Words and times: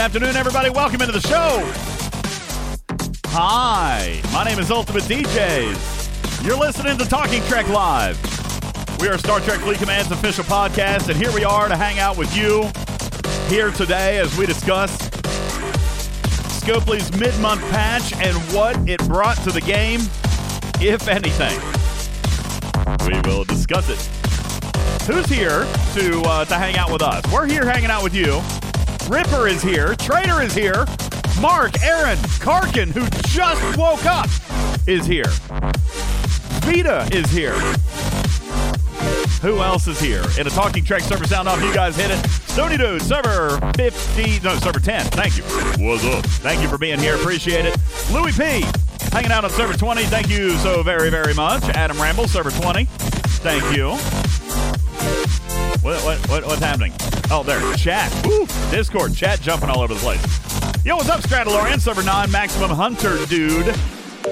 Good 0.00 0.16
afternoon, 0.16 0.36
everybody. 0.36 0.70
Welcome 0.70 1.02
into 1.02 1.12
the 1.12 1.20
show. 1.20 1.60
Hi, 3.26 4.18
my 4.32 4.44
name 4.44 4.58
is 4.58 4.70
Ultimate 4.70 5.02
DJs. 5.02 6.42
You're 6.42 6.56
listening 6.56 6.96
to 6.96 7.04
Talking 7.04 7.42
Trek 7.42 7.68
Live. 7.68 8.18
We 8.98 9.08
are 9.08 9.18
Star 9.18 9.40
Trek 9.40 9.60
Fleet 9.60 9.76
Command's 9.76 10.10
official 10.10 10.44
podcast, 10.44 11.10
and 11.10 11.18
here 11.18 11.30
we 11.32 11.44
are 11.44 11.68
to 11.68 11.76
hang 11.76 11.98
out 11.98 12.16
with 12.16 12.34
you 12.34 12.62
here 13.54 13.70
today 13.72 14.16
as 14.16 14.34
we 14.38 14.46
discuss 14.46 14.96
Scopely's 16.62 17.12
mid-month 17.20 17.60
patch 17.68 18.14
and 18.14 18.34
what 18.54 18.78
it 18.88 19.06
brought 19.06 19.36
to 19.44 19.50
the 19.52 19.60
game, 19.60 20.00
if 20.80 21.08
anything. 21.08 21.60
We 23.06 23.20
will 23.28 23.44
discuss 23.44 23.90
it. 23.90 23.98
Who's 25.06 25.26
here 25.26 25.66
to 25.92 26.22
uh, 26.22 26.44
to 26.46 26.54
hang 26.54 26.78
out 26.78 26.90
with 26.90 27.02
us? 27.02 27.22
We're 27.30 27.46
here 27.46 27.66
hanging 27.66 27.90
out 27.90 28.02
with 28.02 28.14
you. 28.14 28.40
Ripper 29.10 29.48
is 29.48 29.60
here. 29.60 29.96
Trader 29.96 30.40
is 30.40 30.54
here. 30.54 30.86
Mark, 31.40 31.82
Aaron, 31.82 32.16
Karkin, 32.38 32.92
who 32.92 33.04
just 33.26 33.76
woke 33.76 34.06
up, 34.06 34.28
is 34.86 35.04
here. 35.04 35.26
Vita 36.62 37.08
is 37.10 37.28
here. 37.28 37.58
Who 39.42 39.62
else 39.62 39.88
is 39.88 39.98
here? 39.98 40.22
In 40.38 40.46
a 40.46 40.50
talking 40.50 40.84
Trek 40.84 41.02
server 41.02 41.26
sound 41.26 41.48
off, 41.48 41.60
you 41.60 41.74
guys 41.74 41.96
hit 41.96 42.12
it. 42.12 42.24
Stony 42.52 42.76
Dude, 42.76 43.02
server 43.02 43.58
50, 43.74 44.38
no, 44.44 44.54
server 44.58 44.78
10. 44.78 45.06
Thank 45.06 45.36
you. 45.36 45.42
What's 45.84 46.04
up? 46.04 46.24
Thank 46.24 46.62
you 46.62 46.68
for 46.68 46.78
being 46.78 47.00
here. 47.00 47.16
Appreciate 47.16 47.64
it. 47.64 47.76
Louis 48.12 48.30
P, 48.30 48.64
hanging 49.10 49.32
out 49.32 49.42
on 49.42 49.50
server 49.50 49.76
20. 49.76 50.04
Thank 50.04 50.28
you 50.30 50.52
so 50.58 50.84
very, 50.84 51.10
very 51.10 51.34
much. 51.34 51.64
Adam 51.70 52.00
Ramble, 52.00 52.28
server 52.28 52.52
20. 52.52 52.84
Thank 52.84 53.76
you. 53.76 53.90
What, 55.82 56.00
what, 56.04 56.28
what, 56.28 56.46
what's 56.46 56.62
happening? 56.62 56.92
Oh, 57.32 57.44
there. 57.44 57.60
Chat. 57.74 58.12
Woo. 58.26 58.46
Discord. 58.70 59.14
Chat 59.14 59.40
jumping 59.40 59.70
all 59.70 59.82
over 59.82 59.94
the 59.94 60.00
place. 60.00 60.84
Yo, 60.84 60.96
what's 60.96 61.08
up, 61.08 61.20
Stradalorian? 61.20 61.80
Server 61.80 62.02
9, 62.02 62.30
Maximum 62.30 62.70
Hunter 62.70 63.24
Dude 63.26 63.74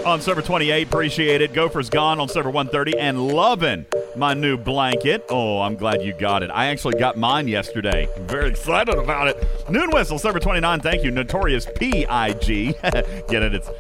on 0.05 0.21
server 0.21 0.43
28. 0.43 0.87
Appreciate 0.87 1.41
it. 1.41 1.53
Gopher's 1.53 1.91
gone 1.91 2.19
on 2.19 2.29
server 2.29 2.51
130 2.51 2.99
and 2.99 3.29
loving 3.29 3.87
my 4.17 4.35
new 4.35 4.57
blanket. 4.57 5.25
Oh, 5.31 5.61
I'm 5.61 5.77
glad 5.77 6.03
you 6.03 6.13
got 6.13 6.43
it. 6.43 6.51
I 6.51 6.67
actually 6.67 6.99
got 6.99 7.17
mine 7.17 7.49
yesterday. 7.49 8.09
Very 8.21 8.49
excited 8.49 8.95
about 8.95 9.29
it. 9.29 9.47
Noon 9.71 9.91
Whistle, 9.91 10.19
server 10.19 10.41
29. 10.41 10.81
Thank 10.81 11.05
you. 11.05 11.11
Notorious 11.11 11.67
P-I-G. 11.77 12.73
Get 12.83 13.43
it? 13.43 13.55
It's, 13.55 13.71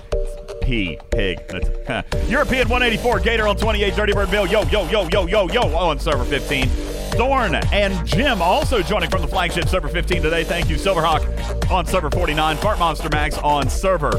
P, 0.63 0.99
pig. 1.11 1.39
European 2.29 2.69
184, 2.69 3.21
Gator 3.21 3.49
on 3.49 3.57
28, 3.57 3.97
Dirty 3.97 4.13
Bird 4.13 4.31
Bill. 4.31 4.47
Yo, 4.47 4.63
yo, 4.65 4.89
yo, 4.91 5.09
yo, 5.09 5.27
yo, 5.27 5.49
yo. 5.49 5.63
Oh, 5.63 5.89
on 5.89 5.99
server 5.99 6.25
15. 6.25 6.98
Thorn 7.13 7.55
and 7.73 8.07
Jim 8.07 8.41
also 8.41 8.83
joining 8.83 9.11
from 9.11 9.23
the 9.23 9.29
flagship 9.29 9.69
server 9.69 9.89
15 9.89 10.23
today. 10.23 10.45
Thank 10.45 10.69
you, 10.69 10.77
Silverhawk 10.77 11.71
on 11.71 11.87
server 11.87 12.11
49, 12.11 12.57
Fart 12.59 12.79
Monster 12.79 13.09
Max 13.11 13.37
on 13.39 13.69
server 13.69 14.13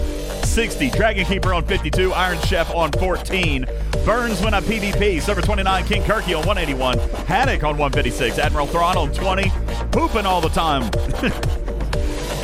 60, 0.43 0.89
Dragon 0.91 1.25
Keeper 1.25 1.53
on 1.53 1.65
52, 1.65 2.13
Iron 2.13 2.39
Chef 2.41 2.73
on 2.73 2.91
14, 2.93 3.65
Burns 4.05 4.41
when 4.41 4.53
I 4.53 4.61
PvP, 4.61 5.21
server 5.21 5.41
29, 5.41 5.85
King 5.85 6.01
Kirky 6.03 6.37
on 6.37 6.45
181, 6.45 6.99
Haddock 7.25 7.63
on 7.63 7.77
156, 7.77 8.37
Admiral 8.39 8.67
Thrawn 8.67 8.97
on 8.97 9.13
20, 9.13 9.51
pooping 9.91 10.25
all 10.25 10.41
the 10.41 10.49
time. 10.49 10.89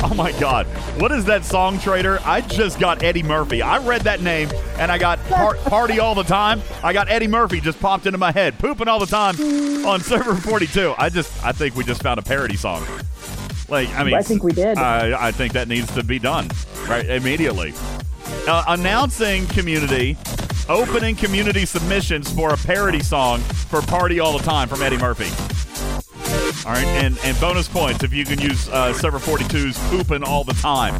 Oh 0.08 0.14
my 0.14 0.30
God. 0.38 0.66
What 1.00 1.10
is 1.10 1.24
that 1.24 1.44
song, 1.44 1.80
Trader? 1.80 2.20
I 2.24 2.40
just 2.40 2.78
got 2.78 3.02
Eddie 3.02 3.24
Murphy. 3.24 3.60
I 3.60 3.78
read 3.84 4.02
that 4.02 4.20
name 4.20 4.48
and 4.78 4.92
I 4.92 4.98
got 4.98 5.18
par- 5.24 5.56
Party 5.64 5.98
All 5.98 6.14
the 6.14 6.22
Time. 6.22 6.62
I 6.84 6.92
got 6.92 7.08
Eddie 7.08 7.26
Murphy 7.26 7.60
just 7.60 7.80
popped 7.80 8.06
into 8.06 8.16
my 8.16 8.30
head. 8.30 8.56
Pooping 8.60 8.86
all 8.86 9.00
the 9.00 9.06
time 9.06 9.34
on 9.84 10.00
server 10.00 10.36
42. 10.36 10.94
I 10.96 11.08
just, 11.08 11.44
I 11.44 11.50
think 11.50 11.74
we 11.74 11.82
just 11.82 12.04
found 12.04 12.20
a 12.20 12.22
parody 12.22 12.54
song. 12.56 12.86
Like, 13.68 13.88
I 13.96 14.04
mean, 14.04 14.14
I 14.14 14.22
think 14.22 14.44
we 14.44 14.52
did. 14.52 14.78
I, 14.78 15.26
I 15.26 15.32
think 15.32 15.54
that 15.54 15.66
needs 15.66 15.92
to 15.96 16.04
be 16.04 16.20
done 16.20 16.50
right 16.86 17.04
immediately. 17.04 17.74
Uh, 18.46 18.62
announcing 18.68 19.44
community, 19.48 20.16
opening 20.68 21.16
community 21.16 21.66
submissions 21.66 22.32
for 22.32 22.50
a 22.54 22.56
parody 22.56 23.02
song 23.02 23.40
for 23.40 23.82
Party 23.82 24.20
All 24.20 24.38
the 24.38 24.44
Time 24.44 24.68
from 24.68 24.82
Eddie 24.82 24.98
Murphy. 24.98 25.26
All 26.66 26.72
right, 26.72 26.84
and, 26.84 27.16
and 27.22 27.40
bonus 27.40 27.68
points 27.68 28.02
if 28.02 28.12
you 28.12 28.24
can 28.24 28.40
use 28.40 28.68
uh, 28.70 28.92
server 28.92 29.20
42's 29.20 29.78
"pooping 29.88 30.24
all 30.24 30.42
the 30.42 30.52
time" 30.54 30.94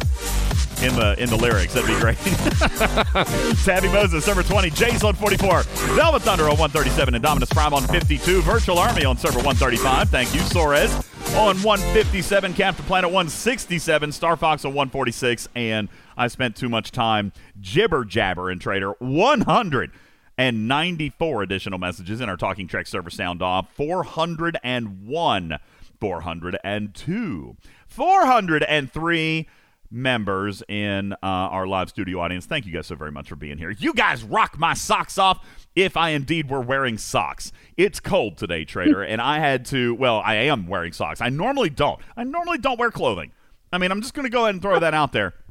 in 0.81 0.95
the 0.95 1.21
in 1.21 1.29
the 1.29 1.35
lyrics. 1.35 1.73
That'd 1.73 1.89
be 1.93 1.99
great. 1.99 2.17
Tabby 3.65 3.89
Moses, 3.89 4.23
server 4.23 4.43
20, 4.43 4.69
Jace 4.69 5.03
on 5.03 5.13
44, 5.13 5.63
Velvet 5.63 6.21
Thunder 6.21 6.45
on 6.45 6.51
137, 6.51 7.15
and 7.15 7.21
Dominus 7.21 7.51
Prime 7.51 7.73
on 7.73 7.83
52, 7.83 8.41
Virtual 8.43 8.79
Army 8.79 9.03
on 9.03 9.17
server 9.17 9.39
135. 9.39 10.09
Thank 10.09 10.33
you, 10.33 10.39
Soares 10.39 11.05
on 11.37 11.57
157, 11.57 12.53
Captain 12.53 12.85
Planet 12.85 13.09
167, 13.09 14.13
Star 14.13 14.37
Fox 14.37 14.63
on 14.63 14.71
146, 14.71 15.49
and 15.53 15.89
I 16.15 16.29
spent 16.29 16.55
too 16.55 16.69
much 16.69 16.91
time 16.91 17.33
jibber 17.59 18.05
jabber 18.05 18.49
and 18.49 18.61
Trader 18.61 18.91
100 18.99 19.91
and 20.37 20.67
94 20.67 21.43
additional 21.43 21.79
messages 21.79 22.21
in 22.21 22.29
our 22.29 22.37
Talking 22.37 22.67
Trek 22.67 22.87
server 22.87 23.09
sound 23.09 23.41
off. 23.41 23.73
401, 23.73 25.59
402, 25.99 27.57
403 27.87 29.47
members 29.89 30.63
in 30.67 31.13
uh, 31.13 31.17
our 31.23 31.65
live 31.65 31.89
studio 31.89 32.19
audience. 32.19 32.45
Thank 32.45 32.65
you 32.65 32.73
guys 32.73 32.87
so 32.87 32.95
very 32.95 33.11
much 33.11 33.29
for 33.29 33.35
being 33.35 33.57
here. 33.57 33.71
You 33.71 33.93
guys 33.93 34.23
rock 34.23 34.57
my 34.59 34.73
socks 34.73 35.17
off 35.17 35.45
if 35.75 35.95
I 35.95 36.09
indeed 36.09 36.49
were 36.49 36.61
wearing 36.61 36.97
socks. 36.97 37.51
It's 37.77 37.99
cold 37.99 38.37
today, 38.37 38.65
Trader, 38.65 39.03
and 39.03 39.21
I 39.21 39.39
had 39.39 39.65
to, 39.67 39.95
well, 39.95 40.21
I 40.23 40.35
am 40.35 40.67
wearing 40.67 40.91
socks. 40.91 41.21
I 41.21 41.29
normally 41.29 41.69
don't. 41.69 41.99
I 42.15 42.23
normally 42.23 42.57
don't 42.57 42.79
wear 42.79 42.91
clothing. 42.91 43.31
I 43.71 43.77
mean, 43.77 43.91
I'm 43.91 44.01
just 44.01 44.13
going 44.13 44.25
to 44.25 44.29
go 44.29 44.43
ahead 44.43 44.55
and 44.55 44.61
throw 44.61 44.79
that 44.79 44.93
out 44.93 45.11
there. 45.13 45.33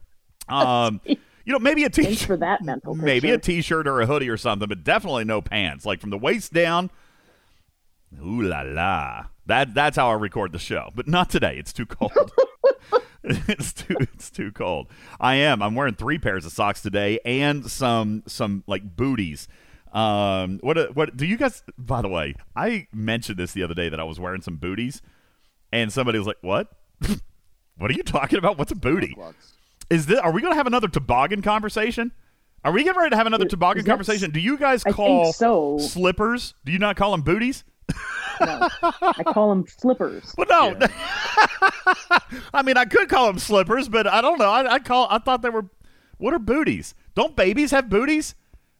Um, 0.48 1.00
you 1.46 1.52
know, 1.52 1.58
maybe 1.58 1.84
a 1.84 1.88
Thanks 1.88 2.10
t-shirt 2.10 2.26
for 2.26 2.36
that 2.36 2.62
mental 2.62 2.94
maybe 2.96 3.30
a 3.30 3.34
picture. 3.38 3.52
t-shirt 3.52 3.88
or 3.88 4.00
a 4.02 4.06
hoodie 4.06 4.28
or 4.28 4.36
something, 4.36 4.68
but 4.68 4.84
definitely 4.84 5.24
no 5.24 5.40
pants. 5.40 5.86
Like 5.86 6.00
from 6.00 6.10
the 6.10 6.18
waist 6.18 6.52
down. 6.52 6.90
Ooh 8.22 8.42
la 8.42 8.62
la. 8.62 9.26
That 9.46 9.72
that's 9.74 9.96
how 9.96 10.10
I 10.10 10.14
record 10.14 10.52
the 10.52 10.58
show, 10.58 10.90
but 10.94 11.08
not 11.08 11.30
today. 11.30 11.56
It's 11.56 11.72
too 11.72 11.86
cold. 11.86 12.12
it's 13.28 13.72
too 13.72 13.96
it's 14.00 14.30
too 14.30 14.52
cold. 14.52 14.86
I 15.20 15.36
am. 15.36 15.60
I'm 15.60 15.74
wearing 15.74 15.94
three 15.94 16.18
pairs 16.18 16.46
of 16.46 16.52
socks 16.52 16.80
today 16.80 17.18
and 17.24 17.68
some 17.68 18.22
some 18.26 18.62
like 18.68 18.96
booties. 18.96 19.48
Um, 19.92 20.58
what 20.62 20.94
what 20.94 21.16
do 21.16 21.26
you 21.26 21.36
guys? 21.36 21.62
By 21.76 22.02
the 22.02 22.08
way, 22.08 22.34
I 22.54 22.86
mentioned 22.92 23.38
this 23.38 23.52
the 23.52 23.64
other 23.64 23.74
day 23.74 23.88
that 23.88 23.98
I 23.98 24.04
was 24.04 24.20
wearing 24.20 24.42
some 24.42 24.56
booties, 24.56 25.02
and 25.72 25.92
somebody 25.92 26.18
was 26.18 26.26
like, 26.28 26.36
"What? 26.40 26.70
what 27.78 27.90
are 27.90 27.94
you 27.94 28.04
talking 28.04 28.38
about? 28.38 28.58
What's 28.58 28.70
a 28.72 28.76
booty?" 28.76 29.16
Is 29.90 30.06
this? 30.06 30.18
Are 30.18 30.32
we 30.32 30.40
going 30.40 30.52
to 30.52 30.56
have 30.56 30.66
another 30.66 30.88
toboggan 30.88 31.42
conversation? 31.42 32.12
Are 32.64 32.72
we 32.72 32.82
getting 32.82 32.98
ready 32.98 33.10
to 33.10 33.16
have 33.16 33.26
another 33.26 33.44
toboggan 33.44 33.80
is 33.80 33.84
that- 33.84 33.90
conversation? 33.90 34.30
Do 34.32 34.40
you 34.40 34.56
guys 34.58 34.82
call 34.82 35.32
so. 35.32 35.78
slippers? 35.78 36.54
Do 36.64 36.72
you 36.72 36.78
not 36.78 36.96
call 36.96 37.12
them 37.12 37.22
booties? 37.22 37.64
No, 38.40 38.68
I 38.82 39.22
call 39.22 39.50
them 39.50 39.64
slippers. 39.68 40.34
Well, 40.36 40.46
no. 40.50 40.86
I 42.52 42.62
mean, 42.64 42.76
I 42.76 42.84
could 42.84 43.08
call 43.08 43.28
them 43.28 43.38
slippers, 43.38 43.88
but 43.88 44.06
I 44.06 44.20
don't 44.20 44.38
know. 44.38 44.50
I, 44.50 44.74
I 44.74 44.78
call. 44.80 45.06
I 45.10 45.18
thought 45.18 45.42
they 45.42 45.48
were. 45.50 45.66
What 46.18 46.34
are 46.34 46.38
booties? 46.38 46.94
Don't 47.14 47.36
babies 47.36 47.70
have 47.70 47.88
booties? 47.88 48.34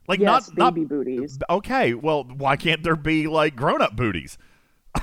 Like 0.07 0.19
Yes, 0.19 0.51
not 0.55 0.73
baby 0.73 0.81
not. 0.81 0.89
booties. 0.89 1.39
Okay, 1.49 1.93
well, 1.93 2.23
why 2.25 2.55
can't 2.55 2.83
there 2.83 2.95
be 2.95 3.27
like 3.27 3.55
grown 3.55 3.81
up 3.81 3.95
booties? 3.95 4.37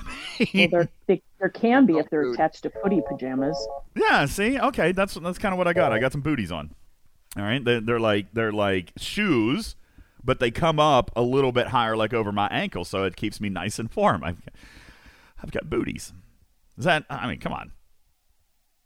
Well, 0.53 0.69
there, 0.69 0.89
they, 1.07 1.23
there 1.45 1.51
can 1.51 1.85
be 1.85 1.99
if 1.99 2.09
they're 2.09 2.33
attached 2.33 2.63
to 2.63 2.71
footy 2.71 3.03
pajamas. 3.07 3.55
Yeah, 3.95 4.25
see, 4.25 4.59
okay, 4.59 4.93
that's 4.93 5.13
that's 5.13 5.37
kind 5.37 5.53
of 5.53 5.59
what 5.59 5.69
I 5.69 5.75
got. 5.75 5.93
I 5.93 5.99
got 5.99 6.11
some 6.11 6.23
booties 6.23 6.51
on. 6.51 6.75
All 7.37 7.43
right, 7.43 7.63
they're, 7.63 7.83
they're 7.83 8.01
like 8.01 8.33
they're 8.33 8.51
like 8.51 8.93
shoes, 8.97 9.77
but 10.25 10.41
they 10.41 10.51
come 10.51 10.81
up 10.81 11.11
a 11.15 11.21
little 11.21 11.53
bit 11.53 11.67
higher, 11.67 11.99
like 11.99 12.15
over 12.15 12.33
my 12.33 12.47
ankle, 12.47 12.87
so 12.87 13.05
it 13.05 13.15
keeps 13.15 13.43
me 13.43 13.51
nice 13.51 13.79
and 13.79 13.91
warm. 13.95 14.25
I've 14.25 14.41
I've 15.43 15.51
got 15.51 15.69
booties. 15.69 16.15
Is 16.79 16.87
that? 16.87 17.05
I 17.11 17.29
mean, 17.29 17.41
come 17.41 17.53
on. 17.53 17.73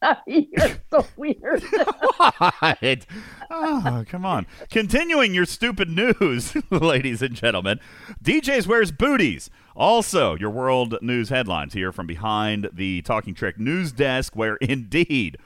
You're 0.27 0.81
so 0.91 1.07
weird. 1.17 1.63
What? 2.19 3.07
Oh, 3.51 4.05
come 4.09 4.27
on. 4.27 4.47
Continuing 4.71 5.33
your 5.33 5.45
stupid 5.45 5.89
news, 5.89 6.57
ladies 6.71 7.23
and 7.23 7.35
gentlemen. 7.35 7.79
DJs 8.23 8.67
wears 8.67 8.91
booties. 8.91 9.51
Also, 9.79 10.35
your 10.35 10.51
world 10.51 10.99
news 11.01 11.29
headlines 11.29 11.73
here 11.73 11.93
from 11.93 12.05
behind 12.05 12.69
the 12.73 13.01
Talking 13.03 13.33
Trek 13.33 13.61
news 13.61 13.93
desk, 13.93 14.35
where 14.35 14.57
indeed, 14.61 15.39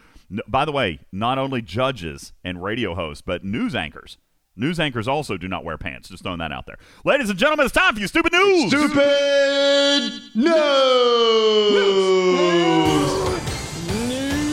by 0.48 0.64
the 0.64 0.72
way, 0.72 1.00
not 1.12 1.36
only 1.36 1.60
judges 1.60 2.32
and 2.42 2.62
radio 2.62 2.94
hosts, 2.94 3.20
but 3.20 3.44
news 3.44 3.74
anchors. 3.74 4.16
News 4.56 4.80
anchors 4.80 5.06
also 5.06 5.36
do 5.36 5.48
not 5.48 5.64
wear 5.64 5.76
pants. 5.76 6.08
Just 6.08 6.22
throwing 6.22 6.38
that 6.38 6.50
out 6.50 6.64
there. 6.64 6.78
Ladies 7.04 7.28
and 7.28 7.38
gentlemen, 7.38 7.66
it's 7.66 7.74
time 7.74 7.94
for 7.94 8.00
you 8.00 8.06
stupid 8.06 8.32
news. 8.32 8.68
Stupid 8.68 10.12
news. 10.34 10.44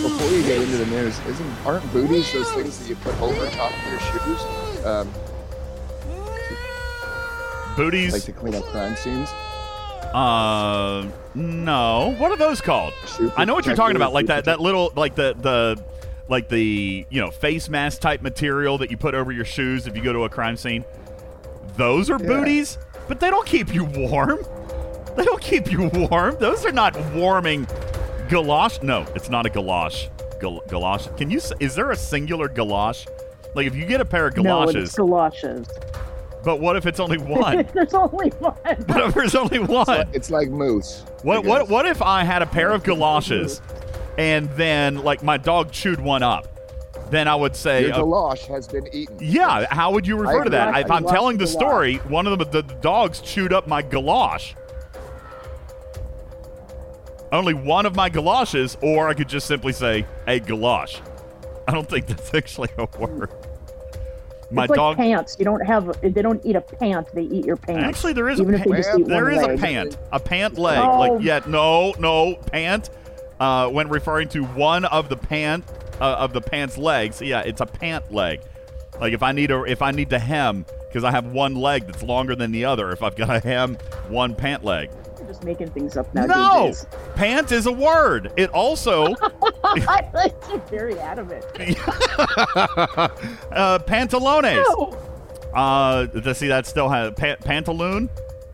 Before 0.04 0.30
you 0.30 0.44
get 0.44 0.62
into 0.62 0.76
the 0.78 0.86
news, 0.88 1.18
isn't 1.20 1.66
aren't 1.66 1.90
booties 1.94 2.34
those 2.34 2.52
things 2.52 2.78
that 2.80 2.90
you 2.90 2.98
put 2.98 3.18
over 3.22 3.50
top 3.52 3.72
of 3.72 3.92
your 3.92 4.00
shoes, 4.02 4.86
um, 4.86 5.10
Booties. 7.78 8.12
like 8.12 8.24
to 8.24 8.34
clean 8.34 8.56
up 8.56 8.66
crime 8.66 8.98
scenes? 8.98 9.30
Uh, 10.14 11.08
no. 11.36 12.16
What 12.18 12.32
are 12.32 12.38
those 12.38 12.62
called? 12.62 12.94
Shoe 13.08 13.32
I 13.38 13.46
know 13.46 13.54
what 13.54 13.66
you're 13.66 13.76
talking 13.76 13.96
about. 13.96 14.14
Like 14.14 14.28
that, 14.28 14.46
that 14.46 14.60
little, 14.60 14.92
like 14.96 15.16
the 15.16 15.34
the, 15.40 15.84
like 16.28 16.50
the 16.50 17.06
you 17.10 17.22
know 17.22 17.32
face 17.32 17.70
mask 17.70 18.02
type 18.02 18.22
material 18.22 18.78
that 18.80 18.90
you 18.92 18.98
put 18.98 19.14
over 19.16 19.32
your 19.32 19.46
shoes 19.46 19.88
if 19.88 19.96
you 19.96 20.04
go 20.04 20.14
to 20.14 20.24
a 20.24 20.30
crime 20.30 20.58
scene. 20.58 20.84
Those 21.78 22.10
are 22.10 22.20
Yeah. 22.20 22.28
booties, 22.28 22.78
but 23.08 23.20
they 23.20 23.30
don't 23.30 23.46
keep 23.46 23.74
you 23.74 23.84
warm. 23.86 24.40
They 25.16 25.24
don't 25.26 25.42
keep 25.42 25.72
you 25.72 25.90
warm. 25.94 26.38
Those 26.40 26.66
are 26.66 26.72
not 26.72 26.96
warming 27.14 27.66
galosh. 28.30 28.82
No, 28.84 29.06
it's 29.16 29.30
not 29.30 29.46
a 29.46 29.50
galosh. 29.50 30.10
Gal- 30.40 30.62
galosh. 30.68 31.16
Can 31.18 31.30
you? 31.30 31.38
s- 31.38 31.52
Is 31.60 31.76
there 31.76 31.92
a 31.92 31.96
singular 31.96 32.48
galosh? 32.50 33.08
Like 33.56 33.66
if 33.68 33.76
you 33.76 33.86
get 33.86 34.00
a 34.02 34.06
pair 34.06 34.28
of 34.28 34.36
galoshes. 34.36 34.98
No, 34.98 35.06
galoshes, 35.06 35.68
it's 35.70 35.76
galoshes. 35.76 36.09
But 36.44 36.60
what 36.60 36.76
if 36.76 36.86
it's 36.86 37.00
only 37.00 37.18
one? 37.20 37.68
There's 37.74 37.94
only 37.94 38.30
one. 38.32 38.54
what 38.54 39.02
if 39.08 39.14
there's 39.14 39.36
only 39.36 39.60
one? 39.60 40.10
It's 40.14 40.30
like 40.30 40.50
moose. 40.50 41.04
What 41.24 41.44
what 41.46 41.68
what 41.70 41.86
if 41.86 42.02
I 42.02 42.24
had 42.24 42.42
a 42.42 42.46
pair 42.58 42.72
of 42.72 42.84
galoshes 42.84 43.62
and 44.18 44.50
then 44.52 45.04
like 45.04 45.24
my 45.24 45.38
dog 45.38 45.72
chewed 45.72 46.00
one 46.00 46.24
up? 46.24 46.48
Then 47.10 47.28
I 47.28 47.36
would 47.36 47.56
say 47.56 47.88
Your 47.88 47.94
uh, 47.96 47.98
galosh 48.00 48.46
has 48.48 48.68
been 48.68 48.88
eaten. 48.94 49.18
yeah, 49.20 49.66
how 49.72 49.92
would 49.92 50.06
you 50.06 50.16
refer 50.16 50.42
I 50.42 50.44
to 50.44 50.50
that? 50.52 50.66
lost- 50.74 50.80
If 50.86 50.92
I 50.92 50.96
I'm 50.98 51.04
lost 51.04 51.14
telling 51.16 51.38
the 51.38 51.46
the 51.46 51.52
story, 51.52 51.96
one 51.98 52.28
of 52.28 52.38
the, 52.38 52.46
the 52.46 52.62
dogs 52.62 53.20
chewed 53.20 53.52
up 53.52 53.68
my 53.68 53.82
galosh. 53.82 54.54
Only 57.32 57.54
one 57.54 57.86
of 57.86 57.96
my 57.96 58.10
galoshes, 58.10 58.78
or 58.82 59.08
I 59.08 59.14
could 59.14 59.30
just 59.30 59.46
simply 59.48 59.72
say 59.74 60.06
a 60.28 60.40
galosh. 60.40 61.00
I 61.68 61.72
don't 61.72 61.88
think 61.90 62.08
that's 62.08 62.34
actually 62.34 62.70
a 62.78 62.86
word. 63.00 63.32
My 64.52 64.64
it's 64.64 64.72
like 64.72 64.78
dog. 64.78 64.98
pants. 64.98 65.36
You 65.38 65.46
don't 65.46 65.66
have. 65.66 66.02
They 66.02 66.22
don't 66.22 66.44
eat 66.46 66.56
a 66.56 66.62
pant. 66.62 67.08
They 67.14 67.24
eat 67.24 67.46
your 67.46 67.56
pants. 67.56 67.84
Actually, 67.84 68.14
there 68.14 68.30
is 68.30 68.40
a 68.40 68.44
even 68.44 68.56
if 68.56 68.62
pant. 68.62 68.72
they 68.72 68.78
just 68.78 69.00
eat 69.00 69.08
There 69.08 69.24
one 69.26 69.34
is 69.34 69.44
a 69.44 69.58
pant, 69.58 69.98
a 70.12 70.20
pant 70.20 70.58
leg. 70.58 70.80
Oh. 70.80 71.00
Like 71.00 71.22
yeah, 71.22 71.42
no, 71.48 71.94
no 72.00 72.36
pant. 72.36 72.90
Uh, 73.40 73.70
when 73.70 73.90
referring 73.90 74.28
to 74.30 74.44
one 74.44 74.86
of 74.86 75.08
the 75.08 75.16
pant 75.16 75.64
uh, 76.02 76.16
of 76.16 76.34
the 76.34 76.42
pant's 76.42 76.78
legs, 76.78 77.22
yeah, 77.22 77.42
it's 77.42 77.62
a 77.62 77.66
pant 77.66 78.12
leg. 78.12 78.42
Like 79.00 79.14
if 79.14 79.24
I 79.24 79.32
need 79.32 79.52
a 79.52 79.64
if 79.64 79.82
I 79.82 79.92
need 79.92 80.10
to 80.10 80.20
hem 80.20 80.66
because 80.88 81.04
I 81.04 81.12
have 81.12 81.28
one 81.28 81.56
leg 81.56 81.86
that's 81.86 82.04
longer 82.04 82.36
than 82.36 82.52
the 82.52 82.66
other. 82.66 82.92
If 82.92 83.04
I've 83.04 83.16
got 83.16 83.28
to 83.28 83.40
hem 83.40 83.76
one 84.08 84.36
pant 84.36 84.64
leg, 84.64 84.90
just 85.40 85.46
making 85.46 85.70
things 85.72 85.98
up 85.98 86.14
now. 86.14 86.26
no, 86.26 86.74
pant 87.16 87.52
is 87.52 87.66
a 87.66 87.72
word. 87.72 88.32
It 88.38 88.50
also 88.52 89.16
I 89.64 90.08
like 90.14 90.36
you're 90.50 90.60
very 90.70 91.00
adamant. 91.00 91.46
uh, 91.56 91.60
pantalones. 93.80 94.64
No. 94.68 94.98
Uh, 95.54 96.08
to 96.08 96.36
see 96.36 96.48
that 96.48 96.66
still 96.66 96.90
has 96.90 97.12
pa- 97.12 97.38
pantaloon. 97.38 98.10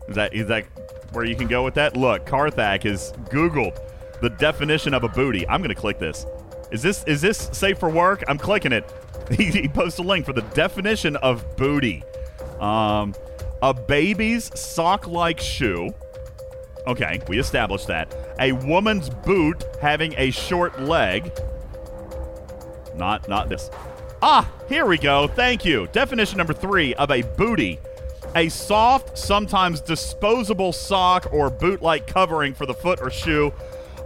Is 0.08 0.16
that 0.16 0.34
is 0.34 0.46
that 0.48 0.64
where 1.12 1.24
you 1.24 1.36
can 1.36 1.48
go 1.48 1.64
with 1.64 1.74
that? 1.74 1.96
Look, 1.96 2.26
Karthak 2.26 2.84
has 2.84 3.12
Googled 3.30 3.78
the 4.20 4.30
definition 4.30 4.94
of 4.94 5.04
a 5.04 5.08
booty. 5.08 5.46
I'm 5.48 5.62
gonna 5.62 5.74
click 5.74 5.98
this. 5.98 6.26
Is 6.70 6.82
this 6.82 7.04
is 7.04 7.20
this 7.20 7.50
safe 7.52 7.78
for 7.78 7.90
work? 7.90 8.24
I'm 8.28 8.38
clicking 8.38 8.72
it. 8.72 8.90
He, 9.28 9.46
he 9.46 9.66
posts 9.66 9.98
a 9.98 10.02
link 10.02 10.24
for 10.24 10.32
the 10.32 10.42
definition 10.54 11.16
of 11.16 11.56
booty. 11.56 12.04
Um, 12.60 13.12
a 13.60 13.74
baby's 13.74 14.56
sock-like 14.56 15.40
shoe. 15.40 15.92
Okay, 16.86 17.20
we 17.28 17.38
established 17.38 17.88
that. 17.88 18.14
A 18.38 18.52
woman's 18.52 19.10
boot 19.10 19.64
having 19.80 20.14
a 20.16 20.30
short 20.30 20.80
leg. 20.80 21.32
Not 22.94 23.28
not 23.28 23.48
this. 23.48 23.70
Ah, 24.22 24.50
here 24.68 24.86
we 24.86 24.96
go. 24.96 25.28
Thank 25.28 25.64
you. 25.64 25.88
Definition 25.92 26.38
number 26.38 26.54
three 26.54 26.94
of 26.94 27.10
a 27.10 27.22
booty. 27.22 27.78
A 28.34 28.48
soft, 28.48 29.16
sometimes 29.18 29.80
disposable 29.80 30.72
sock 30.72 31.32
or 31.32 31.50
boot 31.50 31.82
like 31.82 32.06
covering 32.06 32.54
for 32.54 32.66
the 32.66 32.74
foot 32.74 33.00
or 33.00 33.10
shoe. 33.10 33.52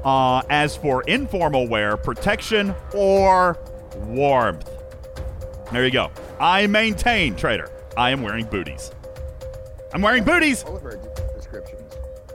Uh, 0.04 0.42
as 0.48 0.76
for 0.76 1.02
informal 1.02 1.68
wear, 1.68 1.96
protection 1.96 2.74
or 2.94 3.58
warmth. 3.96 4.70
There 5.72 5.84
you 5.84 5.90
go. 5.90 6.10
I 6.40 6.66
maintain, 6.66 7.36
trader. 7.36 7.70
I 7.96 8.10
am 8.10 8.22
wearing 8.22 8.46
booties. 8.46 8.92
I'm 9.92 10.00
wearing 10.00 10.24
booties. 10.24 10.62
Descriptions. 10.62 11.29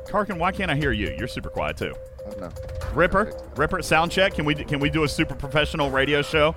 Karkin, 0.06 0.38
why 0.38 0.52
can't 0.52 0.72
I 0.72 0.76
hear 0.76 0.92
you? 0.92 1.14
You're 1.18 1.28
super 1.28 1.50
quiet 1.50 1.78
too. 1.78 1.94
I 2.26 2.30
don't 2.30 2.40
know. 2.42 2.52
Ripper, 2.94 3.26
Perfect. 3.26 3.58
Ripper, 3.58 3.82
sound 3.82 4.12
check. 4.12 4.34
Can 4.36 4.46
we 4.46 4.56
can 4.56 4.80
we 4.80 4.90
do 4.90 5.04
a 5.04 5.08
super 5.08 5.36
professional 5.36 5.90
radio 5.92 6.22
show 6.22 6.56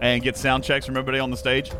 and 0.00 0.22
get 0.22 0.36
sound 0.36 0.64
checks 0.64 0.86
from 0.86 0.96
everybody 0.96 1.18
on 1.18 1.30
the 1.30 1.36
stage? 1.36 1.70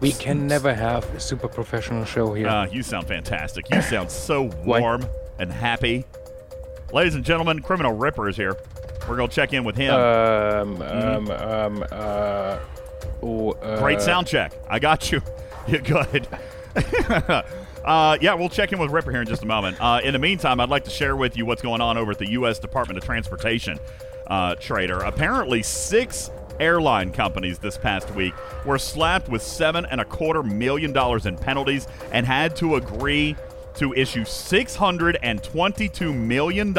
We 0.00 0.12
can 0.12 0.46
never 0.48 0.74
have 0.74 1.04
a 1.14 1.20
super 1.20 1.48
professional 1.48 2.04
show 2.04 2.34
here. 2.34 2.48
Uh, 2.48 2.66
you 2.66 2.82
sound 2.82 3.06
fantastic. 3.06 3.70
You 3.72 3.80
sound 3.82 4.10
so 4.10 4.42
warm 4.64 5.06
and 5.38 5.52
happy. 5.52 6.04
Ladies 6.92 7.14
and 7.14 7.24
gentlemen, 7.24 7.62
Criminal 7.62 7.92
Ripper 7.92 8.28
is 8.28 8.36
here. 8.36 8.56
We're 9.08 9.16
gonna 9.16 9.28
check 9.28 9.52
in 9.52 9.64
with 9.64 9.76
him. 9.76 9.94
um, 9.94 10.82
um, 10.82 11.30
um, 11.30 11.84
uh, 11.92 12.58
oh, 13.22 13.52
uh, 13.52 13.78
Great 13.80 14.00
sound 14.00 14.26
check. 14.26 14.52
I 14.68 14.78
got 14.78 15.12
you. 15.12 15.22
You're 15.68 15.80
good. 15.80 16.26
uh, 17.86 18.18
yeah, 18.20 18.34
we'll 18.34 18.48
check 18.48 18.72
in 18.72 18.78
with 18.78 18.90
Ripper 18.90 19.12
here 19.12 19.20
in 19.20 19.26
just 19.26 19.42
a 19.42 19.46
moment. 19.46 19.76
Uh, 19.80 20.00
in 20.02 20.12
the 20.12 20.18
meantime, 20.18 20.58
I'd 20.60 20.68
like 20.68 20.84
to 20.84 20.90
share 20.90 21.16
with 21.16 21.36
you 21.36 21.46
what's 21.46 21.62
going 21.62 21.80
on 21.80 21.96
over 21.96 22.10
at 22.10 22.18
the 22.18 22.30
U.S. 22.32 22.58
Department 22.58 22.98
of 22.98 23.04
Transportation, 23.04 23.78
uh, 24.26 24.56
Trader. 24.56 24.98
Apparently, 24.98 25.62
six 25.62 26.30
airline 26.58 27.12
companies 27.12 27.58
this 27.58 27.78
past 27.78 28.12
week 28.14 28.34
were 28.64 28.78
slapped 28.78 29.28
with 29.28 29.42
seven 29.42 29.86
and 29.86 30.00
a 30.00 30.04
quarter 30.04 30.42
million 30.42 30.92
dollars 30.92 31.26
in 31.26 31.36
penalties 31.36 31.86
and 32.12 32.26
had 32.26 32.56
to 32.56 32.74
agree 32.76 33.36
to 33.74 33.92
issue 33.94 34.22
$622 34.22 36.14
million 36.14 36.74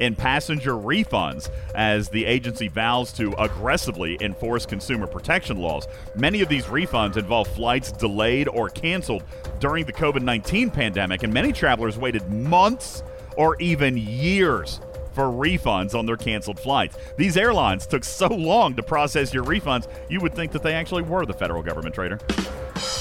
in 0.00 0.16
passenger 0.16 0.72
refunds 0.72 1.50
as 1.74 2.08
the 2.08 2.24
agency 2.24 2.68
vows 2.68 3.12
to 3.12 3.32
aggressively 3.38 4.18
enforce 4.20 4.66
consumer 4.66 5.06
protection 5.06 5.58
laws. 5.58 5.86
Many 6.16 6.40
of 6.40 6.48
these 6.48 6.64
refunds 6.64 7.16
involve 7.16 7.46
flights 7.48 7.92
delayed 7.92 8.48
or 8.48 8.68
canceled 8.68 9.22
during 9.60 9.84
the 9.84 9.92
COVID 9.92 10.22
19 10.22 10.70
pandemic, 10.70 11.22
and 11.22 11.32
many 11.32 11.52
travelers 11.52 11.98
waited 11.98 12.28
months 12.30 13.02
or 13.36 13.56
even 13.60 13.96
years 13.96 14.80
for 15.12 15.24
refunds 15.24 15.94
on 15.94 16.06
their 16.06 16.16
canceled 16.16 16.58
flights. 16.58 16.96
These 17.16 17.36
airlines 17.36 17.86
took 17.86 18.04
so 18.04 18.28
long 18.28 18.74
to 18.76 18.82
process 18.82 19.34
your 19.34 19.44
refunds, 19.44 19.88
you 20.08 20.20
would 20.20 20.34
think 20.34 20.52
that 20.52 20.62
they 20.62 20.74
actually 20.74 21.02
were 21.02 21.26
the 21.26 21.34
federal 21.34 21.62
government 21.62 21.94
trader. 21.94 22.18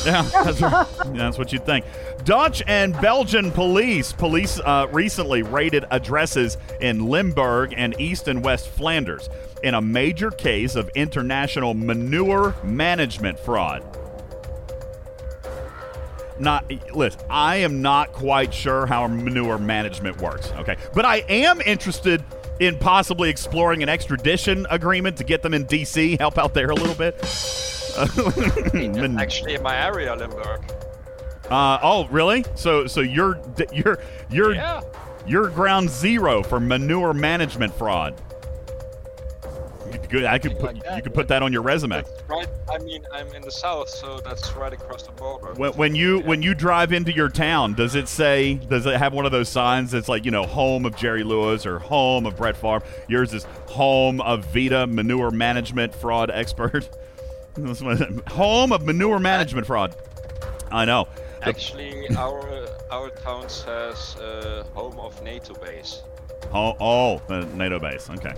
Yeah, 0.05 0.21
that's, 0.43 0.59
that's 0.59 1.37
what 1.37 1.51
you'd 1.51 1.65
think. 1.65 1.85
Dutch 2.23 2.61
and 2.67 2.99
Belgian 3.01 3.51
police 3.51 4.13
police 4.13 4.59
uh, 4.59 4.87
recently 4.91 5.41
raided 5.41 5.85
addresses 5.91 6.57
in 6.81 7.07
Limburg 7.07 7.73
and 7.75 7.99
East 7.99 8.27
and 8.27 8.43
West 8.43 8.69
Flanders 8.69 9.29
in 9.63 9.73
a 9.73 9.81
major 9.81 10.31
case 10.31 10.75
of 10.75 10.89
international 10.95 11.73
manure 11.73 12.55
management 12.63 13.39
fraud. 13.39 13.83
Not 16.39 16.71
listen, 16.93 17.19
I 17.29 17.57
am 17.57 17.81
not 17.81 18.13
quite 18.13 18.53
sure 18.53 18.85
how 18.85 19.07
manure 19.07 19.57
management 19.57 20.21
works. 20.21 20.51
Okay, 20.53 20.77
but 20.93 21.03
I 21.03 21.17
am 21.27 21.59
interested 21.61 22.23
in 22.59 22.77
possibly 22.77 23.29
exploring 23.29 23.83
an 23.83 23.89
extradition 23.89 24.65
agreement 24.69 25.17
to 25.17 25.23
get 25.23 25.41
them 25.41 25.53
in 25.53 25.65
D.C. 25.65 26.17
Help 26.17 26.37
out 26.37 26.53
there 26.53 26.69
a 26.69 26.75
little 26.75 26.95
bit. 26.95 27.25
Actually, 29.19 29.55
in 29.55 29.63
my 29.63 29.75
area, 29.77 30.15
Limburg. 30.15 30.61
uh, 31.49 31.79
oh, 31.81 32.07
really? 32.09 32.45
So, 32.55 32.87
so 32.87 33.01
you're 33.01 33.39
you're 33.73 33.99
you're 34.29 34.53
Yeah. 34.53 34.81
you're 35.27 35.49
ground 35.49 35.89
zero 35.89 36.43
for 36.43 36.59
manure 36.59 37.13
management 37.13 37.73
fraud. 37.73 38.19
Good. 40.09 40.25
I 40.25 40.39
could 40.39 40.53
put 40.57 40.73
like 40.75 40.83
that, 40.85 40.97
you 40.97 41.03
could 41.03 41.13
put 41.13 41.27
that 41.27 41.43
on 41.43 41.53
your 41.53 41.61
resume. 41.61 42.03
Right. 42.27 42.47
I 42.71 42.79
mean, 42.79 43.05
I'm 43.13 43.27
in 43.33 43.43
the 43.43 43.51
south, 43.51 43.89
so 43.89 44.19
that's 44.19 44.53
right 44.55 44.73
across 44.73 45.03
the 45.03 45.11
border. 45.11 45.53
When, 45.53 45.71
when 45.73 45.93
you 45.95 46.19
when 46.21 46.41
you 46.41 46.55
drive 46.55 46.93
into 46.93 47.11
your 47.11 47.29
town, 47.29 47.73
does 47.75 47.93
it 47.93 48.07
say? 48.07 48.55
Does 48.55 48.87
it 48.87 48.95
have 48.97 49.13
one 49.13 49.27
of 49.27 49.31
those 49.31 49.49
signs 49.49 49.91
that's 49.91 50.09
like 50.09 50.25
you 50.25 50.31
know 50.31 50.45
home 50.47 50.85
of 50.85 50.95
Jerry 50.95 51.23
Lewis 51.23 51.65
or 51.67 51.77
home 51.77 52.25
of 52.25 52.37
Brett 52.37 52.57
Favre? 52.57 52.81
Yours 53.07 53.33
is 53.35 53.43
home 53.67 54.19
of 54.21 54.45
Vita 54.45 54.87
manure 54.87 55.29
management 55.31 55.93
fraud 55.93 56.31
expert. 56.31 56.89
home 58.27 58.71
of 58.71 58.85
manure 58.85 59.19
management 59.19 59.67
fraud. 59.67 59.95
I 60.71 60.85
know. 60.85 61.07
Actually, 61.41 62.09
our 62.15 62.67
our 62.91 63.09
town 63.09 63.47
says 63.49 64.15
uh, 64.17 64.65
home 64.73 64.99
of 64.99 65.21
NATO 65.23 65.53
base. 65.53 66.01
Oh, 66.53 66.75
oh, 66.79 67.21
the 67.27 67.45
NATO 67.55 67.79
base. 67.79 68.09
Okay, 68.09 68.33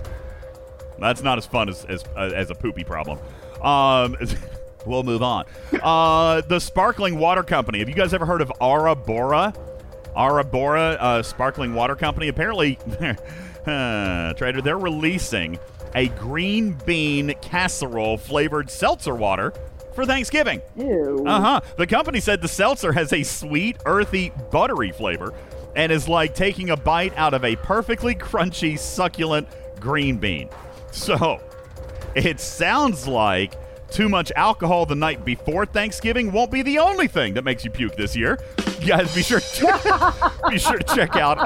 that's 0.98 1.22
not 1.22 1.38
as 1.38 1.46
fun 1.46 1.68
as 1.68 1.84
as, 1.84 2.04
as 2.16 2.50
a 2.50 2.54
poopy 2.54 2.84
problem. 2.84 3.18
Um, 3.60 4.16
we'll 4.86 5.02
move 5.02 5.22
on. 5.22 5.46
Uh, 5.82 6.42
the 6.42 6.60
sparkling 6.60 7.18
water 7.18 7.42
company. 7.42 7.80
Have 7.80 7.88
you 7.88 7.94
guys 7.94 8.14
ever 8.14 8.26
heard 8.26 8.40
of 8.40 8.52
Aura 8.60 8.94
Bora? 8.94 9.52
Aura 10.14 10.44
Bora 10.44 10.96
uh, 11.00 11.22
sparkling 11.22 11.74
water 11.74 11.96
company. 11.96 12.28
Apparently, 12.28 12.78
uh, 13.66 14.32
trader, 14.34 14.60
they're 14.62 14.78
releasing 14.78 15.58
a 15.94 16.08
green 16.08 16.72
bean 16.86 17.34
casserole 17.40 18.18
flavored 18.18 18.70
seltzer 18.70 19.14
water 19.14 19.52
for 19.94 20.06
Thanksgiving. 20.06 20.60
Ew. 20.76 21.24
Uh 21.26 21.40
huh. 21.40 21.60
The 21.76 21.86
company 21.86 22.20
said 22.20 22.40
the 22.40 22.48
seltzer 22.48 22.92
has 22.92 23.12
a 23.12 23.22
sweet, 23.22 23.76
earthy, 23.84 24.32
buttery 24.50 24.92
flavor 24.92 25.34
and 25.76 25.92
is 25.92 26.08
like 26.08 26.34
taking 26.34 26.70
a 26.70 26.76
bite 26.76 27.16
out 27.16 27.34
of 27.34 27.44
a 27.44 27.56
perfectly 27.56 28.14
crunchy, 28.14 28.78
succulent 28.78 29.48
green 29.80 30.18
bean. 30.18 30.48
So, 30.90 31.40
it 32.14 32.40
sounds 32.40 33.08
like 33.08 33.54
too 33.92 34.08
much 34.08 34.32
alcohol 34.34 34.86
the 34.86 34.94
night 34.94 35.24
before 35.24 35.66
Thanksgiving 35.66 36.32
won't 36.32 36.50
be 36.50 36.62
the 36.62 36.78
only 36.78 37.06
thing 37.06 37.34
that 37.34 37.44
makes 37.44 37.64
you 37.64 37.70
puke 37.70 37.94
this 37.94 38.16
year. 38.16 38.38
You 38.80 38.88
guys, 38.88 39.14
be 39.14 39.22
sure 39.22 39.40
to, 39.40 40.32
be 40.48 40.58
sure 40.58 40.78
to 40.78 40.94
check 40.94 41.16
out 41.16 41.38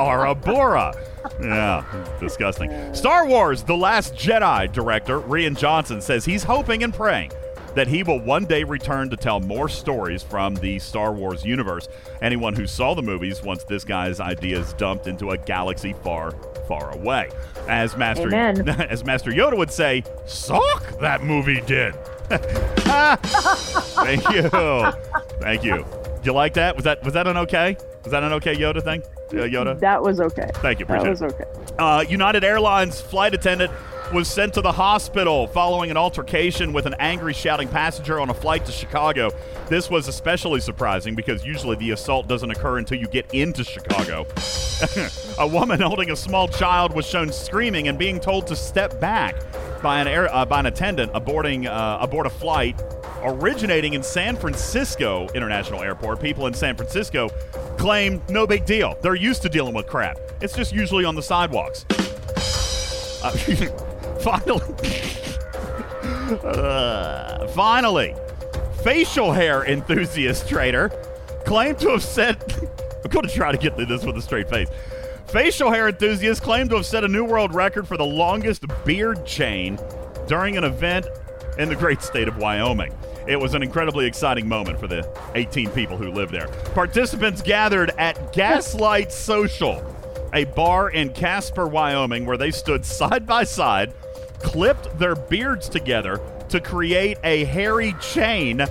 Bora. 0.43 0.95
Yeah, 1.41 1.85
disgusting. 2.21 2.95
Star 2.95 3.27
Wars: 3.27 3.65
The 3.65 3.77
Last 3.77 4.15
Jedi 4.15 4.73
director 4.73 5.21
Rian 5.21 5.59
Johnson 5.59 6.01
says 6.01 6.25
he's 6.25 6.45
hoping 6.45 6.85
and 6.85 6.95
praying 6.95 7.33
that 7.75 7.87
he 7.87 8.03
will 8.03 8.19
one 8.21 8.47
day 8.47 8.65
return 8.65 9.11
to 9.11 9.17
tell 9.17 9.39
more 9.39 9.69
stories 9.69 10.23
from 10.23 10.55
the 10.57 10.79
Star 10.79 11.13
Wars 11.13 11.45
universe. 11.45 11.89
Anyone 12.23 12.55
who 12.55 12.67
saw 12.67 12.95
the 12.95 13.03
movies 13.03 13.43
wants 13.43 13.65
this 13.65 13.85
guy's 13.85 14.19
ideas 14.19 14.73
dumped 14.73 15.07
into 15.07 15.33
a 15.33 15.37
galaxy 15.37 15.95
far, 16.03 16.31
far 16.67 16.93
away. 16.95 17.29
As 17.69 17.97
Master 17.97 18.29
Amen. 18.29 18.69
as 18.89 19.05
Master 19.05 19.31
Yoda 19.31 19.59
would 19.59 19.71
say, 19.71 20.05
"Suck 20.25 20.99
that 21.01 21.23
movie 21.23 21.61
did." 21.63 21.95
Thank 23.97 24.29
you, 24.31 24.49
thank 25.41 25.65
you. 25.65 25.85
Did 26.17 26.27
you 26.27 26.33
like 26.33 26.55
that? 26.55 26.75
Was 26.75 26.85
that 26.85 27.05
was 27.05 27.15
that 27.15 27.27
an 27.27 27.37
okay? 27.39 27.77
Was 28.03 28.11
that 28.13 28.23
an 28.23 28.33
okay 28.35 28.55
Yoda 28.57 28.83
thing? 28.83 29.03
Uh, 29.31 29.45
Yoda. 29.45 29.79
That 29.81 30.03
was 30.03 30.21
okay. 30.21 30.51
Thank 30.55 30.81
you, 30.81 30.87
That 30.87 30.99
appreciate 30.99 31.11
was 31.29 31.35
it. 31.35 31.41
okay. 31.41 31.75
Uh, 31.79 32.01
United 32.09 32.45
Airlines 32.45 33.01
flight 33.01 33.35
attendant 33.35 33.73
was 34.13 34.29
sent 34.29 34.55
to 34.55 34.61
the 34.61 34.71
hospital 34.71 35.49
following 35.49 35.91
an 35.91 35.97
altercation 35.97 36.73
with 36.73 36.87
an 36.87 36.95
angry, 37.01 37.33
shouting 37.33 37.67
passenger 37.69 38.21
on 38.21 38.31
a 38.31 38.35
flight 38.35 38.65
to 38.67 38.71
Chicago. 38.73 39.31
This 39.69 39.91
was 39.91 40.07
especially 40.07 40.61
surprising 40.61 41.17
because 41.17 41.45
usually 41.45 41.75
the 41.77 41.91
assault 41.91 42.29
doesn't 42.29 42.51
occur 42.51 42.79
until 42.79 42.99
you 42.99 43.09
get 43.09 43.33
into 43.35 43.65
Chicago. 43.65 44.25
a 45.39 45.47
woman 45.47 45.81
holding 45.81 46.11
a 46.13 46.17
small 46.17 46.47
child 46.47 46.95
was 46.95 47.05
shown 47.05 47.33
screaming 47.33 47.89
and 47.89 47.99
being 47.99 48.21
told 48.21 48.47
to 48.47 48.55
step 48.55 49.01
back 49.01 49.35
by 49.83 50.01
an 50.01 50.09
air, 50.09 50.33
uh, 50.35 50.45
by 50.45 50.61
an 50.61 50.67
attendant 50.67 51.11
aboarding 51.15 51.67
uh, 51.67 51.99
aboard 52.01 52.27
a 52.27 52.31
flight 52.31 52.81
originating 53.23 53.95
in 53.95 54.03
San 54.03 54.37
Francisco 54.37 55.29
International 55.35 55.83
Airport. 55.83 56.21
People 56.21 56.47
in 56.47 56.55
San 56.55 56.77
Francisco 56.77 57.29
claim 57.79 58.23
no 58.29 58.47
big 58.47 58.65
deal. 58.67 58.97
They're 59.03 59.15
used 59.15 59.43
to 59.43 59.49
dealing 59.49 59.75
with 59.75 59.87
crap. 59.87 60.19
It's 60.41 60.55
just 60.55 60.73
usually 60.73 61.05
on 61.05 61.15
the 61.15 61.23
sidewalks. 61.23 61.85
Uh, 63.23 63.31
finally, 64.21 64.75
Uh, 66.45 67.47
finally, 67.55 68.15
facial 68.83 69.33
hair 69.33 69.65
enthusiast 69.65 70.49
trader 70.49 70.91
claimed 71.45 71.79
to 71.81 71.91
have 71.91 72.03
said, 72.03 72.37
I'm 73.05 73.11
going 73.11 73.27
to 73.27 73.33
try 73.35 73.53
to 73.53 73.59
get 73.59 73.77
through 73.77 73.87
this 73.87 74.05
with 74.05 74.17
a 74.17 74.23
straight 74.23 74.49
face. 74.49 74.69
Facial 75.29 75.73
hair 75.73 75.89
enthusiasts 75.89 76.43
claim 76.43 76.69
to 76.69 76.77
have 76.77 76.87
set 76.87 77.03
a 77.03 77.09
new 77.09 77.25
world 77.25 77.53
record 77.53 77.89
for 77.89 77.97
the 77.97 78.05
longest 78.05 78.65
beard 78.85 79.27
chain 79.27 79.79
during 80.29 80.57
an 80.57 80.63
event 80.63 81.07
in 81.59 81.69
the 81.69 81.75
great 81.75 82.01
state 82.01 82.29
of 82.29 82.37
Wyoming. 82.37 82.95
It 83.27 83.37
was 83.37 83.55
an 83.55 83.63
incredibly 83.63 84.07
exciting 84.07 84.49
moment 84.49 84.79
for 84.79 84.87
the 84.87 85.09
18 85.35 85.71
people 85.71 85.97
who 85.97 86.13
live 86.13 86.31
there. 86.31 86.47
Participants 86.75 87.43
gathered 87.43 87.91
at 87.99 88.33
Gaslight 88.33 89.11
Social, 89.11 89.85
a 90.33 90.45
bar 90.45 90.91
in 90.91 91.13
Casper, 91.13 91.67
Wyoming, 91.67 92.25
where 92.25 92.37
they 92.37 92.53
stood 92.53 92.87
side 92.87 93.27
by 93.27 93.43
side, 93.43 93.95
clipped 94.39 94.97
their 94.97 95.17
beards 95.17 95.69
together 95.69 96.21
to 96.51 96.61
create 96.61 97.19
a 97.25 97.45
hairy 97.45 97.95
chain 98.01 98.65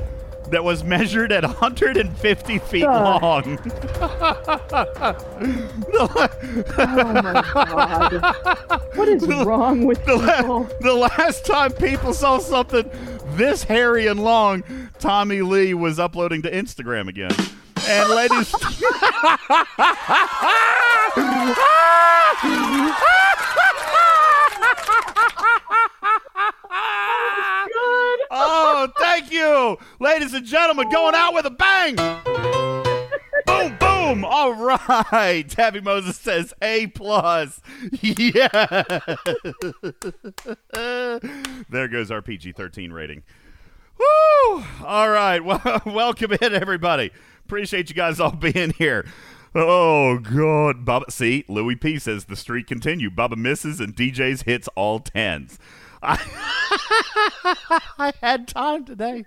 that 0.51 0.63
was 0.63 0.83
measured 0.83 1.31
at 1.31 1.43
150 1.43 2.59
feet 2.59 2.83
Ugh. 2.85 3.21
long. 3.21 3.59
Oh 6.77 7.13
my 7.13 7.43
god. 7.53 8.81
What 8.95 9.07
is 9.07 9.25
wrong 9.45 9.85
with 9.85 10.03
The, 10.05 10.15
la- 10.15 10.63
the 10.81 10.93
last 10.93 11.45
time 11.45 11.71
people 11.73 12.13
saw 12.13 12.37
something 12.39 12.89
this 13.35 13.63
hairy 13.63 14.07
and 14.07 14.23
long, 14.23 14.63
Tommy 14.99 15.41
Lee 15.41 15.73
was 15.73 15.99
uploading 15.99 16.41
to 16.43 16.51
Instagram 16.51 17.07
again. 17.07 17.31
And 17.87 18.09
ladies, 18.09 18.53
oh, 28.45 28.87
thank 28.99 29.31
you, 29.31 29.77
ladies 29.99 30.33
and 30.33 30.45
gentlemen, 30.45 30.89
going 30.89 31.15
out 31.15 31.33
with 31.33 31.45
a 31.45 31.49
bang. 31.49 31.95
Boom, 33.45 33.77
boom. 33.77 34.25
All 34.25 34.53
right. 34.53 35.43
Tabby 35.49 35.81
Moses 35.81 36.17
says 36.17 36.53
A 36.61 36.87
plus. 36.87 37.61
Yeah. 38.01 38.47
there 41.69 41.87
goes 41.87 42.11
our 42.11 42.21
PG 42.21 42.53
13 42.53 42.91
rating. 42.91 43.23
Woo! 43.97 44.63
All 44.83 45.09
right. 45.09 45.39
Well, 45.45 45.81
welcome 45.85 46.33
in, 46.33 46.53
everybody. 46.53 47.11
Appreciate 47.45 47.89
you 47.89 47.95
guys 47.95 48.19
all 48.19 48.31
being 48.31 48.71
here. 48.71 49.05
Oh, 49.53 50.17
God. 50.19 50.85
Bubba, 50.85 51.09
see, 51.11 51.45
Louis 51.47 51.75
P 51.75 51.97
says 51.99 52.25
the 52.25 52.35
streak 52.35 52.67
continue. 52.67 53.09
Bubba 53.09 53.37
misses 53.37 53.79
and 53.79 53.95
DJ's 53.95 54.41
hits 54.41 54.67
all 54.75 54.99
tens. 54.99 55.59
I, 57.97 58.13
had 58.21 58.47
time 58.47 58.85
today. 58.85 59.25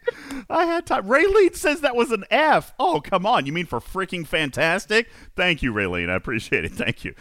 I 0.48 0.64
had 0.66 0.86
time. 0.86 1.06
Raylene 1.06 1.56
says 1.56 1.80
that 1.80 1.96
was 1.96 2.12
an 2.12 2.24
F. 2.30 2.72
Oh, 2.78 3.00
come 3.00 3.26
on. 3.26 3.46
You 3.46 3.52
mean 3.52 3.66
for 3.66 3.80
freaking 3.80 4.26
fantastic? 4.26 5.08
Thank 5.34 5.62
you, 5.62 5.72
Raylene. 5.72 6.10
I 6.10 6.14
appreciate 6.14 6.64
it. 6.64 6.72
Thank 6.72 7.04
you. 7.04 7.14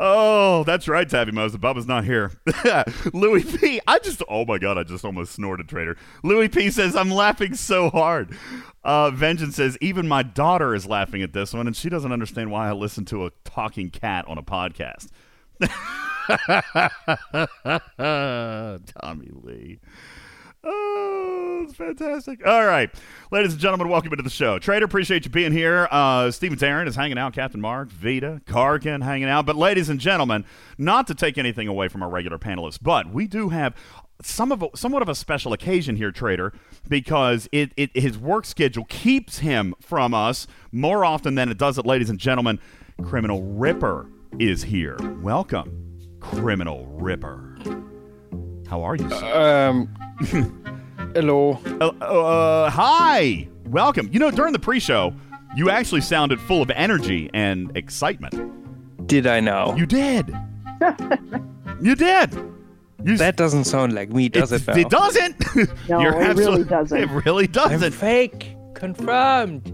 Oh, 0.00 0.62
that's 0.62 0.86
right, 0.86 1.08
Tabby 1.08 1.32
Moses. 1.32 1.58
Bubba's 1.58 1.86
not 1.88 2.04
here. 2.04 2.32
Louis 3.12 3.42
P. 3.58 3.80
I 3.86 3.98
just, 3.98 4.22
oh 4.28 4.44
my 4.44 4.58
God, 4.58 4.78
I 4.78 4.84
just 4.84 5.04
almost 5.04 5.32
snorted, 5.32 5.68
Trader. 5.68 5.96
Louis 6.22 6.48
P. 6.48 6.70
says, 6.70 6.94
I'm 6.94 7.10
laughing 7.10 7.54
so 7.54 7.90
hard. 7.90 8.36
Uh, 8.84 9.10
Vengeance 9.10 9.56
says, 9.56 9.76
even 9.80 10.06
my 10.06 10.22
daughter 10.22 10.72
is 10.72 10.86
laughing 10.86 11.22
at 11.22 11.32
this 11.32 11.52
one, 11.52 11.66
and 11.66 11.74
she 11.74 11.88
doesn't 11.88 12.12
understand 12.12 12.52
why 12.52 12.68
I 12.68 12.72
listen 12.72 13.04
to 13.06 13.26
a 13.26 13.30
talking 13.44 13.90
cat 13.90 14.24
on 14.28 14.38
a 14.38 14.42
podcast. 14.42 15.08
Tommy 17.98 19.30
Lee. 19.42 19.80
Oh, 20.64 21.60
it's 21.64 21.74
fantastic. 21.74 22.44
All 22.46 22.66
right. 22.66 22.90
Ladies 23.30 23.52
and 23.52 23.60
gentlemen, 23.60 23.88
welcome 23.88 24.12
into 24.12 24.24
the 24.24 24.30
show. 24.30 24.58
Trader, 24.58 24.84
appreciate 24.84 25.24
you 25.24 25.30
being 25.30 25.52
here. 25.52 25.88
Uh, 25.90 26.30
Steven 26.30 26.58
Tarrant 26.58 26.88
is 26.88 26.96
hanging 26.96 27.16
out. 27.16 27.32
Captain 27.32 27.60
Mark, 27.60 27.90
Vita, 27.90 28.42
Karkin 28.44 29.02
hanging 29.02 29.28
out. 29.28 29.46
But, 29.46 29.56
ladies 29.56 29.88
and 29.88 30.00
gentlemen, 30.00 30.44
not 30.76 31.06
to 31.06 31.14
take 31.14 31.38
anything 31.38 31.68
away 31.68 31.88
from 31.88 32.02
our 32.02 32.10
regular 32.10 32.38
panelists, 32.38 32.78
but 32.82 33.12
we 33.12 33.28
do 33.28 33.50
have 33.50 33.74
some 34.22 34.50
of 34.50 34.62
a, 34.62 34.68
somewhat 34.74 35.02
of 35.02 35.08
a 35.08 35.14
special 35.14 35.52
occasion 35.52 35.96
here, 35.96 36.10
Trader, 36.10 36.52
because 36.88 37.48
it, 37.52 37.72
it 37.76 37.96
his 37.96 38.18
work 38.18 38.44
schedule 38.44 38.84
keeps 38.88 39.38
him 39.38 39.74
from 39.80 40.12
us 40.12 40.48
more 40.72 41.04
often 41.04 41.36
than 41.36 41.48
it 41.48 41.58
does 41.58 41.78
it, 41.78 41.86
ladies 41.86 42.10
and 42.10 42.18
gentlemen. 42.18 42.58
Criminal 43.02 43.42
Ripper 43.42 44.10
is 44.40 44.64
here. 44.64 44.96
Welcome, 45.22 45.87
Criminal 46.20 46.86
Ripper. 46.86 47.56
How 48.68 48.82
are 48.82 48.96
you, 48.96 49.08
sir? 49.08 49.68
Um, 49.70 49.88
hello. 51.14 51.58
Uh, 51.80 51.86
uh, 52.04 52.70
hi, 52.70 53.48
welcome. 53.66 54.08
You 54.12 54.18
know, 54.18 54.30
during 54.30 54.52
the 54.52 54.58
pre-show, 54.58 55.14
you 55.56 55.70
actually 55.70 56.02
sounded 56.02 56.40
full 56.40 56.60
of 56.62 56.70
energy 56.70 57.30
and 57.32 57.74
excitement. 57.76 58.34
Did 59.06 59.26
I 59.26 59.40
know? 59.40 59.74
You 59.76 59.86
did. 59.86 60.28
you 61.80 61.94
did. 61.94 62.34
You 63.04 63.12
s- 63.14 63.18
that 63.20 63.36
doesn't 63.36 63.64
sound 63.64 63.94
like 63.94 64.10
me, 64.10 64.28
does 64.28 64.52
it? 64.52 64.68
it, 64.68 64.76
it 64.78 64.90
doesn't. 64.90 65.36
No, 65.88 66.00
You're 66.00 66.20
it 66.20 66.36
really 66.36 66.64
doesn't. 66.64 66.98
It 66.98 67.08
really 67.24 67.46
I'm 67.46 67.52
doesn't. 67.52 67.92
fake. 67.92 68.54
Confirmed. 68.74 69.66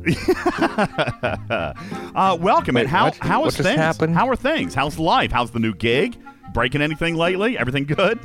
uh, 1.50 2.38
welcome. 2.40 2.74
Wait, 2.76 2.82
and 2.82 2.88
how 2.90 3.04
what? 3.06 3.16
how 3.18 3.40
What 3.40 3.48
is 3.48 3.56
just 3.56 3.66
things? 3.68 3.78
happened? 3.78 4.14
How 4.14 4.28
are 4.28 4.36
things? 4.36 4.72
How's 4.74 4.98
life? 4.98 5.30
How's 5.30 5.50
the 5.50 5.58
new 5.58 5.74
gig? 5.74 6.16
Breaking 6.54 6.80
anything 6.80 7.16
lately? 7.16 7.58
Everything 7.58 7.84
good? 7.84 8.18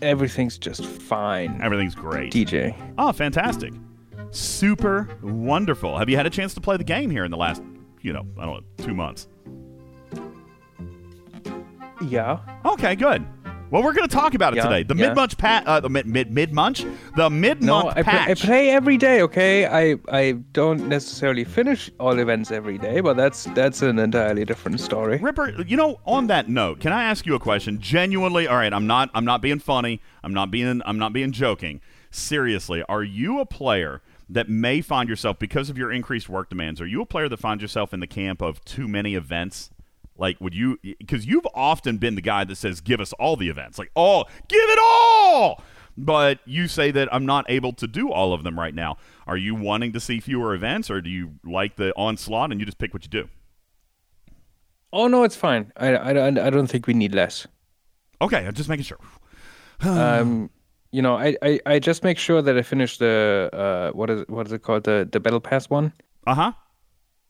Everything's 0.00 0.56
just 0.56 0.86
fine. 0.86 1.60
Everything's 1.62 1.94
great. 1.94 2.32
DJ. 2.32 2.74
Oh, 2.96 3.12
fantastic. 3.12 3.74
Super 4.30 5.06
wonderful. 5.22 5.98
Have 5.98 6.08
you 6.08 6.16
had 6.16 6.26
a 6.26 6.30
chance 6.30 6.54
to 6.54 6.62
play 6.62 6.78
the 6.78 6.84
game 6.84 7.10
here 7.10 7.26
in 7.26 7.30
the 7.30 7.36
last, 7.36 7.62
you 8.00 8.14
know, 8.14 8.26
I 8.38 8.46
don't 8.46 8.54
know, 8.78 8.84
two 8.84 8.94
months? 8.94 9.28
Yeah. 12.06 12.38
Okay, 12.64 12.96
good. 12.96 13.26
Well, 13.70 13.82
we're 13.82 13.92
going 13.92 14.08
to 14.08 14.14
talk 14.14 14.34
about 14.34 14.54
it 14.54 14.56
Yeah, 14.56 14.62
today. 14.64 14.82
The 14.82 14.96
yeah. 14.96 15.08
mid 15.08 15.16
munch 15.16 15.36
pat, 15.36 15.66
uh, 15.66 15.80
the 15.80 15.90
mid 15.90 16.06
mid 16.06 16.32
mid 16.32 16.52
munch, 16.54 16.86
the 17.16 17.28
mid 17.28 17.62
No, 17.62 17.82
month 17.82 17.98
I, 17.98 18.02
play, 18.02 18.18
I 18.32 18.34
play 18.34 18.70
every 18.70 18.96
day. 18.96 19.20
Okay, 19.22 19.66
I 19.66 19.98
I 20.10 20.32
don't 20.52 20.88
necessarily 20.88 21.44
finish 21.44 21.90
all 22.00 22.18
events 22.18 22.50
every 22.50 22.78
day, 22.78 23.00
but 23.00 23.16
that's 23.16 23.44
that's 23.54 23.82
an 23.82 23.98
entirely 23.98 24.46
different 24.46 24.80
story. 24.80 25.18
Ripper, 25.18 25.62
you 25.62 25.76
know, 25.76 26.00
on 26.06 26.28
that 26.28 26.48
note, 26.48 26.80
can 26.80 26.92
I 26.94 27.04
ask 27.04 27.26
you 27.26 27.34
a 27.34 27.38
question? 27.38 27.78
Genuinely, 27.78 28.48
all 28.48 28.56
right, 28.56 28.72
I'm 28.72 28.86
not 28.86 29.10
I'm 29.12 29.26
not 29.26 29.42
being 29.42 29.58
funny. 29.58 30.00
I'm 30.24 30.32
not 30.32 30.50
being 30.50 30.80
I'm 30.86 30.98
not 30.98 31.12
being 31.12 31.32
joking. 31.32 31.82
Seriously, 32.10 32.82
are 32.88 33.02
you 33.02 33.38
a 33.40 33.44
player 33.46 34.00
that 34.30 34.48
may 34.48 34.80
find 34.80 35.10
yourself 35.10 35.38
because 35.38 35.68
of 35.68 35.76
your 35.76 35.92
increased 35.92 36.28
work 36.30 36.48
demands? 36.48 36.80
Are 36.80 36.86
you 36.86 37.02
a 37.02 37.06
player 37.06 37.28
that 37.28 37.38
finds 37.38 37.60
yourself 37.60 37.92
in 37.92 38.00
the 38.00 38.06
camp 38.06 38.40
of 38.40 38.64
too 38.64 38.88
many 38.88 39.14
events? 39.14 39.70
Like, 40.18 40.40
would 40.40 40.54
you? 40.54 40.78
Because 40.82 41.24
you've 41.26 41.46
often 41.54 41.96
been 41.98 42.14
the 42.16 42.20
guy 42.20 42.44
that 42.44 42.56
says, 42.56 42.80
"Give 42.80 43.00
us 43.00 43.12
all 43.14 43.36
the 43.36 43.48
events," 43.48 43.78
like, 43.78 43.90
"Oh, 43.96 44.24
give 44.48 44.60
it 44.68 44.78
all." 44.82 45.62
But 45.96 46.38
you 46.44 46.68
say 46.68 46.90
that 46.92 47.08
I'm 47.12 47.26
not 47.26 47.44
able 47.48 47.72
to 47.72 47.86
do 47.86 48.10
all 48.12 48.32
of 48.32 48.44
them 48.44 48.58
right 48.58 48.74
now. 48.74 48.98
Are 49.26 49.36
you 49.36 49.54
wanting 49.54 49.92
to 49.94 50.00
see 50.00 50.20
fewer 50.20 50.54
events, 50.54 50.90
or 50.90 51.00
do 51.00 51.10
you 51.10 51.34
like 51.44 51.76
the 51.76 51.92
onslaught 51.96 52.50
and 52.52 52.60
you 52.60 52.66
just 52.66 52.78
pick 52.78 52.92
what 52.92 53.02
you 53.04 53.10
do? 53.10 53.28
Oh 54.92 55.06
no, 55.08 55.24
it's 55.24 55.36
fine. 55.36 55.72
I, 55.76 55.94
I, 55.94 56.26
I 56.46 56.50
don't 56.50 56.66
think 56.66 56.86
we 56.86 56.94
need 56.94 57.14
less. 57.14 57.46
Okay, 58.20 58.46
I'm 58.46 58.54
just 58.54 58.68
making 58.68 58.84
sure. 58.84 58.98
um, 59.84 60.50
you 60.90 61.02
know, 61.02 61.16
I, 61.16 61.36
I, 61.42 61.60
I 61.66 61.78
just 61.78 62.02
make 62.02 62.18
sure 62.18 62.42
that 62.42 62.56
I 62.56 62.62
finish 62.62 62.98
the 62.98 63.50
uh, 63.52 63.90
what 63.96 64.08
is 64.10 64.24
what 64.28 64.46
is 64.46 64.52
it 64.52 64.62
called 64.62 64.84
the 64.84 65.06
the 65.10 65.20
battle 65.20 65.40
pass 65.40 65.68
one, 65.68 65.92
Uh 66.26 66.34
huh. 66.34 66.52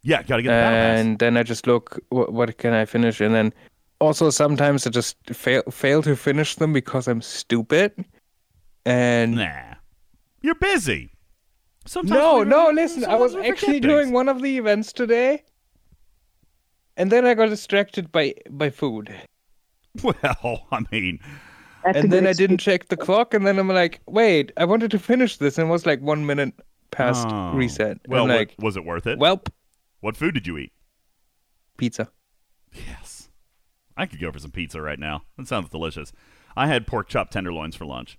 Yeah, 0.09 0.23
gotta 0.23 0.43
get 0.43 0.49
the 0.49 0.53
battle 0.53 0.81
pass. 0.81 1.01
and 1.01 1.19
then 1.19 1.37
I 1.37 1.43
just 1.43 1.67
look 1.67 2.03
what, 2.09 2.33
what 2.33 2.57
can 2.57 2.73
I 2.73 2.87
finish, 2.87 3.21
and 3.21 3.35
then 3.35 3.53
also 4.01 4.31
sometimes 4.31 4.87
I 4.87 4.91
just 4.91 5.19
fail 5.27 5.63
fail 5.71 6.03
to 6.03 6.17
finish 6.17 6.55
them 6.55 6.73
because 6.73 7.09
I'm 7.09 7.21
stupid, 7.21 7.93
and 8.87 9.37
Nah, 9.37 9.75
you're 10.41 10.55
busy. 10.55 11.11
Sometimes 11.85 12.19
no 12.19 12.43
no 12.43 12.71
listen, 12.71 13.05
I 13.05 13.17
was 13.17 13.35
we 13.35 13.41
forget 13.41 13.53
actually 13.53 13.81
things. 13.81 13.87
doing 13.87 14.13
one 14.13 14.31
of 14.31 14.41
the 14.41 14.57
events 14.57 14.95
today, 14.95 15.45
and 16.97 17.13
then 17.13 17.27
I 17.27 17.35
got 17.35 17.51
distracted 17.51 18.11
by 18.11 18.33
by 18.49 18.71
food, 18.71 19.15
Well, 20.03 20.67
I 20.73 20.85
mean, 20.91 21.21
That's 21.85 21.99
and 21.99 22.11
then 22.11 22.27
I 22.27 22.33
didn't 22.33 22.59
check 22.59 22.89
the 22.89 22.97
clock, 22.97 23.35
and 23.35 23.47
then 23.47 23.59
I'm 23.59 23.69
like, 23.69 24.01
wait, 24.07 24.53
I 24.57 24.65
wanted 24.65 24.91
to 24.93 24.99
finish 24.99 25.37
this, 25.37 25.59
and 25.59 25.69
it 25.69 25.71
was 25.71 25.85
like 25.85 26.01
one 26.01 26.25
minute 26.25 26.55
past 26.91 27.29
oh. 27.31 27.53
reset. 27.53 27.99
Well, 28.09 28.27
like, 28.27 28.55
was 28.59 28.79
it 28.79 28.87
worth 28.87 29.07
it? 29.07 29.19
welp, 29.19 29.49
what 30.01 30.17
food 30.17 30.35
did 30.35 30.47
you 30.47 30.57
eat? 30.59 30.73
pizza. 31.77 32.09
Yes. 32.73 33.29
I 33.97 34.07
could 34.07 34.21
go 34.21 34.33
for 34.33 34.39
some 34.41 34.51
pizza 34.51 34.81
right 34.83 34.99
now. 34.99 35.23
That 35.37 35.47
sounds 35.47 35.69
delicious. 35.71 36.13
I 36.57 36.67
had 36.67 36.87
pork 36.89 37.09
chop 37.09 37.31
tenderloins 37.31 37.77
for 37.77 37.85
lunch. 37.87 38.19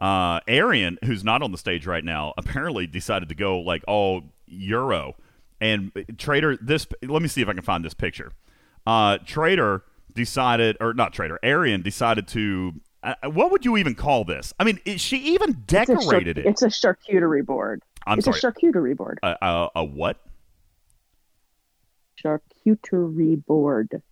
Uh, 0.00 0.40
Arian, 0.48 0.98
who's 1.04 1.22
not 1.22 1.42
on 1.42 1.52
the 1.52 1.58
stage 1.58 1.86
right 1.86 2.04
now, 2.04 2.32
apparently 2.38 2.86
decided 2.86 3.28
to 3.28 3.34
go 3.34 3.58
like 3.60 3.82
all 3.86 4.22
Euro. 4.46 5.14
And 5.60 5.92
uh, 5.94 6.02
Trader, 6.16 6.56
this 6.56 6.86
let 7.02 7.20
me 7.20 7.28
see 7.28 7.42
if 7.42 7.48
I 7.48 7.52
can 7.52 7.62
find 7.62 7.84
this 7.84 7.92
picture. 7.94 8.32
Uh, 8.86 9.18
Trader 9.26 9.82
decided, 10.14 10.76
or 10.80 10.94
not 10.94 11.12
Trader, 11.12 11.38
Arian 11.42 11.82
decided 11.82 12.26
to. 12.28 12.72
Uh, 13.02 13.14
what 13.30 13.50
would 13.50 13.64
you 13.64 13.76
even 13.76 13.94
call 13.94 14.24
this? 14.24 14.54
I 14.58 14.64
mean, 14.64 14.80
it, 14.86 15.00
she 15.00 15.18
even 15.34 15.50
It's 15.50 15.72
char- 15.72 15.84
decorated 15.86 16.38
it. 16.38 16.46
It's 16.46 16.62
a 16.62 16.68
charcuterie 16.68 17.44
board. 17.44 17.82
I'm 18.06 18.18
it's 18.18 18.24
sorry, 18.24 18.38
a 18.38 18.40
charcuterie 18.40 18.96
board. 18.96 19.18
a, 19.22 19.36
a, 19.42 19.68
a 19.76 19.84
what? 19.84 20.18
Charcuterie 22.24 23.44
board. 23.46 24.02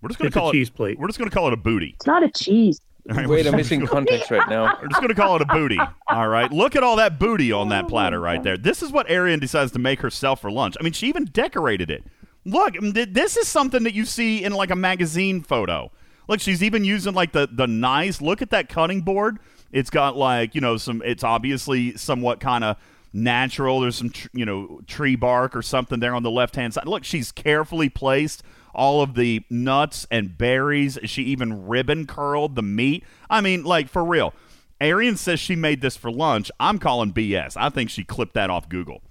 We're 0.00 0.08
just 0.08 0.18
going 0.18 0.28
It's 0.28 0.34
to 0.34 0.38
a 0.38 0.42
call 0.42 0.52
cheese 0.52 0.70
plate. 0.70 0.98
We're 0.98 1.08
just 1.08 1.18
going 1.18 1.30
to 1.30 1.34
call 1.34 1.48
it 1.48 1.52
a 1.52 1.56
booty. 1.56 1.94
It's 1.96 2.06
not 2.06 2.22
a 2.22 2.30
cheese. 2.30 2.80
All 3.10 3.16
right, 3.16 3.26
Wait, 3.26 3.46
we're 3.46 3.52
I'm 3.52 3.56
missing 3.56 3.86
context 3.86 4.30
right 4.30 4.46
now. 4.50 4.64
We're 4.82 4.88
just 4.88 5.00
going 5.00 5.08
to 5.08 5.14
call 5.14 5.36
it 5.36 5.42
a 5.42 5.46
booty. 5.46 5.78
All 6.08 6.28
right. 6.28 6.52
Look 6.52 6.76
at 6.76 6.82
all 6.82 6.96
that 6.96 7.18
booty 7.18 7.50
on 7.52 7.70
that 7.70 7.88
platter 7.88 8.20
right 8.20 8.42
there. 8.42 8.58
This 8.58 8.82
is 8.82 8.92
what 8.92 9.08
Arian 9.08 9.40
decides 9.40 9.72
to 9.72 9.78
make 9.78 10.00
herself 10.00 10.42
for 10.42 10.50
lunch. 10.50 10.76
I 10.78 10.82
mean, 10.82 10.92
she 10.92 11.08
even 11.08 11.24
decorated 11.24 11.90
it. 11.90 12.04
Look, 12.44 12.74
I 12.76 12.80
mean, 12.80 12.92
th- 12.92 13.08
this 13.12 13.38
is 13.38 13.48
something 13.48 13.82
that 13.84 13.94
you 13.94 14.04
see 14.04 14.44
in 14.44 14.52
like 14.52 14.70
a 14.70 14.76
magazine 14.76 15.40
photo. 15.40 15.90
Look, 16.28 16.40
she's 16.40 16.62
even 16.62 16.84
using 16.84 17.14
like 17.14 17.32
the 17.32 17.48
the 17.50 17.66
nice. 17.66 18.20
Look 18.20 18.42
at 18.42 18.50
that 18.50 18.68
cutting 18.68 19.00
board. 19.00 19.38
It's 19.72 19.88
got 19.88 20.16
like 20.16 20.54
you 20.54 20.60
know 20.60 20.76
some. 20.76 21.00
It's 21.04 21.24
obviously 21.24 21.96
somewhat 21.96 22.40
kind 22.40 22.62
of 22.62 22.76
natural. 23.12 23.80
There's 23.80 23.96
some 23.96 24.10
tr- 24.10 24.28
you 24.32 24.44
know 24.44 24.80
tree 24.86 25.16
bark 25.16 25.56
or 25.56 25.62
something 25.62 26.00
there 26.00 26.14
on 26.14 26.22
the 26.22 26.30
left 26.30 26.56
hand 26.56 26.74
side. 26.74 26.86
Look, 26.86 27.04
she's 27.04 27.32
carefully 27.32 27.88
placed 27.88 28.42
all 28.74 29.02
of 29.02 29.14
the 29.14 29.44
nuts 29.50 30.06
and 30.10 30.36
berries. 30.36 30.98
She 31.04 31.24
even 31.24 31.66
ribbon 31.66 32.06
curled 32.06 32.54
the 32.54 32.62
meat. 32.62 33.04
I 33.28 33.40
mean, 33.40 33.64
like 33.64 33.88
for 33.88 34.04
real. 34.04 34.34
Arian 34.80 35.16
says 35.16 35.40
she 35.40 35.56
made 35.56 35.80
this 35.80 35.96
for 35.96 36.10
lunch. 36.10 36.52
I'm 36.60 36.78
calling 36.78 37.12
BS. 37.12 37.56
I 37.56 37.68
think 37.68 37.90
she 37.90 38.04
clipped 38.04 38.34
that 38.34 38.48
off 38.48 38.68
Google. 38.68 39.02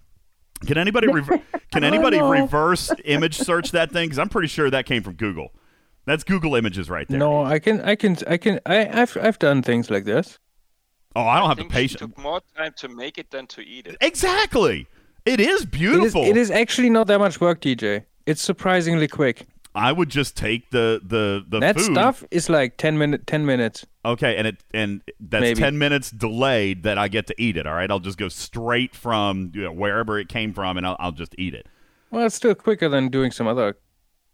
Can 0.66 0.78
anybody 0.78 1.08
rever- 1.08 1.42
can 1.72 1.84
anybody 1.84 2.18
no. 2.18 2.30
reverse 2.30 2.92
image 3.06 3.38
search 3.38 3.72
that 3.72 3.92
thing? 3.92 4.06
Because 4.08 4.20
I'm 4.20 4.30
pretty 4.30 4.48
sure 4.48 4.70
that 4.70 4.86
came 4.86 5.04
from 5.04 5.14
Google. 5.14 5.52
That's 6.06 6.24
Google 6.24 6.56
Images 6.56 6.90
right 6.90 7.06
there. 7.10 7.20
No, 7.20 7.44
I 7.44 7.60
can, 7.60 7.82
I 7.82 7.96
can, 7.96 8.16
I 8.26 8.38
can, 8.38 8.62
I, 8.66 9.02
I've, 9.02 9.18
I've 9.22 9.40
done 9.40 9.62
things 9.62 9.90
like 9.90 10.06
this. 10.06 10.40
Oh, 11.18 11.28
I 11.28 11.40
don't 11.40 11.48
have 11.50 11.58
the 11.58 11.64
think 11.64 11.74
she 11.74 11.78
patience. 11.96 12.00
took 12.02 12.18
more 12.20 12.42
time 12.56 12.74
to 12.78 12.88
make 12.88 13.18
it 13.18 13.32
than 13.32 13.48
to 13.48 13.62
eat 13.62 13.88
it. 13.88 13.98
Exactly. 14.02 14.88
It 15.26 15.40
is 15.40 15.48
It 15.48 15.50
is, 15.62 15.66
beautiful. 15.66 16.24
it 16.24 16.38
is 16.38 16.52
actually 16.52 16.90
not 16.90 17.08
that 17.08 17.20
much 17.20 17.42
work, 17.42 17.60
DJ. 17.60 18.04
It's 18.26 18.42
surprisingly 18.42 19.08
quick. 19.08 19.48
I 19.76 19.92
would 19.92 20.10
just 20.10 20.36
take 20.38 20.70
the 20.72 21.02
the 21.04 21.44
the 21.48 21.60
that 21.60 21.76
food. 21.78 21.92
stuff 21.94 22.24
is 22.32 22.50
like 22.50 22.78
ten 22.78 22.98
minute, 22.98 23.28
ten 23.28 23.46
minutes. 23.46 23.86
Okay, 24.06 24.36
and 24.38 24.48
it 24.48 24.64
and 24.74 25.02
that's 25.20 25.42
Maybe. 25.42 25.60
ten 25.60 25.78
minutes 25.78 26.10
delayed 26.12 26.84
that 26.84 26.98
I 26.98 27.08
get 27.10 27.28
to 27.28 27.36
eat 27.42 27.58
it. 27.58 27.68
All 27.68 27.74
right, 27.76 27.90
I'll 27.92 28.00
just 28.00 28.18
go 28.18 28.30
straight 28.30 28.96
from 28.96 29.52
you 29.54 29.64
know, 29.64 29.72
wherever 29.72 30.18
it 30.20 30.30
came 30.30 30.54
from, 30.54 30.78
and 30.78 30.86
I'll, 30.88 30.96
I'll 31.00 31.12
just 31.12 31.36
eat 31.38 31.54
it. 31.54 31.68
Well, 32.12 32.26
it's 32.26 32.36
still 32.36 32.56
quicker 32.56 32.90
than 32.90 33.10
doing 33.10 33.32
some 33.32 33.48
other 33.48 33.78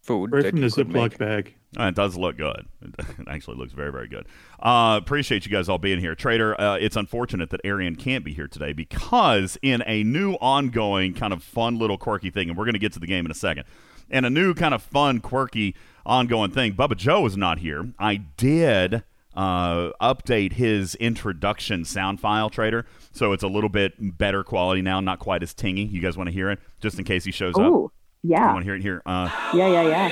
food. 0.04 0.32
Right 0.32 0.44
that 0.44 0.52
from 0.52 0.62
the 0.62 0.68
Ziploc 0.68 1.18
bag. 1.18 1.56
Uh, 1.80 1.86
it 1.86 1.96
does 1.96 2.16
look 2.16 2.38
good. 2.38 2.68
It 2.82 2.94
actually 3.28 3.58
looks 3.58 3.74
very, 3.74 3.92
very 3.92 4.08
good. 4.08 4.28
Uh, 4.60 5.00
appreciate 5.02 5.46
you 5.46 5.52
guys 5.52 5.68
all 5.70 5.80
being 5.80 6.00
here. 6.00 6.14
Trader, 6.14 6.60
uh, 6.60 6.76
it's 6.76 6.96
unfortunate 6.96 7.50
that 7.50 7.62
Arian 7.64 7.96
can't 7.96 8.24
be 8.24 8.34
here 8.34 8.48
today 8.48 8.74
because 8.74 9.58
in 9.64 9.82
a 9.88 10.04
new 10.04 10.34
ongoing 10.34 11.14
kind 11.14 11.34
of 11.34 11.42
fun 11.42 11.80
little 11.80 11.98
quirky 11.98 12.30
thing, 12.30 12.50
and 12.50 12.58
we're 12.58 12.66
going 12.66 12.74
to 12.74 12.80
get 12.80 12.94
to 12.94 13.00
the 13.00 13.08
game 13.08 13.26
in 13.26 13.32
a 13.32 13.36
second, 13.36 13.64
and 14.12 14.26
a 14.26 14.30
new 14.30 14.54
kind 14.54 14.74
of 14.76 14.84
fun, 14.84 15.20
quirky, 15.20 15.76
ongoing 16.06 16.52
thing, 16.52 16.74
Bubba 16.74 16.96
Joe 16.96 17.26
is 17.26 17.36
not 17.38 17.60
here. 17.60 17.92
I 17.98 18.18
did 18.18 19.04
uh, 19.36 19.92
update 20.00 20.54
his 20.54 20.94
introduction 20.96 21.86
sound 21.86 22.20
file, 22.20 22.50
Trader, 22.52 22.86
so 23.14 23.32
it's 23.32 23.44
a 23.44 23.48
little 23.48 23.70
bit 23.70 23.94
better 24.18 24.44
quality 24.44 24.82
now, 24.84 25.00
not 25.00 25.18
quite 25.18 25.42
as 25.42 25.54
tingy. 25.56 25.90
You 25.92 26.02
guys 26.02 26.18
want 26.18 26.28
to 26.28 26.34
hear 26.34 26.52
it? 26.52 26.60
Just 26.82 27.00
in 27.00 27.06
case 27.06 27.24
he 27.24 27.32
shows 27.32 27.56
up. 27.56 27.62
Ooh, 27.62 27.82
You 27.84 27.92
yeah, 28.24 28.50
I 28.50 28.54
want 28.54 28.64
to 28.64 28.66
hear 28.66 28.76
it 28.76 28.82
here? 28.82 29.02
Uh, 29.06 29.30
yeah, 29.54 29.68
yeah, 29.68 29.82
yeah. 29.84 30.10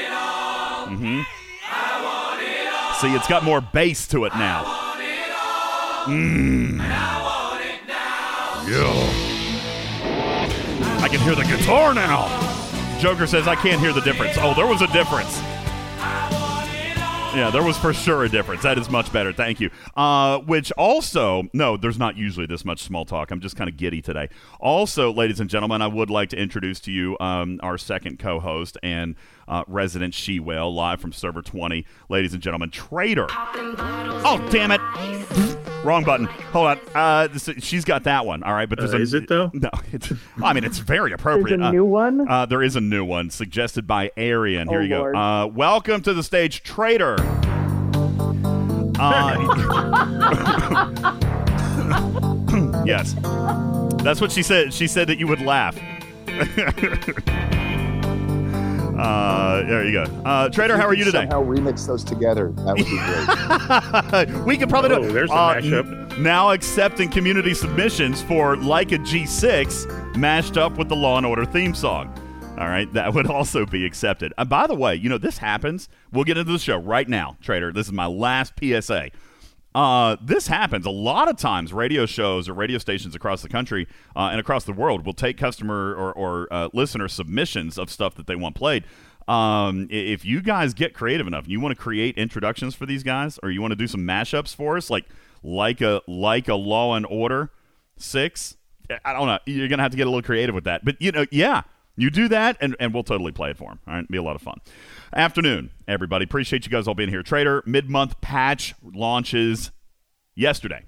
Mm-hmm. 0.87 1.21
See, 2.99 3.15
it's 3.15 3.27
got 3.27 3.43
more 3.43 3.61
bass 3.61 4.07
to 4.07 4.25
it 4.25 4.33
now. 4.35 4.63
Mmm. 6.05 6.77
Yeah. 8.69 9.27
I 11.01 11.07
can 11.09 11.19
hear 11.21 11.33
the 11.35 11.43
guitar 11.43 11.93
now. 11.93 12.27
Joker 12.99 13.25
says 13.25 13.47
I 13.47 13.55
can't 13.55 13.79
hear 13.81 13.93
the 13.93 14.01
difference. 14.01 14.37
Oh, 14.39 14.53
there 14.53 14.67
was 14.67 14.81
a 14.81 14.87
difference. 14.87 15.41
Yeah, 17.33 17.49
there 17.49 17.63
was 17.63 17.77
for 17.77 17.93
sure 17.93 18.25
a 18.25 18.29
difference. 18.29 18.61
That 18.63 18.77
is 18.77 18.89
much 18.89 19.13
better. 19.13 19.31
Thank 19.31 19.61
you. 19.61 19.69
Uh, 19.95 20.39
which 20.39 20.69
also, 20.73 21.43
no, 21.53 21.77
there's 21.77 21.97
not 21.97 22.17
usually 22.17 22.45
this 22.45 22.65
much 22.65 22.83
small 22.83 23.05
talk. 23.05 23.31
I'm 23.31 23.39
just 23.39 23.55
kind 23.55 23.69
of 23.69 23.77
giddy 23.77 24.01
today. 24.01 24.27
Also, 24.59 25.13
ladies 25.13 25.39
and 25.39 25.49
gentlemen, 25.49 25.81
I 25.81 25.87
would 25.87 26.09
like 26.09 26.27
to 26.31 26.37
introduce 26.37 26.81
to 26.81 26.91
you 26.91 27.15
um, 27.21 27.61
our 27.63 27.77
second 27.77 28.19
co 28.19 28.41
host 28.41 28.77
and 28.83 29.15
uh, 29.51 29.63
resident 29.67 30.13
she 30.15 30.39
whale 30.39 30.73
live 30.73 30.99
from 30.99 31.11
Server 31.11 31.41
20. 31.43 31.85
Ladies 32.09 32.33
and 32.33 32.41
gentlemen, 32.41 32.71
Trader. 32.71 33.27
Oh, 33.29 34.47
damn 34.51 34.71
it. 34.71 34.81
Wrong 35.83 36.03
button. 36.03 36.25
Hold 36.25 36.67
on. 36.67 36.79
Uh, 36.95 37.27
this, 37.27 37.49
she's 37.59 37.83
got 37.85 38.03
that 38.03 38.25
one. 38.25 38.43
All 38.43 38.53
right, 38.53 38.69
but 38.69 38.77
there's 38.79 38.93
Uh, 38.93 38.97
a, 38.97 39.01
is 39.01 39.13
it, 39.13 39.27
though? 39.27 39.49
No, 39.53 39.69
it's. 39.91 40.11
I 40.43 40.53
mean, 40.53 40.63
it's 40.63 40.77
very 40.79 41.11
appropriate. 41.11 41.57
There's 41.57 41.61
a 41.61 41.69
Uh, 41.69 41.71
new 41.71 41.85
one. 41.85 42.27
uh, 42.29 42.45
there 42.45 42.63
is 42.63 42.75
a 42.75 42.81
new 42.81 43.03
one 43.03 43.29
suggested 43.29 43.85
by 43.87 44.11
Arian. 44.15 44.69
Here 44.69 44.79
Oh, 44.79 44.83
you 44.83 44.89
go. 44.89 44.99
Lord. 44.99 45.15
Uh, 45.15 45.49
welcome 45.53 46.01
to 46.03 46.13
the 46.13 46.23
stage, 46.23 46.63
Trader. 46.63 47.15
Uh, 48.99 49.37
yes, 52.85 53.15
that's 54.03 54.21
what 54.21 54.31
she 54.31 54.43
said. 54.43 54.73
She 54.73 54.87
said 54.87 55.07
that 55.07 55.17
you 55.17 55.27
would 55.27 55.41
laugh. 55.41 55.77
uh, 58.97 59.63
there 59.63 59.85
you 59.85 59.91
go. 59.93 60.03
Uh, 60.25 60.49
Trader, 60.49 60.77
how 60.77 60.85
are 60.87 60.93
you 60.93 61.03
today? 61.05 61.27
Somehow 61.29 61.43
remix 61.43 61.85
those 61.87 62.03
together. 62.03 62.51
That 62.57 62.75
would 62.77 64.25
be 64.27 64.27
great. 64.35 64.45
we 64.45 64.57
could 64.57 64.69
probably 64.69 64.91
Oh, 64.95 65.01
do 65.03 65.11
there's 65.11 65.29
a 65.29 65.33
uh, 65.33 65.55
mashup. 65.55 66.11
n- 66.17 66.23
Now 66.23 66.51
accepting 66.51 67.09
community 67.09 67.53
submissions 67.53 68.21
for 68.21 68.55
like 68.57 68.91
a 68.91 68.97
G6 68.99 70.15
mashed 70.17 70.57
up 70.57 70.77
with 70.77 70.89
the 70.89 70.95
Law 70.95 71.17
and 71.17 71.25
Order 71.25 71.45
theme 71.45 71.73
song. 71.73 72.13
All 72.57 72.67
right, 72.67 72.91
that 72.93 73.13
would 73.13 73.27
also 73.27 73.65
be 73.65 73.85
accepted. 73.85 74.33
And 74.37 74.47
by 74.47 74.67
the 74.67 74.75
way, 74.75 74.93
you 74.95 75.09
know 75.09 75.17
this 75.17 75.37
happens. 75.39 75.89
We'll 76.11 76.25
get 76.25 76.37
into 76.37 76.51
the 76.51 76.59
show 76.59 76.77
right 76.77 77.07
now, 77.09 77.37
Trader. 77.41 77.71
This 77.71 77.87
is 77.87 77.93
my 77.93 78.05
last 78.05 78.53
PSA. 78.59 79.09
Uh, 79.73 80.17
this 80.21 80.47
happens 80.47 80.85
a 80.85 80.91
lot 80.91 81.29
of 81.29 81.37
times. 81.37 81.71
Radio 81.71 82.05
shows 82.05 82.49
or 82.49 82.53
radio 82.53 82.77
stations 82.77 83.15
across 83.15 83.41
the 83.41 83.49
country 83.49 83.87
uh, 84.15 84.29
and 84.31 84.39
across 84.39 84.65
the 84.65 84.73
world 84.73 85.05
will 85.05 85.13
take 85.13 85.37
customer 85.37 85.93
or, 85.95 86.11
or 86.11 86.47
uh, 86.51 86.69
listener 86.73 87.07
submissions 87.07 87.77
of 87.77 87.89
stuff 87.89 88.15
that 88.15 88.27
they 88.27 88.35
want 88.35 88.55
played. 88.55 88.83
Um, 89.27 89.87
if 89.89 90.25
you 90.25 90.41
guys 90.41 90.73
get 90.73 90.93
creative 90.93 91.25
enough, 91.25 91.43
and 91.43 91.51
you 91.51 91.61
want 91.61 91.75
to 91.75 91.81
create 91.81 92.17
introductions 92.17 92.75
for 92.75 92.85
these 92.85 93.03
guys, 93.03 93.39
or 93.41 93.51
you 93.51 93.61
want 93.61 93.71
to 93.71 93.77
do 93.77 93.87
some 93.87 94.01
mashups 94.01 94.53
for 94.53 94.75
us, 94.77 94.89
like 94.89 95.05
like 95.43 95.79
a 95.79 96.01
like 96.07 96.47
a 96.49 96.55
Law 96.55 96.95
and 96.95 97.05
Order 97.05 97.51
six, 97.97 98.57
I 99.05 99.13
don't 99.13 99.27
know. 99.27 99.39
You're 99.45 99.67
gonna 99.67 99.83
have 99.83 99.91
to 99.91 99.97
get 99.97 100.07
a 100.07 100.09
little 100.09 100.23
creative 100.23 100.53
with 100.55 100.65
that. 100.65 100.83
But 100.83 101.01
you 101.01 101.11
know, 101.11 101.25
yeah, 101.31 101.61
you 101.95 102.09
do 102.09 102.27
that, 102.29 102.57
and, 102.59 102.75
and 102.79 102.93
we'll 102.93 103.03
totally 103.03 103.31
play 103.31 103.51
it 103.51 103.57
for 103.57 103.71
him. 103.71 103.79
All 103.87 103.93
right, 103.93 104.07
be 104.09 104.17
a 104.17 104.23
lot 104.23 104.35
of 104.35 104.41
fun. 104.41 104.59
Afternoon, 105.13 105.71
everybody. 105.89 106.23
Appreciate 106.23 106.65
you 106.65 106.71
guys 106.71 106.87
all 106.87 106.93
being 106.93 107.09
here. 107.09 107.21
Trader 107.21 107.61
mid 107.65 107.89
month 107.89 108.21
patch 108.21 108.73
launches 108.81 109.71
yesterday. 110.35 110.85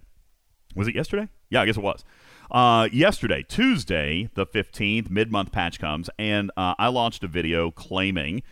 Was 0.75 0.87
it 0.87 0.95
yesterday? 0.95 1.27
Yeah, 1.49 1.61
I 1.61 1.65
guess 1.65 1.75
it 1.75 1.83
was. 1.83 2.05
Uh, 2.49 2.87
yesterday, 2.93 3.43
Tuesday, 3.43 4.29
the 4.33 4.45
15th, 4.45 5.09
mid 5.09 5.29
month 5.29 5.51
patch 5.51 5.77
comes, 5.77 6.09
and 6.17 6.51
uh, 6.55 6.73
I 6.79 6.87
launched 6.87 7.25
a 7.25 7.27
video 7.27 7.69
claiming, 7.69 8.43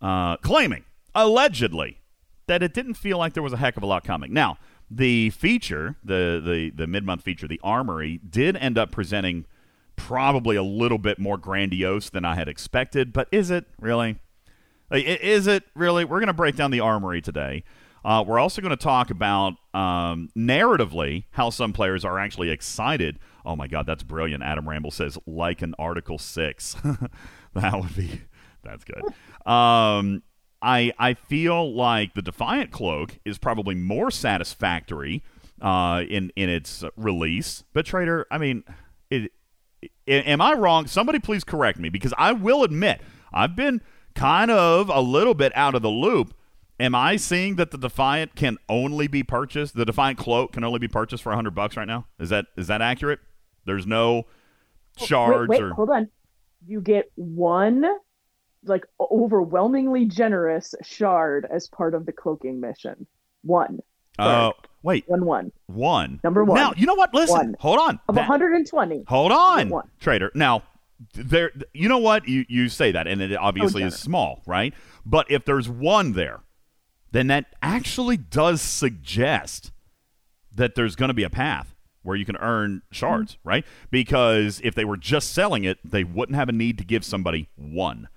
uh, 0.00 0.38
claiming, 0.38 0.84
allegedly, 1.14 2.00
that 2.46 2.62
it 2.62 2.72
didn't 2.72 2.94
feel 2.94 3.18
like 3.18 3.34
there 3.34 3.42
was 3.42 3.52
a 3.52 3.58
heck 3.58 3.76
of 3.76 3.82
a 3.82 3.86
lot 3.86 4.04
coming. 4.04 4.32
Now, 4.32 4.56
the 4.90 5.28
feature, 5.28 5.96
the, 6.02 6.40
the, 6.42 6.70
the 6.70 6.86
mid 6.86 7.04
month 7.04 7.20
feature, 7.20 7.46
the 7.46 7.60
Armory, 7.62 8.18
did 8.26 8.56
end 8.56 8.78
up 8.78 8.90
presenting 8.90 9.44
probably 9.94 10.56
a 10.56 10.62
little 10.62 10.96
bit 10.96 11.18
more 11.18 11.36
grandiose 11.36 12.08
than 12.08 12.24
I 12.24 12.34
had 12.34 12.48
expected, 12.48 13.12
but 13.12 13.28
is 13.30 13.50
it 13.50 13.66
really? 13.78 14.16
Like, 14.92 15.04
Is 15.04 15.46
it 15.46 15.64
really? 15.74 16.04
We're 16.04 16.20
going 16.20 16.28
to 16.28 16.32
break 16.34 16.54
down 16.54 16.70
the 16.70 16.80
Armory 16.80 17.22
today. 17.22 17.64
Uh, 18.04 18.24
we're 18.26 18.38
also 18.38 18.60
going 18.60 18.70
to 18.70 18.76
talk 18.76 19.10
about 19.10 19.54
um, 19.74 20.28
narratively 20.36 21.24
how 21.30 21.50
some 21.50 21.72
players 21.72 22.04
are 22.04 22.18
actually 22.18 22.50
excited. 22.50 23.18
Oh 23.44 23.56
my 23.56 23.66
God, 23.68 23.86
that's 23.86 24.02
brilliant! 24.02 24.42
Adam 24.42 24.68
Ramble 24.68 24.90
says 24.90 25.18
like 25.26 25.62
an 25.62 25.74
Article 25.78 26.18
Six. 26.18 26.76
that 27.54 27.80
would 27.80 27.96
be 27.96 28.22
that's 28.62 28.84
good. 28.84 29.02
Um, 29.50 30.22
I 30.60 30.92
I 30.98 31.14
feel 31.14 31.74
like 31.74 32.14
the 32.14 32.22
Defiant 32.22 32.70
Cloak 32.70 33.18
is 33.24 33.38
probably 33.38 33.74
more 33.76 34.10
satisfactory 34.10 35.22
uh, 35.60 36.02
in 36.08 36.32
in 36.36 36.48
its 36.48 36.84
release. 36.96 37.64
But 37.72 37.86
Trader, 37.86 38.26
I 38.30 38.38
mean, 38.38 38.64
it, 39.10 39.30
I- 39.82 39.90
am 40.10 40.40
I 40.40 40.54
wrong? 40.54 40.86
Somebody 40.86 41.18
please 41.20 41.44
correct 41.44 41.78
me 41.78 41.88
because 41.88 42.12
I 42.18 42.32
will 42.32 42.64
admit 42.64 43.00
I've 43.32 43.56
been 43.56 43.80
kind 44.14 44.50
of 44.50 44.88
a 44.88 45.00
little 45.00 45.34
bit 45.34 45.52
out 45.54 45.74
of 45.74 45.82
the 45.82 45.90
loop. 45.90 46.34
Am 46.80 46.94
I 46.94 47.16
seeing 47.16 47.56
that 47.56 47.70
the 47.70 47.78
Defiant 47.78 48.34
can 48.34 48.58
only 48.68 49.06
be 49.06 49.22
purchased? 49.22 49.76
The 49.76 49.84
Defiant 49.84 50.18
cloak 50.18 50.52
can 50.52 50.64
only 50.64 50.78
be 50.80 50.88
purchased 50.88 51.22
for 51.22 51.28
100 51.30 51.54
bucks 51.54 51.76
right 51.76 51.86
now? 51.86 52.06
Is 52.18 52.30
that 52.30 52.46
is 52.56 52.66
that 52.66 52.82
accurate? 52.82 53.20
There's 53.64 53.86
no 53.86 54.24
shards 54.96 55.48
wait, 55.48 55.60
wait, 55.60 55.62
or 55.62 55.74
hold 55.74 55.90
on. 55.90 56.08
You 56.66 56.80
get 56.80 57.10
one, 57.14 57.84
like 58.64 58.84
overwhelmingly 59.00 60.06
generous 60.06 60.74
shard 60.82 61.46
as 61.52 61.68
part 61.68 61.94
of 61.94 62.06
the 62.06 62.12
cloaking 62.12 62.60
mission. 62.60 63.06
One, 63.42 63.80
Oh, 64.18 64.52
wait, 64.82 65.04
one, 65.06 65.24
one 65.24 65.52
one. 65.66 66.20
Number 66.22 66.44
one. 66.44 66.56
Now, 66.56 66.72
you 66.76 66.86
know 66.86 66.94
what? 66.94 67.14
Listen. 67.14 67.36
One. 67.36 67.56
Hold 67.60 67.78
on. 67.78 68.00
of 68.08 68.14
That- 68.14 68.28
120. 68.28 69.04
Hold 69.08 69.32
on, 69.32 69.68
One. 69.70 69.88
trader. 70.00 70.30
Now, 70.34 70.62
there. 71.14 71.52
You 71.72 71.88
know 71.88 71.98
what? 71.98 72.28
You 72.28 72.44
you 72.48 72.68
say 72.68 72.92
that, 72.92 73.06
and 73.06 73.20
it 73.20 73.32
oh, 73.32 73.38
obviously 73.40 73.82
is 73.82 73.98
small, 73.98 74.42
right? 74.46 74.74
But 75.04 75.30
if 75.30 75.44
there's 75.44 75.68
one 75.68 76.12
there, 76.12 76.40
then 77.10 77.26
that 77.28 77.46
actually 77.62 78.16
does 78.16 78.60
suggest 78.60 79.72
that 80.54 80.74
there's 80.74 80.96
going 80.96 81.08
to 81.08 81.14
be 81.14 81.24
a 81.24 81.30
path 81.30 81.74
where 82.02 82.16
you 82.16 82.24
can 82.24 82.36
earn 82.38 82.82
shards, 82.90 83.34
mm-hmm. 83.34 83.48
right? 83.48 83.66
Because 83.90 84.60
if 84.64 84.74
they 84.74 84.84
were 84.84 84.96
just 84.96 85.32
selling 85.32 85.64
it, 85.64 85.78
they 85.84 86.04
wouldn't 86.04 86.36
have 86.36 86.48
a 86.48 86.52
need 86.52 86.78
to 86.78 86.84
give 86.84 87.04
somebody 87.04 87.48
one. 87.56 88.08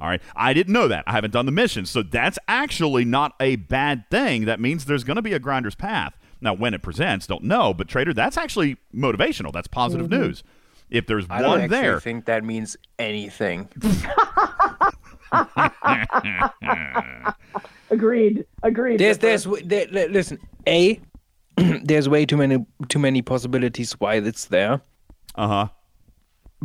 All 0.00 0.08
right. 0.08 0.22
I 0.36 0.52
didn't 0.52 0.72
know 0.72 0.88
that. 0.88 1.04
I 1.06 1.12
haven't 1.12 1.32
done 1.32 1.46
the 1.46 1.52
mission. 1.52 1.84
So 1.84 2.02
that's 2.02 2.38
actually 2.46 3.04
not 3.04 3.34
a 3.40 3.56
bad 3.56 4.08
thing. 4.10 4.44
That 4.44 4.60
means 4.60 4.84
there's 4.84 5.04
going 5.04 5.16
to 5.16 5.22
be 5.22 5.32
a 5.32 5.40
grinder's 5.40 5.74
path. 5.74 6.16
Now, 6.40 6.54
when 6.54 6.72
it 6.72 6.82
presents, 6.82 7.26
don't 7.26 7.42
know. 7.42 7.74
But, 7.74 7.88
Trader, 7.88 8.14
that's 8.14 8.36
actually 8.36 8.76
motivational. 8.94 9.52
That's 9.52 9.66
positive 9.66 10.06
mm-hmm. 10.06 10.22
news. 10.22 10.44
If 10.90 11.06
there's 11.06 11.28
one 11.28 11.38
there. 11.38 11.38
I 11.38 11.42
don't 11.42 11.70
one 11.70 11.74
actually 11.74 12.00
think 12.00 12.24
that 12.26 12.44
means 12.44 12.76
anything. 12.98 13.68
Agreed. 17.90 18.44
Agreed. 18.62 18.98
There's, 19.00 19.18
Ripper. 19.22 19.66
there's, 19.66 19.88
there, 19.90 20.08
listen, 20.08 20.38
a, 20.66 21.00
there's 21.82 22.08
way 22.08 22.26
too 22.26 22.36
many, 22.36 22.64
too 22.88 22.98
many 22.98 23.22
possibilities 23.22 23.92
why 23.92 24.16
it's 24.16 24.46
there. 24.46 24.80
uh 25.34 25.48
huh. 25.48 25.68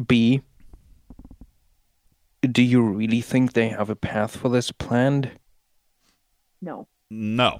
B, 0.08 0.42
do 2.42 2.64
you 2.64 2.82
really 2.82 3.22
think 3.22 3.54
they 3.54 3.70
have 3.70 3.90
a 3.90 3.96
path 3.96 4.36
for 4.36 4.50
this 4.50 4.72
planned? 4.72 5.32
no. 6.62 6.88
No. 7.10 7.60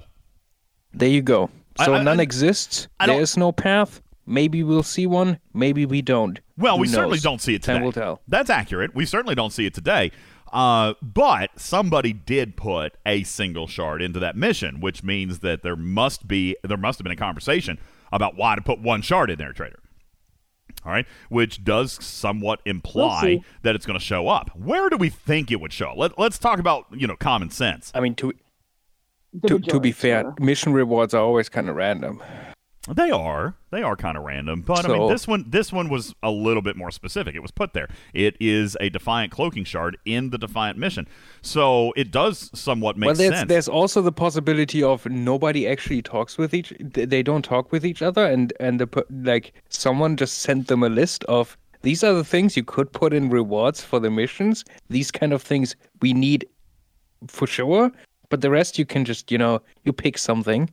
There 0.92 1.08
you 1.08 1.22
go. 1.22 1.48
So 1.78 1.94
I- 1.94 2.02
none 2.02 2.18
I- 2.18 2.22
exists. 2.24 2.88
I 2.98 3.06
There 3.06 3.20
no 3.36 3.52
path. 3.52 4.00
Maybe 4.26 4.62
we'll 4.64 4.82
see 4.82 5.06
one. 5.06 5.38
Maybe 5.52 5.86
we 5.86 6.02
don't. 6.02 6.40
Well, 6.56 6.76
Who 6.76 6.82
we 6.82 6.88
certainly 6.88 7.18
don't 7.18 7.40
see 7.40 7.54
it 7.54 7.62
today. 7.62 7.74
Time 7.74 7.82
will 7.82 7.92
tell. 7.92 8.20
That's 8.28 8.50
accurate. 8.50 8.94
We 8.94 9.06
certainly 9.06 9.34
don't 9.34 9.52
see 9.52 9.66
it 9.66 9.74
today. 9.74 10.12
Uh, 10.52 10.94
but 11.02 11.50
somebody 11.58 12.12
did 12.12 12.56
put 12.56 12.96
a 13.04 13.24
single 13.24 13.66
shard 13.66 14.00
into 14.00 14.20
that 14.20 14.36
mission, 14.36 14.80
which 14.80 15.02
means 15.02 15.40
that 15.40 15.62
there 15.62 15.74
must 15.74 16.28
be 16.28 16.56
there 16.62 16.76
must 16.76 16.98
have 17.00 17.04
been 17.04 17.12
a 17.12 17.16
conversation 17.16 17.78
about 18.12 18.36
why 18.36 18.54
to 18.54 18.60
put 18.60 18.80
one 18.80 19.02
shard 19.02 19.30
in 19.30 19.38
there, 19.38 19.52
trader. 19.52 19.80
All 20.84 20.92
right, 20.92 21.06
which 21.28 21.64
does 21.64 21.92
somewhat 22.04 22.60
imply 22.64 23.22
see. 23.22 23.44
that 23.62 23.74
it's 23.74 23.86
going 23.86 23.98
to 23.98 24.04
show 24.04 24.28
up. 24.28 24.50
Where 24.54 24.88
do 24.90 24.96
we 24.96 25.08
think 25.08 25.50
it 25.50 25.60
would 25.60 25.72
show? 25.72 25.94
Let, 25.96 26.18
let's 26.18 26.38
talk 26.38 26.58
about 26.58 26.86
you 26.92 27.06
know 27.06 27.16
common 27.16 27.50
sense. 27.50 27.90
I 27.94 28.00
mean, 28.00 28.14
to 28.16 28.32
to, 29.48 29.58
to 29.58 29.80
be 29.80 29.90
fair, 29.90 30.32
mission 30.38 30.72
rewards 30.72 31.14
are 31.14 31.22
always 31.22 31.48
kind 31.48 31.68
of 31.68 31.74
random. 31.74 32.22
They 32.88 33.10
are. 33.10 33.54
They 33.70 33.82
are 33.82 33.96
kind 33.96 34.18
of 34.18 34.24
random, 34.24 34.60
but 34.60 34.84
I 34.84 34.92
mean 34.92 35.08
this 35.08 35.26
one 35.26 35.46
this 35.48 35.72
one 35.72 35.88
was 35.88 36.14
a 36.22 36.30
little 36.30 36.60
bit 36.60 36.76
more 36.76 36.90
specific. 36.90 37.34
It 37.34 37.40
was 37.40 37.50
put 37.50 37.72
there. 37.72 37.88
It 38.12 38.36
is 38.38 38.76
a 38.78 38.90
defiant 38.90 39.32
cloaking 39.32 39.64
shard 39.64 39.96
in 40.04 40.30
the 40.30 40.38
defiant 40.38 40.78
mission. 40.78 41.08
So 41.40 41.94
it 41.96 42.10
does 42.10 42.50
somewhat 42.54 42.98
make 42.98 43.06
well, 43.06 43.16
there's 43.16 43.34
sense. 43.34 43.48
there's 43.48 43.68
also 43.68 44.02
the 44.02 44.12
possibility 44.12 44.82
of 44.82 45.06
nobody 45.06 45.66
actually 45.66 46.02
talks 46.02 46.36
with 46.36 46.52
each. 46.52 46.74
They 46.78 47.22
don't 47.22 47.42
talk 47.42 47.72
with 47.72 47.86
each 47.86 48.02
other, 48.02 48.26
and 48.26 48.52
and 48.60 48.78
the 48.78 49.04
like 49.10 49.54
someone 49.70 50.16
just 50.16 50.38
sent 50.40 50.68
them 50.68 50.82
a 50.82 50.90
list 50.90 51.24
of 51.24 51.56
these 51.80 52.04
are 52.04 52.12
the 52.12 52.24
things 52.24 52.56
you 52.56 52.64
could 52.64 52.92
put 52.92 53.14
in 53.14 53.30
rewards 53.30 53.82
for 53.82 53.98
the 53.98 54.10
missions. 54.10 54.62
These 54.90 55.10
kind 55.10 55.32
of 55.32 55.42
things 55.42 55.74
we 56.02 56.12
need 56.12 56.46
for 57.28 57.46
sure, 57.46 57.90
but 58.28 58.42
the 58.42 58.50
rest 58.50 58.78
you 58.78 58.84
can 58.84 59.06
just 59.06 59.32
you 59.32 59.38
know 59.38 59.62
you 59.84 59.92
pick 59.94 60.18
something, 60.18 60.68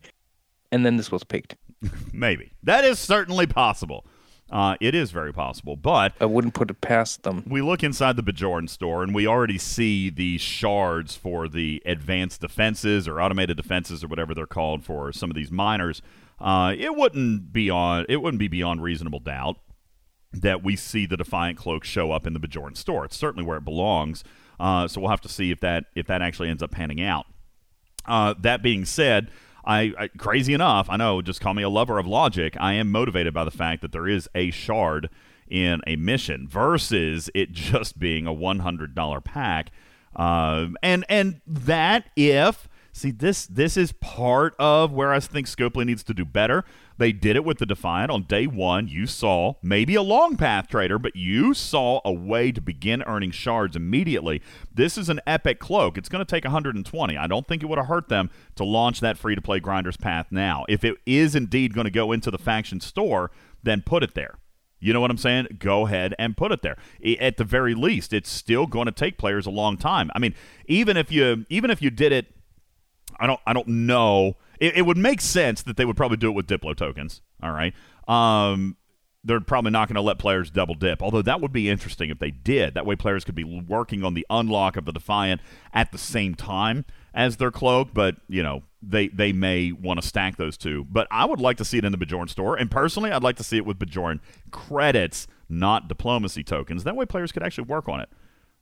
and 0.74 0.86
then 0.86 0.98
this 0.98 1.10
was 1.10 1.24
picked. 1.24 1.56
Maybe. 2.14 2.52
That 2.64 2.84
is 2.84 3.00
certainly 3.00 3.48
possible. 3.48 4.06
Uh, 4.52 4.76
it 4.82 4.94
is 4.94 5.12
very 5.12 5.34
possible. 5.34 5.76
But 5.78 6.14
I 6.20 6.26
wouldn't 6.26 6.54
put 6.54 6.70
it 6.70 6.82
past 6.82 7.24
them. 7.24 7.44
we 7.48 7.62
look 7.62 7.84
inside 7.84 8.18
the 8.18 8.24
Bajoran 8.24 8.70
store 8.70 9.02
and 9.02 9.16
we 9.16 9.26
already 9.26 9.58
see 9.58 10.10
the 10.10 10.38
shards 10.38 11.16
for 11.16 11.48
the 11.48 11.82
advanced 11.86 12.42
defenses 12.42 13.08
or 13.08 13.22
automated 13.22 13.56
defenses 13.56 14.04
or 14.04 14.08
whatever 14.08 14.34
they're 14.34 14.46
called 14.46 14.84
for 14.84 15.14
some 15.14 15.32
of 15.32 15.36
these 15.36 15.52
miners. 15.52 16.02
Uh, 16.40 16.74
it 16.78 16.96
wouldn't 16.96 17.54
be 17.54 17.70
on 17.70 18.06
it 18.10 18.18
wouldn't 18.18 18.40
be 18.40 18.48
beyond 18.48 18.82
reasonable 18.82 19.20
doubt 19.20 19.58
that 20.34 20.64
we 20.64 20.76
see 20.76 21.06
the 21.06 21.18
Defiant 21.18 21.58
Cloak 21.58 21.84
show 21.84 22.12
up 22.12 22.26
in 22.26 22.34
the 22.34 22.40
Bajoran 22.40 22.76
store. 22.76 23.06
It's 23.06 23.18
certainly 23.18 23.46
where 23.46 23.58
it 23.58 23.66
belongs. 23.66 24.24
Uh, 24.60 24.88
so 24.88 25.02
we'll 25.02 25.10
have 25.10 25.22
to 25.22 25.30
see 25.30 25.52
if 25.52 25.60
that 25.62 25.86
if 25.96 26.08
that 26.08 26.22
actually 26.22 26.50
ends 26.50 26.64
up 26.64 26.72
panning 26.72 27.02
out. 27.02 27.26
Uh, 28.06 28.34
that 28.40 28.62
being 28.64 28.84
said, 28.86 29.30
I, 29.64 29.94
I 29.98 30.08
crazy 30.08 30.54
enough, 30.54 30.88
I 30.90 30.98
know. 30.98 31.22
Just 31.22 31.42
call 31.42 31.54
me 31.54 31.64
a 31.64 31.70
lover 31.70 32.00
of 32.00 32.08
logic. 32.08 32.56
I 32.60 32.74
am 32.74 32.92
motivated 32.92 33.34
by 33.34 33.44
the 33.44 33.52
fact 33.52 33.82
that 33.82 33.92
there 33.92 34.08
is 34.08 34.28
a 34.34 34.52
shard 34.52 35.10
in 35.48 35.82
a 35.86 35.96
mission 35.98 36.48
versus 36.48 37.30
it 37.36 37.52
just 37.52 38.00
being 38.00 38.26
a 38.26 38.34
one 38.34 38.60
hundred 38.60 38.96
dollar 38.96 39.22
pack. 39.22 39.72
Um, 40.16 40.78
and 40.82 41.06
and 41.10 41.42
that 41.46 42.06
if 42.16 42.68
see 42.92 43.12
this 43.12 43.46
this 43.46 43.78
is 43.78 43.92
part 43.94 44.56
of 44.60 44.92
where 44.92 45.14
I 45.14 45.20
think 45.20 45.48
Scopely 45.48 45.86
needs 45.86 46.04
to 46.04 46.14
do 46.14 46.26
better. 46.26 46.66
They 47.02 47.12
did 47.12 47.36
it 47.36 47.44
with 47.44 47.58
the 47.58 47.66
Defiant 47.66 48.12
on 48.12 48.26
day 48.26 48.46
one. 48.46 48.88
You 48.88 49.08
saw 49.08 49.56
maybe 49.64 49.96
a 49.96 50.04
long 50.04 50.38
path 50.38 50.68
trader, 50.68 51.00
but 51.00 51.16
you 51.16 51.56
saw 51.56 52.00
a 52.06 52.14
way 52.14 52.52
to 52.52 52.62
begin 52.62 53.02
earning 53.08 53.32
shards 53.32 53.76
immediately. 53.76 54.44
This 54.72 55.00
is 55.00 55.10
an 55.10 55.20
epic 55.26 55.58
cloak. 55.58 55.98
It's 55.98 56.10
going 56.10 56.24
to 56.24 56.30
take 56.30 56.44
120. 56.44 57.18
I 57.18 57.26
don't 57.26 57.48
think 57.48 57.64
it 57.64 57.66
would 57.66 57.80
have 57.80 57.88
hurt 57.88 58.08
them 58.08 58.30
to 58.54 58.64
launch 58.64 59.00
that 59.00 59.18
free 59.18 59.34
to 59.34 59.42
play 59.42 59.60
grinders 59.60 59.98
path 59.98 60.28
now. 60.30 60.64
If 60.70 60.84
it 60.84 60.96
is 61.08 61.34
indeed 61.34 61.74
going 61.74 61.86
to 61.86 61.92
go 61.92 62.12
into 62.12 62.30
the 62.30 62.38
faction 62.38 62.80
store, 62.80 63.32
then 63.64 63.82
put 63.82 64.04
it 64.04 64.14
there. 64.14 64.36
You 64.80 64.94
know 64.94 65.02
what 65.02 65.10
I'm 65.10 65.18
saying? 65.18 65.58
Go 65.58 65.88
ahead 65.88 66.14
and 66.20 66.38
put 66.38 66.52
it 66.52 66.62
there. 66.62 66.78
At 67.20 67.38
the 67.38 67.44
very 67.44 67.74
least, 67.74 68.14
it's 68.14 68.30
still 68.32 68.68
going 68.68 68.86
to 68.86 68.92
take 68.92 69.18
players 69.18 69.48
a 69.48 69.52
long 69.52 69.76
time. 69.76 70.12
I 70.14 70.20
mean, 70.20 70.36
even 70.68 70.98
if 70.98 71.12
you 71.12 71.48
even 71.50 71.72
if 71.72 71.82
you 71.82 71.90
did 71.90 72.12
it 72.12 72.28
I 73.22 73.28
don't 73.28 73.40
I 73.46 73.54
don't 73.54 73.68
know. 73.68 74.36
It, 74.62 74.78
it 74.78 74.82
would 74.84 74.98
make 74.98 75.20
sense 75.20 75.64
that 75.64 75.76
they 75.76 75.84
would 75.84 75.98
probably 75.98 76.18
do 76.18 76.30
it 76.30 76.36
with 76.36 76.48
Diplo 76.48 76.78
tokens. 76.78 77.22
All 77.44 77.52
right. 77.52 77.74
Um, 78.08 78.78
they're 79.24 79.42
probably 79.42 79.72
not 79.72 79.88
going 79.88 79.96
to 79.96 80.02
let 80.02 80.18
players 80.18 80.50
double 80.50 80.76
dip. 80.76 81.02
Although 81.02 81.22
that 81.24 81.42
would 81.42 81.52
be 81.52 81.70
interesting 81.70 82.10
if 82.10 82.20
they 82.20 82.32
did. 82.32 82.74
That 82.74 82.86
way, 82.86 82.96
players 82.96 83.24
could 83.24 83.36
be 83.36 83.44
working 83.44 84.04
on 84.04 84.14
the 84.14 84.26
unlock 84.30 84.78
of 84.78 84.86
the 84.86 84.92
Defiant 84.92 85.42
at 85.74 85.92
the 85.92 85.98
same 85.98 86.36
time 86.36 86.86
as 87.14 87.38
their 87.38 87.52
cloak. 87.52 87.90
But 87.94 88.16
you 88.28 88.42
know, 88.42 88.64
they 88.82 89.10
they 89.10 89.32
may 89.32 89.72
want 89.72 90.02
to 90.02 90.08
stack 90.08 90.38
those 90.38 90.58
two. 90.58 90.86
But 90.90 91.08
I 91.12 91.26
would 91.26 91.40
like 91.40 91.58
to 91.58 91.66
see 91.66 91.78
it 91.78 91.86
in 91.86 91.92
the 91.92 91.98
Bajoran 91.98 92.30
store, 92.30 92.56
and 92.56 92.72
personally, 92.72 93.12
I'd 93.12 93.24
like 93.24 93.38
to 93.38 93.44
see 93.44 93.58
it 93.58 93.66
with 93.66 93.78
Bajoran 93.78 94.20
credits, 94.50 95.28
not 95.48 95.88
diplomacy 95.88 96.44
tokens. 96.44 96.84
That 96.84 96.96
way, 96.96 97.06
players 97.06 97.32
could 97.32 97.44
actually 97.44 97.66
work 97.66 97.88
on 97.88 98.00
it 98.00 98.10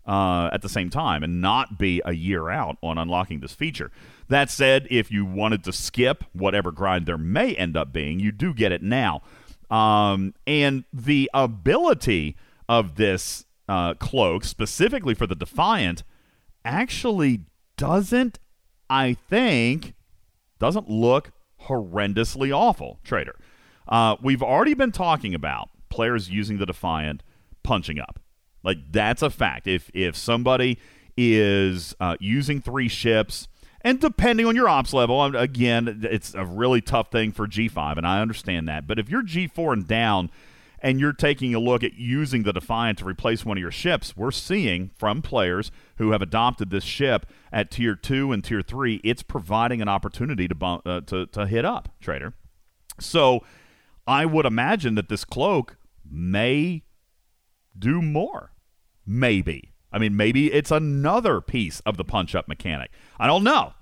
uh, 0.06 0.50
at 0.52 0.62
the 0.62 0.70
same 0.70 0.90
time 0.90 1.24
and 1.24 1.40
not 1.40 1.78
be 1.78 2.02
a 2.04 2.14
year 2.14 2.50
out 2.50 2.78
on 2.82 2.98
unlocking 2.98 3.40
this 3.40 3.54
feature. 3.54 3.92
That 4.30 4.50
said, 4.50 4.88
if 4.90 5.12
you 5.12 5.26
wanted 5.26 5.64
to 5.66 5.74
skip 5.74 6.24
whatever 6.34 6.72
grind 6.72 7.06
there 7.06 7.18
may 7.18 7.56
end 7.56 7.76
up 7.76 7.92
being, 7.92 8.20
you 8.20 8.32
do 8.32 8.54
get 8.54 8.72
it 8.72 8.82
now. 8.82 9.22
Um, 9.70 10.34
and 10.48 10.86
the 10.94 11.30
ability 11.34 12.36
of 12.68 12.96
this 12.96 13.46
uh, 13.68 13.96
cloak, 13.96 14.44
specifically 14.44 15.14
for 15.16 15.28
the 15.28 15.36
Defiant, 15.36 16.04
actually 16.64 17.42
doesn't, 17.78 18.40
I 18.90 19.14
think, 19.14 19.94
doesn't 20.60 20.90
look 20.90 21.32
horrendously 21.64 22.56
awful, 22.56 23.00
Trader. 23.04 23.36
Uh, 23.88 24.16
we've 24.22 24.44
already 24.44 24.76
been 24.76 24.92
talking 24.92 25.34
about 25.34 25.70
players 25.90 26.30
using 26.30 26.58
the 26.58 26.66
Defiant 26.66 27.24
punching 27.64 28.00
up. 28.00 28.20
Like 28.64 28.78
that's 28.92 29.22
a 29.22 29.30
fact. 29.30 29.68
If 29.68 29.90
if 29.94 30.16
somebody 30.16 30.78
is 31.18 31.96
uh, 32.00 32.18
using 32.20 32.62
three 32.62 32.88
ships, 32.88 33.48
and 33.82 34.00
depending 34.00 34.46
on 34.46 34.56
your 34.56 34.70
ops 34.70 34.94
level, 34.94 35.24
again, 35.24 36.02
it's 36.10 36.34
a 36.34 36.46
really 36.46 36.82
tough 36.82 37.12
thing 37.12 37.32
for 37.32 37.48
G5, 37.48 37.98
and 37.98 38.06
I 38.06 38.22
understand 38.22 38.68
that. 38.68 38.88
But 38.88 39.00
if 39.00 39.10
you're 39.10 39.24
G4 39.24 39.74
and 39.74 39.88
down, 39.88 40.30
and 40.82 41.00
you're 41.00 41.14
taking 41.14 41.54
a 41.54 41.60
look 41.60 41.84
at 41.84 41.96
using 41.96 42.44
the 42.44 42.54
Defiant 42.54 43.00
to 43.00 43.06
replace 43.06 43.46
one 43.46 43.58
of 43.58 43.62
your 43.62 43.72
ships, 43.72 44.16
we're 44.16 44.32
seeing 44.32 44.92
from 44.98 45.22
players 45.22 45.72
who 45.98 46.12
have 46.12 46.22
adopted 46.22 46.70
this 46.70 46.84
ship 46.84 47.26
at 47.52 47.72
tier 47.72 47.96
two 47.96 48.32
and 48.32 48.44
tier 48.44 48.62
three, 48.62 49.02
it's 49.04 49.24
providing 49.24 49.82
an 49.82 49.90
opportunity 49.90 50.48
to 50.48 50.56
bump, 50.56 50.86
uh, 50.86 51.02
to 51.02 51.26
to 51.28 51.46
hit 51.48 51.66
up 51.66 51.90
trader. 52.00 52.34
So 53.00 53.44
I 54.08 54.26
would 54.26 54.46
imagine 54.46 54.96
that 54.96 55.10
this 55.10 55.26
cloak 55.26 55.78
may 56.10 56.84
do 57.78 58.02
more. 58.02 58.54
Maybe. 59.06 59.74
I 59.92 59.98
mean, 59.98 60.16
maybe 60.16 60.52
it's 60.54 60.72
another 60.72 61.42
piece 61.42 61.80
of 61.82 61.98
the 61.98 62.04
punch 62.04 62.36
up 62.36 62.48
mechanic. 62.48 62.92
I 63.20 63.28
don't 63.28 63.44
know. 63.44 63.74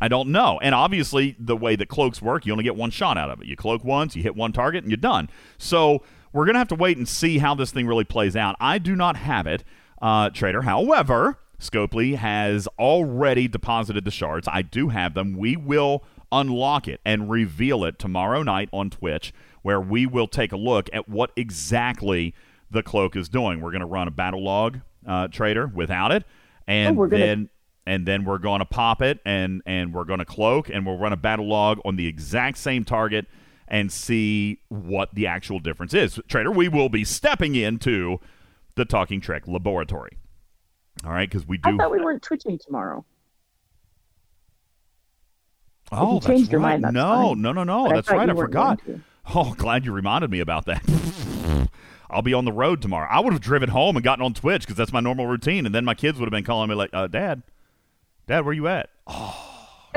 I 0.00 0.08
don't 0.08 0.28
know. 0.28 0.60
And 0.62 0.74
obviously, 0.74 1.34
the 1.38 1.56
way 1.56 1.74
that 1.76 1.88
cloaks 1.88 2.22
work, 2.22 2.46
you 2.46 2.52
only 2.52 2.62
get 2.64 2.76
one 2.76 2.90
shot 2.90 3.18
out 3.18 3.30
of 3.30 3.40
it. 3.40 3.46
You 3.48 3.56
cloak 3.56 3.82
once, 3.84 4.14
you 4.14 4.22
hit 4.22 4.36
one 4.36 4.52
target, 4.52 4.84
and 4.84 4.90
you're 4.92 4.96
done. 4.96 5.28
So 5.58 6.02
we're 6.32 6.44
going 6.44 6.54
to 6.54 6.60
have 6.60 6.68
to 6.68 6.74
wait 6.76 6.96
and 6.98 7.08
see 7.08 7.38
how 7.38 7.54
this 7.56 7.72
thing 7.72 7.86
really 7.86 8.04
plays 8.04 8.36
out. 8.36 8.54
I 8.60 8.78
do 8.78 8.94
not 8.94 9.16
have 9.16 9.46
it, 9.48 9.64
uh, 10.00 10.30
Trader. 10.30 10.62
However, 10.62 11.38
Scopely 11.58 12.14
has 12.14 12.68
already 12.78 13.48
deposited 13.48 14.04
the 14.04 14.12
shards. 14.12 14.46
I 14.50 14.62
do 14.62 14.90
have 14.90 15.14
them. 15.14 15.36
We 15.36 15.56
will 15.56 16.04
unlock 16.30 16.86
it 16.86 17.00
and 17.04 17.28
reveal 17.28 17.82
it 17.84 17.98
tomorrow 17.98 18.44
night 18.44 18.68
on 18.72 18.90
Twitch, 18.90 19.32
where 19.62 19.80
we 19.80 20.06
will 20.06 20.28
take 20.28 20.52
a 20.52 20.56
look 20.56 20.88
at 20.92 21.08
what 21.08 21.32
exactly 21.34 22.34
the 22.70 22.84
cloak 22.84 23.16
is 23.16 23.28
doing. 23.28 23.60
We're 23.60 23.70
going 23.72 23.80
to 23.80 23.86
run 23.86 24.06
a 24.06 24.12
battle 24.12 24.44
log 24.44 24.78
uh, 25.04 25.26
trader 25.28 25.66
without 25.66 26.12
it, 26.12 26.22
and 26.68 26.90
Oh, 26.96 27.00
we're 27.00 27.08
gonna- 27.08 27.26
then 27.26 27.48
and 27.88 28.06
then 28.06 28.24
we're 28.24 28.38
going 28.38 28.58
to 28.58 28.66
pop 28.66 29.00
it 29.00 29.18
and 29.24 29.62
and 29.64 29.94
we're 29.94 30.04
going 30.04 30.18
to 30.18 30.24
cloak 30.24 30.68
and 30.68 30.84
we'll 30.84 30.98
run 30.98 31.12
a 31.12 31.16
battle 31.16 31.48
log 31.48 31.80
on 31.86 31.96
the 31.96 32.06
exact 32.06 32.58
same 32.58 32.84
target 32.84 33.26
and 33.66 33.90
see 33.90 34.60
what 34.68 35.14
the 35.14 35.26
actual 35.26 35.58
difference 35.58 35.94
is. 35.94 36.20
Trader, 36.28 36.50
we 36.50 36.68
will 36.68 36.90
be 36.90 37.02
stepping 37.02 37.54
into 37.54 38.18
the 38.76 38.84
Talking 38.84 39.20
Trek 39.20 39.48
laboratory. 39.48 40.18
All 41.04 41.12
right, 41.12 41.28
because 41.28 41.46
we 41.46 41.56
do. 41.58 41.70
I 41.70 41.76
thought 41.76 41.90
we 41.90 42.00
weren't 42.00 42.22
twitching 42.22 42.58
tomorrow. 42.58 43.04
oh, 45.90 46.14
you 46.14 46.20
that's 46.20 46.26
changed 46.26 46.52
your 46.52 46.60
right. 46.60 46.72
mind, 46.72 46.84
that's 46.84 46.94
no, 46.94 47.28
fine. 47.28 47.42
no, 47.42 47.52
no, 47.52 47.64
no. 47.64 47.84
But 47.84 47.94
That's 47.94 48.08
thought 48.08 48.18
right. 48.18 48.30
I 48.30 48.34
forgot. 48.34 48.80
Oh, 49.34 49.54
glad 49.56 49.84
you 49.84 49.92
reminded 49.92 50.30
me 50.30 50.40
about 50.40 50.66
that. 50.66 51.68
I'll 52.10 52.22
be 52.22 52.32
on 52.34 52.46
the 52.46 52.52
road 52.52 52.80
tomorrow. 52.80 53.06
I 53.10 53.20
would 53.20 53.32
have 53.34 53.42
driven 53.42 53.68
home 53.68 53.96
and 53.96 54.02
gotten 54.02 54.24
on 54.24 54.32
Twitch 54.32 54.62
because 54.62 54.76
that's 54.76 54.92
my 54.92 55.00
normal 55.00 55.26
routine, 55.26 55.66
and 55.66 55.74
then 55.74 55.84
my 55.84 55.94
kids 55.94 56.18
would 56.18 56.26
have 56.26 56.32
been 56.32 56.44
calling 56.44 56.68
me 56.68 56.74
like, 56.74 56.90
uh, 56.92 57.06
"Dad, 57.06 57.42
Dad, 58.28 58.44
where 58.44 58.54
you 58.54 58.68
at?" 58.68 58.90
Oh, 59.08 59.34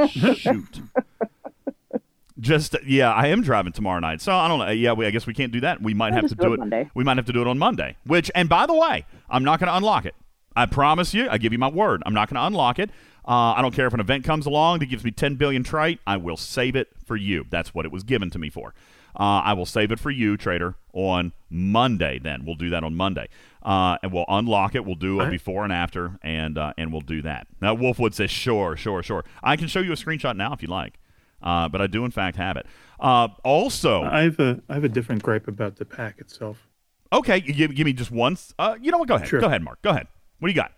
shoot. 0.09 0.81
Just 2.39 2.75
yeah, 2.87 3.11
I 3.13 3.27
am 3.27 3.41
driving 3.43 3.71
tomorrow 3.71 3.99
night, 3.99 4.19
so 4.21 4.31
I 4.33 4.47
don't 4.47 4.57
know. 4.59 4.69
Yeah, 4.69 4.93
we, 4.93 5.05
I 5.05 5.11
guess 5.11 5.27
we 5.27 5.33
can't 5.33 5.51
do 5.51 5.59
that. 5.61 5.81
We 5.81 5.93
might 5.93 6.09
Yeah, 6.13 6.21
have 6.21 6.29
to 6.29 6.35
do 6.35 6.53
it. 6.53 6.59
Monday. 6.59 6.89
We 6.95 7.03
might 7.03 7.17
have 7.17 7.27
to 7.27 7.33
do 7.33 7.41
it 7.41 7.47
on 7.47 7.59
Monday. 7.59 7.97
Which, 8.05 8.31
and 8.33 8.49
by 8.49 8.65
the 8.65 8.73
way, 8.73 9.05
I'm 9.29 9.43
not 9.43 9.59
going 9.59 9.67
to 9.67 9.75
unlock 9.75 10.05
it. 10.05 10.15
I 10.55 10.65
promise 10.65 11.13
you. 11.13 11.29
I 11.29 11.37
give 11.37 11.53
you 11.53 11.59
my 11.59 11.69
word. 11.69 12.01
I'm 12.05 12.13
not 12.15 12.29
going 12.29 12.39
to 12.41 12.47
unlock 12.47 12.79
it. 12.79 12.89
Uh, 13.27 13.53
I 13.55 13.61
don't 13.61 13.75
care 13.75 13.85
if 13.85 13.93
an 13.93 13.99
event 13.99 14.23
comes 14.23 14.47
along 14.47 14.79
that 14.79 14.87
gives 14.87 15.03
me 15.03 15.11
10 15.11 15.35
billion 15.35 15.63
trite. 15.63 15.99
I 16.07 16.17
will 16.17 16.35
save 16.37 16.75
it 16.75 16.87
for 17.05 17.15
you. 17.15 17.45
That's 17.51 17.75
what 17.75 17.85
it 17.85 17.91
was 17.91 18.03
given 18.03 18.31
to 18.31 18.39
me 18.39 18.49
for. 18.49 18.73
Uh, 19.15 19.41
I 19.43 19.53
will 19.53 19.65
save 19.65 19.91
it 19.91 19.99
for 19.99 20.09
you, 20.11 20.37
trader, 20.37 20.75
on 20.93 21.33
Monday. 21.49 22.19
Then 22.19 22.45
we'll 22.45 22.55
do 22.55 22.69
that 22.69 22.83
on 22.83 22.95
Monday, 22.95 23.27
uh, 23.63 23.97
and 24.01 24.11
we'll 24.11 24.25
unlock 24.27 24.75
it. 24.75 24.85
We'll 24.85 24.95
do 24.95 25.19
a 25.21 25.29
before 25.29 25.63
and 25.63 25.73
after, 25.73 26.17
and 26.21 26.57
uh, 26.57 26.73
and 26.77 26.91
we'll 26.91 27.01
do 27.01 27.21
that. 27.23 27.47
Now 27.61 27.75
Wolfwood 27.75 28.13
says, 28.13 28.31
"Sure, 28.31 28.75
sure, 28.77 29.03
sure." 29.03 29.25
I 29.43 29.55
can 29.57 29.67
show 29.67 29.79
you 29.79 29.91
a 29.91 29.95
screenshot 29.95 30.35
now 30.37 30.53
if 30.53 30.61
you 30.61 30.67
like, 30.69 30.99
uh, 31.41 31.67
but 31.69 31.81
I 31.81 31.87
do 31.87 32.05
in 32.05 32.11
fact 32.11 32.37
have 32.37 32.55
it. 32.57 32.65
Uh, 32.99 33.29
also, 33.43 34.03
I 34.03 34.21
have 34.23 34.39
a 34.39 34.61
I 34.69 34.75
have 34.75 34.83
a 34.83 34.89
different 34.89 35.23
gripe 35.23 35.47
about 35.47 35.75
the 35.75 35.85
pack 35.85 36.19
itself. 36.19 36.67
okay, 37.11 37.41
give, 37.41 37.75
give 37.75 37.85
me 37.85 37.93
just 37.93 38.11
one. 38.11 38.37
Uh, 38.57 38.75
you 38.81 38.91
know 38.91 38.97
what? 38.97 39.07
Go 39.07 39.15
ahead. 39.15 39.27
Sure. 39.27 39.41
Go 39.41 39.47
ahead, 39.47 39.61
Mark. 39.63 39.81
Go 39.81 39.89
ahead. 39.89 40.07
What 40.39 40.47
do 40.47 40.51
you 40.53 40.55
got? 40.55 40.71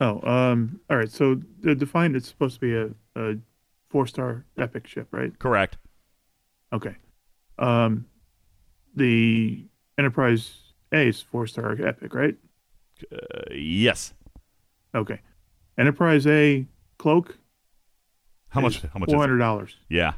Oh, 0.00 0.20
um, 0.26 0.80
all 0.88 0.96
right. 0.96 1.10
So 1.10 1.40
the 1.60 1.74
Defiant 1.74 2.16
is 2.16 2.24
supposed 2.26 2.54
to 2.54 2.60
be 2.60 2.74
a, 2.74 2.90
a 3.20 3.36
four 3.90 4.06
star 4.06 4.46
epic 4.56 4.86
ship, 4.86 5.08
right? 5.10 5.38
Correct. 5.38 5.76
Okay. 6.72 6.96
Um, 7.60 8.06
the 8.96 9.64
Enterprise 9.98 10.50
A 10.92 11.08
is 11.08 11.20
four 11.20 11.46
star 11.46 11.72
epic, 11.72 12.14
right? 12.14 12.34
Uh, 13.12 13.16
yes. 13.52 14.12
Okay. 14.94 15.20
Enterprise 15.78 16.26
A 16.26 16.66
cloak. 16.98 17.38
How 18.48 18.60
much? 18.60 18.82
How 18.82 18.98
much? 18.98 19.08
Is 19.08 19.12
Four 19.12 19.20
hundred 19.20 19.38
dollars. 19.38 19.76
Yeah. 19.88 20.14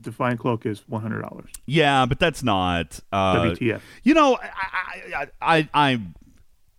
Defiant 0.00 0.38
cloak 0.38 0.66
is 0.66 0.88
one 0.88 1.02
hundred 1.02 1.22
dollars. 1.22 1.50
Yeah, 1.66 2.06
but 2.06 2.20
that's 2.20 2.42
not. 2.44 3.00
Uh, 3.10 3.42
WTF? 3.42 3.80
You 4.04 4.14
know, 4.14 4.38
I, 4.40 4.48
I, 5.12 5.26
I, 5.40 5.68
I, 5.74 6.00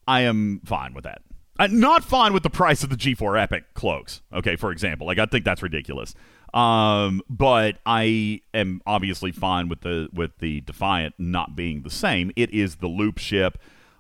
I 0.08 0.22
am 0.22 0.62
fine 0.64 0.94
with 0.94 1.04
that. 1.04 1.22
I'm 1.60 1.80
not 1.80 2.04
fine 2.04 2.34
with 2.34 2.44
the 2.44 2.50
price 2.50 2.84
of 2.84 2.90
the 2.90 2.96
G4 2.96 3.40
Epic 3.40 3.66
cloaks. 3.74 4.22
Okay, 4.34 4.56
for 4.56 4.72
example, 4.72 5.06
like 5.06 5.20
I 5.20 5.26
think 5.26 5.44
that's 5.44 5.62
ridiculous. 5.62 6.16
Um, 6.54 7.22
but 7.30 7.78
I 7.86 8.42
am 8.54 8.82
obviously 8.86 9.32
fine 9.32 9.70
with 9.70 9.82
the 9.82 10.10
with 10.14 10.32
the 10.40 10.62
Defiant 10.62 11.16
not 11.18 11.56
being 11.56 11.84
the 11.84 11.90
same. 11.90 12.32
It 12.36 12.54
is 12.54 12.78
the 12.78 12.88
loop 12.88 13.18
ship. 13.18 13.58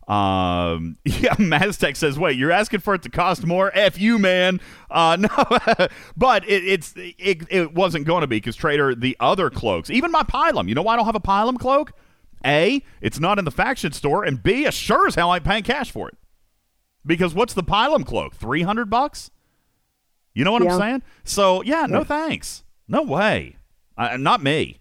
Um, 0.07 0.97
yeah, 1.05 1.35
Maztec 1.35 1.95
says, 1.95 2.19
"Wait, 2.19 2.37
you're 2.37 2.51
asking 2.51 2.81
for 2.81 2.93
it 2.93 3.03
to 3.03 3.09
cost 3.09 3.45
more? 3.45 3.71
F 3.73 3.99
you, 3.99 4.19
man." 4.19 4.59
Uh, 4.89 5.15
no, 5.19 5.87
but 6.17 6.43
it, 6.49 6.65
it's 6.65 6.93
it, 6.97 7.43
it 7.49 7.73
wasn't 7.73 8.05
going 8.05 8.21
to 8.21 8.27
be 8.27 8.37
because 8.37 8.55
Trader 8.55 8.95
the 8.95 9.15
other 9.19 9.49
cloaks, 9.49 9.89
even 9.89 10.11
my 10.11 10.23
Pilum. 10.23 10.67
You 10.67 10.75
know 10.75 10.81
why 10.81 10.93
I 10.93 10.95
don't 10.97 11.05
have 11.05 11.15
a 11.15 11.21
Pilum 11.21 11.57
cloak? 11.57 11.93
A, 12.45 12.83
it's 13.01 13.19
not 13.19 13.37
in 13.37 13.45
the 13.45 13.51
faction 13.51 13.91
store, 13.91 14.23
and 14.23 14.41
B, 14.41 14.65
I 14.65 14.71
sure 14.71 15.07
as 15.07 15.15
hell 15.15 15.29
I 15.29 15.35
ain't 15.35 15.45
paying 15.45 15.63
cash 15.63 15.91
for 15.91 16.09
it. 16.09 16.17
Because 17.05 17.33
what's 17.33 17.53
the 17.53 17.63
Pilum 17.63 18.05
cloak? 18.05 18.35
Three 18.35 18.63
hundred 18.63 18.89
bucks. 18.89 19.31
You 20.33 20.45
know 20.45 20.51
what 20.51 20.61
I'm 20.61 20.79
saying? 20.79 21.03
So 21.23 21.61
yeah, 21.63 21.85
no 21.87 22.03
thanks, 22.03 22.63
no 22.87 23.03
way, 23.03 23.57
not 23.97 24.41
me, 24.41 24.79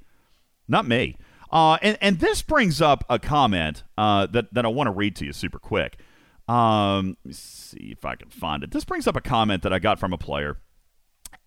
not 0.68 0.86
me. 0.86 1.16
Uh, 1.50 1.78
and 1.82 1.98
and 2.00 2.20
this 2.20 2.42
brings 2.42 2.80
up 2.80 3.04
a 3.08 3.18
comment 3.18 3.82
uh, 3.98 4.26
that 4.26 4.54
that 4.54 4.64
I 4.64 4.68
want 4.68 4.86
to 4.86 4.92
read 4.92 5.16
to 5.16 5.24
you 5.24 5.32
super 5.32 5.58
quick. 5.58 5.98
Um, 6.46 7.16
let 7.24 7.28
me 7.28 7.32
see 7.32 7.92
if 7.92 8.04
I 8.04 8.16
can 8.16 8.28
find 8.28 8.62
it. 8.62 8.70
This 8.70 8.84
brings 8.84 9.06
up 9.06 9.16
a 9.16 9.20
comment 9.20 9.62
that 9.62 9.72
I 9.72 9.78
got 9.78 9.98
from 9.98 10.12
a 10.12 10.18
player, 10.18 10.58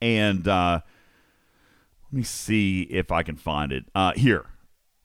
and 0.01 0.47
uh, 0.47 0.81
let 2.11 2.17
me 2.17 2.23
see 2.23 2.83
if 2.83 3.11
I 3.11 3.23
can 3.23 3.35
find 3.35 3.71
it. 3.71 3.85
Uh, 3.95 4.13
here, 4.15 4.45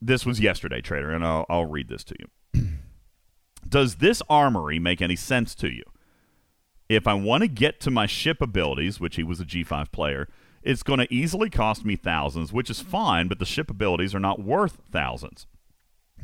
this 0.01 0.27
was 0.27 0.41
yesterday, 0.41 0.81
trader, 0.81 1.11
and 1.11 1.25
I'll, 1.25 1.47
I'll 1.49 1.67
read 1.67 1.89
this 1.89 2.05
to 2.05 2.15
you. 2.19 2.69
Does 3.69 3.97
this 3.97 4.23
armory 4.29 4.79
make 4.79 5.01
any 5.03 5.17
sense 5.17 5.55
to 5.57 5.69
you? 5.69 5.85
If 6.89 7.07
I 7.07 7.15
want 7.15 7.43
to 7.43 7.49
get 7.49 7.81
to 7.81 7.91
my 7.91 8.07
ship 8.07 8.41
abilities, 8.41 8.99
which 8.99 9.17
he 9.17 9.23
was 9.23 9.41
a 9.41 9.45
G5 9.45 9.93
player, 9.93 10.29
it's 10.63 10.83
going 10.83 10.99
to 10.99 11.15
easily 11.15 11.51
cost 11.51 11.85
me 11.85 11.97
thousands, 11.97 12.53
which 12.53 12.71
is 12.71 12.81
fine, 12.81 13.29
but 13.29 13.39
the 13.39 13.45
ship 13.45 13.71
abilities 13.71 14.15
are 14.15 14.21
not 14.21 14.43
worth 14.43 14.79
thousands. 14.91 15.47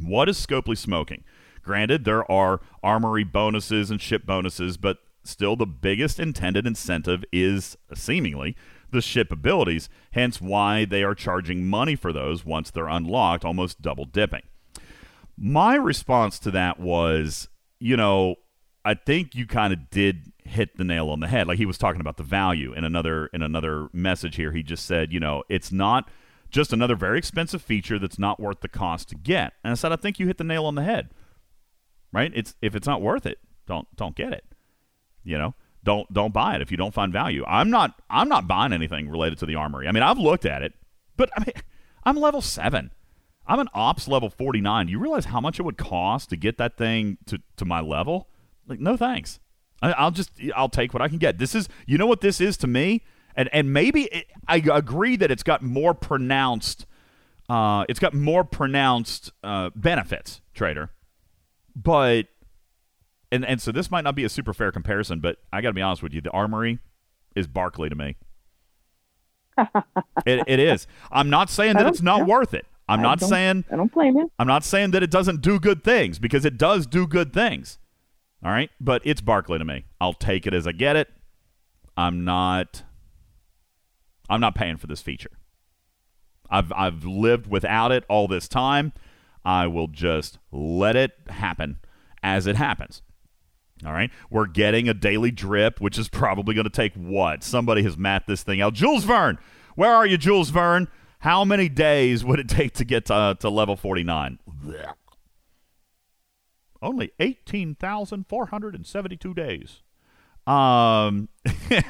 What 0.01 0.29
is 0.29 0.45
Scopely 0.45 0.77
smoking? 0.77 1.23
Granted, 1.63 2.05
there 2.05 2.31
are 2.31 2.61
armory 2.83 3.25
bonuses 3.25 3.91
and 3.91 4.01
ship 4.01 4.27
bonuses, 4.27 4.77
but 4.77 4.99
still 5.23 5.57
the 5.57 5.67
biggest 5.67 6.19
intended 6.19 6.67
incentive 6.67 7.25
is 7.33 7.77
seemingly 7.95 8.57
the 8.91 9.01
ship 9.01 9.33
abilities, 9.33 9.89
hence 10.13 10.41
why 10.41 10.85
they 10.85 11.03
are 11.03 11.15
charging 11.15 11.67
money 11.67 11.97
for 11.97 12.13
those 12.13 12.45
once 12.45 12.71
they're 12.71 12.89
unlocked, 12.89 13.45
almost 13.45 13.83
double 13.83 14.05
dipping. 14.05 14.43
My 15.37 15.75
response 15.75 16.39
to 16.41 16.51
that 16.53 16.79
was, 16.79 17.49
you 17.81 17.97
know, 17.97 18.37
I 18.85 18.95
think 18.95 19.35
you 19.35 19.47
kind 19.47 19.73
of 19.73 19.91
did 19.91 20.34
hit 20.45 20.77
the 20.77 20.85
nail 20.85 21.09
on 21.11 21.21
the 21.21 21.29
head. 21.29 21.49
Like 21.49 21.59
he 21.59 21.67
was 21.67 21.79
talking 21.79 22.01
about 22.01 22.17
the 22.17 22.23
value 22.23 22.73
in 22.73 22.85
another 22.85 23.27
in 23.27 23.43
another 23.43 23.89
message 23.93 24.37
here. 24.37 24.53
He 24.53 24.63
just 24.63 24.87
said, 24.87 25.13
you 25.13 25.21
know, 25.21 25.43
it's 25.49 25.73
not 25.73 26.09
just 26.51 26.73
another 26.73 26.95
very 26.95 27.19
expensive 27.19 27.63
feature 27.63 27.99
that's 27.99 28.19
not 28.19 28.39
worth 28.39 28.61
the 28.61 28.69
cost 28.69 29.09
to 29.09 29.17
get. 29.17 29.55
And 29.65 29.73
I 29.73 29.75
said, 29.75 29.93
I 29.93 29.97
think 29.97 30.19
you 30.19 30.27
hit 30.27 30.39
the 30.39 30.45
nail 30.45 30.67
on 30.67 30.75
the 30.75 30.85
head. 30.85 31.11
Right? 32.13 32.31
It's 32.35 32.55
if 32.63 32.77
it's 32.77 32.87
not 32.87 33.03
worth 33.03 33.27
it, 33.27 33.39
don't 33.67 33.89
don't 33.97 34.15
get 34.15 34.33
it. 34.33 34.45
You 35.25 35.39
know, 35.39 35.55
don't 35.83 36.13
don't 36.13 36.33
buy 36.33 36.55
it 36.55 36.63
if 36.63 36.71
you 36.71 36.77
don't 36.77 36.95
find 36.95 37.13
value. 37.13 37.45
I'm 37.47 37.71
not 37.71 38.01
I'm 38.09 38.29
not 38.29 38.47
buying 38.47 38.73
anything 38.73 39.09
related 39.09 39.39
to 39.39 39.47
the 39.47 39.57
armory. 39.57 39.89
I 39.89 39.93
mean, 39.93 40.03
I've 40.03 40.19
looked 40.19 40.45
at 40.45 40.63
it, 40.63 40.75
but 41.17 41.31
I 41.37 41.41
mean, 41.41 41.55
I'm 42.05 42.17
level 42.17 42.41
seven. 42.41 42.93
I'm 43.47 43.59
an 43.59 43.69
ops 43.75 44.09
level 44.09 44.31
49. 44.31 44.87
Do 44.87 44.93
You 44.93 44.99
realize 44.99 45.27
how 45.27 45.41
much 45.41 45.59
it 45.59 45.65
would 45.65 45.77
cost 45.77 46.31
to 46.31 46.37
get 46.37 46.57
that 46.59 46.77
thing 46.77 47.19
to, 47.27 47.41
to 47.57 47.65
my 47.65 47.81
level? 47.81 48.29
Like, 48.67 48.81
no 48.81 48.97
thanks. 48.97 49.39
I'll 49.93 50.11
just 50.11 50.31
I'll 50.55 50.69
take 50.69 50.95
what 50.95 51.03
I 51.03 51.09
can 51.09 51.19
get. 51.19 51.39
This 51.39 51.55
is 51.55 51.69
you 51.87 51.99
know 51.99 52.07
what 52.07 52.21
this 52.21 52.41
is 52.41 52.57
to 52.59 52.67
me, 52.67 53.03
and 53.37 53.49
and 53.53 53.73
maybe 53.73 54.05
it, 54.05 54.27
I 54.49 54.57
agree 54.57 55.17
that 55.17 55.31
it's 55.31 55.43
got 55.43 55.63
more 55.63 55.95
pronounced, 55.95 56.87
uh, 57.49 57.85
it's 57.89 58.01
got 58.01 58.15
more 58.15 58.45
pronounced 58.45 59.33
uh, 59.43 59.71
benefits, 59.75 60.41
trader, 60.55 60.91
but 61.75 62.27
and 63.31 63.45
and 63.45 63.61
so 63.61 63.73
this 63.73 63.91
might 63.91 64.05
not 64.05 64.15
be 64.15 64.25
a 64.25 64.29
super 64.29 64.55
fair 64.55 64.73
comparison, 64.73 65.21
but 65.21 65.39
I 65.53 65.61
got 65.61 65.69
to 65.69 65.75
be 65.75 65.83
honest 65.83 66.03
with 66.03 66.15
you, 66.15 66.21
the 66.21 66.31
armory 66.31 66.79
is 67.35 67.47
Barkley 67.47 67.89
to 67.89 67.97
me. 67.97 68.17
it, 70.27 70.45
it 70.47 70.59
is. 70.59 70.87
I'm 71.13 71.31
not 71.31 71.51
saying 71.51 71.75
that 71.75 71.87
it's 71.87 72.03
not 72.03 72.21
yeah. 72.21 72.25
worth 72.25 72.55
it. 72.55 72.67
I'm 72.89 73.01
I 73.01 73.03
not 73.03 73.21
saying 73.21 73.65
I 73.71 73.77
don't 73.77 73.93
blame 73.93 74.17
you. 74.17 74.31
I'm 74.39 74.47
not 74.47 74.65
saying 74.65 74.91
that 74.93 75.03
it 75.03 75.11
doesn't 75.11 75.41
do 75.41 75.59
good 75.59 75.83
things 75.83 76.19
because 76.19 76.45
it 76.45 76.59
does 76.59 76.87
do 76.87 77.07
good 77.07 77.33
things. 77.33 77.79
All 78.45 78.51
right, 78.51 78.71
but 78.79 79.01
it's 79.05 79.23
Barkley 79.23 79.59
to 79.59 79.65
me. 79.65 79.87
I'll 80.01 80.13
take 80.13 80.47
it 80.47 80.53
as 80.53 80.67
I 80.67 80.73
get 80.73 80.97
it. 80.97 81.09
I'm 81.97 82.25
not. 82.25 82.83
I'm 84.29 84.41
not 84.41 84.55
paying 84.55 84.77
for 84.77 84.87
this 84.87 85.01
feature. 85.01 85.31
I've 86.51 86.71
I've 86.73 87.05
lived 87.05 87.47
without 87.47 87.91
it 87.91 88.05
all 88.09 88.29
this 88.29 88.47
time. 88.47 88.93
I 89.45 89.67
will 89.67 89.89
just 89.89 90.39
let 90.53 90.95
it 90.95 91.13
happen 91.29 91.79
as 92.23 92.47
it 92.47 92.57
happens. 92.57 93.03
All 93.85 93.93
right, 93.93 94.11
we're 94.31 94.47
getting 94.47 94.89
a 94.89 94.95
daily 94.95 95.31
drip, 95.31 95.81
which 95.81 95.99
is 95.99 96.09
probably 96.09 96.55
going 96.55 96.65
to 96.65 96.71
take 96.71 96.95
what? 96.95 97.43
Somebody 97.43 97.83
has 97.83 97.97
mapped 97.97 98.27
this 98.27 98.43
thing 98.43 98.61
out. 98.61 98.75
Jules 98.75 99.05
Verne, 99.05 99.39
where 99.75 99.93
are 99.93 100.07
you, 100.07 100.17
Jules 100.17 100.51
Verne? 100.51 100.89
How 101.19 101.45
many 101.45 101.69
days 101.69 102.25
would 102.25 102.39
it 102.39 102.49
take 102.49 102.75
to 102.75 102.85
get 102.85 103.07
to, 103.07 103.15
uh, 103.15 103.35
to 103.35 103.49
level 103.49 103.77
49? 103.77 104.39
Blech. 104.49 104.95
Only 106.85 107.11
18,472 107.19 109.35
days. 109.35 109.81
Um, 110.47 111.31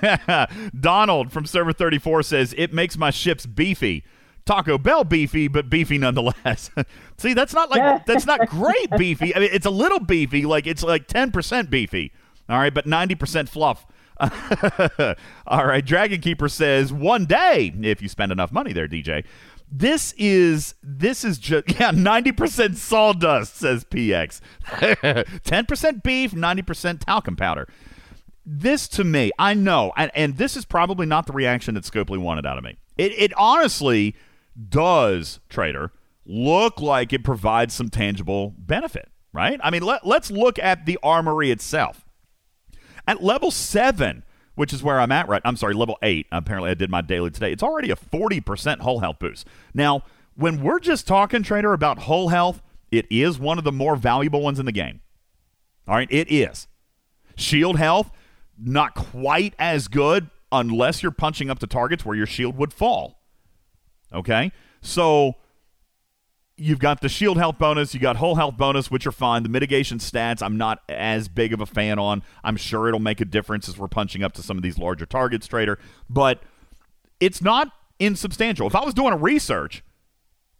Donald 0.81 1.33
from 1.33 1.45
Server 1.47 1.73
34 1.73 2.23
says, 2.23 2.55
It 2.57 2.73
makes 2.73 2.97
my 2.97 3.11
ships 3.11 3.45
beefy. 3.45 4.05
Taco 4.47 4.79
Bell 4.79 5.03
beefy, 5.05 5.49
but 5.49 5.69
beefy 5.69 5.99
nonetheless. 5.99 6.71
See, 7.17 7.35
that's 7.35 7.55
not 7.55 7.71
like, 7.71 8.07
that's 8.09 8.27
not 8.27 8.49
great 8.49 8.91
beefy. 8.97 9.35
I 9.35 9.41
mean, 9.41 9.49
it's 9.53 9.67
a 9.67 9.71
little 9.71 9.99
beefy, 9.99 10.47
like 10.47 10.69
it's 10.69 10.85
like 10.85 11.09
10% 11.09 11.71
beefy. 11.71 12.13
All 12.49 12.59
right, 12.59 12.73
but 12.73 12.87
90% 12.87 13.49
fluff. 13.49 13.85
All 15.47 15.67
right, 15.67 15.85
Dragon 15.85 16.21
Keeper 16.21 16.49
says 16.49 16.93
one 16.93 17.25
day 17.25 17.75
if 17.83 18.01
you 18.01 18.09
spend 18.09 18.31
enough 18.31 18.53
money 18.53 18.73
there, 18.73 18.87
DJ. 18.87 19.25
This 19.77 20.15
is 20.17 20.77
this 20.85 21.25
is 21.25 21.37
just 21.37 21.69
yeah, 21.81 21.91
90% 21.91 22.77
sawdust 22.77 23.57
says 23.57 23.85
PX. 23.85 24.41
10% 24.65 26.03
beef, 26.05 26.31
90% 26.31 27.01
talcum 27.05 27.35
powder. 27.35 27.67
This 28.47 28.87
to 28.89 29.03
me, 29.03 29.33
I 29.37 29.55
know, 29.55 29.93
and, 29.97 30.13
and 30.15 30.37
this 30.37 30.57
is 30.57 30.65
probably 30.65 31.07
not 31.07 31.27
the 31.27 31.33
reaction 31.33 31.75
that 31.75 31.83
Scopely 31.83 32.19
wanted 32.19 32.47
out 32.47 32.57
of 32.57 32.63
me. 32.63 32.77
It 32.97 33.13
it 33.19 33.33
honestly 33.37 34.15
does, 34.69 35.41
Trader, 35.49 35.91
look 36.25 36.81
like 36.81 37.13
it 37.13 37.25
provides 37.25 37.75
some 37.75 37.89
tangible 37.89 38.55
benefit, 38.57 39.09
right? 39.33 39.59
I 39.61 39.71
mean, 39.71 39.83
let, 39.83 40.07
let's 40.07 40.31
look 40.31 40.57
at 40.61 40.87
the 40.87 41.01
armory 41.03 41.51
itself. 41.51 42.05
At 43.09 43.25
level 43.25 43.51
seven, 43.51 44.23
which 44.55 44.73
is 44.73 44.83
where 44.83 45.01
I'm 45.01 45.13
at 45.13 45.29
right. 45.29 45.43
I'm 45.45 45.57
sorry, 45.57 45.75
level 45.75 45.99
eight. 46.03 46.27
Apparently, 46.33 46.71
I 46.71 46.75
did 46.75 46.91
my 46.91 47.01
daily 47.01 47.31
today. 47.31 47.53
It's 47.53 47.63
already 47.63 47.91
a 47.91 47.97
40% 47.97 48.81
hull 48.81 49.01
health 49.01 49.19
boost. 49.19 49.47
Now, 49.73 50.03
when 50.37 50.63
we're 50.63 50.81
just 50.81 51.07
talking, 51.07 51.43
trader, 51.43 51.73
about 51.73 52.01
hull 52.01 52.29
health, 52.29 52.63
it 52.91 53.07
is 53.11 53.39
one 53.39 53.59
of 53.59 53.65
the 53.65 53.73
more 53.73 53.97
valuable 53.97 54.43
ones 54.43 54.59
in 54.59 54.67
the 54.67 54.73
game. 54.73 55.01
All 55.87 55.95
right, 55.95 56.09
it 56.11 56.31
is. 56.31 56.67
Shield 57.37 57.79
health, 57.79 58.11
not 58.59 58.95
quite 58.95 59.55
as 59.59 59.89
good 59.89 60.31
unless 60.53 61.03
you're 61.03 61.13
punching 61.13 61.51
up 61.51 61.59
to 61.59 61.67
targets 61.67 62.05
where 62.05 62.17
your 62.17 62.27
shield 62.27 62.57
would 62.57 62.73
fall. 62.73 63.21
Okay? 64.13 64.53
So 64.81 65.35
you've 66.57 66.79
got 66.79 67.01
the 67.01 67.09
shield 67.09 67.37
health 67.37 67.59
bonus, 67.59 67.95
you 67.95 68.01
got 68.01 68.17
hull 68.17 68.37
health 68.37 68.57
bonus, 68.57 68.91
which 68.91 69.07
are 69.07 69.13
fine. 69.13 69.43
The 69.43 69.49
mitigation 69.49 69.99
stats, 69.99 70.43
I'm 70.43 70.57
not 70.57 70.83
as 70.89 71.29
big 71.29 71.53
of 71.53 71.61
a 71.61 71.67
fan 71.67 71.99
on. 71.99 72.23
I'm 72.43 72.57
sure 72.57 72.89
it'll 72.89 73.01
make 73.01 73.21
a 73.21 73.25
difference 73.25 73.69
as 73.69 73.79
we're 73.79 73.89
punching 73.89 74.23
up 74.23 74.33
to 74.35 74.43
some 74.43 74.57
of 74.57 74.63
these 74.63 74.79
larger 74.79 75.07
targets, 75.07 75.47
trader, 75.47 75.79
but 76.09 76.43
it's 77.21 77.43
not 77.43 77.73
insubstantial. 77.99 78.67
If 78.67 78.75
I 78.75 78.85
was 78.85 78.95
doing 78.95 79.13
a 79.13 79.17
research, 79.17 79.83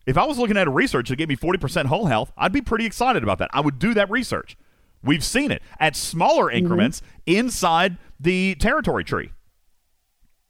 if 0.07 0.19
I 0.19 0.25
was 0.25 0.39
looking 0.39 0.57
at 0.57 0.67
a 0.67 0.71
research 0.71 1.09
that 1.09 1.17
gave 1.17 1.29
me 1.29 1.37
40% 1.37 1.87
hull 1.87 2.07
health, 2.07 2.33
I'd 2.37 2.53
be 2.53 2.61
pretty 2.61 2.87
excited 2.87 3.23
about 3.23 3.39
that. 3.39 3.51
I 3.53 3.61
would 3.61 3.79
do 3.79 3.95
that 3.95 4.11
research. 4.11 4.57
We've 5.03 5.25
seen 5.25 5.51
it 5.51 5.63
at 5.79 5.97
smaller 5.97 6.47
mm-hmm. 6.47 6.59
increments 6.59 7.03
inside 7.27 7.99
the 8.19 8.55
territory 8.57 9.05
tree. 9.05 9.31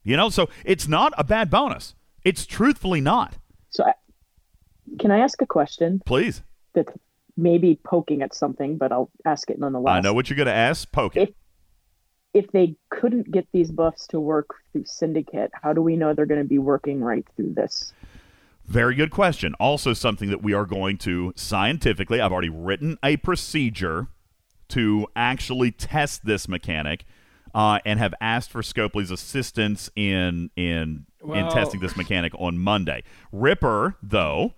You 0.03 0.15
know, 0.17 0.29
so 0.29 0.49
it's 0.63 0.87
not 0.87 1.13
a 1.17 1.23
bad 1.23 1.49
bonus. 1.49 1.95
It's 2.23 2.45
truthfully 2.45 3.01
not. 3.01 3.37
So, 3.69 3.85
I, 3.85 3.93
can 4.99 5.11
I 5.11 5.19
ask 5.19 5.41
a 5.41 5.45
question 5.45 6.01
Please. 6.05 6.41
that's 6.73 6.91
maybe 7.37 7.79
poking 7.83 8.21
at 8.21 8.33
something, 8.33 8.77
but 8.77 8.91
I'll 8.91 9.11
ask 9.25 9.49
it 9.49 9.59
nonetheless? 9.59 9.93
I 9.93 10.01
know 10.01 10.13
what 10.13 10.29
you're 10.29 10.37
going 10.37 10.47
to 10.47 10.53
ask. 10.53 10.91
Poke 10.91 11.15
it. 11.17 11.29
If 11.29 11.35
if 12.35 12.51
they 12.51 12.75
couldn't 12.89 13.31
get 13.31 13.47
these 13.53 13.71
buffs 13.71 14.07
to 14.07 14.19
work 14.19 14.55
through 14.71 14.83
Syndicate, 14.85 15.51
how 15.53 15.71
do 15.71 15.81
we 15.81 15.95
know 15.95 16.13
they're 16.13 16.25
going 16.25 16.41
to 16.41 16.47
be 16.47 16.57
working 16.57 16.99
right 16.99 17.25
through 17.35 17.53
this? 17.53 17.93
Very 18.65 18.93
good 18.93 19.09
question. 19.09 19.53
Also, 19.57 19.93
something 19.93 20.29
that 20.29 20.43
we 20.43 20.53
are 20.53 20.65
going 20.65 20.97
to 20.99 21.31
scientifically, 21.37 22.19
I've 22.19 22.33
already 22.33 22.49
written 22.49 22.97
a 23.01 23.15
procedure 23.17 24.07
to 24.69 25.07
actually 25.15 25.71
test 25.71 26.25
this 26.25 26.49
mechanic 26.49 27.05
uh, 27.53 27.79
and 27.85 27.99
have 27.99 28.13
asked 28.19 28.51
for 28.51 28.61
Scopely's 28.61 29.11
assistance 29.11 29.89
in 29.95 30.49
in 30.57 31.05
in 31.23 31.49
testing 31.49 31.79
this 31.79 31.95
mechanic 31.95 32.33
on 32.37 32.57
Monday. 32.57 33.03
Ripper, 33.31 33.95
though, 34.03 34.53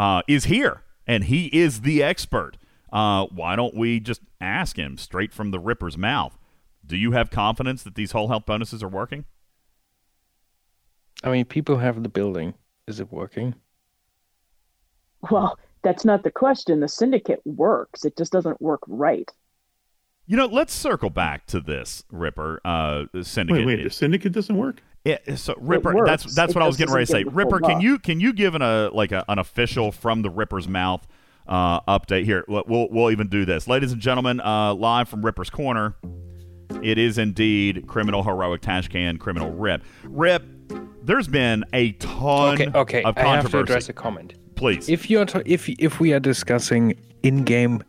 uh, 0.00 0.22
is 0.26 0.44
here 0.44 0.82
and 1.06 1.24
he 1.24 1.46
is 1.48 1.82
the 1.82 2.02
expert. 2.02 2.56
Uh, 2.90 3.26
why 3.26 3.54
don't 3.54 3.74
we 3.74 4.00
just 4.00 4.22
ask 4.40 4.76
him 4.76 4.96
straight 4.96 5.32
from 5.32 5.50
the 5.50 5.58
Ripper's 5.60 5.98
mouth? 5.98 6.38
Do 6.84 6.96
you 6.96 7.12
have 7.12 7.30
confidence 7.30 7.82
that 7.82 7.94
these 7.96 8.12
hull 8.12 8.28
health 8.28 8.46
bonuses 8.46 8.82
are 8.82 8.88
working? 8.88 9.26
I 11.22 11.30
mean, 11.30 11.44
people 11.44 11.76
have 11.76 12.02
the 12.02 12.08
building. 12.08 12.54
Is 12.88 12.98
it 12.98 13.12
working? 13.12 13.54
Well, 15.30 15.58
that's 15.82 16.06
not 16.06 16.24
the 16.24 16.30
question. 16.30 16.80
The 16.80 16.88
Syndicate 16.88 17.42
works. 17.44 18.06
It 18.06 18.16
just 18.16 18.32
doesn't 18.32 18.60
work 18.60 18.80
right. 18.88 19.30
You 20.26 20.38
know, 20.38 20.46
let's 20.46 20.72
circle 20.72 21.10
back 21.10 21.46
to 21.48 21.60
this 21.60 22.04
Ripper 22.10 22.60
uh, 22.64 23.04
syndicate. 23.22 23.66
Wait, 23.66 23.78
wait, 23.78 23.84
the 23.84 23.90
syndicate 23.90 24.32
doesn't 24.32 24.56
work? 24.56 24.82
Yeah, 25.04 25.16
so 25.36 25.54
Ripper, 25.58 25.94
works. 25.94 26.08
that's 26.10 26.34
that's 26.34 26.50
It 26.50 26.56
what 26.56 26.62
I 26.62 26.66
was 26.66 26.76
getting 26.76 26.92
ready 26.94 27.06
to 27.06 27.10
say. 27.12 27.24
doesn't 27.24 27.28
get 27.28 27.32
the 27.32 27.36
Ripper, 27.36 27.60
can 27.60 27.74
buff. 27.76 27.82
you 27.82 27.98
can 27.98 28.20
you 28.20 28.32
give 28.32 28.54
an 28.54 28.62
a 28.62 28.90
like 28.92 29.12
a, 29.12 29.24
an 29.28 29.38
official 29.38 29.92
from 29.92 30.22
the 30.22 30.28
Ripper's 30.30 30.68
mouth 30.68 31.06
uh, 31.48 31.80
update 31.82 32.24
here? 32.24 32.44
We'll, 32.48 32.64
we'll 32.66 32.88
we'll 32.90 33.10
even 33.10 33.28
do 33.28 33.44
this, 33.46 33.66
ladies 33.66 33.92
and 33.92 34.00
gentlemen, 34.00 34.40
uh, 34.40 34.74
live 34.74 35.08
from 35.08 35.24
Ripper's 35.24 35.48
corner. 35.50 35.96
It 36.82 36.98
is 36.98 37.16
indeed 37.18 37.86
criminal 37.86 38.22
heroic 38.22 38.60
Tashcan 38.60 39.18
criminal 39.18 39.50
Rip. 39.52 39.82
Rip, 40.04 40.44
there's 41.02 41.26
been 41.28 41.64
a 41.72 41.92
ton 41.92 42.54
Okay, 42.60 42.70
okay. 42.78 43.02
of 43.02 43.16
I 43.16 43.36
have 43.36 43.50
to 43.50 43.58
address 43.60 43.88
a 43.88 43.92
comment. 43.92 44.34
Please, 44.54 44.88
If 44.90 45.08
you're 45.08 45.24
t- 45.24 45.40
if 45.46 45.68
if 45.68 45.98
we 45.98 46.12
are 46.12 46.20
discussing 46.20 46.94
in-game 47.22 47.82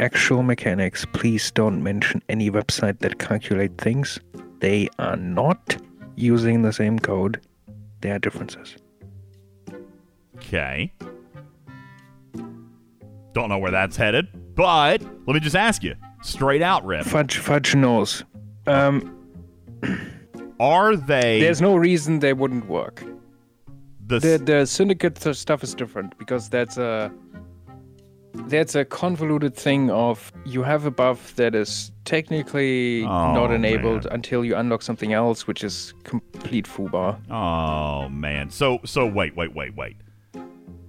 actual 0.00 0.42
mechanics, 0.42 1.04
please 1.12 1.50
don't 1.50 1.82
mention 1.82 2.22
any 2.30 2.50
website 2.50 3.00
that 3.00 3.18
calculate 3.18 3.76
things. 3.78 4.18
They 4.60 4.88
are 4.98 5.16
not 5.16 5.76
using 6.16 6.62
the 6.62 6.72
same 6.72 6.98
code. 6.98 7.40
There 8.00 8.14
are 8.14 8.18
differences. 8.18 8.76
okay. 10.36 10.92
Don't 13.32 13.48
know 13.48 13.58
where 13.58 13.70
that's 13.72 13.96
headed, 13.96 14.28
but 14.54 15.02
let 15.26 15.34
me 15.34 15.40
just 15.40 15.56
ask 15.56 15.82
you 15.82 15.94
straight 16.22 16.62
out, 16.62 16.84
Rip. 16.86 17.04
Fudge 17.04 17.38
Fudge 17.38 17.74
knows. 17.74 18.24
Um, 18.66 19.10
Are 20.60 20.94
they 20.96 21.40
there's 21.40 21.60
no 21.60 21.74
reason 21.76 22.20
they 22.20 22.32
wouldn't 22.32 22.66
work. 22.68 23.02
the 24.06 24.20
The 24.20 24.38
the 24.38 24.66
syndicate 24.66 25.18
stuff 25.34 25.64
is 25.64 25.74
different 25.74 26.16
because 26.18 26.48
that's 26.48 26.78
a 26.78 27.10
that's 28.46 28.74
a 28.74 28.84
convoluted 28.84 29.54
thing 29.56 29.90
of 29.90 30.32
you 30.44 30.62
have 30.62 30.86
a 30.86 30.90
buff 30.90 31.34
that 31.36 31.54
is 31.54 31.90
technically 32.04 33.04
Oh, 33.04 33.34
not 33.34 33.50
enabled 33.52 34.04
man. 34.04 34.12
until 34.14 34.44
you 34.44 34.56
unlock 34.56 34.82
something 34.82 35.12
else, 35.12 35.46
which 35.46 35.64
is 35.64 35.94
complete 36.04 36.66
foobar. 36.66 37.18
Oh 37.30 38.08
man. 38.08 38.50
So 38.50 38.78
so 38.84 39.06
wait, 39.06 39.36
wait, 39.36 39.54
wait, 39.54 39.74
wait. 39.76 39.96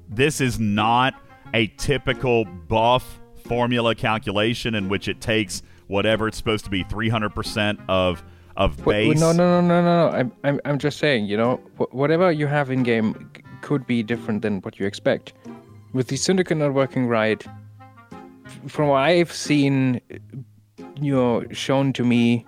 This 0.10 0.42
is 0.42 0.60
not 0.60 1.16
a 1.54 1.68
typical 1.78 2.46
buff 2.46 3.20
formula 3.48 3.96
calculation 3.96 4.76
in 4.76 4.90
which 4.90 5.08
it 5.08 5.22
takes 5.22 5.62
whatever 5.88 6.28
it's 6.28 6.38
supposed 6.38 6.66
to 6.66 6.72
be 6.72 6.84
300% 6.86 7.78
of 7.88 8.24
of 8.58 8.76
Wh- 8.80 8.82
wh- 8.84 8.86
base. 8.86 9.20
No, 9.20 9.32
no, 9.34 9.62
no, 9.62 9.68
no, 9.68 9.82
no, 9.82 10.10
no. 10.12 10.18
I'm, 10.18 10.32
I'm, 10.46 10.60
I'm 10.64 10.80
just 10.80 10.98
saying, 10.98 11.26
you 11.26 11.36
know, 11.38 11.58
whatever 11.92 12.32
you 12.32 12.48
have 12.48 12.72
in 12.72 12.84
game 12.84 13.30
could 13.62 13.86
be 13.86 14.02
different 14.02 14.42
than 14.42 14.62
what 14.62 14.80
you 14.80 14.86
expect. 14.86 15.34
With 15.92 16.08
the 16.08 16.16
syndicate 16.16 16.58
not 16.58 16.74
working 16.74 17.08
right, 17.08 17.44
from 18.68 18.88
what 18.88 18.98
I've 19.00 19.32
seen, 19.34 20.00
you 21.00 21.14
know, 21.14 21.44
shown 21.52 21.94
to 21.94 22.04
me, 22.04 22.46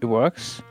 it 0.00 0.06
works. 0.06 0.62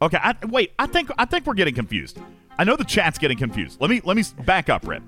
Okay, 0.00 0.18
I, 0.20 0.34
wait. 0.46 0.72
I 0.78 0.86
think 0.86 1.10
I 1.18 1.24
think 1.24 1.46
we're 1.46 1.54
getting 1.54 1.74
confused. 1.74 2.18
I 2.58 2.64
know 2.64 2.76
the 2.76 2.84
chat's 2.84 3.18
getting 3.18 3.38
confused. 3.38 3.80
Let 3.80 3.90
me 3.90 4.00
let 4.04 4.16
me 4.16 4.24
back 4.44 4.68
up, 4.68 4.86
Rip. 4.86 5.02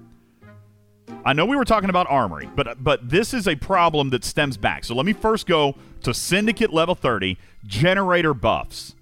I 1.25 1.33
know 1.33 1.47
we 1.47 1.57
were 1.57 1.65
talking 1.65 1.91
about 1.91 2.07
armory, 2.09 2.49
but 2.55 2.83
but 2.83 3.09
this 3.09 3.35
is 3.35 3.47
a 3.49 3.57
problem 3.57 4.11
that 4.11 4.25
stems 4.25 4.57
back. 4.57 4.85
So 4.85 4.95
let 4.95 5.07
me 5.07 5.13
first 5.13 5.47
go 5.47 5.75
to 6.03 6.15
Syndicate 6.15 6.73
level 6.73 6.95
30 6.95 7.37
generator 7.67 8.35
buffs. 8.35 8.95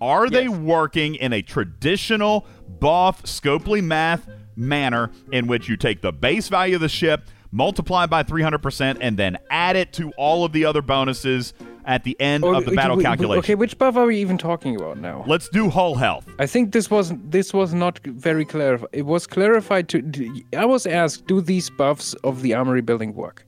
Are 0.00 0.30
they 0.30 0.48
working 0.48 1.14
in 1.14 1.32
a 1.32 1.42
traditional 1.42 2.46
buff 2.80 3.22
scopely 3.24 3.82
math 3.84 4.28
manner 4.56 5.10
in 5.30 5.46
which 5.46 5.68
you 5.68 5.76
take 5.76 6.00
the 6.00 6.12
base 6.12 6.48
value 6.48 6.76
of 6.76 6.80
the 6.80 6.88
ship, 6.88 7.28
multiply 7.52 8.06
by 8.06 8.22
300%, 8.22 8.98
and 9.00 9.16
then 9.16 9.38
add 9.50 9.76
it 9.76 9.92
to 9.94 10.10
all 10.16 10.44
of 10.44 10.52
the 10.52 10.64
other 10.64 10.82
bonuses 10.82 11.52
at 11.84 12.04
the 12.04 12.18
end 12.20 12.44
of 12.44 12.64
the 12.64 12.72
battle 12.72 12.96
w- 12.96 13.02
w- 13.02 13.02
calculation? 13.04 13.38
Okay, 13.44 13.54
which 13.54 13.76
buff 13.78 13.96
are 13.96 14.06
we 14.06 14.18
even 14.18 14.38
talking 14.38 14.76
about 14.76 14.98
now? 14.98 15.24
Let's 15.26 15.48
do 15.48 15.68
hull 15.70 15.94
health. 15.96 16.26
I 16.38 16.46
think 16.46 16.72
this 16.72 16.90
was 16.90 17.12
this 17.24 17.52
was 17.52 17.74
not 17.74 17.98
very 18.04 18.44
clarified. 18.44 18.88
It 18.92 19.06
was 19.06 19.26
clarified 19.26 19.88
to. 19.90 20.42
I 20.56 20.64
was 20.64 20.86
asked, 20.86 21.26
do 21.26 21.40
these 21.40 21.70
buffs 21.70 22.14
of 22.24 22.42
the 22.42 22.54
armory 22.54 22.82
building 22.82 23.14
work? 23.14 23.44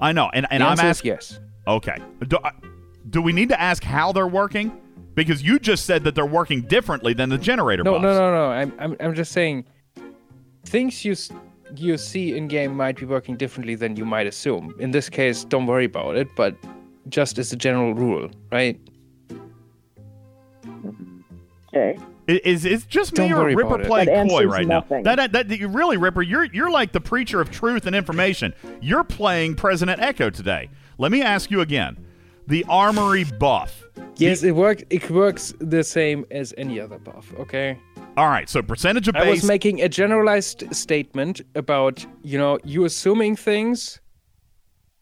I 0.00 0.12
know, 0.12 0.30
and, 0.32 0.46
and 0.50 0.62
The 0.62 0.66
I'm 0.66 0.80
asking. 0.80 1.10
yes. 1.10 1.40
Okay. 1.68 1.96
Do, 2.26 2.38
uh, 2.38 2.50
do 3.10 3.20
we 3.20 3.32
need 3.32 3.50
to 3.50 3.60
ask 3.60 3.82
how 3.84 4.12
they're 4.12 4.26
working? 4.26 4.72
Because 5.14 5.42
you 5.42 5.58
just 5.58 5.84
said 5.84 6.04
that 6.04 6.14
they're 6.14 6.24
working 6.24 6.62
differently 6.62 7.12
than 7.12 7.28
the 7.28 7.36
generator 7.36 7.82
No, 7.82 7.92
buffs. 7.94 8.02
no, 8.04 8.12
no, 8.18 8.32
no. 8.32 8.46
I'm, 8.50 8.72
I'm, 8.78 8.96
I'm 9.00 9.14
just 9.14 9.32
saying, 9.32 9.66
things 10.64 11.04
you 11.04 11.14
s- 11.72 11.80
you 11.80 11.96
see 11.98 12.36
in 12.36 12.48
game 12.48 12.76
might 12.76 12.96
be 12.96 13.06
working 13.06 13.36
differently 13.36 13.74
than 13.74 13.96
you 13.96 14.04
might 14.04 14.26
assume. 14.26 14.74
In 14.78 14.90
this 14.90 15.08
case, 15.08 15.44
don't 15.44 15.66
worry 15.66 15.84
about 15.86 16.16
it. 16.16 16.28
But 16.36 16.54
just 17.08 17.38
as 17.38 17.52
a 17.52 17.56
general 17.56 17.94
rule, 17.94 18.30
right? 18.52 18.78
Okay. 21.74 21.98
Is 22.26 22.64
is 22.64 22.84
just 22.84 23.12
me 23.18 23.28
Don't 23.28 23.32
or 23.40 23.46
Ripper 23.56 23.78
playing 23.84 24.28
coy 24.28 24.44
right 24.44 24.66
nothing. 24.66 25.02
now? 25.02 25.16
That, 25.16 25.32
that 25.32 25.48
that 25.48 25.58
you 25.58 25.68
really 25.68 25.96
Ripper, 25.96 26.22
you're 26.22 26.44
you're 26.44 26.70
like 26.70 26.92
the 26.92 27.00
preacher 27.00 27.40
of 27.40 27.50
truth 27.50 27.86
and 27.86 27.96
information. 27.96 28.54
You're 28.80 29.02
playing 29.04 29.56
President 29.56 30.00
Echo 30.00 30.30
today. 30.30 30.68
Let 30.98 31.10
me 31.10 31.22
ask 31.22 31.50
you 31.50 31.60
again. 31.60 31.96
The 32.46 32.64
armory 32.68 33.24
buff. 33.24 33.84
Yes, 34.16 34.42
it 34.42 34.52
works. 34.52 34.82
It 34.90 35.08
works 35.10 35.54
the 35.60 35.82
same 35.82 36.24
as 36.30 36.52
any 36.58 36.78
other 36.78 36.98
buff. 36.98 37.32
Okay. 37.38 37.78
All 38.16 38.28
right, 38.28 38.48
so 38.48 38.60
percentage 38.60 39.08
of 39.08 39.14
base. 39.14 39.24
I 39.24 39.30
was 39.30 39.44
making 39.44 39.80
a 39.80 39.88
generalized 39.88 40.64
statement 40.74 41.40
about, 41.54 42.04
you 42.22 42.36
know, 42.36 42.58
you 42.64 42.84
assuming 42.84 43.36
things 43.36 44.00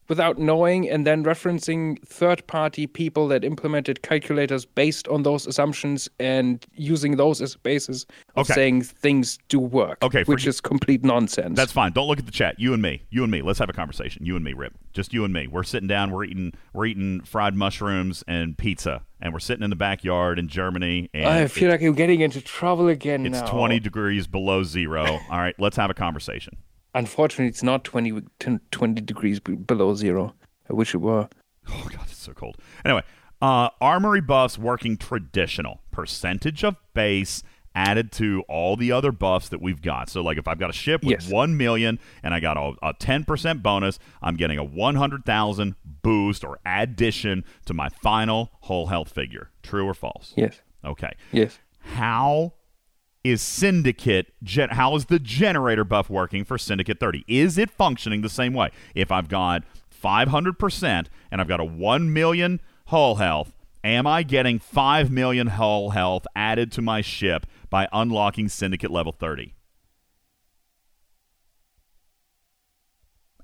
without 0.08 0.38
knowing 0.38 0.88
and 0.88 1.06
then 1.06 1.22
referencing 1.24 2.02
third 2.06 2.46
party 2.46 2.86
people 2.86 3.28
that 3.28 3.44
implemented 3.44 4.02
calculators 4.02 4.64
based 4.64 5.06
on 5.08 5.22
those 5.22 5.46
assumptions 5.46 6.08
and 6.18 6.64
using 6.74 7.16
those 7.16 7.42
as 7.42 7.54
a 7.54 7.58
basis 7.58 8.04
of 8.34 8.46
Okay. 8.46 8.54
saying 8.54 8.82
things 8.82 9.38
do 9.48 9.58
work. 9.58 9.98
Okay, 10.02 10.24
Which 10.24 10.46
is 10.46 10.60
complete 10.60 11.04
nonsense. 11.04 11.56
That's 11.56 11.72
fine. 11.72 11.92
Don't 11.92 12.06
look 12.08 12.18
at 12.18 12.26
the 12.26 12.32
chat. 12.32 12.58
You 12.58 12.72
and 12.72 12.82
me. 12.82 13.02
You 13.10 13.22
and 13.22 13.30
me. 13.30 13.42
Let's 13.42 13.58
have 13.58 13.68
a 13.68 13.72
conversation. 13.74 14.24
You 14.24 14.36
and 14.36 14.44
me, 14.44 14.52
Rip. 14.52 14.74
Just 14.92 15.12
you 15.12 15.24
and 15.24 15.32
me. 15.32 15.46
We're 15.46 15.62
sitting 15.62 15.88
down. 15.88 16.10
We're 16.10 16.24
eating. 16.24 16.52
We're 16.72 16.86
eating 16.86 17.20
fried 17.22 17.54
mushrooms 17.54 18.24
and 18.26 18.56
pizza, 18.56 19.02
and 19.20 19.32
we're 19.32 19.38
sitting 19.38 19.62
in 19.62 19.70
the 19.70 19.76
backyard 19.76 20.38
in 20.38 20.48
Germany. 20.48 21.10
And 21.14 21.26
I 21.28 21.46
feel 21.46 21.70
like 21.70 21.82
I'm 21.82 21.92
getting 21.94 22.20
into 22.20 22.40
trouble 22.40 22.88
again 22.88 23.26
it's 23.26 23.40
now. 23.40 23.46
20 23.50 23.78
degrees 23.80 24.26
below 24.26 24.62
zero. 24.62 25.04
All 25.30 25.38
right, 25.38 25.54
let's 25.58 25.76
have 25.76 25.90
a 25.90 25.94
conversation. 25.94 26.56
Unfortunately, 26.94 27.48
it's 27.48 27.62
not 27.62 27.84
20, 27.84 28.22
10 28.38 28.60
20 28.70 29.00
degrees 29.02 29.40
below 29.40 29.94
zero. 29.94 30.34
I 30.70 30.72
wish 30.74 30.94
it 30.94 30.98
were. 30.98 31.28
Oh 31.68 31.88
god, 31.92 32.04
it's 32.04 32.16
so 32.18 32.32
cold. 32.32 32.56
Anyway, 32.84 33.02
uh, 33.42 33.68
armory 33.80 34.20
buffs 34.20 34.58
working 34.58 34.96
traditional 34.96 35.80
percentage 35.90 36.64
of 36.64 36.76
base 36.94 37.42
added 37.74 38.10
to 38.10 38.42
all 38.48 38.74
the 38.76 38.90
other 38.90 39.12
buffs 39.12 39.48
that 39.50 39.60
we've 39.62 39.82
got. 39.82 40.08
So, 40.08 40.22
like 40.22 40.38
if 40.38 40.48
I've 40.48 40.58
got 40.58 40.70
a 40.70 40.72
ship 40.72 41.02
with 41.04 41.10
Yes. 41.22 41.28
one 41.30 41.56
million 41.56 41.98
and 42.22 42.34
I 42.34 42.40
got 42.40 42.56
a, 42.56 42.72
a 42.82 42.94
10% 42.94 43.62
bonus, 43.62 43.98
I'm 44.22 44.36
getting 44.36 44.58
a 44.58 44.64
100,000 44.64 45.74
boost 46.02 46.42
or 46.44 46.58
addition 46.66 47.44
to 47.66 47.74
my 47.74 47.88
final 47.88 48.50
hull 48.62 48.86
health 48.86 49.12
figure. 49.12 49.50
True 49.62 49.86
or 49.86 49.94
false? 49.94 50.32
Yes. 50.36 50.60
Okay. 50.84 51.12
Yes. 51.32 51.58
How 51.80 52.54
is 53.24 53.42
Syndicate 53.42 54.32
gen- 54.42 54.70
how 54.70 54.94
is 54.94 55.06
the 55.06 55.18
generator 55.18 55.84
buff 55.84 56.08
working 56.08 56.44
for 56.44 56.58
Syndicate 56.58 57.00
30? 57.00 57.24
Is 57.26 57.58
it 57.58 57.70
functioning 57.70 58.22
the 58.22 58.28
same 58.28 58.54
way? 58.54 58.70
If 58.94 59.10
I've 59.10 59.28
got 59.28 59.64
500% 60.02 61.06
and 61.30 61.40
I've 61.40 61.48
got 61.48 61.60
a 61.60 61.64
1 61.64 62.12
million 62.12 62.60
hull 62.86 63.16
health, 63.16 63.52
am 63.84 64.06
I 64.06 64.22
getting 64.22 64.58
5 64.58 65.10
million 65.10 65.48
hull 65.48 65.90
health 65.90 66.26
added 66.34 66.72
to 66.72 66.82
my 66.82 67.00
ship 67.00 67.46
by 67.70 67.88
unlocking 67.92 68.48
Syndicate 68.48 68.90
level 68.90 69.12
30? 69.12 69.54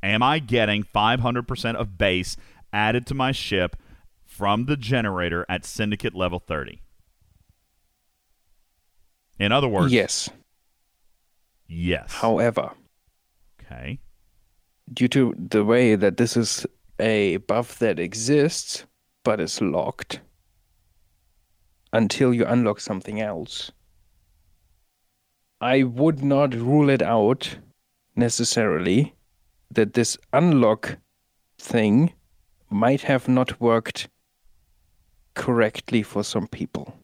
Am 0.03 0.23
I 0.23 0.39
getting 0.39 0.85
500% 0.85 1.75
of 1.77 1.97
base 1.97 2.37
added 2.73 3.07
to 3.07 3.15
my 3.15 3.33
ship 3.33 3.77
from 4.23 4.67
the 4.67 4.77
generator 4.77 5.47
at 5.49 5.65
Syndicate 5.65 6.15
level 6.15 6.39
30? 6.39 6.83
In 9.39 9.53
other 9.53 9.69
words, 9.69 9.93
Yes. 9.93 10.31
yes. 11.67 12.13
However, 12.13 12.73
Okay. 13.61 13.99
due 14.93 15.09
to 15.09 15.35
the 15.37 15.65
way 15.65 15.97
that 15.97 16.17
this 16.17 16.37
is 16.37 16.67
a 16.99 17.39
buff 17.39 17.79
that 17.79 17.99
exists 17.99 18.87
but 19.25 19.41
is 19.41 19.61
locked 19.61 20.21
until 21.93 22.33
you 22.35 22.45
unlock 22.47 22.81
something 22.81 23.21
else, 23.21 23.73
I 25.61 25.83
would 25.83 26.23
not 26.23 26.55
rule 26.55 26.91
it 26.91 27.03
out 27.03 27.59
necessarily 28.15 29.15
that 29.71 29.95
this 29.95 30.17
unlock 30.33 30.99
thing 31.59 32.13
might 32.71 33.03
have 33.03 33.29
not 33.29 33.61
worked 33.61 34.09
correctly 35.35 36.03
for 36.03 36.23
some 36.23 36.47
people. 36.47 36.99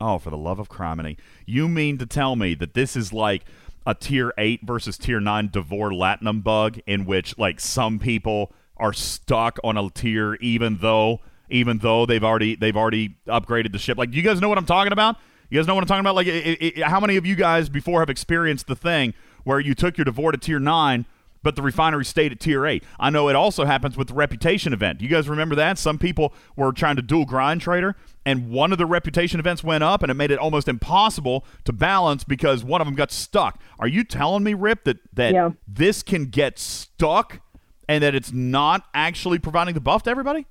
Oh, 0.00 0.18
for 0.18 0.30
the 0.30 0.38
love 0.38 0.58
of 0.58 0.68
criminy. 0.68 1.16
You 1.46 1.68
mean 1.68 1.98
to 1.98 2.06
tell 2.06 2.36
me 2.36 2.54
that 2.54 2.74
this 2.74 2.96
is 2.96 3.12
like 3.12 3.44
a 3.86 3.94
tier 3.94 4.32
8 4.38 4.60
versus 4.62 4.96
tier 4.96 5.20
9 5.20 5.48
D'Vor 5.48 5.90
Latinum 5.90 6.42
bug 6.42 6.78
in 6.86 7.04
which 7.04 7.36
like 7.38 7.60
some 7.60 7.98
people 7.98 8.52
are 8.76 8.92
stuck 8.92 9.58
on 9.62 9.76
a 9.76 9.90
tier 9.90 10.34
even 10.36 10.78
though 10.78 11.20
even 11.50 11.78
though 11.78 12.06
they've 12.06 12.24
already 12.24 12.54
they've 12.54 12.76
already 12.76 13.16
upgraded 13.26 13.72
the 13.72 13.78
ship. 13.78 13.98
Like, 13.98 14.14
you 14.14 14.22
guys 14.22 14.40
know 14.40 14.48
what 14.48 14.58
I'm 14.58 14.66
talking 14.66 14.92
about? 14.92 15.16
You 15.50 15.58
guys 15.58 15.66
know 15.66 15.74
what 15.74 15.82
I'm 15.82 15.88
talking 15.88 16.00
about? 16.00 16.14
Like, 16.14 16.28
i 16.28 16.72
i 16.78 16.88
how 16.88 17.00
many 17.00 17.16
of 17.16 17.26
you 17.26 17.34
guys 17.34 17.68
before 17.68 18.00
have 18.00 18.10
experienced 18.10 18.68
the 18.68 18.76
thing 18.76 19.14
where 19.44 19.60
you 19.60 19.74
took 19.74 19.98
your 19.98 20.04
D'Vor 20.04 20.32
to 20.32 20.38
tier 20.38 20.60
9 20.60 21.04
but 21.42 21.56
the 21.56 21.62
refinery 21.62 22.04
stayed 22.04 22.32
at 22.32 22.40
tier 22.40 22.66
8. 22.66 22.82
I 22.98 23.10
know 23.10 23.28
it 23.28 23.36
also 23.36 23.64
happens 23.64 23.96
with 23.96 24.08
the 24.08 24.14
reputation 24.14 24.72
event. 24.72 25.00
You 25.00 25.08
guys 25.08 25.28
remember 25.28 25.54
that? 25.56 25.78
Some 25.78 25.98
people 25.98 26.34
were 26.56 26.72
trying 26.72 26.96
to 26.96 27.02
dual 27.02 27.24
grind 27.24 27.60
trader, 27.60 27.96
and 28.26 28.50
one 28.50 28.72
of 28.72 28.78
the 28.78 28.86
reputation 28.86 29.40
events 29.40 29.64
went 29.64 29.82
up, 29.84 30.02
and 30.02 30.10
it 30.10 30.14
made 30.14 30.30
it 30.30 30.38
almost 30.38 30.68
impossible 30.68 31.44
to 31.64 31.72
balance 31.72 32.24
because 32.24 32.62
one 32.64 32.80
of 32.80 32.86
them 32.86 32.94
got 32.94 33.10
stuck. 33.10 33.60
Are 33.78 33.88
you 33.88 34.04
telling 34.04 34.44
me, 34.44 34.54
Rip, 34.54 34.84
that, 34.84 34.98
that 35.14 35.32
Yeah. 35.32 35.50
this 35.66 36.02
can 36.02 36.26
get 36.26 36.58
stuck 36.58 37.40
and 37.88 38.04
that 38.04 38.14
it's 38.14 38.32
not 38.32 38.84
actually 38.94 39.38
providing 39.38 39.74
the 39.74 39.80
buff 39.80 40.02
to 40.04 40.10
everybody? 40.10 40.46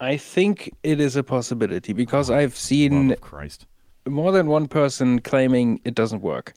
I 0.00 0.16
think 0.16 0.70
it 0.82 1.00
is 1.00 1.16
a 1.16 1.22
possibility 1.22 1.92
because 1.92 2.28
I've 2.30 2.50
Love 2.50 2.56
seen 2.56 3.10
of 3.12 3.20
Christ. 3.20 3.66
more 4.08 4.32
than 4.32 4.48
one 4.48 4.66
person 4.66 5.20
claiming 5.20 5.80
it 5.84 5.94
doesn't 5.94 6.20
work. 6.20 6.54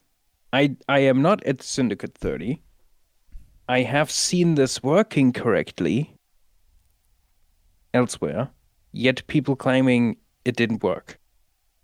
I 0.52 0.76
I 0.88 1.00
am 1.00 1.22
not 1.22 1.42
at 1.44 1.62
Syndicate 1.62 2.14
30. 2.14 2.62
I 3.68 3.82
have 3.82 4.10
seen 4.10 4.54
this 4.54 4.82
working 4.82 5.32
correctly 5.32 6.14
elsewhere, 7.92 8.50
yet 8.92 9.26
people 9.26 9.56
claiming 9.56 10.16
it 10.44 10.56
didn't 10.56 10.82
work. 10.82 11.18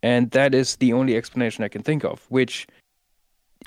And 0.03 0.31
that 0.31 0.55
is 0.55 0.77
the 0.77 0.93
only 0.93 1.17
explanation 1.17 1.65
I 1.65 1.69
can 1.69 1.83
think 1.83 2.05
of, 2.05 2.25
which 2.31 2.67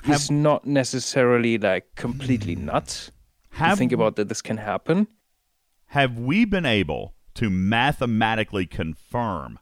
is 0.06 0.30
not 0.30 0.64
necessarily 0.66 1.58
like 1.58 1.94
completely 1.96 2.56
nuts. 2.56 3.06
to 3.06 3.12
Hmm. 3.50 3.64
Have 3.64 3.78
think 3.78 3.92
about 3.92 4.16
that 4.16 4.28
this 4.28 4.42
can 4.42 4.56
happen. 4.58 5.06
have 5.86 6.18
we 6.18 6.44
been 6.44 6.66
able 6.66 7.14
to 7.34 7.48
mathematically 7.50 8.66
confirm 8.66 9.58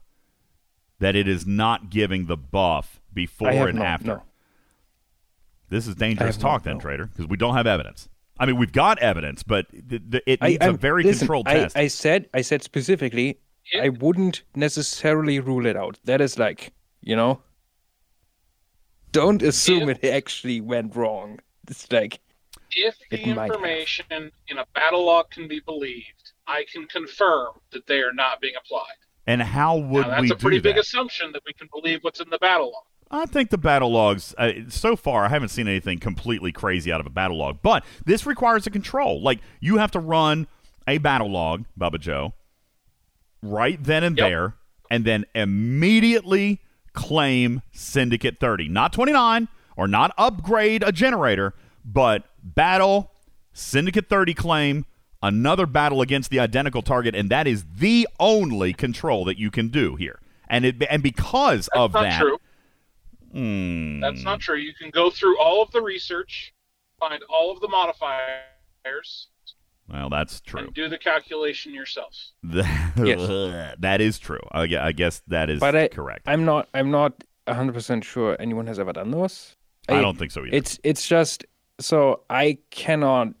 that 0.99 1.15
it 1.15 1.27
is 1.27 1.45
not 1.45 1.89
giving 1.89 2.25
the 2.25 2.35
buff 2.37 2.99
before 3.13 3.51
have 3.51 3.69
and 3.69 3.79
not, 3.79 3.85
after? 3.87 4.07
no. 4.07 4.23
This 5.69 5.87
is 5.87 5.95
dangerous 5.95 6.37
talk, 6.37 6.63
then. 6.63 6.79
Trader, 6.79 7.07
because 7.07 7.27
we 7.27 7.37
don't 7.37 7.55
have 7.55 7.67
evidence. 7.67 8.07
I 8.39 8.45
mean, 8.45 8.57
we've 8.57 8.71
got 8.71 8.99
evidence, 8.99 9.43
but 9.43 9.69
th- 9.71 10.01
th- 10.11 10.23
it 10.25 10.39
I, 10.41 10.47
needs 10.49 10.61
a 10.61 10.65
I'm- 10.67 10.77
very 10.77 11.03
listen, 11.03 11.19
controlled 11.19 11.47
I, 11.47 11.53
test. 11.55 11.77
I 11.77 11.87
said 11.87 12.29
I 12.33 12.41
said 12.41 12.63
specifically 12.63 13.39
I 13.81 13.89
wouldn't 13.89 14.43
necessarily 14.55 15.39
rule 15.39 15.65
it 15.65 15.75
out. 15.75 15.99
That 16.05 16.21
is 16.21 16.37
like, 16.39 16.71
you 17.01 17.15
know, 17.15 17.41
don't 19.11 19.41
assume 19.41 19.89
it 19.89 20.03
actually 20.03 20.61
went 20.61 20.95
wrong. 20.95 21.39
It's 21.67 21.91
like 21.91 22.19
If 22.75 22.95
the 23.09 23.19
It 23.21 23.35
might 23.35 23.47
have. 23.47 23.55
information 23.55 24.05
in 24.47 24.57
a 24.57 24.65
battle 24.73 25.05
log 25.05 25.29
can 25.31 25.47
be 25.47 25.59
believed, 25.59 26.31
I 26.45 26.65
can 26.71 26.85
confirm 26.87 27.49
that 27.71 27.87
they 27.87 27.99
are 28.01 28.13
not 28.13 28.39
being 28.39 28.53
applied. 28.57 28.95
and 29.25 29.41
how 29.41 29.75
would 29.75 30.03
now, 30.07 30.09
that's 30.11 30.21
we 30.21 30.31
a 30.31 30.35
pretty 30.35 30.57
do 30.59 30.63
big 30.63 30.75
that? 30.75 30.81
assumption 30.81 31.31
that 31.33 31.41
we 31.45 31.53
can 31.53 31.67
believe 31.73 31.99
what's 32.03 32.19
in 32.21 32.29
the 32.29 32.37
battle 32.39 32.67
log. 32.71 32.83
I 33.09 33.25
think 33.25 33.49
the 33.49 33.57
battle 33.57 33.91
logs, 33.91 34.35
uh, 34.37 34.51
so 34.67 34.95
far, 34.95 35.25
I 35.25 35.29
haven't 35.29 35.49
seen 35.49 35.67
anything 35.67 35.99
completely 35.99 36.51
crazy 36.51 36.91
out 36.91 36.99
of 36.99 37.07
a 37.07 37.09
battle 37.09 37.37
log, 37.37 37.59
but 37.61 37.85
this 38.05 38.25
requires 38.25 38.67
a 38.67 38.69
control. 38.69 39.21
Like, 39.21 39.39
you 39.61 39.77
have 39.77 39.91
to 39.91 39.99
run 39.99 40.47
a 40.87 40.97
battle 40.97 41.29
log, 41.31 41.65
Bubba 41.79 41.99
Joe, 41.99 42.33
right 43.41 43.81
then 43.81 44.03
and 44.03 44.17
Yep. 44.17 44.29
there, 44.29 44.53
and 44.91 45.05
then 45.05 45.25
immediately 45.35 46.59
claim 46.93 47.61
Syndicate 47.71 48.39
30. 48.39 48.67
Not 48.67 48.91
29, 48.93 49.47
or 49.75 49.87
not 49.87 50.13
upgrade 50.17 50.83
a 50.83 50.91
generator, 50.91 51.53
but 51.85 52.23
battle, 52.43 53.11
Syndicate 53.53 54.09
30 54.09 54.33
claim, 54.33 54.85
another 55.21 55.65
battle 55.65 56.01
against 56.01 56.29
the 56.29 56.39
identical 56.39 56.81
target, 56.81 57.15
and 57.15 57.29
that 57.29 57.47
is 57.47 57.65
the 57.77 58.07
only 58.19 58.73
control 58.73 59.23
that 59.25 59.37
you 59.37 59.49
can 59.49 59.69
do 59.69 59.95
here. 59.95 60.19
And 60.49 60.65
it 60.65 60.81
and 60.89 61.03
because 61.03 61.69
That's 61.73 61.79
of 61.83 61.93
that, 61.93 62.19
true. 62.19 62.37
Hmm. 63.37 63.99
That's 63.99 64.23
not 64.23 64.39
true. 64.39 64.57
You 64.57 64.73
can 64.73 64.89
go 64.89 65.11
through 65.11 65.39
all 65.39 65.61
of 65.61 65.69
the 65.71 65.79
research, 65.79 66.55
find 66.99 67.21
all 67.29 67.51
of 67.51 67.59
the 67.59 67.67
modifiers, 67.67 69.27
Well, 69.87 70.09
that's 70.09 70.41
true. 70.41 70.61
and 70.61 70.73
do 70.73 70.89
the 70.89 70.97
calculation 70.97 71.71
yourself. 71.71 72.15
yes. 72.51 73.75
that 73.77 74.01
is 74.01 74.17
true. 74.17 74.39
I, 74.51 74.91
guess 74.91 75.21
that 75.27 75.51
is 75.51 75.59
but 75.59 75.75
I, 75.75 75.87
correct. 75.87 76.23
I'm 76.25 76.45
not 76.45 76.67
I'm 76.73 76.89
not 76.89 77.23
100% 77.47 78.03
sure 78.03 78.35
anyone 78.39 78.65
has 78.65 78.79
ever 78.79 78.91
done 78.91 79.11
those. 79.11 79.55
I 79.87 80.01
don't 80.01 80.17
think 80.17 80.31
so 80.31 80.41
either. 80.41 80.55
It's 80.55 80.79
it's 80.83 81.07
just 81.07 81.45
so 81.79 82.21
I 82.31 82.57
cannot 82.71 83.35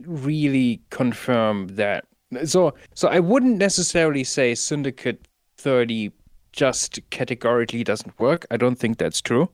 really 0.00 0.80
confirm 0.88 1.68
that. 1.76 2.06
So 2.46 2.74
so 2.94 3.08
I 3.08 3.20
wouldn't 3.20 3.58
necessarily 3.58 4.24
say 4.24 4.54
Syndicate 4.54 5.28
30 5.58 6.12
just 6.54 7.00
categorically 7.10 7.82
doesn't 7.84 8.18
work. 8.18 8.46
I 8.50 8.56
don't 8.56 8.76
think 8.76 8.98
that's 8.98 9.20
true. 9.20 9.50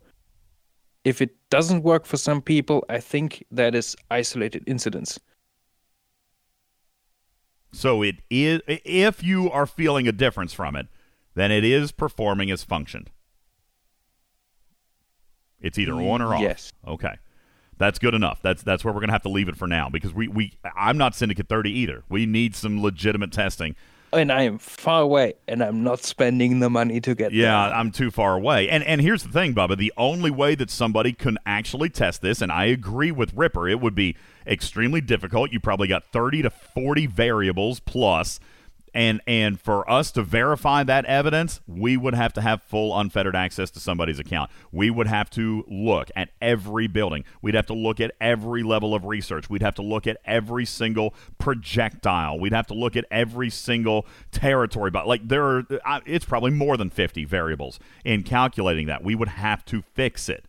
If 1.03 1.23
it 1.23 1.31
doesn't 1.49 1.83
work 1.83 2.05
for 2.05 2.19
some 2.19 2.43
people, 2.43 2.85
I 2.91 3.01
think 3.01 3.43
that 3.51 3.75
is 3.75 3.97
isolated 4.11 4.63
incidents. 4.67 5.19
so 7.73 8.03
it 8.03 8.17
is. 8.29 8.61
If 8.67 9.23
you 9.23 9.51
are 9.51 9.67
feeling 9.67 10.07
a 10.07 10.13
difference 10.13 10.53
from 10.53 10.77
it, 10.77 10.89
then 11.35 11.51
it 11.51 11.65
is 11.65 11.93
performing 11.93 12.51
as 12.51 12.65
functioned. 12.65 13.11
It's 15.61 15.79
either 15.79 15.95
on 15.95 16.21
or 16.21 16.35
off. 16.35 16.43
Yes. 16.43 16.73
Okay. 16.87 17.17
That's 17.79 17.99
good 17.99 18.15
enough. 18.15 18.43
That's 18.43 18.63
that's 18.63 18.85
where 18.85 18.93
we're 18.93 19.01
gonna 19.01 19.13
have 19.13 19.23
to 19.23 19.31
leave 19.31 19.49
it 19.49 19.57
for 19.57 19.67
now 19.67 19.89
because 19.89 20.13
we, 20.13 20.29
we 20.29 20.59
I'm 20.77 20.99
not 20.99 21.15
Syndicate 21.15 21.49
30 21.49 21.71
either. 21.71 22.05
We 22.11 22.27
need 22.27 22.55
some 22.55 22.83
legitimate 22.83 23.33
testing. 23.33 23.75
And 24.13 24.33
I 24.33 24.43
am 24.43 24.59
far 24.59 25.03
away 25.03 25.35
and 25.47 25.63
I'm 25.63 25.85
not 25.85 26.03
spending 26.03 26.59
the 26.61 26.69
money 26.69 27.01
to 27.01 27.15
get 27.15 27.31
there. 27.31 27.41
Yeah, 27.41 27.69
there. 27.69 27.77
I'm 27.77 27.93
too 27.93 28.11
far 28.11 28.35
away. 28.35 28.69
And 28.69 28.83
and 28.85 29.01
here's 29.01 29.23
the 29.23 29.29
thing, 29.29 29.55
Bubba. 29.55 29.77
The 29.77 29.93
only 29.97 30.31
way 30.31 30.55
that 30.57 30.71
somebody 30.71 31.13
can 31.13 31.39
actually 31.47 31.91
test 31.91 32.21
this, 32.21 32.43
and 32.43 32.51
I 32.51 32.65
agree 32.67 33.13
with 33.13 33.33
Ripper, 33.35 33.69
it 33.69 33.81
would 33.81 33.95
be 33.95 34.17
extremely 34.47 35.01
difficult. 35.01 35.53
You 35.53 35.61
probably 35.61 35.89
got 35.89 36.05
30 36.05 36.43
to 36.43 36.51
40 36.51 37.07
variables 37.07 37.81
plus. 37.81 38.41
And 38.93 39.21
and 39.27 39.61
for 39.61 39.89
us 39.89 40.11
to 40.13 40.23
verify 40.23 40.83
that 40.83 41.05
evidence, 41.05 41.61
we 41.67 41.97
would 41.97 42.15
have 42.15 42.33
to 42.33 42.41
have 42.41 42.63
full 42.63 42.99
unfettered 42.99 43.37
access 43.37 43.71
to 43.73 43.81
somebody's 43.81 44.19
account. 44.19 44.51
We 44.73 44.91
would 44.91 45.07
have 45.07 45.31
to 45.31 45.65
look 45.69 46.11
at 46.17 46.31
every 46.43 46.89
building. 46.89 47.25
We'd 47.41 47.55
have 47.55 47.67
to 47.67 47.75
look 47.75 48.01
at 48.01 48.13
every 48.21 48.63
level 48.63 48.95
of 48.95 49.05
research. 49.05 49.49
We'd 49.49 49.63
have 49.63 49.77
to 49.77 49.83
look 49.83 50.07
at 50.07 50.17
every 50.25 50.67
single 50.67 51.15
projectile. 51.39 52.39
We'd 52.39 52.53
have 52.53 52.67
to 52.67 52.75
look 52.75 52.97
at 52.97 53.05
every 53.11 53.51
single 53.51 54.07
territory. 54.33 54.91
But 54.91 55.07
like 55.07 55.29
there 55.29 55.45
are, 55.45 55.65
it's 56.05 56.25
probably 56.25 56.51
more 56.51 56.77
than 56.77 56.91
fifty 56.91 57.25
variables 57.25 57.79
in 58.05 58.25
calculating 58.25 58.87
that. 58.87 59.05
We 59.05 59.15
would 59.15 59.29
have 59.29 59.65
to 59.67 59.83
fix 59.95 60.29
it. 60.29 60.45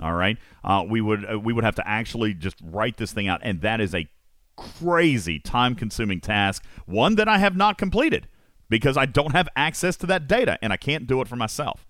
All 0.00 0.14
right, 0.14 0.38
uh, 0.64 0.84
we 0.88 1.00
would 1.02 1.30
uh, 1.30 1.38
we 1.38 1.52
would 1.52 1.64
have 1.64 1.74
to 1.74 1.86
actually 1.86 2.32
just 2.32 2.56
write 2.62 2.96
this 2.96 3.12
thing 3.12 3.28
out, 3.28 3.40
and 3.42 3.60
that 3.60 3.78
is 3.80 3.94
a 3.94 4.08
crazy 4.78 5.38
time 5.38 5.74
consuming 5.74 6.20
task, 6.20 6.64
one 6.86 7.16
that 7.16 7.28
I 7.28 7.38
have 7.38 7.56
not 7.56 7.78
completed 7.78 8.28
because 8.68 8.96
I 8.96 9.06
don't 9.06 9.32
have 9.32 9.48
access 9.54 9.96
to 9.98 10.06
that 10.06 10.26
data 10.26 10.58
and 10.62 10.72
I 10.72 10.76
can't 10.76 11.06
do 11.06 11.20
it 11.20 11.28
for 11.28 11.36
myself. 11.36 11.86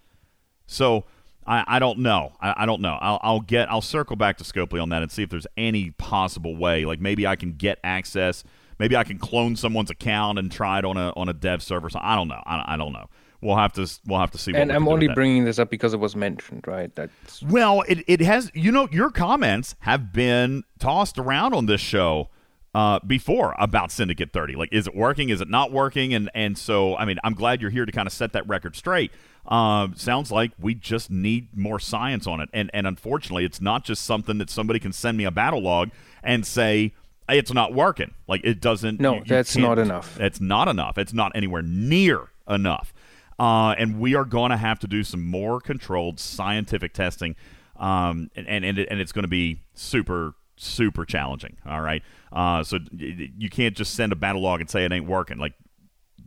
So 0.66 1.04
I, 1.46 1.64
I 1.66 1.78
don't 1.78 2.00
know. 2.00 2.32
I, 2.40 2.54
I 2.58 2.66
don't 2.66 2.80
know. 2.80 2.98
I'll, 3.00 3.20
I'll 3.22 3.40
get. 3.40 3.70
I'll 3.70 3.80
circle 3.80 4.16
back 4.16 4.38
to 4.38 4.44
Scopely 4.44 4.82
on 4.82 4.88
that 4.90 5.02
and 5.02 5.10
see 5.10 5.22
if 5.22 5.30
there's 5.30 5.46
any 5.56 5.90
possible 5.90 6.56
way. 6.56 6.84
Like 6.84 7.00
maybe 7.00 7.26
I 7.26 7.36
can 7.36 7.52
get 7.52 7.78
access. 7.84 8.44
Maybe 8.78 8.96
I 8.96 9.04
can 9.04 9.18
clone 9.18 9.56
someone's 9.56 9.90
account 9.90 10.38
and 10.38 10.50
try 10.50 10.78
it 10.78 10.84
on 10.84 10.96
a 10.96 11.12
on 11.16 11.28
a 11.28 11.32
dev 11.32 11.62
server. 11.62 11.88
So 11.90 12.00
I 12.02 12.16
don't 12.16 12.28
know. 12.28 12.42
I, 12.46 12.74
I 12.74 12.76
don't 12.76 12.92
know. 12.92 13.08
We'll 13.40 13.56
have 13.56 13.72
to 13.74 13.88
we'll 14.06 14.20
have 14.20 14.30
to 14.32 14.38
see. 14.38 14.52
What 14.52 14.62
And 14.62 14.70
I'm 14.70 14.78
can 14.78 14.84
do 14.84 14.90
with 14.90 15.02
only 15.02 15.14
bringing 15.14 15.44
this 15.44 15.58
up 15.58 15.68
because 15.68 15.94
it 15.94 16.00
was 16.00 16.14
mentioned, 16.14 16.64
right? 16.66 16.94
That's 16.94 17.42
Well, 17.42 17.82
it, 17.88 18.04
it 18.06 18.20
has, 18.20 18.52
you 18.54 18.70
know, 18.70 18.88
your 18.92 19.10
comments 19.10 19.74
have 19.80 20.12
been 20.12 20.62
tossed 20.78 21.18
around 21.18 21.52
on 21.52 21.66
this 21.66 21.80
show 21.80 22.28
uh, 22.74 22.98
before 23.06 23.54
about 23.58 23.90
Syndicate 23.92 24.32
30. 24.32 24.54
Like, 24.56 24.72
is 24.72 24.86
it 24.86 24.94
working? 24.94 25.28
Is 25.28 25.40
it 25.40 25.48
not 25.48 25.72
working? 25.72 26.14
And 26.14 26.30
and 26.34 26.56
so, 26.56 26.96
I 26.96 27.04
mean, 27.04 27.18
I'm 27.22 27.34
glad 27.34 27.60
you're 27.60 27.70
here 27.70 27.84
to 27.84 27.92
kind 27.92 28.06
of 28.06 28.12
set 28.12 28.32
that 28.32 28.46
record 28.48 28.76
straight. 28.76 29.10
Um, 29.46 29.94
sounds 29.96 30.30
like 30.30 30.52
we 30.58 30.74
just 30.74 31.10
need 31.10 31.48
more 31.56 31.78
science 31.80 32.26
on 32.26 32.40
it. 32.40 32.48
And, 32.52 32.70
and 32.72 32.86
unfortunately, 32.86 33.44
it's 33.44 33.60
not 33.60 33.84
just 33.84 34.04
something 34.04 34.38
that 34.38 34.48
somebody 34.48 34.78
can 34.78 34.92
send 34.92 35.18
me 35.18 35.24
a 35.24 35.30
battle 35.32 35.60
log 35.60 35.90
and 36.22 36.46
say, 36.46 36.94
it's 37.28 37.52
not 37.52 37.74
working. 37.74 38.14
Like, 38.28 38.42
it 38.44 38.60
doesn't. 38.60 39.00
No, 39.00 39.14
you- 39.14 39.18
you 39.18 39.24
that's 39.26 39.50
not 39.62 39.78
enough. 39.78 40.18
It's 40.20 40.40
not 40.40 40.68
enough. 40.68 40.96
It's 40.96 41.12
not 41.12 41.32
anywhere 41.34 41.62
near 41.62 42.28
enough. 42.48 42.94
Uh, 43.38 43.74
and 43.78 43.98
we 43.98 44.14
are 44.14 44.24
going 44.24 44.50
to 44.50 44.56
have 44.56 44.78
to 44.80 44.86
do 44.86 45.02
some 45.02 45.24
more 45.26 45.60
controlled 45.60 46.20
scientific 46.20 46.92
testing, 46.92 47.34
um, 47.76 48.30
and 48.36 48.46
and 48.46 48.64
and, 48.64 48.78
it, 48.78 48.88
and 48.90 49.00
it's 49.00 49.10
going 49.10 49.22
to 49.24 49.28
be 49.28 49.62
super 49.74 50.34
super 50.56 51.04
challenging. 51.04 51.56
All 51.66 51.80
right, 51.80 52.02
uh, 52.32 52.62
so 52.64 52.78
you 52.96 53.48
can't 53.50 53.76
just 53.76 53.94
send 53.94 54.12
a 54.12 54.16
battle 54.16 54.42
log 54.42 54.60
and 54.60 54.68
say 54.70 54.84
it 54.84 54.92
ain't 54.92 55.06
working. 55.06 55.38
Like 55.38 55.54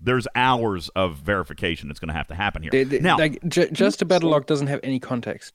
there's 0.01 0.27
hours 0.35 0.89
of 0.89 1.15
verification 1.15 1.87
that's 1.87 1.99
going 1.99 2.09
to 2.09 2.13
have 2.15 2.27
to 2.27 2.35
happen 2.35 2.61
here. 2.61 2.71
they- 2.71 2.83
they- 2.83 2.99
now, 2.99 3.17
like 3.17 3.43
ju- 3.47 3.69
just 3.71 4.01
a 4.01 4.05
battle 4.05 4.29
log 4.29 4.45
doesn't 4.45 4.67
have 4.67 4.79
any 4.83 4.99
context 4.99 5.53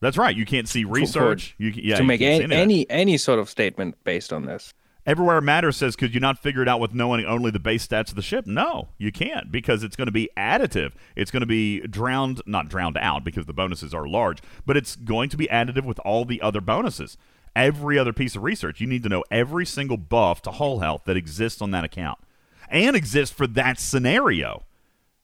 that's 0.00 0.16
right. 0.16 0.36
You 0.36 0.46
can't 0.46 0.68
see 0.68 0.84
research. 0.84 1.56
You 1.58 1.72
can, 1.72 1.82
yeah, 1.82 1.96
to 1.96 2.02
you 2.02 2.06
make 2.06 2.20
any, 2.20 2.54
any 2.54 2.88
any 2.90 3.16
sort 3.16 3.38
of 3.40 3.48
statement 3.50 3.96
based 4.04 4.32
on 4.32 4.46
this. 4.46 4.72
Everywhere 5.06 5.38
It 5.38 5.42
Matters 5.42 5.76
says, 5.78 5.96
could 5.96 6.12
you 6.12 6.20
not 6.20 6.38
figure 6.38 6.60
it 6.60 6.68
out 6.68 6.80
with 6.80 6.92
knowing 6.92 7.24
only 7.24 7.50
the 7.50 7.58
base 7.58 7.86
stats 7.86 8.10
of 8.10 8.14
the 8.14 8.20
ship? 8.22 8.46
No, 8.46 8.88
you 8.98 9.10
can't 9.10 9.50
because 9.50 9.82
it's 9.82 9.96
going 9.96 10.06
to 10.06 10.12
be 10.12 10.28
additive. 10.36 10.92
It's 11.16 11.30
going 11.30 11.40
to 11.40 11.46
be 11.46 11.80
drowned, 11.80 12.42
not 12.46 12.68
drowned 12.68 12.98
out 12.98 13.24
because 13.24 13.46
the 13.46 13.54
bonuses 13.54 13.94
are 13.94 14.06
large, 14.06 14.38
but 14.66 14.76
it's 14.76 14.96
going 14.96 15.30
to 15.30 15.36
be 15.38 15.46
additive 15.46 15.84
with 15.84 15.98
all 16.00 16.26
the 16.26 16.42
other 16.42 16.60
bonuses. 16.60 17.16
Every 17.58 17.98
other 17.98 18.12
piece 18.12 18.36
of 18.36 18.42
research, 18.42 18.80
you 18.80 18.86
need 18.86 19.02
to 19.02 19.08
know 19.08 19.24
every 19.30 19.66
single 19.66 19.96
buff 19.96 20.42
to 20.42 20.50
hull 20.52 20.78
health 20.80 21.02
that 21.06 21.16
exists 21.16 21.60
on 21.60 21.70
that 21.72 21.84
account 21.84 22.18
and 22.70 22.94
exists 22.94 23.34
for 23.34 23.46
that 23.48 23.78
scenario 23.80 24.64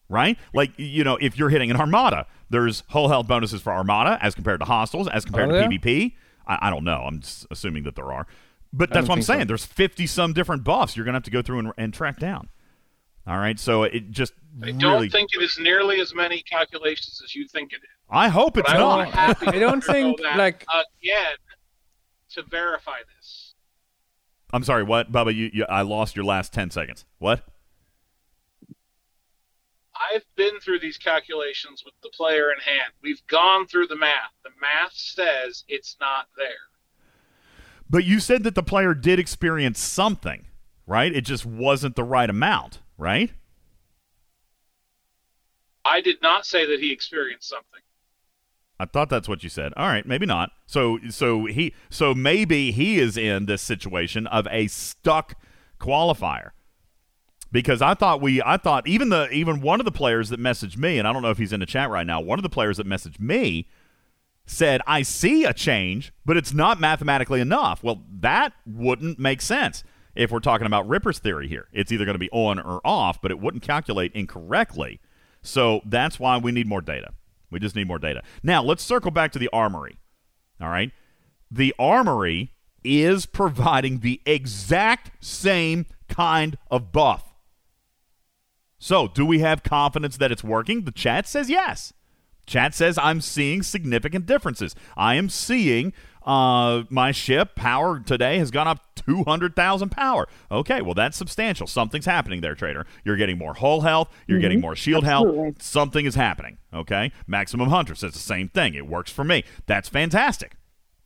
right? 0.07 0.37
Like 0.53 0.71
you 0.77 1.03
know, 1.03 1.17
if 1.19 1.35
you're 1.35 1.49
hitting 1.49 1.71
an 1.71 1.77
armada, 1.77 2.27
there's 2.51 2.83
hull 2.89 3.07
health 3.07 3.27
bonuses 3.27 3.61
for 3.63 3.73
armada 3.73 4.19
as 4.21 4.35
compared 4.35 4.59
to 4.59 4.65
hostiles, 4.67 5.07
as 5.07 5.25
compared 5.25 5.49
Oh, 5.49 5.61
to? 5.61 5.67
PvP. 5.67 6.13
I, 6.45 6.67
I 6.67 6.69
don't 6.69 6.83
know. 6.83 7.01
I'm 7.07 7.21
just 7.21 7.47
assuming 7.49 7.83
that 7.85 7.95
there 7.95 8.13
are, 8.13 8.27
but 8.71 8.91
that's 8.91 9.07
what 9.07 9.13
I'm 9.13 9.17
think 9.17 9.25
so. 9.25 9.33
saying. 9.33 9.47
There's 9.47 9.65
50 9.65 10.05
some 10.05 10.31
different 10.33 10.63
buffs 10.63 10.95
you're 10.95 11.05
gonna 11.05 11.15
have 11.15 11.23
to 11.23 11.31
go 11.31 11.41
through 11.41 11.57
and, 11.57 11.71
and 11.77 11.91
track 11.91 12.19
down. 12.19 12.49
All 13.25 13.37
right, 13.39 13.59
so 13.59 13.81
it 13.81 14.11
just 14.11 14.33
I 14.61 14.67
really. 14.67 14.77
don't 14.77 15.09
think 15.09 15.31
it 15.35 15.41
is 15.41 15.57
nearly 15.59 15.99
as 15.99 16.13
many 16.13 16.43
calculations 16.43 17.19
as 17.23 17.33
you 17.33 17.47
think 17.47 17.73
it 17.73 17.77
is. 17.77 17.89
I 18.07 18.27
hope 18.27 18.57
it's 18.57 18.71
But 18.71 18.77
not. 18.77 18.97
want 18.97 19.09
to 19.09 19.15
have 19.17 19.43
I 19.47 19.57
don't 19.57 19.83
think, 19.83 20.21
that 20.21 20.37
like- 20.37 20.63
again 21.01 21.35
to 22.35 22.43
verify 22.43 22.99
this. 23.17 23.55
I'm 24.53 24.63
sorry. 24.63 24.83
What, 24.83 25.11
Bubba? 25.11 25.33
You, 25.33 25.49
you, 25.53 25.65
I 25.67 25.81
lost 25.81 26.15
your 26.15 26.25
last 26.25 26.53
10 26.53 26.69
seconds. 26.69 27.05
What? 27.19 27.43
I've 30.13 30.25
been 30.35 30.59
through 30.59 30.79
these 30.79 30.97
calculations 30.97 31.83
with 31.85 31.93
the 32.03 32.09
player 32.09 32.51
in 32.51 32.59
hand. 32.59 32.93
We've 33.01 33.25
gone 33.27 33.65
through 33.65 33.87
the 33.87 33.95
math. 33.95 34.31
The 34.43 34.51
math 34.61 34.93
says 34.93 35.63
it's 35.67 35.97
not 35.99 36.27
there. 36.37 36.47
But 37.89 38.03
you 38.03 38.19
said 38.19 38.43
that 38.43 38.55
the 38.55 38.63
player 38.63 38.93
did 38.93 39.19
experience 39.19 39.79
something, 39.79 40.45
right? 40.85 41.15
It 41.15 41.21
just 41.21 41.45
wasn't 41.45 41.95
the 41.95 42.03
right 42.03 42.29
amount, 42.29 42.79
right? 42.97 43.31
I 45.85 46.01
did 46.01 46.21
not 46.21 46.45
say 46.45 46.65
that 46.65 46.79
he 46.79 46.91
experienced 46.91 47.47
something. 47.47 47.81
I 48.79 48.85
thought 48.85 49.09
that's 49.09 49.29
what 49.29 49.43
you 49.43 49.49
said. 49.49 49.73
All 49.77 49.87
right, 49.87 50.05
maybe 50.05 50.25
not. 50.25 50.51
So 50.65 50.99
so 51.09 51.45
he 51.45 51.73
so 51.89 52.13
maybe 52.13 52.71
he 52.71 52.99
is 52.99 53.17
in 53.17 53.45
this 53.45 53.61
situation 53.61 54.27
of 54.27 54.47
a 54.51 54.67
stuck 54.67 55.35
qualifier. 55.79 56.51
Because 57.51 57.81
I 57.81 57.93
thought 57.93 58.21
we 58.21 58.41
I 58.41 58.57
thought 58.57 58.87
even 58.87 59.09
the 59.09 59.29
even 59.29 59.61
one 59.61 59.79
of 59.79 59.85
the 59.85 59.91
players 59.91 60.29
that 60.29 60.39
messaged 60.39 60.77
me 60.77 60.97
and 60.97 61.07
I 61.07 61.13
don't 61.13 61.21
know 61.21 61.31
if 61.31 61.37
he's 61.37 61.53
in 61.53 61.61
the 61.61 61.65
chat 61.65 61.89
right 61.89 62.05
now, 62.05 62.19
one 62.19 62.37
of 62.37 62.43
the 62.43 62.49
players 62.49 62.77
that 62.77 62.87
messaged 62.87 63.19
me 63.19 63.69
said 64.45 64.81
I 64.85 65.03
see 65.03 65.45
a 65.45 65.53
change, 65.53 66.13
but 66.25 66.35
it's 66.35 66.53
not 66.53 66.79
mathematically 66.79 67.39
enough. 67.39 67.81
Well, 67.81 68.03
that 68.19 68.53
wouldn't 68.65 69.19
make 69.19 69.41
sense 69.41 69.83
if 70.15 70.31
we're 70.31 70.39
talking 70.39 70.67
about 70.67 70.87
Ripper's 70.87 71.19
theory 71.19 71.47
here. 71.47 71.67
It's 71.71 71.91
either 71.91 72.05
going 72.05 72.15
to 72.15 72.19
be 72.19 72.29
on 72.31 72.59
or 72.59 72.81
off, 72.83 73.21
but 73.21 73.31
it 73.31 73.39
wouldn't 73.39 73.63
calculate 73.63 74.11
incorrectly. 74.13 74.99
So 75.41 75.81
that's 75.85 76.19
why 76.19 76.37
we 76.37 76.51
need 76.51 76.67
more 76.67 76.81
data. 76.81 77.13
We 77.51 77.59
just 77.59 77.75
need 77.75 77.87
more 77.87 77.99
data. 77.99 78.23
Now, 78.43 78.63
let's 78.63 78.83
circle 78.83 79.11
back 79.11 79.31
to 79.33 79.39
the 79.39 79.49
armory. 79.53 79.97
All 80.59 80.69
right. 80.69 80.91
The 81.51 81.73
armory 81.77 82.53
is 82.83 83.25
providing 83.25 83.99
the 83.99 84.21
exact 84.25 85.11
same 85.23 85.85
kind 86.07 86.57
of 86.69 86.91
buff. 86.91 87.33
So, 88.77 89.07
do 89.07 89.25
we 89.25 89.39
have 89.39 89.63
confidence 89.63 90.17
that 90.17 90.31
it's 90.31 90.43
working? 90.43 90.83
The 90.83 90.91
chat 90.91 91.27
says 91.27 91.49
yes. 91.49 91.93
Chat 92.45 92.75
says 92.75 92.97
I'm 92.97 93.21
seeing 93.21 93.63
significant 93.63 94.25
differences. 94.25 94.75
I 94.95 95.15
am 95.15 95.29
seeing 95.29 95.93
uh, 96.25 96.83
my 96.89 97.11
ship 97.11 97.55
power 97.55 97.99
today 97.99 98.37
has 98.39 98.51
gone 98.51 98.67
up 98.67 98.79
200,000 98.95 99.89
power. 99.89 100.27
Okay, 100.51 100.81
well, 100.81 100.95
that's 100.95 101.15
substantial. 101.17 101.67
Something's 101.67 102.05
happening 102.05 102.41
there, 102.41 102.55
trader. 102.55 102.85
You're 103.03 103.15
getting 103.17 103.37
more 103.37 103.53
hull 103.53 103.81
health, 103.81 104.09
you're 104.27 104.39
getting 104.39 104.59
more 104.59 104.75
shield 104.75 105.05
Absolutely. 105.05 105.43
health. 105.43 105.61
Something 105.61 106.05
is 106.05 106.15
happening. 106.15 106.57
Okay, 106.73 107.11
Maximum 107.27 107.69
Hunter 107.69 107.95
says 107.95 108.13
the 108.13 108.19
same 108.19 108.49
thing. 108.49 108.73
It 108.73 108.87
works 108.87 109.11
for 109.11 109.23
me. 109.23 109.43
That's 109.67 109.87
fantastic. 109.87 110.55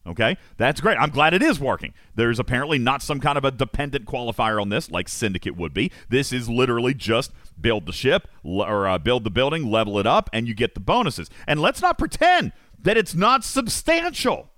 Okay, 0.08 0.38
that's 0.58 0.80
great. 0.82 0.98
I'm 0.98 1.10
glad 1.10 1.34
it 1.34 1.44
is 1.44 1.60
working. 1.60 1.94
There's 2.16 2.40
apparently 2.40 2.80
not 2.80 3.04
some 3.04 3.20
kind 3.20 3.38
of 3.38 3.44
a 3.44 3.52
dependent 3.52 4.06
qualifier 4.06 4.60
on 4.60 4.70
this, 4.70 4.90
like 4.90 5.10
Syndicate 5.10 5.58
would 5.58 5.74
be. 5.74 5.92
This 6.08 6.32
is 6.32 6.50
literally 6.50 6.94
just 6.94 7.32
build 7.60 7.86
the 7.86 7.92
ship 7.92 8.28
or 8.44 8.88
uh, 8.88 8.98
build 8.98 9.26
the 9.26 9.30
building, 9.30 9.70
level 9.70 10.00
it 10.00 10.08
up, 10.08 10.30
and 10.32 10.48
you 10.48 10.56
get 10.56 10.74
the 10.74 10.80
bonuses. 10.80 11.30
And 11.46 11.62
let's 11.62 11.82
not 11.82 12.00
pretend 12.00 12.54
that 12.82 12.98
it's 12.98 13.14
not 13.14 13.44
substantial. 13.44 14.50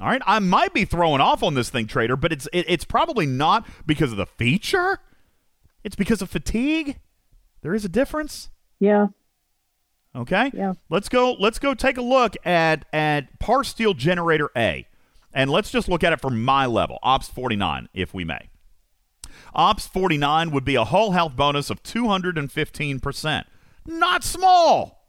All 0.00 0.08
right, 0.08 0.22
I 0.26 0.40
might 0.40 0.74
be 0.74 0.84
throwing 0.84 1.22
off 1.22 1.42
on 1.42 1.54
this 1.54 1.70
thing, 1.70 1.86
trader, 1.86 2.16
but 2.16 2.30
it's 2.32 2.46
it, 2.52 2.66
it's 2.68 2.84
probably 2.84 3.24
not 3.24 3.66
because 3.86 4.12
of 4.12 4.18
the 4.18 4.26
feature. 4.26 5.00
It's 5.82 5.96
because 5.96 6.20
of 6.20 6.28
fatigue. 6.28 6.98
There 7.62 7.74
is 7.74 7.84
a 7.84 7.88
difference. 7.88 8.50
Yeah. 8.78 9.06
Okay. 10.14 10.50
Yeah. 10.52 10.74
Let's 10.90 11.08
go. 11.08 11.32
Let's 11.32 11.58
go 11.58 11.72
take 11.72 11.96
a 11.96 12.02
look 12.02 12.36
at 12.44 12.84
at 12.92 13.38
Parsteel 13.38 13.96
Generator 13.96 14.50
A, 14.54 14.86
and 15.32 15.50
let's 15.50 15.70
just 15.70 15.88
look 15.88 16.04
at 16.04 16.12
it 16.12 16.20
from 16.20 16.44
my 16.44 16.66
level, 16.66 16.98
Ops 17.02 17.28
49, 17.28 17.88
if 17.94 18.12
we 18.12 18.24
may. 18.24 18.50
Ops 19.54 19.86
49 19.86 20.50
would 20.50 20.64
be 20.64 20.74
a 20.74 20.84
hull 20.84 21.12
health 21.12 21.36
bonus 21.36 21.70
of 21.70 21.82
215 21.82 23.00
percent. 23.00 23.46
Not 23.86 24.24
small. 24.24 25.06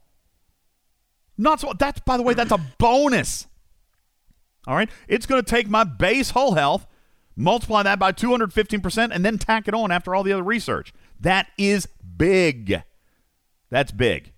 Not 1.36 1.60
small. 1.60 1.74
That's 1.74 2.00
by 2.00 2.16
the 2.16 2.22
way, 2.22 2.32
that's 2.32 2.52
a 2.52 2.60
bonus. 2.78 3.46
All 4.66 4.74
right. 4.74 4.90
It's 5.06 5.26
going 5.26 5.42
to 5.42 5.50
take 5.50 5.68
my 5.68 5.84
base 5.84 6.30
hull 6.30 6.54
health, 6.54 6.86
multiply 7.36 7.82
that 7.82 7.98
by 7.98 8.12
215 8.12 8.80
percent, 8.80 9.12
and 9.12 9.24
then 9.24 9.38
tack 9.38 9.68
it 9.68 9.74
on 9.74 9.90
after 9.90 10.14
all 10.14 10.22
the 10.22 10.32
other 10.32 10.42
research. 10.42 10.92
That 11.20 11.48
is 11.56 11.86
big. 12.16 12.82
That's 13.70 13.92
big. 13.92 14.32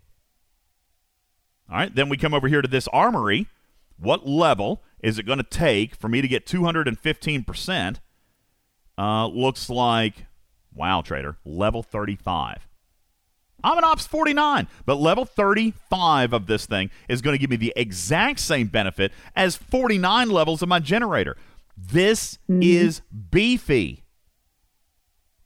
All 1.70 1.76
right, 1.76 1.94
then 1.94 2.08
we 2.08 2.16
come 2.16 2.34
over 2.34 2.48
here 2.48 2.62
to 2.62 2.68
this 2.68 2.88
armory. 2.88 3.46
What 3.96 4.26
level 4.26 4.82
is 5.02 5.18
it 5.18 5.26
going 5.26 5.38
to 5.38 5.44
take 5.44 5.94
for 5.94 6.08
me 6.08 6.20
to 6.20 6.26
get 6.26 6.46
215%? 6.46 7.96
Uh, 8.98 9.26
looks 9.28 9.70
like, 9.70 10.26
wow, 10.74 11.00
trader, 11.00 11.36
level 11.44 11.82
35. 11.82 12.66
I'm 13.64 13.78
an 13.78 13.84
Ops 13.84 14.06
49, 14.06 14.68
but 14.86 14.96
level 14.96 15.24
35 15.24 16.32
of 16.32 16.46
this 16.46 16.66
thing 16.66 16.90
is 17.08 17.20
going 17.22 17.34
to 17.34 17.38
give 17.38 17.50
me 17.50 17.56
the 17.56 17.72
exact 17.76 18.40
same 18.40 18.68
benefit 18.68 19.12
as 19.36 19.56
49 19.56 20.30
levels 20.30 20.62
of 20.62 20.68
my 20.68 20.78
generator. 20.80 21.36
This 21.76 22.38
is 22.48 23.00
beefy. 23.30 24.04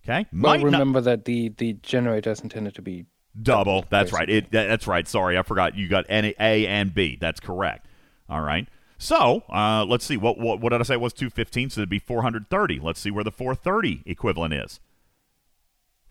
Okay? 0.05 0.27
Well, 0.33 0.41
Might 0.53 0.57
not- 0.61 0.65
remember 0.65 1.01
that 1.01 1.25
the 1.25 1.49
the 1.51 1.75
generator 1.75 2.31
is 2.31 2.41
intended 2.41 2.75
to 2.75 2.83
be 2.83 3.07
Double. 3.41 3.85
That's 3.91 4.13
right. 4.13 4.31
It, 4.31 4.53
that's 4.53 4.87
right. 4.87 5.09
Sorry, 5.09 5.37
I 5.37 5.43
forgot. 5.43 5.75
You 5.77 5.89
got 5.89 6.05
N- 6.09 6.35
A 6.39 6.67
and 6.69 6.95
B. 6.95 7.19
That's 7.21 7.41
correct. 7.41 7.87
All 8.29 8.43
right. 8.43 8.69
So 8.97 9.43
uh, 9.53 9.85
let's 9.89 10.05
see. 10.05 10.17
What, 10.17 10.39
what 10.39 10.61
what 10.61 10.71
did 10.71 10.81
I 10.81 10.85
say 10.85 10.95
it 10.95 11.01
was 11.01 11.13
215? 11.13 11.71
So 11.71 11.81
it'd 11.81 11.89
be 11.89 11.99
430. 11.99 12.79
Let's 12.79 13.01
see 13.01 13.11
where 13.11 13.25
the 13.25 13.33
430 13.33 14.03
equivalent 14.07 14.55
is. 14.55 14.79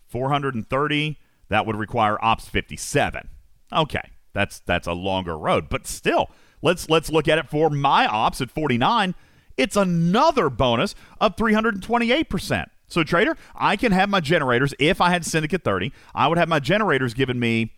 430. 0.08 1.18
That 1.48 1.66
would 1.66 1.76
require 1.76 2.22
Ops 2.24 2.48
57. 2.48 3.28
Okay, 3.72 4.10
that's 4.32 4.60
that's 4.60 4.86
a 4.86 4.92
longer 4.92 5.36
road, 5.36 5.68
but 5.68 5.86
still, 5.86 6.30
let's 6.62 6.88
let's 6.88 7.10
look 7.10 7.28
at 7.28 7.38
it 7.38 7.48
for 7.48 7.70
my 7.70 8.06
Ops 8.06 8.40
at 8.40 8.50
49. 8.50 9.14
It's 9.56 9.76
another 9.76 10.50
bonus 10.50 10.94
of 11.20 11.36
328 11.36 12.28
percent. 12.28 12.68
So 12.86 13.02
trader, 13.02 13.36
I 13.54 13.76
can 13.76 13.92
have 13.92 14.08
my 14.08 14.20
generators. 14.20 14.74
If 14.78 15.00
I 15.00 15.10
had 15.10 15.24
Syndicate 15.24 15.64
30, 15.64 15.92
I 16.14 16.28
would 16.28 16.38
have 16.38 16.48
my 16.48 16.60
generators 16.60 17.14
giving 17.14 17.40
me 17.40 17.72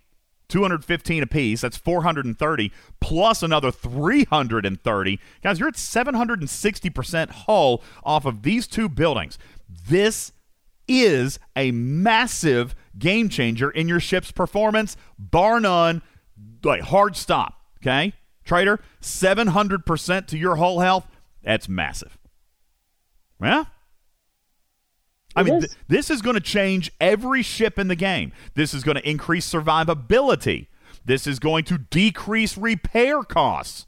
215 0.48 1.22
apiece. 1.22 1.60
That's 1.60 1.76
430 1.76 2.72
plus 3.00 3.42
another 3.42 3.70
330. 3.70 5.20
Guys, 5.42 5.58
you're 5.58 5.68
at 5.68 5.74
760% 5.74 7.30
hull 7.30 7.82
off 8.04 8.24
of 8.24 8.42
these 8.42 8.66
two 8.66 8.88
buildings. 8.88 9.38
This 9.88 10.32
is 10.88 11.38
a 11.56 11.70
massive 11.72 12.74
game 12.99 13.28
changer 13.28 13.70
in 13.70 13.88
your 13.88 14.01
ship's 14.01 14.32
performance, 14.32 14.97
bar 15.18 15.61
none. 15.61 16.03
Like 16.62 16.82
hard 16.82 17.16
stop. 17.16 17.55
Okay, 17.80 18.12
trader, 18.44 18.80
700% 19.01 20.26
to 20.26 20.38
your 20.38 20.57
hull 20.57 20.80
health. 20.80 21.07
That's 21.42 21.68
massive. 21.68 22.18
Yeah. 23.40 23.64
I 25.36 25.42
mean, 25.42 25.61
th- 25.61 25.72
this 25.86 26.11
is 26.11 26.22
going 26.22 26.34
to 26.34 26.40
change 26.40 26.90
every 26.99 27.42
ship 27.42 27.78
in 27.78 27.88
the 27.88 27.97
game. 27.97 28.32
This 28.55 28.72
is 28.72 28.82
going 28.82 28.97
to 28.97 29.09
increase 29.09 29.51
survivability. 29.51 30.68
This 31.05 31.26
is 31.26 31.38
going 31.38 31.64
to 31.64 31.78
decrease 31.78 32.57
repair 32.57 33.22
costs, 33.22 33.86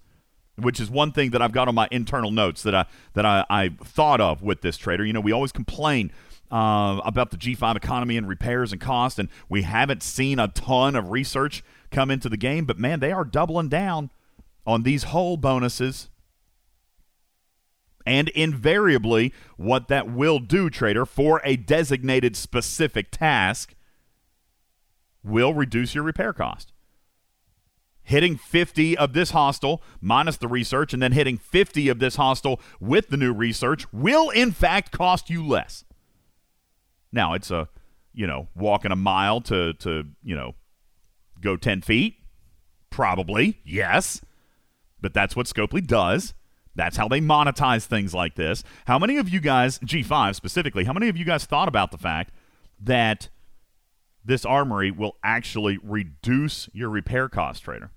which 0.56 0.78
is 0.78 0.90
one 0.90 1.10
thing 1.10 1.30
that 1.30 1.40
I've 1.40 1.52
got 1.52 1.66
on 1.66 1.74
my 1.74 1.88
internal 1.90 2.30
notes 2.30 2.62
that 2.62 2.74
I 2.74 2.84
that 3.14 3.24
I, 3.24 3.44
I 3.48 3.70
thought 3.82 4.20
of 4.20 4.42
with 4.42 4.60
this 4.60 4.76
trader. 4.76 5.04
You 5.04 5.14
know, 5.14 5.20
we 5.20 5.32
always 5.32 5.50
complain 5.50 6.12
uh, 6.50 7.00
about 7.04 7.30
the 7.30 7.36
G5 7.36 7.76
economy 7.76 8.16
and 8.16 8.28
repairs 8.28 8.72
and 8.72 8.80
cost, 8.80 9.18
and 9.18 9.28
we 9.48 9.62
haven't 9.62 10.02
seen 10.02 10.38
a 10.38 10.48
ton 10.48 10.96
of 10.96 11.10
research 11.10 11.62
come 11.90 12.10
into 12.10 12.28
the 12.28 12.36
game. 12.36 12.64
But 12.64 12.78
man, 12.78 13.00
they 13.00 13.12
are 13.12 13.24
doubling 13.24 13.68
down 13.68 14.10
on 14.66 14.82
these 14.82 15.04
hull 15.04 15.36
bonuses 15.36 16.08
and 18.08 18.30
invariably, 18.30 19.34
what 19.58 19.88
that 19.88 20.10
will 20.10 20.38
do, 20.38 20.70
trader, 20.70 21.04
for 21.04 21.42
a 21.44 21.56
designated 21.56 22.36
specific 22.36 23.10
task 23.10 23.74
will 25.22 25.52
reduce 25.52 25.94
your 25.94 26.04
repair 26.04 26.32
cost. 26.32 26.72
Hitting 28.02 28.38
50 28.38 28.96
of 28.96 29.12
this 29.12 29.32
hostile 29.32 29.82
minus 30.00 30.38
the 30.38 30.48
research, 30.48 30.94
and 30.94 31.02
then 31.02 31.12
hitting 31.12 31.36
50 31.36 31.90
of 31.90 31.98
this 31.98 32.16
hostile 32.16 32.58
with 32.80 33.08
the 33.08 33.18
new 33.18 33.34
research 33.34 33.92
will, 33.92 34.30
in 34.30 34.52
fact, 34.52 34.90
cost 34.90 35.28
you 35.28 35.46
less. 35.46 35.84
Now, 37.12 37.34
it's 37.34 37.50
a, 37.50 37.68
you 38.12 38.26
know, 38.26 38.48
walking 38.54 38.92
a 38.92 38.96
mile 38.96 39.40
to, 39.42 39.74
to 39.74 40.04
you 40.22 40.34
know, 40.34 40.54
go 41.40 41.56
10 41.56 41.82
feet. 41.82 42.16
Probably, 42.90 43.60
yes. 43.64 44.20
But 45.00 45.14
that's 45.14 45.36
what 45.36 45.46
Scopely 45.46 45.86
does. 45.86 46.34
That's 46.74 46.96
how 46.96 47.08
they 47.08 47.20
monetize 47.20 47.86
things 47.86 48.14
like 48.14 48.36
this. 48.36 48.62
How 48.86 48.98
many 48.98 49.16
of 49.16 49.28
you 49.28 49.40
guys, 49.40 49.78
G5 49.80 50.34
specifically, 50.34 50.84
how 50.84 50.92
many 50.92 51.08
of 51.08 51.16
you 51.16 51.24
guys 51.24 51.44
thought 51.44 51.68
about 51.68 51.90
the 51.90 51.98
fact 51.98 52.32
that 52.80 53.28
this 54.24 54.44
armory 54.44 54.90
will 54.90 55.16
actually 55.24 55.78
reduce 55.82 56.68
your 56.72 56.88
repair 56.88 57.28
cost, 57.28 57.64
trader? 57.64 57.90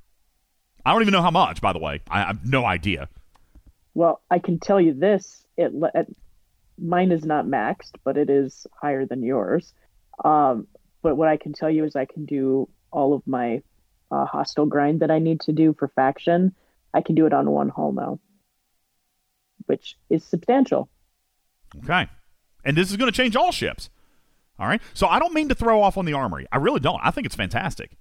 I 0.84 0.94
don't 0.94 1.02
even 1.02 1.12
know 1.12 1.22
how 1.22 1.32
much, 1.32 1.62
by 1.62 1.74
the 1.74 1.80
way. 1.80 2.02
I 2.10 2.22
have 2.22 2.46
no 2.46 2.66
idea. 2.66 3.08
Well, 3.94 4.22
I 4.32 4.40
can 4.40 4.60
tell 4.60 4.82
you 4.82 4.94
this: 4.94 5.46
it, 5.58 5.72
it 5.94 6.16
mine 6.82 7.12
is 7.12 7.26
not 7.26 7.46
maxed, 7.46 7.92
but 8.04 8.18
it 8.18 8.30
is 8.30 8.66
higher 8.82 9.06
than 9.06 9.24
yours. 9.24 9.74
Um, 10.24 10.68
but 11.02 11.16
what 11.16 11.28
I 11.28 11.38
can 11.38 11.54
tell 11.54 11.70
you 11.70 11.86
is 11.86 11.96
I 11.96 12.06
can 12.06 12.26
do 12.26 12.68
all 12.92 13.14
of 13.14 13.26
my 13.26 13.62
uh, 14.12 14.26
hostile 14.26 14.66
grind 14.66 15.00
that 15.02 15.12
I 15.12 15.20
need 15.20 15.42
to 15.42 15.54
do 15.54 15.74
for 15.78 15.88
faction. 15.90 16.54
I 16.94 17.02
can 17.02 17.16
do 17.16 17.26
it 17.26 17.34
on 17.34 17.50
one 17.50 17.70
hull 17.70 17.94
now, 17.94 18.20
which 19.66 19.98
is 20.10 20.24
substantial. 20.24 20.90
Okay. 21.84 22.08
And 22.64 22.76
this 22.76 22.92
is 22.92 22.98
going 22.98 23.12
to 23.12 23.16
change 23.16 23.36
all 23.36 23.52
ships. 23.52 23.90
All 24.60 24.68
right. 24.68 24.82
So 24.94 25.08
I 25.08 25.20
don't 25.20 25.34
mean 25.34 25.50
to 25.50 25.56
throw 25.56 25.82
off 25.82 25.98
on 25.98 26.06
the 26.06 26.14
armory. 26.14 26.46
I 26.52 26.58
really 26.58 26.80
don't. 26.80 27.00
I 27.02 27.12
think 27.12 27.26
it's 27.26 27.36
fantastic. 27.36 27.92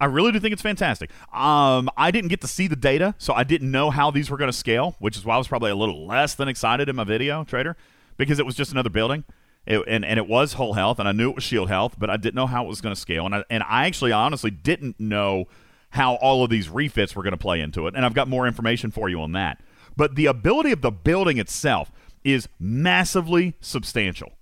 I 0.00 0.06
really 0.06 0.32
do 0.32 0.38
think 0.38 0.52
it's 0.52 0.62
fantastic. 0.62 1.10
Um, 1.32 1.90
I 1.96 2.10
didn't 2.10 2.28
get 2.28 2.40
to 2.42 2.46
see 2.46 2.68
the 2.68 2.76
data, 2.76 3.14
so 3.18 3.34
I 3.34 3.42
didn't 3.42 3.70
know 3.70 3.90
how 3.90 4.10
these 4.10 4.30
were 4.30 4.36
going 4.36 4.50
to 4.50 4.56
scale, 4.56 4.94
which 5.00 5.16
is 5.16 5.24
why 5.24 5.34
I 5.34 5.38
was 5.38 5.48
probably 5.48 5.70
a 5.70 5.76
little 5.76 6.06
less 6.06 6.34
than 6.34 6.46
excited 6.46 6.88
in 6.88 6.94
my 6.94 7.04
video, 7.04 7.42
Trader, 7.42 7.76
because 8.18 8.38
it 8.38 8.44
was 8.44 8.54
just 8.54 8.72
another 8.72 8.90
building. 8.90 9.24
It, 9.66 9.82
and, 9.86 10.04
and 10.04 10.18
it 10.18 10.28
was 10.28 10.54
Hull 10.54 10.74
health, 10.74 10.98
and 10.98 11.08
I 11.08 11.12
knew 11.12 11.30
it 11.30 11.36
was 11.36 11.44
shield 11.44 11.68
health, 11.68 11.96
but 11.98 12.10
I 12.10 12.16
didn't 12.16 12.34
know 12.34 12.46
how 12.46 12.64
it 12.64 12.68
was 12.68 12.82
going 12.82 12.94
to 12.94 13.00
scale. 13.00 13.24
And 13.24 13.34
I, 13.34 13.44
and 13.48 13.62
I 13.62 13.86
actually, 13.86 14.12
honestly, 14.12 14.50
didn't 14.50 14.98
know 15.00 15.46
how 15.90 16.14
all 16.16 16.44
of 16.44 16.50
these 16.50 16.68
refits 16.68 17.16
were 17.16 17.22
going 17.22 17.32
to 17.32 17.38
play 17.38 17.60
into 17.60 17.86
it. 17.86 17.94
And 17.94 18.04
I've 18.04 18.14
got 18.14 18.28
more 18.28 18.46
information 18.46 18.90
for 18.90 19.08
you 19.08 19.20
on 19.22 19.32
that. 19.32 19.60
But 19.96 20.14
the 20.14 20.26
ability 20.26 20.72
of 20.72 20.80
the 20.80 20.90
building 20.90 21.38
itself 21.38 21.90
is 22.24 22.48
massively 22.58 23.54
substantial. 23.60 24.32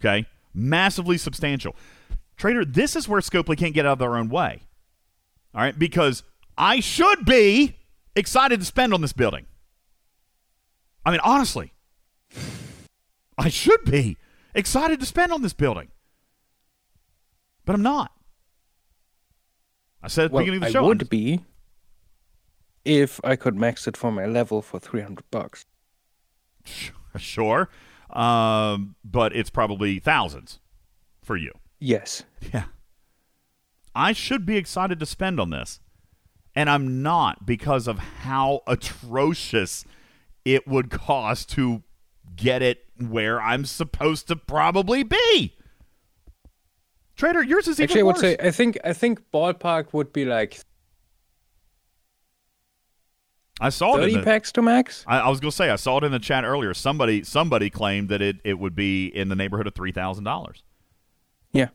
Okay? 0.00 0.26
Massively 0.54 1.18
substantial. 1.18 1.74
Trader, 2.36 2.64
this 2.64 2.96
is 2.96 3.08
where 3.08 3.20
Scopely 3.20 3.56
can't 3.56 3.74
get 3.74 3.86
out 3.86 3.94
of 3.94 3.98
their 3.98 4.16
own 4.16 4.28
way. 4.28 4.62
All 5.54 5.60
right? 5.60 5.78
Because 5.78 6.22
I 6.56 6.80
should 6.80 7.24
be 7.24 7.76
excited 8.14 8.60
to 8.60 8.66
spend 8.66 8.94
on 8.94 9.00
this 9.00 9.12
building. 9.12 9.46
I 11.04 11.10
mean, 11.10 11.20
honestly, 11.22 11.72
I 13.38 13.48
should 13.48 13.84
be 13.84 14.16
excited 14.54 15.00
to 15.00 15.06
spend 15.06 15.32
on 15.32 15.42
this 15.42 15.52
building. 15.52 15.88
But 17.64 17.74
I'm 17.74 17.82
not. 17.82 18.12
I 20.02 20.08
said 20.08 20.26
at 20.26 20.30
the 20.30 20.34
Well, 20.34 20.42
beginning 20.44 20.58
of 20.58 20.62
the 20.62 20.68
I 20.68 20.72
show. 20.72 20.86
would 20.86 21.08
be 21.10 21.44
if 22.84 23.20
I 23.24 23.34
could 23.36 23.56
max 23.56 23.86
it 23.88 23.96
for 23.96 24.12
my 24.12 24.26
level 24.26 24.62
for 24.62 24.78
300 24.78 25.24
bucks. 25.30 25.66
Sure. 27.18 27.70
Um, 28.10 28.94
but 29.02 29.34
it's 29.34 29.48
probably 29.48 29.98
thousands 29.98 30.60
for 31.22 31.34
you. 31.34 31.50
Yes. 31.80 32.24
Yeah. 32.52 32.64
I 33.94 34.12
should 34.12 34.44
be 34.44 34.58
excited 34.58 35.00
to 35.00 35.06
spend 35.06 35.40
on 35.40 35.48
this. 35.48 35.80
And 36.54 36.68
I'm 36.68 37.02
not 37.02 37.46
because 37.46 37.88
of 37.88 37.98
how 37.98 38.60
atrocious 38.66 39.86
it 40.44 40.68
would 40.68 40.90
cost 40.90 41.48
to 41.52 41.82
get 42.36 42.62
it 42.62 42.84
where 42.98 43.40
I'm 43.40 43.64
supposed 43.64 44.28
to 44.28 44.36
probably 44.36 45.02
be. 45.02 45.54
Trader, 47.16 47.42
yours 47.42 47.66
is 47.66 47.80
even 47.80 47.84
Actually, 47.84 48.00
I 48.00 48.04
would 48.04 48.14
worse. 48.16 48.20
say 48.20 48.36
I 48.40 48.50
think 48.50 48.78
I 48.84 48.92
think 48.92 49.22
ballpark 49.32 49.92
would 49.92 50.12
be 50.12 50.24
like 50.26 50.60
I 53.58 53.70
saw 53.70 53.94
it 53.96 54.02
in 54.04 54.10
30 54.10 54.14
the, 54.16 54.22
packs 54.22 54.52
to 54.52 54.62
max. 54.62 55.02
I, 55.06 55.20
I 55.20 55.28
was 55.30 55.40
going 55.40 55.50
to 55.50 55.56
say 55.56 55.70
I 55.70 55.76
saw 55.76 55.96
it 55.98 56.04
in 56.04 56.12
the 56.12 56.18
chat 56.18 56.44
earlier. 56.44 56.74
Somebody 56.74 57.22
somebody 57.24 57.70
claimed 57.70 58.10
that 58.10 58.20
it, 58.20 58.36
it 58.44 58.58
would 58.58 58.74
be 58.74 59.06
in 59.06 59.28
the 59.30 59.34
neighborhood 59.36 59.66
of 59.66 59.74
three 59.74 59.92
thousand 59.92 60.24
dollars. 60.24 60.62
Yeah. 61.52 61.68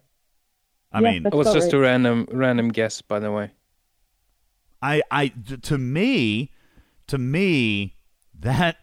I 0.92 1.00
Yeah, 1.02 1.12
mean, 1.12 1.26
It 1.26 1.34
was 1.34 1.52
just 1.54 1.66
right. 1.68 1.74
a 1.74 1.80
random 1.80 2.28
random 2.32 2.70
guess, 2.70 3.02
by 3.02 3.20
the 3.20 3.32
way. 3.32 3.52
I, 4.84 5.02
I, 5.12 5.28
t- 5.30 5.58
to 5.58 5.78
me, 5.78 6.52
to 7.08 7.18
me, 7.20 7.96
that 8.40 8.78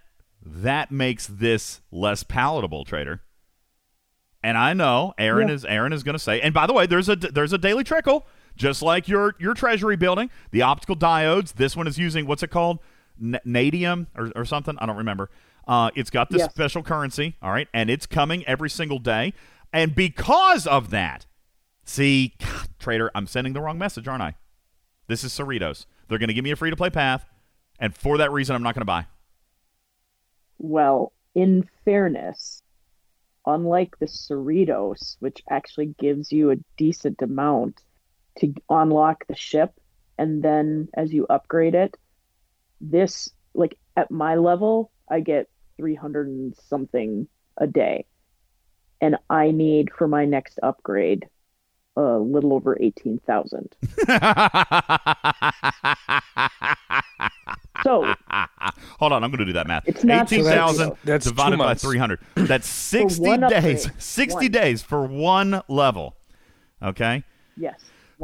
that 0.51 0.91
makes 0.91 1.27
this 1.27 1.81
less 1.91 2.23
palatable, 2.23 2.85
trader. 2.85 3.23
And 4.43 4.57
I 4.57 4.73
know 4.73 5.15
Aaron 5.19 5.49
Yeah. 5.49 5.55
is 5.55 5.65
Aaron 5.65 5.93
is 5.93 6.03
going 6.03 6.15
to 6.15 6.19
say. 6.19 6.41
And 6.41 6.55
by 6.55 6.67
the 6.67 6.73
way, 6.73 6.87
there's 6.87 7.09
a 7.09 7.17
there's 7.17 7.53
a 7.53 7.59
daily 7.59 7.85
trickle, 7.85 8.27
just 8.57 8.83
like 8.83 9.09
your 9.09 9.35
your 9.39 9.55
treasury 9.55 9.97
building, 9.97 10.31
the 10.53 10.63
optical 10.63 10.97
diodes. 10.97 11.55
This 11.55 11.77
one 11.77 11.87
is 11.87 11.99
using 11.99 12.27
what's 12.27 12.43
it 12.43 12.49
called, 12.51 12.79
N- 13.21 13.41
nadium 13.45 14.07
or, 14.17 14.31
or 14.37 14.45
something. 14.45 14.77
I 14.79 14.87
don't 14.87 14.97
remember. 14.97 15.29
Uh, 15.67 15.91
it's 15.97 16.09
got 16.11 16.31
this 16.31 16.39
Yes. 16.41 16.51
special 16.53 16.83
currency, 16.83 17.37
all 17.43 17.51
right, 17.51 17.69
and 17.75 17.91
it's 17.91 18.07
coming 18.07 18.47
every 18.47 18.71
single 18.71 18.99
day. 18.99 19.35
And 19.73 19.95
because 19.95 20.67
of 20.67 20.89
that, 20.91 21.27
see, 21.85 22.35
God, 22.41 22.69
trader, 22.79 23.11
I'm 23.15 23.27
sending 23.27 23.53
the 23.53 23.61
wrong 23.61 23.77
message, 23.77 24.09
aren't 24.09 24.23
I? 24.23 24.35
This 25.09 25.25
is 25.25 25.33
Cerritos. 25.33 25.85
They're 26.09 26.17
going 26.19 26.29
to 26.29 26.35
give 26.35 26.45
me 26.45 26.53
a 26.53 26.57
free 26.57 26.71
to 26.71 26.77
play 26.77 26.89
path, 26.89 27.27
and 27.79 27.95
for 27.95 28.17
that 28.17 28.33
reason, 28.33 28.57
I'm 28.57 28.63
not 28.63 28.75
going 28.75 28.81
to 28.83 28.87
buy. 28.87 29.07
Well, 30.59 31.13
in 31.35 31.69
fairness, 31.85 32.63
unlike 33.47 33.99
the 33.99 34.07
Cerritos, 34.07 35.17
which 35.21 35.43
actually 35.49 35.95
gives 35.99 36.33
you 36.33 36.51
a 36.51 36.57
decent 36.77 37.23
amount 37.23 37.81
to 38.41 38.53
unlock 38.69 39.27
the 39.27 39.37
ship, 39.37 39.73
and 40.19 40.43
then 40.43 40.89
as 40.95 41.13
you 41.13 41.27
upgrade 41.31 41.75
it, 41.75 41.97
this, 42.81 43.31
like 43.55 43.79
at 43.97 44.11
my 44.11 44.37
level, 44.37 44.91
I 45.09 45.21
get 45.21 45.49
300 45.77 46.29
and 46.29 46.57
something 46.69 47.29
a 47.57 47.67
day. 47.67 48.07
And 49.01 49.17
I 49.31 49.53
need 49.53 49.91
for 49.93 50.09
my 50.09 50.25
next 50.25 50.59
upgrade 50.63 51.29
a 51.99 52.19
little 52.19 52.53
over 52.53 52.77
18,000. 52.81 53.75
So 57.85 58.13
Hold 58.99 59.13
on, 59.13 59.23
I'm 59.25 59.31
going 59.31 59.39
to 59.39 59.45
do 59.45 59.53
that 59.55 59.67
math. 59.67 59.85
It's 59.87 60.05
not 60.05 60.31
Eighteen 60.33 60.45
thousand 60.45 60.91
so 60.91 60.99
That's 61.05 61.25
two 61.27 61.31
divided 61.31 61.59
by 61.59 61.75
three 61.75 61.99
hundred. 61.99 62.21
That's 62.35 62.69
60 62.69 63.23
days. 63.23 63.43
upgrade. 63.87 64.03
Sixty 64.03 64.47
One. 64.47 64.51
days 64.51 64.83
for 64.83 65.07
one 65.07 65.63
level. 65.69 66.17
Okay, 66.83 67.23
yes, 67.57 67.81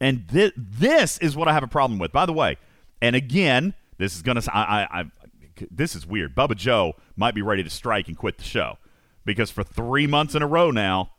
and 0.00 0.28
thi- 0.28 0.52
this 0.56 1.18
is 1.18 1.36
what 1.36 1.48
I 1.48 1.52
have 1.52 1.62
a 1.62 1.66
problem 1.68 1.98
with. 1.98 2.12
By 2.12 2.26
the 2.26 2.32
way, 2.32 2.56
and 3.00 3.16
again, 3.16 3.74
this 3.98 4.14
is 4.14 4.22
going 4.22 4.40
to. 4.40 4.56
I, 4.56 4.82
I, 4.82 5.00
I. 5.00 5.04
This 5.70 5.96
is 5.96 6.06
weird. 6.06 6.34
Bubba 6.36 6.56
Joe 6.56 6.94
might 7.16 7.34
be 7.34 7.42
ready 7.42 7.62
to 7.64 7.70
strike 7.70 8.06
and 8.08 8.16
quit 8.16 8.38
the 8.38 8.44
show 8.44 8.78
because 9.24 9.50
for 9.50 9.64
three 9.64 10.06
months 10.06 10.34
in 10.36 10.42
a 10.42 10.46
row 10.46 10.70
now, 10.70 11.10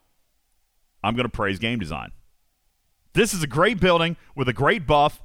I'm 1.04 1.16
going 1.16 1.26
to 1.26 1.30
praise 1.32 1.60
game 1.60 1.80
design. 1.80 2.12
This 3.14 3.34
is 3.34 3.42
a 3.44 3.48
great 3.48 3.80
building 3.80 4.18
with 4.36 4.48
a 4.48 4.54
great 4.54 4.86
buff. 4.86 5.22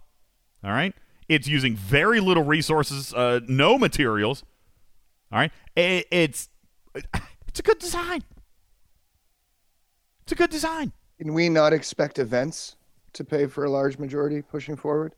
All 0.62 0.70
right. 0.70 0.94
It's 1.28 1.48
using 1.48 1.76
very 1.76 2.20
little 2.20 2.42
resources, 2.44 3.12
uh, 3.14 3.40
no 3.48 3.78
materials. 3.78 4.44
All 5.32 5.38
right. 5.38 5.52
I- 5.76 6.04
it's 6.10 6.48
it's 6.94 7.60
a 7.60 7.62
good 7.62 7.78
design. 7.78 8.22
It's 10.22 10.32
a 10.32 10.36
good 10.36 10.50
design. 10.50 10.92
Can 11.18 11.34
we 11.34 11.48
not 11.48 11.72
expect 11.72 12.18
events 12.18 12.76
to 13.12 13.24
pay 13.24 13.46
for 13.46 13.64
a 13.64 13.70
large 13.70 13.98
majority 13.98 14.42
pushing 14.42 14.76
forward? 14.76 15.14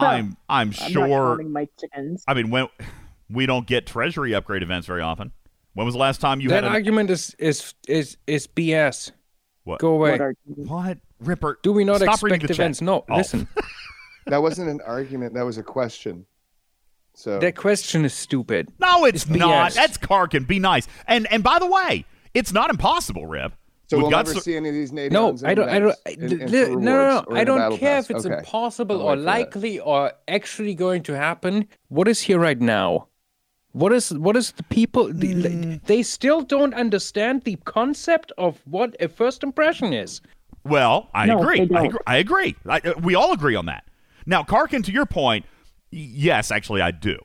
No. 0.00 0.06
I'm 0.08 0.36
I'm 0.48 0.68
I'm 0.68 0.68
not 0.70 0.90
sure. 0.90 1.06
counting 1.08 1.52
my 1.52 1.68
chickens. 1.80 2.24
I 2.28 2.34
mean, 2.34 2.50
when 2.50 2.68
we 3.30 3.46
don't 3.46 3.66
get 3.66 3.86
treasury 3.86 4.34
upgrade 4.34 4.62
events 4.62 4.86
very 4.86 5.00
often. 5.00 5.32
When 5.74 5.84
was 5.84 5.94
the 5.94 6.00
last 6.00 6.20
time 6.20 6.40
you 6.40 6.48
that 6.48 6.56
had 6.56 6.64
an, 6.64 6.72
argument 6.72 7.10
is 7.10 7.34
is 7.38 7.74
is 7.88 8.16
is 8.26 8.46
BS. 8.46 9.12
What? 9.66 9.80
Go 9.80 9.94
away. 9.94 10.12
What 10.12 10.20
are 10.20 10.34
what 10.46 10.98
Ripper? 11.20 11.58
Do 11.62 11.72
we 11.72 11.82
not 11.84 12.00
Stop 12.00 12.22
reading 12.22 12.36
expect 12.40 12.56
the 12.56 12.62
events? 12.62 12.80
No, 12.80 13.04
Oh. 13.10 13.16
listen. 13.16 13.48
That 14.28 14.42
wasn't 14.42 14.68
an 14.70 14.80
argument. 14.84 15.34
That 15.34 15.44
was 15.44 15.56
a 15.56 15.62
question. 15.62 16.26
So 17.14 17.38
That 17.38 17.54
question 17.56 18.04
is 18.04 18.12
stupid. 18.12 18.68
No, 18.80 19.04
it's, 19.04 19.22
It's 19.22 19.30
not. 19.30 19.70
BS. 19.70 19.74
That's 19.74 19.98
Karkin. 19.98 20.46
Be 20.48 20.58
nice. 20.58 20.88
And 21.06 21.26
and 21.32 21.42
by 21.44 21.58
the 21.60 21.66
way, 21.66 22.04
it's 22.34 22.52
not 22.52 22.68
impossible, 22.70 23.26
Rip. 23.26 23.52
So 23.88 23.96
We've 23.98 24.02
we'll 24.02 24.10
never 24.10 24.34
so- 24.34 24.40
see 24.40 24.56
any 24.56 24.68
of 24.68 24.74
these 24.74 24.90
nadions. 24.90 25.12
No, 25.42 25.48
I 25.48 25.54
don't. 25.54 25.68
I 25.68 25.78
don't. 25.78 25.96
events, 26.06 26.10
in- 26.10 26.40
in 26.42 26.50
no, 26.50 26.74
no, 26.74 27.24
no. 27.30 27.36
I 27.36 27.44
don't 27.44 27.78
care 27.78 27.96
pass. 27.96 28.10
if 28.10 28.16
it's 28.16 28.26
Okay. 28.26 28.36
impossible 28.38 29.00
or 29.00 29.10
wait 29.10 29.16
that. 29.18 29.24
likely 29.24 29.78
or 29.78 30.12
actually 30.26 30.74
going 30.74 31.04
to 31.04 31.16
happen. 31.16 31.68
What 31.88 32.08
is 32.08 32.20
here 32.22 32.38
right 32.40 32.60
now? 32.60 33.06
What 33.76 33.92
is 33.92 34.10
what 34.14 34.36
is 34.36 34.52
the 34.52 34.62
people? 34.62 35.12
The, 35.12 35.34
Mm. 35.34 35.84
They 35.84 36.02
still 36.02 36.40
don't 36.40 36.72
understand 36.72 37.42
the 37.42 37.56
concept 37.66 38.32
of 38.38 38.62
what 38.64 38.96
a 39.00 39.08
first 39.08 39.42
impression 39.42 39.92
is. 39.92 40.22
Well, 40.64 41.10
I 41.12 41.26
No, 41.26 41.38
agree. 41.40 41.60
I 41.60 41.84
agree. 41.84 41.98
I 42.06 42.16
agree. 42.16 42.56
I, 42.66 42.78
uh, 42.78 42.94
we 43.02 43.14
all 43.14 43.32
agree 43.34 43.54
on 43.54 43.66
that. 43.66 43.84
Now, 44.24 44.42
Karkin, 44.44 44.82
to 44.84 44.92
your 44.92 45.04
point, 45.04 45.44
yes, 45.90 46.50
actually, 46.50 46.80
I 46.80 46.90
do. 46.90 47.18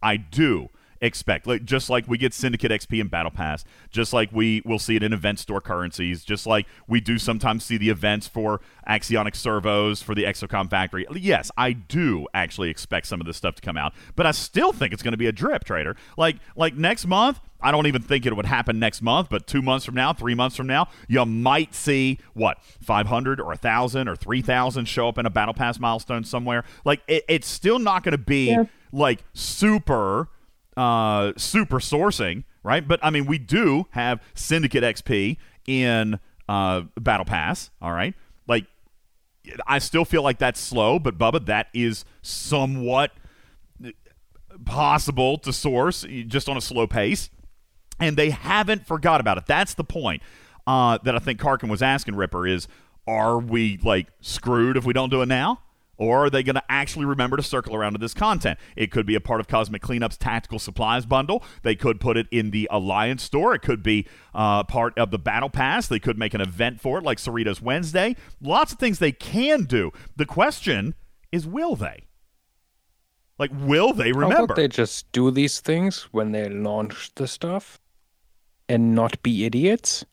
I 0.00 0.18
do 0.18 0.68
expect, 1.00 1.46
like, 1.46 1.64
just 1.64 1.88
like 1.90 2.06
we 2.08 2.18
get 2.18 2.34
Syndicate 2.34 2.70
XP 2.70 3.00
and 3.00 3.10
Battle 3.10 3.30
Pass, 3.30 3.64
just 3.90 4.12
like 4.12 4.30
we 4.32 4.62
will 4.64 4.78
see 4.78 4.96
it 4.96 5.02
in 5.02 5.12
event 5.12 5.38
store 5.38 5.60
currencies, 5.60 6.24
just 6.24 6.46
like 6.46 6.66
we 6.86 7.00
do 7.00 7.18
sometimes 7.18 7.64
see 7.64 7.76
the 7.76 7.90
events 7.90 8.26
for 8.26 8.60
Axionic 8.88 9.36
servos 9.36 10.02
for 10.02 10.14
the 10.14 10.24
Exocomp 10.24 10.70
factory. 10.70 11.06
Yes, 11.14 11.50
I 11.56 11.72
do 11.72 12.26
actually 12.34 12.70
expect 12.70 13.06
some 13.06 13.20
of 13.20 13.26
this 13.26 13.36
stuff 13.36 13.54
to 13.56 13.62
come 13.62 13.76
out, 13.76 13.92
but 14.16 14.26
I 14.26 14.30
still 14.32 14.72
think 14.72 14.92
it's 14.92 15.02
going 15.02 15.12
to 15.12 15.18
be 15.18 15.26
a 15.26 15.32
drip 15.32 15.64
trader. 15.64 15.96
Like, 16.16 16.36
like 16.56 16.74
next 16.74 17.06
month, 17.06 17.40
I 17.60 17.72
don't 17.72 17.88
even 17.88 18.02
think 18.02 18.24
it 18.24 18.36
would 18.36 18.46
happen 18.46 18.78
next 18.78 19.02
month, 19.02 19.28
but 19.30 19.48
two 19.48 19.62
months 19.62 19.84
from 19.84 19.96
now, 19.96 20.12
three 20.12 20.34
months 20.36 20.54
from 20.56 20.68
now, 20.68 20.88
you 21.08 21.24
might 21.26 21.74
see 21.74 22.18
what 22.32 22.58
500 22.82 23.40
or 23.40 23.46
1,000 23.46 24.06
or 24.08 24.14
3,000 24.14 24.84
show 24.86 25.08
up 25.08 25.18
in 25.18 25.26
a 25.26 25.30
Battle 25.30 25.54
Pass 25.54 25.80
milestone 25.80 26.22
somewhere. 26.22 26.62
Like, 26.84 27.02
it, 27.08 27.24
it's 27.28 27.48
still 27.48 27.80
not 27.80 28.04
going 28.04 28.12
to 28.12 28.18
be 28.18 28.50
Yeah. 28.50 28.64
like 28.92 29.24
super, 29.34 30.28
uh, 30.78 31.32
super 31.36 31.80
sourcing, 31.80 32.44
right? 32.62 32.86
But 32.86 33.00
I 33.02 33.10
mean, 33.10 33.26
we 33.26 33.38
do 33.38 33.86
have 33.90 34.22
Syndicate 34.34 34.84
XP 34.84 35.36
in 35.66 36.20
uh, 36.48 36.82
battle 36.98 37.26
pass. 37.26 37.70
All 37.82 37.92
right, 37.92 38.14
like 38.46 38.66
I 39.66 39.80
still 39.80 40.04
feel 40.04 40.22
like 40.22 40.38
that's 40.38 40.60
slow, 40.60 40.98
but 40.98 41.18
Bubba, 41.18 41.44
that 41.46 41.66
is 41.74 42.04
somewhat 42.22 43.10
possible 44.64 45.38
to 45.38 45.52
source 45.52 46.06
just 46.26 46.48
on 46.48 46.56
a 46.56 46.60
slow 46.60 46.86
pace. 46.86 47.30
And 48.00 48.16
they 48.16 48.30
haven't 48.30 48.86
forgot 48.86 49.20
about 49.20 49.38
it. 49.38 49.46
That's 49.46 49.74
the 49.74 49.82
point 49.82 50.22
uh, 50.68 50.98
that 51.02 51.16
I 51.16 51.18
think 51.18 51.40
Karkin 51.40 51.68
was 51.68 51.82
asking 51.82 52.14
Ripper 52.14 52.46
is 52.46 52.68
are 53.08 53.38
we 53.38 53.78
like 53.82 54.06
screwed 54.20 54.76
if 54.76 54.84
we 54.84 54.92
don't 54.92 55.10
do 55.10 55.22
it 55.22 55.26
now? 55.26 55.60
Or 55.98 56.26
are 56.26 56.30
they 56.30 56.44
going 56.44 56.54
to 56.54 56.62
actually 56.68 57.06
remember 57.06 57.36
to 57.36 57.42
circle 57.42 57.74
around 57.74 57.92
to 57.94 57.98
this 57.98 58.14
content? 58.14 58.58
It 58.76 58.92
could 58.92 59.04
be 59.04 59.16
a 59.16 59.20
part 59.20 59.40
of 59.40 59.48
Cosmic 59.48 59.82
Cleanup's 59.82 60.16
tactical 60.16 60.60
supplies 60.60 61.04
bundle. 61.04 61.42
They 61.62 61.74
could 61.74 62.00
put 62.00 62.16
it 62.16 62.28
in 62.30 62.52
the 62.52 62.68
Alliance 62.70 63.24
store. 63.24 63.52
It 63.54 63.62
could 63.62 63.82
be 63.82 64.06
uh, 64.32 64.62
part 64.62 64.96
of 64.96 65.10
the 65.10 65.18
Battle 65.18 65.50
Pass. 65.50 65.88
They 65.88 65.98
could 65.98 66.16
make 66.16 66.34
an 66.34 66.40
event 66.40 66.80
for 66.80 66.98
it, 66.98 67.04
like 67.04 67.18
Cerritos 67.18 67.60
Wednesday. 67.60 68.14
Lots 68.40 68.72
of 68.72 68.78
things 68.78 69.00
they 69.00 69.12
can 69.12 69.64
do. 69.64 69.90
The 70.16 70.26
question 70.26 70.94
is, 71.32 71.46
will 71.46 71.74
they? 71.74 72.04
Like, 73.38 73.50
will 73.52 73.92
they 73.92 74.10
How 74.10 74.18
remember? 74.20 74.44
about 74.44 74.56
they 74.56 74.68
just 74.68 75.10
do 75.12 75.30
these 75.30 75.60
things 75.60 76.08
when 76.12 76.32
they 76.32 76.48
launch 76.48 77.12
the 77.16 77.26
stuff 77.26 77.80
and 78.68 78.94
not 78.94 79.22
be 79.22 79.44
idiots? 79.44 80.04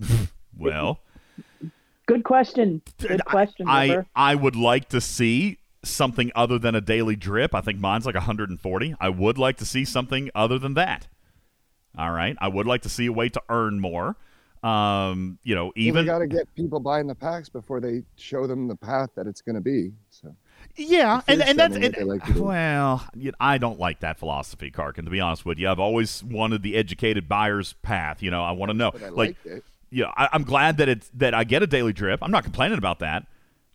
well, 0.56 1.00
Good 2.12 2.24
question. 2.24 2.82
Good 2.98 3.24
question, 3.24 3.68
I 3.68 3.88
River. 3.88 4.06
I 4.14 4.34
would 4.34 4.56
like 4.56 4.90
to 4.90 5.00
see 5.00 5.58
something 5.82 6.30
other 6.34 6.58
than 6.58 6.74
a 6.74 6.80
daily 6.80 7.16
drip. 7.16 7.54
I 7.54 7.60
think 7.62 7.78
mine's 7.78 8.04
like 8.04 8.14
140. 8.14 8.94
I 9.00 9.08
would 9.08 9.38
like 9.38 9.56
to 9.58 9.64
see 9.64 9.84
something 9.84 10.30
other 10.34 10.58
than 10.58 10.74
that. 10.74 11.08
All 11.96 12.10
right, 12.10 12.36
I 12.40 12.48
would 12.48 12.66
like 12.66 12.82
to 12.82 12.88
see 12.88 13.06
a 13.06 13.12
way 13.12 13.28
to 13.30 13.42
earn 13.48 13.80
more. 13.80 14.16
Um, 14.62 15.38
you 15.42 15.54
know, 15.54 15.72
even 15.74 16.04
they 16.04 16.12
got 16.12 16.20
to 16.20 16.26
get 16.26 16.54
people 16.54 16.80
buying 16.80 17.06
the 17.06 17.14
packs 17.14 17.48
before 17.48 17.80
they 17.80 18.04
show 18.16 18.46
them 18.46 18.68
the 18.68 18.76
path 18.76 19.10
that 19.16 19.26
it's 19.26 19.40
going 19.40 19.56
to 19.56 19.60
be. 19.60 19.92
So 20.10 20.34
yeah, 20.76 21.20
and 21.26 21.42
and 21.42 21.58
that's 21.58 21.74
spending 21.74 22.00
and, 22.00 22.08
like 22.08 22.22
well, 22.36 23.04
you 23.14 23.32
know, 23.32 23.36
I 23.40 23.58
don't 23.58 23.80
like 23.80 24.00
that 24.00 24.18
philosophy, 24.18 24.70
Karkin. 24.70 25.04
To 25.04 25.10
be 25.10 25.20
honest 25.20 25.44
with 25.44 25.58
you, 25.58 25.68
I've 25.68 25.80
always 25.80 26.22
wanted 26.22 26.62
the 26.62 26.76
educated 26.76 27.28
buyer's 27.28 27.72
path. 27.82 28.22
You 28.22 28.30
know, 28.30 28.44
I 28.44 28.52
want 28.52 28.70
to 28.70 28.74
know, 28.74 28.92
but 28.92 29.02
I 29.02 29.08
like, 29.08 29.36
it. 29.92 29.96
yeah, 29.96 30.12
I, 30.16 30.28
I'm 30.32 30.44
glad 30.44 30.78
that 30.78 30.88
it's 30.88 31.10
that 31.14 31.34
I 31.34 31.44
get 31.44 31.62
a 31.62 31.66
daily 31.66 31.92
drip. 31.92 32.20
I'm 32.22 32.30
not 32.30 32.44
complaining 32.44 32.78
about 32.78 33.00
that, 33.00 33.26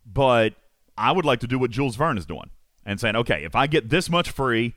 but 0.05 0.55
I 0.97 1.11
would 1.11 1.25
like 1.25 1.41
to 1.41 1.47
do 1.47 1.59
what 1.59 1.71
Jules 1.71 1.95
Verne 1.95 2.17
is 2.17 2.25
doing 2.25 2.49
and 2.85 2.99
saying, 2.99 3.15
okay, 3.15 3.43
if 3.43 3.55
I 3.55 3.67
get 3.67 3.89
this 3.89 4.09
much 4.09 4.31
free 4.31 4.75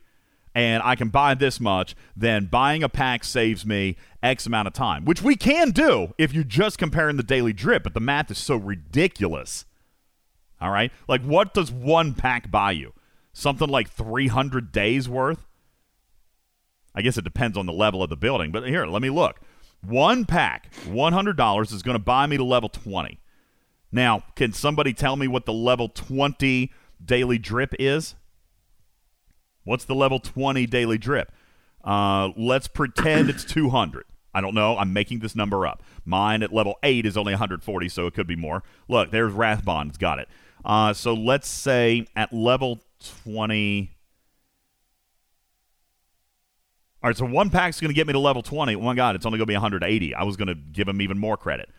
and 0.55 0.82
I 0.84 0.97
can 0.97 1.09
buy 1.09 1.34
this 1.34 1.61
much, 1.61 1.95
then 2.16 2.47
buying 2.47 2.82
a 2.82 2.88
pack 2.88 3.24
saves 3.24 3.64
me 3.64 3.97
X 4.22 4.47
amount 4.47 4.68
of 4.68 4.74
time, 4.74 5.05
which 5.05 5.22
we 5.22 5.36
can 5.36 5.70
do 5.70 6.12
if 6.18 6.34
you're 6.34 6.45
just 6.45 6.76
comparing 6.76 7.16
the 7.16 7.22
daily 7.22 7.53
drip. 7.53 7.84
But 7.84 7.95
the 7.95 8.01
math 8.01 8.30
is 8.30 8.38
so 8.38 8.57
ridiculous. 8.57 9.64
All 10.61 10.70
right, 10.70 10.93
like 11.09 11.22
what 11.22 11.55
does 11.55 11.72
one 11.72 12.14
pack 12.14 12.51
buy 12.51 12.72
you? 12.72 12.93
Something 13.32 13.68
like 13.68 13.91
300 13.91 14.72
days 14.72 15.09
worth. 15.09 15.47
I 16.95 17.03
guess 17.03 17.16
it 17.16 17.24
depends 17.24 17.57
on 17.57 17.66
the 17.66 17.72
level 17.72 18.03
of 18.03 18.11
the 18.11 18.16
building, 18.16 18.51
but 18.51 18.66
here, 18.66 18.84
let 18.84 19.01
me 19.01 19.11
look. 19.11 19.41
One 19.83 20.24
pack, 20.24 20.72
$100 20.85 21.72
is 21.72 21.83
going 21.83 21.95
to 21.95 22.03
buy 22.03 22.26
me 22.26 22.37
to 22.37 22.45
level 22.45 22.68
20. 22.68 23.18
Now, 23.93 24.24
can 24.37 24.53
somebody 24.53 24.93
tell 24.93 25.16
me 25.16 25.26
what 25.26 25.47
the 25.47 25.53
level 25.53 25.89
20 25.89 26.72
daily 27.05 27.39
drip 27.39 27.74
is? 27.78 28.14
What's 29.64 29.85
the 29.85 29.95
level 29.95 30.20
20 30.20 30.66
daily 30.66 30.99
drip? 30.99 31.33
Uh, 31.83 32.31
let's 32.37 32.68
pretend 32.68 33.31
it's 33.31 33.45
200. 33.45 34.05
I 34.33 34.41
don't 34.41 34.55
know. 34.55 34.76
I'm 34.76 34.93
making 34.93 35.20
this 35.20 35.35
number 35.35 35.66
up. 35.66 35.83
Mine 36.05 36.43
at 36.43 36.53
level 36.53 36.76
8 36.83 37.05
is 37.05 37.16
only 37.16 37.33
140, 37.33 37.89
so 37.89 38.07
it 38.07 38.14
could 38.14 38.26
be 38.26 38.37
more. 38.37 38.62
Look, 38.89 39.11
there's 39.11 39.33
Rathbond. 39.33 39.91
It's 39.91 39.99
got 39.99 40.18
it. 40.18 40.28
Uh, 40.64 40.93
so 40.93 41.14
let's 41.14 41.49
say 41.49 42.07
at 42.14 42.33
level 42.33 42.81
20. 43.24 43.91
All 47.03 47.09
right, 47.09 47.16
so 47.16 47.24
one 47.24 47.51
pack's 47.51 47.80
going 47.80 47.88
to 47.88 47.94
get 47.94 48.07
me 48.07 48.12
to 48.12 48.18
level 48.18 48.42
20. 48.42 48.74
Oh 48.76 48.80
my 48.80 48.94
God, 48.94 49.16
it's 49.16 49.24
only 49.24 49.38
going 49.38 49.46
to 49.46 49.51
be 49.51 49.55
180. 49.55 50.14
I 50.14 50.22
was 50.22 50.36
going 50.36 50.48
to 50.48 50.55
give 50.55 50.86
him 50.86 51.01
even 51.01 51.18
more 51.18 51.36
credit. 51.36 51.70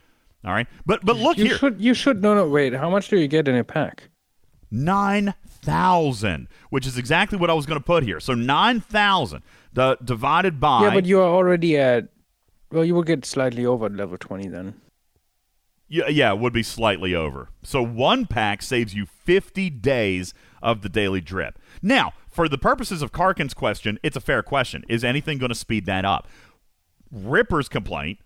All 0.43 0.51
right, 0.51 0.67
but 0.87 1.05
but 1.05 1.17
look 1.17 1.37
you 1.37 1.45
here, 1.45 1.57
should 1.57 1.79
you 1.79 1.93
should 1.93 2.23
no 2.23 2.33
no 2.33 2.47
wait. 2.47 2.73
How 2.73 2.89
much 2.89 3.09
do 3.09 3.19
you 3.19 3.27
get 3.27 3.47
in 3.47 3.55
a 3.55 3.63
pack? 3.63 4.09
nine 4.71 5.33
thousand, 5.45 6.47
which 6.69 6.87
is 6.87 6.97
exactly 6.97 7.37
what 7.37 7.49
I 7.49 7.53
was 7.53 7.65
going 7.65 7.79
to 7.79 7.85
put 7.85 8.03
here. 8.03 8.19
So 8.19 8.33
nine 8.33 8.79
thousand, 8.79 9.43
the 9.73 9.97
divided 10.03 10.59
by 10.59 10.83
Yeah, 10.83 10.93
but 10.93 11.05
you 11.05 11.19
are 11.19 11.29
already 11.29 11.77
at. 11.77 12.07
Well, 12.71 12.85
you 12.85 12.95
will 12.95 13.03
get 13.03 13.25
slightly 13.25 13.65
over 13.65 13.89
level 13.89 14.17
twenty 14.17 14.47
then. 14.47 14.75
Yeah, 15.89 16.07
yeah, 16.07 16.31
it 16.31 16.39
would 16.39 16.53
be 16.53 16.63
slightly 16.63 17.13
over. 17.13 17.49
So 17.63 17.83
one 17.83 18.25
pack 18.25 18.61
saves 18.61 18.93
you 18.93 19.05
50 19.05 19.69
days 19.71 20.33
of 20.61 20.81
the 20.81 20.89
daily 20.89 21.21
drip. 21.21 21.59
Now, 21.81 22.13
for 22.29 22.47
the 22.47 22.57
purposes 22.57 23.01
of 23.01 23.11
Karkin's 23.11 23.53
question, 23.53 23.99
it's 24.03 24.15
a 24.15 24.21
fair 24.21 24.43
question. 24.43 24.83
Is 24.87 25.03
anything 25.03 25.37
going 25.37 25.49
to 25.49 25.55
speed 25.55 25.85
that 25.85 26.05
up? 26.05 26.27
Ripper's 27.11 27.67
complaint 27.67 28.19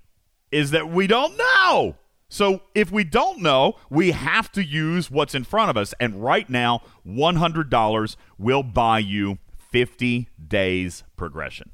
is 0.52 0.72
that 0.72 0.90
we 0.90 1.08
don't 1.08 1.38
know. 1.38 1.96
So 2.30 2.62
if 2.74 2.92
we 2.92 3.04
don't 3.04 3.42
know, 3.42 3.76
we 3.90 4.12
have 4.12 4.52
to 4.54 4.64
use 4.64 5.10
what's 5.12 5.36
in 5.36 5.44
front 5.44 5.70
of 5.70 5.78
us. 5.78 5.94
And 6.00 6.24
right 6.24 6.50
now, 6.50 6.82
$100 7.08 8.16
will 8.38 8.64
buy 8.64 9.00
you 9.00 9.38
50 9.58 10.30
days 10.48 11.04
progression. 11.16 11.72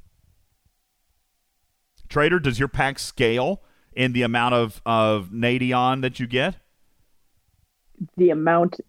Trader, 2.09 2.39
does 2.39 2.59
your 2.59 2.67
pack 2.67 2.99
scale 2.99 3.61
in 3.93 4.13
the 4.13 4.21
amount 4.21 4.53
of, 4.53 4.81
of 4.85 5.29
Nadion 5.29 6.01
that 6.01 6.19
you 6.19 6.27
get? 6.27 6.55
The 8.17 8.31
amount 8.31 8.79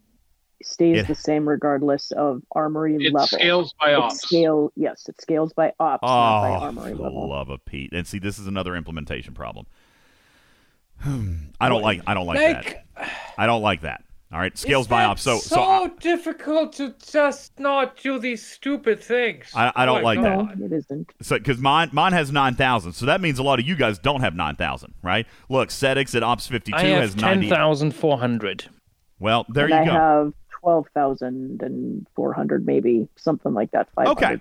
stays 0.64 0.98
It- 0.98 1.06
the 1.08 1.14
same 1.14 1.48
regardless 1.48 2.10
of 2.12 2.42
armory 2.52 2.96
It 2.96 3.12
level. 3.12 3.26
scales 3.26 3.74
by 3.80 3.90
It 3.92 3.94
ops. 3.94 4.20
scale 4.20 4.72
yes, 4.76 5.08
it 5.08 5.20
scales 5.20 5.52
by 5.52 5.72
ops, 5.80 6.02
not 6.02 6.40
by 6.42 6.48
Oh, 6.50 6.60
armory 6.60 6.94
level. 6.94 7.28
love 7.28 7.48
of 7.50 7.64
Pete! 7.64 7.92
And 7.92 8.06
see, 8.06 8.18
this 8.18 8.38
is 8.38 8.46
another 8.46 8.74
implementation 8.76 9.34
problem. 9.34 9.66
I 11.60 11.68
don't 11.68 11.82
like. 11.82 12.00
I 12.06 12.14
don't 12.14 12.26
like, 12.26 12.38
Like, 12.38 12.84
that. 12.96 13.10
I 13.36 13.46
don't 13.46 13.62
like 13.62 13.82
that. 13.82 14.04
All 14.32 14.38
right, 14.38 14.56
scales 14.56 14.88
by 14.88 15.02
that 15.02 15.10
ops. 15.10 15.22
So, 15.22 15.36
so 15.36 15.56
so 15.56 15.60
I, 15.62 15.88
difficult 16.00 16.72
to 16.74 16.94
just 17.06 17.58
not 17.60 17.98
do 17.98 18.18
these 18.18 18.42
stupid 18.46 19.02
things. 19.02 19.50
I- 19.54 19.72
I 19.76 19.84
don't 19.84 19.96
My 20.02 20.14
like 20.14 20.22
that. 20.22 20.38
No, 20.38 20.44
God. 20.46 20.60
it 20.62 20.72
isn't. 20.72 21.12
so 21.20 21.36
because 21.36 21.58
mine 21.58 21.90
mine 21.92 22.12
has 22.14 22.32
nine 22.32 22.54
thousand, 22.54 22.94
so 22.94 23.04
that 23.04 23.20
means 23.20 23.38
a 23.38 23.42
lot 23.42 23.58
of 23.60 23.66
you 23.66 23.76
guys 23.76 23.98
don't 23.98 24.22
have 24.22 24.34
nine 24.34 24.56
thousand, 24.56 24.94
right? 25.02 25.26
Look, 25.50 25.68
Sedix 25.68 26.14
at 26.14 26.22
Ops 26.22 26.46
fifty 26.46 26.72
two 26.72 26.78
has 26.78 27.14
ten 27.14 27.20
ninety. 27.40 27.50
thousand 27.50 27.94
four 27.94 28.18
hundred. 28.18 28.64
Well, 29.18 29.44
there 29.50 29.66
and 29.66 29.74
you 29.74 29.80
I 29.80 29.84
go. 29.84 29.92
have 29.92 30.32
twelve 30.62 30.86
thousand 30.94 31.62
and 31.62 32.06
four 32.14 32.32
hundred, 32.32 32.66
maybe 32.66 33.08
something 33.16 33.52
like 33.52 33.70
that. 33.72 33.88
Five 33.94 34.06
hundred. 34.06 34.40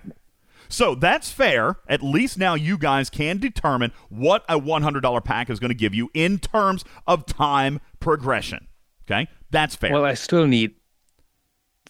So 0.68 0.94
that's 0.94 1.30
fair. 1.30 1.76
At 1.86 2.02
least 2.02 2.38
now 2.38 2.54
you 2.54 2.78
guys 2.78 3.10
can 3.10 3.36
determine 3.36 3.92
what 4.08 4.42
a 4.48 4.58
$100 4.58 5.22
pack 5.22 5.50
is 5.50 5.60
going 5.60 5.68
to 5.68 5.74
give 5.74 5.92
you 5.92 6.10
in 6.14 6.38
terms 6.38 6.82
of 7.06 7.26
time 7.26 7.78
progression. 8.00 8.68
Okay? 9.04 9.28
That's 9.50 9.76
fair. 9.76 9.92
Well, 9.92 10.06
I 10.06 10.14
still 10.14 10.46
need 10.46 10.74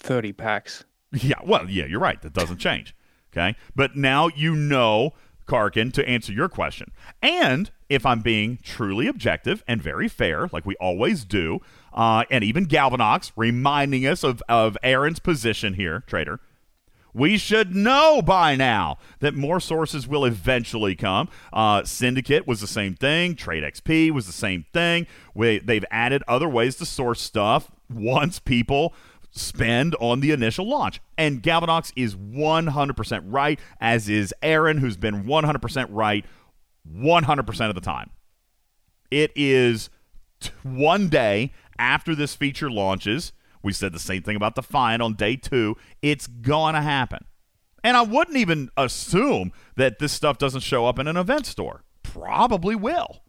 thirty 0.00 0.32
packs. 0.32 0.84
yeah, 1.12 1.36
well, 1.44 1.70
yeah, 1.70 1.84
you're 1.84 2.00
right. 2.00 2.20
That 2.22 2.32
doesn't 2.32 2.58
change. 2.58 2.94
Okay? 3.32 3.54
But 3.76 3.96
now 3.96 4.28
you 4.28 4.56
know, 4.56 5.12
Karkin, 5.46 5.92
to 5.92 6.08
answer 6.08 6.32
your 6.32 6.48
question. 6.48 6.90
And 7.22 7.70
if 7.88 8.04
I'm 8.04 8.20
being 8.20 8.58
truly 8.64 9.06
objective 9.06 9.62
and 9.68 9.80
very 9.80 10.08
fair, 10.08 10.48
like 10.52 10.66
we 10.66 10.74
always 10.76 11.24
do, 11.24 11.60
uh, 11.94 12.24
and 12.30 12.42
even 12.44 12.66
Galvanox 12.66 13.32
reminding 13.36 14.06
us 14.06 14.22
of, 14.24 14.42
of 14.48 14.76
Aaron's 14.82 15.18
position 15.18 15.74
here, 15.74 16.02
trader, 16.06 16.40
we 17.14 17.36
should 17.36 17.74
know 17.74 18.22
by 18.22 18.56
now 18.56 18.98
that 19.20 19.34
more 19.34 19.60
sources 19.60 20.08
will 20.08 20.24
eventually 20.24 20.94
come. 20.94 21.28
Uh, 21.52 21.84
Syndicate 21.84 22.46
was 22.46 22.60
the 22.60 22.66
same 22.66 22.94
thing. 22.94 23.34
Trade 23.34 23.62
XP 23.62 24.10
was 24.12 24.26
the 24.26 24.32
same 24.32 24.64
thing. 24.72 25.06
We, 25.34 25.58
they've 25.58 25.84
added 25.90 26.22
other 26.26 26.48
ways 26.48 26.76
to 26.76 26.86
source 26.86 27.20
stuff 27.20 27.70
once 27.90 28.38
people 28.38 28.94
spend 29.30 29.94
on 30.00 30.20
the 30.20 30.30
initial 30.30 30.68
launch. 30.68 31.00
And 31.18 31.42
Galvanox 31.42 31.92
is 31.96 32.14
100% 32.14 33.22
right, 33.26 33.58
as 33.80 34.08
is 34.08 34.34
Aaron, 34.42 34.78
who's 34.78 34.96
been 34.96 35.24
100% 35.24 35.86
right 35.90 36.24
100% 36.90 37.68
of 37.68 37.74
the 37.74 37.80
time. 37.80 38.10
It 39.10 39.32
is 39.36 39.90
t- 40.40 40.50
one 40.62 41.08
day 41.08 41.52
after 41.78 42.14
this 42.14 42.34
feature 42.34 42.70
launches. 42.70 43.32
We 43.62 43.72
said 43.72 43.92
the 43.92 43.98
same 43.98 44.22
thing 44.22 44.36
about 44.36 44.54
Defiant 44.56 45.02
on 45.02 45.14
day 45.14 45.36
two. 45.36 45.76
It's 46.00 46.26
going 46.26 46.74
to 46.74 46.82
happen. 46.82 47.24
And 47.84 47.96
I 47.96 48.02
wouldn't 48.02 48.36
even 48.36 48.70
assume 48.76 49.52
that 49.76 49.98
this 49.98 50.12
stuff 50.12 50.38
doesn't 50.38 50.60
show 50.60 50.86
up 50.86 50.98
in 50.98 51.06
an 51.06 51.16
event 51.16 51.46
store. 51.46 51.82
Probably 52.02 52.74
will. 52.74 53.22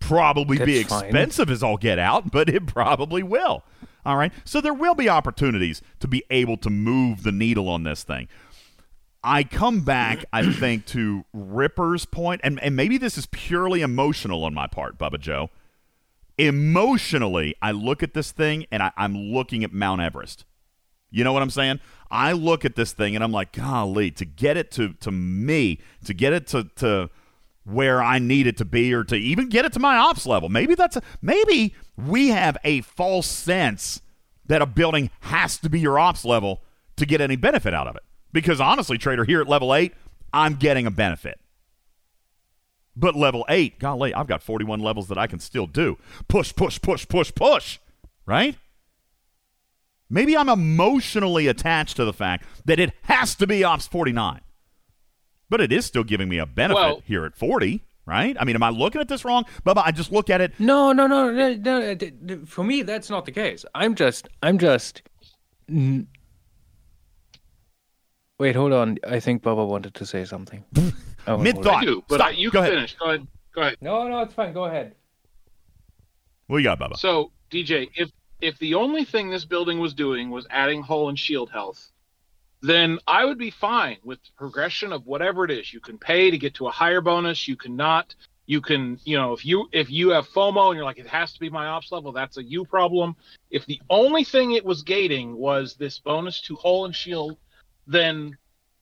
Probably 0.00 0.58
be 0.58 0.78
That's 0.78 0.88
fine. 0.88 1.04
expensive 1.04 1.50
as 1.50 1.62
all 1.62 1.76
get 1.76 1.98
out, 1.98 2.30
but 2.30 2.48
it 2.48 2.66
probably 2.66 3.22
will. 3.22 3.64
All 4.04 4.16
right. 4.16 4.32
So 4.44 4.60
there 4.60 4.74
will 4.74 4.94
be 4.94 5.08
opportunities 5.08 5.82
to 6.00 6.08
be 6.08 6.24
able 6.30 6.56
to 6.58 6.70
move 6.70 7.22
the 7.22 7.32
needle 7.32 7.68
on 7.68 7.82
this 7.82 8.04
thing. 8.04 8.28
I 9.22 9.42
come 9.42 9.80
back, 9.80 10.24
I 10.32 10.50
think, 10.52 10.86
to 10.86 11.24
Ripper's 11.32 12.04
point, 12.04 12.40
and, 12.44 12.62
and 12.62 12.76
maybe 12.76 12.98
this 12.98 13.18
is 13.18 13.26
purely 13.26 13.82
emotional 13.82 14.44
on 14.44 14.54
my 14.54 14.68
part, 14.68 14.96
Bubba 14.96 15.18
Joe. 15.18 15.50
Emotionally, 16.38 17.54
I 17.60 17.72
look 17.72 18.02
at 18.02 18.14
this 18.14 18.32
thing 18.32 18.66
and 18.70 18.82
I, 18.82 18.92
I'm 18.96 19.16
looking 19.16 19.64
at 19.64 19.72
Mount 19.72 20.00
Everest. 20.00 20.44
You 21.10 21.24
know 21.24 21.32
what 21.32 21.42
I'm 21.42 21.50
saying? 21.50 21.80
I 22.10 22.32
look 22.32 22.64
at 22.64 22.76
this 22.76 22.92
thing 22.92 23.14
and 23.14 23.24
I'm 23.24 23.32
like, 23.32 23.52
golly, 23.52 24.10
to 24.12 24.24
get 24.24 24.56
it 24.56 24.70
to 24.72 24.94
to 24.94 25.10
me, 25.10 25.80
to 26.04 26.14
get 26.14 26.32
it 26.32 26.46
to 26.48 26.64
to 26.76 27.10
where 27.64 28.02
I 28.02 28.18
need 28.18 28.46
it 28.46 28.56
to 28.58 28.64
be, 28.64 28.94
or 28.94 29.04
to 29.04 29.16
even 29.16 29.50
get 29.50 29.66
it 29.66 29.74
to 29.74 29.78
my 29.78 29.96
ops 29.96 30.26
level. 30.26 30.48
Maybe 30.48 30.74
that's 30.74 30.96
a, 30.96 31.02
maybe 31.20 31.74
we 31.96 32.28
have 32.28 32.56
a 32.64 32.80
false 32.80 33.26
sense 33.26 34.00
that 34.46 34.62
a 34.62 34.66
building 34.66 35.10
has 35.20 35.58
to 35.58 35.68
be 35.68 35.80
your 35.80 35.98
ops 35.98 36.24
level 36.24 36.62
to 36.96 37.04
get 37.04 37.20
any 37.20 37.36
benefit 37.36 37.74
out 37.74 37.86
of 37.86 37.96
it. 37.96 38.02
Because 38.32 38.60
honestly, 38.60 38.96
trader, 38.96 39.24
here 39.24 39.40
at 39.40 39.48
level 39.48 39.74
eight, 39.74 39.94
I'm 40.32 40.54
getting 40.54 40.86
a 40.86 40.90
benefit. 40.90 41.40
But 42.98 43.14
level 43.14 43.44
eight, 43.48 43.78
golly, 43.78 44.12
I've 44.12 44.26
got 44.26 44.42
41 44.42 44.80
levels 44.80 45.06
that 45.08 45.18
I 45.18 45.28
can 45.28 45.38
still 45.38 45.66
do. 45.66 45.98
Push, 46.26 46.54
push, 46.56 46.80
push, 46.82 47.06
push, 47.06 47.32
push. 47.32 47.78
Right? 48.26 48.56
Maybe 50.10 50.36
I'm 50.36 50.48
emotionally 50.48 51.46
attached 51.46 51.96
to 51.96 52.04
the 52.04 52.12
fact 52.12 52.44
that 52.64 52.80
it 52.80 52.92
has 53.02 53.34
to 53.36 53.46
be 53.46 53.62
Ops 53.62 53.86
49. 53.86 54.40
But 55.50 55.60
it 55.60 55.70
is 55.72 55.86
still 55.86 56.04
giving 56.04 56.28
me 56.28 56.38
a 56.38 56.46
benefit 56.46 56.74
Well- 56.80 57.02
here 57.06 57.24
at 57.24 57.36
40, 57.36 57.82
right? 58.04 58.36
I 58.40 58.44
mean, 58.44 58.56
am 58.56 58.62
I 58.62 58.70
looking 58.70 59.00
at 59.00 59.08
this 59.08 59.24
wrong? 59.24 59.44
Bubba, 59.64 59.82
I 59.84 59.92
just 59.92 60.10
look 60.10 60.28
at 60.28 60.40
it. 60.40 60.52
No, 60.58 60.92
no, 60.92 61.06
no, 61.06 61.30
no, 61.30 61.54
no. 61.54 61.94
d- 61.94 62.10
d- 62.10 62.36
For 62.46 62.64
me, 62.64 62.82
that's 62.82 63.08
not 63.10 63.26
the 63.26 63.32
case. 63.32 63.64
I'm 63.74 63.94
just, 63.94 64.28
I'm 64.42 64.58
just. 64.58 65.02
n- 65.68 66.08
Wait, 68.38 68.54
hold 68.54 68.72
on. 68.72 68.98
I 69.06 69.20
think 69.20 69.42
Baba 69.42 69.64
wanted 69.64 69.94
to 69.94 70.06
say 70.06 70.24
something. 70.24 70.64
Oh, 71.26 71.36
Mid 71.36 71.62
thought. 71.62 71.82
do, 71.84 72.02
but 72.08 72.14
Stop. 72.20 72.28
I, 72.28 72.30
you 72.30 72.50
Go 72.50 72.60
can 72.60 72.62
ahead. 72.62 72.72
finish. 72.74 72.96
Go 72.96 73.04
ahead. 73.08 73.26
Go 73.54 73.60
ahead. 73.60 73.76
No, 73.82 74.08
no, 74.08 74.20
it's 74.22 74.32
fine. 74.32 74.54
Go 74.54 74.64
ahead. 74.64 74.94
What 76.46 76.56
you 76.58 76.62
got, 76.64 76.80
Bubba? 76.80 76.96
So, 76.96 77.32
DJ, 77.50 77.90
if 77.94 78.10
if 78.40 78.56
the 78.58 78.72
only 78.76 79.04
thing 79.04 79.28
this 79.28 79.44
building 79.44 79.78
was 79.78 79.92
doing 79.92 80.30
was 80.30 80.46
adding 80.48 80.80
hull 80.80 81.10
and 81.10 81.18
shield 81.18 81.50
health, 81.50 81.90
then 82.62 82.98
I 83.06 83.26
would 83.26 83.36
be 83.36 83.50
fine 83.50 83.98
with 84.04 84.20
progression 84.38 84.90
of 84.90 85.04
whatever 85.06 85.44
it 85.44 85.50
is. 85.50 85.70
You 85.74 85.80
can 85.80 85.98
pay 85.98 86.30
to 86.30 86.38
get 86.38 86.54
to 86.54 86.66
a 86.66 86.70
higher 86.70 87.02
bonus. 87.02 87.46
You 87.46 87.56
cannot. 87.56 88.14
You 88.46 88.62
can, 88.62 88.98
you 89.04 89.18
know, 89.18 89.34
if 89.34 89.44
you 89.44 89.68
if 89.72 89.90
you 89.90 90.08
have 90.10 90.26
FOMO 90.28 90.68
and 90.68 90.76
you're 90.76 90.84
like, 90.86 90.98
it 90.98 91.06
has 91.08 91.34
to 91.34 91.40
be 91.40 91.50
my 91.50 91.66
ops 91.66 91.92
level, 91.92 92.12
that's 92.12 92.38
a 92.38 92.42
you 92.42 92.64
problem. 92.64 93.16
If 93.50 93.66
the 93.66 93.82
only 93.90 94.24
thing 94.24 94.52
it 94.52 94.64
was 94.64 94.80
gating 94.80 95.36
was 95.36 95.74
this 95.74 95.98
bonus 95.98 96.40
to 96.42 96.56
hull 96.56 96.86
and 96.86 96.96
shield, 96.96 97.36
then 97.88 98.36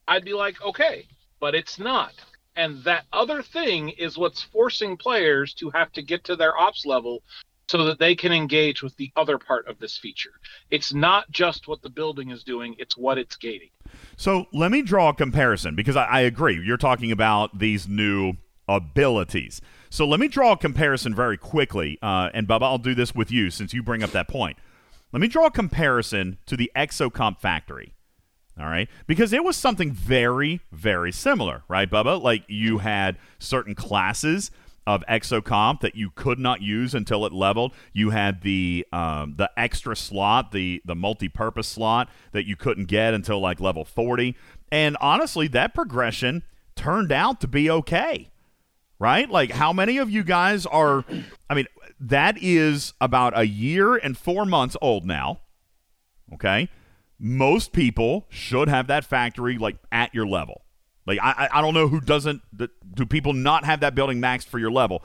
I'd 0.07 0.25
be 0.25 0.35
like, 0.35 0.61
okay, 0.61 1.07
but 1.41 1.55
it's 1.55 1.79
not. 1.79 2.13
And 2.57 2.83
that 2.85 3.05
other 3.13 3.43
thing 3.43 3.91
is 3.91 4.19
what's 4.19 4.43
forcing 4.43 4.97
players 4.97 5.55
to 5.55 5.71
have 5.71 5.93
to 5.93 6.03
get 6.03 6.25
to 6.25 6.37
their 6.37 6.59
ops 6.59 6.85
level 6.85 7.23
so 7.69 7.85
that 7.85 7.99
they 7.99 8.15
can 8.15 8.33
engage 8.33 8.83
with 8.83 8.97
the 8.97 9.11
other 9.17 9.39
part 9.39 9.67
of 9.69 9.79
this 9.79 9.99
feature. 9.99 10.31
It's 10.71 10.95
not 10.95 11.31
just 11.31 11.67
what 11.69 11.83
the 11.83 11.91
building 11.91 12.31
is 12.31 12.45
doing, 12.45 12.77
it's 12.79 12.97
what 12.97 13.19
it's 13.19 13.37
gating. 13.37 13.71
So 14.17 14.47
let 14.53 14.71
me 14.71 14.83
draw 14.83 15.11
a 15.11 15.15
comparison 15.15 15.75
because 15.75 15.97
I, 15.97 16.05
I 16.05 16.21
agree. 16.21 16.61
You're 16.65 16.77
talking 16.77 17.13
about 17.13 17.59
these 17.59 17.89
new 17.89 18.35
abilities. 18.69 19.61
So 19.91 20.07
let 20.07 20.21
me 20.21 20.29
draw 20.29 20.53
a 20.53 20.57
comparison 20.57 21.15
very 21.15 21.37
quickly. 21.37 21.99
Uh, 22.03 22.31
and 22.35 22.49
Bubba, 22.49 22.63
I'll 22.63 22.79
do 22.79 22.95
this 22.95 23.15
with 23.15 23.31
you 23.31 23.51
since 23.51 23.75
you 23.75 23.83
bring 23.83 24.03
up 24.03 24.11
that 24.11 24.29
point. 24.29 24.59
Let 25.13 25.21
me 25.21 25.29
draw 25.29 25.47
a 25.47 25.51
comparison 25.51 26.39
to 26.47 26.57
the 26.57 26.71
Exocomp 26.77 27.41
Factory. 27.41 27.93
All 28.59 28.67
right. 28.67 28.89
Because 29.07 29.33
it 29.33 29.45
was 29.45 29.57
something 29.57 29.93
very, 29.93 30.61
very 30.73 31.13
similar, 31.13 31.63
right, 31.69 31.91
Bubba? 31.91 32.21
Like 32.21 32.45
you 32.49 32.79
had 32.79 33.19
certain 33.39 33.75
classes 33.75 34.51
of 34.87 35.05
exocomp 35.09 35.81
that 35.81 35.97
you 35.97 36.11
could 36.11 36.39
not 36.39 36.63
use 36.63 36.95
until 36.95 37.27
it 37.27 37.33
leveled. 37.33 37.73
You 37.93 38.11
had 38.11 38.43
the 38.43 38.87
um, 38.93 39.35
the 39.37 39.51
extra 39.57 39.97
slot, 39.97 40.53
the 40.53 40.81
the 40.85 40.95
multi-purpose 40.95 41.67
slot 41.67 42.09
that 42.33 42.47
you 42.47 42.57
couldn't 42.57 42.87
get 42.87 43.13
until 43.13 43.41
like 43.41 43.61
level 43.61 43.85
40. 43.85 44.37
And 44.71 44.97
honestly, 45.01 45.49
that 45.49 45.75
progression 45.75 46.43
turned 46.77 47.13
out 47.13 47.41
to 47.41 47.49
be 47.49 47.69
okay. 47.69 48.31
Right? 48.99 49.29
Like 49.29 49.51
how 49.51 49.75
many 49.75 49.99
of 49.99 50.09
you 50.09 50.23
guys 50.25 50.65
are 50.65 51.05
I 51.51 51.55
mean, 51.55 51.67
that 52.01 52.39
is 52.41 52.95
about 53.01 53.39
a 53.39 53.47
year 53.47 53.97
and 53.97 54.17
4 54.17 54.47
months 54.47 54.77
old 54.81 55.05
now. 55.05 55.41
Okay? 56.33 56.71
Most 57.19 57.73
people 57.73 58.27
should 58.29 58.69
have 58.69 58.89
that 58.89 59.05
factory 59.05 59.59
like 59.59 59.77
at 59.91 60.14
your 60.14 60.27
level. 60.27 60.62
Like 61.07 61.19
I, 61.23 61.49
I 61.53 61.61
don't 61.61 61.75
know 61.75 61.89
who 61.89 62.01
doesn't. 62.01 62.43
Do 62.57 63.07
people 63.07 63.33
not 63.33 63.64
have 63.64 63.81
that 63.81 63.95
building 63.95 64.21
maxed 64.21 64.47
for 64.47 64.59
your 64.59 64.71
level? 64.71 65.05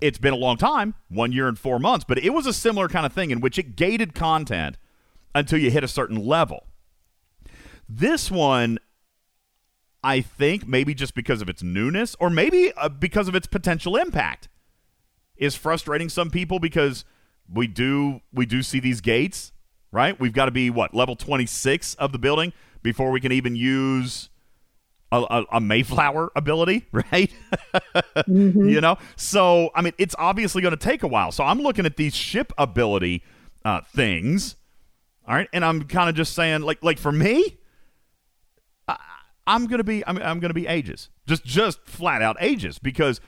It's 0.00 0.18
been 0.18 0.32
a 0.32 0.36
long 0.36 0.56
time, 0.56 0.94
one 1.08 1.32
year 1.32 1.48
and 1.48 1.58
four 1.58 1.78
months, 1.78 2.04
but 2.06 2.18
it 2.18 2.30
was 2.30 2.46
a 2.46 2.52
similar 2.52 2.88
kind 2.88 3.06
of 3.06 3.12
thing 3.12 3.30
in 3.30 3.40
which 3.40 3.58
it 3.58 3.76
gated 3.76 4.14
content 4.14 4.76
until 5.34 5.58
you 5.58 5.70
hit 5.70 5.84
a 5.84 5.88
certain 5.88 6.24
level. 6.24 6.66
This 7.88 8.30
one, 8.30 8.78
I 10.02 10.20
think, 10.20 10.66
maybe 10.66 10.92
just 10.92 11.14
because 11.14 11.40
of 11.40 11.48
its 11.48 11.62
newness, 11.62 12.16
or 12.18 12.28
maybe 12.30 12.72
uh, 12.76 12.88
because 12.88 13.28
of 13.28 13.34
its 13.34 13.46
potential 13.46 13.96
impact, 13.96 14.48
is 15.36 15.54
frustrating 15.54 16.08
some 16.08 16.30
people 16.30 16.58
because 16.58 17.04
we 17.50 17.66
do 17.66 18.20
we 18.32 18.44
do 18.44 18.62
see 18.62 18.80
these 18.80 19.00
gates 19.00 19.52
right? 19.92 20.18
We've 20.18 20.32
got 20.32 20.46
to 20.46 20.50
be 20.50 20.70
what 20.70 20.94
level 20.94 21.16
26 21.16 21.94
of 21.94 22.12
the 22.12 22.18
building 22.18 22.52
before 22.82 23.10
we 23.10 23.20
can 23.20 23.32
even 23.32 23.56
use 23.56 24.28
a, 25.12 25.18
a, 25.18 25.44
a 25.52 25.60
Mayflower 25.60 26.32
ability, 26.36 26.86
right? 26.92 27.32
You 28.26 28.80
know, 28.80 28.98
so 29.16 29.70
I 29.74 29.82
mean, 29.82 29.92
it's 29.98 30.14
obviously 30.18 30.62
going 30.62 30.76
to 30.76 30.76
take 30.76 31.02
a 31.02 31.08
while. 31.08 31.32
So 31.32 31.44
I'm 31.44 31.60
looking 31.60 31.86
at 31.86 31.96
these 31.96 32.14
ship 32.14 32.52
ability 32.58 33.22
uh, 33.64 33.80
things, 33.94 34.56
all 35.26 35.34
right, 35.34 35.48
and 35.52 35.64
I'm 35.64 35.84
kind 35.84 36.08
of 36.08 36.14
just 36.14 36.34
saying, 36.34 36.62
like, 36.62 36.82
like 36.82 36.98
for 36.98 37.10
me, 37.10 37.58
I, 38.86 38.96
I'm 39.46 39.66
gonna 39.66 39.82
be, 39.84 40.06
I'm, 40.06 40.18
I'm 40.18 40.38
gonna 40.38 40.54
be 40.54 40.66
ages, 40.68 41.10
just, 41.26 41.44
just 41.44 41.84
flat 41.84 42.22
out 42.22 42.36
ages, 42.38 42.78
because 42.78 43.20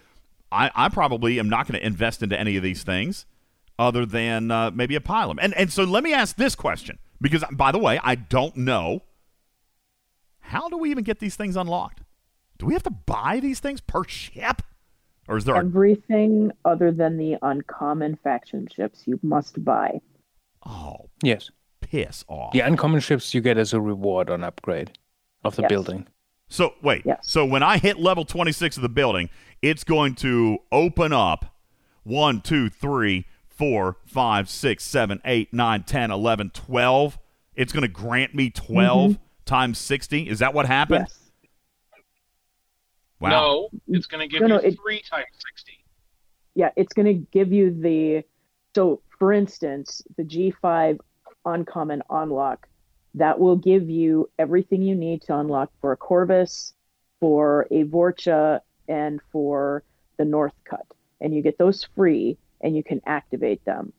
I, 0.51 0.71
I 0.75 0.89
probably 0.89 1.39
am 1.39 1.49
not 1.49 1.67
going 1.67 1.79
to 1.79 1.87
invest 1.87 2.23
into 2.23 2.39
any 2.39 2.57
of 2.57 2.63
these 2.63 2.83
things 2.83 3.27
other 3.79 4.05
than 4.05 4.51
uh, 4.51 4.71
maybe 4.73 4.97
a 4.97 5.01
pilum. 5.01 5.37
And 5.41 5.55
and 5.55 5.73
so 5.73 5.85
let 5.85 6.03
me 6.03 6.13
ask 6.13 6.37
this 6.37 6.55
question 6.55 6.99
because 7.21 7.45
by 7.53 7.73
the 7.73 7.79
way, 7.79 8.01
I 8.03 8.15
don't 8.15 8.57
know 8.57 9.03
how 10.41 10.69
do 10.69 10.79
we 10.79 10.91
even 10.91 11.05
get 11.05 11.19
these 11.21 11.37
things 11.37 11.57
unlocked? 11.57 12.01
Do 12.59 12.67
we 12.67 12.73
have 12.73 12.83
to 12.85 12.91
buy 12.91 13.39
these 13.41 13.61
things 13.61 13.81
per 13.81 14.05
ship? 14.05 14.63
Or 15.29 15.37
is 15.37 15.45
there 15.45 15.55
a, 15.55 15.59
Everything 15.59 16.51
other 16.65 16.91
than 16.91 17.19
the 17.19 17.37
uncommon 17.43 18.19
faction 18.25 18.67
ships 18.75 19.03
you 19.07 19.21
must 19.23 19.63
buy. 19.65 20.01
oh 20.67 21.09
Yes. 21.23 21.51
piss 21.83 22.25
off. 22.29 22.53
The 22.53 22.61
uncommon 22.61 23.01
ships 23.01 23.35
you 23.35 23.41
get 23.41 23.59
as 23.59 23.73
a 23.75 23.81
reward 23.81 24.31
on 24.31 24.43
upgrade 24.43 24.99
of 25.45 25.57
the 25.57 25.63
Yes. 25.63 25.69
building. 25.69 26.07
So 26.49 26.75
wait. 26.83 27.03
Yes. 27.05 27.21
So 27.29 27.45
when 27.45 27.63
I 27.63 27.77
hit 27.79 27.99
level 27.99 28.25
26 28.25 28.77
of 28.79 28.83
the 28.83 28.89
building, 28.89 29.29
it's 29.61 29.85
going 29.85 30.15
to 30.17 30.59
open 30.73 31.13
up 31.13 31.55
1, 32.05 32.41
2, 32.41 32.71
3, 32.71 33.27
4, 33.59 33.97
5, 34.07 34.49
6, 34.49 34.85
7, 34.85 35.21
8, 35.25 35.53
9, 35.53 35.83
10, 35.83 36.11
11, 36.13 36.51
12. 36.51 37.19
It's 37.57 37.73
going 37.73 37.83
to 37.83 37.89
grant 37.89 38.35
me 38.35 38.51
12 38.51 39.11
mm-hmm. 39.11 39.23
times 39.45 39.79
60. 39.79 40.29
Is 40.29 40.39
that 40.39 40.55
what 40.55 40.67
happened? 40.67 41.07
Yes. 41.09 41.19
Wow. 43.21 43.31
No, 43.31 43.69
it's 43.89 44.07
going 44.07 44.21
to 44.21 44.29
give 44.29 44.43
No, 44.43 44.47
no, 44.47 44.63
you 44.63 44.69
it- 44.69 44.79
three 44.81 45.03
times 45.03 45.27
60. 45.33 45.73
Yeah, 46.55 46.71
it's 46.77 46.93
going 46.93 47.07
to 47.07 47.15
give 47.33 47.53
you 47.53 47.71
the. 47.71 48.25
So, 48.75 49.01
for 49.19 49.33
instance, 49.33 50.03
the 50.17 50.23
G5 50.23 50.99
uncommon 51.45 52.03
unlock, 52.11 52.69
that 53.15 53.39
will 53.39 53.57
give 53.57 53.89
you 53.91 54.31
everything 54.39 54.83
you 54.83 54.95
need 54.95 55.23
to 55.23 55.37
unlock 55.37 55.71
for 55.81 55.93
a 55.93 55.97
Corvus, 55.97 56.75
for 57.19 57.67
a 57.71 57.85
Vorcha, 57.85 58.61
and 58.89 59.21
for 59.33 59.83
the 60.17 60.25
North 60.25 60.53
Cut. 60.65 60.87
And 61.21 61.35
you 61.35 61.43
get 61.43 61.59
those 61.59 61.87
free 61.97 62.39
and 62.61 62.77
you 62.77 62.83
can 62.83 63.01
activate 63.07 63.65
them. 63.65 63.93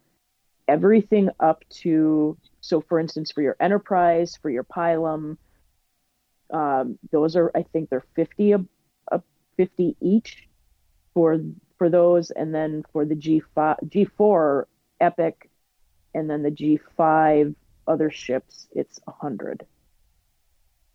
Everything 0.67 1.29
up 1.39 1.63
to. 1.81 2.37
So, 2.61 2.81
for 2.81 2.99
instance, 2.99 3.31
for 3.31 3.41
your 3.41 3.55
Enterprise, 3.59 4.37
for 4.41 4.49
your 4.49 4.63
Pilum, 4.63 5.37
um, 6.51 6.99
those 7.11 7.35
are, 7.35 7.51
I 7.55 7.63
think 7.63 7.89
they're 7.89 8.05
50 8.15 8.51
a, 8.53 8.65
a 9.11 9.21
50 9.57 9.95
each 10.01 10.47
for 11.13 11.39
for 11.77 11.89
those, 11.89 12.29
and 12.29 12.53
then 12.53 12.83
for 12.91 13.05
the 13.05 13.15
G5, 13.15 13.89
G4 13.89 14.65
Epic, 14.99 15.49
and 16.13 16.29
then 16.29 16.43
the 16.43 16.51
G5 16.51 17.55
other 17.87 18.11
ships, 18.11 18.67
it's 18.73 18.99
a 19.07 19.11
hundred. 19.11 19.65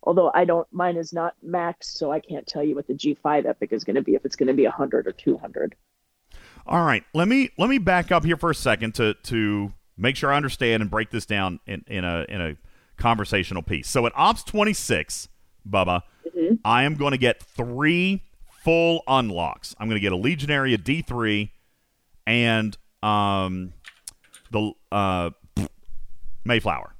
Although 0.02 0.30
I 0.34 0.44
don't, 0.44 0.68
mine 0.70 0.96
is 0.96 1.12
not 1.14 1.34
max, 1.42 1.88
so 1.88 2.12
I 2.12 2.20
can't 2.20 2.46
tell 2.46 2.62
you 2.62 2.74
what 2.74 2.86
the 2.86 2.92
G5 2.92 3.46
Epic 3.46 3.72
is 3.72 3.84
going 3.84 3.96
to 3.96 4.02
be 4.02 4.14
if 4.14 4.26
it's 4.26 4.36
going 4.36 4.48
to 4.48 4.52
be 4.52 4.66
a 4.66 4.70
hundred 4.70 5.06
or 5.06 5.12
two 5.12 5.38
hundred. 5.38 5.74
All 6.66 6.84
right, 6.84 7.04
let 7.12 7.28
me 7.28 7.50
let 7.58 7.68
me 7.68 7.78
back 7.78 8.10
up 8.10 8.24
here 8.24 8.36
for 8.36 8.50
a 8.50 8.54
second 8.54 8.94
to 8.94 9.14
to 9.24 9.72
make 9.96 10.16
sure 10.16 10.32
I 10.32 10.36
understand 10.36 10.82
and 10.82 10.90
break 10.90 11.10
this 11.10 11.26
down 11.26 11.60
in, 11.66 11.84
in 11.86 12.04
a 12.04 12.24
in 12.28 12.40
a 12.40 12.56
conversational 12.96 13.62
piece. 13.62 13.88
So 13.88 14.06
at 14.06 14.12
Ops 14.14 14.42
26, 14.44 15.28
Bubba, 15.68 16.02
I 16.64 16.84
am 16.84 16.94
going 16.94 17.12
to 17.12 17.18
get 17.18 17.42
three 17.42 18.22
full 18.62 19.02
unlocks. 19.06 19.74
I'm 19.78 19.88
going 19.88 19.96
to 19.96 20.00
get 20.00 20.12
a 20.12 20.16
Legionary, 20.16 20.74
a 20.74 20.78
D3, 20.78 21.50
and 22.26 22.76
um, 23.02 23.74
the 24.50 24.72
uh, 24.90 25.30
Mayflower. 26.44 26.94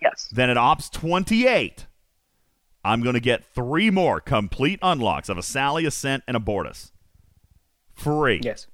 Yes. 0.00 0.28
Then 0.32 0.48
at 0.48 0.56
Ops 0.56 0.88
28, 0.88 1.86
I'm 2.84 3.02
going 3.02 3.14
to 3.14 3.20
get 3.20 3.44
three 3.44 3.90
more 3.90 4.20
complete 4.20 4.78
unlocks 4.82 5.28
of 5.28 5.36
a 5.36 5.42
Sally, 5.42 5.84
Ascent, 5.84 6.24
and 6.26 6.36
a 6.36 6.40
Bortas. 6.40 6.92
Free. 7.92 8.40
Yes. 8.42 8.66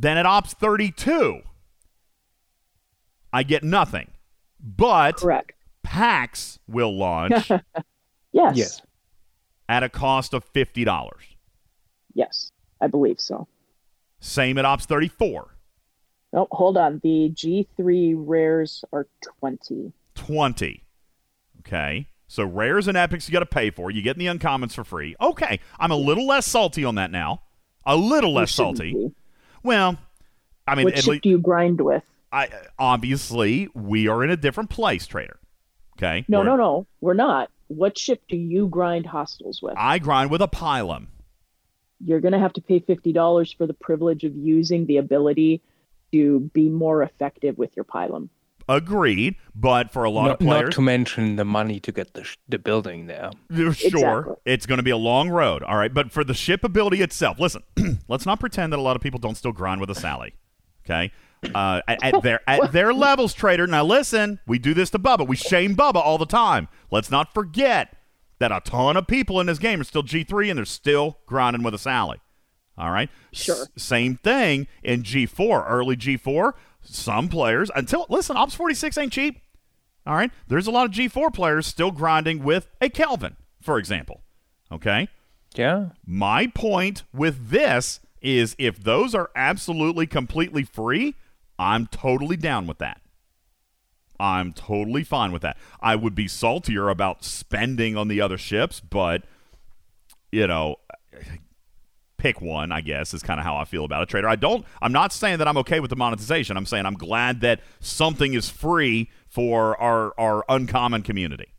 Then 0.00 0.16
at 0.16 0.26
Ops 0.26 0.54
32, 0.54 1.40
I 3.32 3.42
get 3.42 3.64
nothing. 3.64 4.12
But 4.60 5.16
Correct. 5.16 5.52
packs 5.82 6.58
will 6.68 6.96
launch 6.96 7.50
Yes. 8.32 8.56
Yes. 8.56 8.82
at 9.68 9.82
a 9.82 9.88
cost 9.88 10.34
of 10.34 10.50
$50. 10.52 11.10
Yes. 12.14 12.52
I 12.80 12.86
believe 12.86 13.18
so. 13.18 13.48
Same 14.20 14.56
at 14.58 14.64
Ops 14.64 14.86
34. 14.86 15.54
Oh, 16.34 16.46
hold 16.52 16.76
on. 16.76 17.00
The 17.02 17.30
G3 17.34 18.14
rares 18.16 18.84
are 18.92 19.08
20. 19.40 19.92
20. 20.14 20.84
Okay. 21.60 22.06
So 22.28 22.44
rares 22.44 22.86
and 22.86 22.96
epics 22.96 23.28
you 23.28 23.32
got 23.32 23.40
to 23.40 23.46
pay 23.46 23.70
for. 23.70 23.90
You 23.90 24.02
get 24.02 24.16
in 24.16 24.20
the 24.20 24.26
uncommons 24.26 24.74
for 24.74 24.84
free. 24.84 25.16
Okay. 25.20 25.58
I'm 25.80 25.90
a 25.90 25.96
little 25.96 26.26
less 26.26 26.46
salty 26.46 26.84
on 26.84 26.96
that 26.96 27.10
now. 27.10 27.42
A 27.86 27.96
little 27.96 28.34
less 28.34 28.52
salty. 28.52 28.92
be. 28.92 29.10
Well, 29.62 29.98
I 30.66 30.74
mean, 30.74 30.84
What 30.84 30.98
at 30.98 31.04
ship 31.04 31.22
do 31.22 31.28
you 31.28 31.38
grind 31.38 31.80
with? 31.80 32.02
I 32.30 32.48
obviously 32.78 33.68
we 33.74 34.08
are 34.08 34.22
in 34.22 34.30
a 34.30 34.36
different 34.36 34.70
place, 34.70 35.06
trader. 35.06 35.38
Okay. 35.96 36.24
No, 36.28 36.38
We're- 36.40 36.50
no, 36.50 36.56
no. 36.56 36.86
We're 37.00 37.14
not. 37.14 37.50
What 37.68 37.98
ship 37.98 38.22
do 38.28 38.36
you 38.36 38.68
grind 38.68 39.06
hostiles 39.06 39.60
with? 39.62 39.74
I 39.76 39.98
grind 39.98 40.30
with 40.30 40.40
a 40.40 40.48
pilum. 40.48 41.06
You're 42.00 42.20
going 42.20 42.32
to 42.32 42.38
have 42.38 42.52
to 42.54 42.60
pay 42.62 42.80
$50 42.80 43.56
for 43.56 43.66
the 43.66 43.74
privilege 43.74 44.24
of 44.24 44.34
using 44.36 44.86
the 44.86 44.98
ability 44.98 45.60
to 46.12 46.48
be 46.54 46.68
more 46.68 47.02
effective 47.02 47.58
with 47.58 47.74
your 47.76 47.84
pilum. 47.84 48.28
Agreed, 48.68 49.36
but 49.54 49.90
for 49.90 50.04
a 50.04 50.10
lot 50.10 50.24
Not, 50.24 50.30
of 50.32 50.38
players, 50.40 50.62
not 50.64 50.72
to 50.72 50.82
mention 50.82 51.36
the 51.36 51.44
money 51.44 51.80
to 51.80 51.90
get 51.90 52.12
the 52.12 52.22
sh- 52.24 52.36
the 52.48 52.58
building 52.58 53.06
there. 53.06 53.30
Sure, 53.50 53.68
Exactly. 53.70 54.34
it's 54.44 54.66
going 54.66 54.76
to 54.76 54.82
be 54.82 54.90
a 54.90 54.96
long 54.96 55.30
road. 55.30 55.62
All 55.62 55.76
right, 55.78 55.92
but 55.92 56.12
for 56.12 56.22
the 56.22 56.34
ship 56.34 56.64
ability 56.64 57.00
itself, 57.00 57.38
listen, 57.40 57.62
let's 58.08 58.26
not 58.26 58.40
pretend 58.40 58.72
that 58.72 58.78
a 58.78 58.82
lot 58.82 58.94
of 58.94 59.00
people 59.02 59.18
don't 59.18 59.36
still 59.36 59.52
grind 59.52 59.80
with 59.80 59.88
a 59.88 59.94
Sally. 59.94 60.34
Okay, 60.84 61.12
uh, 61.54 61.80
at, 61.88 62.02
at 62.14 62.22
their 62.22 62.40
at 62.46 62.72
their 62.72 62.92
levels, 62.92 63.32
trader. 63.32 63.66
Now 63.66 63.84
listen, 63.84 64.38
we 64.46 64.58
do 64.58 64.74
this 64.74 64.90
to 64.90 64.98
Bubba. 64.98 65.26
We 65.26 65.36
shame 65.36 65.74
Bubba 65.74 65.96
all 65.96 66.18
the 66.18 66.26
time. 66.26 66.68
Let's 66.90 67.10
not 67.10 67.32
forget 67.32 67.94
that 68.38 68.52
a 68.52 68.60
ton 68.60 68.96
of 68.98 69.06
people 69.06 69.40
in 69.40 69.46
this 69.46 69.58
game 69.58 69.80
are 69.80 69.84
still 69.84 70.02
G 70.02 70.24
three 70.24 70.50
and 70.50 70.58
they're 70.58 70.64
still 70.66 71.18
grinding 71.26 71.62
with 71.62 71.72
a 71.74 71.78
Sally. 71.78 72.18
All 72.76 72.90
right. 72.92 73.10
Sure. 73.32 73.62
S- 73.62 73.68
same 73.82 74.16
thing 74.18 74.68
in 74.84 75.02
G4, 75.02 75.64
early 75.68 75.96
G4. 75.96 76.52
Some 76.90 77.28
players 77.28 77.70
until 77.74 78.06
listen, 78.08 78.36
Ops 78.36 78.54
46 78.54 78.96
ain't 78.98 79.12
cheap. 79.12 79.40
All 80.06 80.14
right. 80.14 80.30
There's 80.46 80.66
a 80.66 80.70
lot 80.70 80.86
of 80.86 80.92
G4 80.92 81.32
players 81.32 81.66
still 81.66 81.90
grinding 81.90 82.42
with 82.42 82.66
a 82.80 82.88
Kelvin, 82.88 83.36
for 83.60 83.78
example. 83.78 84.22
Okay. 84.72 85.08
Yeah. 85.54 85.90
My 86.06 86.46
point 86.46 87.04
with 87.12 87.50
this 87.50 88.00
is 88.22 88.56
if 88.58 88.82
those 88.82 89.14
are 89.14 89.30
absolutely 89.36 90.06
completely 90.06 90.64
free, 90.64 91.14
I'm 91.58 91.86
totally 91.86 92.36
down 92.36 92.66
with 92.66 92.78
that. 92.78 93.00
I'm 94.20 94.52
totally 94.52 95.04
fine 95.04 95.30
with 95.30 95.42
that. 95.42 95.56
I 95.80 95.94
would 95.94 96.14
be 96.14 96.26
saltier 96.26 96.88
about 96.88 97.24
spending 97.24 97.96
on 97.96 98.08
the 98.08 98.20
other 98.20 98.38
ships, 98.38 98.80
but 98.80 99.22
you 100.32 100.46
know, 100.46 100.76
pick 102.18 102.40
one, 102.42 102.70
I 102.70 102.82
guess, 102.82 103.14
is 103.14 103.22
kind 103.22 103.40
of 103.40 103.46
how 103.46 103.56
I 103.56 103.64
feel 103.64 103.84
about 103.84 104.02
a 104.02 104.06
trader. 104.06 104.28
I 104.28 104.36
don't 104.36 104.66
I'm 104.82 104.92
not 104.92 105.12
saying 105.12 105.38
that 105.38 105.48
I'm 105.48 105.56
okay 105.58 105.80
with 105.80 105.90
the 105.90 105.96
monetization. 105.96 106.56
I'm 106.56 106.66
saying 106.66 106.84
I'm 106.84 106.94
glad 106.94 107.40
that 107.40 107.60
something 107.80 108.34
is 108.34 108.50
free 108.50 109.10
for 109.28 109.80
our 109.80 110.12
our 110.18 110.44
uncommon 110.48 111.02
community. 111.02 111.54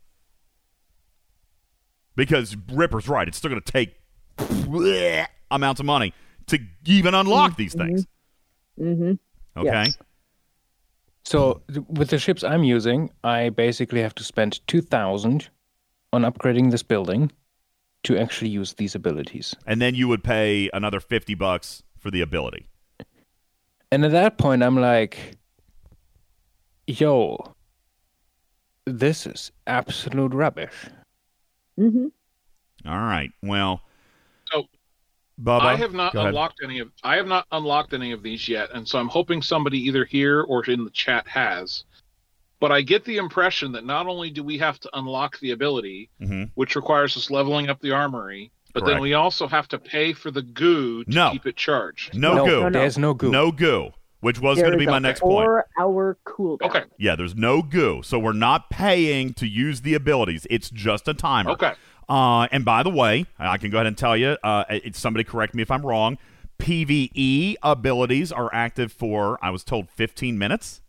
Because 2.14 2.56
Ripper's 2.70 3.08
right, 3.08 3.26
it's 3.26 3.38
still 3.38 3.50
going 3.50 3.62
to 3.62 3.72
take 3.72 3.94
bleh 4.36 5.26
amounts 5.50 5.80
of 5.80 5.86
money 5.86 6.12
to 6.46 6.58
even 6.84 7.14
unlock 7.14 7.56
these 7.56 7.74
things. 7.74 8.06
Mm-hmm. 8.78 9.12
Okay? 9.58 9.84
Yes. 9.84 9.98
So 11.24 11.62
th- 11.72 11.86
with 11.88 12.10
the 12.10 12.18
ships 12.18 12.44
I'm 12.44 12.64
using, 12.64 13.10
I 13.24 13.50
basically 13.50 14.02
have 14.02 14.14
to 14.16 14.24
spend 14.24 14.66
two 14.66 14.82
thousand 14.82 15.48
on 16.12 16.22
upgrading 16.22 16.70
this 16.70 16.82
building 16.82 17.30
to 18.04 18.18
actually 18.18 18.50
use 18.50 18.74
these 18.74 18.94
abilities. 18.94 19.54
And 19.66 19.80
then 19.80 19.94
you 19.94 20.08
would 20.08 20.24
pay 20.24 20.70
another 20.72 21.00
50 21.00 21.34
bucks 21.34 21.82
for 21.98 22.10
the 22.10 22.20
ability. 22.20 22.66
And 23.92 24.04
at 24.04 24.12
that 24.12 24.38
point, 24.38 24.62
I'm 24.62 24.80
like, 24.80 25.36
yo, 26.86 27.54
this 28.86 29.26
is 29.26 29.52
absolute 29.66 30.32
rubbish. 30.32 30.74
Mm-hmm. 31.78 32.06
All 32.86 32.98
right. 32.98 33.30
Well, 33.42 33.82
So, 34.50 34.64
Bubba, 35.42 35.60
I 35.60 35.76
have 35.76 35.92
not 35.92 36.12
go 36.12 36.20
ahead. 36.20 36.28
unlocked 36.30 36.60
any 36.62 36.78
of 36.78 36.90
I 37.02 37.16
have 37.16 37.26
not 37.26 37.46
unlocked 37.52 37.92
any 37.94 38.12
of 38.12 38.22
these 38.22 38.48
yet, 38.48 38.70
and 38.74 38.86
so 38.86 38.98
I'm 38.98 39.08
hoping 39.08 39.42
somebody 39.42 39.78
either 39.78 40.04
here 40.04 40.42
or 40.42 40.64
in 40.64 40.84
the 40.84 40.90
chat 40.90 41.26
has. 41.28 41.84
But 42.60 42.70
I 42.70 42.82
get 42.82 43.04
the 43.04 43.16
impression 43.16 43.72
that 43.72 43.84
not 43.86 44.06
only 44.06 44.30
do 44.30 44.42
we 44.44 44.58
have 44.58 44.78
to 44.80 44.90
unlock 44.92 45.38
the 45.40 45.50
ability, 45.52 46.10
Mhm. 46.22 46.50
which 46.54 46.76
requires 46.76 47.16
us 47.16 47.30
leveling 47.30 47.68
up 47.70 47.80
the 47.80 47.90
armory, 47.92 48.52
but 48.74 48.80
Correct. 48.84 48.94
then 48.96 49.02
we 49.02 49.14
also 49.14 49.48
have 49.48 49.66
to 49.68 49.78
pay 49.78 50.12
for 50.12 50.30
the 50.30 50.42
goo 50.42 51.02
to 51.04 51.10
No. 51.10 51.30
keep 51.32 51.46
it 51.46 51.56
charged. 51.56 52.14
No, 52.14 52.34
no, 52.36 52.44
goo. 52.46 52.60
no. 52.64 52.70
there's 52.70 52.98
no 52.98 53.14
goo. 53.14 53.30
No 53.30 53.50
goo, 53.50 53.90
which 54.20 54.38
was 54.38 54.58
going 54.60 54.72
to 54.72 54.78
be 54.78 54.86
my 54.86 54.98
next 54.98 55.20
point. 55.20 55.46
Four-hour 55.46 56.18
cooldown. 56.26 56.62
Okay. 56.66 56.84
Yeah, 56.98 57.16
there's 57.16 57.34
no 57.34 57.62
goo. 57.62 58.02
So 58.04 58.18
we're 58.18 58.32
not 58.34 58.68
paying 58.70 59.32
to 59.34 59.46
use 59.48 59.80
the 59.80 59.94
abilities. 59.94 60.46
It's 60.50 60.68
just 60.70 61.08
a 61.08 61.14
timer. 61.14 61.50
Okay. 61.52 61.72
Uh, 62.10 62.46
and 62.52 62.64
by 62.64 62.82
the 62.82 62.90
way, 62.90 63.24
I 63.38 63.56
can 63.56 63.70
go 63.70 63.78
ahead 63.78 63.86
and 63.86 63.96
tell 63.96 64.16
you, 64.16 64.36
uh, 64.42 64.64
it, 64.68 64.96
somebody 64.96 65.24
correct 65.24 65.54
me 65.54 65.62
if 65.62 65.70
I'm 65.70 65.84
wrong. 65.86 66.18
PVE 66.58 67.56
abilities 67.62 68.30
are 68.32 68.50
active 68.52 68.92
for, 68.92 69.38
I 69.42 69.50
was 69.50 69.64
told, 69.64 69.88
15 69.88 70.38
minutes. 70.38 70.82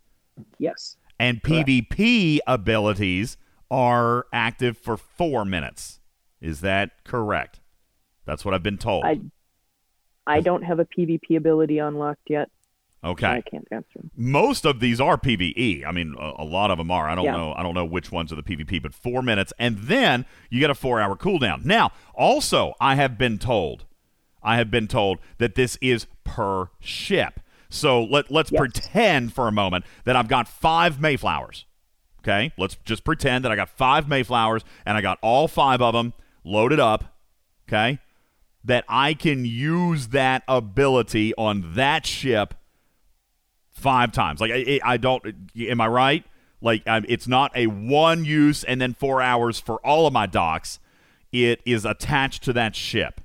Yes. 0.59 0.97
And 1.21 1.41
Correct. 1.43 1.67
PvP 1.69 2.39
abilities 2.47 3.37
are 3.69 4.25
active 4.33 4.77
for 4.77 4.97
four 4.97 5.45
minutes. 5.45 5.99
Is 6.41 6.61
that 6.61 7.03
correct? 7.03 7.59
That's 8.25 8.43
what 8.43 8.53
I've 8.53 8.63
been 8.63 8.77
told. 8.79 9.05
I 9.05 9.19
I 10.27 10.39
don't 10.41 10.63
have 10.63 10.79
a 10.79 10.85
PvP 10.85 11.35
ability 11.37 11.77
unlocked 11.79 12.29
yet. 12.29 12.49
okay. 13.03 13.27
I 13.27 13.41
can't 13.41 13.67
answer. 13.71 14.01
most 14.15 14.65
of 14.65 14.79
these 14.79 14.99
are 15.01 15.17
PVE. 15.17 15.85
I 15.85 15.91
mean, 15.91 16.15
a, 16.19 16.33
a 16.39 16.43
lot 16.43 16.69
of 16.71 16.77
them 16.77 16.91
are. 16.91 17.09
I 17.09 17.15
don't 17.15 17.25
Yeah. 17.25 17.31
know. 17.37 17.53
I 17.53 17.63
don't 17.63 17.73
know 17.75 17.85
which 17.85 18.11
ones 18.11 18.31
are 18.31 18.35
the 18.35 18.43
PvP, 18.43 18.81
but 18.81 18.93
four 18.93 19.21
minutes, 19.21 19.51
and 19.59 19.77
then 19.79 20.25
you 20.49 20.59
get 20.59 20.69
a 20.69 20.75
four-hour 20.75 21.15
cooldown. 21.17 21.65
Now, 21.65 21.91
also, 22.15 22.73
I 22.79 22.95
have 22.95 23.17
been 23.17 23.37
told, 23.39 23.85
I 24.43 24.57
have 24.57 24.69
been 24.71 24.87
told 24.87 25.19
that 25.39 25.55
this 25.55 25.77
is 25.81 26.05
per 26.23 26.69
ship. 26.79 27.39
So 27.71 28.03
let 28.03 28.29
let's 28.29 28.51
Yes. 28.51 28.59
pretend 28.59 29.33
for 29.33 29.47
a 29.47 29.51
moment 29.51 29.85
that 30.03 30.15
I've 30.15 30.27
got 30.27 30.47
five 30.47 30.99
Mayflowers. 30.99 31.65
Okay, 32.19 32.51
let's 32.57 32.77
just 32.85 33.03
pretend 33.03 33.43
that 33.45 33.51
I 33.51 33.55
got 33.55 33.69
five 33.69 34.07
Mayflowers 34.07 34.63
and 34.85 34.95
I 34.97 35.01
got 35.01 35.17
all 35.21 35.47
five 35.47 35.81
of 35.81 35.93
them 35.93 36.13
loaded 36.43 36.79
up. 36.79 37.05
Okay, 37.67 37.99
that 38.63 38.83
I 38.87 39.13
can 39.13 39.45
use 39.45 40.09
that 40.09 40.43
ability 40.47 41.33
on 41.35 41.73
that 41.75 42.05
ship 42.05 42.53
five 43.71 44.11
times. 44.11 44.39
Like 44.41 44.51
I, 44.51 44.79
I 44.83 44.97
don't. 44.97 45.23
Am 45.57 45.81
I 45.81 45.87
right? 45.87 46.23
Like 46.61 46.87
i 46.87 47.01
it's 47.07 47.27
not 47.27 47.51
a 47.55 47.65
one 47.67 48.23
use 48.23 48.63
and 48.63 48.79
then 48.79 48.93
four 48.93 49.21
hours 49.21 49.59
for 49.59 49.83
all 49.85 50.05
of 50.05 50.13
my 50.13 50.27
docks. 50.27 50.79
It 51.31 51.61
is 51.65 51.85
attached 51.85 52.43
to 52.43 52.53
that 52.53 52.75
ship. 52.75 53.21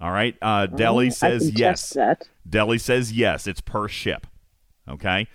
All 0.00 0.12
right. 0.12 0.34
Uh, 0.40 0.66
Delhi 0.66 1.06
I 1.06 1.10
says 1.10 1.50
yes. 1.54 1.90
that. 1.90 2.28
Delhi 2.50 2.78
says 2.78 3.12
yes. 3.12 3.46
It's 3.46 3.60
per 3.60 3.88
ship. 3.88 4.26
Okay. 4.88 5.28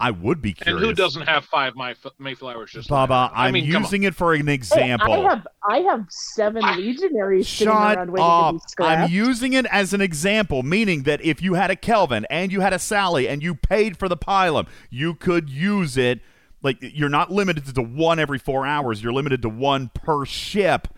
I 0.00 0.10
would 0.10 0.42
be 0.42 0.52
curious. 0.52 0.76
And 0.82 0.84
who 0.86 0.92
doesn't 0.94 1.22
have 1.22 1.44
five 1.44 1.74
Mayf- 1.74 2.10
Mayflowers 2.18 2.72
just 2.72 2.88
Baba, 2.88 3.12
around? 3.14 3.30
I 3.34 3.46
I'm 3.46 3.54
mean, 3.54 3.64
using 3.64 4.02
it 4.02 4.14
for 4.14 4.34
an 4.34 4.48
Hey, 4.48 4.54
example. 4.54 5.12
I 5.12 5.18
have 5.18 5.46
I 5.66 5.78
have 5.78 6.04
seven 6.10 6.64
I- 6.64 6.76
legionaries 6.76 7.48
sitting 7.48 7.72
around 7.72 8.10
waiting 8.10 8.16
to 8.16 8.22
up. 8.22 8.54
be 8.56 8.58
scrapped. 8.66 9.00
I'm 9.04 9.10
using 9.10 9.52
it 9.52 9.66
as 9.66 9.94
an 9.94 10.00
example, 10.00 10.62
meaning 10.64 11.04
that 11.04 11.24
if 11.24 11.40
you 11.40 11.54
had 11.54 11.70
a 11.70 11.76
Kelvin 11.76 12.26
and 12.28 12.52
you 12.52 12.60
had 12.60 12.72
a 12.72 12.78
Sally 12.78 13.28
and 13.28 13.42
you 13.42 13.54
paid 13.54 13.96
for 13.96 14.08
the 14.08 14.16
pilum, 14.16 14.66
you 14.90 15.14
could 15.14 15.48
use 15.48 15.96
it. 15.96 16.20
Like, 16.60 16.78
you're 16.80 17.08
not 17.08 17.30
limited 17.30 17.72
to 17.74 17.82
one 17.82 18.18
every 18.18 18.38
four 18.38 18.66
hours. 18.66 19.02
You're 19.02 19.12
limited 19.12 19.42
to 19.42 19.48
one 19.48 19.90
per 19.94 20.24
ship 20.26 20.88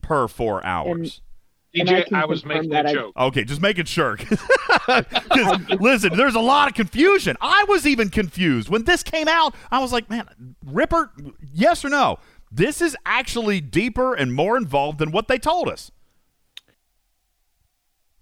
per 0.00 0.28
four 0.28 0.64
hours. 0.64 0.94
and 0.94 1.06
I 1.06 1.25
DJ, 1.76 2.06
can 2.06 2.14
I, 2.16 2.24
was 2.24 2.44
making 2.44 2.70
that 2.70 2.86
a 2.86 2.90
I- 2.90 2.92
joke. 2.94 3.12
Okay, 3.16 3.44
just 3.44 3.60
making 3.60 3.84
sure. 3.84 4.16
'Cause, 4.86 5.60
listen, 5.80 6.16
there's 6.16 6.34
a 6.34 6.40
lot 6.40 6.68
of 6.68 6.74
confusion. 6.74 7.36
I 7.40 7.64
was 7.68 7.86
even 7.86 8.08
confused 8.08 8.68
when 8.68 8.84
this 8.84 9.02
came 9.02 9.28
out. 9.28 9.54
I 9.70 9.78
was 9.80 9.92
like, 9.92 10.08
man, 10.10 10.26
Ripper, 10.64 11.10
yes 11.52 11.84
or 11.84 11.88
no? 11.88 12.18
This 12.52 12.80
is 12.80 12.96
actually 13.04 13.60
deeper 13.60 14.14
and 14.14 14.32
more 14.32 14.56
involved 14.56 14.98
than 14.98 15.10
what 15.10 15.26
they 15.28 15.38
told 15.38 15.68
us. 15.68 15.90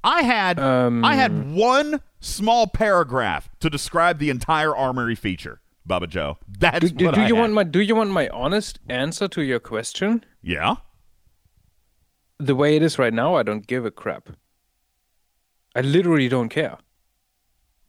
I 0.03 0.23
had 0.23 0.59
Um, 0.59 1.05
I 1.05 1.15
had 1.15 1.53
one 1.53 2.01
small 2.21 2.67
paragraph 2.67 3.49
to 3.61 3.71
describe 3.71 4.19
the 4.19 4.31
entire 4.31 4.75
armory 4.75 5.15
feature, 5.15 5.61
Bubba 5.89 6.09
Joe. 6.09 6.39
That's 6.59 6.81
Do, 6.81 6.89
do, 6.89 7.13
do 7.13 7.21
I 7.21 7.27
you 7.29 7.35
had. 7.37 7.41
want 7.41 7.53
my 7.55 7.65
Do 7.65 7.81
you 7.81 7.95
want 7.97 8.11
my 8.11 8.29
honest 8.29 8.81
answer 8.89 9.29
to 9.29 9.43
your 9.43 9.61
question? 9.61 10.25
Yeah. 10.43 10.77
The 12.39 12.55
way 12.55 12.77
it 12.77 12.82
is 12.82 12.98
right 12.98 13.12
now, 13.12 13.35
I 13.36 13.43
don't 13.43 13.66
give 13.66 13.85
a 13.85 13.90
crap. 13.90 14.31
I 15.77 15.81
literally 15.81 16.28
don't 16.28 16.48
care 16.48 16.78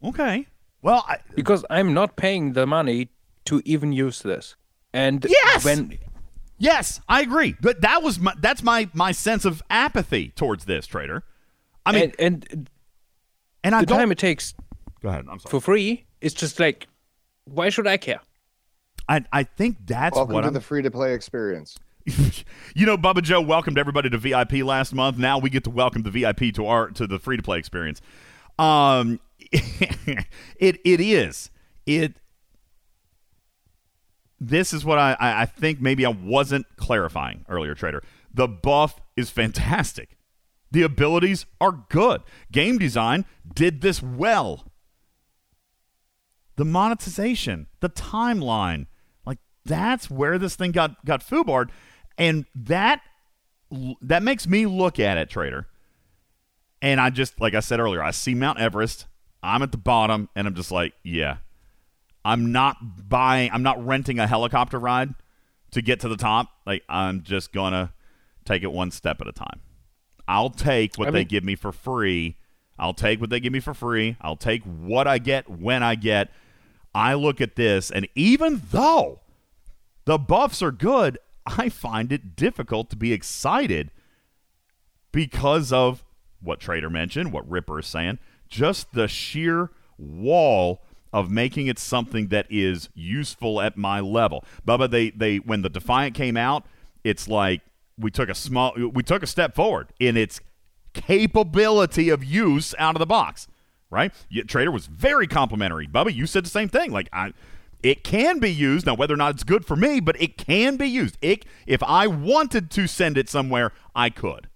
Okay. 0.04 0.48
Well, 0.82 1.04
I, 1.08 1.18
because 1.36 1.66
I'm 1.70 1.94
not 1.94 2.16
paying 2.16 2.54
the 2.54 2.68
money 2.68 3.10
to 3.46 3.62
even 3.66 3.92
use 3.92 4.22
this. 4.22 4.56
And 4.94 5.26
Yes! 5.28 5.66
when 5.66 5.98
yes, 6.60 7.02
I 7.10 7.22
agree. 7.22 7.56
But 7.60 7.82
that 7.82 8.04
was 8.04 8.20
my 8.20 8.34
that's 8.40 8.62
my 8.62 8.88
my 8.94 9.12
sense 9.12 9.46
of 9.46 9.64
apathy 9.70 10.30
towards 10.36 10.66
this 10.66 10.86
trader. 10.86 11.24
I 11.86 11.92
mean, 11.92 12.14
and, 12.20 12.48
and 12.54 12.70
and 13.64 13.76
I 13.76 13.80
the 13.82 13.88
don't. 13.88 13.98
time 13.98 14.12
it 14.12 14.18
takes 14.20 14.54
go 15.02 15.10
ahead. 15.10 15.26
I'm 15.30 15.40
sorry. 15.40 15.50
for 15.52 15.60
free, 15.62 16.06
it's 16.22 16.36
just 16.36 16.60
like, 16.60 16.88
why 17.46 17.70
should 17.70 17.88
I 17.88 17.98
care? 17.98 18.22
I 19.10 19.24
I 19.34 19.44
think 19.44 19.78
that's 19.86 20.16
Welcome 20.16 20.34
what 20.36 20.42
to 20.42 20.48
I'm. 20.48 20.54
the 20.54 20.62
free 20.62 20.84
to 20.84 20.92
play 20.92 21.14
experience. 21.16 21.78
you 22.76 22.86
know, 22.86 22.98
Bubba 22.98 23.24
Joe 23.24 23.42
welcomed 23.42 23.78
everybody 23.78 24.10
to 24.10 24.18
VIP 24.18 24.64
last 24.64 24.94
month. 24.94 25.18
Now 25.18 25.40
we 25.40 25.50
get 25.50 25.64
to 25.64 25.70
welcome 25.70 26.04
the 26.04 26.12
VIP 26.12 26.54
to 26.56 26.68
our 26.68 26.90
to 26.92 27.08
the 27.08 27.18
free 27.18 27.38
to 27.38 27.44
play 27.44 27.58
experience. 27.58 28.02
Um, 28.60 29.20
it 29.52 30.80
it 30.84 31.02
is 31.02 31.50
it. 31.86 32.16
This 34.40 34.74
is 34.74 34.84
what 34.84 35.00
I, 35.00 35.16
I 35.20 35.46
think 35.46 35.82
maybe 35.82 36.06
I 36.06 36.10
wasn't 36.10 36.68
clarifying 36.76 37.46
earlier, 37.48 37.74
Trader. 37.74 38.04
The 38.34 38.48
buff 38.48 39.02
is 39.16 39.30
fantastic. 39.30 40.18
The 40.72 40.84
abilities 40.84 41.46
are 41.62 41.86
good. 41.90 42.22
Game 42.52 42.78
design 42.78 43.26
did 43.52 43.82
this 43.82 44.04
well. 44.04 44.72
The 46.58 46.66
monetization, 46.66 47.68
the 47.80 47.90
timeline, 47.90 48.88
like 49.26 49.40
that's 49.64 50.12
where 50.12 50.38
this 50.38 50.56
thing 50.56 50.72
got 50.72 51.04
got 51.06 51.26
foobarred, 51.26 51.70
and 52.18 52.46
that 52.56 53.02
that 54.02 54.24
makes 54.24 54.48
me 54.48 54.66
look 54.66 55.00
at 55.00 55.18
it, 55.18 55.30
trader. 55.30 55.68
And 56.82 57.00
I 57.02 57.10
just 57.10 57.40
like 57.42 57.54
I 57.56 57.60
said 57.60 57.80
earlier, 57.80 58.02
I 58.04 58.12
see 58.12 58.34
Mount 58.36 58.60
Everest. 58.60 59.08
I'm 59.42 59.62
at 59.62 59.72
the 59.72 59.78
bottom, 59.78 60.30
and 60.36 60.48
I'm 60.48 60.56
just 60.56 60.72
like, 60.72 60.94
yeah, 61.04 61.38
I'm 62.24 62.52
not 62.52 63.10
buying. 63.10 63.50
I'm 63.54 63.64
not 63.64 63.86
renting 63.86 64.20
a 64.20 64.28
helicopter 64.28 64.80
ride 64.80 65.14
to 65.72 65.82
get 65.82 66.00
to 66.02 66.08
the 66.08 66.18
top. 66.18 66.50
Like 66.66 66.84
I'm 66.90 67.24
just 67.24 67.54
gonna 67.54 67.94
take 68.46 68.64
it 68.64 68.72
one 68.72 68.92
step 68.92 69.22
at 69.22 69.28
a 69.28 69.32
time. 69.32 69.62
I'll 70.28 70.50
take 70.50 70.96
what 70.98 71.10
I 71.10 71.12
they 71.12 71.20
mean- 71.20 71.28
give 71.28 71.44
me 71.44 71.56
for 71.56 71.72
free. 71.72 72.38
I'll 72.78 72.94
take 72.94 73.22
what 73.22 73.30
they 73.30 73.40
give 73.40 73.54
me 73.54 73.62
for 73.62 73.74
free. 73.74 74.18
I'll 74.20 74.36
take 74.36 74.62
what 74.64 75.08
I 75.08 75.18
get 75.18 75.50
when 75.50 75.82
I 75.82 75.96
get. 75.96 76.30
I 76.94 77.14
look 77.14 77.40
at 77.40 77.56
this, 77.56 77.90
and 77.90 78.08
even 78.16 78.62
though 78.72 79.22
the 80.06 80.18
buffs 80.18 80.62
are 80.62 80.72
good, 80.72 81.18
I 81.46 81.70
find 81.70 82.12
it 82.12 82.36
difficult 82.36 82.90
to 82.90 82.96
be 82.96 83.14
excited 83.14 83.92
because 85.12 85.72
of 85.72 86.04
what 86.42 86.60
Trader 86.60 86.90
mentioned, 86.90 87.32
what 87.32 87.50
Ripper 87.50 87.80
is 87.80 87.88
saying, 87.88 88.20
just 88.48 88.94
the 88.94 89.08
sheer 89.08 89.72
wall 89.98 90.82
of 91.14 91.32
making 91.32 91.68
it 91.68 91.80
something 91.80 92.28
that 92.28 92.46
is 92.50 92.90
useful 92.94 93.62
at 93.62 93.78
my 93.78 94.00
level. 94.00 94.44
Bubba, 94.68 94.90
they 94.90 95.12
they 95.12 95.38
when 95.38 95.62
the 95.62 95.70
Defiant 95.70 96.14
came 96.14 96.36
out, 96.36 96.66
it's 97.04 97.28
like 97.28 97.62
we 97.98 98.12
took 98.12 98.28
a 98.28 98.36
small 98.36 98.74
we 98.76 99.02
took 99.02 99.24
a 99.24 99.28
step 99.28 99.56
forward 99.56 99.94
in 100.00 100.18
its 100.18 100.42
capability 100.94 102.10
of 102.10 102.24
use 102.24 102.76
out 102.78 102.96
of 102.96 103.00
the 103.00 103.06
box. 103.06 103.48
Right? 103.90 104.12
Trader 104.48 104.72
was 104.72 104.88
very 104.88 105.28
complimentary. 105.28 105.88
Bubba, 105.88 106.14
you 106.14 106.26
said 106.26 106.44
the 106.44 106.50
same 106.50 106.68
thing. 106.68 106.92
Like 106.92 107.08
I 107.14 107.32
it 107.84 108.04
can 108.04 108.40
be 108.40 108.52
used 108.52 108.86
now 108.86 108.96
whether 108.96 109.14
or 109.14 109.18
not 109.18 109.36
it's 109.36 109.44
good 109.44 109.66
for 109.66 109.76
me, 109.76 110.00
but 110.00 110.20
it 110.22 110.38
can 110.38 110.78
be 110.78 110.88
used. 110.88 111.18
It 111.22 111.46
if 111.66 111.82
I 111.84 112.08
wanted 112.08 112.72
to 112.72 112.88
send 112.88 113.18
it 113.18 113.30
somewhere, 113.30 113.72
I 113.96 114.10
could. 114.10 114.50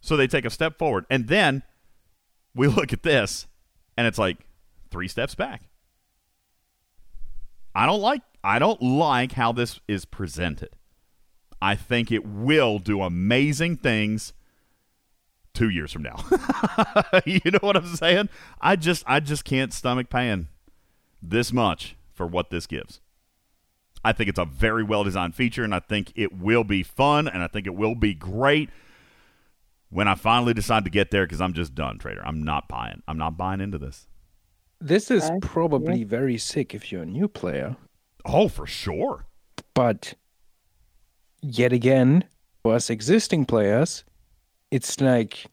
So 0.00 0.16
they 0.16 0.26
take 0.26 0.44
a 0.44 0.50
step 0.50 0.78
forward. 0.78 1.04
And 1.10 1.28
then 1.28 1.62
we 2.54 2.66
look 2.68 2.92
at 2.92 3.02
this, 3.02 3.46
and 3.96 4.06
it's 4.06 4.18
like 4.18 4.38
three 4.90 5.08
steps 5.08 5.34
back. 5.34 5.62
I 7.74 7.86
don't 7.86 8.00
like 8.00 8.22
I 8.42 8.58
don't 8.58 8.80
like 8.82 9.32
how 9.32 9.52
this 9.52 9.80
is 9.86 10.04
presented. 10.04 10.70
I 11.62 11.74
think 11.76 12.10
it 12.10 12.26
will 12.26 12.78
do 12.78 13.02
amazing 13.02 13.76
things 13.76 14.32
two 15.52 15.68
years 15.68 15.92
from 15.92 16.02
now. 16.02 16.24
you 17.26 17.50
know 17.50 17.58
what 17.60 17.76
I'm 17.76 17.94
saying? 17.94 18.28
I 18.60 18.76
just 18.76 19.04
I 19.06 19.20
just 19.20 19.44
can't 19.44 19.72
stomach 19.72 20.08
paying 20.08 20.48
this 21.22 21.52
much 21.52 21.96
for 22.12 22.26
what 22.26 22.50
this 22.50 22.66
gives. 22.66 23.00
I 24.04 24.12
think 24.12 24.28
it's 24.30 24.38
a 24.38 24.44
very 24.46 24.82
well 24.82 25.04
designed 25.04 25.34
feature, 25.34 25.62
and 25.64 25.74
I 25.74 25.80
think 25.80 26.12
it 26.14 26.32
will 26.38 26.64
be 26.64 26.82
fun, 26.82 27.28
and 27.28 27.42
I 27.42 27.46
think 27.48 27.66
it 27.66 27.74
will 27.74 27.94
be 27.94 28.14
great 28.14 28.70
when 29.90 30.08
I 30.08 30.14
finally 30.14 30.54
decide 30.54 30.84
to 30.84 30.90
get 30.90 31.10
there 31.10 31.26
because 31.26 31.40
I'm 31.40 31.52
just 31.52 31.74
done, 31.74 31.98
trader. 31.98 32.22
I'm 32.24 32.42
not 32.42 32.68
buying. 32.68 33.02
I'm 33.06 33.18
not 33.18 33.36
buying 33.36 33.60
into 33.60 33.76
this. 33.76 34.06
This 34.80 35.10
is 35.10 35.30
probably 35.42 36.04
very 36.04 36.38
sick 36.38 36.74
if 36.74 36.90
you're 36.90 37.02
a 37.02 37.06
new 37.06 37.28
player, 37.28 37.76
Oh, 38.24 38.48
for 38.48 38.66
sure. 38.66 39.26
but 39.74 40.14
yet 41.42 41.72
again, 41.74 42.24
for 42.62 42.74
us 42.74 42.88
existing 42.88 43.44
players, 43.44 44.04
it's 44.70 44.98
like, 45.00 45.44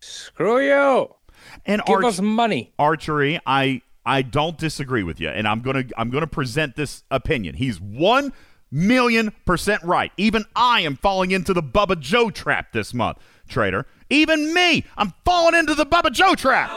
screw 0.00 0.60
you, 0.60 1.14
And 1.64 1.82
give 1.86 1.96
Arch- 1.96 2.04
us 2.04 2.20
money. 2.20 2.72
archery, 2.78 3.40
I 3.46 3.80
I 4.04 4.22
don't 4.22 4.56
disagree 4.56 5.02
with 5.02 5.20
you, 5.20 5.28
and 5.28 5.46
I'm 5.46 5.60
gonna 5.60 5.84
I'm 5.96 6.10
gonna 6.10 6.26
present 6.26 6.76
this 6.76 7.04
opinion. 7.10 7.54
He's 7.56 7.80
one 7.80 8.32
million 8.70 9.32
percent 9.44 9.82
right. 9.82 10.12
Even 10.16 10.44
I 10.56 10.80
am 10.80 10.96
falling 10.96 11.30
into 11.32 11.52
the 11.52 11.62
Bubba 11.62 11.98
Joe 12.00 12.30
trap 12.30 12.72
this 12.72 12.94
month, 12.94 13.18
trader. 13.48 13.86
Even 14.08 14.52
me, 14.54 14.84
I'm 14.96 15.12
falling 15.24 15.54
into 15.54 15.74
the 15.74 15.86
Bubba 15.86 16.12
Joe 16.12 16.34
trap. 16.34 16.70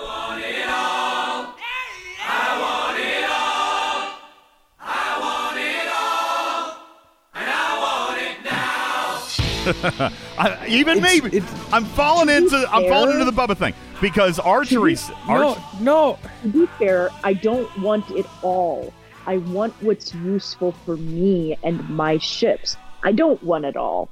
I, 10.37 10.65
even 10.67 10.97
It's- 10.97 11.21
me, 11.21 11.37
it's- 11.37 11.73
I'm 11.73 11.85
falling 11.85 12.29
into 12.29 12.57
I'm 12.71 12.87
falling 12.89 13.11
into 13.11 13.25
the 13.25 13.31
Bubba 13.31 13.57
thing 13.57 13.73
because 14.01 14.39
archery. 14.39 14.97
No, 15.27 15.57
no, 15.79 16.19
To 16.43 16.47
be 16.49 16.65
fair, 16.77 17.09
I 17.23 17.33
don't 17.33 17.69
want 17.79 18.09
it 18.11 18.25
all. 18.41 18.93
I 19.25 19.37
want 19.37 19.73
what's 19.81 20.13
useful 20.13 20.73
for 20.85 20.97
me 20.97 21.57
and 21.63 21.87
my 21.89 22.17
ships. 22.17 22.75
I 23.03 23.11
don't 23.13 23.41
want 23.43 23.65
it 23.65 23.77
all. 23.77 24.09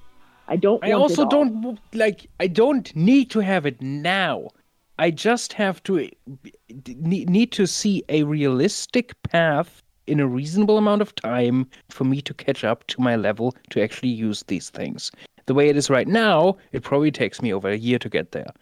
I 0.47 0.55
don't. 0.55 0.83
I 0.83 0.91
also 0.91 1.23
it 1.23 1.33
all. 1.33 1.45
don't 1.45 1.79
like. 1.93 2.29
I 2.39 2.47
don't 2.47 2.93
need 2.95 3.29
to 3.31 3.39
have 3.39 3.65
it 3.65 3.81
now. 3.81 4.47
I 4.99 5.09
just 5.11 5.53
have 5.53 5.81
to 5.83 6.07
need, 6.95 7.29
need 7.29 7.51
to 7.53 7.65
see 7.65 8.03
a 8.09 8.23
realistic 8.23 9.13
path 9.23 9.81
in 10.07 10.19
a 10.19 10.27
reasonable 10.27 10.77
amount 10.77 11.01
of 11.01 11.15
time 11.15 11.67
for 11.89 12.03
me 12.03 12.21
to 12.21 12.33
catch 12.33 12.63
up 12.63 12.85
to 12.87 13.01
my 13.01 13.15
level 13.15 13.55
to 13.69 13.81
actually 13.81 14.09
use 14.09 14.43
these 14.47 14.69
things. 14.69 15.11
The 15.51 15.55
way 15.55 15.67
it 15.67 15.75
is 15.75 15.89
right 15.89 16.07
now, 16.07 16.55
it 16.71 16.81
probably 16.81 17.11
takes 17.11 17.41
me 17.41 17.51
over 17.51 17.67
a 17.67 17.75
year 17.75 17.99
to 17.99 18.07
get 18.07 18.31
there. 18.31 18.53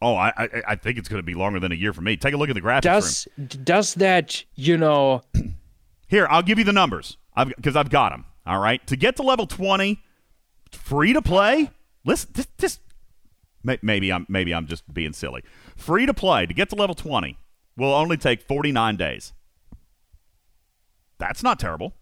Oh, 0.00 0.14
I 0.14 0.32
I, 0.38 0.48
I 0.68 0.74
think 0.74 0.96
it's 0.96 1.06
going 1.06 1.18
to 1.18 1.22
be 1.22 1.34
longer 1.34 1.60
than 1.60 1.70
a 1.70 1.74
year 1.74 1.92
for 1.92 2.00
me. 2.00 2.16
Take 2.16 2.32
a 2.32 2.38
look 2.38 2.48
at 2.48 2.54
the 2.54 2.62
graphics. 2.62 2.80
Does 2.80 3.28
does 3.62 3.94
that 3.96 4.42
you 4.54 4.78
know? 4.78 5.20
Here, 6.08 6.26
I'll 6.30 6.40
give 6.40 6.58
you 6.58 6.64
the 6.64 6.72
numbers 6.72 7.18
because 7.36 7.76
I've, 7.76 7.90
got 7.90 8.12
them. 8.12 8.24
All 8.46 8.58
right, 8.58 8.86
to 8.86 8.96
get 8.96 9.16
to 9.16 9.22
level 9.22 9.46
twenty, 9.46 10.02
free 10.70 11.12
to 11.12 11.20
play. 11.20 11.70
Listen, 12.06 12.30
this, 12.32 12.48
this 12.56 12.78
maybe 13.82 14.10
I'm 14.10 14.24
maybe 14.30 14.54
I'm 14.54 14.66
just 14.66 14.90
being 14.94 15.12
silly. 15.12 15.44
Free 15.76 16.06
to 16.06 16.14
play 16.14 16.46
to 16.46 16.54
get 16.54 16.70
to 16.70 16.74
level 16.74 16.94
twenty 16.94 17.36
will 17.76 17.92
only 17.92 18.16
take 18.16 18.40
forty 18.40 18.72
nine 18.72 18.96
days. 18.96 19.34
That's 21.18 21.42
not 21.42 21.60
terrible. 21.60 21.92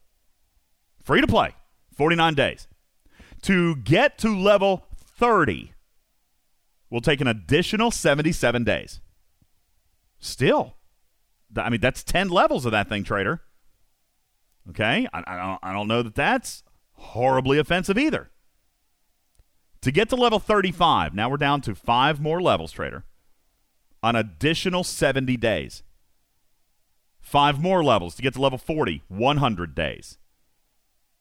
Free 1.03 1.21
to 1.21 1.27
play, 1.27 1.57
forty 1.93 2.15
nine 2.15 2.35
days. 2.35 2.69
To 3.43 3.77
get 3.77 4.19
to 4.19 4.37
level 4.37 4.87
thirty 4.97 5.73
will 6.91 7.01
take 7.01 7.21
an 7.21 7.27
additional 7.27 7.91
seventy 7.91 8.33
seven 8.33 8.65
days. 8.65 9.01
Still, 10.19 10.77
I 11.57 11.71
mean 11.71 11.81
that's 11.81 12.03
ten 12.03 12.29
levels 12.29 12.67
of 12.67 12.73
that 12.73 12.89
thing, 12.89 13.05
trader. 13.05 13.43
Okay, 14.69 15.09
I, 15.12 15.25
I, 15.27 15.37
don't, 15.37 15.59
I 15.62 15.73
don't 15.73 15.89
know 15.89 16.03
that 16.03 16.15
that's 16.15 16.62
horribly 16.93 17.59
offensive 17.59 17.99
either. 17.99 18.31
To 19.83 19.91
get 19.91 20.11
to 20.11 20.17
level 20.17 20.39
35, 20.39 21.15
now 21.15 21.31
we're 21.31 21.39
down 21.39 21.62
to 21.62 21.75
five 21.75 22.21
more 22.21 22.43
levels, 22.43 22.71
trader. 22.71 23.05
An 24.03 24.15
additional 24.15 24.85
70 24.85 25.37
days. 25.39 25.83
Five 27.21 27.61
more 27.61 27.83
levels 27.83 28.15
to 28.17 28.23
get 28.23 28.35
to 28.35 28.41
level 28.41 28.59
40, 28.59 29.03
100 29.09 29.75
days. 29.75 30.19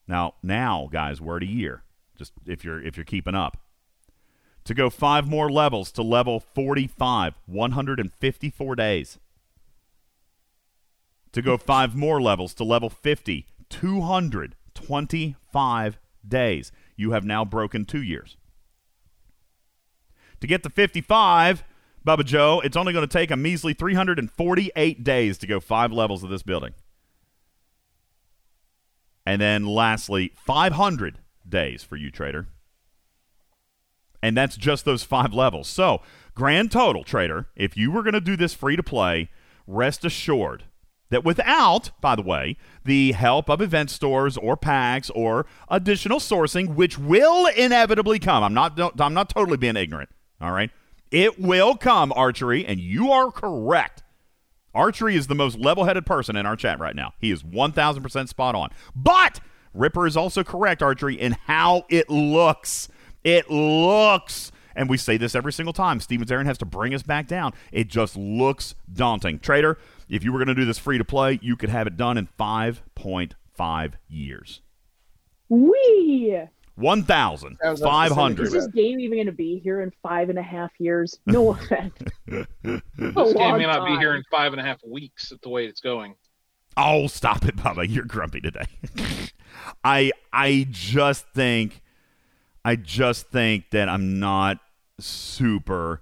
Now, 0.07 0.35
now, 0.43 0.89
guys, 0.91 1.21
we're 1.21 1.37
at 1.37 1.43
a 1.43 1.47
year. 1.47 1.83
Just 2.19 2.33
if 2.45 2.63
you're 2.63 2.79
if 2.81 2.95
you're 2.97 3.05
keeping 3.05 3.33
up. 3.33 3.57
To 4.65 4.75
go 4.75 4.89
five 4.89 5.25
more 5.25 5.49
levels 5.49 5.89
to 5.93 6.03
level 6.03 6.41
45, 6.41 7.39
154 7.47 8.75
days. 8.75 9.17
To 11.31 11.41
go 11.41 11.57
five 11.57 11.95
more 11.95 12.21
levels 12.21 12.53
to 12.55 12.65
level 12.65 12.89
50, 12.89 13.47
225 13.69 15.99
days. 16.27 16.71
You 16.97 17.11
have 17.11 17.23
now 17.23 17.45
broken 17.45 17.85
two 17.85 18.03
years. 18.03 18.35
To 20.41 20.47
get 20.47 20.61
to 20.63 20.69
55, 20.69 21.63
Bubba 22.05 22.25
Joe, 22.25 22.61
it's 22.63 22.77
only 22.77 22.93
going 22.93 23.07
to 23.07 23.11
take 23.11 23.31
a 23.31 23.37
measly 23.37 23.73
348 23.73 25.03
days 25.03 25.37
to 25.37 25.47
go 25.47 25.59
five 25.59 25.93
levels 25.93 26.23
of 26.23 26.29
this 26.29 26.43
building. 26.43 26.73
And 29.25 29.41
then 29.41 29.65
lastly, 29.65 30.31
500 30.35 31.19
days 31.49 31.83
for 31.83 31.95
you, 31.95 32.11
trader. 32.11 32.47
And 34.21 34.35
that's 34.35 34.57
just 34.57 34.85
those 34.85 35.03
five 35.03 35.33
levels. 35.33 35.67
So, 35.67 36.01
grand 36.35 36.71
total, 36.71 37.03
trader, 37.03 37.47
if 37.55 37.77
you 37.77 37.91
were 37.91 38.03
going 38.03 38.13
to 38.13 38.21
do 38.21 38.35
this 38.35 38.53
free 38.53 38.75
to 38.75 38.83
play, 38.83 39.29
rest 39.65 40.03
assured 40.03 40.65
that 41.09 41.23
without, 41.23 41.91
by 42.01 42.15
the 42.15 42.21
way, 42.21 42.57
the 42.85 43.13
help 43.13 43.49
of 43.49 43.61
event 43.61 43.89
stores 43.89 44.37
or 44.37 44.55
packs 44.55 45.09
or 45.11 45.45
additional 45.69 46.19
sourcing, 46.19 46.75
which 46.75 46.99
will 46.99 47.47
inevitably 47.47 48.19
come, 48.19 48.43
I'm 48.43 48.53
not, 48.53 48.79
I'm 48.99 49.13
not 49.13 49.29
totally 49.29 49.57
being 49.57 49.77
ignorant, 49.77 50.09
all 50.39 50.51
right? 50.51 50.69
It 51.11 51.39
will 51.39 51.75
come, 51.75 52.13
Archery, 52.15 52.65
and 52.65 52.79
you 52.79 53.11
are 53.11 53.31
correct. 53.31 54.03
Archery 54.75 55.15
is 55.15 55.27
the 55.27 55.35
most 55.35 55.57
level 55.57 55.85
headed 55.85 56.05
person 56.05 56.35
in 56.35 56.45
our 56.45 56.55
chat 56.55 56.79
right 56.79 56.95
now. 56.95 57.13
He 57.19 57.31
is 57.31 57.41
1000% 57.41 58.27
spot 58.29 58.53
on. 58.53 58.69
But 58.95 59.39
Ripper 59.73 60.07
is 60.07 60.17
also 60.17 60.43
correct, 60.43 60.81
Archery, 60.81 61.19
in 61.19 61.33
how 61.45 61.85
it 61.89 62.09
looks. 62.09 62.89
It 63.23 63.49
looks, 63.49 64.51
and 64.75 64.89
we 64.89 64.97
say 64.97 65.17
this 65.17 65.35
every 65.35 65.53
single 65.53 65.73
time, 65.73 65.99
Stevens 65.99 66.31
Aaron 66.31 66.47
has 66.47 66.57
to 66.59 66.65
bring 66.65 66.93
us 66.93 67.03
back 67.03 67.27
down. 67.27 67.53
It 67.71 67.87
just 67.87 68.15
looks 68.15 68.75
daunting. 68.91 69.39
Trader, 69.39 69.77
if 70.07 70.23
you 70.23 70.31
were 70.31 70.39
going 70.39 70.47
to 70.47 70.55
do 70.55 70.65
this 70.65 70.79
free 70.79 70.97
to 70.97 71.05
play, 71.05 71.39
you 71.41 71.55
could 71.55 71.69
have 71.69 71.87
it 71.87 71.97
done 71.97 72.17
in 72.17 72.27
5.5 72.39 73.93
years. 74.07 74.61
Wee! 75.49 76.39
One 76.75 77.03
thousand 77.03 77.57
five 77.81 78.39
Is 78.39 78.53
this 78.53 78.67
game 78.67 79.01
even 79.01 79.17
going 79.17 79.25
to 79.25 79.33
be 79.33 79.59
here 79.59 79.81
in 79.81 79.91
five 80.01 80.29
and 80.29 80.39
a 80.39 80.43
half 80.43 80.71
years? 80.79 81.19
No 81.25 81.51
offense. 81.51 81.93
this 82.25 82.43
game 82.95 83.57
may 83.57 83.65
not 83.65 83.85
be 83.85 83.91
time. 83.91 83.99
here 83.99 84.15
in 84.15 84.23
five 84.31 84.53
and 84.53 84.61
a 84.61 84.63
half 84.63 84.79
weeks 84.85 85.33
at 85.33 85.41
the 85.41 85.49
way 85.49 85.65
it's 85.65 85.81
going. 85.81 86.15
Oh, 86.77 87.07
stop 87.07 87.45
it, 87.45 87.57
Bubba. 87.57 87.85
You're 87.89 88.05
grumpy 88.05 88.39
today. 88.39 88.63
I 89.83 90.11
I 90.31 90.67
just 90.69 91.25
think 91.33 91.81
I 92.63 92.75
just 92.75 93.27
think 93.27 93.71
that 93.71 93.89
I'm 93.89 94.19
not 94.19 94.59
super 94.99 96.01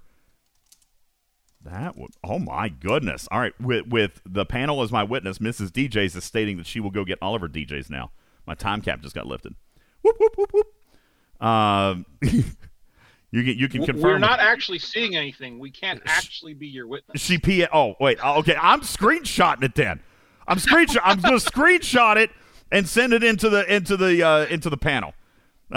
that 1.64 1.96
would 1.96 2.10
oh 2.24 2.38
my 2.38 2.68
goodness. 2.68 3.28
All 3.30 3.40
right, 3.40 3.58
with 3.60 3.86
with 3.88 4.20
the 4.24 4.44
panel 4.44 4.82
as 4.82 4.92
my 4.92 5.02
witness, 5.02 5.38
Mrs. 5.38 5.70
DJs 5.70 6.16
is 6.16 6.24
stating 6.24 6.56
that 6.58 6.66
she 6.66 6.80
will 6.80 6.90
go 6.90 7.04
get 7.04 7.18
all 7.20 7.34
of 7.34 7.40
her 7.40 7.48
DJs 7.48 7.90
now. 7.90 8.10
My 8.46 8.54
time 8.54 8.80
cap 8.80 9.00
just 9.02 9.14
got 9.14 9.26
lifted. 9.26 9.54
Whoop 10.02 10.16
whoop 10.18 10.34
whoop 10.36 10.52
whoop. 10.52 11.46
Um 11.46 12.06
you 12.22 13.44
can 13.44 13.58
you 13.58 13.68
can 13.68 13.84
confirm 13.84 14.02
We're 14.02 14.18
not 14.18 14.40
actually 14.40 14.78
seeing 14.78 15.16
anything. 15.16 15.58
We 15.58 15.70
can't 15.70 16.02
actually 16.06 16.54
be 16.54 16.68
your 16.68 16.86
witness. 16.86 17.20
She 17.20 17.38
P. 17.38 17.66
Oh 17.72 17.94
wait. 18.00 18.24
Okay, 18.24 18.56
I'm 18.60 18.80
screenshotting 18.80 19.64
it 19.64 19.74
then. 19.74 20.00
I'm 20.46 20.56
screenshot. 20.56 21.00
I'm 21.04 21.20
going 21.20 21.38
to 21.38 21.44
screenshot 21.44 22.16
it 22.16 22.30
and 22.70 22.88
send 22.88 23.12
it 23.12 23.22
into 23.24 23.48
the 23.48 23.72
into 23.74 23.96
the 23.96 24.22
uh, 24.22 24.46
into 24.46 24.70
the 24.70 24.76
panel. 24.76 25.14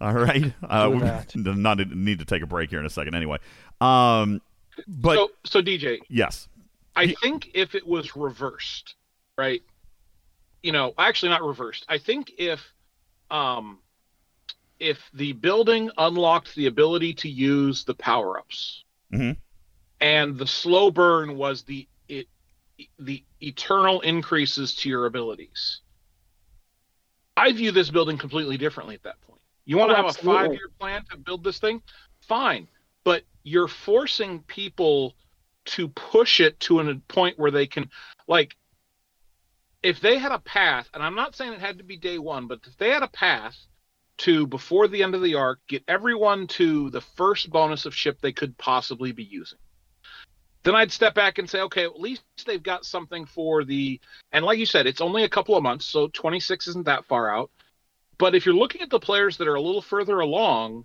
All 0.00 0.12
right. 0.14 0.52
Uh, 0.68 0.90
we 0.92 0.98
that. 1.00 1.34
not 1.36 1.78
need 1.90 2.18
to 2.20 2.24
take 2.24 2.42
a 2.42 2.46
break 2.46 2.70
here 2.70 2.78
in 2.78 2.86
a 2.86 2.90
second. 2.90 3.14
Anyway, 3.14 3.38
um, 3.80 4.40
but 4.86 5.16
so, 5.16 5.30
so 5.44 5.62
DJ, 5.62 5.98
yes, 6.08 6.46
I 6.94 7.14
think 7.22 7.50
if 7.54 7.74
it 7.74 7.86
was 7.86 8.14
reversed, 8.14 8.94
right? 9.36 9.62
You 10.62 10.72
know, 10.72 10.92
actually 10.98 11.30
not 11.30 11.42
reversed. 11.42 11.84
I 11.88 11.98
think 11.98 12.32
if 12.38 12.60
um 13.30 13.78
if 14.78 14.98
the 15.14 15.32
building 15.32 15.90
unlocked 15.98 16.54
the 16.54 16.66
ability 16.66 17.14
to 17.14 17.28
use 17.28 17.84
the 17.84 17.94
power-ups 17.94 18.84
Mhm. 19.12 19.36
and 20.00 20.38
the 20.38 20.46
slow 20.46 20.90
burn 20.90 21.36
was 21.36 21.62
the 21.62 21.80
it, 21.80 21.88
the 22.98 23.24
eternal 23.40 24.00
increases 24.00 24.74
to 24.76 24.88
your 24.88 25.06
abilities. 25.06 25.80
I 27.36 27.52
view 27.52 27.70
this 27.70 27.90
building 27.90 28.18
completely 28.18 28.56
differently 28.56 28.94
at 28.94 29.02
that 29.04 29.20
point. 29.22 29.40
You 29.64 29.76
want 29.76 29.90
Oh, 29.90 29.94
to 29.94 30.02
have 30.02 30.06
a 30.06 30.18
5-year 30.18 30.70
plan 30.78 31.04
to 31.10 31.16
build 31.16 31.44
this 31.44 31.58
thing? 31.58 31.82
Fine. 32.26 32.68
But 33.04 33.22
you're 33.42 33.68
forcing 33.68 34.40
people 34.42 35.14
to 35.66 35.88
push 35.88 36.40
it 36.40 36.58
to 36.60 36.80
a 36.80 36.94
point 37.08 37.38
where 37.38 37.50
they 37.50 37.66
can 37.66 37.90
like 38.26 38.56
if 39.82 40.00
they 40.00 40.18
had 40.18 40.32
a 40.32 40.38
path 40.38 40.88
and 40.94 41.02
i'm 41.02 41.14
not 41.14 41.36
saying 41.36 41.52
it 41.52 41.60
had 41.60 41.78
to 41.78 41.84
be 41.84 41.96
day 41.96 42.18
one 42.18 42.46
but 42.46 42.60
if 42.66 42.76
they 42.78 42.90
had 42.90 43.02
a 43.02 43.08
path 43.08 43.56
to 44.16 44.46
before 44.46 44.88
the 44.88 45.02
end 45.02 45.14
of 45.14 45.22
the 45.22 45.34
arc 45.34 45.60
get 45.68 45.84
everyone 45.86 46.46
to 46.46 46.88
the 46.90 47.02
first 47.02 47.50
bonus 47.50 47.84
of 47.84 47.94
ship 47.94 48.18
they 48.20 48.32
could 48.32 48.56
possibly 48.56 49.12
be 49.12 49.24
using 49.24 49.58
then 50.62 50.74
i'd 50.74 50.92
step 50.92 51.14
back 51.14 51.38
and 51.38 51.48
say 51.48 51.60
okay 51.60 51.84
at 51.84 52.00
least 52.00 52.22
they've 52.46 52.62
got 52.62 52.84
something 52.84 53.24
for 53.26 53.64
the 53.64 54.00
and 54.32 54.44
like 54.44 54.58
you 54.58 54.66
said 54.66 54.86
it's 54.86 55.00
only 55.00 55.24
a 55.24 55.28
couple 55.28 55.56
of 55.56 55.62
months 55.62 55.86
so 55.86 56.08
26 56.08 56.68
isn't 56.68 56.86
that 56.86 57.04
far 57.06 57.34
out 57.34 57.50
but 58.18 58.34
if 58.34 58.44
you're 58.44 58.54
looking 58.54 58.82
at 58.82 58.90
the 58.90 58.98
players 58.98 59.36
that 59.36 59.48
are 59.48 59.54
a 59.54 59.60
little 59.60 59.82
further 59.82 60.20
along 60.20 60.84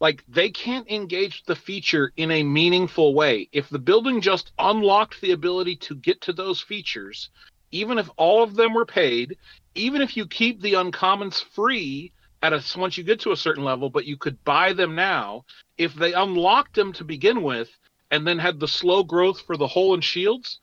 like 0.00 0.24
they 0.28 0.50
can't 0.50 0.90
engage 0.90 1.44
the 1.44 1.56
feature 1.56 2.12
in 2.16 2.30
a 2.30 2.42
meaningful 2.42 3.14
way. 3.14 3.48
If 3.52 3.68
the 3.68 3.78
building 3.78 4.20
just 4.20 4.52
unlocked 4.58 5.20
the 5.20 5.32
ability 5.32 5.76
to 5.76 5.94
get 5.94 6.20
to 6.22 6.32
those 6.32 6.60
features, 6.60 7.30
even 7.70 7.98
if 7.98 8.10
all 8.16 8.42
of 8.42 8.54
them 8.54 8.74
were 8.74 8.86
paid, 8.86 9.36
even 9.74 10.02
if 10.02 10.16
you 10.16 10.26
keep 10.26 10.60
the 10.60 10.74
uncommons 10.74 11.42
free 11.54 12.12
at 12.42 12.52
a 12.52 12.62
once 12.78 12.98
you 12.98 13.04
get 13.04 13.20
to 13.20 13.32
a 13.32 13.36
certain 13.36 13.64
level, 13.64 13.88
but 13.88 14.04
you 14.04 14.16
could 14.16 14.42
buy 14.44 14.72
them 14.72 14.94
now, 14.94 15.44
if 15.78 15.94
they 15.94 16.12
unlocked 16.12 16.74
them 16.74 16.92
to 16.92 17.04
begin 17.04 17.42
with 17.42 17.70
and 18.10 18.26
then 18.26 18.38
had 18.38 18.60
the 18.60 18.68
slow 18.68 19.02
growth 19.02 19.40
for 19.40 19.56
the 19.56 19.68
hull 19.68 19.94
and 19.94 20.04
shields, 20.04 20.60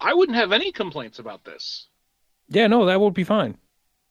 I 0.00 0.14
wouldn't 0.14 0.36
have 0.36 0.52
any 0.52 0.72
complaints 0.72 1.18
about 1.18 1.44
this. 1.44 1.88
Yeah, 2.48 2.66
no, 2.66 2.86
that 2.86 3.00
would 3.00 3.14
be 3.14 3.24
fine. 3.24 3.58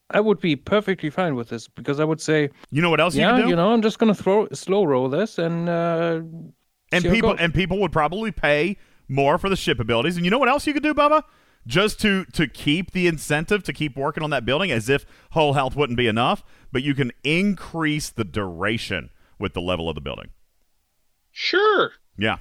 I 0.09 0.21
would 0.21 0.39
be 0.39 0.55
perfectly 0.55 1.09
fine 1.09 1.35
with 1.35 1.49
this 1.49 1.67
because 1.67 1.99
I 1.99 2.05
would 2.05 2.21
say, 2.21 2.49
you 2.71 2.81
know 2.81 2.89
what 2.89 3.01
else 3.01 3.15
you 3.15 3.21
yeah, 3.21 3.31
can 3.31 3.41
do? 3.41 3.49
you 3.49 3.55
know, 3.55 3.73
I'm 3.73 3.81
just 3.81 3.99
gonna 3.99 4.15
throw 4.15 4.47
slow 4.53 4.85
roll 4.85 5.09
this 5.09 5.37
and 5.37 5.67
uh, 5.67 6.21
and 6.91 7.01
see 7.01 7.07
how 7.07 7.13
it 7.13 7.15
people 7.15 7.35
and 7.37 7.53
people 7.53 7.79
would 7.81 7.91
probably 7.91 8.31
pay 8.31 8.77
more 9.09 9.37
for 9.37 9.49
the 9.49 9.57
ship 9.57 9.79
abilities. 9.79 10.15
And 10.15 10.23
you 10.23 10.31
know 10.31 10.37
what 10.37 10.49
else 10.49 10.65
you 10.65 10.73
could 10.73 10.83
do, 10.83 10.93
Bubba? 10.93 11.23
Just 11.65 11.99
to 12.01 12.23
to 12.25 12.47
keep 12.47 12.91
the 12.91 13.07
incentive 13.07 13.63
to 13.63 13.73
keep 13.73 13.97
working 13.97 14.23
on 14.23 14.29
that 14.29 14.45
building, 14.45 14.71
as 14.71 14.87
if 14.87 15.05
hull 15.31 15.53
health 15.53 15.75
wouldn't 15.75 15.97
be 15.97 16.07
enough, 16.07 16.41
but 16.71 16.83
you 16.83 16.95
can 16.95 17.11
increase 17.25 18.09
the 18.09 18.23
duration 18.23 19.09
with 19.37 19.53
the 19.53 19.61
level 19.61 19.89
of 19.89 19.95
the 19.95 20.01
building. 20.01 20.29
Sure. 21.31 21.91
Yeah. 22.17 22.37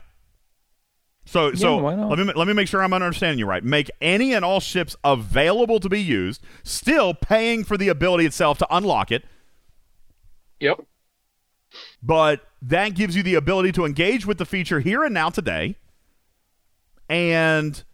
So 1.28 1.52
so 1.54 1.78
why 1.78 1.94
not? 1.96 2.08
let 2.08 2.18
me 2.26 2.32
let 2.34 2.46
me 2.46 2.54
make 2.54 2.68
sure 2.68 2.82
I'm 2.82 2.92
understanding 2.92 3.38
you 3.38 3.46
right. 3.46 3.62
Make 3.62 3.90
any 4.00 4.32
and 4.32 4.44
all 4.44 4.60
ships 4.60 4.94
available 5.04 5.80
to 5.80 5.88
be 5.88 6.00
used, 6.00 6.40
still 6.62 7.14
paying 7.14 7.64
for 7.64 7.76
the 7.76 7.88
ability 7.88 8.24
itself 8.26 8.58
to 8.58 8.66
unlock 8.70 9.10
it, 9.10 9.24
Yep. 10.60 10.86
but 12.02 12.42
that 12.62 12.94
gives 12.94 13.16
you 13.16 13.22
the 13.24 13.34
ability 13.34 13.72
to 13.72 13.84
engage 13.84 14.24
with 14.24 14.38
the 14.38 14.46
feature 14.46 14.80
here 14.80 15.02
and 15.04 15.12
now 15.12 15.28
today 15.28 15.76
and 17.08 17.84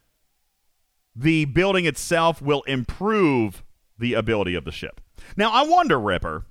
the 1.14 1.44
building 1.46 1.84
itself 1.84 2.40
will 2.40 2.62
improve 2.62 3.62
the 3.98 4.14
ability 4.14 4.54
of 4.54 4.64
the 4.64 4.72
ship 4.72 5.00
now 5.36 5.50
i 5.52 5.62
wonder 5.62 5.98
ripper 6.00 6.44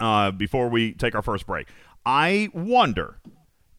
uh, 0.00 0.30
before 0.30 0.68
we 0.68 0.92
take 0.92 1.14
our 1.14 1.22
first 1.22 1.46
break 1.46 1.66
i 2.04 2.48
wonder 2.52 3.18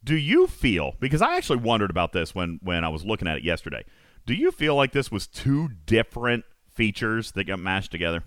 do 0.04 0.16
you 0.16 0.48
feel 0.48 0.94
because 1.00 1.22
i 1.22 1.36
actually 1.36 1.58
wondered 1.60 1.90
about 1.90 2.14
this 2.14 2.34
when 2.36 2.60
when 2.62 2.84
i 2.84 2.90
was 2.90 3.04
looking 3.06 3.28
at 3.28 3.38
it 3.38 3.44
yesterday 3.44 3.84
do 4.26 4.34
you 4.34 4.52
feel 4.52 4.76
like 4.76 4.92
this 4.92 5.12
was 5.12 5.28
two 5.28 5.70
different 5.86 6.44
features 6.72 7.32
that 7.34 7.44
got 7.46 7.60
mashed 7.60 7.92
together 7.92 8.24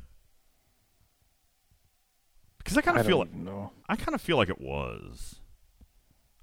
because 2.58 2.76
i 2.76 2.80
kind 2.80 2.98
of 2.98 3.06
feel 3.06 3.18
don't 3.24 3.32
like 3.34 3.42
know. 3.44 3.70
I 3.88 3.96
kind 3.96 4.14
of 4.14 4.20
feel 4.20 4.36
like 4.36 4.48
it 4.48 4.60
was. 4.60 5.36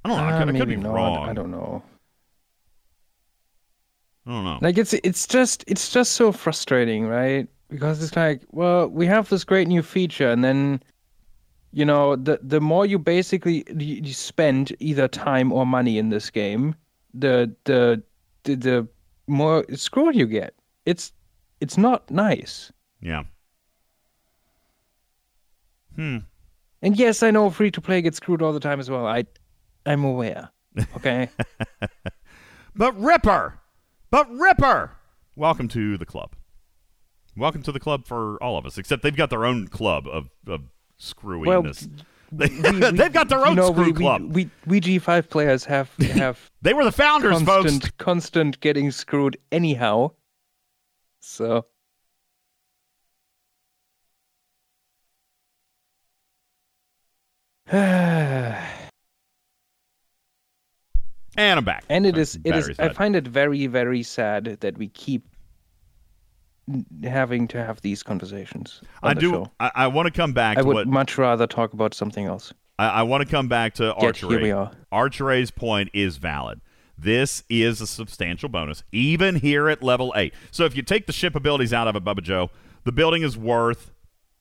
I 0.06 0.10
don't 0.10 0.18
know. 0.18 0.23
I 0.23 0.31
Uh, 0.34 0.45
could, 0.45 0.56
I 0.56 0.60
could 0.60 0.68
be 0.69 0.76
not. 0.76 0.93
wrong. 0.93 1.30
I 1.30 1.34
don't 1.34 1.51
know. 1.51 1.81
I 4.26 4.31
don't 4.31 4.43
know. 4.43 4.60
Like 4.61 4.77
it's 4.77 4.93
it's 4.93 5.27
just 5.27 5.64
it's 5.68 5.91
just 5.91 6.14
so 6.14 6.31
frustrating, 6.31 7.06
right? 7.07 7.47
Because 7.69 8.03
it's 8.03 8.15
like, 8.15 8.41
well, 8.51 8.88
we 8.88 9.06
have 9.07 9.30
this 9.30 9.43
great 9.43 9.68
new 9.68 9.81
feature, 9.84 10.30
and 10.30 10.43
then, 10.43 10.81
you 11.72 11.86
know, 11.86 12.16
the 12.16 12.40
the 12.41 12.60
more 12.60 12.86
you 12.86 13.00
basically 13.00 13.64
you, 13.78 14.14
spend 14.14 14.76
either 14.80 15.08
time 15.08 15.52
or 15.52 15.66
money 15.66 15.98
in 15.98 16.10
this 16.10 16.30
game, 16.30 16.76
the 17.14 17.54
the 17.66 18.02
the, 18.44 18.56
the 18.56 18.88
more 19.28 19.66
screwed 19.76 20.16
you 20.16 20.26
get. 20.26 20.54
It's 20.86 21.12
it's 21.62 21.78
not 21.78 22.10
nice. 22.10 22.72
Yeah. 23.02 23.24
Hmm. 25.96 26.18
And 26.82 26.98
yes, 26.98 27.24
I 27.24 27.32
know 27.32 27.50
free 27.50 27.72
to 27.72 27.82
play 27.82 28.02
gets 28.02 28.18
screwed 28.18 28.41
all 28.41 28.54
the 28.54 28.60
time 28.60 28.80
as 28.80 28.90
well. 28.90 29.06
I, 29.06 29.26
I'm 29.86 30.06
aware. 30.06 30.50
Okay. 30.96 31.30
But 32.80 32.98
Ripper, 32.98 33.60
but 34.10 34.32
Ripper, 34.32 34.91
welcome 35.36 35.68
to 35.68 35.98
the 35.98 36.06
club. 36.06 36.36
Welcome 37.36 37.62
to 37.64 37.74
the 37.74 37.80
club 37.80 38.06
for 38.06 38.41
all 38.41 38.58
of 38.58 38.66
us, 38.66 38.78
except 38.78 39.04
they've 39.04 39.14
got 39.14 39.30
their 39.30 39.44
own 39.44 39.68
club 39.68 40.08
of, 40.08 40.30
of 40.48 40.62
screwiness. 41.00 41.88
they, 42.32 42.48
We- 42.50 42.92
we- 42.92 42.98
have 42.98 43.14
got 43.14 43.30
their 43.30 43.46
own 43.46 43.50
you 43.52 43.56
know, 43.56 43.72
screw 43.72 43.86
we, 43.86 43.94
club. 43.94 44.22
We, 44.22 44.50
we, 44.68 44.80
we 44.80 45.00
G5 45.00 45.30
players 45.30 45.66
have 45.66 45.90
have 45.98 46.52
they 46.62 46.74
were 46.74 46.84
the 46.84 46.92
founders, 46.92 47.42
constant 47.42 47.84
folks. 47.84 47.92
constant 47.98 48.60
getting 48.60 48.92
screwed 48.92 49.38
anyhow. 49.52 50.12
So 51.22 51.66
and 57.72 58.58
I'm 61.38 61.64
back. 61.64 61.84
And 61.90 62.06
it 62.06 62.18
is, 62.18 62.40
it 62.44 62.56
is. 62.56 62.72
I 62.80 62.90
find 62.90 63.16
it 63.16 63.28
very 63.28 63.68
very 63.68 64.02
sad 64.04 64.58
that 64.62 64.78
we 64.78 64.88
keep 64.90 65.28
having 67.04 67.48
to 67.50 67.64
have 67.64 67.82
these 67.82 68.04
conversations. 68.04 68.82
On 69.04 69.12
I 69.12 69.14
do. 69.20 69.32
Show. 69.32 69.52
I, 69.60 69.72
I 69.76 69.88
want 69.88 70.08
to 70.08 70.12
come 70.12 70.34
back 70.34 70.58
I 70.58 70.62
would 70.62 70.74
what 70.74 70.88
much 70.88 71.18
rather 71.18 71.48
talk 71.48 71.74
about 71.74 71.94
something 71.94 72.26
else. 72.26 72.54
I, 72.78 72.88
I 72.88 73.02
want 73.04 73.24
to 73.24 73.30
come 73.30 73.48
back 73.48 73.74
to 73.76 73.86
Yet 73.86 74.04
archery. 74.04 74.30
here 74.30 74.41
we 74.41 74.52
are. 74.52 74.72
Archery's 74.91 75.52
point 75.52 75.90
is 75.94 76.18
valid. 76.18 76.62
This 76.98 77.44
is 77.50 77.80
a 77.80 77.88
substantial 77.88 78.50
bonus, 78.50 78.84
even 78.91 79.36
here 79.36 79.70
at 79.70 79.82
level 79.82 80.14
eight. 80.18 80.34
So 80.52 80.66
if 80.66 80.76
you 80.76 80.82
take 80.82 81.06
the 81.06 81.14
ship 81.14 81.34
abilities 81.36 81.72
out 81.72 81.88
of 81.88 81.96
it, 81.96 82.04
Bubba 82.04 82.22
Joe, 82.22 82.50
the 82.84 82.91
building 82.91 83.24
is 83.24 83.38
worth 83.38 83.91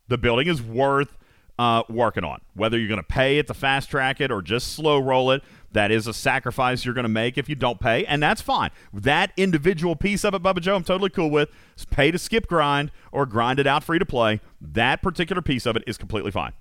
the 0.09 0.19
building 0.19 0.49
is 0.49 0.63
worth 0.63 1.17
uh, 1.59 1.83
working 1.89 2.25
on. 2.25 2.41
Whether 2.55 2.79
you're 2.79 2.89
going 2.89 3.01
to 3.01 3.07
pay 3.07 3.39
it 3.39 3.47
to 3.49 3.55
fast 3.55 3.91
track 3.91 4.21
it 4.21 4.31
or 4.31 4.43
just 4.43 4.73
slow 4.73 4.99
roll 4.99 5.31
it, 5.31 5.43
that 5.73 5.91
is 5.91 6.07
a 6.07 6.15
sacrifice 6.15 6.85
you're 6.85 6.95
going 6.95 7.05
to 7.05 7.09
make 7.09 7.37
if 7.37 7.49
you 7.49 7.55
don't 7.55 7.81
pay, 7.81 8.05
and 8.07 8.23
that's 8.23 8.41
fine. 8.41 8.71
That 8.93 9.33
individual 9.37 9.97
piece 9.97 10.25
of 10.25 10.35
it, 10.35 10.43
Bubba 10.43 10.61
Joe, 10.61 10.77
I'm 10.77 10.85
totally 10.85 11.11
cool 11.11 11.31
with. 11.31 11.51
Is 11.77 11.85
pay 11.85 12.11
to 12.11 12.19
skip 12.19 12.47
grind 12.47 12.91
or 13.13 13.27
grind 13.27 13.59
it 13.59 13.67
out 13.67 13.85
free 13.85 13.99
to 13.99 14.07
play. 14.07 14.41
That 14.61 15.03
particular 15.03 15.43
piece 15.43 15.67
of 15.67 15.77
it 15.77 15.85
is 15.87 15.99
completely 15.99 16.31
fine. 16.31 16.53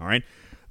All 0.00 0.06
right. 0.06 0.24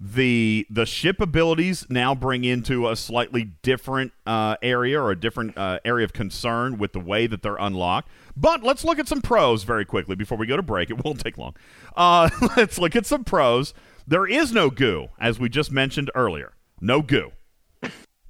The 0.03 0.65
the 0.67 0.87
ship 0.87 1.21
abilities 1.21 1.85
now 1.87 2.15
bring 2.15 2.43
into 2.43 2.89
a 2.89 2.95
slightly 2.95 3.51
different 3.61 4.13
uh, 4.25 4.55
area 4.63 4.99
or 4.99 5.11
a 5.11 5.15
different 5.15 5.55
uh, 5.55 5.79
area 5.85 6.03
of 6.03 6.11
concern 6.11 6.79
with 6.79 6.93
the 6.93 6.99
way 6.99 7.27
that 7.27 7.43
they're 7.43 7.55
unlocked. 7.57 8.09
But 8.35 8.63
let's 8.63 8.83
look 8.83 8.97
at 8.97 9.07
some 9.07 9.21
pros 9.21 9.63
very 9.63 9.85
quickly 9.85 10.15
before 10.15 10.39
we 10.39 10.47
go 10.47 10.57
to 10.57 10.63
break. 10.63 10.89
It 10.89 11.05
won't 11.05 11.19
take 11.19 11.37
long. 11.37 11.55
Uh, 11.95 12.31
let's 12.57 12.79
look 12.79 12.95
at 12.95 13.05
some 13.05 13.23
pros. 13.23 13.75
There 14.07 14.25
is 14.25 14.51
no 14.51 14.71
goo, 14.71 15.09
as 15.19 15.39
we 15.39 15.49
just 15.49 15.71
mentioned 15.71 16.09
earlier. 16.15 16.53
No 16.81 17.01
goo. 17.01 17.31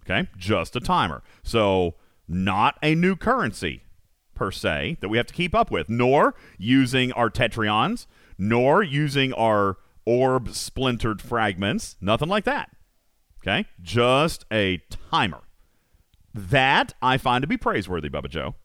Okay, 0.03 0.27
just 0.37 0.75
a 0.75 0.79
timer. 0.79 1.23
So 1.41 1.95
not 2.27 2.77
a 2.83 2.95
new 2.95 3.15
currency 3.15 3.83
per 4.35 4.51
se 4.51 4.97
that 4.99 5.09
we 5.09 5.17
have 5.17 5.27
to 5.27 5.33
keep 5.33 5.55
up 5.55 5.71
with, 5.71 5.89
nor 5.89 6.35
using 6.57 7.11
our 7.13 7.29
tetrions, 7.29 8.07
nor 8.37 8.83
using 8.83 9.31
our 9.33 9.77
orb 10.05 10.49
splintered 10.49 11.21
fragments, 11.21 11.95
nothing 12.01 12.27
like 12.27 12.43
that. 12.43 12.71
Okay, 13.41 13.65
just 13.81 14.45
a 14.51 14.81
timer. 15.11 15.41
That 16.33 16.93
I 17.01 17.17
find 17.17 17.41
to 17.41 17.47
be 17.47 17.57
praiseworthy, 17.57 18.09
Bubba 18.09 18.29
Joe. 18.29 18.55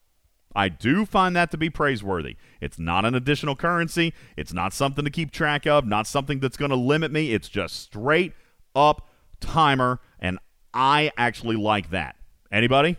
I 0.54 0.70
do 0.70 1.04
find 1.04 1.36
that 1.36 1.50
to 1.50 1.58
be 1.58 1.68
praiseworthy. 1.68 2.36
It's 2.62 2.78
not 2.78 3.04
an 3.04 3.14
additional 3.14 3.56
currency. 3.56 4.14
It's 4.36 4.54
not 4.54 4.72
something 4.72 5.04
to 5.04 5.10
keep 5.10 5.30
track 5.30 5.66
of, 5.66 5.86
not 5.86 6.06
something 6.06 6.40
that's 6.40 6.56
going 6.56 6.70
to 6.70 6.76
limit 6.76 7.12
me. 7.12 7.32
It's 7.34 7.48
just 7.48 7.78
straight 7.78 8.32
up 8.74 9.06
timer, 9.40 10.00
and 10.18 10.38
I 10.72 11.10
actually 11.16 11.56
like 11.56 11.90
that. 11.90 12.16
Anybody? 12.50 12.96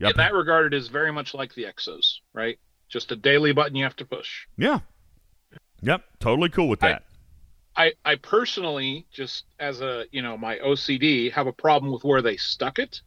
Yep. 0.00 0.10
In 0.12 0.16
that 0.18 0.32
regard, 0.34 0.72
it 0.72 0.76
is 0.76 0.88
very 0.88 1.12
much 1.12 1.34
like 1.34 1.54
the 1.54 1.64
Exos, 1.64 2.16
right? 2.32 2.58
Just 2.88 3.10
a 3.12 3.16
daily 3.16 3.52
button 3.52 3.74
you 3.74 3.84
have 3.84 3.96
to 3.96 4.04
push. 4.04 4.46
Yeah. 4.56 4.80
Yep. 5.82 6.02
Totally 6.20 6.48
cool 6.48 6.68
with 6.68 6.82
I- 6.82 6.88
that. 6.88 7.02
I, 7.76 7.92
I 8.04 8.16
personally, 8.16 9.06
just 9.12 9.44
as 9.60 9.80
a 9.82 10.04
you 10.10 10.20
know 10.20 10.36
my 10.36 10.56
OCD, 10.58 11.30
have 11.32 11.46
a 11.46 11.52
problem 11.52 11.92
with 11.92 12.02
where 12.02 12.22
they 12.22 12.36
stuck 12.36 12.80
it 12.80 13.02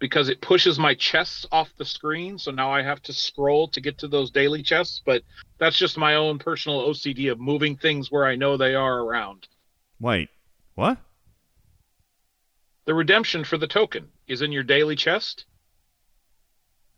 because 0.00 0.28
it 0.28 0.40
pushes 0.40 0.76
my 0.76 0.92
chests 0.94 1.46
off 1.52 1.72
the 1.78 1.84
screen. 1.84 2.36
So 2.36 2.50
now 2.50 2.72
I 2.72 2.82
have 2.82 3.00
to 3.02 3.12
scroll 3.12 3.68
to 3.68 3.80
get 3.80 3.96
to 3.98 4.08
those 4.08 4.32
daily 4.32 4.64
chests. 4.64 5.00
But 5.06 5.22
that's 5.58 5.78
just 5.78 5.96
my 5.96 6.16
own 6.16 6.40
personal 6.40 6.88
OCD 6.88 7.30
of 7.30 7.38
moving 7.38 7.76
things 7.76 8.10
where 8.10 8.26
I 8.26 8.34
know 8.34 8.56
they 8.56 8.74
are 8.74 9.02
around. 9.02 9.46
Wait. 10.00 10.28
What? 10.74 10.98
The 12.84 12.94
redemption 12.94 13.44
for 13.44 13.56
the 13.56 13.66
token 13.66 14.10
is 14.28 14.42
in 14.42 14.52
your 14.52 14.62
daily 14.62 14.96
chest. 14.96 15.44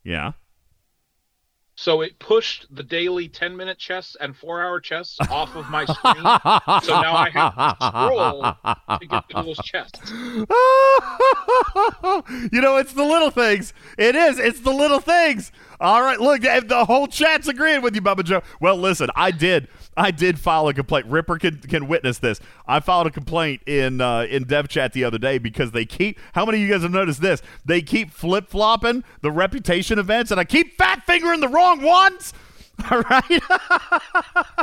Yeah. 0.05 0.33
So 1.81 2.01
it 2.01 2.19
pushed 2.19 2.67
the 2.75 2.83
daily 2.83 3.29
10 3.29 3.57
minute 3.57 3.79
chests 3.79 4.17
and 4.21 4.37
four 4.37 4.61
hour 4.61 4.81
chests 4.81 5.17
off 5.31 5.55
of 5.55 5.71
my 5.71 5.85
screen. 5.85 6.25
So 6.83 7.01
now 7.01 7.15
I 7.15 7.31
have 7.31 7.79
to 7.79 7.87
scroll 7.87 8.43
to 8.99 9.07
get 9.07 9.29
to 9.29 9.43
those 9.45 9.59
chests. 9.59 10.11
you 12.53 12.61
know, 12.61 12.79
it's 12.79 12.95
the 12.95 13.05
little 13.05 13.31
things. 13.31 13.73
It 13.97 14.17
is. 14.17 14.41
It's 14.41 14.59
the 14.59 14.73
little 14.73 14.99
things. 14.99 15.53
All 15.79 16.03
right. 16.03 16.21
Look, 16.21 16.41
the 16.41 16.65
the 16.67 16.85
whole 16.85 17.07
chat's 17.07 17.47
agreeing 17.47 17.83
with 17.83 17.95
you, 17.95 18.03
Bubba 18.03 18.25
Joe. 18.25 18.43
Well, 18.61 18.77
listen, 18.77 19.09
I 19.15 19.31
did. 19.31 19.69
I 19.97 20.11
did 20.11 20.39
file 20.39 20.69
a 20.69 20.75
complaint. 20.75 21.07
Ripper 21.07 21.39
can, 21.39 21.59
can 21.59 21.89
witness 21.89 22.19
this. 22.19 22.41
I 22.67 22.81
filed 22.81 23.07
a 23.07 23.11
complaint 23.11 23.63
in 23.67 24.01
uh, 24.01 24.23
in 24.23 24.45
dev 24.45 24.69
chat 24.69 24.93
the 24.93 25.05
other 25.05 25.19
day 25.19 25.39
because 25.39 25.73
they 25.73 25.85
keep. 25.85 26.19
How 26.33 26.45
many 26.45 26.59
of 26.59 26.67
you 26.67 26.73
guys 26.73 26.83
have 26.83 26.93
noticed 26.93 27.21
this? 27.21 27.43
They 27.65 27.83
keep 27.83 28.11
flip 28.11 28.49
flopping 28.49 29.05
the 29.23 29.31
reputation 29.31 29.99
events, 29.99 30.31
and 30.31 30.41
I 30.41 30.45
keep 30.45 30.79
fat 30.79 31.05
fingering 31.05 31.41
the 31.41 31.49
wrong 31.49 31.68
ones. 31.77 32.33
All 32.91 33.01
right. 33.03 33.43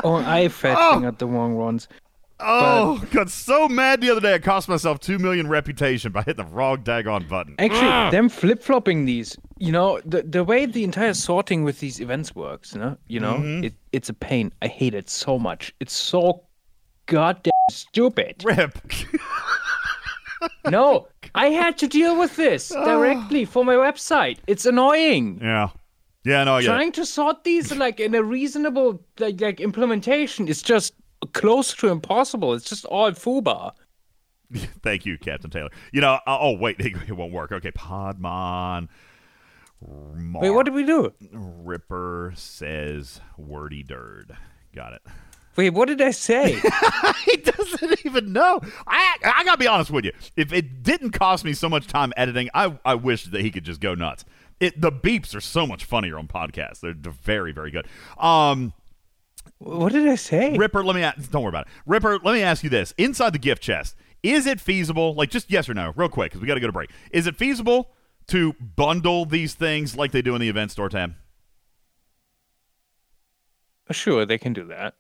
Oh, 0.03 0.15
I 0.26 0.48
fat 0.49 0.77
Oh. 0.80 0.94
fingered 0.94 1.18
the 1.19 1.27
wrong 1.27 1.56
ones. 1.56 1.88
oh, 2.40 3.02
got 3.11 3.30
so 3.30 3.68
mad 3.69 4.02
the 4.02 4.10
other 4.10 4.19
day. 4.22 4.34
I 4.34 4.40
cost 4.40 4.68
myself 4.68 4.99
two 4.99 5.18
million 5.19 5.48
reputation 5.48 6.11
by 6.11 6.22
hitting 6.22 6.45
the 6.45 6.52
wrong 6.52 6.77
daggone 6.84 7.27
button. 7.30 7.56
Actually, 7.60 8.11
them 8.11 8.27
flip 8.30 8.61
flopping 8.61 9.06
these, 9.06 9.38
you 9.57 9.72
know, 9.72 10.02
the 10.06 10.22
the 10.23 10.44
way 10.44 10.65
the 10.65 10.84
entire 10.84 11.14
sorting 11.14 11.64
with 11.64 11.80
these 11.80 11.99
events 12.02 12.36
works, 12.36 12.73
you 12.73 12.80
know, 12.82 12.98
you 13.07 13.19
know, 13.22 13.36
Mm-hmm. 13.36 13.64
it, 13.65 13.73
it's 13.94 14.10
a 14.10 14.14
pain. 14.14 14.52
I 14.61 14.68
hate 14.68 14.94
it 14.94 15.10
so 15.10 15.40
much. 15.40 15.73
It's 15.80 15.94
so 15.94 16.44
goddamn 17.06 17.52
stupid. 17.72 18.44
Rip. 18.44 18.77
no, 20.69 21.07
I 21.36 21.48
had 21.48 21.77
to 21.80 21.88
deal 21.88 22.18
with 22.19 22.36
this 22.36 22.69
directly 22.69 23.45
for 23.45 23.64
my 23.65 23.76
website. 23.76 24.38
It's 24.48 24.65
annoying. 24.65 25.40
yeah. 25.41 25.69
Yeah. 26.26 26.43
No. 26.43 26.57
Yeah. 26.57 26.68
Trying 26.68 26.91
to 26.93 27.06
sort 27.06 27.43
these 27.43 27.73
like 27.76 27.99
in 27.99 28.14
a 28.15 28.23
reasonable 28.23 29.02
like, 29.19 29.39
like 29.39 29.61
implementation 29.61 30.47
is 30.47 30.61
just 30.61 30.93
close 31.34 31.73
to 31.76 31.88
impossible. 31.88 32.53
It's 32.53 32.69
just 32.69 32.85
all 32.85 33.11
foobar. 33.11 33.73
Thank 34.84 35.06
you, 35.06 35.18
Captain 35.18 35.49
Taylor. 35.49 35.69
You 35.91 36.02
know, 36.02 36.19
uh, 36.26 36.38
oh 36.39 36.57
wait, 36.57 36.77
it 36.80 37.11
won't 37.11 37.31
work. 37.31 37.52
Okay, 37.52 37.72
Podmon. 37.72 38.89
Wait, 39.81 40.49
what 40.49 40.65
did 40.65 40.73
we 40.73 40.85
do? 40.85 41.14
Ripper 41.31 42.34
says 42.35 43.22
wordy 43.38 43.84
dird. 43.84 44.35
Got 44.73 44.93
it. 44.93 45.02
Wait, 45.56 45.69
what 45.69 45.88
did 45.88 46.02
I 46.02 46.11
say? 46.11 46.60
he 47.26 47.38
doesn't 47.38 48.06
even 48.06 48.34
know. 48.34 48.61
I 48.88 49.15
I 49.23 49.43
gotta 49.43 49.57
be 49.57 49.68
honest 49.68 49.91
with 49.91 50.06
you. 50.06 50.11
If 50.35 50.52
it 50.52 50.84
didn't 50.84 51.11
cost 51.11 51.45
me 51.45 51.53
so 51.53 51.69
much 51.69 51.88
time 51.88 52.14
editing, 52.18 52.49
I 52.53 52.77
I 52.84 52.95
wish 52.95 53.26
that 53.26 53.41
he 53.41 53.52
could 53.52 53.64
just 53.64 53.80
go 53.80 53.95
nuts. 53.95 54.26
It 54.60 54.80
the 54.80 54.91
beeps 54.91 55.36
are 55.36 55.41
so 55.41 55.68
much 55.68 55.86
funnier 55.86 56.18
on 56.18 56.27
podcasts. 56.27 56.80
They're, 56.80 56.94
they're 56.94 57.11
very 57.11 57.52
very 57.52 57.72
good. 57.72 57.88
Um. 58.18 58.73
what 59.60 59.91
did 59.91 60.07
I 60.07 60.15
say? 60.15 60.57
Ripper, 60.57 60.84
let 60.84 60.95
me 60.95 61.03
ask, 61.03 61.30
don't 61.32 61.44
worry 61.44 61.49
about 61.49 61.68
it. 61.68 61.73
Ripper, 61.86 62.19
let 62.23 62.34
me 62.34 62.41
ask 62.41 62.64
you 62.64 62.69
this: 62.69 62.94
inside 62.98 63.34
the 63.34 63.40
gift 63.40 63.61
chest, 63.61 63.95
is 64.23 64.48
it 64.48 64.60
feasible? 64.60 65.14
Like, 65.14 65.30
just 65.30 65.52
yes 65.52 65.69
or 65.69 65.73
no, 65.73 65.94
real 65.95 66.10
quick, 66.10 66.32
because 66.32 66.41
we 66.41 66.48
got 66.48 66.56
to 66.56 66.60
go 66.60 66.68
to 66.68 66.73
break. 66.73 66.90
Is 67.11 67.27
it 67.27 67.36
feasible 67.36 67.91
to 68.27 68.53
bundle 68.53 69.26
these 69.26 69.53
things 69.53 69.95
like 69.95 70.11
they 70.11 70.22
do 70.22 70.34
in 70.34 70.41
the 70.41 70.49
event 70.49 70.72
store 70.72 70.90
tab? 70.90 71.14
Sure, 73.91 74.26
they 74.26 74.40
can 74.40 74.53
do 74.53 74.65
that. 74.65 74.95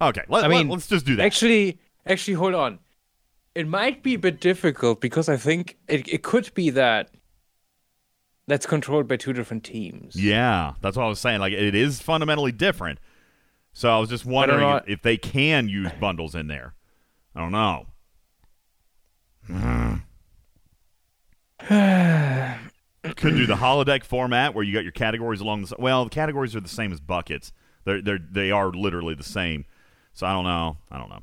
Okay, 0.00 0.22
let, 0.28 0.44
I 0.44 0.48
mean, 0.48 0.68
let, 0.68 0.76
us 0.76 0.86
just 0.86 1.06
do 1.06 1.16
that. 1.16 1.24
Actually, 1.24 1.78
actually, 2.04 2.34
hold 2.34 2.54
on. 2.54 2.78
It 3.54 3.66
might 3.66 4.02
be 4.02 4.14
a 4.14 4.18
bit 4.18 4.40
difficult 4.40 5.00
because 5.00 5.28
I 5.28 5.36
think 5.36 5.78
it, 5.88 6.06
it 6.06 6.22
could 6.22 6.52
be 6.54 6.70
that 6.70 7.10
that's 8.50 8.66
controlled 8.66 9.08
by 9.08 9.16
two 9.16 9.32
different 9.32 9.64
teams. 9.64 10.16
yeah, 10.16 10.74
that's 10.80 10.96
what 10.96 11.04
I 11.04 11.08
was 11.08 11.20
saying. 11.20 11.40
Like, 11.40 11.52
it 11.52 11.74
is 11.74 12.00
fundamentally 12.00 12.52
different. 12.52 12.98
So 13.72 13.88
I 13.88 13.98
was 13.98 14.08
just 14.08 14.24
wondering 14.26 14.68
if, 14.68 14.82
if 14.88 15.02
they 15.02 15.16
can 15.16 15.68
use 15.68 15.90
bundles 16.00 16.34
in 16.34 16.48
there. 16.48 16.74
I 17.34 17.40
don't 17.40 17.52
know. 17.52 17.86
Could 23.16 23.34
do 23.36 23.46
the 23.46 23.56
holodeck 23.56 24.04
format 24.04 24.54
where 24.54 24.62
you 24.64 24.72
got 24.74 24.82
your 24.82 24.92
categories 24.92 25.40
along 25.40 25.62
the 25.62 25.68
s- 25.68 25.78
well, 25.78 26.04
the 26.04 26.10
categories 26.10 26.54
are 26.54 26.60
the 26.60 26.68
same 26.68 26.92
as 26.92 27.00
buckets. 27.00 27.52
They're 27.84 28.02
they 28.02 28.12
are 28.12 28.18
they 28.18 28.50
are 28.50 28.70
literally 28.70 29.14
the 29.14 29.22
same. 29.24 29.64
So 30.12 30.26
I 30.26 30.32
don't 30.32 30.44
know. 30.44 30.76
I 30.90 30.98
don't 30.98 31.08
know. 31.08 31.20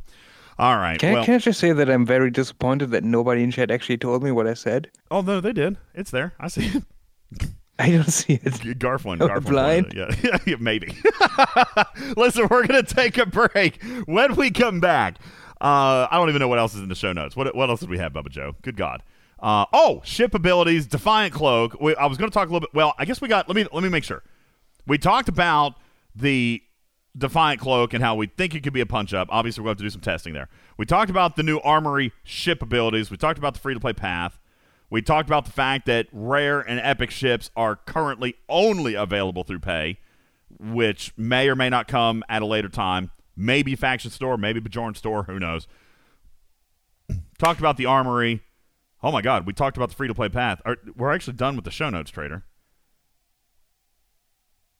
All 0.58 0.78
right. 0.78 0.99
Can, 0.99 1.14
well, 1.14 1.22
I, 1.22 1.26
can 1.26 1.36
I 1.36 1.38
just 1.38 1.60
say 1.60 1.72
that 1.72 1.90
I'm 1.90 2.06
very 2.06 2.32
disappointed 2.32 2.90
that 2.91 3.04
nobody 3.04 3.44
in 3.44 3.52
chat 3.52 3.70
actually 3.70 3.98
told 3.98 4.24
me 4.24 4.32
what 4.32 4.48
I 4.48 4.56
said? 4.56 4.90
oh 5.12 5.22
no, 5.22 5.40
they 5.40 5.54
did. 5.54 5.78
It's 5.94 6.10
there. 6.12 6.34
I 6.40 6.48
see 6.48 6.66
it. 6.66 6.84
I 7.80 7.91
don't 7.91 8.10
see 8.10 8.34
it. 8.34 8.44
Garf 8.80 9.06
one. 9.06 9.22
Oh, 9.22 9.28
Garf 9.28 9.45
blind? 9.45 9.94
it. 9.94 10.18
Yeah, 10.24 10.38
yeah, 10.48 10.56
maybe. 10.60 10.95
Listen, 12.18 12.48
we're 12.49 12.66
gonna 12.66 12.84
take 12.84 13.18
a 13.18 13.26
break. 13.26 13.82
When 14.06 14.36
we 14.36 14.49
come 14.49 14.80
back, 14.80 15.20
uh, 15.62 16.08
I 16.10 16.18
don't 16.18 16.30
even 16.30 16.40
know 16.40 16.48
what 16.48 16.60
else 16.60 16.74
is 16.74 16.82
in 16.82 16.90
the 16.90 16.95
show 16.95 17.14
notes. 17.14 17.36
What 17.36 17.54
what 17.56 17.70
else 17.70 17.82
did 17.82 17.90
we 17.90 17.99
have, 17.99 18.14
Bubba 18.14 18.30
Joe? 18.30 18.56
Good 18.64 18.78
God. 18.78 19.04
Uh, 19.40 19.66
oh, 19.72 20.02
ship 20.04 20.34
abilities, 20.34 20.88
Defiant 20.88 21.34
Cloak. 21.34 21.80
We, 21.80 21.95
I 21.95 22.08
was 22.08 22.18
going 22.18 22.30
to 22.30 22.34
talk 22.34 22.49
a 22.49 22.52
little 22.52 22.62
bit. 22.62 22.74
Well, 22.74 22.94
I 22.98 23.06
guess 23.06 23.22
we 23.22 23.28
got. 23.28 23.48
Let 23.48 23.56
me 23.56 23.68
let 23.72 23.84
me 23.84 23.90
make 23.90 24.04
sure. 24.04 24.24
We 24.88 24.98
talked 24.98 25.30
about 25.30 25.76
the 26.16 26.64
Defiant 27.16 27.60
Cloak 27.60 27.94
and 27.94 28.04
how 28.04 28.16
we 28.16 28.28
think 28.28 28.56
it 28.56 28.64
could 28.64 28.74
be 28.74 28.82
a 28.82 28.86
punch 28.86 29.14
up. 29.14 29.28
Obviously, 29.32 29.62
we're 29.62 29.68
going 29.68 29.78
to 29.78 29.84
have 29.84 29.91
to 29.91 29.98
do 29.98 30.02
some 30.02 30.02
testing 30.02 30.34
there. 30.34 30.49
We 30.78 30.86
talked 30.86 31.12
about 31.12 31.36
the 31.36 31.44
new 31.44 31.60
Armory 31.60 32.14
ship 32.24 32.62
abilities. 32.64 33.12
We 33.12 33.18
talked 33.18 33.38
about 33.38 33.54
the 33.54 33.60
free 33.60 33.74
to 33.74 33.80
play 33.80 33.94
path. 33.94 34.40
We 34.89 35.01
talked 35.01 35.27
about 35.30 35.45
the 35.45 35.51
fact 35.51 35.85
that 35.88 36.07
rare 36.11 36.61
and 36.61 36.80
epic 36.80 37.11
ships 37.11 37.51
are 37.55 37.76
currently 37.76 38.35
only 38.47 38.93
available 38.93 39.43
through 39.43 39.59
pay, 39.59 39.99
which 40.59 41.14
may 41.18 41.49
or 41.49 41.55
may 41.55 41.69
not 41.69 41.88
come 41.88 42.23
at 42.30 42.41
a 42.41 42.45
later 42.45 42.69
time. 42.69 43.11
Maybe 43.35 43.76
Faction 43.76 44.11
Store, 44.11 44.38
maybe 44.38 44.61
Bajoran 44.61 44.95
Store, 44.95 45.23
who 45.23 45.39
knows. 45.39 45.68
talked 47.38 47.59
about 47.59 47.77
the 47.77 47.85
Armory. 47.85 48.41
Oh 49.03 49.11
my 49.11 49.22
God, 49.22 49.45
we 49.45 49.53
talked 49.53 49.77
about 49.77 49.89
the 49.89 49.95
free 49.95 50.07
to 50.07 50.15
play 50.15 50.30
path. 50.30 50.61
We're 50.95 51.11
actually 51.14 51.34
done 51.34 51.55
with 51.55 51.65
the 51.65 51.72
show 51.72 51.89
notes, 51.89 52.09
Trader. 52.09 52.43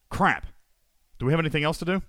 Crap. 0.10 0.48
Do 1.20 1.26
we 1.26 1.34
have 1.34 1.40
anything 1.40 1.64
else 1.64 1.78
to 1.80 1.86
do? 1.86 2.02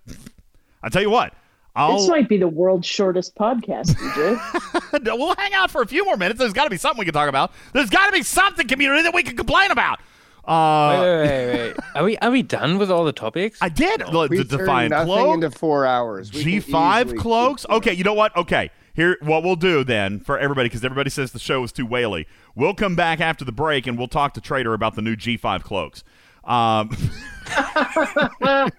I 0.83 0.89
tell 0.89 1.03
you 1.03 1.11
what. 1.11 1.35
I'll, 1.77 1.99
This 1.99 2.09
might 2.09 2.29
be 2.29 2.39
the 2.39 2.49
world's 2.49 2.87
shortest 2.87 3.37
podcast, 3.37 3.91
DJ. 3.95 5.17
we'll 5.17 5.35
hang 5.37 5.55
out 5.55 5.71
for 5.71 5.83
a 5.83 5.87
few 5.87 6.05
more 6.05 6.17
minutes. 6.17 6.41
There's 6.41 6.53
got 6.53 6.65
to 6.65 6.71
be 6.71 6.77
something 6.77 6.99
we 6.99 7.05
can 7.05 7.15
talk 7.15 7.29
about. 7.29 7.53
There's 7.73 7.91
got 7.91 8.07
to 8.07 8.13
be 8.13 8.23
something, 8.23 8.67
community, 8.67 9.03
that 9.03 9.15
we 9.15 9.23
can 9.23 9.37
complain 9.37 9.71
about. 9.71 10.01
Uh, 10.45 10.99
wait, 11.01 11.21
wait, 11.21 11.29
wait, 11.29 11.59
wait. 11.69 11.77
Are 11.95 12.05
we 12.05 12.17
are 12.19 12.31
we 12.31 12.43
done 12.43 12.79
with 12.79 12.91
all 12.91 13.05
the 13.05 13.13
topics? 13.13 13.59
I 13.61 13.69
did. 13.69 14.01
The, 14.01 14.29
We 14.31 14.39
the 14.39 14.45
turned 14.45 14.61
Defiant 14.61 14.91
nothing 14.93 15.07
Cloak, 15.07 15.35
into 15.35 15.51
four 15.51 15.85
hours. 15.85 16.31
G5 16.31 17.19
cloaks. 17.19 17.67
Okay, 17.69 17.93
you 17.93 18.03
know 18.03 18.15
what? 18.15 18.35
Okay. 18.35 18.71
Here, 18.95 19.17
what 19.21 19.45
we'll 19.45 19.55
do 19.57 19.85
then 19.85 20.19
for 20.19 20.39
everybody, 20.39 20.69
because 20.69 20.83
everybody 20.85 21.11
says 21.11 21.31
the 21.31 21.39
show 21.39 21.63
is 21.63 21.71
too 21.71 21.87
whaley. 21.87 22.27
We'll 22.57 22.75
come 22.75 22.97
back 22.97 23.21
after 23.21 23.45
the 23.45 23.53
break 23.53 23.87
and 23.87 23.97
we'll 23.97 24.09
talk 24.09 24.35
to 24.35 24.41
Trader 24.41 24.75
about 24.75 24.97
the 24.97 25.03
new 25.03 25.15
G5 25.15 25.63
cloaks. 25.63 26.03
Um, 26.49 26.91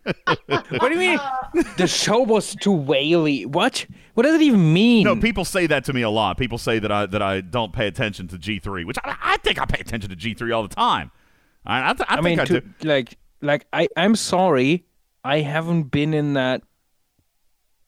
What 0.70 0.90
do 0.90 0.92
you 0.92 0.98
mean? 0.98 1.20
the 1.78 1.88
show 1.88 2.20
was 2.22 2.56
too 2.56 2.72
whaley. 2.72 3.46
What? 3.46 3.86
What 4.14 4.24
does 4.24 4.36
it 4.36 4.42
even 4.42 4.74
mean? 4.74 5.06
no, 5.06 5.16
people 5.16 5.46
say 5.46 5.66
that 5.68 5.86
to 5.86 5.94
me 5.94 6.02
a 6.02 6.10
lot. 6.10 6.38
People 6.38 6.58
say 6.58 6.80
that 6.80 6.92
I 6.92 7.06
that 7.08 7.22
I 7.22 7.42
don't 7.42 7.74
pay 7.74 7.88
attention 7.88 8.28
to 8.30 8.38
G3, 8.38 8.86
which 8.86 8.98
I, 9.04 9.16
I 9.22 9.38
think 9.38 9.60
I 9.62 9.66
pay 9.66 9.80
attention 9.80 10.10
to 10.10 10.16
G3 10.16 10.56
all 10.56 10.64
the 10.64 10.74
time. 10.74 11.12
I, 11.66 11.90
I, 11.92 11.94
th- 11.94 12.08
I, 12.10 12.14
I 12.14 12.22
think 12.22 12.26
mean, 12.26 12.40
I 12.40 12.46
to, 12.46 12.62
do. 12.62 12.88
like, 12.88 13.18
like 13.42 13.66
I, 13.74 13.88
I'm 13.98 14.16
sorry, 14.16 14.86
I 15.24 15.40
haven't 15.42 15.84
been 15.84 16.14
in 16.14 16.34
that 16.34 16.62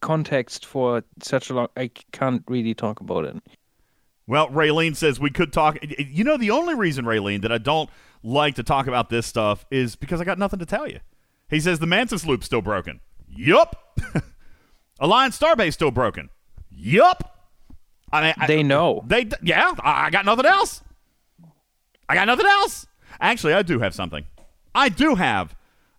context 0.02 0.66
for 0.66 1.04
such 1.22 1.50
a 1.50 1.54
long. 1.54 1.68
I 1.78 1.92
can't 2.12 2.44
really 2.48 2.74
talk 2.74 3.00
about 3.02 3.26
it. 3.26 3.38
Well, 4.28 4.50
Raylene 4.50 4.96
says 4.96 5.20
we 5.20 5.30
could 5.30 5.52
talk. 5.52 5.78
You 5.98 6.24
know, 6.24 6.38
the 6.38 6.52
only 6.52 6.76
reason, 6.76 7.06
Raylene, 7.06 7.42
that 7.42 7.52
I 7.52 7.58
don't 7.58 7.90
like 8.24 8.56
to 8.56 8.64
talk 8.64 8.88
about 8.88 9.10
this 9.10 9.26
stuff 9.26 9.66
is 9.72 9.96
because 9.96 10.22
I 10.22 10.24
got 10.24 10.38
nothing 10.38 10.60
to 10.60 10.66
tell 10.66 10.88
you. 10.88 11.00
He 11.50 11.60
says 11.60 11.80
the 11.80 11.88
Mantis 11.88 12.26
loop's 12.26 12.46
still 12.46 12.62
broken. 12.62 13.00
Yup. 13.28 13.98
Alliance 15.00 15.38
Starbase 15.38 15.74
still 15.74 15.92
broken. 15.92 16.30
Yup. 16.70 17.50
I 18.12 18.22
mean, 18.22 18.34
I- 18.38 18.48
They 18.48 18.64
know. 18.64 19.04
They 19.08 19.30
yeah. 19.42 19.74
I 19.80 20.06
I 20.06 20.10
got 20.10 20.26
nothing 20.26 20.46
else. 20.46 20.82
I 22.08 22.14
got 22.16 22.28
nothing 22.28 22.46
else. 22.46 22.88
Actually, 23.20 23.54
I 23.54 23.62
do 23.62 23.80
have 23.80 23.94
something. 23.94 24.26
I 24.76 24.90
do 24.90 25.16
have 25.16 25.56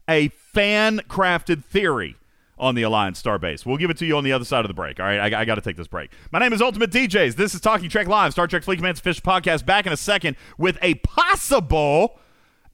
a 0.09 0.29
fan 0.29 0.99
crafted 1.09 1.65
theory 1.65 2.17
on 2.59 2.75
the 2.75 2.83
Alliance 2.83 3.21
Starbase. 3.23 3.67
We'll 3.67 3.77
give 3.77 3.91
it 3.91 3.97
to 3.99 4.07
you 4.07 4.17
on 4.17 4.25
the 4.25 4.33
other 4.33 4.45
side 4.45 4.65
of 4.65 4.69
the 4.69 4.75
break. 4.75 5.01
All 5.01 5.07
right, 5.07 5.33
I, 5.33 5.41
I 5.41 5.45
got 5.45 5.57
to 5.57 5.61
take 5.61 5.77
this 5.77 5.89
break. 5.89 6.11
My 6.31 6.39
name 6.39 6.53
is 6.53 6.61
Ultimate 6.63 6.91
DJs. 6.91 7.37
This 7.37 7.55
is 7.55 7.61
Talking 7.61 7.89
Trek 7.89 8.07
Live, 8.07 8.33
Star 8.33 8.47
Trek 8.47 8.63
Fleet 8.63 8.77
Command's 8.77 9.01
Fish 9.01 9.21
Podcast. 9.21 9.67
Back 9.67 9.87
in 9.87 9.93
a 9.93 9.97
second 9.97 10.37
with 10.59 10.79
a 10.83 10.95
possible 10.97 12.19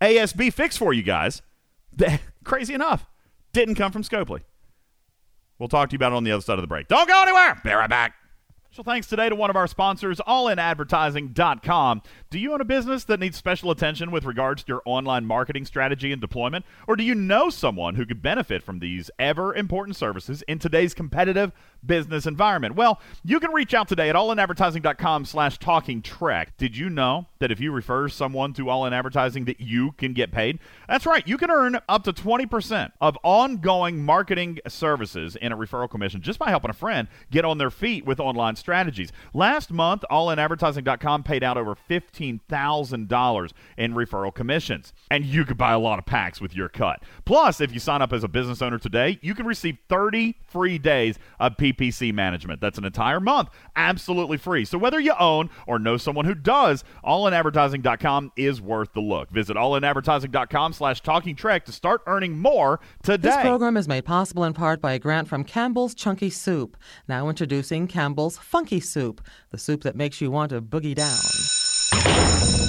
ASB 0.00 0.52
fix 0.52 0.76
for 0.76 0.92
you 0.92 1.02
guys. 1.02 1.42
Crazy 2.44 2.74
enough, 2.74 3.06
didn't 3.52 3.76
come 3.76 3.92
from 3.92 4.02
Scopely. 4.02 4.42
We'll 5.58 5.68
talk 5.68 5.88
to 5.90 5.94
you 5.94 5.96
about 5.98 6.12
it 6.12 6.16
on 6.16 6.24
the 6.24 6.32
other 6.32 6.42
side 6.42 6.58
of 6.58 6.62
the 6.62 6.68
break. 6.68 6.88
Don't 6.88 7.08
go 7.08 7.22
anywhere. 7.22 7.60
Be 7.64 7.72
right 7.72 7.90
back. 7.90 8.14
Special 8.78 8.92
thanks 8.92 9.08
today 9.08 9.28
to 9.28 9.34
one 9.34 9.50
of 9.50 9.56
our 9.56 9.66
sponsors, 9.66 10.18
allinadvertising.com. 10.18 12.00
Do 12.30 12.38
you 12.38 12.52
own 12.52 12.60
a 12.60 12.64
business 12.64 13.02
that 13.02 13.18
needs 13.18 13.36
special 13.36 13.72
attention 13.72 14.12
with 14.12 14.24
regards 14.24 14.62
to 14.62 14.68
your 14.68 14.82
online 14.84 15.26
marketing 15.26 15.64
strategy 15.64 16.12
and 16.12 16.20
deployment? 16.20 16.64
Or 16.86 16.94
do 16.94 17.02
you 17.02 17.16
know 17.16 17.50
someone 17.50 17.96
who 17.96 18.06
could 18.06 18.22
benefit 18.22 18.62
from 18.62 18.78
these 18.78 19.10
ever 19.18 19.52
important 19.52 19.96
services 19.96 20.42
in 20.42 20.60
today's 20.60 20.94
competitive 20.94 21.50
business 21.84 22.26
environment? 22.26 22.74
Well, 22.74 23.00
you 23.24 23.40
can 23.40 23.52
reach 23.52 23.74
out 23.74 23.88
today 23.88 24.08
at 24.08 24.16
allinadvertising.com 24.16 25.24
slash 25.24 25.58
talking 25.58 26.02
trek. 26.02 26.56
Did 26.56 26.76
you 26.76 26.90
know 26.90 27.26
that 27.38 27.50
if 27.50 27.60
you 27.60 27.72
refer 27.72 28.08
someone 28.08 28.52
to 28.54 28.68
All 28.68 28.86
In 28.86 28.92
Advertising 28.92 29.44
that 29.46 29.60
you 29.60 29.92
can 29.92 30.12
get 30.12 30.32
paid? 30.32 30.58
That's 30.88 31.06
right. 31.06 31.26
You 31.26 31.36
can 31.36 31.50
earn 31.50 31.78
up 31.88 32.04
to 32.04 32.12
20% 32.12 32.92
of 33.00 33.16
ongoing 33.22 34.02
marketing 34.04 34.58
services 34.68 35.36
in 35.36 35.52
a 35.52 35.56
referral 35.56 35.90
commission 35.90 36.20
just 36.20 36.38
by 36.38 36.50
helping 36.50 36.70
a 36.70 36.74
friend 36.74 37.08
get 37.30 37.44
on 37.44 37.58
their 37.58 37.70
feet 37.70 38.04
with 38.04 38.20
online 38.20 38.56
strategies. 38.56 39.12
Last 39.32 39.70
month, 39.70 40.04
allinadvertising.com 40.10 41.22
paid 41.22 41.44
out 41.44 41.56
over 41.56 41.74
$15,000 41.88 43.52
in 43.76 43.94
referral 43.94 44.34
commissions. 44.34 44.92
And 45.10 45.24
you 45.24 45.44
could 45.44 45.56
buy 45.58 45.72
a 45.72 45.78
lot 45.78 45.98
of 45.98 46.06
packs 46.06 46.40
with 46.40 46.54
your 46.54 46.68
cut. 46.68 47.02
Plus, 47.24 47.60
if 47.60 47.72
you 47.72 47.80
sign 47.80 48.02
up 48.02 48.12
as 48.12 48.24
a 48.24 48.28
business 48.28 48.62
owner 48.62 48.78
today, 48.78 49.18
you 49.22 49.34
can 49.34 49.46
receive 49.46 49.78
30 49.88 50.36
free 50.48 50.78
days 50.78 51.18
of 51.38 51.56
PPC 51.72 52.12
management. 52.12 52.60
That's 52.60 52.78
an 52.78 52.84
entire 52.84 53.20
month, 53.20 53.50
absolutely 53.76 54.36
free. 54.36 54.64
So 54.64 54.78
whether 54.78 55.00
you 55.00 55.14
own 55.18 55.50
or 55.66 55.78
know 55.78 55.96
someone 55.96 56.24
who 56.24 56.34
does, 56.34 56.84
allinadvertising.com 57.04 58.32
is 58.36 58.60
worth 58.60 58.92
the 58.92 59.00
look. 59.00 59.30
Visit 59.30 59.56
allinadvertising.com 59.56 60.72
slash 60.72 61.00
talking 61.00 61.36
trek 61.36 61.64
to 61.66 61.72
start 61.72 62.02
earning 62.06 62.38
more 62.38 62.80
today. 63.02 63.28
This 63.28 63.36
program 63.42 63.76
is 63.76 63.88
made 63.88 64.04
possible 64.04 64.44
in 64.44 64.52
part 64.52 64.80
by 64.80 64.92
a 64.92 64.98
grant 64.98 65.28
from 65.28 65.44
Campbell's 65.44 65.94
Chunky 65.94 66.30
Soup. 66.30 66.76
Now 67.06 67.28
introducing 67.28 67.86
Campbell's 67.86 68.38
Funky 68.38 68.80
Soup, 68.80 69.20
the 69.50 69.58
soup 69.58 69.82
that 69.82 69.96
makes 69.96 70.20
you 70.20 70.30
want 70.30 70.50
to 70.50 70.60
boogie 70.60 70.94
down. 70.94 71.18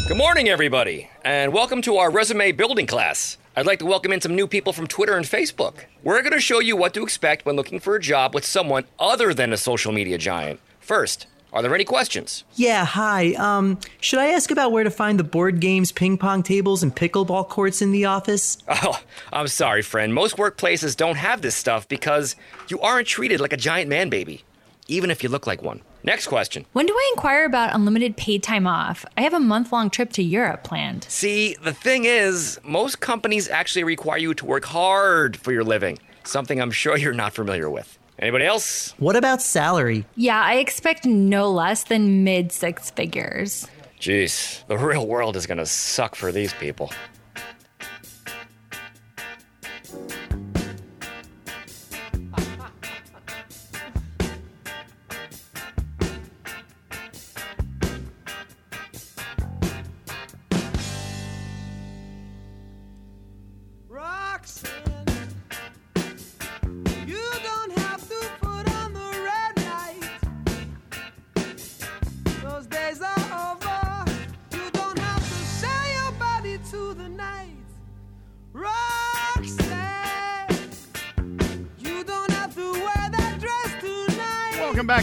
Good 0.07 0.17
morning, 0.17 0.49
everybody, 0.49 1.09
and 1.23 1.53
welcome 1.53 1.81
to 1.83 1.97
our 1.97 2.09
resume 2.11 2.51
building 2.51 2.87
class. 2.87 3.37
I'd 3.55 3.65
like 3.65 3.79
to 3.79 3.85
welcome 3.85 4.13
in 4.13 4.21
some 4.21 4.35
new 4.35 4.47
people 4.47 4.73
from 4.73 4.87
Twitter 4.87 5.17
and 5.17 5.25
Facebook. 5.25 5.85
We're 6.03 6.21
going 6.21 6.33
to 6.33 6.39
show 6.39 6.59
you 6.59 6.75
what 6.77 6.93
to 6.93 7.03
expect 7.03 7.45
when 7.45 7.55
looking 7.55 7.79
for 7.79 7.95
a 7.95 7.99
job 8.01 8.33
with 8.33 8.45
someone 8.45 8.85
other 8.99 9.33
than 9.33 9.51
a 9.51 9.57
social 9.57 9.91
media 9.91 10.17
giant. 10.17 10.59
First, 10.79 11.25
are 11.51 11.61
there 11.61 11.73
any 11.73 11.83
questions? 11.83 12.43
Yeah, 12.55 12.85
hi. 12.85 13.33
Um, 13.33 13.79
should 13.99 14.19
I 14.19 14.27
ask 14.27 14.51
about 14.51 14.71
where 14.71 14.83
to 14.83 14.91
find 14.91 15.19
the 15.19 15.23
board 15.23 15.59
games, 15.59 15.91
ping 15.91 16.17
pong 16.17 16.43
tables, 16.43 16.83
and 16.83 16.95
pickleball 16.95 17.49
courts 17.49 17.81
in 17.81 17.91
the 17.91 18.05
office? 18.05 18.57
Oh, 18.69 19.01
I'm 19.33 19.47
sorry, 19.47 19.81
friend. 19.81 20.13
Most 20.13 20.37
workplaces 20.37 20.95
don't 20.95 21.17
have 21.17 21.41
this 21.41 21.55
stuff 21.55 21.87
because 21.87 22.35
you 22.69 22.79
aren't 22.79 23.07
treated 23.07 23.41
like 23.41 23.51
a 23.51 23.57
giant 23.57 23.89
man 23.89 24.09
baby, 24.09 24.43
even 24.87 25.09
if 25.11 25.21
you 25.23 25.29
look 25.29 25.47
like 25.47 25.61
one. 25.61 25.81
Next 26.03 26.27
question. 26.27 26.65
When 26.73 26.85
do 26.85 26.93
I 26.93 27.11
inquire 27.13 27.45
about 27.45 27.75
unlimited 27.75 28.15
paid 28.15 28.41
time 28.41 28.65
off? 28.65 29.05
I 29.17 29.21
have 29.21 29.33
a 29.33 29.39
month 29.39 29.71
long 29.71 29.89
trip 29.89 30.13
to 30.13 30.23
Europe 30.23 30.63
planned. 30.63 31.03
See, 31.05 31.55
the 31.61 31.73
thing 31.73 32.05
is, 32.05 32.59
most 32.63 33.01
companies 33.01 33.49
actually 33.49 33.83
require 33.83 34.17
you 34.17 34.33
to 34.35 34.45
work 34.45 34.65
hard 34.65 35.35
for 35.35 35.51
your 35.51 35.63
living, 35.63 35.99
something 36.23 36.61
I'm 36.61 36.71
sure 36.71 36.97
you're 37.03 37.13
not 37.13 37.33
familiar 37.33 37.69
with. 37.69 37.97
Anybody 38.17 38.45
else? 38.45 38.93
What 38.97 39.15
about 39.15 39.41
salary? 39.41 40.05
Yeah, 40.15 40.41
I 40.41 40.55
expect 40.55 41.05
no 41.05 41.49
less 41.51 41.83
than 41.83 42.23
mid 42.23 42.51
six 42.51 42.91
figures. 42.91 43.67
Jeez, 43.99 44.65
the 44.67 44.77
real 44.77 45.07
world 45.07 45.35
is 45.35 45.45
gonna 45.45 45.65
suck 45.65 46.15
for 46.15 46.31
these 46.31 46.53
people. 46.53 46.91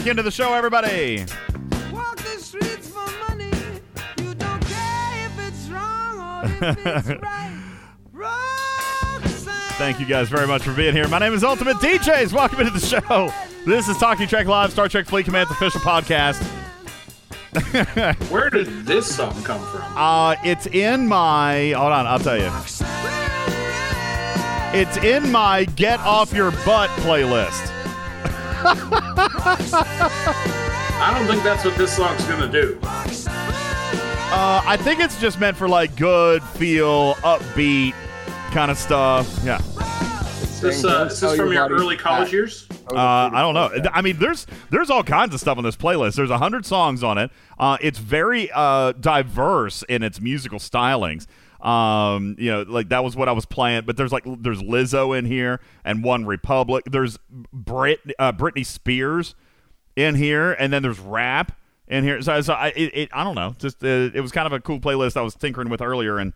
Back 0.07 0.11
into 0.11 0.23
the 0.23 0.31
show, 0.31 0.53
everybody. 0.53 1.25
Walk 1.91 2.15
the 2.17 2.39
streets 2.39 2.87
for 2.87 3.05
money. 3.27 3.51
You 4.17 4.33
don't 4.35 4.65
care 4.65 5.25
if 5.25 5.37
it's 5.37 5.67
wrong 5.67 6.19
or 6.19 6.45
if 6.45 6.87
it's 6.87 7.09
right. 8.13 9.23
Thank 9.77 9.99
you 9.99 10.05
guys 10.05 10.29
very 10.29 10.47
much 10.47 10.63
for 10.63 10.73
being 10.73 10.93
here. 10.95 11.09
My 11.09 11.19
name 11.19 11.33
is 11.33 11.43
Ultimate 11.43 11.75
DJs. 11.77 12.31
Welcome 12.31 12.61
into 12.61 12.71
the 12.71 12.79
show. 12.79 13.31
This 13.65 13.89
is 13.89 13.97
Talking 13.97 14.27
Trek 14.27 14.47
Live, 14.47 14.71
Star 14.71 14.87
Trek 14.87 15.05
Fleet 15.07 15.25
Command's 15.25 15.51
official 15.51 15.81
podcast. 15.81 16.41
Where 18.31 18.49
did 18.49 18.85
this 18.85 19.13
song 19.13 19.43
come 19.43 19.59
from? 19.67 19.97
Uh, 19.97 20.35
it's 20.43 20.67
in 20.67 21.07
my. 21.07 21.73
Hold 21.75 21.91
on, 21.91 22.07
I'll 22.07 22.19
tell 22.19 22.37
you. 22.37 22.49
It's 24.79 24.97
in 24.97 25.31
my 25.31 25.65
Get 25.75 25.99
Off 25.99 26.33
Your 26.33 26.51
Butt 26.51 26.89
playlist. 27.01 27.76
I 30.99 31.13
don't 31.17 31.27
think 31.27 31.43
that's 31.43 31.63
what 31.63 31.75
this 31.77 31.95
song's 31.95 32.23
gonna 32.25 32.51
do. 32.51 32.79
Uh, 34.29 34.61
I 34.65 34.75
think 34.77 34.99
it's 34.99 35.19
just 35.21 35.39
meant 35.39 35.55
for 35.55 35.69
like 35.69 35.95
good 35.95 36.43
feel, 36.43 37.13
upbeat 37.15 37.93
kind 38.51 38.69
of 38.69 38.77
stuff. 38.77 39.39
Yeah. 39.43 39.59
Is 39.59 40.61
this, 40.61 40.83
uh, 40.85 41.07
is 41.09 41.19
this 41.19 41.35
from 41.35 41.53
your 41.53 41.69
early 41.69 41.95
college 41.95 42.33
years? 42.33 42.67
Uh, 42.91 43.29
I 43.31 43.41
don't 43.41 43.53
know. 43.53 43.69
I 43.93 44.01
mean, 44.01 44.17
there's 44.17 44.47
there's 44.69 44.89
all 44.89 45.03
kinds 45.03 45.33
of 45.33 45.39
stuff 45.39 45.57
on 45.57 45.63
this 45.63 45.75
playlist. 45.75 46.15
There's 46.15 46.29
a 46.29 46.37
hundred 46.37 46.65
songs 46.65 47.03
on 47.03 47.17
it. 47.17 47.31
Uh, 47.59 47.77
it's 47.79 47.99
very 47.99 48.49
uh, 48.53 48.93
diverse 48.93 49.83
in 49.83 50.03
its 50.03 50.19
musical 50.19 50.59
stylings. 50.59 51.27
Um, 51.61 52.35
you 52.37 52.51
know, 52.51 52.61
like 52.63 52.89
that 52.89 53.03
was 53.03 53.15
what 53.15 53.27
I 53.27 53.31
was 53.31 53.45
playing. 53.45 53.83
But 53.85 53.97
there's 53.97 54.11
like 54.11 54.23
there's 54.25 54.61
Lizzo 54.61 55.17
in 55.17 55.25
here 55.25 55.59
and 55.83 56.03
One 56.03 56.25
Republic. 56.25 56.85
There's 56.89 57.17
Brit 57.51 57.99
uh, 58.19 58.31
Britney 58.31 58.65
Spears 58.65 59.35
in 59.95 60.15
here, 60.15 60.53
and 60.53 60.71
then 60.71 60.83
there's 60.83 60.99
rap 60.99 61.57
in 61.87 62.03
here. 62.03 62.21
So, 62.21 62.39
so 62.41 62.53
I 62.53 62.67
it, 62.69 62.91
it 62.93 63.09
I 63.11 63.23
don't 63.23 63.35
know. 63.35 63.55
Just 63.57 63.83
uh, 63.83 64.11
it 64.13 64.21
was 64.21 64.31
kind 64.31 64.45
of 64.45 64.53
a 64.53 64.59
cool 64.59 64.79
playlist 64.79 65.17
I 65.17 65.21
was 65.21 65.35
tinkering 65.35 65.69
with 65.69 65.81
earlier, 65.81 66.19
and 66.19 66.33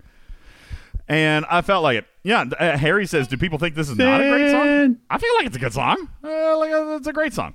and 1.07 1.45
I 1.49 1.61
felt 1.61 1.83
like 1.83 1.99
it. 1.99 2.05
Yeah, 2.23 2.45
uh, 2.59 2.77
Harry 2.77 3.05
says, 3.05 3.27
"Do 3.27 3.37
people 3.37 3.57
think 3.59 3.75
this 3.75 3.89
is 3.89 3.97
not 3.97 4.21
a 4.21 4.29
great 4.29 4.51
song?" 4.51 4.97
I 5.09 5.17
feel 5.17 5.35
like 5.35 5.45
it's 5.45 5.55
a 5.55 5.59
good 5.59 5.73
song. 5.73 6.09
Uh, 6.23 6.57
like 6.57 6.71
uh, 6.71 6.95
it's 6.97 7.07
a 7.07 7.13
great 7.13 7.33
song. 7.33 7.53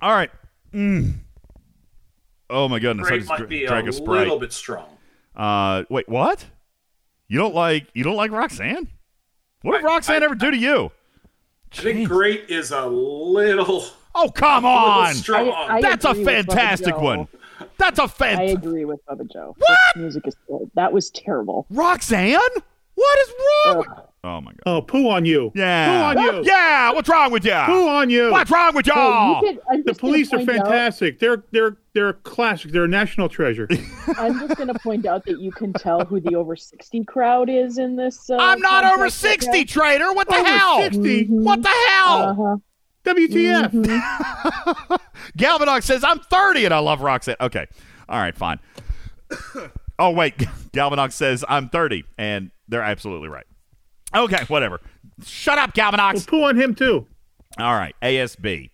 All 0.00 0.12
right. 0.12 0.30
Mm. 0.72 1.14
Oh 2.50 2.68
my 2.68 2.78
goodness! 2.78 3.08
I 3.08 3.18
just 3.18 3.28
might 3.28 3.38
dr- 3.38 3.48
be 3.48 3.64
a 3.64 3.68
drank 3.68 3.88
a 3.88 3.92
little 3.92 4.38
bit 4.38 4.52
strong. 4.52 4.88
Uh, 5.34 5.84
wait, 5.88 6.08
what? 6.08 6.46
You 7.32 7.38
don't 7.38 7.54
like 7.54 7.86
you 7.94 8.04
don't 8.04 8.16
like 8.16 8.30
Roxanne? 8.30 8.88
What 9.62 9.78
did 9.78 9.84
Roxanne 9.86 10.22
ever 10.22 10.34
do 10.34 10.50
to 10.50 10.56
you? 10.58 10.92
I 11.72 11.76
think 11.80 12.06
great 12.06 12.50
is 12.50 12.72
a 12.72 12.84
little. 12.86 13.86
Oh 14.14 14.28
come 14.28 14.66
on! 14.66 15.14
strong. 15.14 15.48
I- 15.48 15.78
I 15.78 15.80
That's 15.80 16.04
a 16.04 16.10
agree 16.10 16.24
with 16.26 16.28
Bubba 16.46 16.52
fantastic 16.52 16.96
one. 16.98 17.28
That's 17.78 17.98
a 17.98 18.02
I 18.02 18.06
fan. 18.06 18.38
I 18.38 18.42
agree 18.48 18.84
with 18.84 19.00
Bubba 19.06 19.32
Joe. 19.32 19.54
What? 19.56 19.78
This 19.94 20.02
music 20.02 20.26
is. 20.26 20.36
That 20.74 20.92
was 20.92 21.08
terrible. 21.10 21.64
Roxanne? 21.70 22.36
What 22.96 23.18
is 23.20 23.32
wrong? 23.64 23.78
with- 23.78 23.88
Oh 24.24 24.40
my 24.40 24.52
god! 24.52 24.60
Oh, 24.66 24.80
poo 24.82 25.08
on 25.08 25.24
you. 25.24 25.50
Yeah. 25.54 26.12
Poo 26.14 26.20
on 26.20 26.24
you. 26.36 26.44
Yeah. 26.44 26.92
What's 26.92 27.08
wrong 27.08 27.32
with 27.32 27.44
you? 27.44 27.50
Poo 27.66 27.88
on 27.88 28.08
you. 28.08 28.30
What's 28.30 28.52
wrong 28.52 28.72
with 28.72 28.86
y'all? 28.86 29.42
you 29.44 29.58
could- 29.68 29.84
The 29.84 29.94
police 29.94 30.32
are 30.32 30.36
point 30.38 30.50
out- 30.50 30.66
fantastic. 30.68 31.18
They're 31.18 31.42
they're 31.50 31.76
they're 31.92 32.10
a 32.10 32.14
classic. 32.14 32.70
They're 32.70 32.84
a 32.84 32.88
national 32.88 33.28
treasure. 33.28 33.66
I'm 34.16 34.38
just 34.38 34.56
going 34.56 34.68
to 34.72 34.78
point 34.78 35.06
out 35.06 35.24
that 35.26 35.40
you 35.40 35.50
can 35.50 35.72
tell 35.72 36.04
who 36.04 36.20
the 36.20 36.36
over 36.36 36.54
60 36.54 37.02
crowd 37.04 37.50
is 37.50 37.78
in 37.78 37.96
this. 37.96 38.30
Uh, 38.30 38.36
I'm 38.38 38.60
not 38.60 38.84
over 38.84 39.10
60, 39.10 39.50
now. 39.58 39.64
Trader. 39.66 40.12
What 40.12 40.28
the 40.28 40.36
Over 40.36 40.48
hell? 40.48 40.82
60? 40.82 41.24
What 41.26 41.62
the 41.62 41.68
hell? 41.68 42.18
Uh-huh. 42.28 42.56
WTF? 43.04 43.72
Mhm. 43.72 44.98
Galvanox 45.36 45.82
says 45.82 46.04
I'm 46.04 46.20
30 46.20 46.66
and 46.66 46.72
I 46.74 46.78
love 46.78 47.00
Roxette. 47.00 47.36
Okay. 47.40 47.66
All 48.08 48.20
right, 48.20 48.36
fine. 48.36 48.60
oh 49.98 50.10
wait, 50.10 50.38
Galvanox 50.72 51.12
says 51.12 51.44
I'm 51.48 51.68
30 51.68 52.04
and 52.16 52.52
they're 52.68 52.82
absolutely 52.82 53.28
right. 53.28 53.44
Okay, 54.14 54.44
whatever. 54.48 54.80
Shut 55.24 55.58
up, 55.58 55.74
Galvanox. 55.74 56.14
Well, 56.14 56.24
poo 56.26 56.44
on 56.44 56.56
him 56.56 56.74
too. 56.74 57.06
All 57.58 57.74
right, 57.74 57.94
ASB. 58.02 58.70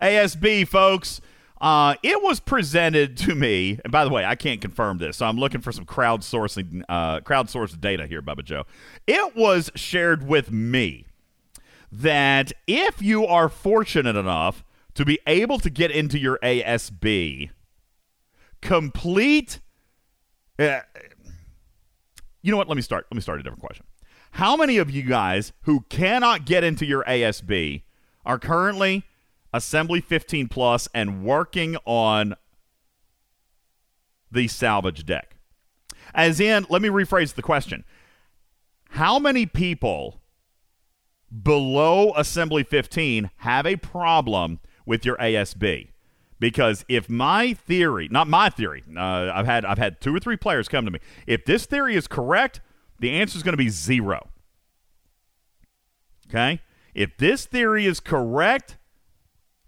ASB, 0.00 0.66
folks. 0.68 1.20
Uh, 1.60 1.94
it 2.02 2.22
was 2.22 2.40
presented 2.40 3.18
to 3.18 3.34
me, 3.34 3.78
and 3.84 3.92
by 3.92 4.04
the 4.04 4.10
way, 4.10 4.24
I 4.24 4.34
can't 4.34 4.62
confirm 4.62 4.96
this, 4.96 5.18
so 5.18 5.26
I'm 5.26 5.36
looking 5.36 5.60
for 5.60 5.72
some 5.72 5.84
crowdsourcing, 5.84 6.82
uh, 6.88 7.20
crowdsourced 7.20 7.78
data 7.80 8.06
here, 8.06 8.22
Bubba 8.22 8.42
Joe. 8.42 8.64
It 9.06 9.36
was 9.36 9.70
shared 9.74 10.26
with 10.26 10.50
me 10.50 11.04
that 11.92 12.52
if 12.66 13.02
you 13.02 13.26
are 13.26 13.50
fortunate 13.50 14.16
enough 14.16 14.64
to 14.94 15.04
be 15.04 15.18
able 15.26 15.58
to 15.58 15.68
get 15.68 15.90
into 15.90 16.18
your 16.18 16.38
ASB, 16.42 17.50
complete. 18.62 19.60
Uh, 20.58 20.80
you 22.40 22.50
know 22.50 22.56
what? 22.56 22.68
Let 22.68 22.76
me 22.76 22.82
start. 22.82 23.06
Let 23.10 23.16
me 23.16 23.20
start 23.20 23.38
a 23.38 23.42
different 23.42 23.60
question. 23.62 23.84
How 24.32 24.56
many 24.56 24.78
of 24.78 24.90
you 24.90 25.02
guys 25.02 25.52
who 25.62 25.84
cannot 25.88 26.46
get 26.46 26.64
into 26.64 26.86
your 26.86 27.04
ASB 27.04 27.82
are 28.24 28.38
currently 28.38 29.04
Assembly 29.52 30.00
15 30.00 30.48
Plus 30.48 30.88
and 30.94 31.24
working 31.24 31.76
on 31.84 32.34
the 34.30 34.48
salvage 34.48 35.04
deck? 35.04 35.36
As 36.14 36.40
in, 36.40 36.66
let 36.68 36.82
me 36.82 36.88
rephrase 36.88 37.34
the 37.34 37.42
question. 37.42 37.84
How 38.90 39.18
many 39.18 39.46
people 39.46 40.20
below 41.42 42.12
Assembly 42.16 42.64
15 42.64 43.30
have 43.38 43.66
a 43.66 43.76
problem 43.76 44.60
with 44.86 45.04
your 45.04 45.16
ASB? 45.16 45.88
Because 46.38 46.84
if 46.88 47.08
my 47.08 47.52
theory, 47.52 48.08
not 48.10 48.26
my 48.26 48.48
theory, 48.48 48.82
uh, 48.96 49.30
I've 49.32 49.46
had 49.46 49.64
I've 49.64 49.78
had 49.78 50.00
two 50.00 50.16
or 50.16 50.18
three 50.18 50.38
players 50.38 50.68
come 50.68 50.86
to 50.86 50.90
me. 50.90 50.98
If 51.26 51.44
this 51.44 51.66
theory 51.66 51.94
is 51.94 52.06
correct, 52.06 52.62
the 53.00 53.10
answer 53.10 53.36
is 53.36 53.42
going 53.42 53.52
to 53.52 53.58
be 53.58 53.68
zero. 53.68 54.28
Okay? 56.28 56.60
If 56.94 57.16
this 57.16 57.46
theory 57.46 57.86
is 57.86 57.98
correct, 58.00 58.76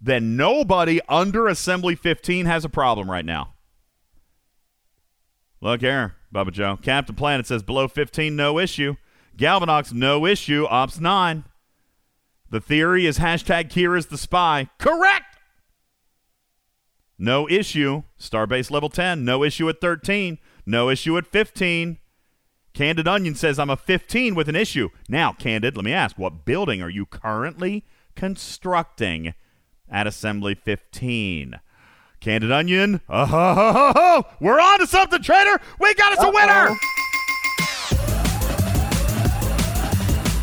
then 0.00 0.36
nobody 0.36 1.00
under 1.08 1.48
Assembly 1.48 1.94
15 1.94 2.46
has 2.46 2.64
a 2.64 2.68
problem 2.68 3.10
right 3.10 3.24
now. 3.24 3.54
Look 5.60 5.80
here, 5.80 6.16
Bubba 6.34 6.52
Joe. 6.52 6.76
Captain 6.80 7.14
Planet 7.14 7.46
says 7.46 7.62
below 7.62 7.88
15, 7.88 8.34
no 8.34 8.58
issue. 8.58 8.96
Galvanox, 9.36 9.92
no 9.92 10.26
issue. 10.26 10.66
Ops 10.68 11.00
9. 11.00 11.44
The 12.50 12.60
theory 12.60 13.06
is 13.06 13.18
hashtag 13.18 13.70
Kira's 13.70 14.06
the 14.06 14.18
spy. 14.18 14.68
Correct! 14.78 15.38
No 17.18 17.48
issue. 17.48 18.02
Starbase 18.20 18.70
level 18.70 18.88
10. 18.88 19.24
No 19.24 19.42
issue 19.44 19.68
at 19.68 19.80
13. 19.80 20.38
No 20.66 20.90
issue 20.90 21.16
at 21.16 21.26
15. 21.26 21.98
Candid 22.74 23.06
Onion 23.06 23.34
says, 23.34 23.58
I'm 23.58 23.68
a 23.70 23.76
15 23.76 24.34
with 24.34 24.48
an 24.48 24.56
issue. 24.56 24.88
Now, 25.08 25.32
Candid, 25.32 25.76
let 25.76 25.84
me 25.84 25.92
ask, 25.92 26.18
what 26.18 26.44
building 26.44 26.80
are 26.80 26.88
you 26.88 27.04
currently 27.04 27.84
constructing 28.16 29.34
at 29.90 30.06
Assembly 30.06 30.54
15? 30.54 31.60
Candid 32.20 32.52
Onion, 32.52 33.00
uh, 33.08 33.26
ho, 33.26 33.54
ho, 33.54 33.72
ho, 33.72 33.92
ho. 33.94 34.26
we're 34.40 34.60
on 34.60 34.78
to 34.78 34.86
something, 34.86 35.20
trader. 35.22 35.60
We 35.80 35.92
got 35.94 36.16
us 36.16 36.24
a 36.24 36.30
winner. 36.30 36.68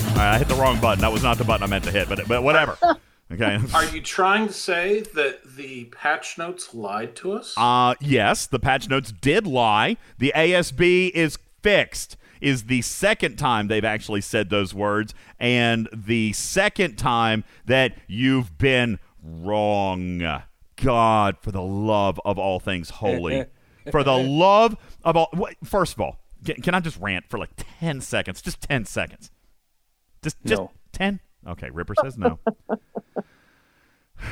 All 0.09 0.25
right, 0.25 0.35
I 0.35 0.37
hit 0.37 0.49
the 0.49 0.55
wrong 0.55 0.79
button. 0.81 1.01
That 1.01 1.13
was 1.13 1.23
not 1.23 1.37
the 1.37 1.45
button 1.45 1.63
I 1.63 1.67
meant 1.67 1.85
to 1.85 1.91
hit, 1.91 2.09
but 2.09 2.27
but 2.27 2.43
whatever. 2.43 2.77
Okay. 3.31 3.59
Are 3.75 3.85
you 3.85 4.01
trying 4.01 4.47
to 4.47 4.53
say 4.53 5.01
that 5.13 5.55
the 5.55 5.85
patch 5.85 6.39
notes 6.39 6.73
lied 6.73 7.15
to 7.17 7.33
us? 7.33 7.53
Uh 7.55 7.93
yes, 8.01 8.47
the 8.47 8.57
patch 8.57 8.89
notes 8.89 9.11
did 9.11 9.45
lie. 9.45 9.97
The 10.17 10.33
ASB 10.35 11.11
is 11.11 11.37
fixed. 11.61 12.17
Is 12.41 12.63
the 12.65 12.81
second 12.81 13.37
time 13.37 13.67
they've 13.67 13.83
actually 13.85 14.21
said 14.21 14.49
those 14.49 14.73
words, 14.73 15.13
and 15.39 15.89
the 15.93 16.33
second 16.33 16.97
time 16.97 17.43
that 17.65 17.97
you've 18.07 18.57
been 18.57 18.99
wrong. 19.23 20.41
God, 20.77 21.35
for 21.41 21.51
the 21.51 21.61
love 21.61 22.21
of 22.23 22.39
all 22.39 22.59
things 22.61 22.89
holy, 22.89 23.45
for 23.91 24.01
the 24.03 24.15
love 24.17 24.77
of 25.03 25.17
all. 25.17 25.27
wait, 25.33 25.57
First 25.65 25.93
of 25.95 25.99
all, 26.01 26.19
can, 26.45 26.61
can 26.61 26.73
I 26.73 26.79
just 26.79 26.97
rant 26.99 27.25
for 27.29 27.37
like 27.37 27.49
ten 27.57 27.99
seconds? 27.99 28.41
Just 28.41 28.61
ten 28.61 28.85
seconds. 28.85 29.29
Just 30.23 30.37
just 30.45 30.61
No. 30.61 30.71
ten. 30.93 31.19
Okay, 31.45 31.69
Ripper 31.69 31.95
says 32.01 32.17
no. 32.17 32.39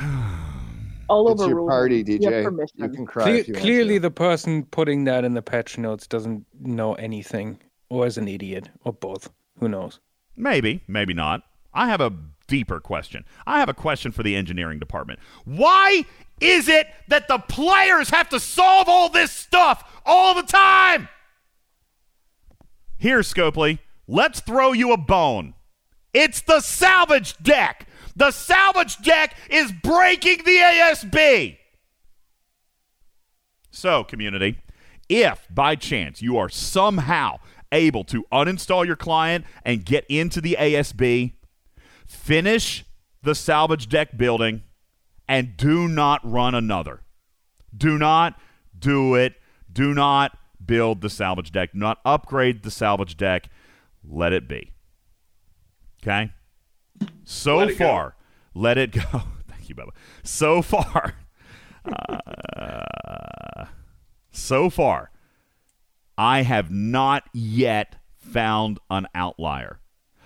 All 1.10 1.30
over 1.30 1.44
It's 1.44 1.50
your 1.50 1.66
party, 1.68 2.04
DJ. 2.04 2.44
permission. 2.44 2.78
You 2.84 2.90
can 2.90 3.06
cry 3.06 3.24
Cle- 3.26 3.36
if 3.36 3.48
you 3.48 3.54
want 3.54 3.64
clearly, 3.64 3.94
to. 3.96 4.00
the 4.02 4.12
person 4.12 4.64
putting 4.66 5.06
that 5.06 5.24
in 5.24 5.34
the 5.34 5.42
patch 5.42 5.78
notes 5.78 6.06
doesn't 6.06 6.46
know 6.60 6.96
anything, 6.96 7.60
or 7.90 8.06
as 8.06 8.18
an 8.18 8.28
idiot, 8.28 8.70
or 8.84 8.94
both. 8.94 9.30
Who 9.60 9.70
knows? 9.70 10.00
Maybe, 10.36 10.84
maybe 10.88 11.14
not. 11.14 11.44
I 11.74 11.88
have 11.88 12.02
a 12.02 12.14
deeper 12.48 12.80
question. 12.80 13.26
I 13.46 13.60
have 13.60 13.70
a 13.70 13.74
question 13.74 14.12
for 14.12 14.24
the 14.24 14.36
engineering 14.36 14.80
department. 14.80 15.20
Why 15.46 16.06
is 16.40 16.68
it 16.68 16.88
that 17.08 17.28
the 17.28 17.40
players 17.40 18.10
have 18.10 18.30
to 18.30 18.40
solve 18.40 18.88
all 18.88 19.10
this 19.10 19.32
stuff 19.32 20.02
all 20.06 20.36
the 20.36 20.44
time? 20.44 21.10
Here, 22.98 23.20
Scopely, 23.20 23.80
let's 24.08 24.40
throw 24.40 24.72
you 24.74 24.92
a 24.92 24.98
bone. 24.98 25.54
It's 26.14 26.42
the 26.42 26.62
salvage 26.62 27.38
deck. 27.38 27.88
The 28.16 28.32
salvage 28.32 28.98
deck 29.02 29.36
is 29.50 29.72
breaking 29.72 30.40
the 30.40 30.58
ASB. 30.58 31.58
So, 33.70 34.04
community, 34.04 34.58
if 35.08 35.48
by 35.52 35.76
chance 35.76 36.22
you 36.22 36.38
are 36.38 36.50
somehow 36.50 37.38
able 37.72 38.04
to 38.06 38.24
uninstall 38.32 38.86
your 38.86 38.96
client 38.96 39.46
and 39.64 39.86
get 39.86 40.06
into 40.10 40.42
the 40.42 40.56
ASB, 40.60 41.34
finish 42.06 42.86
the 43.24 43.36
salvage 43.36 43.90
deck 43.90 44.18
building 44.18 44.64
and 45.28 45.58
do 45.58 45.88
not 45.88 46.22
run 46.24 46.56
another. 46.56 47.02
Do 47.76 47.98
not 47.98 48.40
do 48.78 49.16
it. 49.16 49.36
Do 49.72 49.94
not 49.94 50.38
build 50.66 51.02
the 51.02 51.10
salvage 51.10 51.52
deck. 51.52 51.74
Do 51.74 51.80
not 51.80 52.00
upgrade 52.06 52.64
the 52.64 52.72
salvage 52.72 53.18
deck. 53.18 53.50
Let 54.04 54.34
it 54.34 54.48
be. 54.48 54.72
Okay? 56.02 56.32
So 57.26 57.58
Let 57.58 57.70
it 57.70 57.78
go. 57.78 57.86
far, 57.86 58.16
let 58.54 58.78
it 58.78 58.92
go. 58.92 59.02
Thank 59.50 59.68
you, 59.70 59.76
Bubba. 59.76 59.90
So 60.24 60.62
far, 60.62 61.16
uh, 61.86 63.66
so 64.32 64.70
far, 64.70 65.12
I 66.18 66.42
have 66.42 66.72
not 66.72 67.24
yet 67.34 67.98
found 68.18 68.80
an 68.90 69.08
outlier. 69.14 69.80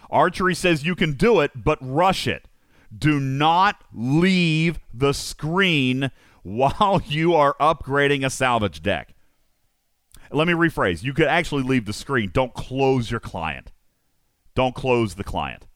Archery 0.09 0.55
says 0.55 0.85
you 0.85 0.95
can 0.95 1.13
do 1.13 1.39
it, 1.39 1.51
but 1.55 1.77
rush 1.81 2.27
it. 2.27 2.47
Do 2.95 3.19
not 3.19 3.83
leave 3.93 4.79
the 4.93 5.13
screen 5.13 6.11
while 6.43 7.01
you 7.05 7.33
are 7.33 7.55
upgrading 7.59 8.25
a 8.25 8.29
salvage 8.29 8.81
deck. 8.81 9.13
Let 10.31 10.47
me 10.47 10.53
rephrase. 10.53 11.03
You 11.03 11.13
could 11.13 11.27
actually 11.27 11.63
leave 11.63 11.85
the 11.85 11.93
screen. 11.93 12.31
Don't 12.33 12.53
close 12.53 13.11
your 13.11 13.19
client. 13.19 13.71
Don't 14.55 14.75
close 14.75 15.15
the 15.15 15.23
client. 15.23 15.67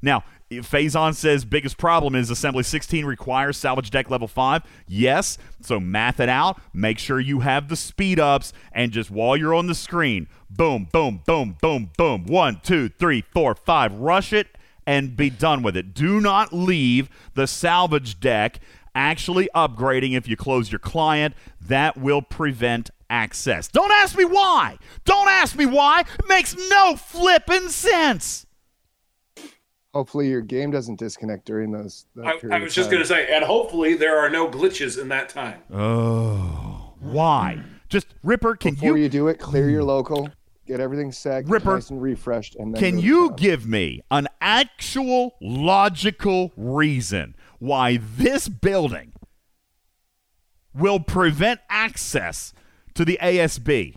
Now, 0.00 0.24
Phazon 0.60 1.14
says 1.14 1.44
biggest 1.44 1.78
problem 1.78 2.14
is 2.14 2.30
Assembly 2.30 2.62
16 2.62 3.04
requires 3.04 3.56
salvage 3.56 3.90
deck 3.90 4.10
level 4.10 4.28
5. 4.28 4.62
Yes, 4.86 5.38
so 5.60 5.80
math 5.80 6.20
it 6.20 6.28
out. 6.28 6.60
Make 6.72 6.98
sure 6.98 7.20
you 7.20 7.40
have 7.40 7.68
the 7.68 7.76
speed 7.76 8.20
ups, 8.20 8.52
and 8.72 8.92
just 8.92 9.10
while 9.10 9.36
you're 9.36 9.54
on 9.54 9.66
the 9.66 9.74
screen, 9.74 10.28
boom, 10.50 10.88
boom, 10.92 11.22
boom, 11.26 11.56
boom, 11.60 11.90
boom. 11.96 12.24
One, 12.26 12.60
two, 12.62 12.88
three, 12.88 13.22
four, 13.32 13.54
five. 13.54 13.92
Rush 13.92 14.32
it 14.32 14.48
and 14.86 15.16
be 15.16 15.30
done 15.30 15.62
with 15.62 15.76
it. 15.76 15.94
Do 15.94 16.20
not 16.20 16.52
leave 16.52 17.08
the 17.34 17.46
salvage 17.46 18.20
deck 18.20 18.60
actually 18.94 19.48
upgrading 19.54 20.16
if 20.16 20.28
you 20.28 20.36
close 20.36 20.70
your 20.70 20.78
client. 20.78 21.34
That 21.60 21.96
will 21.96 22.22
prevent 22.22 22.90
access. 23.08 23.68
Don't 23.68 23.92
ask 23.92 24.16
me 24.16 24.24
why. 24.24 24.78
Don't 25.04 25.28
ask 25.28 25.56
me 25.56 25.66
why. 25.66 26.00
It 26.00 26.28
makes 26.28 26.56
no 26.68 26.96
flippin' 26.96 27.68
sense. 27.68 28.46
Hopefully, 29.94 30.28
your 30.28 30.40
game 30.40 30.70
doesn't 30.70 30.98
disconnect 30.98 31.44
during 31.44 31.70
those. 31.70 32.06
That 32.16 32.38
I, 32.50 32.56
I 32.56 32.58
was 32.60 32.74
just 32.74 32.90
going 32.90 33.02
to 33.02 33.06
say, 33.06 33.34
and 33.34 33.44
hopefully 33.44 33.94
there 33.94 34.18
are 34.18 34.30
no 34.30 34.48
glitches 34.48 34.98
in 34.98 35.08
that 35.08 35.28
time. 35.28 35.60
Oh, 35.72 36.94
why? 37.00 37.62
Just 37.90 38.06
Ripper, 38.22 38.56
can 38.56 38.74
Before 38.74 38.96
you 38.96 39.02
you 39.02 39.08
do 39.10 39.28
it, 39.28 39.38
clear 39.38 39.68
your 39.68 39.82
hmm. 39.82 39.88
local, 39.88 40.30
get 40.66 40.80
everything 40.80 41.12
set, 41.12 41.46
Ripper, 41.46 41.74
nice 41.74 41.90
and 41.90 42.00
refreshed, 42.00 42.56
and 42.56 42.74
then 42.74 42.80
Can 42.80 42.98
you 42.98 43.28
town. 43.28 43.36
give 43.36 43.66
me 43.66 44.00
an 44.10 44.28
actual 44.40 45.34
logical 45.42 46.52
reason 46.56 47.34
why 47.58 47.98
this 47.98 48.48
building 48.48 49.12
will 50.74 51.00
prevent 51.00 51.60
access 51.68 52.54
to 52.94 53.04
the 53.04 53.18
ASB? 53.20 53.96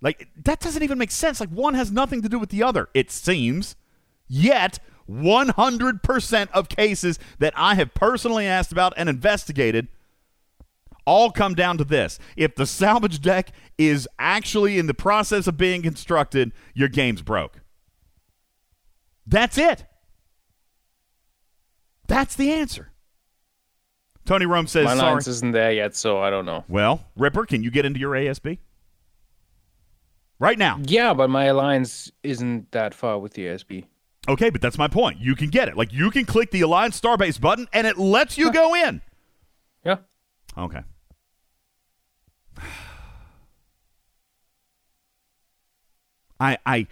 Like, 0.00 0.28
that 0.44 0.60
doesn't 0.60 0.84
even 0.84 0.98
make 0.98 1.10
sense. 1.10 1.40
Like, 1.40 1.48
one 1.48 1.74
has 1.74 1.90
nothing 1.90 2.22
to 2.22 2.28
do 2.28 2.38
with 2.38 2.50
the 2.50 2.62
other, 2.62 2.88
it 2.94 3.10
seems. 3.10 3.74
Yet, 4.28 4.78
100% 5.08 6.50
of 6.50 6.68
cases 6.68 7.18
that 7.38 7.54
I 7.56 7.74
have 7.74 7.94
personally 7.94 8.46
asked 8.46 8.72
about 8.72 8.92
and 8.96 9.08
investigated 9.08 9.88
all 11.06 11.30
come 11.30 11.54
down 11.54 11.78
to 11.78 11.84
this. 11.84 12.18
If 12.36 12.54
the 12.54 12.66
salvage 12.66 13.20
deck 13.22 13.52
is 13.78 14.06
actually 14.18 14.78
in 14.78 14.86
the 14.86 14.94
process 14.94 15.46
of 15.46 15.56
being 15.56 15.80
constructed, 15.80 16.52
your 16.74 16.88
game's 16.88 17.22
broke. 17.22 17.60
That's 19.26 19.56
it. 19.56 19.86
That's 22.08 22.36
the 22.36 22.52
answer. 22.52 22.92
Tony 24.26 24.44
Rome 24.44 24.66
says, 24.66 24.84
My 24.84 24.96
sorry. 24.96 25.12
lines 25.12 25.28
isn't 25.28 25.52
there 25.52 25.72
yet, 25.72 25.96
so 25.96 26.20
I 26.20 26.28
don't 26.28 26.44
know. 26.44 26.64
Well, 26.68 27.06
Ripper, 27.16 27.46
can 27.46 27.62
you 27.62 27.70
get 27.70 27.86
into 27.86 27.98
your 27.98 28.12
ASB? 28.12 28.58
Right 30.38 30.58
now. 30.58 30.78
Yeah, 30.82 31.14
but 31.14 31.30
my 31.30 31.46
alliance 31.46 32.12
isn't 32.22 32.70
that 32.72 32.92
far 32.92 33.18
with 33.18 33.32
the 33.32 33.46
ASB. 33.46 33.86
Okay, 34.28 34.50
but 34.50 34.60
that's 34.60 34.76
my 34.76 34.88
point. 34.88 35.18
You 35.20 35.34
can 35.34 35.48
get 35.48 35.68
it. 35.68 35.76
Like, 35.76 35.92
you 35.92 36.10
can 36.10 36.26
click 36.26 36.50
the 36.50 36.60
Alliance 36.60 37.00
Starbase 37.00 37.40
button 37.40 37.66
and 37.72 37.86
it 37.86 37.96
lets 37.96 38.36
you 38.36 38.52
go 38.52 38.74
in. 38.74 39.00
Yeah. 39.84 39.96
Okay. 40.56 40.82
I 46.40 46.56
I 46.64 46.86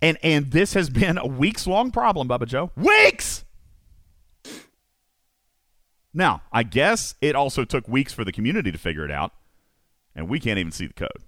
and 0.00 0.18
and 0.22 0.50
this 0.50 0.74
has 0.74 0.90
been 0.90 1.16
a 1.16 1.26
weeks 1.26 1.64
long 1.66 1.92
problem, 1.92 2.28
Bubba 2.28 2.46
Joe. 2.46 2.72
Weeks. 2.76 3.44
Now, 6.12 6.42
I 6.52 6.64
guess 6.64 7.14
it 7.20 7.34
also 7.36 7.64
took 7.64 7.88
weeks 7.88 8.12
for 8.12 8.24
the 8.24 8.32
community 8.32 8.72
to 8.72 8.78
figure 8.78 9.04
it 9.04 9.10
out, 9.10 9.32
and 10.14 10.28
we 10.28 10.40
can't 10.40 10.58
even 10.58 10.72
see 10.72 10.86
the 10.88 10.92
code. 10.92 11.22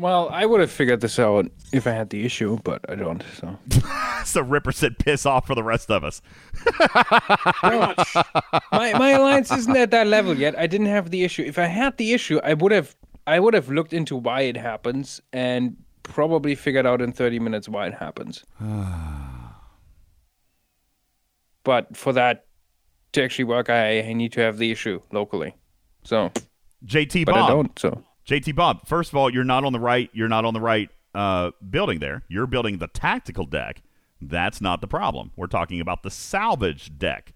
Well, 0.00 0.30
I 0.30 0.46
would 0.46 0.60
have 0.60 0.70
figured 0.70 1.02
this 1.02 1.18
out 1.18 1.46
if 1.72 1.86
I 1.86 1.90
had 1.90 2.08
the 2.08 2.24
issue, 2.24 2.58
but 2.64 2.80
I 2.88 2.94
don't. 2.94 3.22
So 3.38 3.58
so 4.24 4.40
Ripper 4.40 4.72
said, 4.72 4.98
"Piss 4.98 5.26
off" 5.26 5.46
for 5.46 5.54
the 5.54 5.62
rest 5.62 5.90
of 5.90 6.04
us. 6.04 6.22
my 7.62 8.94
my 8.94 9.10
alliance 9.10 9.52
isn't 9.52 9.76
at 9.76 9.90
that 9.90 10.06
level 10.06 10.34
yet. 10.38 10.58
I 10.58 10.66
didn't 10.66 10.86
have 10.86 11.10
the 11.10 11.22
issue. 11.22 11.42
If 11.42 11.58
I 11.58 11.66
had 11.66 11.98
the 11.98 12.14
issue, 12.14 12.40
I 12.42 12.54
would 12.54 12.72
have 12.72 12.96
I 13.26 13.40
would 13.40 13.52
have 13.52 13.68
looked 13.68 13.92
into 13.92 14.16
why 14.16 14.40
it 14.42 14.56
happens 14.56 15.20
and 15.34 15.76
probably 16.02 16.54
figured 16.54 16.86
out 16.86 17.02
in 17.02 17.12
30 17.12 17.38
minutes 17.38 17.68
why 17.68 17.86
it 17.86 17.94
happens. 17.94 18.44
but 21.62 21.94
for 21.94 22.14
that 22.14 22.46
to 23.12 23.22
actually 23.22 23.44
work, 23.44 23.68
I, 23.68 24.00
I 24.00 24.12
need 24.14 24.32
to 24.32 24.40
have 24.40 24.56
the 24.56 24.70
issue 24.70 25.02
locally. 25.12 25.56
So 26.04 26.32
JT 26.86 27.26
but 27.26 27.32
Bob. 27.32 27.44
I 27.44 27.52
don't. 27.52 27.78
So 27.78 28.02
JT 28.26 28.54
Bob, 28.54 28.86
first 28.86 29.10
of 29.10 29.16
all, 29.16 29.32
you're 29.32 29.44
not 29.44 29.64
on 29.64 29.72
the 29.72 29.80
right. 29.80 30.10
You're 30.12 30.28
not 30.28 30.44
on 30.44 30.54
the 30.54 30.60
right 30.60 30.90
uh, 31.14 31.50
building 31.68 31.98
there. 31.98 32.22
You're 32.28 32.46
building 32.46 32.78
the 32.78 32.88
tactical 32.88 33.46
deck. 33.46 33.82
That's 34.20 34.60
not 34.60 34.80
the 34.80 34.86
problem. 34.86 35.32
We're 35.36 35.46
talking 35.46 35.80
about 35.80 36.02
the 36.02 36.10
salvage 36.10 36.98
deck. 36.98 37.32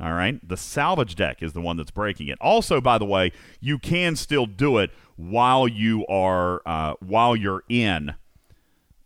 All 0.00 0.12
right, 0.12 0.46
the 0.46 0.56
salvage 0.56 1.14
deck 1.14 1.42
is 1.42 1.52
the 1.52 1.60
one 1.60 1.76
that's 1.76 1.90
breaking 1.90 2.28
it. 2.28 2.38
Also, 2.40 2.80
by 2.80 2.98
the 2.98 3.04
way, 3.04 3.30
you 3.60 3.78
can 3.78 4.16
still 4.16 4.46
do 4.46 4.78
it 4.78 4.90
while 5.16 5.68
you 5.68 6.06
are 6.06 6.62
uh, 6.66 6.94
while 7.00 7.36
you're 7.36 7.62
in 7.68 8.14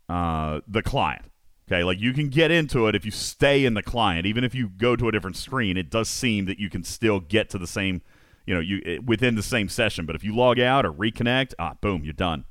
uh, 0.08 0.60
the 0.66 0.82
client. 0.82 1.24
Okay, 1.68 1.82
like 1.82 1.98
you 2.00 2.12
can 2.12 2.28
get 2.28 2.52
into 2.52 2.86
it 2.86 2.94
if 2.94 3.04
you 3.04 3.10
stay 3.10 3.64
in 3.64 3.74
the 3.74 3.82
client, 3.82 4.24
even 4.24 4.44
if 4.44 4.54
you 4.54 4.68
go 4.68 4.94
to 4.94 5.08
a 5.08 5.12
different 5.12 5.36
screen. 5.36 5.76
It 5.76 5.90
does 5.90 6.08
seem 6.08 6.44
that 6.46 6.60
you 6.60 6.70
can 6.70 6.84
still 6.84 7.18
get 7.18 7.50
to 7.50 7.58
the 7.58 7.66
same, 7.66 8.02
you 8.46 8.54
know, 8.54 8.60
you 8.60 8.80
eh, 8.86 8.98
within 9.04 9.34
the 9.34 9.42
same 9.42 9.68
session. 9.68 10.06
But 10.06 10.16
if 10.16 10.24
you 10.24 10.34
log 10.34 10.58
out 10.58 10.86
or 10.86 10.92
reconnect, 10.92 11.54
ah, 11.58 11.74
boom, 11.80 12.04
you're 12.04 12.12
done. 12.12 12.44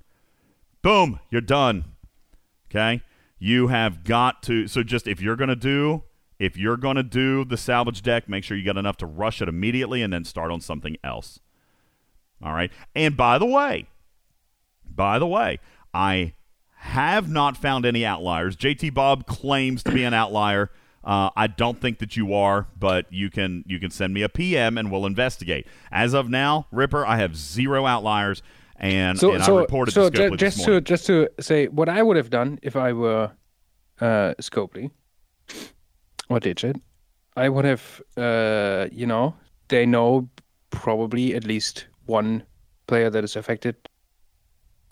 Boom, 0.81 1.19
you're 1.31 1.41
done. 1.41 1.85
Okay, 2.69 3.01
you 3.39 3.67
have 3.67 4.03
got 4.03 4.43
to. 4.43 4.67
So 4.67 4.83
just 4.83 5.07
if 5.07 5.21
you're 5.21 5.35
gonna 5.35 5.55
do, 5.55 6.03
if 6.37 6.57
you're 6.57 6.77
gonna 6.77 7.03
do 7.03 7.45
the 7.45 7.57
salvage 7.57 8.01
deck, 8.01 8.29
make 8.29 8.43
sure 8.43 8.57
you 8.57 8.65
got 8.65 8.77
enough 8.77 8.97
to 8.97 9.05
rush 9.05 9.41
it 9.41 9.49
immediately 9.49 10.01
and 10.01 10.13
then 10.13 10.25
start 10.25 10.51
on 10.51 10.61
something 10.61 10.97
else. 11.03 11.39
All 12.43 12.53
right. 12.53 12.71
And 12.93 13.15
by 13.15 13.37
the 13.37 13.45
way, 13.45 13.87
by 14.83 15.17
the 15.19 15.27
way, 15.27 15.59
I 15.93 16.33
have 16.77 17.29
not 17.29 17.57
found 17.57 17.85
any 17.85 18.05
outliers. 18.05 18.55
JT 18.55 18.93
Bob 18.93 19.25
claims 19.25 19.81
to 19.83 19.91
be 19.91 20.03
an 20.03 20.13
outlier. 20.13 20.69
Uh, 21.05 21.29
I 21.35 21.45
don't 21.47 21.79
think 21.79 21.99
that 21.99 22.17
you 22.17 22.33
are, 22.33 22.67
but 22.77 23.05
you 23.13 23.29
can 23.29 23.63
you 23.67 23.79
can 23.79 23.91
send 23.91 24.13
me 24.13 24.23
a 24.23 24.29
PM 24.29 24.77
and 24.77 24.91
we'll 24.91 25.05
investigate. 25.05 25.67
As 25.91 26.13
of 26.15 26.29
now, 26.29 26.65
Ripper, 26.71 27.05
I 27.05 27.17
have 27.17 27.35
zero 27.37 27.85
outliers, 27.85 28.41
and, 28.77 29.19
so 29.19 29.31
and 29.31 29.43
so 29.43 29.57
I 29.57 29.61
reported 29.61 29.91
so 29.93 30.09
ju- 30.09 30.35
just 30.35 30.65
to 30.65 30.81
just 30.81 31.05
to 31.05 31.29
say 31.39 31.67
what 31.67 31.89
I 31.89 32.01
would 32.01 32.17
have 32.17 32.31
done 32.31 32.57
if 32.63 32.75
I 32.75 32.91
were 32.93 33.31
uh, 34.01 34.33
Scopely 34.41 34.89
or 36.27 36.39
Digit, 36.39 36.77
I 37.37 37.49
would 37.49 37.65
have 37.65 38.01
uh, 38.17 38.87
you 38.91 39.05
know 39.05 39.35
they 39.67 39.85
know 39.85 40.27
probably 40.71 41.35
at 41.35 41.45
least 41.45 41.85
one 42.07 42.43
player 42.87 43.11
that 43.11 43.23
is 43.23 43.35
affected 43.35 43.75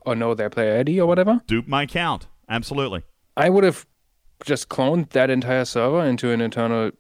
or 0.05 0.15
know 0.15 0.35
their 0.35 0.51
player 0.51 0.79
ID 0.79 1.01
or 1.01 1.07
whatever. 1.07 1.41
Dupe 1.47 1.67
my 1.67 1.83
account. 1.83 2.27
Absolutely. 2.49 3.01
I 3.35 3.49
would 3.49 3.63
have 3.63 3.87
just 4.43 4.69
cloned 4.69 5.09
that 5.11 5.29
entire 5.29 5.65
server 5.65 6.03
into 6.03 6.31
an 6.31 6.41
internal 6.41 6.91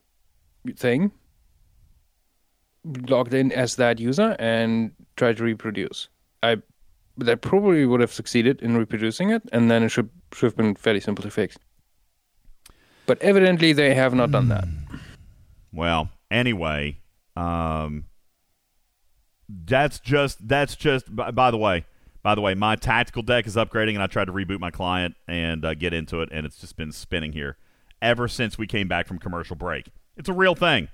thing, 0.75 1.11
logged 3.07 3.33
in 3.33 3.51
as 3.51 3.75
that 3.77 3.99
user, 3.99 4.35
and 4.39 4.91
tried 5.15 5.37
to 5.37 5.43
reproduce. 5.43 6.09
I 6.41 6.57
that 7.17 7.41
probably 7.41 7.85
would 7.85 8.01
have 8.01 8.11
succeeded 8.11 8.61
in 8.61 8.75
reproducing 8.75 9.29
it, 9.29 9.43
and 9.51 9.69
then 9.69 9.83
it 9.83 9.89
should 9.89 10.09
should 10.33 10.47
have 10.47 10.57
been 10.57 10.75
fairly 10.75 10.99
simple 10.99 11.23
to 11.23 11.31
fix. 11.31 11.57
But 13.05 13.21
evidently 13.21 13.73
they 13.73 13.93
have 13.93 14.13
not 14.13 14.31
done 14.31 14.47
that. 14.49 14.65
Well, 15.71 16.09
anyway, 16.31 16.99
um, 17.35 18.05
that's 19.49 19.99
just 19.99 20.47
that's 20.47 20.75
just. 20.75 21.13
By, 21.13 21.31
by 21.31 21.51
the 21.51 21.57
way, 21.57 21.85
by 22.23 22.35
the 22.35 22.41
way, 22.41 22.55
my 22.55 22.75
tactical 22.75 23.21
deck 23.21 23.45
is 23.45 23.55
upgrading, 23.55 23.93
and 23.93 24.01
I 24.01 24.07
tried 24.07 24.25
to 24.25 24.33
reboot 24.33 24.59
my 24.59 24.71
client 24.71 25.15
and 25.27 25.63
uh, 25.63 25.73
get 25.73 25.93
into 25.93 26.21
it, 26.21 26.29
and 26.31 26.45
it's 26.45 26.57
just 26.57 26.77
been 26.77 26.91
spinning 26.91 27.33
here 27.33 27.57
ever 28.01 28.27
since 28.27 28.57
we 28.57 28.65
came 28.65 28.87
back 28.87 29.07
from 29.07 29.19
commercial 29.19 29.55
break. 29.55 29.87
It's 30.17 30.29
a 30.29 30.33
real 30.33 30.55
thing. 30.55 30.87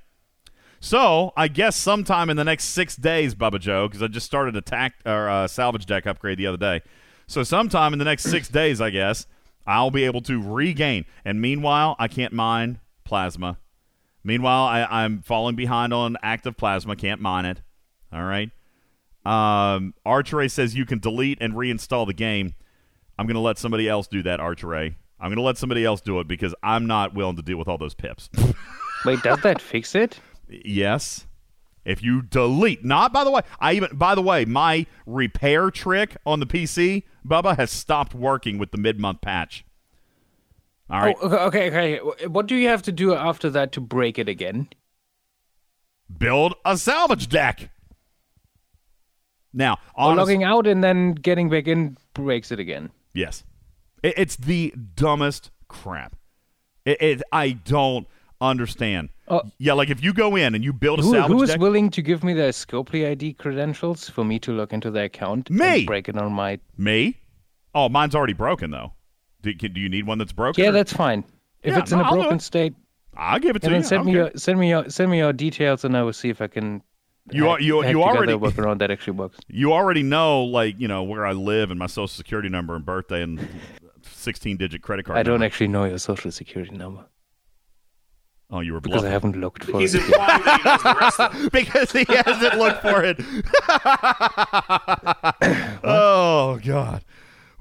So 0.79 1.33
I 1.35 1.47
guess 1.49 1.75
sometime 1.75 2.29
in 2.29 2.37
the 2.37 2.43
next 2.43 2.65
six 2.65 2.95
days, 2.95 3.35
Bubba 3.35 3.59
Joe, 3.59 3.87
because 3.87 4.01
I 4.01 4.07
just 4.07 4.25
started 4.25 4.55
a 4.55 4.61
tac 4.61 4.93
or 5.05 5.29
uh, 5.29 5.47
salvage 5.47 5.85
deck 5.85 6.07
upgrade 6.07 6.37
the 6.37 6.47
other 6.47 6.57
day. 6.57 6.81
So 7.27 7.43
sometime 7.43 7.93
in 7.93 7.99
the 7.99 8.05
next 8.05 8.23
six 8.23 8.47
days, 8.47 8.79
I 8.79 8.89
guess 8.89 9.27
I'll 9.67 9.91
be 9.91 10.05
able 10.05 10.21
to 10.21 10.41
regain. 10.41 11.05
And 11.25 11.41
meanwhile, 11.41 11.95
I 11.99 12.07
can't 12.07 12.33
mine 12.33 12.79
plasma. 13.03 13.57
Meanwhile, 14.23 14.63
I, 14.63 15.03
I'm 15.03 15.21
falling 15.21 15.55
behind 15.55 15.93
on 15.93 16.17
active 16.23 16.57
plasma. 16.57 16.95
Can't 16.95 17.21
mine 17.21 17.45
it. 17.45 17.61
All 18.11 18.23
right. 18.23 18.49
Um, 19.29 19.93
Archeray 20.05 20.49
says 20.49 20.75
you 20.75 20.85
can 20.85 20.99
delete 20.99 21.37
and 21.41 21.53
reinstall 21.53 22.07
the 22.07 22.13
game. 22.13 22.55
I'm 23.17 23.27
going 23.27 23.35
to 23.35 23.41
let 23.41 23.57
somebody 23.57 23.87
else 23.87 24.07
do 24.07 24.23
that, 24.23 24.39
Archeray. 24.39 24.95
I'm 25.19 25.27
going 25.29 25.35
to 25.37 25.43
let 25.43 25.57
somebody 25.57 25.83
else 25.85 26.01
do 26.01 26.19
it 26.19 26.27
because 26.27 26.55
I'm 26.63 26.87
not 26.87 27.13
willing 27.13 27.35
to 27.35 27.41
deal 27.41 27.57
with 27.57 27.67
all 27.67 27.77
those 27.77 27.93
pips. 27.93 28.29
Wait, 29.05 29.21
does 29.21 29.41
that 29.41 29.61
fix 29.61 29.93
it? 29.93 30.19
Yes. 30.47 31.27
If 31.85 32.01
you 32.01 32.21
delete, 32.21 32.83
not 32.83 33.11
by 33.13 33.23
the 33.23 33.31
way, 33.31 33.41
I 33.59 33.73
even 33.73 33.89
by 33.95 34.15
the 34.15 34.21
way, 34.21 34.45
my 34.45 34.85
repair 35.05 35.69
trick 35.71 36.15
on 36.25 36.39
the 36.39 36.45
PC, 36.45 37.03
Bubba, 37.27 37.55
has 37.57 37.71
stopped 37.71 38.13
working 38.13 38.57
with 38.57 38.71
the 38.71 38.77
mid-month 38.77 39.21
patch. 39.21 39.65
All 40.89 41.01
right, 41.01 41.15
Oh, 41.21 41.29
okay, 41.47 41.67
okay. 41.67 41.99
okay. 41.99 42.27
What 42.27 42.47
do 42.47 42.55
you 42.55 42.67
have 42.67 42.81
to 42.83 42.91
do 42.91 43.13
after 43.13 43.49
that 43.51 43.71
to 43.73 43.81
break 43.81 44.17
it 44.17 44.27
again? 44.29 44.69
build 46.17 46.55
a 46.65 46.75
salvage 46.77 47.29
deck. 47.29 47.69
Now, 49.53 49.73
Or 49.95 50.11
honest- 50.11 50.17
logging 50.19 50.43
out 50.43 50.67
and 50.67 50.83
then 50.83 51.13
getting 51.13 51.49
back 51.49 51.67
in 51.67 51.97
breaks 52.13 52.51
it 52.51 52.59
again. 52.59 52.89
Yes. 53.13 53.43
It, 54.03 54.13
it's 54.17 54.35
the 54.35 54.73
dumbest 54.95 55.51
crap. 55.67 56.15
It, 56.85 57.01
it 57.01 57.21
I 57.31 57.51
don't 57.51 58.07
understand. 58.41 59.09
yeah, 59.57 59.73
like 59.73 59.89
if 59.89 60.03
you 60.03 60.13
go 60.13 60.35
in 60.35 60.55
and 60.55 60.63
you 60.63 60.71
build 60.73 60.99
a 60.99 61.01
Uh, 61.01 61.05
Who, 61.05 61.11
salvage 61.13 61.37
who 61.37 61.43
is 61.43 61.49
deck, 61.49 61.59
willing 61.59 61.89
to 61.91 62.01
give 62.01 62.23
me 62.23 62.33
their 62.33 62.51
Scopely 62.51 63.07
ID 63.09 63.33
credentials 63.33 64.09
for 64.09 64.23
me 64.23 64.39
to 64.39 64.51
log 64.53 64.73
into 64.73 64.89
their 64.91 65.05
account? 65.05 65.49
Me! 65.49 65.79
And 65.79 65.85
break 65.87 66.07
it 66.09 66.17
on 66.17 66.31
my. 66.31 66.59
me? 66.77 67.17
Oh, 67.75 67.89
mine's 67.89 68.15
already 68.15 68.33
broken 68.33 68.71
though. 68.71 68.93
Do, 69.41 69.53
do 69.53 69.79
you 69.79 69.89
need 69.89 70.05
one 70.07 70.17
that's 70.17 70.31
broken? 70.31 70.63
Yeah, 70.63 70.69
or- 70.69 70.73
that's 70.73 70.93
fine. 70.93 71.23
If 71.63 71.73
Yeah, 71.73 71.79
it's 71.79 71.91
in 71.91 71.99
no, 71.99 72.05
a 72.05 72.11
broken 72.11 72.39
state, 72.39 72.73
I'll 73.17 73.39
give 73.39 73.55
it 73.55 73.59
to 73.63 73.67
and 73.67 73.75
then 73.75 73.81
you. 73.81 73.87
send 73.87 74.05
me 74.05 74.11
your 74.13 74.31
send 74.35 74.59
me 74.59 74.69
your 74.69 74.89
send 74.89 75.11
me 75.11 75.17
your 75.17 75.33
details, 75.33 75.83
and 75.83 75.95
I 75.97 76.03
will 76.03 76.13
see 76.13 76.29
if 76.29 76.41
I 76.41 76.47
can. 76.47 76.81
You 77.31 77.45
hack- 77.45 77.59
are- 77.59 77.61
you- 77.61 77.81
hack 77.81 77.91
you 77.91 77.97
together 77.99 78.17
already- 78.17 78.33
a 78.33 78.39
workaround 78.39 78.79
that 78.79 78.91
actually 78.91 79.13
works. 79.13 79.39
You 79.47 79.73
already 79.73 80.03
know, 80.03 80.43
like 80.43 80.79
you 80.79 80.87
know, 80.87 81.03
where 81.03 81.25
I 81.25 81.31
live 81.33 81.69
and 81.71 81.79
my 81.79 81.87
social 81.87 82.07
security 82.07 82.49
number 82.49 82.75
and 82.75 82.85
birthday 82.85 83.21
and 83.21 83.47
sixteen-digit 84.03 84.81
credit 84.81 85.05
card. 85.05 85.17
I 85.17 85.23
don't 85.23 85.43
actually 85.43 85.67
know 85.69 85.85
your 85.85 85.99
social 85.99 86.31
security 86.31 86.75
number 86.75 87.05
Oh, 88.51 88.61
you 88.61 88.73
were 88.73 88.81
because 88.81 89.03
I 89.03 89.09
haven't 89.09 89.39
looked 89.39 89.65
for 89.65 89.79
He's 89.79 89.93
it. 89.93 90.01
he 90.01 90.09
knows 90.09 90.81
the 90.83 90.97
rest 90.99 91.19
of 91.19 91.31
them. 91.33 91.49
because 91.53 91.91
he 91.91 92.03
hasn't 92.07 92.57
looked 92.57 92.81
for 92.81 93.03
it. 93.03 93.19
oh 95.83 96.59
God. 96.63 97.03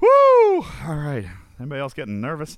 Woo! 0.01 0.65
All 0.87 0.95
right. 0.95 1.25
Anybody 1.59 1.81
else 1.81 1.93
getting 1.93 2.21
nervous? 2.21 2.57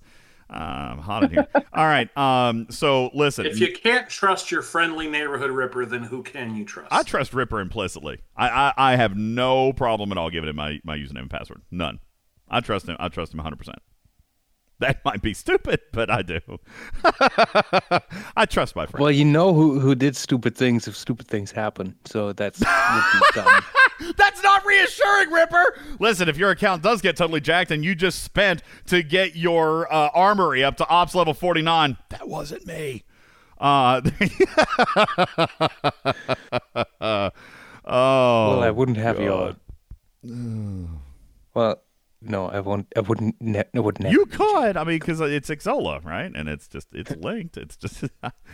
I'm 0.52 0.98
hot 1.00 1.24
in 1.24 1.30
here. 1.32 1.48
All 1.74 1.86
right. 1.86 2.16
Um. 2.18 2.68
So 2.70 3.10
listen. 3.14 3.46
If 3.46 3.60
you 3.60 3.72
can't 3.74 4.10
trust 4.10 4.52
your 4.52 4.62
friendly 4.62 5.08
neighborhood 5.08 5.52
ripper, 5.52 5.86
then 5.86 6.04
who 6.04 6.24
can 6.24 6.56
you 6.56 6.66
trust? 6.66 6.90
I 6.92 7.04
trust 7.04 7.34
Ripper 7.34 7.60
implicitly. 7.60 8.20
I, 8.36 8.50
I 8.50 8.74
I 8.78 8.96
have 8.96 9.16
no 9.16 9.74
problem 9.74 10.12
at 10.12 10.18
all 10.18 10.30
giving 10.30 10.50
him 10.50 10.56
my 10.56 10.80
my 10.84 10.98
username 10.98 11.22
and 11.22 11.30
password. 11.30 11.62
None. 11.72 12.00
I 12.50 12.60
trust 12.60 12.88
him. 12.88 12.98
I 13.00 13.08
trust 13.08 13.34
him 13.34 13.38
100. 13.38 13.60
That 14.82 15.06
might 15.06 15.22
be 15.22 15.36
stupid, 15.36 15.80
but 15.92 16.10
I 16.10 16.24
do. 16.24 16.40
I 18.36 18.46
trust 18.50 18.76
my 18.76 18.88
friend. 18.88 19.00
Well, 19.00 19.12
you 19.12 19.24
know 19.24 19.54
who 19.54 19.80
who 19.80 19.94
did 19.94 20.16
stupid 20.16 20.58
things 20.58 20.88
if 20.88 20.98
stupid 20.98 21.28
things 21.28 21.52
happen. 21.52 21.96
So 22.06 22.34
that's 22.34 22.60
would 22.60 22.66
be 23.14 23.42
dumb. 23.42 23.64
That's 24.18 24.42
not 24.42 24.66
reassuring, 24.66 25.30
Ripper. 25.30 25.78
Listen, 26.00 26.28
if 26.28 26.36
your 26.38 26.50
account 26.50 26.82
does 26.82 27.00
get 27.02 27.16
totally 27.16 27.42
jacked 27.42 27.70
and 27.70 27.86
you 27.86 27.94
just 27.94 28.24
spent 28.24 28.64
to 28.88 29.04
get 29.04 29.36
your 29.36 29.92
uh, 29.94 30.10
armory 30.16 30.64
up 30.64 30.78
to 30.78 30.88
ops 30.88 31.14
level 31.14 31.36
49, 31.36 31.98
that 32.10 32.28
wasn't 32.28 32.66
me. 32.66 33.04
Uh, 33.60 34.02
oh, 36.90 37.32
well, 37.86 38.64
I 38.64 38.72
wouldn't 38.72 38.98
have 38.98 39.18
God. 39.18 39.58
your. 40.24 40.88
Well, 41.54 41.84
no, 42.22 42.48
I 42.50 42.60
won't. 42.60 42.88
I 42.96 43.00
wouldn't. 43.02 43.36
Ne- 43.42 43.64
I 43.76 43.80
would 43.80 44.00
never. 44.00 44.14
You 44.14 44.26
could. 44.28 44.78
I 44.78 44.84
mean, 44.84 45.00
because 45.00 45.22
uh, 45.22 45.26
it's 45.26 45.50
Xsolla, 45.50 46.04
right? 46.06 46.32
And 46.34 46.48
it's 46.48 46.68
just, 46.68 46.88
it's 46.94 47.16
linked. 47.16 47.58
It's 47.58 47.76
just. 47.78 48.04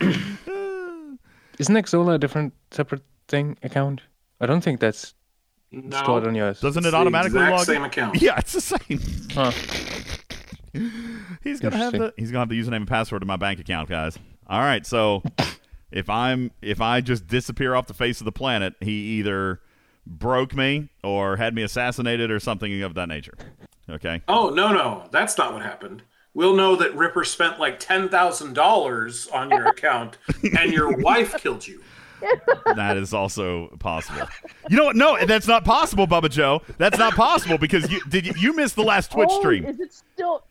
Isn't 1.58 1.74
Xsolla 1.76 2.14
a 2.14 2.18
different, 2.18 2.54
separate 2.70 3.02
thing 3.26 3.56
account? 3.62 4.02
I 4.40 4.46
don't 4.46 4.60
think 4.60 4.78
that's 4.80 5.14
No. 5.72 5.96
stored 5.98 6.26
on 6.26 6.34
yours. 6.34 6.60
Doesn't 6.60 6.80
It's 6.84 6.88
it 6.88 6.90
the 6.92 6.96
automatically 6.96 7.40
exact 7.40 7.56
log 7.56 7.66
same 7.66 7.76
in? 7.76 7.84
account. 7.84 8.22
Yeah, 8.22 8.38
it's 8.38 8.52
the 8.52 8.60
same. 8.60 9.00
Huh. 9.32 9.50
He's 11.42 11.60
gonna 11.60 11.76
have 11.76 11.92
the 11.92 12.12
he's 12.16 12.30
gonna 12.30 12.40
have 12.42 12.48
the 12.50 12.60
username 12.60 12.76
and 12.76 12.88
password 12.88 13.22
to 13.22 13.26
my 13.26 13.36
bank 13.36 13.58
account, 13.58 13.88
guys. 13.88 14.16
All 14.46 14.60
right, 14.60 14.84
so 14.86 15.22
if 15.90 16.08
I'm 16.10 16.52
if 16.62 16.80
I 16.80 17.00
just 17.00 17.26
disappear 17.26 17.74
off 17.74 17.86
the 17.86 17.94
face 17.94 18.20
of 18.20 18.26
the 18.26 18.32
planet, 18.32 18.74
he 18.80 19.18
either 19.18 19.60
broke 20.08 20.54
me 20.54 20.88
or 21.04 21.36
had 21.36 21.54
me 21.54 21.62
assassinated 21.62 22.30
or 22.30 22.40
something 22.40 22.82
of 22.82 22.94
that 22.94 23.08
nature. 23.08 23.34
Okay. 23.90 24.22
Oh 24.26 24.50
no, 24.50 24.72
no, 24.72 25.08
that's 25.10 25.38
not 25.38 25.52
what 25.52 25.62
happened. 25.62 26.02
We'll 26.34 26.54
know 26.54 26.76
that 26.76 26.94
Ripper 26.94 27.24
spent 27.24 27.58
like 27.58 27.78
ten 27.78 28.08
thousand 28.08 28.54
dollars 28.54 29.28
on 29.28 29.50
your 29.50 29.66
account, 29.68 30.18
and 30.58 30.72
your 30.72 30.96
wife 30.98 31.36
killed 31.38 31.66
you. 31.66 31.82
That 32.76 32.96
is 32.96 33.12
also 33.14 33.68
possible. 33.78 34.26
You 34.68 34.76
know 34.76 34.84
what? 34.84 34.96
No, 34.96 35.24
that's 35.26 35.46
not 35.46 35.64
possible, 35.64 36.06
Bubba 36.06 36.30
Joe. 36.30 36.62
That's 36.78 36.98
not 36.98 37.14
possible 37.14 37.58
because 37.58 37.90
you 37.90 38.00
did 38.08 38.26
you, 38.26 38.32
you 38.36 38.54
missed 38.54 38.76
the 38.76 38.82
last 38.82 39.10
Twitch 39.10 39.28
Oh, 39.30 39.40
stream. 39.40 39.64
Is 39.64 39.80
it 39.80 39.92
still? 39.92 40.44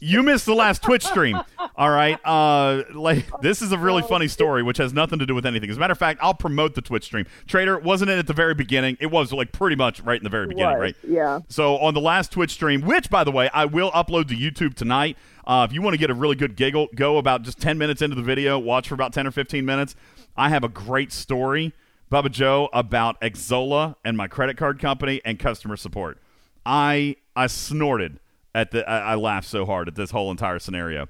You 0.00 0.22
missed 0.22 0.46
the 0.46 0.54
last 0.54 0.82
Twitch 0.82 1.04
stream. 1.04 1.38
All 1.76 1.90
right. 1.90 2.18
Uh, 2.24 2.84
like 2.94 3.26
this 3.40 3.62
is 3.62 3.72
a 3.72 3.78
really 3.78 4.02
funny 4.02 4.28
story, 4.28 4.62
which 4.62 4.78
has 4.78 4.92
nothing 4.92 5.18
to 5.18 5.26
do 5.26 5.34
with 5.34 5.46
anything. 5.46 5.68
As 5.70 5.76
a 5.76 5.80
matter 5.80 5.92
of 5.92 5.98
fact, 5.98 6.20
I'll 6.22 6.34
promote 6.34 6.74
the 6.74 6.82
Twitch 6.82 7.04
stream. 7.04 7.26
Trader, 7.46 7.78
wasn't 7.78 8.10
it 8.10 8.18
at 8.18 8.26
the 8.26 8.32
very 8.32 8.54
beginning? 8.54 8.96
It 9.00 9.06
was 9.06 9.32
like 9.32 9.52
pretty 9.52 9.76
much 9.76 10.00
right 10.00 10.18
in 10.18 10.24
the 10.24 10.30
very 10.30 10.46
beginning, 10.46 10.78
right? 10.78 10.96
yeah. 11.06 11.40
So 11.48 11.78
on 11.78 11.94
the 11.94 12.00
last 12.00 12.32
Twitch 12.32 12.52
stream, 12.52 12.82
which 12.82 13.10
by 13.10 13.24
the 13.24 13.32
way, 13.32 13.50
I 13.52 13.64
will 13.64 13.90
upload 13.92 14.28
to 14.28 14.36
YouTube 14.36 14.74
tonight. 14.74 15.16
Uh, 15.50 15.64
if 15.64 15.72
you 15.72 15.82
want 15.82 15.92
to 15.94 15.98
get 15.98 16.10
a 16.10 16.14
really 16.14 16.36
good 16.36 16.54
giggle, 16.54 16.88
go 16.94 17.18
about 17.18 17.42
just 17.42 17.60
10 17.60 17.76
minutes 17.76 18.02
into 18.02 18.14
the 18.14 18.22
video, 18.22 18.56
watch 18.56 18.86
for 18.86 18.94
about 18.94 19.12
10 19.12 19.26
or 19.26 19.32
15 19.32 19.64
minutes. 19.64 19.96
I 20.36 20.48
have 20.48 20.62
a 20.62 20.68
great 20.68 21.10
story, 21.10 21.72
Bubba 22.08 22.30
Joe, 22.30 22.68
about 22.72 23.20
Xsolla 23.20 23.96
and 24.04 24.16
my 24.16 24.28
credit 24.28 24.56
card 24.56 24.78
company 24.78 25.20
and 25.24 25.40
customer 25.40 25.76
support. 25.76 26.18
I 26.64 27.16
I 27.34 27.48
snorted 27.48 28.20
at 28.54 28.70
the 28.70 28.88
I, 28.88 28.98
I 28.98 29.14
laughed 29.16 29.48
so 29.48 29.66
hard 29.66 29.88
at 29.88 29.96
this 29.96 30.12
whole 30.12 30.30
entire 30.30 30.60
scenario. 30.60 31.08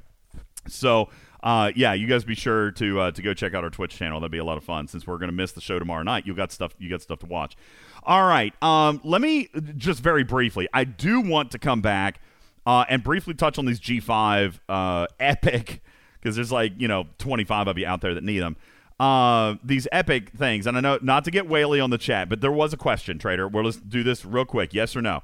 So, 0.69 1.11
uh, 1.43 1.73
yeah, 1.77 1.93
you 1.93 2.07
guys 2.07 2.25
be 2.25 2.35
sure 2.35 2.71
to 2.71 2.99
uh, 2.99 3.11
to 3.11 3.21
go 3.21 3.35
check 3.35 3.53
out 3.53 3.62
our 3.62 3.69
Twitch 3.69 3.95
channel. 3.95 4.21
That'd 4.21 4.33
be 4.33 4.39
a 4.39 4.45
lot 4.45 4.57
of 4.57 4.65
fun. 4.65 4.89
Since 4.89 5.07
we're 5.07 5.19
gonna 5.19 5.33
miss 5.33 5.53
the 5.53 5.61
show 5.61 5.79
tomorrow 5.79 6.03
night, 6.03 6.27
you 6.27 6.35
got 6.35 6.51
stuff 6.51 6.75
you 6.79 6.89
got 6.89 7.03
stuff 7.03 7.19
to 7.19 7.27
watch. 7.27 7.59
All 8.05 8.27
right, 8.27 8.55
um, 8.62 9.03
let 9.05 9.21
me 9.21 9.51
just 9.77 10.01
very 10.01 10.25
briefly. 10.25 10.67
I 10.73 10.85
do 10.85 11.21
want 11.21 11.51
to 11.51 11.59
come 11.59 11.83
back 11.83 12.23
uh, 12.70 12.84
and 12.88 13.02
briefly 13.02 13.34
touch 13.34 13.59
on 13.59 13.66
these 13.66 13.80
G5 13.80 14.60
uh, 14.68 15.06
epic 15.18 15.82
because 16.20 16.36
there's 16.36 16.52
like 16.52 16.72
you 16.78 16.86
know 16.86 17.06
25 17.18 17.66
of 17.66 17.76
you 17.78 17.84
out 17.84 18.01
there 18.01 18.14
that 18.14 18.22
need 18.22 18.38
them. 18.38 18.56
Uh, 19.01 19.56
these 19.64 19.88
epic 19.90 20.30
things, 20.30 20.68
and 20.68 20.76
I 20.76 20.80
know 20.80 21.01
not 21.02 21.24
to 21.24 21.32
get 21.32 21.48
Whaley 21.48 21.80
on 21.80 21.90
the 21.90 21.98
chat, 21.98 22.28
but 22.28 22.40
there 22.40 22.52
was 22.52 22.72
a 22.72 22.76
question, 22.76 23.18
Trader. 23.18 23.48
Well, 23.48 23.64
let's 23.64 23.78
do 23.78 24.05
this 24.05 24.24
real 24.24 24.44
quick. 24.44 24.72
Yes 24.72 24.94
or 24.94 25.02
no? 25.02 25.22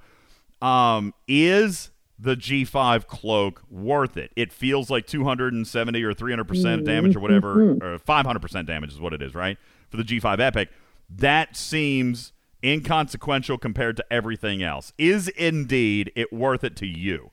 Um, 0.60 1.14
is 1.28 1.90
the 2.18 2.34
G5 2.34 3.06
cloak 3.06 3.62
worth 3.70 4.16
it? 4.16 4.32
It 4.34 4.52
feels 4.52 4.90
like 4.90 5.06
270 5.06 6.02
or 6.02 6.14
300% 6.14 6.84
damage 6.84 7.14
or 7.14 7.20
whatever, 7.20 7.72
or 7.74 7.98
500% 7.98 8.66
damage 8.66 8.92
is 8.92 8.98
what 8.98 9.12
it 9.12 9.22
is, 9.22 9.36
right? 9.36 9.56
For 9.90 9.98
the 9.98 10.02
G5 10.02 10.40
Epic. 10.40 10.70
That 11.08 11.56
seems 11.56 12.32
inconsequential 12.64 13.58
compared 13.58 13.96
to 13.98 14.04
everything 14.10 14.64
else. 14.64 14.92
Is 14.98 15.28
indeed 15.28 16.10
it 16.16 16.32
worth 16.32 16.64
it 16.64 16.74
to 16.76 16.86
you? 16.86 17.30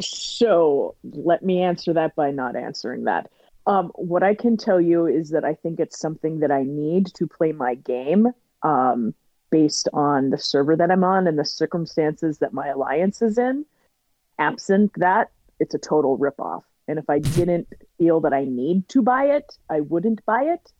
So 0.00 0.94
let 1.04 1.42
me 1.42 1.62
answer 1.62 1.92
that 1.92 2.14
by 2.16 2.30
not 2.30 2.56
answering 2.56 3.04
that. 3.04 3.30
Um, 3.66 3.90
what 3.94 4.22
I 4.22 4.34
can 4.34 4.56
tell 4.56 4.80
you 4.80 5.06
is 5.06 5.30
that 5.30 5.44
I 5.44 5.54
think 5.54 5.80
it's 5.80 5.98
something 5.98 6.40
that 6.40 6.50
I 6.50 6.62
need 6.62 7.06
to 7.14 7.26
play 7.26 7.52
my 7.52 7.74
game 7.74 8.28
um, 8.62 9.14
based 9.50 9.88
on 9.92 10.30
the 10.30 10.38
server 10.38 10.76
that 10.76 10.90
I'm 10.90 11.04
on 11.04 11.26
and 11.26 11.38
the 11.38 11.44
circumstances 11.44 12.38
that 12.38 12.52
my 12.52 12.68
alliance 12.68 13.20
is 13.22 13.38
in. 13.38 13.66
Absent 14.38 14.92
that, 14.96 15.30
it's 15.58 15.74
a 15.74 15.78
total 15.78 16.18
ripoff. 16.18 16.62
And 16.88 16.98
if 16.98 17.08
I 17.10 17.18
didn't 17.18 17.68
feel 17.98 18.20
that 18.20 18.32
I 18.32 18.44
need 18.44 18.88
to 18.88 19.02
buy 19.02 19.26
it, 19.26 19.56
I 19.68 19.80
wouldn't 19.80 20.24
buy 20.24 20.44
it. 20.44 20.72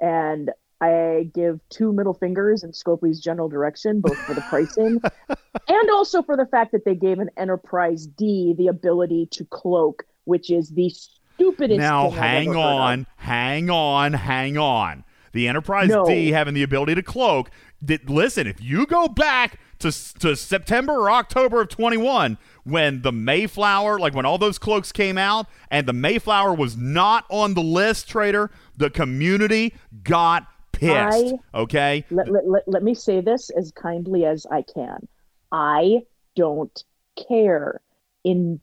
And 0.00 0.50
I 0.80 1.30
give 1.34 1.60
two 1.70 1.92
middle 1.92 2.14
fingers 2.14 2.62
in 2.62 2.72
Scopely's 2.72 3.20
general 3.20 3.48
direction, 3.48 4.00
both 4.00 4.16
for 4.18 4.34
the 4.34 4.42
pricing 4.42 5.00
and 5.68 5.90
also 5.90 6.22
for 6.22 6.36
the 6.36 6.46
fact 6.46 6.72
that 6.72 6.84
they 6.84 6.94
gave 6.94 7.18
an 7.18 7.30
Enterprise 7.36 8.06
D 8.06 8.54
the 8.56 8.68
ability 8.68 9.26
to 9.32 9.44
cloak, 9.46 10.04
which 10.24 10.50
is 10.50 10.70
the 10.70 10.90
stupidest. 10.90 11.78
Now, 11.78 12.10
thing 12.10 12.18
I've 12.18 12.24
hang 12.24 12.48
ever 12.48 12.58
heard 12.58 12.60
of. 12.60 12.80
on, 12.80 13.06
hang 13.16 13.70
on, 13.70 14.12
hang 14.12 14.58
on. 14.58 15.04
The 15.32 15.48
Enterprise 15.48 15.88
No. 15.88 16.06
D 16.06 16.30
having 16.30 16.54
the 16.54 16.62
ability 16.62 16.94
to 16.94 17.02
cloak. 17.02 17.50
Did, 17.84 18.08
listen, 18.08 18.46
if 18.46 18.60
you 18.60 18.86
go 18.86 19.08
back 19.08 19.58
to, 19.80 19.92
to 20.18 20.34
September 20.34 20.94
or 20.94 21.10
October 21.10 21.60
of 21.60 21.68
21, 21.68 22.38
when 22.64 23.02
the 23.02 23.12
Mayflower, 23.12 23.98
like 23.98 24.14
when 24.14 24.26
all 24.26 24.38
those 24.38 24.58
cloaks 24.58 24.90
came 24.90 25.18
out, 25.18 25.46
and 25.70 25.86
the 25.86 25.92
Mayflower 25.92 26.54
was 26.54 26.76
not 26.76 27.24
on 27.28 27.54
the 27.54 27.62
list, 27.62 28.08
Trader, 28.08 28.50
the 28.76 28.90
community 28.90 29.74
got 30.02 30.46
pissed. 30.78 31.34
okay? 31.54 32.04
Let, 32.10 32.28
let, 32.30 32.48
let, 32.48 32.62
let 32.66 32.82
me 32.82 32.94
say 32.94 33.20
this 33.20 33.50
as 33.50 33.72
kindly 33.72 34.24
as 34.24 34.46
I 34.50 34.62
can. 34.62 35.08
I 35.52 36.02
don't 36.36 36.84
care. 37.28 37.80
In 38.24 38.60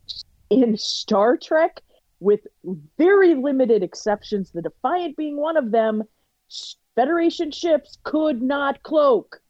in 0.50 0.78
Star 0.78 1.38
Trek, 1.38 1.82
with 2.20 2.42
very 2.98 3.36
limited 3.36 3.84
exceptions, 3.84 4.52
the 4.52 4.62
Defiant 4.62 5.18
being 5.18 5.38
one 5.38 5.58
of 5.58 5.72
them, 5.72 6.04
Federation 6.96 7.52
ships 7.52 7.98
could 8.04 8.42
not 8.42 8.82
cloak. 8.84 9.42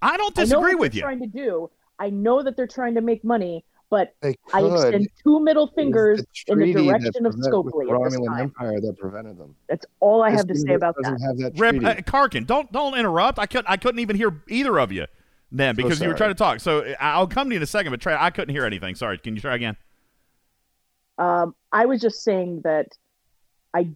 I 0.00 0.16
don't 0.16 0.38
I 0.38 0.42
disagree 0.42 0.74
what 0.74 0.80
with 0.80 0.94
you. 0.94 1.02
Trying 1.02 1.20
to 1.20 1.26
do. 1.26 1.70
I 1.98 2.10
know 2.10 2.42
that 2.42 2.56
they're 2.56 2.66
trying 2.66 2.94
to 2.94 3.00
make 3.00 3.24
money, 3.24 3.64
but 3.94 4.14
I 4.52 4.60
extend 4.64 5.08
two 5.22 5.38
middle 5.38 5.68
fingers 5.68 6.20
the 6.46 6.52
in 6.52 6.58
the 6.58 6.72
direction 6.72 7.26
of 7.26 7.32
prevent- 7.34 7.64
with 7.64 7.74
Scopely 7.74 7.86
the 7.86 8.04
this 8.10 8.18
Romulan 8.18 8.26
time. 8.26 8.40
Empire 8.40 8.80
that 8.80 8.98
prevented 8.98 9.38
them. 9.38 9.54
That's 9.68 9.86
all 10.00 10.22
I 10.24 10.30
This 10.30 10.40
have 10.40 10.46
to 10.48 10.56
say 10.56 10.74
about 10.74 10.96
doesn't 10.96 11.20
that. 11.20 11.26
have 11.26 11.36
that 11.38 11.52
Rip, 11.60 11.76
treaty. 11.76 11.86
uh, 11.86 11.94
Karkin, 12.02 12.44
don't 12.46 12.70
don't 12.72 12.98
interrupt. 12.98 13.38
I 13.38 13.46
couldn't 13.46 13.68
I 13.70 13.76
couldn't 13.76 14.00
even 14.00 14.16
hear 14.16 14.42
either 14.48 14.78
of 14.80 14.90
you 14.90 15.06
then 15.52 15.76
because 15.76 16.00
you 16.00 16.08
were 16.08 16.14
trying 16.14 16.30
to 16.30 16.34
talk. 16.34 16.58
So 16.58 16.80
uh, 16.80 16.94
I'll 16.98 17.28
come 17.28 17.48
to 17.50 17.54
you 17.54 17.58
in 17.58 17.62
a 17.62 17.66
second, 17.66 17.92
but 17.92 18.00
Trey, 18.00 18.16
I 18.18 18.30
couldn't 18.30 18.52
hear 18.52 18.64
anything. 18.64 18.96
Sorry. 18.96 19.16
Can 19.18 19.36
you 19.36 19.40
try 19.40 19.54
again? 19.54 19.76
Um, 21.18 21.54
I 21.70 21.86
was 21.86 22.00
just 22.00 22.24
saying 22.24 22.62
that 22.64 22.88
I, 23.72 23.90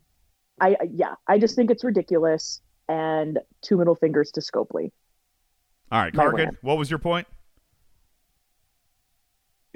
I, 0.61 0.77
yeah, 0.93 1.15
I 1.27 1.39
just 1.41 1.57
think 1.57 1.71
it's 1.73 1.83
ridiculous 1.83 2.61
and 2.89 3.41
two 3.63 3.77
middle 3.77 3.97
fingers 3.97 4.31
to 4.33 4.41
Scopely. 4.41 4.93
All 5.91 6.01
right, 6.01 6.15
My 6.15 6.27
Karkin, 6.27 6.57
what 6.63 6.79
was 6.79 6.89
your 6.91 7.01
point? 7.01 7.27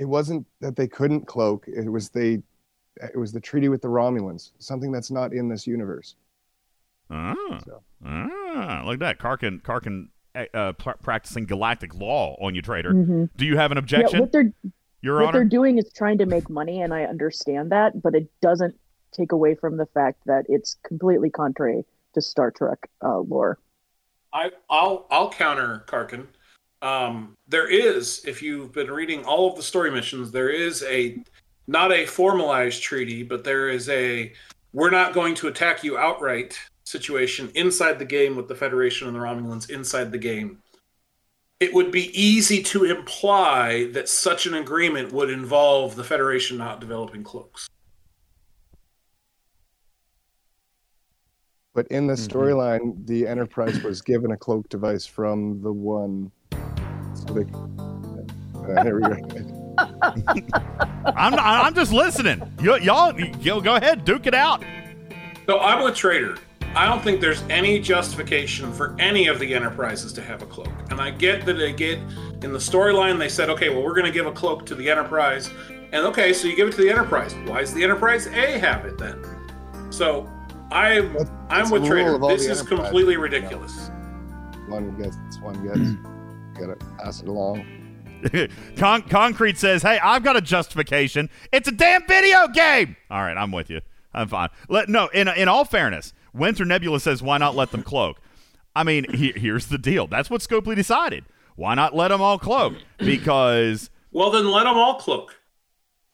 It 0.02 0.08
wasn't 0.08 0.44
that 0.60 0.74
they 0.74 0.88
couldn't 0.88 1.28
cloak. 1.28 1.64
It 1.68 1.88
was 1.88 2.10
they. 2.10 2.42
It 2.96 3.16
was 3.16 3.30
the 3.32 3.40
treaty 3.40 3.68
with 3.68 3.82
the 3.82 3.88
Romulans. 3.88 4.50
Something 4.58 4.90
that's 4.90 5.12
not 5.12 5.32
in 5.32 5.48
this 5.48 5.64
universe. 5.64 6.16
Ah, 7.08 7.36
ah 8.04 8.82
look 8.84 8.94
at 8.94 8.98
that. 8.98 9.18
Karkin, 9.20 9.62
Karkin 9.62 10.08
uh, 10.34 10.44
uh, 10.52 10.72
pr- 10.72 10.98
practicing 11.00 11.46
galactic 11.46 11.94
law 11.94 12.36
on 12.40 12.56
you, 12.56 12.62
Trader. 12.62 12.92
Mhm. 12.92 13.30
Do 13.36 13.46
you 13.46 13.56
have 13.56 13.70
an 13.70 13.76
Yeah, 13.76 13.82
objection? 13.82 14.18
what 14.20 14.32
they're 14.32 14.52
Your 15.02 15.20
what 15.20 15.26
Honor? 15.28 15.32
they're 15.38 15.44
doing 15.48 15.78
is 15.78 15.92
trying 15.92 16.18
to 16.18 16.26
make 16.26 16.50
money, 16.50 16.82
and 16.82 16.92
I 16.92 17.04
understand 17.04 17.70
that, 17.70 18.02
but 18.02 18.16
it 18.16 18.28
doesn't 18.40 18.74
take 19.12 19.30
away 19.30 19.54
from 19.54 19.76
the 19.76 19.86
fact 19.86 20.18
that 20.26 20.46
it's 20.48 20.76
completely 20.82 21.30
contrary 21.30 21.84
to 22.14 22.20
Star 22.20 22.50
Trek 22.50 22.90
uh, 23.04 23.20
lore. 23.20 23.56
I, 24.32 24.50
I'll 24.68 25.06
I'll 25.12 25.30
counter 25.30 25.84
Karkin. 25.86 26.26
Um, 26.82 27.34
there 27.46 27.68
is, 27.68 28.24
if 28.26 28.42
you've 28.42 28.72
been 28.72 28.90
reading 28.90 29.24
all 29.24 29.48
of 29.48 29.56
the 29.56 29.62
story 29.62 29.90
missions, 29.90 30.32
there 30.32 30.50
is 30.50 30.82
a 30.82 31.22
not 31.68 31.92
a 31.92 32.04
formalized 32.06 32.82
treaty, 32.82 33.22
but 33.22 33.44
there 33.44 33.68
is 33.68 33.88
a 33.88 34.32
we're 34.72 34.90
not 34.90 35.14
going 35.14 35.34
to 35.36 35.48
attack 35.48 35.84
you 35.84 35.96
outright 35.96 36.58
situation 36.84 37.50
inside 37.54 37.98
the 37.98 38.04
game 38.04 38.34
with 38.36 38.48
the 38.48 38.54
Federation 38.54 39.06
and 39.06 39.16
the 39.16 39.20
Romulans 39.20 39.70
inside 39.70 40.10
the 40.10 40.18
game. 40.18 40.58
It 41.60 41.72
would 41.72 41.92
be 41.92 42.10
easy 42.20 42.60
to 42.64 42.84
imply 42.84 43.84
that 43.92 44.08
such 44.08 44.46
an 44.46 44.54
agreement 44.54 45.12
would 45.12 45.30
involve 45.30 45.94
the 45.94 46.02
Federation 46.02 46.58
not 46.58 46.80
developing 46.80 47.22
cloaks. 47.22 47.68
But 51.74 51.86
in 51.88 52.06
the 52.06 52.14
Mm-hmm. 52.16 52.26
storyline, 52.36 53.06
the 53.06 53.26
Enterprise 53.26 53.82
was 53.82 54.02
given 54.02 54.32
a 54.32 54.36
cloak 54.36 54.68
device 54.68 55.06
from 55.06 55.62
the 55.62 55.72
one. 55.72 56.32
So 57.26 57.38
uh, 58.68 58.82
here 58.82 58.96
we 58.96 59.02
go. 59.02 59.16
I'm 61.16 61.34
I'm 61.34 61.74
just 61.74 61.92
listening. 61.92 62.42
You, 62.60 62.78
y'all, 62.78 63.18
you 63.18 63.60
go 63.62 63.76
ahead, 63.76 64.04
duke 64.04 64.26
it 64.26 64.34
out. 64.34 64.62
So 65.46 65.58
I'm 65.60 65.82
with 65.84 65.94
Trader. 65.94 66.36
I 66.74 66.86
don't 66.86 67.02
think 67.02 67.20
there's 67.20 67.42
any 67.50 67.78
justification 67.80 68.72
for 68.72 68.96
any 68.98 69.26
of 69.26 69.38
the 69.38 69.54
enterprises 69.54 70.12
to 70.14 70.22
have 70.22 70.42
a 70.42 70.46
cloak. 70.46 70.70
And 70.90 71.00
I 71.00 71.10
get 71.10 71.44
that 71.44 71.54
they 71.54 71.72
get 71.72 71.98
in 72.42 72.52
the 72.52 72.58
storyline 72.58 73.18
they 73.18 73.28
said, 73.28 73.50
okay, 73.50 73.68
well 73.68 73.82
we're 73.82 73.94
going 73.94 74.06
to 74.06 74.12
give 74.12 74.26
a 74.26 74.32
cloak 74.32 74.64
to 74.66 74.74
the 74.74 74.90
Enterprise, 74.90 75.50
and 75.92 76.06
okay, 76.06 76.32
so 76.32 76.48
you 76.48 76.56
give 76.56 76.68
it 76.68 76.72
to 76.72 76.82
the 76.82 76.90
Enterprise. 76.90 77.34
Why 77.46 77.60
does 77.60 77.74
the 77.74 77.84
Enterprise 77.84 78.26
A 78.28 78.58
have 78.58 78.84
it 78.86 78.96
then? 78.98 79.22
So 79.90 80.26
I'm 80.70 81.16
I'm 81.50 81.70
with 81.70 81.82
the 81.82 81.88
Trader. 81.88 82.06
rule 82.06 82.16
of 82.16 82.22
all 82.22 82.30
This 82.30 82.46
is 82.46 82.60
Enterprise. 82.60 82.78
completely 82.88 83.16
ridiculous. 83.16 83.90
One 84.68 84.96
gets, 84.96 85.16
one 85.40 85.62
gets. 85.66 86.11
Gotta 86.66 86.76
pass 86.98 87.22
it 87.22 87.28
along. 87.28 87.64
Con- 88.76 89.02
Concrete 89.02 89.58
says, 89.58 89.82
"Hey, 89.82 89.98
I've 90.02 90.22
got 90.22 90.36
a 90.36 90.40
justification. 90.40 91.28
It's 91.52 91.68
a 91.68 91.72
damn 91.72 92.06
video 92.06 92.46
game." 92.48 92.96
All 93.10 93.20
right, 93.22 93.36
I'm 93.36 93.50
with 93.52 93.68
you. 93.70 93.80
I'm 94.14 94.28
fine. 94.28 94.48
Let 94.68 94.88
no. 94.88 95.08
In 95.08 95.26
in 95.28 95.48
all 95.48 95.64
fairness, 95.64 96.12
Winter 96.32 96.64
Nebula 96.64 97.00
says, 97.00 97.22
"Why 97.22 97.38
not 97.38 97.56
let 97.56 97.70
them 97.72 97.82
cloak?" 97.82 98.20
I 98.76 98.84
mean, 98.84 99.12
he, 99.12 99.32
here's 99.32 99.66
the 99.66 99.76
deal. 99.78 100.06
That's 100.06 100.30
what 100.30 100.40
Scopely 100.40 100.74
decided. 100.76 101.24
Why 101.56 101.74
not 101.74 101.94
let 101.94 102.08
them 102.08 102.22
all 102.22 102.38
cloak? 102.38 102.74
Because 102.98 103.90
Well, 104.12 104.30
then 104.30 104.50
let 104.50 104.64
them 104.64 104.76
all 104.76 104.94
cloak. 105.00 105.36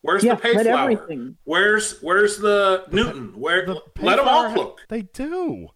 Where's 0.01 0.25
Yeah, 0.25 0.35
the 0.37 0.49
let 0.55 0.67
Payflower? 0.67 0.83
everything. 0.83 1.37
Where's 1.45 2.01
where's 2.01 2.39
the 2.39 2.85
Newton? 2.91 3.39
Where 3.39 3.67
let 3.67 4.17
them 4.17 4.27
all 4.29 4.45
Payflower- 4.47 4.55
cloak. 4.55 4.81
They 4.89 5.03
do. 5.03 5.69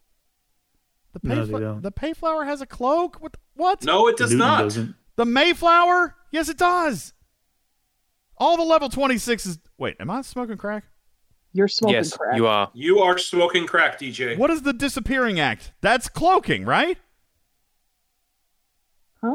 The 1.13 1.21
No, 1.29 1.45
they 1.45 1.53
Payfla- 1.53 1.61
don't. 1.61 1.83
the 1.83 1.93
Payflower 1.93 2.47
has 2.47 2.61
a 2.63 2.67
cloak. 2.67 3.17
What? 3.21 3.37
What? 3.55 3.85
No, 3.85 4.09
it 4.09 4.17
does 4.17 4.31
Newton 4.31 4.39
not. 4.47 4.59
doesn't. 4.63 4.95
The 5.17 5.25
Mayflower? 5.27 6.15
Yes, 6.31 6.49
it 6.49 6.59
does. 6.59 7.13
All 8.39 8.57
the 8.57 8.63
level 8.63 8.89
26s. 8.89 9.59
Wait, 9.79 9.97
am 10.01 10.11
I 10.11 10.23
smoking 10.23 10.57
crack? 10.57 10.85
You're 11.53 11.69
smoking 11.69 11.95
yes, 11.97 12.17
crack. 12.17 12.37
you 12.37 12.47
are. 12.47 12.71
You 12.73 13.01
are 13.01 13.19
smoking 13.19 13.67
crack, 13.67 14.01
DJ. 14.01 14.39
What 14.39 14.51
is 14.51 14.63
the 14.63 14.73
disappearing 14.73 15.39
act? 15.39 15.73
That's 15.83 16.09
cloaking, 16.09 16.65
right? 16.65 16.97
Huh? 19.21 19.29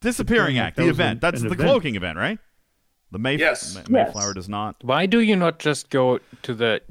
Disappearing 0.00 0.56
Disappearing 0.56 0.58
act, 0.58 0.66
act, 0.66 0.76
the 0.78 0.88
event. 0.88 1.12
an- 1.12 1.18
That's 1.20 1.40
an 1.42 1.48
the 1.48 1.54
event. 1.54 1.68
cloaking 1.68 1.94
event, 1.96 2.18
right? 2.18 2.38
The 3.12 3.18
Mayf- 3.18 3.38
Yes. 3.38 3.74
Ma- 3.74 3.80
Yes. 3.80 3.88
Mayflower 3.88 4.34
does 4.34 4.48
not. 4.48 4.76
Why 4.82 5.06
do 5.06 5.20
you 5.20 5.36
not 5.36 5.58
just 5.60 5.88
go 5.90 6.18
to 6.42 6.54
the 6.54 6.82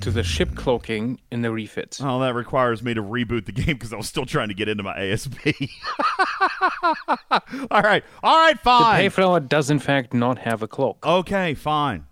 to 0.00 0.10
the 0.10 0.22
ship 0.22 0.54
cloaking 0.54 1.20
in 1.30 1.42
the 1.42 1.50
refits? 1.50 2.00
Oh, 2.00 2.20
that 2.20 2.34
requires 2.34 2.82
me 2.82 2.94
to 2.94 3.02
reboot 3.02 3.46
the 3.46 3.52
game 3.52 3.66
because 3.66 3.92
I 3.92 3.96
was 3.96 4.06
still 4.06 4.26
trying 4.26 4.48
to 4.48 4.54
get 4.54 4.68
into 4.68 4.82
my 4.82 4.96
ASB. 4.96 5.70
all 7.70 7.82
right, 7.82 8.04
all 8.22 8.38
right, 8.38 8.58
fine. 8.60 9.04
The 9.04 9.10
fine. 9.10 9.10
Payflower 9.10 9.48
does 9.48 9.70
in 9.70 9.78
fact 9.78 10.14
not 10.14 10.38
have 10.38 10.62
a 10.62 10.68
cloak. 10.68 11.04
Okay, 11.06 11.54
fine, 11.54 12.06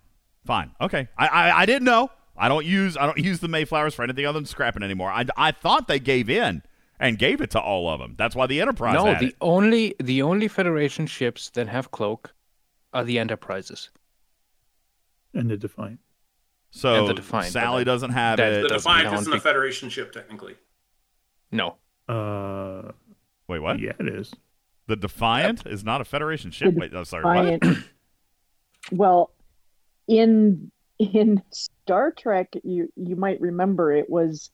fine. 0.45 0.73
Okay, 0.81 1.09
I, 1.19 1.27
I 1.27 1.61
I 1.63 1.67
didn't 1.67 1.85
know. 1.85 2.11
I 2.37 2.49
don't 2.49 2.67
use 2.67 2.97
I 2.97 3.07
don't 3.07 3.19
use 3.19 3.41
the 3.41 3.49
Mayflowers 3.49 3.95
for 3.95 4.03
anything 4.03 4.27
other 4.27 4.39
than 4.39 4.47
scrapping 4.47 4.83
anymore. 4.83 5.11
I, 5.11 5.25
I 5.37 5.53
thought 5.53 5.89
they 5.89 5.99
gave 5.99 6.29
in 6.29 6.63
and 6.99 7.19
gave 7.19 7.41
it 7.41 7.51
to 7.51 7.61
all 7.61 7.89
of 7.89 8.01
them. 8.01 8.15
That's 8.17 8.35
why 8.35 8.47
the 8.47 8.61
Enterprise 8.61 8.95
no, 8.95 9.07
had 9.07 9.21
the 9.21 9.29
it. 9.29 9.37
only 9.41 9.95
the 10.03 10.23
only 10.23 10.49
Federation 10.49 11.07
ships 11.07 11.51
that 11.51 11.69
have 11.69 11.91
cloak 11.91 12.35
are 12.93 13.05
the 13.05 13.19
Enterprises. 13.19 13.91
And 15.35 15.51
the 15.51 15.57
Defiant. 15.57 16.01
So 16.77 17.07
the 17.07 17.15
Defiant, 17.15 17.53
Sally 17.53 17.85
doesn't 17.85 18.11
have 18.11 18.37
that 18.37 18.53
it. 18.53 18.63
The 18.63 18.69
Defiant 18.69 19.15
isn't 19.15 19.33
a 19.33 19.41
Federation 19.41 19.89
ship, 19.89 20.13
technically. 20.13 20.57
No, 21.51 21.77
Uh, 22.09 22.93
Wait, 23.49 23.61
what? 23.61 23.79
yeah, 23.81 23.93
it 23.99 24.09
is. 24.09 24.33
The 24.87 24.97
Defiant 24.97 25.67
is 25.67 25.85
not 25.85 26.01
a 26.01 26.05
Federation 26.05 26.51
ship. 26.51 26.75
The 26.75 26.81
Wait, 26.81 26.95
oh, 26.95 27.05
sorry. 27.05 27.25
What? 27.25 27.61
Defiant- 27.61 27.85
well, 28.93 29.31
in 30.07 30.71
in 30.99 31.43
Star 31.51 32.11
Trek, 32.13 32.53
you 32.63 32.93
you 32.97 33.17
might 33.17 33.41
remember 33.41 33.91
it 33.93 34.11
was 34.11 34.51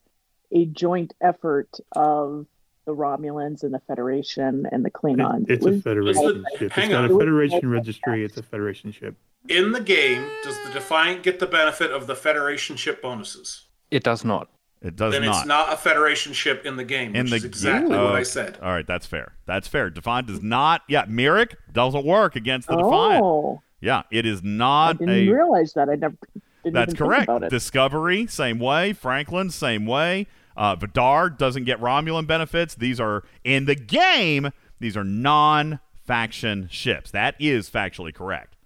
a 0.53 0.66
joint 0.66 1.15
effort 1.20 1.70
of 1.97 2.47
the 2.84 2.94
Romulans 2.94 3.62
and 3.62 3.72
the 3.72 3.80
Federation 3.86 4.66
and 4.72 4.84
the 4.84 4.90
Klingons. 4.90 5.44
It- 5.48 5.54
it's 5.54 5.66
It 5.66 5.74
a 5.74 5.80
Federation 5.82 6.22
It's 6.24 6.50
the- 6.52 6.59
ship. 6.59 6.72
hang 6.72 6.84
It's 6.86 6.92
got 6.92 7.04
a 7.10 7.18
Federation 7.18 7.70
registry. 7.70 8.24
It's 8.24 8.36
a 8.36 8.42
Federation 8.42 8.92
ship. 8.92 9.14
In 9.48 9.72
the 9.72 9.80
game, 9.80 10.24
does 10.44 10.59
the 10.66 10.72
Defiant 10.72 11.22
get 11.22 11.38
the 11.40 11.46
benefit 11.46 11.90
of 11.90 12.06
the 12.06 12.14
Federation 12.14 12.76
ship 12.76 13.02
bonuses? 13.02 13.64
it 13.90 14.02
does 14.02 14.24
not. 14.24 14.48
It 14.80 14.96
does 14.96 15.12
not. 15.12 15.20
then 15.20 15.28
not. 15.30 15.36
it's 15.38 15.46
not 15.46 15.72
a 15.72 15.76
Federation 15.76 16.32
ship 16.32 16.64
in 16.66 16.76
the 16.76 16.82
game, 16.84 17.14
in 17.14 17.24
which 17.24 17.30
the 17.30 17.36
is 17.36 17.44
exactly 17.44 17.94
Oh, 17.94 18.06
what 18.06 18.14
I 18.16 18.20
oh, 18.20 18.24
said. 18.24 18.59
All 18.62 18.70
right, 18.72 18.86
that's 18.86 19.06
fair. 19.06 19.34
That's 19.46 19.68
fair. 19.68 19.90
Defiant 19.90 20.26
does 20.26 20.42
not. 20.42 20.82
Yeah, 20.88 21.04
Myrick 21.09 21.56
doesn't 21.72 22.04
work 22.04 22.34
against 22.36 22.66
the 22.68 22.76
Defiant. 22.76 23.22
Oh, 23.22 23.62
Yeah, 23.80 24.02
it 24.10 24.26
is 24.26 24.42
not. 24.42 24.96
I 24.96 24.98
didn't 25.04 25.10
a. 25.10 25.28
realize 25.32 25.72
that. 25.74 25.88
I 25.88 25.94
never. 25.96 26.16
Didn't 26.64 26.74
That's 26.74 26.94
even 26.94 26.96
think 26.96 26.98
correct. 26.98 27.22
About 27.24 27.42
it. 27.44 27.50
Discovery, 27.50 28.26
same 28.28 28.59
way. 28.60 28.92
Franklin, 28.92 29.50
same 29.50 29.84
way. 29.86 30.26
Uh, 30.57 30.77
Vidar 30.77 31.31
doesn't 31.31 31.65
get 31.65 31.81
Romulan 31.81 32.27
benefits. 32.27 32.74
These 32.74 33.01
are 33.01 33.24
in 33.45 33.65
the 33.65 33.74
game. 33.74 34.51
These 34.81 34.97
are 34.97 35.05
non-faction 35.05 36.69
ships. 36.70 37.11
That 37.11 37.35
is 37.39 37.70
factually 37.70 38.15
correct. 38.15 38.57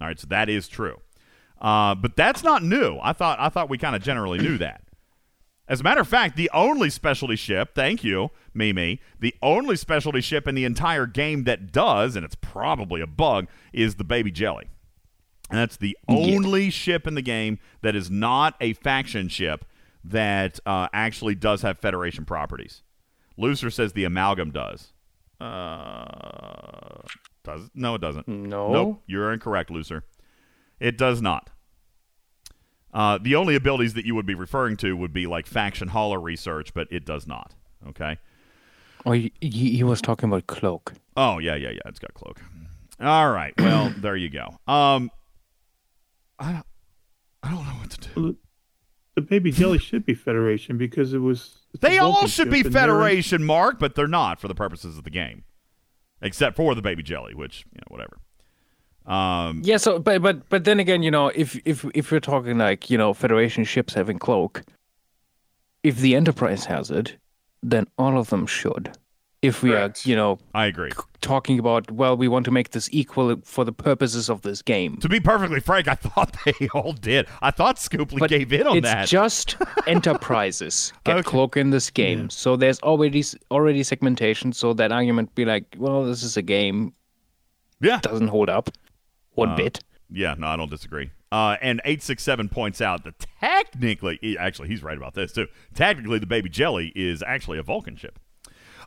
All 0.00 0.06
right, 0.06 0.18
so 0.18 0.26
that 0.28 0.48
is 0.48 0.68
true. 0.68 1.00
Uh, 1.60 1.94
but 1.94 2.16
that's 2.16 2.42
not 2.42 2.62
new. 2.62 2.98
I 3.02 3.12
thought 3.12 3.38
I 3.40 3.48
thought 3.48 3.70
we 3.70 3.78
kind 3.78 3.96
of 3.96 4.02
generally 4.02 4.38
knew 4.38 4.58
that. 4.58 4.82
As 5.66 5.80
a 5.80 5.82
matter 5.82 6.02
of 6.02 6.08
fact, 6.08 6.36
the 6.36 6.50
only 6.52 6.90
specialty 6.90 7.36
ship, 7.36 7.70
thank 7.74 8.04
you, 8.04 8.30
Mimi, 8.52 9.00
the 9.18 9.34
only 9.40 9.76
specialty 9.76 10.20
ship 10.20 10.46
in 10.46 10.54
the 10.54 10.66
entire 10.66 11.06
game 11.06 11.44
that 11.44 11.72
does, 11.72 12.16
and 12.16 12.24
it's 12.24 12.34
probably 12.34 13.00
a 13.00 13.06
bug, 13.06 13.46
is 13.72 13.94
the 13.94 14.04
Baby 14.04 14.30
Jelly. 14.30 14.66
And 15.48 15.58
that's 15.58 15.78
the 15.78 15.96
only 16.06 16.68
ship 16.68 17.06
in 17.06 17.14
the 17.14 17.22
game 17.22 17.58
that 17.80 17.96
is 17.96 18.10
not 18.10 18.56
a 18.60 18.74
faction 18.74 19.28
ship 19.28 19.64
that 20.04 20.60
uh, 20.66 20.88
actually 20.92 21.34
does 21.34 21.62
have 21.62 21.78
Federation 21.78 22.24
properties. 22.24 22.82
Lucer 23.36 23.70
says 23.70 23.92
the 23.92 24.04
Amalgam 24.04 24.50
does. 24.50 24.92
Uh, 25.40 27.02
does? 27.42 27.70
No, 27.74 27.94
it 27.94 28.00
doesn't. 28.00 28.28
No. 28.28 28.72
Nope, 28.72 29.02
you're 29.06 29.32
incorrect, 29.32 29.70
Lucer. 29.70 30.04
It 30.80 30.96
does 30.98 31.20
not. 31.20 31.50
Uh, 32.92 33.18
the 33.20 33.34
only 33.34 33.56
abilities 33.56 33.94
that 33.94 34.04
you 34.04 34.14
would 34.14 34.26
be 34.26 34.34
referring 34.34 34.76
to 34.76 34.96
would 34.96 35.12
be 35.12 35.26
like 35.26 35.46
faction 35.46 35.88
hauler 35.88 36.20
research, 36.20 36.72
but 36.74 36.86
it 36.90 37.04
does 37.04 37.26
not. 37.26 37.52
Okay. 37.88 38.18
Oh, 39.04 39.12
he, 39.12 39.32
he 39.40 39.76
he 39.76 39.82
was 39.82 40.00
talking 40.00 40.28
about 40.28 40.46
cloak. 40.46 40.92
Oh 41.16 41.38
yeah, 41.38 41.56
yeah, 41.56 41.70
yeah. 41.70 41.80
It's 41.86 41.98
got 41.98 42.14
cloak. 42.14 42.40
All 43.00 43.30
right. 43.30 43.52
Well, 43.58 43.92
there 43.98 44.16
you 44.16 44.30
go. 44.30 44.46
Um, 44.72 45.10
I 46.38 46.52
don't, 46.52 46.66
I 47.42 47.50
don't 47.50 47.64
know 47.66 47.72
what 47.80 47.90
to 47.90 48.08
do. 48.14 48.36
The 49.14 49.20
baby 49.20 49.52
jelly 49.52 49.78
should 49.78 50.04
be 50.04 50.14
Federation 50.14 50.76
because 50.76 51.12
it 51.12 51.18
was. 51.18 51.54
They 51.80 51.98
all 51.98 52.26
should 52.26 52.50
be 52.50 52.60
and 52.60 52.64
they're- 52.66 52.80
Federation, 52.82 53.44
Mark, 53.44 53.78
but 53.78 53.94
they're 53.94 54.08
not 54.08 54.40
for 54.40 54.48
the 54.48 54.54
purposes 54.54 54.98
of 54.98 55.04
the 55.04 55.10
game, 55.10 55.44
except 56.20 56.56
for 56.56 56.74
the 56.74 56.82
baby 56.82 57.02
jelly, 57.02 57.34
which 57.34 57.64
you 57.72 57.78
know, 57.78 57.86
whatever. 57.96 58.18
Um, 59.06 59.60
Yeah, 59.64 59.76
so 59.76 59.98
but 59.98 60.20
but 60.22 60.48
but 60.48 60.64
then 60.64 60.80
again, 60.80 61.02
you 61.02 61.10
know, 61.10 61.28
if 61.28 61.60
if 61.64 61.84
if 61.94 62.10
we're 62.10 62.20
talking 62.20 62.58
like 62.58 62.90
you 62.90 62.98
know 62.98 63.12
Federation 63.14 63.62
ships 63.64 63.94
having 63.94 64.18
cloak, 64.18 64.62
if 65.82 65.98
the 65.98 66.16
Enterprise 66.16 66.64
has 66.64 66.90
it, 66.90 67.16
then 67.62 67.86
all 67.98 68.18
of 68.18 68.30
them 68.30 68.46
should. 68.46 68.96
If 69.44 69.62
we 69.62 69.74
are, 69.74 69.92
you 70.04 70.16
know, 70.16 70.38
I 70.54 70.66
agree. 70.66 70.90
Talking 71.20 71.58
about 71.58 71.90
well, 71.90 72.16
we 72.16 72.28
want 72.28 72.44
to 72.46 72.50
make 72.50 72.70
this 72.70 72.88
equal 72.92 73.36
for 73.44 73.64
the 73.64 73.72
purposes 73.72 74.28
of 74.28 74.42
this 74.42 74.62
game. 74.62 74.96
To 74.98 75.08
be 75.08 75.20
perfectly 75.20 75.60
frank, 75.60 75.88
I 75.88 75.94
thought 75.94 76.36
they 76.44 76.68
all 76.74 76.92
did. 76.92 77.26
I 77.42 77.50
thought 77.50 77.76
Scopely 77.76 78.18
But 78.18 78.30
gave 78.30 78.52
in 78.52 78.66
on 78.66 78.76
it's 78.78 78.84
that. 78.86 79.08
just 79.08 79.56
enterprises 79.86 80.92
get 81.04 81.24
cloak 81.24 81.56
in 81.56 81.70
this 81.70 81.90
game, 81.90 82.30
so 82.30 82.56
there's 82.56 82.80
already 82.80 83.22
already 83.50 83.82
segmentation. 83.82 84.52
So 84.52 84.72
that 84.74 84.92
argument 84.92 85.34
be 85.34 85.44
like, 85.44 85.74
well, 85.78 86.04
this 86.04 86.22
is 86.22 86.36
a 86.36 86.42
game. 86.42 86.92
Yeah, 87.80 87.98
doesn't 88.00 88.28
hold 88.28 88.48
up 88.48 88.70
one 89.32 89.50
Uh, 89.50 89.56
bit. 89.56 89.80
Yeah, 90.10 90.34
no, 90.38 90.46
I 90.48 90.56
don't 90.56 90.70
disagree. 90.70 91.10
Uh, 91.32 91.56
and 91.60 91.80
eight 91.84 92.02
six 92.02 92.22
seven 92.22 92.48
points 92.48 92.80
out 92.80 93.02
that 93.04 93.18
technically, 93.40 94.36
actually, 94.38 94.68
he's 94.68 94.82
right 94.82 94.96
about 94.96 95.14
this 95.14 95.32
too. 95.32 95.48
Technically, 95.74 96.18
the 96.18 96.26
baby 96.26 96.48
jelly 96.48 96.92
is 96.94 97.22
actually 97.26 97.58
a 97.58 97.62
Vulcan 97.62 97.96
ship. 97.96 98.18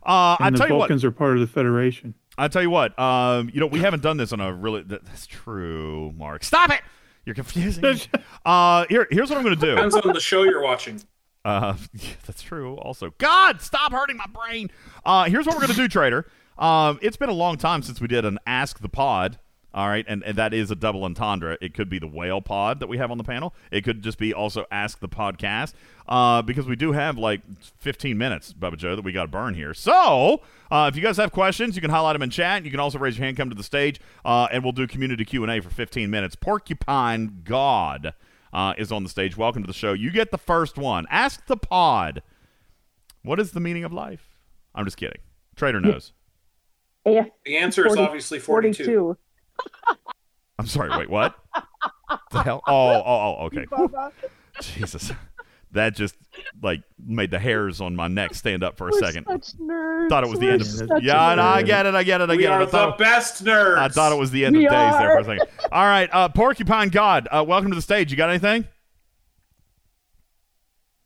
Uh, 0.04 0.36
I 0.38 0.46
And 0.46 0.54
the 0.54 0.58
tell 0.60 0.68
you 0.68 0.74
what, 0.74 0.80
Vulcans 0.82 1.04
are 1.04 1.10
part 1.10 1.34
of 1.34 1.40
the 1.40 1.46
Federation. 1.46 2.14
I 2.36 2.48
tell 2.48 2.62
you 2.62 2.70
what, 2.70 2.96
um, 2.98 3.50
you 3.52 3.60
know, 3.60 3.66
we 3.66 3.80
haven't 3.80 4.02
done 4.02 4.16
this 4.16 4.32
on 4.32 4.40
a 4.40 4.52
really. 4.52 4.82
That, 4.82 5.04
that's 5.04 5.26
true, 5.26 6.12
Mark. 6.16 6.44
Stop 6.44 6.70
it. 6.70 6.82
You're 7.24 7.34
confusing. 7.34 8.00
uh, 8.46 8.86
here, 8.88 9.06
here's 9.10 9.28
what 9.28 9.38
I'm 9.38 9.44
going 9.44 9.56
to 9.56 9.60
do. 9.60 9.74
Depends 9.74 9.94
on 9.94 10.12
the 10.12 10.20
show 10.20 10.44
you're 10.44 10.62
watching. 10.62 11.02
Uh, 11.44 11.76
yeah, 11.94 12.10
that's 12.26 12.42
true. 12.42 12.76
Also, 12.76 13.12
God, 13.18 13.60
stop 13.60 13.92
hurting 13.92 14.16
my 14.16 14.26
brain. 14.26 14.70
Uh, 15.04 15.24
here's 15.24 15.46
what 15.46 15.54
we're 15.54 15.62
gonna 15.62 15.74
do, 15.74 15.88
Trader. 15.88 16.26
Um, 16.58 16.98
it's 17.02 17.16
been 17.16 17.28
a 17.28 17.34
long 17.34 17.56
time 17.56 17.82
since 17.82 18.00
we 18.00 18.08
did 18.08 18.24
an 18.24 18.38
Ask 18.46 18.80
the 18.80 18.88
Pod. 18.88 19.38
All 19.74 19.86
right, 19.86 20.04
and, 20.08 20.22
and 20.24 20.36
that 20.36 20.54
is 20.54 20.70
a 20.70 20.74
double 20.74 21.04
entendre. 21.04 21.58
It 21.60 21.74
could 21.74 21.90
be 21.90 21.98
the 21.98 22.06
whale 22.06 22.40
pod 22.40 22.80
that 22.80 22.88
we 22.88 22.96
have 22.96 23.10
on 23.10 23.18
the 23.18 23.24
panel. 23.24 23.54
It 23.70 23.84
could 23.84 24.02
just 24.02 24.16
be 24.16 24.32
also 24.32 24.64
Ask 24.70 24.98
the 25.00 25.08
Podcast, 25.08 25.74
uh, 26.08 26.40
because 26.40 26.66
we 26.66 26.74
do 26.74 26.92
have 26.92 27.18
like 27.18 27.42
15 27.78 28.16
minutes, 28.16 28.54
Bubba 28.54 28.78
Joe, 28.78 28.96
that 28.96 29.04
we 29.04 29.12
got 29.12 29.24
to 29.24 29.28
burn 29.28 29.52
here. 29.52 29.74
So, 29.74 30.40
uh, 30.70 30.88
if 30.90 30.96
you 30.96 31.02
guys 31.02 31.18
have 31.18 31.32
questions, 31.32 31.76
you 31.76 31.82
can 31.82 31.90
highlight 31.90 32.14
them 32.14 32.22
in 32.22 32.30
chat. 32.30 32.64
You 32.64 32.70
can 32.70 32.80
also 32.80 32.98
raise 32.98 33.18
your 33.18 33.26
hand, 33.26 33.36
come 33.36 33.50
to 33.50 33.54
the 33.54 33.62
stage, 33.62 34.00
uh, 34.24 34.48
and 34.50 34.62
we'll 34.62 34.72
do 34.72 34.86
community 34.86 35.26
Q 35.26 35.42
and 35.42 35.52
A 35.52 35.60
for 35.60 35.70
15 35.70 36.08
minutes. 36.08 36.34
Porcupine 36.34 37.42
God 37.44 38.14
uh, 38.54 38.72
is 38.78 38.90
on 38.90 39.02
the 39.02 39.10
stage. 39.10 39.36
Welcome 39.36 39.62
to 39.62 39.66
the 39.66 39.74
show. 39.74 39.92
You 39.92 40.10
get 40.10 40.30
the 40.30 40.38
first 40.38 40.78
one. 40.78 41.06
Ask 41.10 41.46
the 41.46 41.58
pod. 41.58 42.22
What 43.22 43.38
is 43.38 43.52
the 43.52 43.60
meaning 43.60 43.84
of 43.84 43.92
life? 43.92 44.38
I'm 44.74 44.86
just 44.86 44.96
kidding. 44.96 45.20
Trader 45.56 45.80
knows. 45.80 46.12
AF 47.04 47.26
The 47.44 47.56
answer 47.58 47.86
is 47.86 47.96
obviously 47.96 48.38
42. 48.38 48.84
42. 48.84 49.18
I'm 50.58 50.66
sorry. 50.66 50.96
Wait, 50.96 51.08
what? 51.10 51.34
the 52.32 52.42
hell? 52.42 52.62
Oh, 52.66 52.72
oh, 52.72 53.36
oh. 53.40 53.44
Okay. 53.46 53.64
Jesus, 54.60 55.12
that 55.72 55.94
just 55.94 56.16
like 56.62 56.82
made 57.04 57.30
the 57.30 57.38
hairs 57.38 57.80
on 57.80 57.94
my 57.94 58.08
neck 58.08 58.34
stand 58.34 58.64
up 58.64 58.76
for 58.76 58.88
a 58.88 58.92
We're 58.92 58.98
second. 58.98 59.26
such 59.28 59.56
nerds. 59.58 60.08
Thought 60.08 60.24
it 60.24 60.30
was 60.30 60.40
the 60.40 60.46
We're 60.46 60.52
end 60.52 60.60
of 60.62 60.66
such 60.66 61.02
Yeah, 61.02 61.34
no, 61.36 61.42
I 61.42 61.62
get 61.62 61.86
it. 61.86 61.94
I 61.94 62.02
get 62.02 62.20
it. 62.20 62.28
I 62.30 62.34
We 62.34 62.42
get 62.42 62.50
are 62.52 62.62
it. 62.62 62.68
I 62.68 62.70
thought, 62.70 62.98
the 62.98 63.04
best 63.04 63.44
nerds. 63.44 63.78
I 63.78 63.88
thought 63.88 64.10
it 64.12 64.18
was 64.18 64.30
the 64.32 64.44
end 64.46 64.56
We 64.56 64.66
of 64.66 64.72
days 64.72 64.92
there 64.98 65.22
for 65.22 65.30
a 65.30 65.38
second. 65.38 65.48
All 65.70 65.84
right, 65.84 66.08
uh, 66.12 66.28
Porcupine 66.30 66.88
God, 66.88 67.28
uh, 67.30 67.44
welcome 67.46 67.70
to 67.70 67.76
the 67.76 67.82
stage. 67.82 68.10
You 68.10 68.16
got 68.16 68.30
anything? 68.30 68.66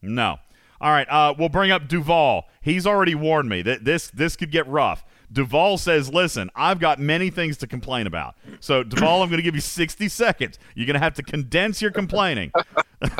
No. 0.00 0.38
All 0.80 0.90
right, 0.90 1.06
uh, 1.08 1.34
we'll 1.38 1.48
bring 1.48 1.70
up 1.70 1.88
Duval. 1.88 2.44
He's 2.60 2.86
already 2.86 3.14
warned 3.14 3.48
me 3.48 3.62
that 3.62 3.84
this 3.84 4.10
this 4.10 4.34
could 4.36 4.50
get 4.50 4.66
rough. 4.66 5.04
Duval 5.32 5.78
says, 5.78 6.12
"Listen, 6.12 6.50
I've 6.54 6.78
got 6.78 6.98
many 6.98 7.30
things 7.30 7.56
to 7.58 7.66
complain 7.66 8.06
about. 8.06 8.36
So, 8.60 8.82
Duval, 8.82 9.22
I'm 9.22 9.28
going 9.28 9.38
to 9.38 9.42
give 9.42 9.54
you 9.54 9.60
60 9.60 10.08
seconds. 10.08 10.58
You're 10.74 10.86
going 10.86 10.94
to 10.94 11.00
have 11.00 11.14
to 11.14 11.22
condense 11.22 11.80
your 11.80 11.90
complaining." 11.90 12.52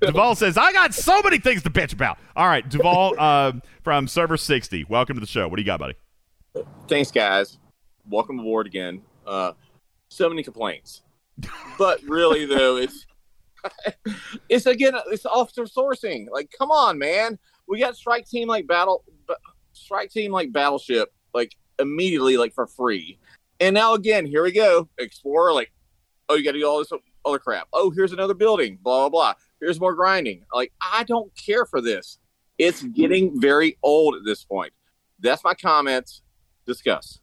Duval 0.00 0.34
says, 0.34 0.56
"I 0.56 0.72
got 0.72 0.94
so 0.94 1.20
many 1.22 1.38
things 1.38 1.62
to 1.64 1.70
bitch 1.70 1.92
about." 1.92 2.18
All 2.36 2.46
right, 2.46 2.66
Duval 2.68 3.14
uh, 3.18 3.52
from 3.82 4.08
Server 4.08 4.36
60. 4.36 4.86
Welcome 4.88 5.16
to 5.16 5.20
the 5.20 5.26
show. 5.26 5.46
What 5.48 5.56
do 5.56 5.62
you 5.62 5.66
got, 5.66 5.80
buddy? 5.80 5.94
Thanks, 6.88 7.10
guys. 7.10 7.58
Welcome 8.08 8.38
aboard 8.38 8.66
again. 8.66 9.02
Uh, 9.26 9.52
so 10.08 10.28
many 10.28 10.42
complaints, 10.42 11.02
but 11.78 12.02
really 12.02 12.46
though, 12.46 12.78
it's 12.78 13.06
it's 14.48 14.66
again 14.66 14.94
it's 15.08 15.26
officer 15.26 15.64
sourcing. 15.64 16.26
Like, 16.30 16.50
come 16.56 16.70
on, 16.70 16.98
man. 16.98 17.38
We 17.68 17.78
got 17.78 17.94
strike 17.94 18.28
team 18.28 18.48
like 18.48 18.66
battle, 18.66 19.04
strike 19.80 20.10
team 20.10 20.32
like 20.32 20.52
battleship 20.52 21.12
like 21.34 21.54
immediately 21.78 22.36
like 22.36 22.52
for 22.54 22.66
free, 22.66 23.18
and 23.58 23.74
now 23.74 23.94
again 23.94 24.26
here 24.26 24.42
we 24.42 24.52
go. 24.52 24.88
Explorer 24.98 25.52
like, 25.52 25.72
oh 26.28 26.34
you 26.34 26.44
got 26.44 26.52
to 26.52 26.58
do 26.58 26.66
all 26.66 26.78
this 26.78 26.92
other 27.24 27.38
crap. 27.38 27.68
Oh 27.72 27.90
here's 27.90 28.12
another 28.12 28.34
building. 28.34 28.78
Blah 28.82 29.08
blah 29.08 29.08
blah. 29.08 29.34
Here's 29.60 29.80
more 29.80 29.94
grinding. 29.94 30.44
Like 30.54 30.72
I 30.80 31.04
don't 31.04 31.30
care 31.36 31.66
for 31.66 31.80
this. 31.80 32.18
It's 32.58 32.82
getting 32.82 33.40
very 33.40 33.78
old 33.82 34.16
at 34.16 34.22
this 34.24 34.44
point. 34.44 34.72
That's 35.18 35.42
my 35.44 35.54
comments. 35.54 36.22
Discuss. 36.66 37.20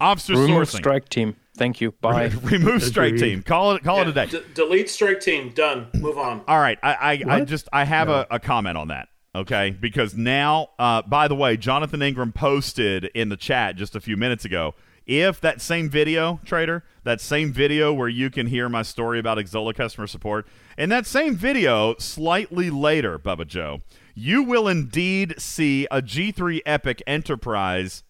Officer 0.00 0.34
Remove 0.34 0.68
sourcing. 0.68 0.76
strike 0.76 1.08
team. 1.08 1.36
Thank 1.56 1.80
you. 1.80 1.92
Bye. 2.00 2.28
Remove 2.42 2.82
strike 2.82 3.16
team. 3.16 3.42
Call 3.42 3.72
it 3.72 3.84
call 3.84 4.00
it 4.00 4.08
a 4.08 4.12
day. 4.12 4.26
D- 4.26 4.42
delete 4.54 4.88
strike 4.90 5.20
team. 5.20 5.50
Done. 5.50 5.88
Move 5.94 6.18
on. 6.18 6.42
All 6.48 6.58
right, 6.58 6.78
I 6.82 6.94
I, 6.94 7.36
I 7.36 7.40
just 7.44 7.68
I 7.72 7.84
have 7.84 8.08
a, 8.08 8.26
a 8.30 8.40
comment 8.40 8.78
on 8.78 8.88
that. 8.88 9.08
Okay, 9.34 9.70
because 9.70 10.14
now, 10.14 10.68
uh, 10.78 11.00
by 11.02 11.26
the 11.26 11.34
way, 11.34 11.56
Jonathan 11.56 12.02
Ingram 12.02 12.32
posted 12.32 13.06
in 13.14 13.30
the 13.30 13.36
chat 13.36 13.76
just 13.76 13.96
a 13.96 14.00
few 14.00 14.16
minutes 14.16 14.44
ago. 14.44 14.74
If 15.06 15.40
that 15.40 15.60
same 15.60 15.88
video, 15.88 16.38
trader, 16.44 16.84
that 17.04 17.20
same 17.20 17.50
video 17.52 17.92
where 17.94 18.08
you 18.08 18.28
can 18.30 18.46
hear 18.46 18.68
my 18.68 18.82
story 18.82 19.18
about 19.18 19.38
Xsolla 19.38 19.74
customer 19.74 20.06
support, 20.06 20.46
in 20.76 20.90
that 20.90 21.06
same 21.06 21.34
video, 21.34 21.96
slightly 21.98 22.68
later, 22.70 23.18
Bubba 23.18 23.46
Joe, 23.46 23.80
you 24.14 24.42
will 24.42 24.68
indeed 24.68 25.34
see 25.38 25.86
a 25.90 26.02
G3 26.02 26.60
Epic 26.66 27.02
Enterprise 27.06 28.04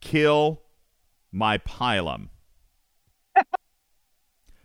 kill 0.00 0.62
my 1.32 1.58
Pilum. 1.58 2.28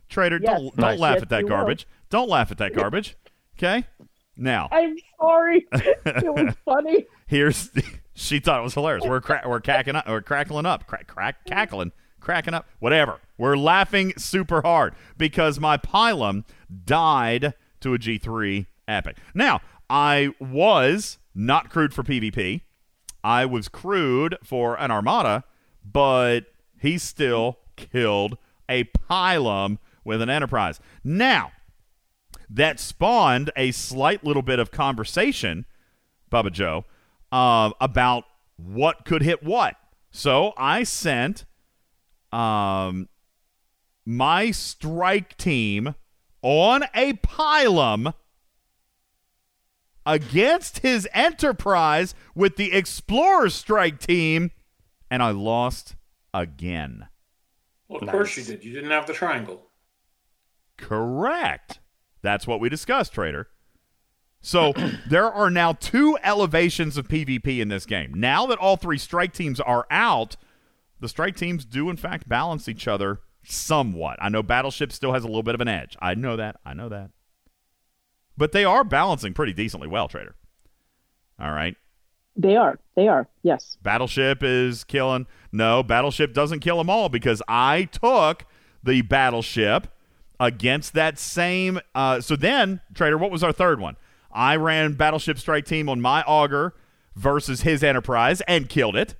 Trader, 0.08 0.40
Yes. 0.42 0.50
don't, 0.58 0.64
don't 0.76 0.78
Nice. 0.78 0.98
laugh 0.98 1.14
Yes, 1.14 1.22
at 1.22 1.28
that 1.28 1.38
you 1.40 1.44
will. 1.46 1.50
garbage. 1.50 1.86
Don't 2.10 2.28
laugh 2.28 2.50
at 2.50 2.58
that 2.58 2.74
garbage. 2.74 3.16
Okay? 3.56 3.84
Now, 4.40 4.68
I'm 4.72 4.96
sorry. 5.20 5.66
it 5.72 6.34
was 6.34 6.54
funny. 6.64 7.06
here's 7.26 7.70
she 8.14 8.40
thought 8.40 8.60
it 8.60 8.62
was 8.62 8.74
hilarious. 8.74 9.04
We're 9.06 9.20
cra- 9.20 9.42
we're 9.46 9.60
cracking 9.60 9.96
up, 9.96 10.08
we're 10.08 10.22
crackling 10.22 10.66
up, 10.66 10.86
crack 10.86 11.06
crack 11.06 11.44
cackling, 11.44 11.92
cracking 12.20 12.54
up, 12.54 12.66
whatever. 12.78 13.20
We're 13.36 13.56
laughing 13.56 14.14
super 14.16 14.62
hard 14.62 14.94
because 15.18 15.60
my 15.60 15.76
Pilum 15.76 16.44
died 16.84 17.54
to 17.80 17.94
a 17.94 17.98
G3 17.98 18.66
Epic. 18.88 19.16
Now, 19.34 19.60
I 19.88 20.30
was 20.40 21.18
not 21.34 21.70
crewed 21.70 21.92
for 21.92 22.02
PvP. 22.02 22.62
I 23.22 23.44
was 23.44 23.68
crewed 23.68 24.36
for 24.42 24.78
an 24.80 24.90
Armada, 24.90 25.44
but 25.84 26.46
he 26.78 26.96
still 26.96 27.58
killed 27.76 28.38
a 28.68 28.84
pilum 28.84 29.78
with 30.04 30.22
an 30.22 30.30
Enterprise. 30.30 30.80
Now, 31.04 31.52
that 32.50 32.80
spawned 32.80 33.50
a 33.56 33.70
slight 33.70 34.24
little 34.24 34.42
bit 34.42 34.58
of 34.58 34.70
conversation, 34.70 35.64
Bubba 36.30 36.50
Joe, 36.50 36.84
uh, 37.30 37.70
about 37.80 38.24
what 38.56 39.04
could 39.04 39.22
hit 39.22 39.42
what. 39.42 39.76
So 40.10 40.52
I 40.56 40.82
sent 40.82 41.44
um, 42.32 43.08
my 44.04 44.50
strike 44.50 45.36
team 45.36 45.94
on 46.42 46.84
a 46.94 47.12
pilum 47.14 48.14
against 50.04 50.80
his 50.80 51.08
Enterprise 51.12 52.14
with 52.34 52.56
the 52.56 52.72
Explorer 52.72 53.50
strike 53.50 54.00
team, 54.00 54.50
and 55.10 55.22
I 55.22 55.30
lost 55.30 55.94
again. 56.34 57.06
Well, 57.88 58.02
of 58.02 58.08
course 58.08 58.36
you 58.36 58.42
did. 58.44 58.64
You 58.64 58.72
didn't 58.72 58.90
have 58.90 59.06
the 59.06 59.12
triangle. 59.12 59.66
Correct. 60.76 61.80
That's 62.22 62.46
what 62.46 62.60
we 62.60 62.68
discussed, 62.68 63.12
Trader. 63.12 63.48
So 64.40 64.72
there 65.08 65.30
are 65.30 65.50
now 65.50 65.72
two 65.72 66.18
elevations 66.22 66.96
of 66.96 67.08
PvP 67.08 67.60
in 67.60 67.68
this 67.68 67.86
game. 67.86 68.12
Now 68.14 68.46
that 68.46 68.58
all 68.58 68.76
three 68.76 68.98
strike 68.98 69.32
teams 69.32 69.60
are 69.60 69.86
out, 69.90 70.36
the 70.98 71.08
strike 71.08 71.36
teams 71.36 71.64
do 71.64 71.90
in 71.90 71.96
fact 71.96 72.28
balance 72.28 72.68
each 72.68 72.88
other 72.88 73.20
somewhat. 73.42 74.18
I 74.20 74.28
know 74.28 74.42
Battleship 74.42 74.92
still 74.92 75.12
has 75.12 75.24
a 75.24 75.26
little 75.26 75.42
bit 75.42 75.54
of 75.54 75.60
an 75.60 75.68
edge. 75.68 75.96
I 76.00 76.14
know 76.14 76.36
that. 76.36 76.56
I 76.64 76.74
know 76.74 76.88
that. 76.88 77.10
But 78.36 78.52
they 78.52 78.64
are 78.64 78.84
balancing 78.84 79.34
pretty 79.34 79.52
decently 79.52 79.88
well, 79.88 80.08
Trader. 80.08 80.34
All 81.38 81.52
right. 81.52 81.76
They 82.36 82.56
are. 82.56 82.78
They 82.96 83.08
are. 83.08 83.28
Yes. 83.42 83.76
Battleship 83.82 84.42
is 84.42 84.84
killing. 84.84 85.26
No, 85.52 85.82
Battleship 85.82 86.32
doesn't 86.32 86.60
kill 86.60 86.78
them 86.78 86.88
all 86.88 87.08
because 87.08 87.42
I 87.48 87.84
took 87.84 88.46
the 88.82 89.02
Battleship 89.02 89.88
against 90.40 90.94
that 90.94 91.18
same. 91.18 91.78
Uh, 91.94 92.20
so 92.20 92.34
then, 92.34 92.80
Trader, 92.94 93.18
what 93.18 93.30
was 93.30 93.44
our 93.44 93.52
third 93.52 93.78
one? 93.78 93.96
I 94.32 94.56
ran 94.56 94.94
Battleship 94.94 95.38
Strike 95.38 95.66
Team 95.66 95.88
on 95.88 96.00
my 96.00 96.22
Augur 96.22 96.74
versus 97.14 97.60
his 97.62 97.84
Enterprise 97.84 98.40
and 98.48 98.68
killed 98.68 98.96
it, 98.96 99.14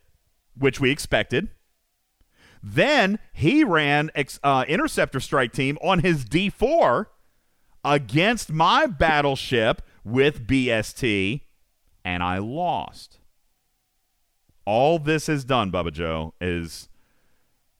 which 0.57 0.81
we 0.81 0.91
expected. 0.91 1.49
Then 2.63 3.19
he 3.33 3.65
ran 3.65 4.11
uh, 4.43 4.65
Interceptor 4.67 5.21
Strike 5.21 5.53
Team 5.53 5.79
on 5.83 6.01
his 6.01 6.25
D4 6.25 7.07
against 7.85 8.51
my 8.51 8.87
Battleship 8.87 9.83
with 10.05 10.47
BST, 10.47 11.43
and 12.05 12.23
I 12.23 12.39
lost. 12.39 13.19
All 14.67 14.99
this 14.99 15.27
has 15.27 15.45
done, 15.45 15.73
Bubba 15.73 15.93
Joe, 15.93 16.35
is 16.41 16.90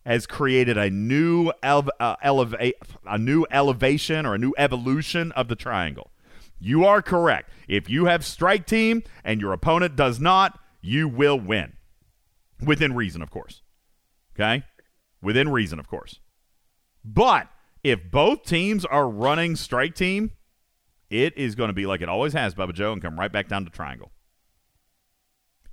has 0.07 0.27
created 0.27 0.79
a 0.79 0.91
new 0.91 1.53
elev- 1.63 1.89
uh, 1.99 2.17
eleva- 2.25 2.73
a 3.07 3.19
new 3.19 3.47
elevation 3.51 4.25
or 4.27 4.35
a 4.35 4.39
new 4.39 4.53
evolution 4.57 5.33
of 5.33 5.49
the 5.49 5.57
triangle. 5.57 6.11
You 6.59 6.85
are 6.85 7.03
correct. 7.03 7.51
If 7.69 7.89
you 7.89 8.07
have 8.07 8.25
strike 8.25 8.67
team 8.67 9.03
and 9.25 9.41
your 9.41 9.53
opponent 9.53 9.97
does 9.97 10.21
not, 10.21 10.59
you 10.83 11.09
will 11.09 11.39
win. 11.39 11.75
Within 12.65 12.95
reason, 12.95 13.23
of 13.23 13.31
course. 13.31 13.63
Okay? 14.35 14.65
Within 15.23 15.49
reason, 15.51 15.79
of 15.79 15.89
course. 15.89 16.21
But 17.05 17.49
if 17.83 18.11
both 18.11 18.45
teams 18.45 18.85
are 18.85 19.09
running 19.09 19.57
strike 19.57 19.95
team, 19.95 20.33
it 21.09 21.37
is 21.37 21.55
going 21.55 21.69
to 21.69 21.75
be 21.75 21.87
like 21.87 22.03
it 22.03 22.09
always 22.09 22.35
has, 22.35 22.55
Bubba 22.55 22.75
Joe, 22.75 22.93
and 22.93 23.03
come 23.03 23.19
right 23.19 23.33
back 23.33 23.49
down 23.49 23.65
to 23.65 23.71
triangle. 23.71 24.13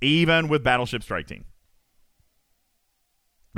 Even 0.00 0.48
with 0.48 0.62
Battleship 0.64 1.02
Strike 1.02 1.26
Team. 1.26 1.44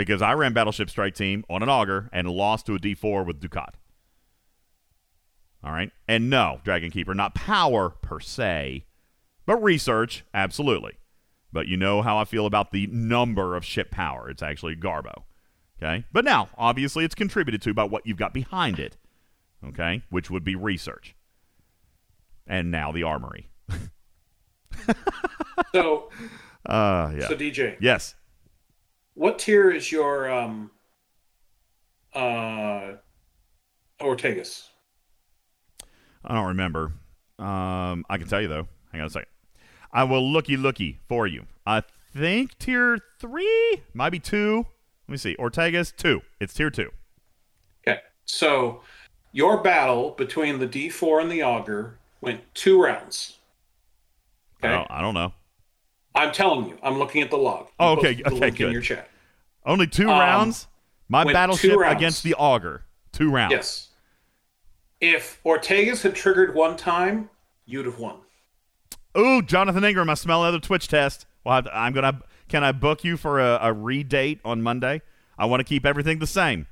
Because 0.01 0.23
I 0.23 0.33
ran 0.33 0.55
Battleship 0.55 0.89
Strike 0.89 1.15
Team 1.15 1.45
on 1.51 1.63
an 1.63 1.69
Augur 1.69 2.09
and 2.11 2.27
lost 2.27 2.65
to 2.65 2.75
a 2.75 2.79
D4 2.79 3.27
with 3.27 3.39
Dukat. 3.39 3.75
All 5.63 5.73
right. 5.73 5.91
And 6.09 6.31
no, 6.31 6.59
Dragon 6.65 6.91
Keeper, 6.91 7.13
not 7.13 7.35
power 7.35 7.91
per 7.91 8.19
se, 8.19 8.87
but 9.45 9.63
research, 9.63 10.25
absolutely. 10.33 10.95
But 11.53 11.67
you 11.69 11.77
know 11.77 12.01
how 12.01 12.17
I 12.17 12.25
feel 12.25 12.47
about 12.47 12.73
the 12.73 12.87
number 12.87 13.55
of 13.55 13.63
ship 13.63 13.91
power. 13.91 14.31
It's 14.31 14.43
actually 14.43 14.75
Garbo. 14.75 15.25
Okay. 15.83 16.07
But 16.11 16.25
now, 16.25 16.49
obviously, 16.57 17.05
it's 17.05 17.15
contributed 17.15 17.61
to 17.61 17.75
by 17.75 17.85
what 17.85 18.07
you've 18.07 18.17
got 18.17 18.33
behind 18.33 18.79
it. 18.79 18.97
Okay. 19.69 20.01
Which 20.09 20.31
would 20.31 20.45
be 20.45 20.55
research. 20.57 21.15
And 22.47 22.71
now 22.71 22.91
the 22.91 23.03
armory. 23.03 23.51
So, 25.75 26.09
Uh, 26.65 27.13
yeah. 27.19 27.29
so 27.29 27.37
DJ, 27.37 27.77
Yes. 27.81 28.15
What 29.15 29.39
tier 29.39 29.71
is 29.71 29.91
your 29.91 30.31
um 30.31 30.71
uh 32.15 32.93
Ortegas? 34.01 34.67
I 36.25 36.35
don't 36.35 36.49
remember. 36.49 36.93
Um, 37.39 38.05
I 38.11 38.19
can 38.19 38.29
tell 38.29 38.43
you 38.43 38.49
though. 38.49 38.69
Hang 38.93 39.01
on 39.01 39.07
a 39.07 39.11
second. 39.11 39.29
I 39.93 40.05
will 40.05 40.31
looky 40.31 40.57
looky 40.57 41.01
for 41.09 41.27
you. 41.27 41.47
I 41.67 41.83
think 42.15 42.59
tier 42.59 42.99
three, 43.19 43.83
might 43.95 44.11
be 44.11 44.19
two. 44.19 44.67
Let 45.09 45.13
me 45.13 45.17
see. 45.17 45.37
Ortegas 45.37 45.95
two. 45.97 46.23
It's 46.41 46.55
tier 46.55 46.71
two. 46.71 46.91
Okay, 47.87 48.01
so 48.25 48.83
your 49.33 49.63
battle 49.63 50.11
between 50.11 50.59
the 50.59 50.67
D4 50.67 51.23
and 51.23 51.31
the 51.31 51.43
Augur 51.43 51.99
went 52.21 52.43
two 52.55 52.83
rounds. 52.83 53.39
I, 54.63 54.69
don't, 54.69 54.91
I 54.91 55.01
don't 55.01 55.15
know. 55.15 55.33
I'm 56.15 56.33
telling 56.33 56.67
you, 56.69 56.79
I'm 56.83 56.99
looking 56.99 57.23
at 57.23 57.31
the 57.31 57.37
log. 57.39 57.67
You 57.67 57.73
Oh, 57.79 57.93
okay. 57.99 58.21
Okay. 58.27 58.31
link 58.31 58.61
in 58.61 58.67
Good. 58.67 58.73
your 58.73 58.83
chat. 58.83 59.09
Only 59.65 59.87
two 59.87 60.11
Um, 60.11 60.19
rounds. 60.19 60.67
My 61.09 61.25
battleship 61.33 61.77
rounds. 61.77 61.97
against 61.97 62.23
the 62.23 62.35
Augur. 62.35 62.85
Two 63.13 63.31
rounds. 63.31 63.53
Yes. 63.53 63.89
If 65.01 65.43
Ortegas 65.45 66.03
had 66.03 66.15
triggered 66.15 66.55
one 66.55 66.77
time, 66.77 67.31
you'd 67.67 67.87
have 67.87 67.99
won. 67.99 68.17
Ooh, 69.17 69.43
Jonathan 69.43 69.83
Ingram. 69.85 70.09
I 70.11 70.15
smell 70.15 70.43
another 70.45 70.61
Twitch 70.61 70.89
test. 70.89 71.27
Well, 71.45 71.63
I'm 71.73 71.93
gonna. 71.93 72.21
Can 72.49 72.63
I 72.65 72.73
book 72.73 73.03
you 73.05 73.17
for 73.17 73.41
a, 73.41 73.55
a 73.57 73.75
redate 73.75 74.41
on 74.45 74.63
Monday? 74.63 75.03
I 75.39 75.47
want 75.47 75.61
to 75.61 75.65
keep 75.65 75.87
everything 75.87 76.19
the 76.19 76.27
same, 76.27 76.67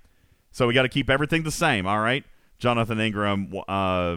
so 0.50 0.66
we 0.66 0.74
got 0.74 0.82
to 0.82 0.88
keep 0.88 1.08
everything 1.08 1.42
the 1.42 1.50
same. 1.50 1.86
All 1.86 2.00
right, 2.00 2.24
Jonathan 2.58 3.00
Ingram. 3.00 3.52
Uh, 3.66 4.16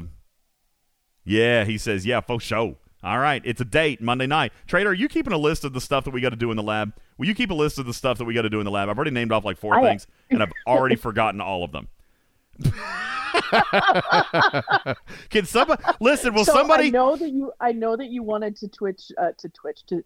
yeah, 1.23 1.63
he 1.63 1.77
says 1.77 2.05
yeah 2.05 2.19
for 2.21 2.39
sure. 2.39 2.75
All 3.03 3.17
right, 3.17 3.41
it's 3.45 3.59
a 3.59 3.65
date 3.65 3.99
Monday 4.01 4.27
night. 4.27 4.53
Trader, 4.67 4.91
are 4.91 4.93
you 4.93 5.07
keeping 5.07 5.33
a 5.33 5.37
list 5.37 5.65
of 5.65 5.73
the 5.73 5.81
stuff 5.81 6.03
that 6.05 6.11
we 6.11 6.21
got 6.21 6.29
to 6.29 6.35
do 6.35 6.51
in 6.51 6.57
the 6.57 6.63
lab? 6.63 6.93
Will 7.17 7.25
you 7.25 7.33
keep 7.33 7.49
a 7.49 7.55
list 7.55 7.79
of 7.79 7.85
the 7.87 7.93
stuff 7.93 8.19
that 8.19 8.25
we 8.25 8.33
got 8.33 8.43
to 8.43 8.49
do 8.49 8.59
in 8.59 8.65
the 8.65 8.71
lab? 8.71 8.89
I've 8.89 8.97
already 8.97 9.11
named 9.11 9.31
off 9.31 9.43
like 9.43 9.57
four 9.57 9.75
I- 9.75 9.81
things, 9.81 10.07
and 10.29 10.43
I've 10.43 10.51
already 10.67 10.95
forgotten 10.95 11.41
all 11.41 11.63
of 11.63 11.71
them. 11.71 11.87
Can 15.29 15.45
somebody 15.45 15.81
listen? 15.99 16.33
Will 16.33 16.45
so 16.45 16.53
somebody? 16.53 16.87
I 16.87 16.89
know 16.89 17.15
that 17.15 17.29
you. 17.29 17.51
I 17.59 17.71
know 17.71 17.95
that 17.95 18.07
you 18.07 18.21
wanted 18.23 18.55
to 18.57 18.67
Twitch 18.67 19.11
uh, 19.17 19.31
to 19.39 19.49
Twitch 19.49 19.85
to 19.87 20.03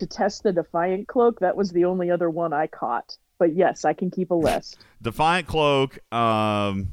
to 0.00 0.06
test 0.06 0.42
the 0.42 0.52
Defiant 0.52 1.08
cloak. 1.08 1.40
That 1.40 1.56
was 1.56 1.70
the 1.70 1.84
only 1.86 2.10
other 2.10 2.28
one 2.28 2.52
I 2.52 2.66
caught. 2.66 3.16
But 3.38 3.54
yes, 3.54 3.84
I 3.84 3.92
can 3.94 4.10
keep 4.10 4.30
a 4.30 4.34
list. 4.34 4.78
Defiant 5.02 5.46
Cloak. 5.46 5.98
Um, 6.12 6.90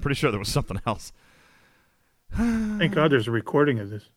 pretty 0.00 0.14
sure 0.14 0.30
there 0.30 0.38
was 0.38 0.48
something 0.48 0.80
else. 0.86 1.12
Thank 2.32 2.94
God 2.94 3.12
there's 3.12 3.28
a 3.28 3.32
recording 3.32 3.78
of 3.78 3.90
this. 3.90 4.08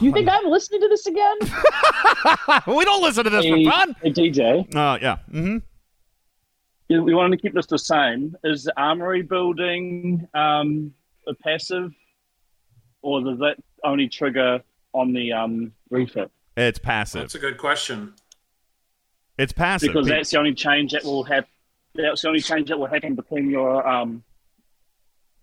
You 0.00 0.12
think 0.12 0.28
I'm 0.28 0.46
listening 0.46 0.80
to 0.80 0.88
this 0.88 1.06
again? 1.06 1.36
we 2.76 2.84
don't 2.84 3.02
listen 3.02 3.24
to 3.24 3.30
this 3.30 3.44
Hey, 3.44 3.64
for 3.64 3.70
fun. 3.70 3.96
Hey 4.02 4.10
DJ, 4.12 4.74
Uh, 4.74 4.98
yeah. 5.02 5.16
Mm-hmm. 5.32 5.58
yeah, 6.88 7.00
we 7.00 7.14
wanted 7.14 7.36
to 7.36 7.42
keep 7.42 7.54
this 7.54 7.66
the 7.66 7.78
same. 7.78 8.34
Is 8.44 8.64
the 8.64 8.72
armory 8.80 9.22
building 9.22 10.26
um, 10.34 10.92
a 11.28 11.34
passive, 11.34 11.92
or 13.02 13.22
does 13.22 13.38
that 13.40 13.56
only 13.84 14.08
trigger 14.08 14.62
on 14.94 15.12
the 15.12 15.32
um, 15.32 15.72
refit? 15.90 16.30
It's 16.56 16.78
passive. 16.78 17.22
That's 17.22 17.34
a 17.34 17.38
good 17.40 17.58
question. 17.58 18.14
It's 19.38 19.52
passive. 19.52 19.88
Because 19.88 20.06
that's 20.06 20.30
the 20.30 20.38
only 20.38 20.54
change 20.54 20.92
that 20.92 21.04
will 21.04 21.24
have. 21.24 21.44
That's 21.94 22.22
the 22.22 22.28
only 22.28 22.40
change 22.40 22.68
that 22.68 22.78
will 22.78 22.86
happen 22.86 23.14
between 23.14 23.50
your 23.50 23.86
um. 23.86 24.22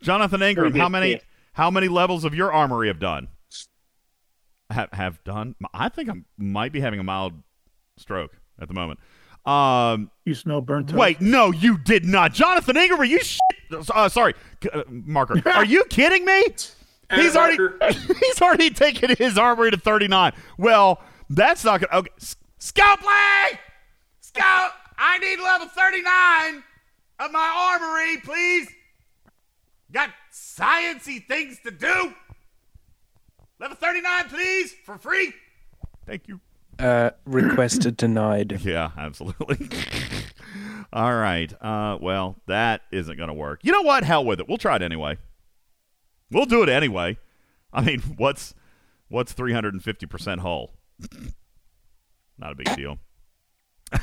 Jonathan 0.02 0.42
Ingram, 0.42 0.74
how 0.76 0.88
many 0.90 1.16
gift. 1.16 1.26
how 1.54 1.70
many 1.70 1.88
levels 1.90 2.24
of 2.24 2.34
your 2.34 2.52
armory 2.54 2.88
have 2.88 3.00
done? 3.00 3.28
Have 4.70 4.90
have 4.94 5.24
done? 5.24 5.56
I 5.74 5.90
think 5.90 6.10
I 6.10 6.14
might 6.38 6.72
be 6.72 6.80
having 6.80 7.00
a 7.00 7.04
mild 7.04 7.34
stroke 7.98 8.32
at 8.62 8.68
the 8.68 8.74
moment. 8.74 9.00
Um, 9.46 10.12
You 10.26 10.36
smell 10.36 10.62
burnt 10.62 10.90
toast. 10.90 10.98
wait, 11.00 11.22
no, 11.22 11.52
you 11.52 11.78
did 11.78 12.06
not, 12.06 12.34
Jonathan 12.34 12.78
Ingram. 12.78 13.00
Are 13.00 13.06
you? 13.06 13.20
Shit? 13.20 13.40
Uh, 13.94 14.10
sorry, 14.10 14.34
C- 14.62 14.70
uh, 14.72 14.84
marker. 14.90 15.42
Are 15.50 15.66
you 15.66 15.86
kidding 15.86 16.24
me? 16.26 16.44
He's 17.16 17.36
already 17.36 17.58
he's 18.20 18.42
already 18.42 18.70
taken 18.70 19.16
his 19.16 19.38
armory 19.38 19.72
to 19.72 19.78
thirty 19.78 20.08
nine. 20.08 20.34
Well, 20.58 21.02
that's 21.30 21.64
not 21.64 21.82
gonna. 21.82 22.00
Okay, 22.02 22.12
S- 22.22 22.36
Scout 22.60 23.00
play. 23.00 23.60
Scout, 24.22 24.72
I 24.98 25.18
need 25.18 25.40
level 25.40 25.68
thirty 25.68 26.02
nine 26.04 26.64
of 27.20 27.32
my 27.32 27.70
armory, 27.80 28.18
please. 28.24 28.68
Got 29.92 30.12
sciency 30.32 31.26
things 31.26 31.58
to 31.66 31.72
do. 31.72 32.14
Level 33.60 33.76
39, 33.76 34.30
please, 34.30 34.74
for 34.86 34.98
free. 34.98 35.34
Thank 36.06 36.28
you. 36.28 36.40
Uh, 36.80 37.12
request 37.26 37.82
denied. 37.98 38.62
Yeah, 38.64 38.92
absolutely. 38.98 39.70
All 40.94 41.14
right. 41.14 41.54
Uh, 41.62 41.98
well, 42.00 42.38
that 42.48 42.82
isn't 42.92 43.18
going 43.18 43.28
to 43.28 43.34
work. 43.34 43.60
You 43.64 43.74
know 43.74 43.82
what? 43.82 44.06
Hell 44.06 44.24
with 44.24 44.40
it. 44.40 44.48
We'll 44.48 44.58
try 44.58 44.78
it 44.78 44.82
anyway. 44.82 45.18
We'll 46.32 46.46
do 46.46 46.64
it 46.64 46.70
anyway. 46.70 47.18
I 47.74 47.82
mean, 47.82 48.00
what's 48.18 48.56
what's 49.10 49.34
350% 49.34 50.40
hull? 50.40 50.72
Not 52.38 52.54
a 52.54 52.56
big 52.56 52.74
deal. 52.76 52.98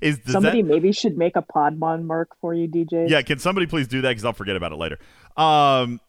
Is 0.00 0.18
does 0.18 0.32
Somebody 0.32 0.62
that, 0.62 0.68
maybe 0.68 0.92
should 0.92 1.18
make 1.18 1.36
a 1.36 1.42
Podmon 1.42 2.04
mark 2.04 2.30
for 2.40 2.54
you, 2.54 2.66
DJ. 2.66 3.08
Yeah, 3.08 3.20
can 3.20 3.38
somebody 3.38 3.66
please 3.66 3.86
do 3.86 4.00
that 4.00 4.08
because 4.08 4.24
I'll 4.24 4.32
forget 4.32 4.56
about 4.56 4.72
it 4.72 4.76
later. 4.76 4.98
Um, 5.36 6.00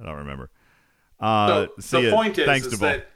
I 0.00 0.06
don't 0.06 0.16
remember. 0.16 0.50
Uh, 1.20 1.66
So 1.80 2.02
the 2.02 2.10
point 2.10 2.38
is, 2.38 2.46
Thanks, 2.46 2.66
is 2.66 2.78
that 2.78 3.08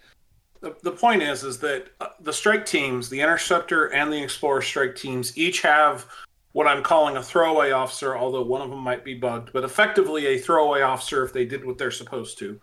the, 0.61 0.77
the 0.83 0.93
point 0.93 1.23
is 1.23 1.43
is 1.43 1.59
that 1.59 1.89
uh, 2.01 2.09
the 2.21 2.33
strike 2.33 2.65
teams, 2.65 3.09
the 3.09 3.21
interceptor 3.21 3.87
and 3.93 4.13
the 4.13 4.23
explorer 4.23 4.63
strike 4.63 4.97
teams, 4.97 5.37
each 5.37 5.61
have 5.63 6.07
what 6.53 6.67
I'm 6.67 6.83
calling 6.83 7.17
a 7.17 7.23
throwaway 7.23 7.73
officer, 7.73 8.17
although 8.17 8.43
one 8.43 8.63
of 8.63 8.71
them 8.71 8.79
might 8.79 9.05
be 9.05 9.15
bugged, 9.15 9.53
but 9.53 9.65
effectively 9.65 10.27
a 10.27 10.39
throwaway 10.39 10.83
officer 10.83 11.25
if 11.25 11.33
they 11.33 11.45
did 11.45 11.65
what 11.65 11.79
they're 11.79 11.91
supposed 11.91 12.39
to. 12.39 12.61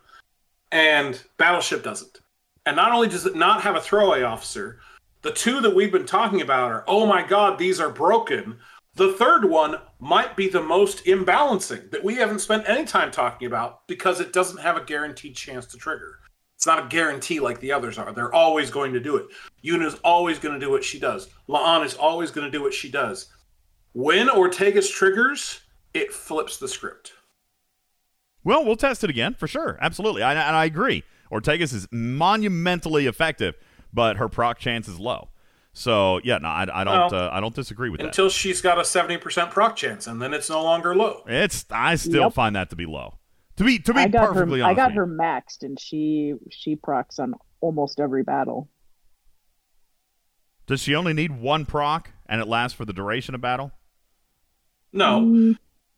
And 0.72 1.22
Battleship 1.38 1.84
doesn't. 1.84 2.22
And 2.66 2.76
not 2.76 2.92
only 2.92 3.08
does 3.08 3.26
it 3.26 3.36
not 3.36 3.62
have 3.62 3.76
a 3.76 3.82
throwaway 3.82 4.22
officer, 4.22 4.80
the 5.22 5.32
two 5.32 5.60
that 5.62 5.76
we've 5.76 5.92
been 5.92 6.06
talking 6.06 6.42
about 6.42 6.72
are, 6.72 6.84
oh 6.88 7.06
my 7.06 7.26
god, 7.26 7.58
these 7.58 7.80
are 7.80 7.90
broken. 7.90 8.58
The 9.00 9.14
third 9.14 9.46
one 9.46 9.78
might 10.02 10.36
be 10.36 10.50
the 10.50 10.62
most 10.62 11.06
imbalancing 11.06 11.90
that 11.92 12.04
we 12.04 12.16
haven't 12.16 12.40
spent 12.40 12.68
any 12.68 12.84
time 12.84 13.12
talking 13.12 13.48
about 13.48 13.88
because 13.88 14.20
it 14.20 14.34
doesn't 14.34 14.60
have 14.60 14.76
a 14.76 14.84
guaranteed 14.84 15.38
chance 15.38 15.66
to 15.68 15.78
trigger. 15.78 16.20
It's 16.58 16.68
not 16.68 16.84
a 16.84 16.90
guarantee 16.90 17.40
like 17.40 17.62
the 17.62 17.72
others 17.72 17.98
are. 17.98 18.12
They're 18.12 18.34
always 18.34 18.70
going 18.70 18.92
to 18.92 19.00
do 19.00 19.16
it. 19.16 19.28
Yuna's 19.64 19.98
always 20.04 20.38
going 20.38 20.54
to 20.54 20.66
do 20.66 20.70
what 20.70 20.84
she 20.84 21.00
does. 21.00 21.30
La'an 21.48 21.86
is 21.86 21.94
always 21.94 22.30
going 22.30 22.44
to 22.44 22.52
do 22.52 22.62
what 22.62 22.74
she 22.74 22.92
does. 22.92 23.30
When 23.94 24.28
Ortegas 24.28 24.92
triggers, 24.92 25.62
it 25.94 26.12
flips 26.12 26.58
the 26.58 26.68
script. 26.68 27.14
Well, 28.44 28.66
we'll 28.66 28.76
test 28.76 29.06
it 29.06 29.10
again 29.10 29.34
for 29.34 29.48
sure. 29.48 29.78
Absolutely. 29.80 30.24
I, 30.24 30.34
and 30.34 30.58
I 30.58 30.66
agree. 30.66 31.06
Ortegas 31.32 31.74
is 31.74 31.88
monumentally 31.90 33.06
effective, 33.08 33.56
but 33.94 34.18
her 34.18 34.28
proc 34.28 34.60
chance 34.60 34.90
is 34.90 35.00
low. 35.00 35.30
So, 35.74 36.20
yeah, 36.24 36.40
no, 36.40 36.48
I, 36.50 36.66
I 36.82 36.84
don't 36.84 37.12
Well, 37.12 37.16
uh, 37.16 37.30
I 37.32 37.40
don't 37.40 37.56
disagree 37.56 37.90
with 37.90 38.02
that. 38.02 38.08
Until 38.08 38.30
she's 38.30 38.60
got 38.62 38.78
a 38.78 38.82
70% 38.82 39.52
proc 39.52 39.76
chance, 39.76 40.08
and 40.08 40.22
then 40.22 40.34
it's 40.34 40.50
no 40.50 40.64
longer 40.64 40.96
low. 40.96 41.24
It's 41.28 41.66
I 41.70 41.96
still 41.96 42.24
Yep. 42.24 42.34
find 42.34 42.56
that 42.56 42.70
to 42.72 42.76
be 42.76 42.86
low. 42.86 43.20
To 43.58 43.64
be 43.64 43.78
to 43.80 43.94
be 43.94 44.00
I 44.02 44.08
got 44.08 44.28
her. 44.30 44.34
perfectly 44.34 44.62
I 44.62 44.74
got 44.74 44.94
her 44.94 45.06
maxed, 45.06 45.64
and 45.64 45.80
she 45.80 46.34
she 46.50 46.76
procs 46.76 47.20
on 47.20 47.34
almost 47.62 48.00
every 48.00 48.24
battle. 48.24 48.70
Does 50.66 50.82
she 50.82 50.96
only 50.96 51.14
need 51.14 51.40
one 51.40 51.66
proc 51.66 52.12
and 52.26 52.40
it 52.42 52.48
lasts 52.48 52.76
for 52.78 52.86
the 52.86 52.94
duration 52.94 53.36
of 53.36 53.42
battle? 53.42 53.72
No. 54.94 55.56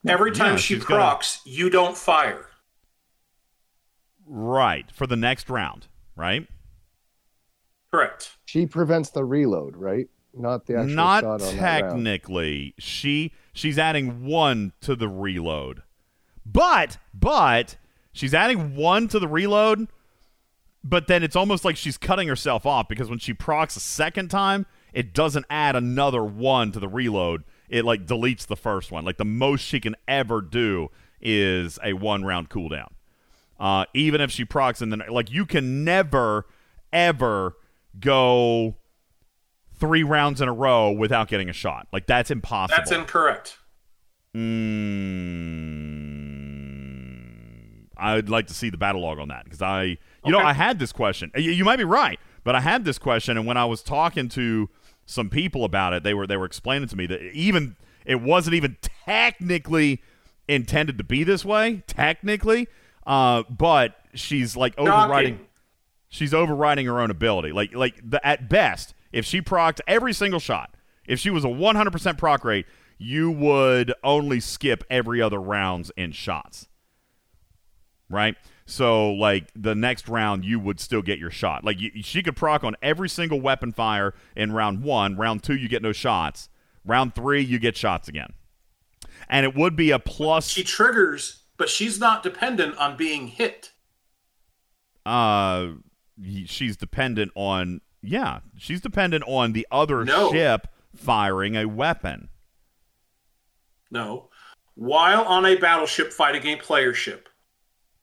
Every 0.08 0.32
time 0.32 0.54
Yeah, 0.54 0.58
she 0.58 0.76
she's 0.76 0.84
gotta- 0.84 0.96
procs, 1.02 1.42
you 1.46 1.70
don't 1.70 1.96
fire. 1.98 2.48
Right. 4.26 4.90
For 4.92 5.06
the 5.08 5.16
next 5.18 5.50
round, 5.50 5.88
right? 6.16 6.48
Correct. 7.92 8.38
She 8.46 8.66
prevents 8.66 9.10
the 9.10 9.24
reload, 9.26 9.76
right? 9.76 10.08
Not 10.34 10.66
the 10.66 10.78
actual 10.78 10.96
Not 10.96 11.24
shot 11.24 11.26
on 11.26 11.40
that 11.40 11.46
round. 11.46 11.60
technically. 12.06 12.74
She 12.78 13.34
she's 13.54 13.78
adding 13.78 14.26
one 14.26 14.72
to 14.82 14.96
the 14.96 15.10
reload. 15.10 15.84
But 16.46 16.98
but 17.14 17.76
she's 18.14 18.34
adding 18.34 18.76
one 18.76 19.08
to 19.10 19.20
the 19.20 19.28
reload, 19.28 19.88
but 20.84 21.08
then 21.08 21.22
it's 21.22 21.36
almost 21.36 21.66
like 21.66 21.76
she's 21.76 21.98
cutting 21.98 22.28
herself 22.30 22.66
off 22.66 22.88
because 22.88 23.10
when 23.10 23.20
she 23.20 23.34
procs 23.34 23.76
a 23.76 23.82
second 23.82 24.30
time, 24.30 24.66
it 24.94 25.14
doesn't 25.14 25.46
add 25.50 25.76
another 25.76 26.24
one 26.24 26.72
to 26.72 26.80
the 26.80 26.88
reload. 26.88 27.44
It 27.68 27.84
like 27.84 28.06
deletes 28.06 28.48
the 28.48 28.56
first 28.56 28.92
one. 28.92 29.04
Like 29.04 29.18
the 29.18 29.26
most 29.26 29.62
she 29.62 29.82
can 29.82 29.96
ever 30.08 30.42
do 30.42 30.90
is 31.20 31.78
a 31.84 31.94
one 31.94 32.24
round 32.24 32.50
cooldown. 32.50 32.90
Uh, 33.60 33.86
even 33.94 34.22
if 34.22 34.32
she 34.32 34.46
procs 34.46 34.82
and 34.82 34.92
then 34.92 35.04
like 35.10 35.30
you 35.30 35.46
can 35.46 35.84
never 35.84 36.48
ever 36.92 37.56
go 38.00 38.76
three 39.80 40.04
rounds 40.04 40.42
in 40.42 40.48
a 40.48 40.54
row 40.54 40.92
without 40.92 41.28
getting 41.28 41.50
a 41.50 41.54
shot. 41.54 41.88
Like 41.92 42.08
that's 42.08 42.32
impossible. 42.32 42.78
That's 42.78 42.92
incorrect. 42.92 43.58
Mm, 44.36 44.78
I'd 47.98 48.30
like 48.30 48.48
to 48.48 48.54
see 48.54 48.70
the 48.70 48.78
battle 48.78 49.02
log 49.02 49.20
on 49.20 49.28
that 49.28 49.44
because 49.44 49.62
I, 49.62 49.98
you 50.24 50.32
know, 50.32 50.40
I 50.40 50.54
had 50.54 50.80
this 50.80 50.94
question. 50.94 51.32
You, 51.36 51.52
you 51.52 51.66
might 51.66 51.78
be 51.78 51.84
right, 51.84 52.20
but 52.44 52.56
I 52.56 52.62
had 52.62 52.86
this 52.86 52.98
question, 52.98 53.38
and 53.38 53.46
when 53.46 53.58
I 53.58 53.66
was 53.66 53.84
talking 53.84 54.30
to 54.30 54.70
some 55.06 55.30
people 55.30 55.66
about 55.66 55.94
it, 55.94 56.04
they 56.04 56.14
were 56.14 56.28
they 56.28 56.38
were 56.38 56.46
explaining 56.46 56.88
to 56.90 56.96
me 56.96 57.06
that 57.08 57.22
even 57.34 57.76
it 58.06 58.22
wasn't 58.22 58.56
even 58.56 58.78
technically 58.82 60.02
intended 60.48 60.98
to 60.98 61.04
be 61.04 61.24
this 61.24 61.44
way, 61.44 61.84
technically, 61.88 62.68
uh, 63.06 63.44
but 63.50 63.96
she's 64.14 64.56
like 64.56 64.78
overriding. 64.78 65.34
Shocking. 65.34 65.48
She's 66.14 66.34
overriding 66.34 66.86
her 66.88 67.00
own 67.00 67.10
ability. 67.10 67.54
Like 67.54 67.74
like 67.74 67.96
the, 68.04 68.24
at 68.28 68.50
best, 68.50 68.94
if 69.14 69.26
she 69.26 69.42
procced 69.42 69.80
every 69.88 70.12
single 70.12 70.42
shot, 70.42 70.76
if 71.08 71.20
she 71.20 71.30
was 71.30 71.46
a 71.46 71.48
100% 71.48 72.18
proc 72.18 72.44
rate, 72.44 72.66
you 72.98 73.32
would 73.32 73.94
only 74.04 74.42
skip 74.42 74.84
every 74.90 75.22
other 75.22 75.40
rounds 75.40 75.90
in 75.96 76.12
shots. 76.12 76.68
Right? 78.10 78.36
So 78.66 79.12
like 79.14 79.50
the 79.56 79.74
next 79.74 80.10
round 80.10 80.44
you 80.44 80.60
would 80.60 80.82
still 80.82 81.02
get 81.02 81.18
your 81.18 81.32
shot. 81.32 81.64
Like 81.64 81.80
you, 81.80 81.92
she 82.04 82.22
could 82.22 82.36
proc 82.36 82.66
on 82.66 82.76
every 82.82 83.08
single 83.08 83.40
weapon 83.40 83.72
fire 83.72 84.14
in 84.36 84.52
round 84.52 84.84
1, 84.84 85.16
round 85.16 85.44
2 85.44 85.56
you 85.56 85.70
get 85.70 85.82
no 85.82 85.94
shots. 85.94 86.50
Round 86.84 87.16
3 87.16 87.42
you 87.42 87.58
get 87.58 87.78
shots 87.78 88.10
again. 88.10 88.34
And 89.30 89.46
it 89.46 89.56
would 89.56 89.78
be 89.78 89.92
a 89.92 90.00
plus 90.00 90.50
She 90.50 90.66
triggers, 90.66 91.44
but 91.56 91.70
she's 91.70 92.02
not 92.02 92.22
dependent 92.22 92.78
on 92.78 92.98
being 92.98 93.28
hit. 93.28 93.72
uh 95.06 95.68
she's 96.46 96.78
dependent 96.78 97.32
on 97.36 97.82
yeah 98.02 98.40
she's 98.58 98.82
dependent 98.82 99.24
on 99.28 99.54
the 99.54 99.68
other 99.72 100.04
No. 100.06 100.32
ship 100.32 100.68
firing 100.96 101.56
a 101.56 101.66
weapon 101.68 102.30
No. 103.92 104.30
While 104.76 105.24
on 105.24 105.46
a 105.46 105.56
battleship 105.56 106.14
fighting 106.14 106.46
a 106.48 106.56
player 106.56 106.94
ship, 106.94 107.28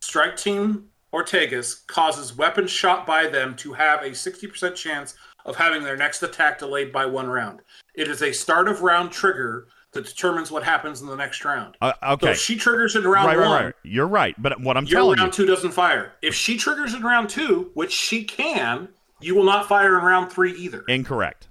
strike 0.01 0.36
team 0.36 0.89
Ortegas 1.12 1.86
causes 1.86 2.36
weapons 2.36 2.70
shot 2.70 3.07
by 3.07 3.27
them 3.27 3.57
to 3.57 3.73
have 3.73 4.03
a 4.03 4.11
60% 4.11 4.74
chance 4.74 5.15
of 5.47 5.57
having 5.57 5.82
their 5.82 5.97
next 5.97 6.23
attack 6.23 6.59
delayed 6.59 6.93
by 6.93 7.07
one 7.07 7.27
round. 7.27 7.61
It 7.95 8.09
is 8.09 8.20
a 8.23 8.32
start 8.32 8.69
of 8.69 8.82
round 8.82 9.11
trigger 9.11 9.69
that 9.93 10.05
determines 10.05 10.51
what 10.51 10.62
happens 10.62 11.01
in 11.01 11.06
the 11.06 11.16
next 11.16 11.44
round. 11.44 11.77
uh, 11.81 11.93
So 12.02 12.09
okay 12.12 12.31
if 12.32 12.39
she 12.39 12.56
triggers 12.56 12.94
in 12.97 13.05
round 13.05 13.27
right, 13.28 13.39
right, 13.39 13.48
one, 13.48 13.65
right. 13.66 13.74
you're 13.82 14.06
right 14.06 14.35
but 14.40 14.60
what 14.60 14.77
i'm 14.77 14.85
your 14.85 15.01
telling 15.01 15.19
round 15.19 15.32
you 15.39 15.44
two 15.44 15.47
doesn't 15.51 15.73
fire. 15.73 16.12
If 16.23 16.35
she 16.35 16.56
triggers 16.59 16.94
in 16.94 17.02
round 17.02 17.31
two, 17.31 17.70
which 17.74 17.93
she 17.93 18.24
can, 18.24 18.89
you 19.20 19.35
will 19.35 19.44
not 19.44 19.66
fire 19.66 19.98
in 19.98 20.05
round 20.05 20.31
three 20.31 20.52
either. 20.52 20.82
incorrect 20.89 21.48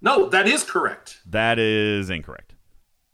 No, 0.00 0.28
that 0.30 0.46
is 0.48 0.64
correct. 0.64 1.20
that 1.26 1.58
is 1.58 2.10
incorrect 2.10 2.54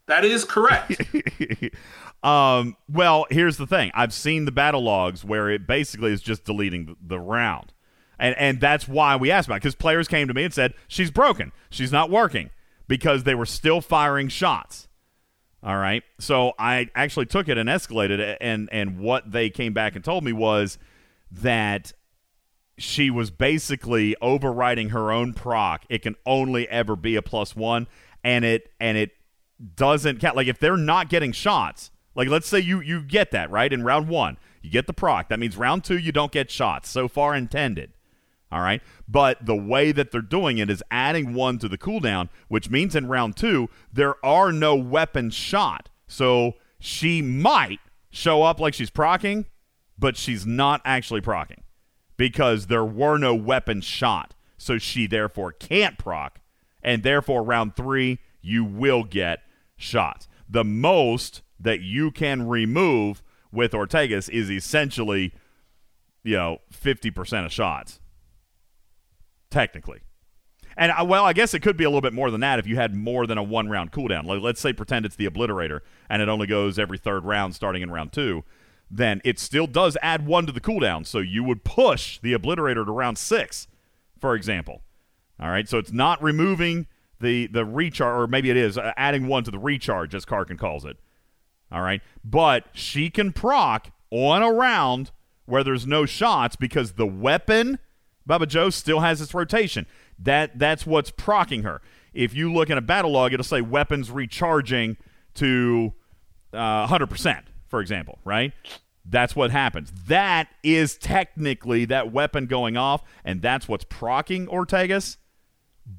That 0.06 0.24
is 0.24 0.44
correct. 0.44 1.00
um 2.22 2.76
well 2.88 3.26
here's 3.30 3.58
the 3.58 3.66
thing 3.66 3.90
i've 3.94 4.12
seen 4.12 4.46
the 4.46 4.52
battle 4.52 4.82
logs 4.82 5.24
where 5.24 5.50
it 5.50 5.66
basically 5.66 6.10
is 6.12 6.22
just 6.22 6.44
deleting 6.44 6.86
the, 6.86 6.96
the 7.02 7.20
round 7.20 7.72
and 8.18 8.34
and 8.38 8.60
that's 8.60 8.88
why 8.88 9.14
we 9.16 9.30
asked 9.30 9.46
about 9.48 9.56
because 9.56 9.74
players 9.74 10.08
came 10.08 10.26
to 10.28 10.32
me 10.32 10.44
and 10.44 10.54
said 10.54 10.72
she's 10.88 11.10
broken 11.10 11.52
she's 11.68 11.92
not 11.92 12.08
working 12.10 12.48
because 12.88 13.24
they 13.24 13.34
were 13.34 13.46
still 13.46 13.80
firing 13.80 14.28
shots 14.28 14.88
All 15.62 15.78
right. 15.78 16.02
So 16.20 16.52
I 16.58 16.88
actually 16.94 17.24
took 17.26 17.48
it 17.48 17.56
and 17.56 17.68
escalated 17.70 18.18
it, 18.18 18.36
and 18.40 18.68
and 18.70 18.98
what 18.98 19.30
they 19.32 19.48
came 19.48 19.72
back 19.72 19.96
and 19.96 20.04
told 20.04 20.22
me 20.22 20.32
was 20.32 20.78
that 21.32 21.94
she 22.76 23.08
was 23.10 23.30
basically 23.30 24.14
overriding 24.20 24.90
her 24.90 25.10
own 25.10 25.32
proc. 25.32 25.86
It 25.88 26.02
can 26.02 26.16
only 26.26 26.68
ever 26.68 26.96
be 26.96 27.16
a 27.16 27.22
plus 27.22 27.56
one, 27.56 27.86
and 28.22 28.44
it 28.44 28.70
and 28.78 28.98
it 28.98 29.12
doesn't 29.74 30.20
count. 30.20 30.36
Like 30.36 30.48
if 30.48 30.58
they're 30.58 30.76
not 30.76 31.08
getting 31.08 31.32
shots, 31.32 31.90
like 32.14 32.28
let's 32.28 32.46
say 32.46 32.58
you 32.60 32.82
you 32.82 33.00
get 33.02 33.30
that 33.30 33.50
right 33.50 33.72
in 33.72 33.84
round 33.84 34.08
one, 34.08 34.36
you 34.60 34.70
get 34.70 34.86
the 34.86 34.92
proc. 34.92 35.30
That 35.30 35.38
means 35.38 35.56
round 35.56 35.82
two 35.84 35.96
you 35.96 36.12
don't 36.12 36.30
get 36.32 36.50
shots. 36.50 36.90
So 36.90 37.08
far 37.08 37.34
intended. 37.34 37.93
All 38.54 38.60
right. 38.60 38.80
But 39.08 39.44
the 39.44 39.56
way 39.56 39.90
that 39.90 40.12
they're 40.12 40.22
doing 40.22 40.58
it 40.58 40.70
is 40.70 40.80
adding 40.88 41.34
one 41.34 41.58
to 41.58 41.68
the 41.68 41.76
cooldown, 41.76 42.28
which 42.46 42.70
means 42.70 42.94
in 42.94 43.08
round 43.08 43.36
two, 43.36 43.68
there 43.92 44.24
are 44.24 44.52
no 44.52 44.76
weapons 44.76 45.34
shot. 45.34 45.88
So 46.06 46.52
she 46.78 47.20
might 47.20 47.80
show 48.10 48.44
up 48.44 48.60
like 48.60 48.72
she's 48.72 48.90
procking, 48.90 49.46
but 49.98 50.16
she's 50.16 50.46
not 50.46 50.80
actually 50.84 51.20
procking 51.20 51.64
because 52.16 52.68
there 52.68 52.84
were 52.84 53.18
no 53.18 53.34
weapons 53.34 53.84
shot. 53.84 54.36
So 54.56 54.78
she 54.78 55.08
therefore 55.08 55.50
can't 55.50 55.98
proc. 55.98 56.38
And 56.80 57.02
therefore, 57.02 57.42
round 57.42 57.74
three, 57.74 58.20
you 58.40 58.64
will 58.64 59.02
get 59.02 59.40
shots. 59.76 60.28
The 60.48 60.62
most 60.62 61.42
that 61.58 61.80
you 61.80 62.12
can 62.12 62.46
remove 62.46 63.20
with 63.50 63.72
Ortegas 63.72 64.30
is 64.30 64.48
essentially, 64.48 65.34
you 66.22 66.36
know, 66.36 66.58
50% 66.72 67.46
of 67.46 67.52
shots 67.52 67.98
technically. 69.54 70.00
And 70.76 70.90
I, 70.90 71.02
well, 71.02 71.24
I 71.24 71.32
guess 71.32 71.54
it 71.54 71.60
could 71.60 71.76
be 71.76 71.84
a 71.84 71.88
little 71.88 72.00
bit 72.00 72.12
more 72.12 72.32
than 72.32 72.40
that 72.40 72.58
if 72.58 72.66
you 72.66 72.74
had 72.74 72.94
more 72.94 73.26
than 73.26 73.38
a 73.38 73.42
one 73.42 73.68
round 73.68 73.92
cooldown. 73.92 74.26
Like, 74.26 74.42
let's 74.42 74.60
say 74.60 74.72
pretend 74.72 75.06
it's 75.06 75.14
the 75.14 75.28
obliterator 75.30 75.80
and 76.10 76.20
it 76.20 76.28
only 76.28 76.48
goes 76.48 76.78
every 76.78 76.98
third 76.98 77.24
round 77.24 77.54
starting 77.54 77.80
in 77.80 77.90
round 77.90 78.12
two. 78.12 78.42
Then 78.90 79.22
it 79.24 79.38
still 79.38 79.68
does 79.68 79.96
add 80.02 80.26
one 80.26 80.46
to 80.46 80.52
the 80.52 80.60
cooldown. 80.60 81.06
So 81.06 81.20
you 81.20 81.44
would 81.44 81.62
push 81.62 82.18
the 82.18 82.34
obliterator 82.34 82.84
to 82.84 82.90
round 82.90 83.16
six, 83.16 83.68
for 84.18 84.34
example. 84.34 84.82
All 85.40 85.48
right. 85.48 85.68
So 85.68 85.78
it's 85.78 85.92
not 85.92 86.20
removing 86.22 86.88
the 87.20 87.46
the 87.46 87.64
recharge, 87.64 88.22
or 88.22 88.26
maybe 88.26 88.50
it 88.50 88.56
is 88.56 88.76
uh, 88.76 88.92
adding 88.96 89.28
one 89.28 89.44
to 89.44 89.50
the 89.52 89.58
recharge, 89.58 90.14
as 90.14 90.24
Karkin 90.24 90.58
calls 90.58 90.84
it. 90.84 90.98
All 91.70 91.82
right. 91.82 92.02
But 92.24 92.66
she 92.72 93.10
can 93.10 93.32
proc 93.32 93.92
on 94.10 94.42
a 94.42 94.52
round 94.52 95.12
where 95.46 95.62
there's 95.62 95.86
no 95.86 96.04
shots 96.06 96.56
because 96.56 96.92
the 96.92 97.06
weapon, 97.06 97.78
Baba 98.26 98.46
Joe, 98.46 98.70
still 98.70 99.00
has 99.00 99.20
its 99.20 99.34
rotation. 99.34 99.86
That 100.18 100.58
that's 100.58 100.86
what's 100.86 101.10
procking 101.10 101.62
her. 101.62 101.80
If 102.12 102.34
you 102.34 102.52
look 102.52 102.70
in 102.70 102.78
a 102.78 102.82
battle 102.82 103.10
log, 103.12 103.32
it'll 103.32 103.44
say 103.44 103.60
weapons 103.60 104.10
recharging 104.10 104.96
to 105.34 105.92
uh, 106.52 106.86
100%, 106.86 107.42
for 107.66 107.80
example, 107.80 108.20
right? 108.24 108.52
That's 109.04 109.36
what 109.36 109.50
happens. 109.50 109.92
That 110.06 110.48
is 110.62 110.96
technically 110.96 111.84
that 111.86 112.12
weapon 112.12 112.46
going 112.46 112.76
off, 112.76 113.02
and 113.24 113.42
that's 113.42 113.68
what's 113.68 113.84
procking 113.84 114.46
Ortegas. 114.46 115.18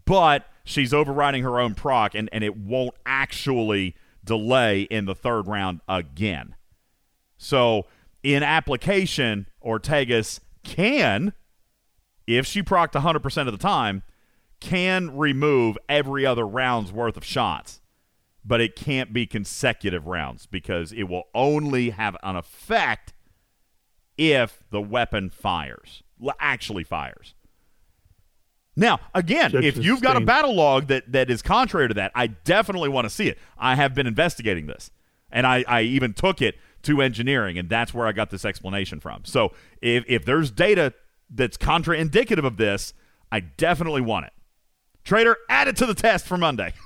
But 0.05 0.47
she's 0.63 0.93
overriding 0.93 1.43
her 1.43 1.59
own 1.59 1.75
proc, 1.75 2.15
and, 2.15 2.29
and 2.31 2.43
it 2.43 2.57
won't 2.57 2.95
actually 3.05 3.95
delay 4.23 4.83
in 4.83 5.05
the 5.05 5.13
third 5.13 5.47
round 5.47 5.81
again. 5.87 6.55
So, 7.37 7.85
in 8.23 8.41
application, 8.41 9.47
Ortegas 9.63 10.39
can, 10.63 11.33
if 12.27 12.45
she 12.45 12.63
procced 12.63 12.93
100% 12.93 13.47
of 13.47 13.51
the 13.51 13.57
time, 13.57 14.03
can 14.59 15.15
remove 15.15 15.77
every 15.87 16.25
other 16.25 16.45
round's 16.45 16.91
worth 16.91 17.17
of 17.17 17.25
shots. 17.25 17.81
But 18.43 18.61
it 18.61 18.75
can't 18.75 19.11
be 19.11 19.25
consecutive 19.25 20.05
rounds 20.05 20.45
because 20.45 20.91
it 20.91 21.03
will 21.03 21.23
only 21.33 21.89
have 21.89 22.15
an 22.21 22.35
effect 22.35 23.13
if 24.17 24.63
the 24.69 24.81
weapon 24.81 25.29
fires, 25.29 26.03
actually 26.39 26.83
fires. 26.83 27.33
Now, 28.75 28.99
again, 29.13 29.51
Such 29.51 29.63
if 29.63 29.77
you've 29.77 30.01
got 30.01 30.17
a 30.17 30.21
battle 30.21 30.53
log 30.53 30.87
that, 30.87 31.11
that 31.11 31.29
is 31.29 31.41
contrary 31.41 31.87
to 31.87 31.93
that, 31.95 32.11
I 32.13 32.27
definitely 32.27 32.89
want 32.89 33.05
to 33.05 33.09
see 33.09 33.29
it. 33.29 33.37
I 33.57 33.75
have 33.75 33.93
been 33.93 34.05
investigating 34.05 34.67
this, 34.67 34.91
and 35.31 35.47
I, 35.47 35.63
I 35.67 35.81
even 35.81 36.13
took 36.13 36.41
it 36.41 36.55
to 36.83 37.01
engineering, 37.01 37.57
and 37.57 37.69
that's 37.69 37.93
where 37.93 38.05
I 38.05 38.11
got 38.11 38.29
this 38.29 38.45
explanation 38.45 38.99
from. 38.99 39.23
So 39.25 39.53
if, 39.81 40.03
if 40.07 40.25
there's 40.25 40.51
data 40.51 40.93
that's 41.29 41.57
contraindicative 41.57 42.45
of 42.45 42.57
this, 42.57 42.93
I 43.31 43.41
definitely 43.41 44.01
want 44.01 44.27
it. 44.27 44.33
Trader, 45.03 45.37
add 45.49 45.67
it 45.67 45.75
to 45.77 45.85
the 45.85 45.93
test 45.93 46.25
for 46.25 46.37
Monday. 46.37 46.73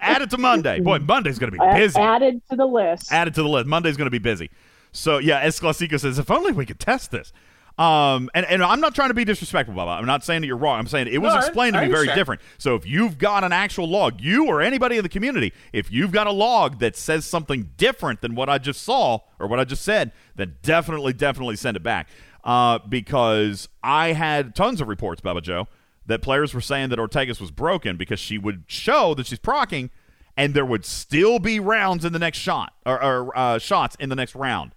add 0.00 0.22
it 0.22 0.30
to 0.30 0.38
Monday. 0.38 0.80
Boy, 0.80 0.98
Monday's 1.00 1.38
going 1.38 1.52
to 1.52 1.58
be 1.58 1.78
busy. 1.78 2.00
Added 2.00 2.40
to 2.50 2.56
the 2.56 2.66
list. 2.66 3.12
Added 3.12 3.34
to 3.34 3.42
the 3.42 3.48
list. 3.48 3.66
Monday's 3.66 3.96
going 3.96 4.06
to 4.06 4.10
be 4.10 4.18
busy. 4.18 4.50
So 4.92 5.18
yeah, 5.18 5.44
Esclasico 5.46 5.98
says, 6.00 6.18
if 6.18 6.30
only 6.30 6.52
we 6.52 6.64
could 6.66 6.80
test 6.80 7.10
this. 7.10 7.32
Um, 7.76 8.30
and, 8.34 8.46
and 8.46 8.62
I'm 8.62 8.80
not 8.80 8.94
trying 8.94 9.08
to 9.08 9.14
be 9.14 9.24
disrespectful, 9.24 9.74
Baba. 9.74 9.90
I'm 9.90 10.06
not 10.06 10.22
saying 10.22 10.42
that 10.42 10.46
you're 10.46 10.56
wrong. 10.56 10.78
I'm 10.78 10.86
saying 10.86 11.08
it 11.08 11.18
was 11.18 11.34
No, 11.34 11.40
I- 11.40 11.44
explained 11.44 11.74
to 11.74 11.80
I 11.80 11.86
me 11.86 11.88
very 11.88 12.02
understand. 12.02 12.20
different. 12.20 12.40
So 12.56 12.76
if 12.76 12.86
you've 12.86 13.18
got 13.18 13.42
an 13.42 13.52
actual 13.52 13.88
log, 13.88 14.20
you 14.20 14.46
or 14.46 14.62
anybody 14.62 14.96
in 14.96 15.02
the 15.02 15.08
community, 15.08 15.52
if 15.72 15.90
you've 15.90 16.12
got 16.12 16.28
a 16.28 16.32
log 16.32 16.78
that 16.78 16.94
says 16.96 17.24
something 17.26 17.70
different 17.76 18.20
than 18.20 18.36
what 18.36 18.48
I 18.48 18.58
just 18.58 18.82
saw 18.82 19.18
or 19.40 19.48
what 19.48 19.58
I 19.58 19.64
just 19.64 19.82
said, 19.82 20.12
then 20.36 20.54
definitely, 20.62 21.14
definitely 21.14 21.56
send 21.56 21.76
it 21.76 21.82
back. 21.82 22.08
Uh, 22.44 22.78
because 22.86 23.68
I 23.82 24.12
had 24.12 24.54
tons 24.54 24.80
of 24.80 24.88
reports, 24.88 25.22
Baba 25.22 25.40
Joe, 25.40 25.66
that 26.06 26.20
players 26.20 26.52
were 26.52 26.60
saying 26.60 26.90
that 26.90 26.98
Ortegas 26.98 27.40
was 27.40 27.50
broken 27.50 27.96
because 27.96 28.20
she 28.20 28.36
would 28.36 28.64
show 28.66 29.14
that 29.14 29.26
she's 29.26 29.38
procking, 29.38 29.88
and 30.36 30.52
there 30.52 30.66
would 30.66 30.84
still 30.84 31.38
be 31.38 31.58
rounds 31.58 32.04
in 32.04 32.12
the 32.12 32.18
next 32.18 32.38
shot 32.38 32.74
or, 32.84 33.02
or 33.02 33.38
uh, 33.38 33.58
shots 33.58 33.96
in 33.98 34.10
the 34.10 34.16
next 34.16 34.34
round 34.34 34.74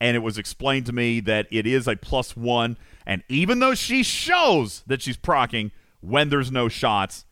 and 0.00 0.16
it 0.16 0.20
was 0.20 0.38
explained 0.38 0.86
to 0.86 0.92
me 0.92 1.20
that 1.20 1.46
it 1.50 1.66
is 1.66 1.88
a 1.88 1.96
plus 1.96 2.36
one. 2.36 2.76
And 3.06 3.22
even 3.28 3.58
though 3.58 3.74
she 3.74 4.02
shows 4.02 4.82
that 4.86 5.02
she's 5.02 5.16
procking 5.16 5.72
when 6.00 6.28
there's 6.28 6.52
no 6.52 6.68
shots, 6.68 7.24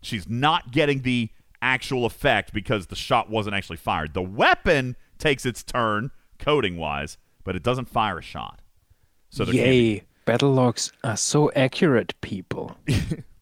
she's 0.00 0.28
not 0.28 0.70
getting 0.70 1.02
the 1.02 1.30
actual 1.60 2.06
effect 2.06 2.52
because 2.52 2.86
the 2.86 2.96
shot 2.96 3.30
wasn't 3.30 3.54
actually 3.54 3.76
fired. 3.76 4.14
The 4.14 4.22
weapon 4.22 4.96
takes 5.18 5.44
its 5.44 5.62
turn, 5.62 6.10
coding 6.38 6.76
wise, 6.76 7.18
but 7.42 7.56
it 7.56 7.62
doesn't 7.62 7.88
fire 7.88 8.18
a 8.18 8.22
shot. 8.22 8.60
So 9.34 9.44
there 9.44 9.52
can't 9.52 9.66
Yay! 9.66 10.04
Battle 10.26 10.52
logs 10.52 10.92
are 11.02 11.16
so 11.16 11.50
accurate, 11.56 12.14
people. 12.20 12.76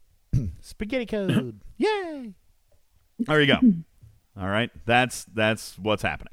spaghetti 0.60 1.04
code. 1.04 1.60
Yay! 1.76 2.32
There 3.18 3.40
you 3.42 3.46
go. 3.46 3.58
All 4.40 4.48
right, 4.48 4.70
that's 4.86 5.24
that's 5.24 5.78
what's 5.78 6.02
happening. 6.02 6.32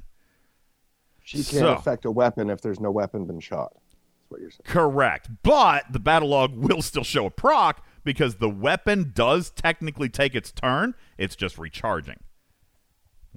She 1.26 1.40
can't 1.40 1.48
So- 1.48 1.74
affect 1.74 2.06
a 2.06 2.12
weapon 2.12 2.50
if 2.50 2.62
there's 2.62 2.80
no 2.80 2.90
weapon 2.90 3.26
been 3.26 3.42
shot. 3.42 3.74
That's 3.74 4.30
what 4.30 4.40
you're 4.40 4.50
saying. 4.52 4.62
Correct. 4.64 5.30
But 5.44 5.84
the 5.92 6.00
battle 6.00 6.30
log 6.30 6.56
will 6.56 6.82
still 6.82 7.04
show 7.04 7.26
a 7.26 7.30
proc 7.30 7.86
because 8.06 8.36
the 8.36 8.50
weapon 8.50 9.12
does 9.14 9.50
technically 9.50 10.08
take 10.08 10.36
its 10.36 10.54
turn. 10.54 10.96
It's 11.18 11.36
just 11.36 11.58
recharging. 11.58 12.22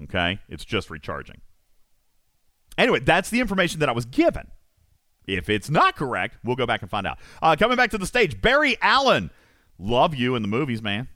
Okay? 0.05 0.39
It's 0.49 0.65
just 0.65 0.89
recharging. 0.89 1.41
Anyway, 2.79 3.01
that's 3.01 3.29
the 3.29 3.41
information 3.41 3.81
that 3.81 3.89
I 3.89 3.93
was 3.93 4.05
given. 4.05 4.47
If 5.27 5.49
it's 5.49 5.71
not 5.71 5.97
correct, 5.97 6.39
we'll 6.45 6.57
go 6.57 6.67
back 6.67 6.83
and 6.83 6.91
find 6.91 7.07
out. 7.07 7.19
Uh, 7.41 7.57
coming 7.57 7.77
back 7.77 7.91
to 7.91 7.99
the 7.99 8.07
stage, 8.07 8.41
Barry 8.41 8.77
Allen. 8.81 9.31
Love 9.79 10.15
you 10.15 10.35
in 10.35 10.43
the 10.43 10.49
movies, 10.49 10.83
man. 10.83 11.09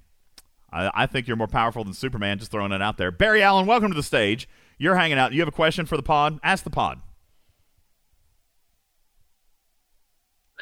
I, 0.72 0.90
I 0.94 1.06
think 1.06 1.26
you're 1.26 1.36
more 1.36 1.46
powerful 1.48 1.84
than 1.84 1.94
Superman, 1.94 2.38
just 2.38 2.50
throwing 2.50 2.72
it 2.72 2.82
out 2.82 2.96
there. 2.96 3.10
Barry 3.10 3.42
Allen, 3.42 3.66
welcome 3.66 3.90
to 3.90 3.96
the 3.96 4.02
stage. 4.02 4.48
You're 4.78 4.96
hanging 4.96 5.18
out. 5.18 5.32
You 5.32 5.40
have 5.40 5.48
a 5.48 5.52
question 5.52 5.86
for 5.86 5.96
the 5.96 6.02
pod? 6.02 6.38
Ask 6.42 6.64
the 6.64 6.70
pod. 6.70 7.00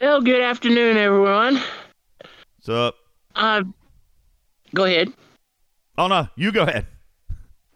Well, 0.01 0.21
good 0.23 0.41
afternoon, 0.41 0.97
everyone. 0.97 1.61
What's 2.57 2.69
up? 2.69 2.97
Uh, 3.35 3.62
go 4.75 4.85
ahead. 4.85 5.12
Oh, 5.97 6.09
no. 6.09 6.29
You 6.37 6.51
go 6.51 6.62
ahead. 6.62 6.87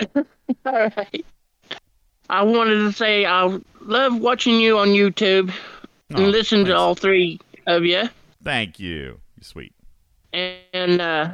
All 0.17 0.91
right. 0.97 1.25
I 2.29 2.43
wanted 2.43 2.81
to 2.81 2.93
say 2.93 3.25
I 3.25 3.59
love 3.81 4.21
watching 4.21 4.61
you 4.61 4.79
on 4.79 4.89
YouTube 4.89 5.53
and 6.11 6.19
Oh, 6.19 6.23
listen 6.29 6.65
to 6.67 6.77
all 6.77 6.95
three 6.95 7.41
of 7.67 7.85
you, 7.85 8.09
Thank 8.43 8.79
you. 8.79 9.19
You're 9.37 9.43
sweet. 9.43 9.73
and 10.33 11.01
uh, 11.01 11.31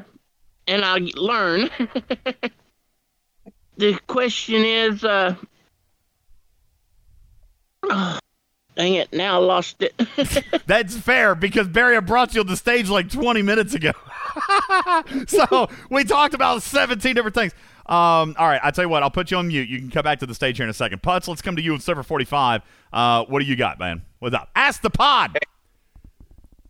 and 0.67 0.85
I 0.85 0.99
learn. 1.17 1.71
the 3.77 3.99
question 4.07 4.65
is, 4.65 5.05
uh, 5.05 5.35
oh, 7.85 8.19
dang 8.77 8.95
it! 8.95 9.13
Now 9.13 9.41
I 9.41 9.45
lost 9.45 9.83
it. 9.83 9.95
That's 10.67 10.97
fair 10.97 11.35
because 11.35 11.69
Barry 11.69 11.97
I 11.97 12.01
brought 12.01 12.35
you 12.35 12.41
on 12.41 12.47
the 12.47 12.57
stage 12.57 12.89
like 12.89 13.11
20 13.11 13.43
minutes 13.43 13.75
ago. 13.75 13.93
so 15.27 15.69
we 15.91 16.05
talked 16.05 16.35
about 16.35 16.63
17 16.63 17.15
different 17.15 17.35
things. 17.35 17.53
Um, 17.87 18.35
all 18.39 18.47
right, 18.47 18.61
I 18.63 18.71
tell 18.71 18.85
you 18.85 18.89
what, 18.89 19.03
I'll 19.03 19.11
put 19.11 19.31
you 19.31 19.37
on 19.37 19.49
mute. 19.49 19.69
You 19.69 19.79
can 19.79 19.91
come 19.91 20.03
back 20.05 20.19
to 20.21 20.27
the 20.27 20.35
stage 20.35 20.57
here 20.57 20.65
in 20.65 20.71
a 20.71 20.75
second. 20.75 21.03
Putz, 21.03 21.29
let's 21.29 21.43
come 21.43 21.57
to 21.57 21.63
you 21.63 21.75
in 21.75 21.81
server 21.81 22.03
45. 22.03 22.63
Uh, 22.93 23.25
what 23.27 23.41
do 23.41 23.45
you 23.45 23.57
got, 23.57 23.79
man? 23.79 24.03
What's 24.21 24.35
up? 24.35 24.49
Ask 24.57 24.81
the 24.81 24.91
pod. 24.91 25.39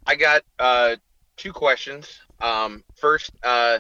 I 0.07 0.17
got 0.17 0.43
uh, 0.59 0.97
two 1.37 1.53
questions. 1.53 2.19
Um, 2.41 2.83
first, 2.97 3.31
uh, 3.43 3.79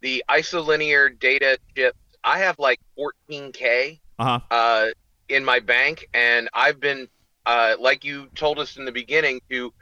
the 0.00 0.24
isolinear 0.28 1.18
data 1.18 1.58
chip. 1.76 1.94
I 2.24 2.38
have 2.38 2.58
like 2.58 2.80
14k 2.98 3.98
Uh-huh. 4.18 4.40
uh, 4.50 4.86
in 5.28 5.44
my 5.44 5.60
bank, 5.60 6.08
and 6.14 6.48
I've 6.52 6.78
been, 6.80 7.08
uh, 7.46 7.76
like 7.78 8.04
you 8.04 8.26
told 8.34 8.58
us 8.58 8.76
in 8.76 8.84
the 8.84 8.92
beginning, 8.92 9.40
to 9.50 9.72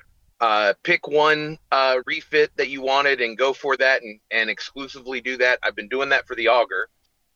uh, 0.40 0.72
pick 0.82 1.06
one 1.06 1.58
uh, 1.70 1.96
refit 2.06 2.50
that 2.56 2.68
you 2.68 2.82
wanted 2.82 3.20
and 3.20 3.36
go 3.36 3.52
for 3.52 3.76
that, 3.76 4.02
and, 4.02 4.18
and 4.30 4.48
exclusively 4.48 5.20
do 5.20 5.36
that. 5.36 5.58
I've 5.62 5.76
been 5.76 5.88
doing 5.88 6.08
that 6.10 6.26
for 6.26 6.34
the 6.34 6.48
Augur. 6.48 6.88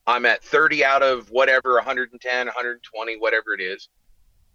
I'm 0.06 0.26
at 0.26 0.42
30 0.42 0.84
out 0.84 1.02
of 1.02 1.30
whatever, 1.30 1.74
110, 1.74 2.46
120, 2.46 3.18
whatever 3.18 3.54
it 3.54 3.60
is. 3.60 3.88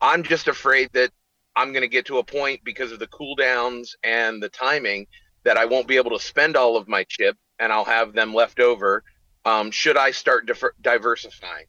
I'm 0.02 0.24
just 0.24 0.48
afraid 0.48 0.90
that 0.94 1.12
I'm 1.56 1.72
going 1.74 1.82
to 1.82 1.88
get 1.88 2.06
to 2.08 2.20
a 2.20 2.24
point 2.24 2.62
because 2.64 2.92
of 2.92 3.00
the 3.00 3.08
cooldowns 3.08 3.90
and 4.04 4.42
the 4.42 4.50
timing 4.50 5.08
that 5.44 5.58
I 5.58 5.66
won't 5.66 5.88
be 5.88 5.98
able 5.98 6.12
to 6.12 6.20
spend 6.20 6.56
all 6.56 6.78
of 6.78 6.88
my 6.88 7.04
chip 7.04 7.38
and 7.60 7.74
I'll 7.74 7.86
have 7.86 8.14
them 8.14 8.34
left 8.34 8.60
over. 8.60 9.04
Um, 9.46 9.72
should 9.72 9.98
I 9.98 10.12
start 10.12 10.46
diver- 10.46 10.76
diversifying? 10.82 11.66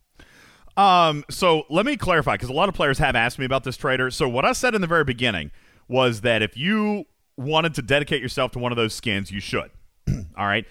Um, 0.76 1.24
so 1.30 1.64
let 1.68 1.86
me 1.86 1.96
clarify 1.96 2.34
because 2.34 2.48
a 2.48 2.54
lot 2.54 2.68
of 2.68 2.74
players 2.74 2.98
have 2.98 3.16
asked 3.16 3.38
me 3.38 3.44
about 3.44 3.64
this 3.64 3.76
trader. 3.76 4.10
So 4.10 4.28
what 4.28 4.44
I 4.44 4.52
said 4.52 4.74
in 4.74 4.80
the 4.80 4.86
very 4.86 5.04
beginning 5.04 5.50
was 5.90 6.20
that 6.20 6.40
if 6.40 6.56
you 6.56 7.04
wanted 7.36 7.74
to 7.74 7.82
dedicate 7.82 8.22
yourself 8.22 8.52
to 8.52 8.58
one 8.58 8.70
of 8.70 8.76
those 8.76 8.94
skins, 8.94 9.30
you 9.30 9.40
should. 9.40 9.70
All 10.36 10.46
right. 10.46 10.64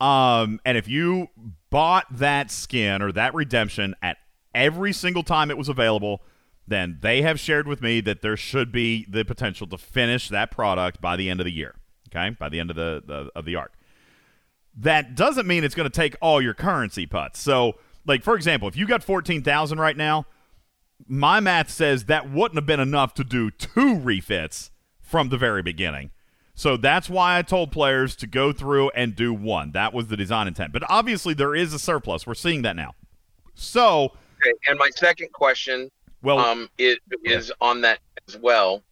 Um, 0.00 0.60
and 0.64 0.76
if 0.76 0.88
you 0.88 1.28
bought 1.70 2.06
that 2.10 2.50
skin 2.50 3.00
or 3.00 3.12
that 3.12 3.34
redemption 3.34 3.94
at 4.02 4.16
every 4.52 4.92
single 4.92 5.22
time 5.22 5.50
it 5.50 5.56
was 5.56 5.68
available, 5.68 6.22
then 6.66 6.98
they 7.00 7.22
have 7.22 7.38
shared 7.38 7.68
with 7.68 7.80
me 7.80 8.00
that 8.00 8.20
there 8.20 8.36
should 8.36 8.72
be 8.72 9.06
the 9.08 9.24
potential 9.24 9.66
to 9.68 9.78
finish 9.78 10.28
that 10.28 10.50
product 10.50 11.00
by 11.00 11.14
the 11.14 11.30
end 11.30 11.40
of 11.40 11.44
the 11.44 11.52
year. 11.52 11.76
Okay, 12.08 12.34
by 12.38 12.48
the 12.48 12.58
end 12.58 12.70
of 12.70 12.76
the, 12.76 13.02
the 13.06 13.30
of 13.34 13.44
the 13.44 13.56
arc. 13.56 13.72
That 14.76 15.14
doesn't 15.14 15.46
mean 15.46 15.62
it's 15.62 15.74
going 15.74 15.88
to 15.88 15.94
take 15.94 16.16
all 16.20 16.40
your 16.40 16.54
currency 16.54 17.06
Putz. 17.06 17.36
So, 17.36 17.74
like 18.06 18.22
for 18.22 18.34
example, 18.34 18.66
if 18.66 18.76
you 18.76 18.86
got 18.86 19.04
fourteen 19.04 19.42
thousand 19.42 19.78
right 19.78 19.96
now, 19.96 20.26
my 21.06 21.40
math 21.40 21.70
says 21.70 22.04
that 22.04 22.30
wouldn't 22.30 22.56
have 22.56 22.66
been 22.66 22.80
enough 22.80 23.14
to 23.14 23.24
do 23.24 23.50
two 23.50 23.96
refits 23.96 24.70
from 25.00 25.28
the 25.28 25.36
very 25.36 25.62
beginning. 25.62 26.10
So 26.54 26.76
that's 26.76 27.10
why 27.10 27.38
I 27.38 27.42
told 27.42 27.72
players 27.72 28.14
to 28.16 28.26
go 28.26 28.52
through 28.52 28.90
and 28.90 29.16
do 29.16 29.34
one. 29.34 29.72
That 29.72 29.92
was 29.92 30.06
the 30.06 30.16
design 30.16 30.46
intent. 30.46 30.72
But 30.72 30.84
obviously, 30.88 31.34
there 31.34 31.54
is 31.54 31.74
a 31.74 31.78
surplus. 31.78 32.26
We're 32.26 32.34
seeing 32.34 32.62
that 32.62 32.76
now. 32.76 32.94
So, 33.54 34.12
Okay, 34.40 34.52
and 34.68 34.78
my 34.78 34.90
second 34.90 35.32
question 35.32 35.90
Well- 36.22 36.38
um, 36.38 36.68
is, 36.78 36.98
is 37.24 37.52
on 37.60 37.80
that 37.82 37.98
as 38.28 38.36
well. 38.36 38.82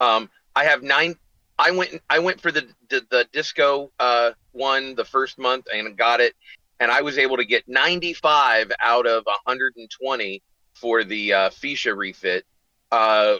Um, 0.00 0.30
I 0.54 0.64
have 0.64 0.82
nine. 0.82 1.16
I 1.58 1.72
went. 1.72 2.00
I 2.08 2.20
went 2.20 2.40
for 2.40 2.52
the 2.52 2.68
the, 2.88 3.04
the 3.10 3.26
disco 3.32 3.90
uh, 3.98 4.30
one 4.52 4.94
the 4.94 5.04
first 5.04 5.38
month 5.38 5.66
and 5.72 5.96
got 5.96 6.20
it, 6.20 6.34
and 6.78 6.90
I 6.90 7.00
was 7.00 7.18
able 7.18 7.36
to 7.36 7.44
get 7.44 7.68
95 7.68 8.70
out 8.80 9.06
of 9.06 9.24
120 9.24 10.42
for 10.80 11.04
the 11.04 11.32
uh, 11.32 11.50
Fisha 11.50 11.96
refit. 11.96 12.44
Uh, 12.90 13.36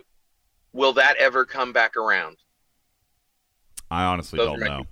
will 0.72 0.92
that 0.94 1.16
ever 1.16 1.44
come 1.44 1.72
back 1.72 1.96
around? 1.96 2.36
I 3.90 4.04
honestly 4.04 4.38
Those 4.38 4.58
don't 4.58 4.60
know. 4.60 4.84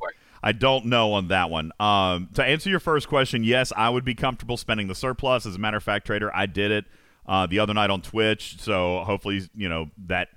I 0.42 0.52
don't 0.52 0.86
know 0.86 1.14
on 1.14 1.28
that 1.28 1.50
one. 1.50 1.72
Um, 1.80 2.28
to 2.34 2.44
answer 2.44 2.70
your 2.70 2.80
first 2.80 3.08
question, 3.08 3.42
yes, 3.42 3.72
I 3.76 3.90
would 3.90 4.04
be 4.04 4.14
comfortable 4.14 4.56
spending 4.56 4.86
the 4.86 4.94
surplus. 4.94 5.44
As 5.44 5.56
a 5.56 5.58
matter 5.58 5.76
of 5.76 5.82
fact, 5.82 6.06
trader, 6.06 6.34
I 6.34 6.46
did 6.46 6.70
it 6.70 6.84
uh, 7.26 7.46
the 7.46 7.58
other 7.58 7.74
night 7.74 7.90
on 7.90 8.00
Twitch. 8.00 8.56
So 8.60 9.02
hopefully, 9.04 9.42
you 9.54 9.68
know 9.68 9.90
that 10.06 10.28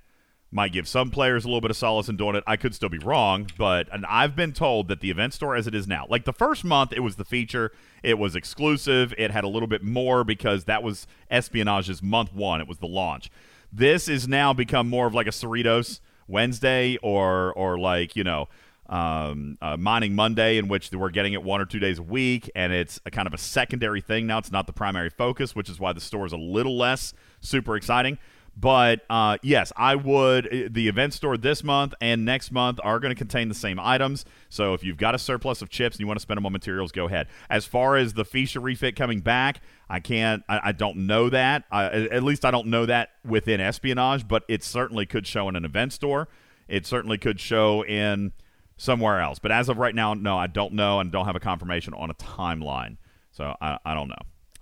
might 0.52 0.72
give 0.72 0.88
some 0.88 1.12
players 1.12 1.46
a 1.46 1.48
little 1.48 1.62
bit 1.62 1.70
of 1.72 1.78
solace 1.78 2.10
in 2.10 2.18
doing 2.18 2.36
it. 2.36 2.44
I 2.48 2.58
could 2.58 2.74
still 2.74 2.90
be 2.90 2.98
wrong, 2.98 3.48
but 3.58 3.88
and 3.92 4.06
I've 4.08 4.36
been 4.36 4.52
told 4.52 4.88
that 4.88 5.00
the 5.00 5.12
event 5.12 5.34
store 5.34 5.56
as 5.56 5.68
it 5.68 5.76
is 5.76 5.88
now, 5.88 6.06
like 6.10 6.26
the 6.26 6.34
first 6.34 6.64
month, 6.64 6.92
it 6.94 7.02
was 7.02 7.18
the 7.18 7.26
feature, 7.26 7.72
it 8.02 8.18
was 8.18 8.36
exclusive, 8.36 9.14
it 9.18 9.32
had 9.32 9.44
a 9.44 9.48
little 9.48 9.68
bit 9.68 9.84
more 9.84 10.24
because 10.24 10.66
that 10.66 10.82
was 10.82 11.06
espionage's 11.30 12.02
month 12.02 12.34
one. 12.34 12.62
It 12.62 12.68
was 12.68 12.80
the 12.80 12.88
launch. 12.88 13.30
This 13.72 14.08
is 14.08 14.28
now 14.28 14.54
become 14.54 14.90
more 14.90 15.06
of 15.06 15.14
like 15.14 15.28
a 15.28 15.32
Cerritos 15.32 16.00
Wednesday 16.28 16.98
or 17.02 17.54
or 17.54 17.78
like 17.78 18.16
you 18.16 18.24
know 18.24 18.48
um, 18.90 19.58
uh, 19.62 19.78
mining 19.78 20.16
Monday, 20.16 20.58
in 20.58 20.68
which 20.68 20.92
we're 20.92 21.12
getting 21.12 21.34
it 21.34 21.44
one 21.44 21.62
or 21.62 21.66
two 21.66 21.80
days 21.80 22.00
a 22.00 22.04
week, 22.04 22.50
and 22.56 22.74
it's 22.74 23.00
a 23.06 23.12
kind 23.12 23.28
of 23.28 23.34
a 23.34 23.38
secondary 23.38 24.02
thing 24.02 24.26
now. 24.26 24.40
It's 24.40 24.52
not 24.52 24.66
the 24.66 24.74
primary 24.74 25.12
focus, 25.12 25.56
which 25.56 25.70
is 25.70 25.80
why 25.80 25.94
the 25.94 26.02
store 26.02 26.26
is 26.26 26.34
a 26.34 26.38
little 26.38 26.76
less 26.76 27.14
super 27.40 27.76
exciting. 27.76 28.18
But 28.60 29.02
uh, 29.10 29.38
yes, 29.42 29.72
I 29.78 29.96
would. 29.96 30.48
uh, 30.48 30.68
The 30.70 30.88
event 30.90 31.14
store 31.14 31.38
this 31.38 31.64
month 31.64 31.94
and 32.02 32.26
next 32.26 32.52
month 32.52 32.80
are 32.84 33.00
going 33.00 33.12
to 33.12 33.18
contain 33.18 33.48
the 33.48 33.56
same 33.56 33.80
items. 33.80 34.26
So 34.50 34.74
if 34.74 34.84
you've 34.84 34.98
got 34.98 35.16
a 35.16 35.20
surplus 35.20 35.62
of 35.62 35.70
chips 35.70 35.96
and 35.96 36.02
you 36.02 36.08
want 36.08 36.18
to 36.18 36.22
spend 36.22 36.38
them 36.38 36.46
on 36.46 36.52
materials, 36.52 36.92
go 36.92 37.06
ahead. 37.06 37.28
As 37.50 37.66
far 37.66 37.96
as 37.96 38.14
the 38.16 38.26
Fisha 38.26 38.62
refit 38.62 38.96
coming 38.98 39.22
back, 39.22 39.62
I 39.90 40.00
can't. 40.02 40.44
I, 40.50 40.60
I 40.64 40.72
don't 40.74 41.08
know 41.08 41.30
that. 41.30 41.64
I, 41.72 41.86
at 41.86 42.24
least 42.24 42.44
I 42.44 42.52
don't 42.52 42.68
know 42.68 42.86
that 42.86 43.12
within 43.24 43.62
espionage. 43.62 44.28
But 44.28 44.44
it 44.50 44.64
certainly 44.64 45.06
could 45.06 45.26
show 45.26 45.48
in 45.48 45.56
an 45.56 45.64
event 45.64 45.94
store. 45.94 46.28
It 46.68 46.86
certainly 46.86 47.18
could 47.18 47.40
show 47.40 47.86
in 47.86 48.34
somewhere 48.76 49.22
else. 49.22 49.40
But 49.40 49.52
as 49.52 49.70
of 49.70 49.78
right 49.78 49.96
now, 49.96 50.14
no, 50.16 50.38
I 50.38 50.48
don't 50.48 50.74
know 50.74 51.00
and 51.00 51.12
don't 51.12 51.26
have 51.26 51.36
a 51.36 51.40
confirmation 51.40 51.94
on 51.94 52.10
a 52.10 52.14
timeline. 52.16 52.98
So 53.32 53.56
I, 53.62 53.78
I 53.86 53.94
don't 53.94 54.10
know. 54.10 54.16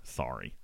Sorry. 0.04 0.54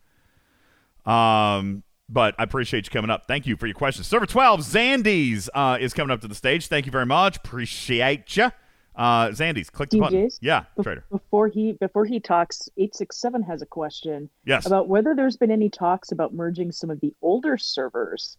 Um, 1.04 1.82
but 2.08 2.34
I 2.38 2.42
appreciate 2.44 2.86
you 2.86 2.90
coming 2.90 3.10
up. 3.10 3.26
Thank 3.26 3.46
you 3.46 3.56
for 3.56 3.66
your 3.66 3.74
questions. 3.74 4.06
Server 4.06 4.26
12, 4.26 4.60
Zandy's 4.60 5.48
uh, 5.54 5.78
is 5.80 5.92
coming 5.94 6.12
up 6.12 6.20
to 6.22 6.28
the 6.28 6.34
stage. 6.34 6.68
Thank 6.68 6.86
you 6.86 6.92
very 6.92 7.06
much. 7.06 7.36
Appreciate 7.38 8.36
you. 8.36 8.50
Uh, 8.96 9.28
Zandy's, 9.30 9.70
click 9.70 9.90
the 9.90 9.98
button. 9.98 10.28
Yeah, 10.40 10.64
Bef- 10.78 10.84
trader. 10.84 11.04
Before 11.10 11.48
he 11.48 11.72
before 11.72 12.04
he 12.04 12.20
talks, 12.20 12.68
eight 12.76 12.94
six 12.94 13.16
seven 13.20 13.42
has 13.42 13.60
a 13.60 13.66
question. 13.66 14.30
Yes. 14.44 14.66
About 14.66 14.88
whether 14.88 15.16
there's 15.16 15.36
been 15.36 15.50
any 15.50 15.68
talks 15.68 16.12
about 16.12 16.32
merging 16.32 16.70
some 16.70 16.90
of 16.90 17.00
the 17.00 17.12
older 17.20 17.58
servers, 17.58 18.36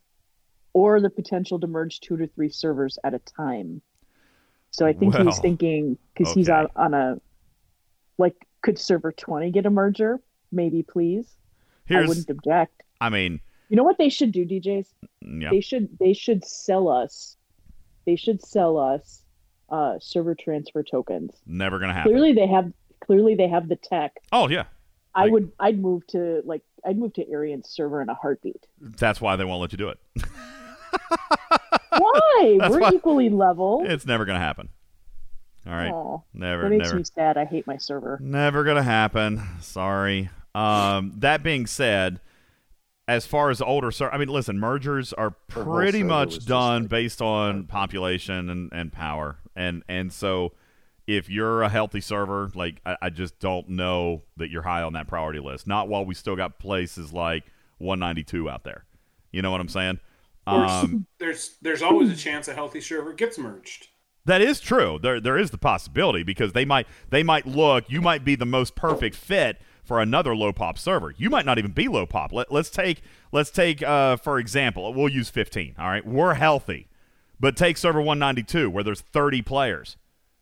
or 0.71 1.01
the 1.01 1.09
potential 1.09 1.59
to 1.59 1.67
merge 1.67 1.99
two 1.99 2.15
to 2.15 2.27
three 2.27 2.47
servers 2.47 2.97
at 3.03 3.13
a 3.13 3.19
time. 3.19 3.81
So 4.71 4.85
I 4.85 4.93
think 4.93 5.13
Well, 5.13 5.25
he's 5.25 5.39
thinking 5.39 5.97
because 6.13 6.33
he's 6.33 6.47
on 6.47 6.67
on 6.77 6.93
a 6.93 7.19
like 8.17 8.35
could 8.61 8.79
server 8.79 9.11
twenty 9.11 9.51
get 9.51 9.65
a 9.65 9.69
merger? 9.69 10.21
Maybe 10.53 10.83
please. 10.83 11.27
Here's- 11.85 12.05
I 12.05 12.07
wouldn't 12.07 12.29
object. 12.29 12.81
I 13.01 13.09
mean, 13.09 13.41
You 13.69 13.77
know 13.77 13.83
what 13.83 13.97
they 13.97 14.09
should 14.09 14.31
do, 14.31 14.45
DJs? 14.45 14.85
yeah. 15.21 15.49
They 15.51 15.61
should 15.61 15.89
they 15.99 16.13
should 16.13 16.45
sell 16.45 16.87
us. 16.87 17.35
They 18.05 18.15
should 18.15 18.41
sell 18.45 18.77
us 18.77 19.23
uh, 19.69 19.95
server 19.99 20.35
transfer 20.35 20.83
tokens. 20.83 21.31
Never 21.47 21.79
going 21.79 21.89
to 21.89 21.93
happen. 21.95 22.11
Clearly 22.11 22.33
they 22.33 22.47
have 22.47 22.71
clearly 23.03 23.35
they 23.35 23.47
have 23.47 23.67
the 23.67 23.75
tech. 23.75 24.13
Oh, 24.31 24.47
yeah. 24.49 24.65
I 25.15 25.29
would 25.29 25.51
I'd 25.59 25.79
move 25.79 26.05
to 26.07 26.41
like 26.45 26.61
I'd 26.85 26.97
move 26.97 27.13
to 27.13 27.27
Arian's 27.29 27.69
server 27.69 28.01
in 28.01 28.09
a 28.09 28.13
heartbeat. 28.13 28.65
That's 28.81 29.21
why 29.21 29.35
they 29.37 29.45
won't 29.45 29.61
let 29.61 29.71
you 29.71 29.77
do 29.77 29.89
it. 29.89 29.97
Why? 31.89 32.57
That's 32.59 32.71
We're 32.73 32.79
why- 32.79 32.91
equally 32.93 33.29
level. 33.29 33.83
It's 33.85 34.05
never 34.05 34.25
going 34.25 34.35
to 34.39 34.45
happen. 34.45 34.69
All 35.67 35.73
right. 35.73 35.91
Aw, 35.91 36.19
never, 36.33 36.63
that 36.63 36.69
makes 36.69 36.83
never. 36.85 36.97
me 36.97 37.03
sad. 37.03 37.37
I 37.37 37.45
hate 37.45 37.65
my 37.65 37.77
server. 37.77 38.19
Never 38.21 38.63
gonna 38.63 38.83
happen. 38.83 39.41
Sorry. 39.61 40.29
Um, 40.53 41.13
that 41.17 41.41
being 41.41 41.65
said, 41.65 42.19
as 43.07 43.25
far 43.25 43.49
as 43.49 43.61
older, 43.61 43.91
ser- 43.91 44.11
I 44.11 44.17
mean, 44.17 44.29
listen, 44.29 44.59
mergers 44.59 45.13
are 45.13 45.31
pretty 45.31 46.03
much 46.03 46.27
was 46.27 46.35
just 46.37 46.47
done 46.47 46.87
based 46.87 47.21
on 47.21 47.65
population 47.65 48.49
and, 48.49 48.71
and 48.73 48.91
power, 48.91 49.37
and 49.55 49.83
and 49.87 50.11
so 50.11 50.53
if 51.07 51.29
you're 51.29 51.61
a 51.61 51.69
healthy 51.69 52.01
server, 52.01 52.51
like 52.55 52.81
I, 52.85 52.97
I 53.03 53.09
just 53.09 53.39
don't 53.39 53.69
know 53.69 54.23
that 54.37 54.49
you're 54.49 54.63
high 54.63 54.81
on 54.81 54.93
that 54.93 55.07
priority 55.07 55.39
list. 55.39 55.67
Not 55.67 55.87
while 55.87 56.05
we 56.05 56.15
still 56.15 56.35
got 56.35 56.57
places 56.59 57.13
like 57.13 57.43
192 57.77 58.49
out 58.49 58.63
there. 58.63 58.85
You 59.31 59.41
know 59.41 59.51
what 59.51 59.61
I'm 59.61 59.69
saying? 59.69 59.99
Um, 60.47 61.05
there's 61.19 61.57
there's 61.61 61.81
always 61.81 62.11
a 62.11 62.15
chance 62.15 62.47
a 62.47 62.53
healthy 62.53 62.81
server 62.81 63.13
gets 63.13 63.37
merged. 63.37 63.87
That 64.25 64.41
is 64.41 64.59
true. 64.59 64.99
There 65.01 65.19
there 65.19 65.37
is 65.37 65.51
the 65.51 65.57
possibility 65.57 66.23
because 66.23 66.53
they 66.53 66.65
might 66.65 66.87
they 67.09 67.23
might 67.23 67.45
look 67.45 67.85
you 67.87 68.01
might 68.01 68.23
be 68.23 68.35
the 68.35 68.45
most 68.45 68.75
perfect 68.75 69.15
fit 69.15 69.61
for 69.85 70.01
another 70.01 70.35
low 70.35 70.51
pop 70.51 70.77
server. 70.77 71.13
You 71.17 71.29
might 71.29 71.45
not 71.45 71.57
even 71.57 71.71
be 71.71 71.87
low 71.87 72.05
pop. 72.05 72.33
Let, 72.33 72.51
let's 72.51 72.69
take 72.69 73.01
let's 73.31 73.51
take 73.51 73.81
uh, 73.83 74.17
for 74.17 74.39
example, 74.39 74.93
we'll 74.93 75.09
use 75.09 75.29
15, 75.29 75.75
all 75.77 75.87
right? 75.87 76.05
We're 76.05 76.33
healthy. 76.33 76.87
But 77.39 77.55
take 77.55 77.77
server 77.77 77.99
192 77.99 78.69
where 78.69 78.83
there's 78.83 79.01
30 79.01 79.41
players. 79.41 79.97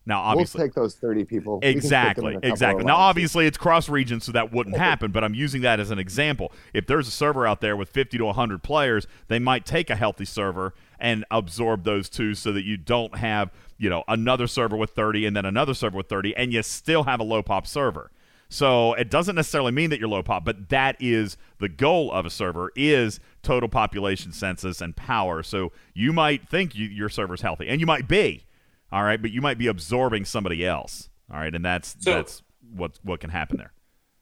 Now 0.06 0.22
obviously 0.22 0.60
we'll 0.60 0.68
take 0.68 0.76
those 0.76 0.96
30 0.96 1.26
people. 1.26 1.60
We 1.60 1.74
can 1.74 1.82
fit 1.82 1.90
them 1.90 2.26
in 2.26 2.34
Exactly, 2.34 2.34
a 2.34 2.36
couple 2.36 2.50
of 2.50 2.54
exactly. 2.54 2.84
Now, 2.84 2.98
obviously, 2.98 3.46
it's 3.46 3.58
cross 3.58 3.88
region, 3.88 4.20
so 4.20 4.32
that 4.34 4.52
wouldn't 4.52 4.78
happen. 4.90 5.12
But 5.12 5.24
I'm 5.24 5.34
using 5.34 5.62
that 5.62 5.80
as 5.80 5.92
an 5.92 6.00
example. 6.00 6.52
If 6.74 6.88
there's 6.88 7.08
a 7.08 7.12
server 7.12 7.48
out 7.48 7.62
there 7.62 7.78
with 7.78 7.90
50 7.90 8.18
to 8.18 8.26
100 8.26 8.64
players, 8.64 9.08
they 9.28 9.40
might 9.40 9.66
take 9.66 9.90
a 9.90 9.96
healthy 9.96 10.26
server 10.26 10.74
and 11.00 11.26
absorb 11.32 11.84
those 11.84 12.10
two, 12.10 12.34
so 12.36 12.52
that 12.52 12.64
you 12.64 12.76
don't 12.78 13.16
have 13.18 13.52
you 13.78 13.90
know 13.90 14.04
another 14.08 14.48
server 14.48 14.76
with 14.76 14.92
30 14.92 15.26
and 15.26 15.36
then 15.36 15.46
another 15.46 15.74
server 15.74 15.98
with 15.98 16.08
30, 16.08 16.36
and 16.36 16.52
you 16.52 16.62
still 16.64 17.04
have 17.04 17.20
a 17.20 17.24
low 17.24 17.42
pop 17.42 17.66
server. 17.66 18.12
So 18.54 18.94
it 18.94 19.10
doesn't 19.10 19.36
necessarily 19.36 19.72
mean 19.72 19.90
that 19.90 20.00
you're 20.00 20.08
low 20.08 20.22
pop, 20.22 20.46
but 20.46 20.70
that 20.70 20.96
is 21.00 21.38
the 21.58 21.68
goal 21.68 22.12
of 22.12 22.24
a 22.24 22.30
server 22.30 22.72
is 22.76 23.20
total 23.42 23.68
population 23.68 24.32
census 24.32 24.80
and 24.80 24.96
power. 24.96 25.42
So 25.42 25.72
you 25.96 26.14
might 26.14 26.48
think 26.48 26.76
you, 26.76 26.86
your 26.86 27.10
server's 27.10 27.42
healthy, 27.42 27.68
and 27.68 27.82
you 27.82 27.88
might 27.88 28.08
be, 28.08 28.44
all 28.92 29.02
right, 29.02 29.20
but 29.20 29.32
you 29.32 29.42
might 29.42 29.58
be 29.58 29.66
absorbing 29.66 30.24
somebody 30.24 30.64
else, 30.64 31.10
all 31.34 31.40
right, 31.40 31.56
and 31.56 31.66
that's 31.66 31.96
So- 32.00 32.12
that's 32.14 32.44
what 32.76 33.00
what 33.02 33.20
can 33.20 33.32
happen 33.32 33.58
there. 33.58 33.74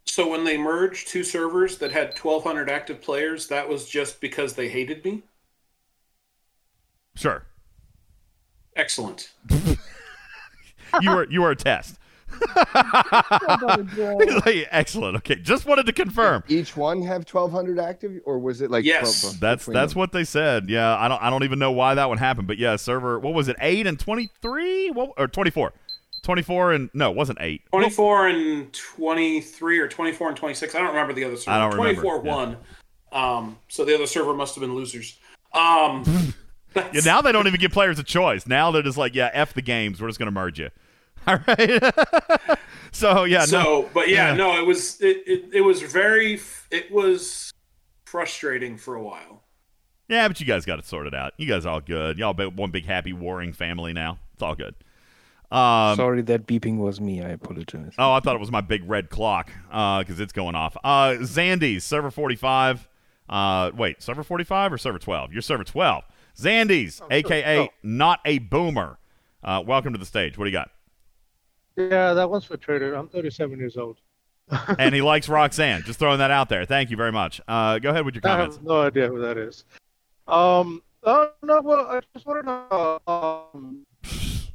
So 0.06 0.30
when 0.30 0.46
they 0.46 0.58
merged 0.58 1.10
two 1.10 1.26
servers 1.26 1.78
that 1.80 1.92
had 1.92 2.18
1,200 2.18 2.70
active 2.70 3.02
players, 3.02 3.48
that 3.48 3.68
was 3.68 3.90
just 3.90 4.22
because 4.22 4.54
they 4.54 4.70
hated 4.70 5.04
me. 5.04 5.24
Sure, 7.16 7.44
Excellent. 8.78 9.32
you 11.02 11.10
were 11.12 11.30
you 11.30 11.42
were 11.42 11.52
a 11.52 11.56
test. 11.58 11.98
Like, 14.46 14.68
Excellent. 14.72 15.18
Okay, 15.18 15.36
just 15.36 15.66
wanted 15.66 15.86
to 15.86 15.94
confirm. 15.94 16.44
Each 16.48 16.76
one 16.76 17.02
have 17.04 17.26
1,200 17.32 17.80
active, 17.80 18.20
or 18.26 18.40
was 18.40 18.62
it 18.62 18.72
like 18.72 18.86
Yes. 18.86 19.22
pro- 19.22 19.30
pro- 19.32 19.40
That's 19.40 19.66
that's 19.66 19.94
them? 19.94 20.00
what 20.00 20.12
they 20.12 20.24
said. 20.24 20.70
Yeah, 20.70 20.98
I 20.98 21.08
don't 21.08 21.22
I 21.22 21.30
don't 21.30 21.44
even 21.44 21.60
know 21.60 21.72
why 21.72 21.96
that 21.96 22.10
would 22.10 22.20
happen, 22.20 22.46
but 22.46 22.58
yeah, 22.58 22.76
server. 22.76 23.20
What 23.20 23.34
was 23.34 23.48
it? 23.48 23.56
Eight 23.60 23.88
and 23.88 24.00
twenty 24.00 24.30
three? 24.42 24.90
What 24.92 25.12
or 25.18 25.28
twenty 25.28 25.52
four? 25.52 25.74
Twenty 26.24 26.42
four 26.42 26.72
and 26.72 26.90
no, 26.94 27.10
it 27.12 27.16
wasn't 27.18 27.40
eight. 27.42 27.62
24 27.72 28.28
and 28.28 28.72
23 28.74 29.80
or 29.80 29.88
24 29.88 30.28
and 30.30 30.38
26. 30.38 30.76
I 30.76 30.80
don't 30.80 30.90
remember 30.90 31.14
the 31.14 31.24
other 31.24 31.36
server. 31.36 31.52
I 31.52 31.60
don't 31.60 31.72
remember, 31.80 32.02
24 32.02 32.26
yeah. 32.26 32.36
won. 32.36 32.58
Um, 33.12 33.58
so 33.70 33.84
the 33.86 33.96
other 33.96 34.06
server 34.06 34.34
must 34.34 34.54
have 34.56 34.62
been 34.62 34.76
losers. 34.76 35.18
Um, 35.54 36.04
Yeah, 36.76 37.02
now 37.04 37.22
they 37.22 37.34
don't 37.34 37.48
even 37.48 37.60
give 37.60 37.72
players 37.74 38.00
a 38.00 38.04
choice. 38.04 38.48
Now 38.48 38.72
they're 38.72 38.82
just 38.82 38.98
like, 38.98 39.14
yeah, 39.14 39.30
f 39.34 39.54
the 39.54 39.62
games. 39.62 40.02
We're 40.02 40.08
just 40.08 40.20
gonna 40.20 40.32
merge 40.32 40.58
you. 40.58 40.70
All 41.28 41.40
right. 41.48 42.60
so 42.92 43.26
yeah, 43.26 43.46
so, 43.46 43.64
no. 43.64 43.90
but 43.94 44.10
yeah, 44.10 44.34
no, 44.34 44.58
it 44.60 44.66
was 44.66 45.00
it, 45.02 45.24
it, 45.28 45.50
it 45.54 45.62
was 45.62 45.82
very 45.82 46.40
it 46.72 46.92
was 46.92 47.52
frustrating 48.06 48.78
for 48.78 48.96
a 48.96 49.04
while. 49.04 49.44
Yeah, 50.10 50.28
but 50.28 50.40
you 50.40 50.46
guys 50.46 50.66
got 50.66 50.80
it 50.80 50.86
sorted 50.86 51.14
out. 51.14 51.34
You 51.38 51.48
guys 51.48 51.66
are 51.66 51.74
all 51.74 51.82
good. 51.82 52.18
Y'all 52.18 52.34
be 52.34 52.46
one 52.46 52.72
big 52.72 52.86
happy 52.86 53.14
warring 53.14 53.54
family 53.54 53.94
now. 53.94 54.20
It's 54.34 54.42
all 54.42 54.56
good. 54.56 54.76
Um, 55.52 55.96
Sorry, 55.98 56.22
that 56.22 56.48
beeping 56.48 56.78
was 56.78 57.00
me. 57.00 57.22
I 57.22 57.30
apologize. 57.30 57.94
Oh, 57.98 58.14
I 58.14 58.20
thought 58.20 58.36
it 58.36 58.40
was 58.40 58.52
my 58.52 58.62
big 58.62 58.90
red 58.90 59.10
clock 59.10 59.52
because 59.70 60.20
it's 60.20 60.34
going 60.34 60.56
off. 60.56 60.76
Uh, 60.84 61.18
Zandy's 61.20 61.84
server 61.84 62.10
45. 62.10 62.90
Uh, 63.30 63.72
wait, 63.76 64.02
server 64.02 64.24
45 64.24 64.74
or 64.74 64.78
server 64.78 65.00
12? 65.00 65.34
You're 65.34 65.42
server 65.42 65.64
12. 65.64 66.04
Zandy's, 66.38 67.02
aka 67.12 67.70
not 67.84 68.20
a 68.26 68.40
boomer. 68.40 68.98
Uh, 69.44 69.62
welcome 69.66 69.94
to 69.94 70.00
the 70.00 70.06
stage. 70.06 70.38
What 70.38 70.46
do 70.46 70.52
you 70.52 70.58
got? 70.58 70.72
Yeah, 71.76 72.14
that 72.14 72.30
one's 72.30 72.46
for 72.46 72.58
Trader. 72.58 72.96
I'm 72.96 73.08
37 73.08 73.58
years 73.58 73.78
old. 73.78 73.98
and 74.80 74.94
he 74.94 75.02
likes 75.02 75.30
Roxanne. 75.30 75.84
Just 75.84 76.00
throwing 76.00 76.20
that 76.20 76.32
out 76.32 76.50
there. 76.50 76.66
Thank 76.66 76.90
you 76.92 76.98
very 76.98 77.12
much. 77.12 77.40
Uh, 77.48 77.80
go 77.80 77.90
ahead 77.90 78.06
with 78.06 78.16
your 78.16 78.22
I 78.26 78.30
comments. 78.30 78.58
have 78.58 78.66
no 78.66 78.82
idea 78.82 79.08
who 79.08 79.20
that 79.22 79.38
is. 79.38 79.64
Um, 80.28 80.82
oh, 81.04 81.32
no, 81.42 81.62
well, 81.62 81.88
I 81.88 82.02
just 82.14 82.26
want 82.26 82.42
to 82.42 82.46
know 82.46 83.00
um, 83.08 83.86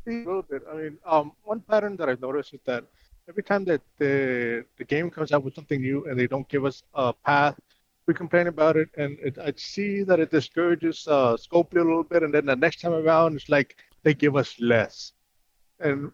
a 0.07 0.11
little 0.11 0.43
bit. 0.43 0.63
I 0.71 0.77
mean, 0.77 0.99
um, 1.07 1.33
one 1.43 1.61
pattern 1.61 1.97
that 1.97 2.09
I've 2.09 2.21
noticed 2.21 2.53
is 2.55 2.61
that 2.67 2.85
every 3.29 3.43
time 3.43 3.65
that 3.65 3.81
the 3.99 4.65
the 4.77 4.85
game 4.85 5.11
comes 5.11 5.33
out 5.33 5.43
with 5.43 5.55
something 5.55 5.81
new 5.81 6.05
and 6.07 6.19
they 6.19 6.27
don't 6.27 6.49
give 6.49 6.65
us 6.65 6.83
a 6.95 7.13
path, 7.13 7.59
we 8.07 8.15
complain 8.15 8.47
about 8.47 8.77
it, 8.77 8.89
and 8.97 9.19
it, 9.21 9.39
I 9.39 9.53
see 9.57 10.03
that 10.05 10.21
it 10.21 10.31
discourages 10.31 11.07
uh, 11.09 11.37
Scopely 11.37 11.81
a 11.81 11.85
little 11.85 12.05
bit, 12.05 12.23
and 12.23 12.33
then 12.33 12.47
the 12.47 12.55
next 12.55 12.81
time 12.81 12.93
around, 12.93 13.35
it's 13.35 13.49
like 13.49 13.77
they 14.03 14.15
give 14.15 14.37
us 14.37 14.55
less. 14.61 15.13
And 15.81 16.13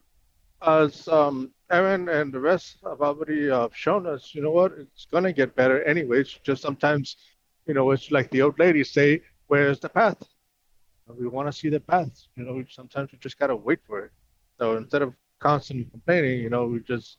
as 0.66 1.08
um, 1.08 1.50
Aaron 1.70 2.08
and 2.08 2.32
the 2.32 2.40
rest 2.40 2.78
have 2.84 3.00
already 3.00 3.50
uh, 3.50 3.68
shown 3.74 4.06
us, 4.06 4.34
you 4.34 4.42
know 4.42 4.50
what? 4.50 4.72
It's 4.72 5.06
gonna 5.10 5.32
get 5.32 5.56
better 5.56 5.82
anyways. 5.84 6.38
Just 6.44 6.62
sometimes, 6.62 7.16
you 7.66 7.74
know, 7.74 7.90
it's 7.90 8.10
like 8.10 8.30
the 8.30 8.42
old 8.42 8.58
ladies 8.58 8.90
say, 8.90 9.22
"Where's 9.46 9.80
the 9.80 9.88
path?" 9.88 10.22
We 11.06 11.26
want 11.26 11.48
to 11.48 11.52
see 11.52 11.68
the 11.68 11.80
path. 11.80 12.26
You 12.36 12.44
know, 12.44 12.64
sometimes 12.70 13.12
we 13.12 13.18
just 13.18 13.38
gotta 13.38 13.56
wait 13.56 13.80
for 13.86 14.04
it. 14.04 14.12
So 14.58 14.76
instead 14.76 15.02
of 15.02 15.14
constantly 15.40 15.84
complaining, 15.86 16.40
you 16.40 16.50
know, 16.50 16.66
we 16.66 16.80
just 16.80 17.18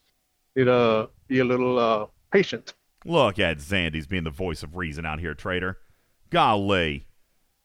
need 0.55 0.65
to 0.65 1.09
be 1.27 1.39
a 1.39 1.45
little 1.45 1.77
uh, 1.77 2.05
patient. 2.31 2.73
Look 3.05 3.37
at 3.39 3.57
Zandy's 3.57 4.07
being 4.07 4.23
the 4.23 4.29
voice 4.29 4.63
of 4.63 4.77
reason 4.77 5.05
out 5.05 5.19
here, 5.19 5.33
Trader. 5.33 5.77
Golly. 6.29 7.07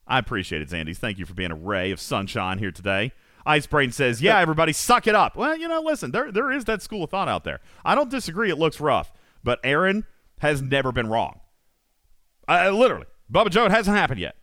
I 0.06 0.18
appreciate 0.18 0.62
it, 0.62 0.70
Zandy's. 0.70 0.98
Thank 0.98 1.18
you 1.18 1.26
for 1.26 1.34
being 1.34 1.50
a 1.50 1.54
ray 1.56 1.90
of 1.90 2.00
sunshine 2.00 2.58
here 2.58 2.72
today. 2.72 3.12
Icebrain 3.46 3.92
says, 3.92 4.20
"Yeah, 4.22 4.38
everybody, 4.38 4.72
suck 4.72 5.06
it 5.06 5.14
up." 5.14 5.36
Well, 5.36 5.56
you 5.56 5.68
know, 5.68 5.80
listen, 5.80 6.10
there 6.10 6.30
there 6.32 6.50
is 6.52 6.64
that 6.66 6.82
school 6.82 7.04
of 7.04 7.10
thought 7.10 7.28
out 7.28 7.44
there. 7.44 7.60
I 7.84 7.94
don't 7.94 8.10
disagree. 8.10 8.50
It 8.50 8.58
looks 8.58 8.80
rough, 8.80 9.12
but 9.42 9.60
Aaron 9.64 10.04
has 10.40 10.62
never 10.62 10.92
been 10.92 11.08
wrong. 11.08 11.40
I, 12.46 12.70
literally, 12.70 13.06
Bubba 13.32 13.50
Joe, 13.50 13.66
it 13.66 13.70
hasn't 13.70 13.96
happened 13.96 14.20
yet. 14.20 14.36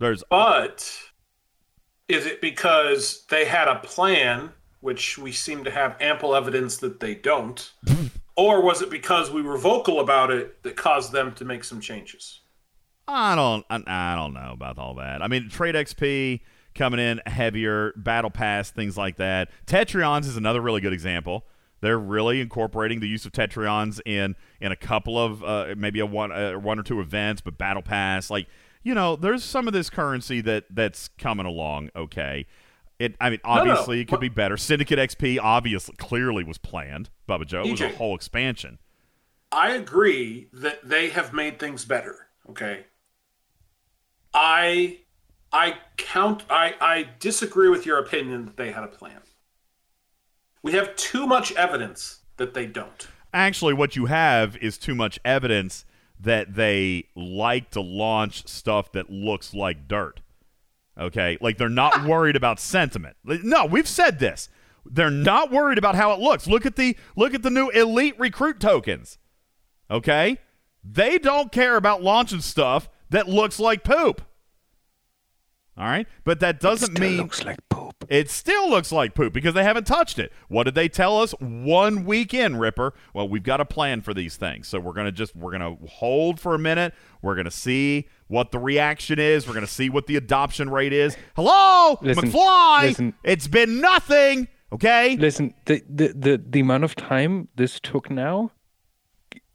There's 0.00 0.22
But 0.30 1.00
is 2.08 2.26
it 2.26 2.40
because 2.40 3.24
they 3.30 3.44
had 3.44 3.68
a 3.68 3.76
plan, 3.76 4.50
which 4.80 5.18
we 5.18 5.32
seem 5.32 5.64
to 5.64 5.70
have 5.70 5.96
ample 6.00 6.34
evidence 6.34 6.78
that 6.78 7.00
they 7.00 7.14
don't? 7.14 7.70
or 8.36 8.62
was 8.62 8.82
it 8.82 8.90
because 8.90 9.30
we 9.30 9.42
were 9.42 9.58
vocal 9.58 10.00
about 10.00 10.30
it 10.30 10.62
that 10.62 10.76
caused 10.76 11.12
them 11.12 11.32
to 11.34 11.44
make 11.44 11.64
some 11.64 11.80
changes? 11.80 12.40
I 13.06 13.34
don't 13.34 13.64
I, 13.70 13.82
I 13.86 14.14
don't 14.16 14.34
know 14.34 14.52
about 14.52 14.78
all 14.78 14.94
that. 14.94 15.22
I 15.22 15.28
mean, 15.28 15.48
trade 15.48 15.74
XP 15.74 16.40
coming 16.78 17.00
in 17.00 17.20
heavier, 17.26 17.92
battle 17.96 18.30
pass, 18.30 18.70
things 18.70 18.96
like 18.96 19.16
that. 19.16 19.50
Tetrions 19.66 20.26
is 20.26 20.36
another 20.36 20.60
really 20.60 20.80
good 20.80 20.92
example. 20.92 21.44
They're 21.80 21.98
really 21.98 22.40
incorporating 22.40 23.00
the 23.00 23.08
use 23.08 23.26
of 23.26 23.32
Tetrions 23.32 24.00
in 24.06 24.34
in 24.60 24.72
a 24.72 24.76
couple 24.76 25.18
of 25.18 25.44
uh, 25.44 25.74
maybe 25.76 26.00
a 26.00 26.06
one 26.06 26.32
uh, 26.32 26.52
one 26.54 26.78
or 26.78 26.82
two 26.82 27.00
events, 27.00 27.40
but 27.40 27.58
battle 27.58 27.82
pass 27.82 28.30
like 28.30 28.46
you 28.82 28.94
know, 28.94 29.16
there's 29.16 29.44
some 29.44 29.66
of 29.66 29.74
this 29.74 29.90
currency 29.90 30.40
that 30.42 30.64
that's 30.70 31.08
coming 31.18 31.46
along. 31.46 31.90
Okay, 31.94 32.46
it. 32.98 33.14
I 33.20 33.30
mean, 33.30 33.40
No, 33.44 33.54
no. 33.56 33.60
obviously 33.72 34.00
it 34.00 34.08
could 34.08 34.20
be 34.20 34.28
better. 34.28 34.56
Syndicate 34.56 34.98
XP 34.98 35.38
obviously 35.42 35.94
clearly 35.98 36.42
was 36.44 36.58
planned. 36.58 37.10
Bubba 37.28 37.46
Joe 37.46 37.62
it 37.64 37.70
was 37.72 37.80
a 37.80 37.90
whole 37.90 38.14
expansion. 38.14 38.78
I 39.50 39.70
agree 39.72 40.48
that 40.52 40.88
they 40.88 41.08
have 41.10 41.32
made 41.32 41.58
things 41.58 41.84
better. 41.84 42.28
Okay. 42.50 42.86
I 44.34 44.98
I 45.52 45.78
count 45.96 46.44
I, 46.50 46.74
I 46.80 47.08
disagree 47.18 47.68
with 47.68 47.86
your 47.86 47.98
opinion 47.98 48.44
that 48.46 48.56
they 48.56 48.72
had 48.72 48.84
a 48.84 48.88
plan. 48.88 49.20
We 50.62 50.72
have 50.72 50.94
too 50.96 51.26
much 51.26 51.52
evidence 51.52 52.20
that 52.36 52.54
they 52.54 52.66
don't. 52.66 53.08
Actually, 53.32 53.74
what 53.74 53.96
you 53.96 54.06
have 54.06 54.56
is 54.56 54.78
too 54.78 54.94
much 54.94 55.18
evidence 55.24 55.84
that 56.20 56.54
they 56.54 57.04
like 57.14 57.70
to 57.70 57.80
launch 57.80 58.46
stuff 58.48 58.92
that 58.92 59.10
looks 59.10 59.54
like 59.54 59.86
dirt. 59.86 60.20
Okay? 60.98 61.38
Like 61.40 61.58
they're 61.58 61.68
not 61.68 62.04
worried 62.06 62.36
about 62.36 62.58
sentiment. 62.58 63.16
No, 63.24 63.64
we've 63.66 63.88
said 63.88 64.18
this. 64.18 64.48
They're 64.84 65.10
not 65.10 65.50
worried 65.50 65.78
about 65.78 65.94
how 65.94 66.12
it 66.12 66.18
looks. 66.18 66.46
Look 66.46 66.64
at 66.64 66.76
the 66.76 66.96
look 67.14 67.34
at 67.34 67.42
the 67.42 67.50
new 67.50 67.68
elite 67.70 68.18
recruit 68.18 68.58
tokens. 68.58 69.18
Okay? 69.90 70.38
They 70.82 71.18
don't 71.18 71.52
care 71.52 71.76
about 71.76 72.02
launching 72.02 72.40
stuff 72.40 72.88
that 73.10 73.28
looks 73.28 73.60
like 73.60 73.84
poop. 73.84 74.22
All 75.78 75.84
right? 75.86 76.08
But 76.24 76.40
that 76.40 76.58
doesn't 76.58 76.98
mean 76.98 77.18
looks 77.18 77.44
like 77.44 77.58
poop. 77.68 78.04
It 78.08 78.30
still 78.30 78.68
looks 78.68 78.90
like 78.90 79.14
poop 79.14 79.32
because 79.32 79.54
they 79.54 79.62
haven't 79.62 79.86
touched 79.86 80.18
it. 80.18 80.32
What 80.48 80.64
did 80.64 80.74
they 80.74 80.88
tell 80.88 81.20
us 81.20 81.32
one 81.38 82.04
week 82.04 82.34
in, 82.34 82.56
Ripper? 82.56 82.94
Well, 83.14 83.28
we've 83.28 83.42
got 83.44 83.60
a 83.60 83.64
plan 83.64 84.00
for 84.00 84.12
these 84.12 84.36
things. 84.36 84.66
So 84.66 84.80
we're 84.80 84.92
going 84.92 85.06
to 85.06 85.12
just 85.12 85.36
we're 85.36 85.56
going 85.56 85.78
to 85.78 85.86
hold 85.86 86.40
for 86.40 86.54
a 86.54 86.58
minute. 86.58 86.94
We're 87.22 87.36
going 87.36 87.44
to 87.44 87.50
see 87.50 88.08
what 88.26 88.50
the 88.50 88.58
reaction 88.58 89.20
is. 89.20 89.46
We're 89.46 89.54
going 89.54 89.66
to 89.66 89.72
see 89.72 89.88
what 89.88 90.06
the 90.08 90.16
adoption 90.16 90.68
rate 90.68 90.92
is. 90.92 91.16
Hello, 91.36 91.98
Listen, 92.02 92.32
McFly. 92.32 92.82
listen. 92.82 93.14
It's 93.22 93.46
been 93.46 93.80
nothing. 93.80 94.48
Okay? 94.72 95.16
Listen, 95.16 95.54
the, 95.66 95.82
the 95.88 96.08
the 96.08 96.44
the 96.44 96.60
amount 96.60 96.84
of 96.84 96.96
time 96.96 97.48
this 97.54 97.78
took 97.78 98.10
now 98.10 98.50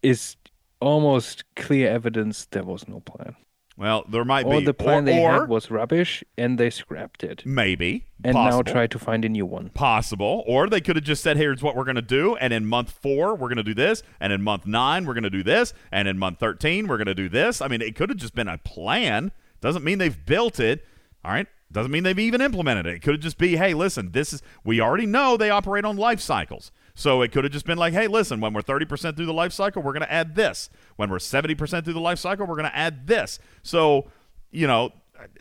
is 0.02 0.38
almost 0.80 1.44
clear 1.56 1.90
evidence 1.90 2.46
there 2.46 2.64
was 2.64 2.88
no 2.88 3.00
plan. 3.02 3.36
Well, 3.76 4.06
there 4.08 4.24
might 4.24 4.46
or 4.46 4.60
be 4.60 4.66
the 4.66 4.74
plan 4.74 5.00
or, 5.00 5.06
they 5.06 5.20
or 5.24 5.32
had 5.32 5.50
was 5.50 5.72
rubbish 5.72 6.24
and 6.38 6.60
they 6.60 6.70
scrapped 6.70 7.24
it. 7.24 7.44
maybe 7.46 8.06
And 8.24 8.36
possible. 8.36 8.64
now 8.64 8.72
try 8.72 8.88
to 8.88 9.00
find 9.00 9.26
a 9.26 9.30
new 9.30 9.46
one. 9.46 9.70
Possible. 9.70 10.44
Or 10.46 10.68
they 10.68 10.80
could 10.80 10.96
have 10.96 11.06
just 11.06 11.24
said, 11.24 11.38
here's 11.38 11.64
what 11.64 11.76
we're 11.76 11.84
going 11.84 11.96
to 11.96 12.02
do. 12.02 12.36
And 12.36 12.54
in 12.54 12.66
month 12.68 12.92
four, 12.92 13.34
we're 13.34 13.48
going 13.48 13.58
to 13.58 13.64
do 13.64 13.74
this. 13.74 14.04
And 14.20 14.32
in 14.32 14.44
month 14.44 14.68
nine, 14.68 15.06
we're 15.06 15.16
going 15.16 15.24
to 15.24 15.30
do 15.32 15.44
this. 15.44 15.74
And 15.92 16.08
in 16.08 16.20
month 16.20 16.40
13, 16.40 16.88
we're 16.88 16.98
going 16.98 17.08
to 17.08 17.16
do 17.16 17.30
this. 17.30 17.62
I 17.62 17.68
mean, 17.68 17.82
it 17.82 17.96
could 17.96 18.10
have 18.10 18.18
just 18.20 18.36
been 18.36 18.48
a 18.48 18.60
plan. 18.60 19.32
Doesn't 19.60 19.84
mean 19.84 19.98
they've 19.98 20.26
built 20.26 20.60
it. 20.60 20.86
All 21.26 21.32
right. 21.32 21.48
Doesn't 21.72 21.92
mean 21.92 22.04
they've 22.04 22.20
even 22.20 22.42
implemented 22.42 22.86
it. 22.86 22.96
It 22.96 23.02
could 23.02 23.16
have 23.16 23.22
just 23.22 23.40
be, 23.40 23.56
hey, 23.58 23.74
listen, 23.74 24.12
this 24.12 24.32
is, 24.34 24.44
we 24.64 24.80
already 24.80 25.08
know 25.08 25.36
they 25.36 25.50
operate 25.50 25.86
on 25.86 25.98
life 25.98 26.20
cycles. 26.20 26.72
So 26.96 27.22
it 27.22 27.32
could 27.32 27.44
have 27.44 27.54
just 27.54 27.66
been 27.66 27.78
like, 27.78 27.94
hey, 27.94 28.08
listen, 28.08 28.40
when 28.40 28.54
we're 28.54 28.62
30% 28.62 29.16
through 29.16 29.26
the 29.26 29.34
life 29.34 29.52
cycle, 29.52 29.82
we're 29.82 29.94
going 29.94 30.06
to 30.06 30.12
add 30.12 30.36
this. 30.36 30.70
When 30.96 31.10
we're 31.10 31.18
70% 31.18 31.84
through 31.84 31.94
the 31.94 32.00
life 32.00 32.20
cycle, 32.20 32.46
we're 32.46 32.56
going 32.56 32.70
to 32.70 32.76
add 32.76 33.08
this. 33.08 33.40
So, 33.64 34.12
you 34.52 34.68
know, 34.68 34.92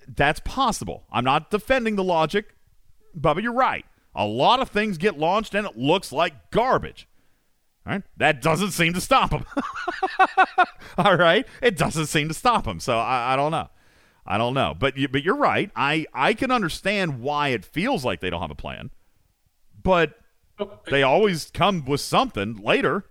that's 0.08 0.40
possible. 0.40 1.04
I'm 1.12 1.24
not 1.24 1.50
defending 1.50 1.96
the 1.96 2.04
logic. 2.04 2.54
Bubba, 3.18 3.42
you're 3.42 3.52
right. 3.52 3.84
A 4.14 4.26
lot 4.26 4.60
of 4.60 4.70
things 4.70 4.98
get 4.98 5.18
launched 5.18 5.54
and 5.54 5.66
it 5.66 5.76
looks 5.76 6.10
like 6.10 6.50
garbage. 6.50 7.06
All 7.86 7.92
right? 7.94 8.02
That 8.16 8.40
doesn't 8.40 8.70
seem 8.70 8.94
to 8.94 9.00
stop 9.00 9.30
them. 9.30 9.44
All 10.98 11.16
right? 11.16 11.46
It 11.60 11.76
doesn't 11.76 12.06
seem 12.06 12.28
to 12.28 12.34
stop 12.34 12.64
them. 12.64 12.80
So 12.80 12.98
I, 12.98 13.34
I 13.34 13.36
don't 13.36 13.50
know. 13.50 13.68
I 14.24 14.38
don't 14.38 14.54
know. 14.54 14.74
But 14.78 14.96
you, 14.96 15.08
but 15.08 15.22
you're 15.22 15.36
right. 15.36 15.70
I, 15.74 16.06
I 16.14 16.32
can 16.34 16.50
understand 16.50 17.20
why 17.20 17.48
it 17.48 17.64
feels 17.64 18.04
like 18.04 18.20
they 18.20 18.30
don't 18.30 18.40
have 18.40 18.50
a 18.50 18.56
plan. 18.56 18.90
But 19.82 20.14
they 20.86 21.02
always 21.02 21.50
come 21.50 21.84
with 21.84 22.00
something 22.00 22.56
later. 22.56 23.04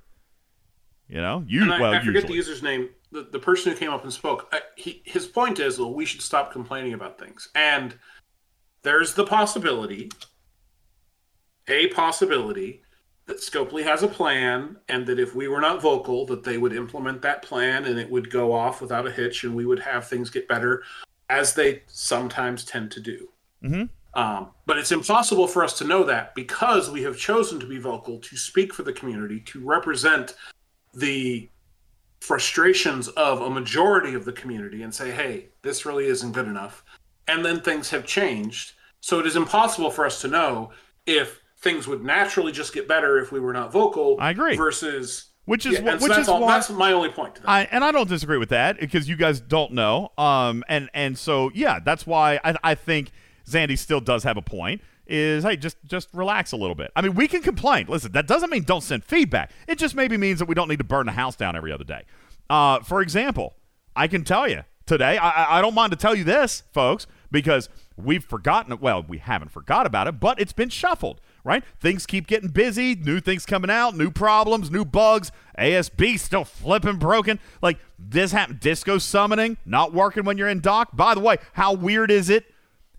You 1.08 1.18
know, 1.18 1.44
you 1.48 1.64
and 1.64 1.74
I, 1.74 1.82
well 1.82 1.94
I 1.94 2.00
forget 2.00 2.14
usually. 2.14 2.28
the 2.28 2.36
user's 2.36 2.64
name. 2.64 2.90
The, 3.12 3.28
the 3.30 3.40
person 3.40 3.72
who 3.74 3.78
came 3.78 3.92
up 3.92 4.04
and 4.04 4.14
spoke. 4.14 4.48
I, 4.54 4.62
he, 4.78 5.02
his 5.06 5.28
point 5.28 5.60
is, 5.60 5.78
well, 5.78 5.94
we 5.94 6.06
should 6.06 6.22
stop 6.22 6.54
complaining 6.54 6.94
about 6.94 7.20
things. 7.20 7.50
And 7.54 7.96
there's 8.84 9.14
the 9.14 9.26
possibility, 9.26 10.10
a 11.68 11.88
possibility, 11.88 12.84
that 13.26 13.38
Scopely 13.38 13.84
has 13.84 14.04
a 14.04 14.08
plan, 14.08 14.78
and 14.90 15.06
that 15.08 15.20
if 15.20 15.36
we 15.36 15.48
were 15.48 15.62
not 15.62 15.82
vocal, 15.82 16.26
that 16.26 16.44
they 16.44 16.58
would 16.58 16.74
implement 16.74 17.22
that 17.22 17.42
plan, 17.44 17.86
and 17.86 18.00
it 18.00 18.10
would 18.10 18.32
go 18.32 18.52
off 18.52 18.82
without 18.82 19.08
a 19.08 19.12
hitch, 19.12 19.44
and 19.44 19.56
we 19.56 19.66
would 19.66 19.80
have 19.80 20.08
things 20.08 20.30
get 20.30 20.48
better, 20.48 20.84
as 21.30 21.54
they 21.54 21.84
sometimes 21.88 22.66
tend 22.66 22.92
to 22.92 23.00
do. 23.00 23.30
Mm-hmm. 23.64 23.84
Um, 24.14 24.50
but 24.66 24.78
it's 24.78 24.92
impossible 24.92 25.48
for 25.48 25.64
us 25.64 25.78
to 25.78 25.86
know 25.86 26.04
that 26.04 26.36
because 26.36 26.90
we 26.92 27.02
have 27.04 27.18
chosen 27.18 27.60
to 27.62 27.66
be 27.66 27.80
vocal, 27.80 28.20
to 28.20 28.36
speak 28.36 28.74
for 28.74 28.84
the 28.84 28.92
community, 28.94 29.40
to 29.42 29.64
represent 29.66 30.36
the 30.94 31.50
frustrations 32.20 33.08
of 33.10 33.42
a 33.42 33.50
majority 33.50 34.14
of 34.14 34.26
the 34.26 34.32
community 34.34 34.84
and 34.84 34.94
say, 34.94 35.12
hey, 35.12 35.48
this 35.64 35.86
really 35.86 36.06
isn't 36.06 36.34
good 36.34 36.48
enough. 36.48 36.84
And 37.28 37.44
then 37.44 37.62
things 37.62 37.90
have 37.90 38.06
changed. 38.06 38.74
So 39.00 39.20
it 39.20 39.26
is 39.26 39.36
impossible 39.36 39.90
for 39.90 40.06
us 40.06 40.22
to 40.22 40.28
know 40.28 40.72
if 41.06 41.40
things 41.60 41.88
would 41.88 42.04
naturally 42.04 42.52
just 42.52 42.74
get 42.74 42.88
better 42.88 43.18
if 43.20 43.32
we 43.32 43.40
were 43.40 43.54
not 43.54 43.72
vocal. 43.72 44.18
I 44.20 44.32
agree. 44.32 44.56
Versus. 44.56 45.28
Which 45.46 45.66
is 45.66 45.74
Yeah, 45.80 45.82
wh- 45.96 46.00
so 46.00 46.04
which 46.04 46.10
that's 46.10 46.20
is 46.20 46.30
all, 46.30 46.42
why- 46.42 46.54
that's 46.54 46.70
my 46.70 46.92
only 46.92 47.10
point 47.10 47.36
to. 47.36 47.42
I 47.50 47.62
and 47.72 47.84
I 47.84 47.92
don't 47.92 48.08
disagree 48.08 48.38
with 48.38 48.50
that 48.50 48.80
because 48.80 49.10
you 49.10 49.16
guys 49.16 49.42
don't 49.42 49.72
know. 49.74 50.12
Um, 50.18 50.64
and 50.70 50.90
and 50.94 51.18
so 51.18 51.50
yeah, 51.56 51.80
that's 51.84 52.06
why 52.06 52.40
I 52.44 52.56
I 52.64 52.76
think 52.76 53.12
Zandy 53.52 53.78
still 53.78 54.00
does 54.02 54.24
have 54.24 54.38
a 54.38 54.42
point. 54.42 54.82
is 55.08 55.44
hey, 55.44 55.58
just 55.58 55.78
just 55.86 56.08
relax 56.14 56.52
a 56.52 56.58
little 56.58 56.76
bit. 56.76 56.92
I 56.96 57.02
mean, 57.02 57.16
we 57.16 57.28
can 57.28 57.42
complain. 57.42 57.86
Listen, 57.90 58.12
that 58.14 58.28
doesn't 58.28 58.50
mean 58.50 58.64
don't 58.64 58.82
send 58.84 59.04
feedback. 59.04 59.52
It 59.68 59.78
just 59.78 59.96
maybe 59.96 60.18
means 60.18 60.40
that 60.40 60.46
we 60.48 60.56
don't 60.56 60.70
need 60.70 60.80
to 60.80 60.84
burn 60.86 61.06
the 61.06 61.12
house 61.14 61.36
down 61.36 61.56
every 61.56 61.72
other 61.72 61.84
day. 61.84 62.04
Uh, 62.50 62.80
for 62.80 63.02
example, 63.02 63.56
I 63.96 64.08
can 64.08 64.24
tell 64.24 64.48
you 64.48 64.64
today. 64.86 65.18
I, 65.18 65.58
I- 65.58 65.62
don't 65.62 65.74
mind 65.76 65.92
to 65.92 65.98
tell 65.98 66.16
you 66.16 66.24
this, 66.24 66.64
folks, 66.74 67.08
because 67.32 67.70
we've 67.98 68.24
forgotten. 68.24 68.78
Well, 68.80 69.04
we 69.08 69.18
haven't 69.20 69.52
forgot 69.52 69.86
about 69.86 70.08
it, 70.08 70.20
but 70.20 70.40
it's 70.40 70.54
been 70.54 70.70
shuffled. 70.70 71.20
Right? 71.44 71.64
Things 71.80 72.06
keep 72.06 72.28
getting 72.28 72.50
busy. 72.50 72.94
New 72.94 73.20
things 73.20 73.48
coming 73.48 73.72
out. 73.72 73.98
New 73.98 74.12
problems. 74.12 74.70
New 74.70 74.86
bugs. 74.86 75.32
ASB 75.58 76.20
still 76.20 76.44
flipping 76.46 76.98
broken. 76.98 77.40
Like 77.64 77.80
this 77.98 78.32
happened. 78.32 78.60
Disco 78.60 79.00
summoning 79.00 79.58
not 79.66 79.92
working 79.92 80.24
when 80.24 80.38
you're 80.38 80.50
in 80.50 80.60
dock. 80.60 80.96
By 80.96 81.16
the 81.16 81.20
way, 81.20 81.38
how 81.54 81.74
weird 81.74 82.12
is 82.12 82.30
it? 82.30 82.46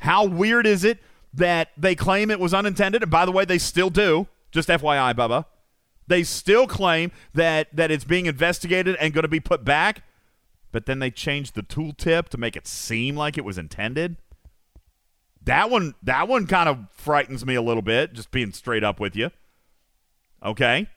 How 0.03 0.25
weird 0.25 0.67
is 0.67 0.83
it 0.83 0.99
that 1.33 1.71
they 1.77 1.95
claim 1.95 2.29
it 2.29 2.41
was 2.41 2.53
unintended? 2.53 3.03
And 3.03 3.11
by 3.11 3.25
the 3.25 3.31
way, 3.31 3.45
they 3.45 3.59
still 3.59 3.89
do. 3.89 4.27
Just 4.51 4.69
FYI, 4.69 5.15
Bubba. 5.15 5.47
They 6.09 6.25
still 6.25 6.67
claim 6.67 7.13
that 7.35 7.69
that 7.73 7.93
it's 7.93 8.03
being 8.03 8.27
investigated 8.27 8.97
and 8.97 9.15
going 9.15 9.23
to 9.23 9.29
be 9.29 9.39
put 9.39 9.65
back, 9.65 10.03
but 10.73 10.87
then 10.87 10.99
they 10.99 11.13
changed 11.13 11.55
the 11.55 11.63
tooltip 11.63 12.29
to 12.31 12.37
make 12.37 12.57
it 12.57 12.67
seem 12.67 13.17
like 13.17 13.39
it 13.39 13.45
was 13.45 13.57
intended. 13.57 14.17
That 15.41 15.71
one 15.71 15.95
that 16.03 16.27
one 16.27 16.49
kind 16.49 16.69
of 16.69 16.89
frightens 16.91 17.47
me 17.47 17.55
a 17.55 17.63
little 17.63 17.81
bit, 17.81 18.13
just 18.13 18.33
being 18.33 18.53
straight 18.53 18.83
up 18.83 18.99
with 18.99 19.15
you. 19.15 19.31
Okay? 20.45 20.89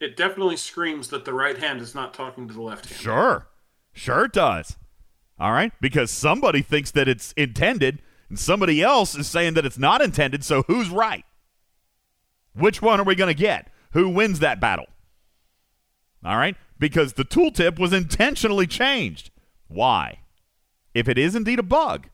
It 0.00 0.16
definitely 0.16 0.56
screams 0.56 1.08
that 1.08 1.26
the 1.26 1.34
right 1.34 1.58
hand 1.58 1.82
is 1.82 1.94
not 1.94 2.14
talking 2.14 2.48
to 2.48 2.54
the 2.54 2.62
left 2.62 2.86
hand. 2.86 2.98
Sure. 2.98 3.48
Sure 3.92 4.24
it 4.24 4.32
does. 4.32 4.78
All 5.38 5.52
right? 5.52 5.72
Because 5.82 6.10
somebody 6.10 6.62
thinks 6.62 6.90
that 6.92 7.08
it's 7.08 7.32
intended 7.32 8.00
and 8.32 8.38
somebody 8.38 8.80
else 8.80 9.14
is 9.14 9.28
saying 9.28 9.52
that 9.54 9.66
it's 9.66 9.76
not 9.76 10.00
intended, 10.00 10.42
so 10.42 10.62
who's 10.62 10.88
right? 10.88 11.26
Which 12.54 12.80
one 12.80 12.98
are 12.98 13.04
we 13.04 13.14
going 13.14 13.28
to 13.28 13.38
get? 13.38 13.70
Who 13.90 14.08
wins 14.08 14.38
that 14.38 14.58
battle? 14.58 14.86
All 16.24 16.38
right? 16.38 16.56
Because 16.78 17.12
the 17.12 17.26
tooltip 17.26 17.78
was 17.78 17.92
intentionally 17.92 18.66
changed. 18.66 19.30
Why? 19.68 20.20
If 20.94 21.10
it 21.10 21.18
is 21.18 21.36
indeed 21.36 21.58
a 21.58 21.62
bug, 21.62 22.08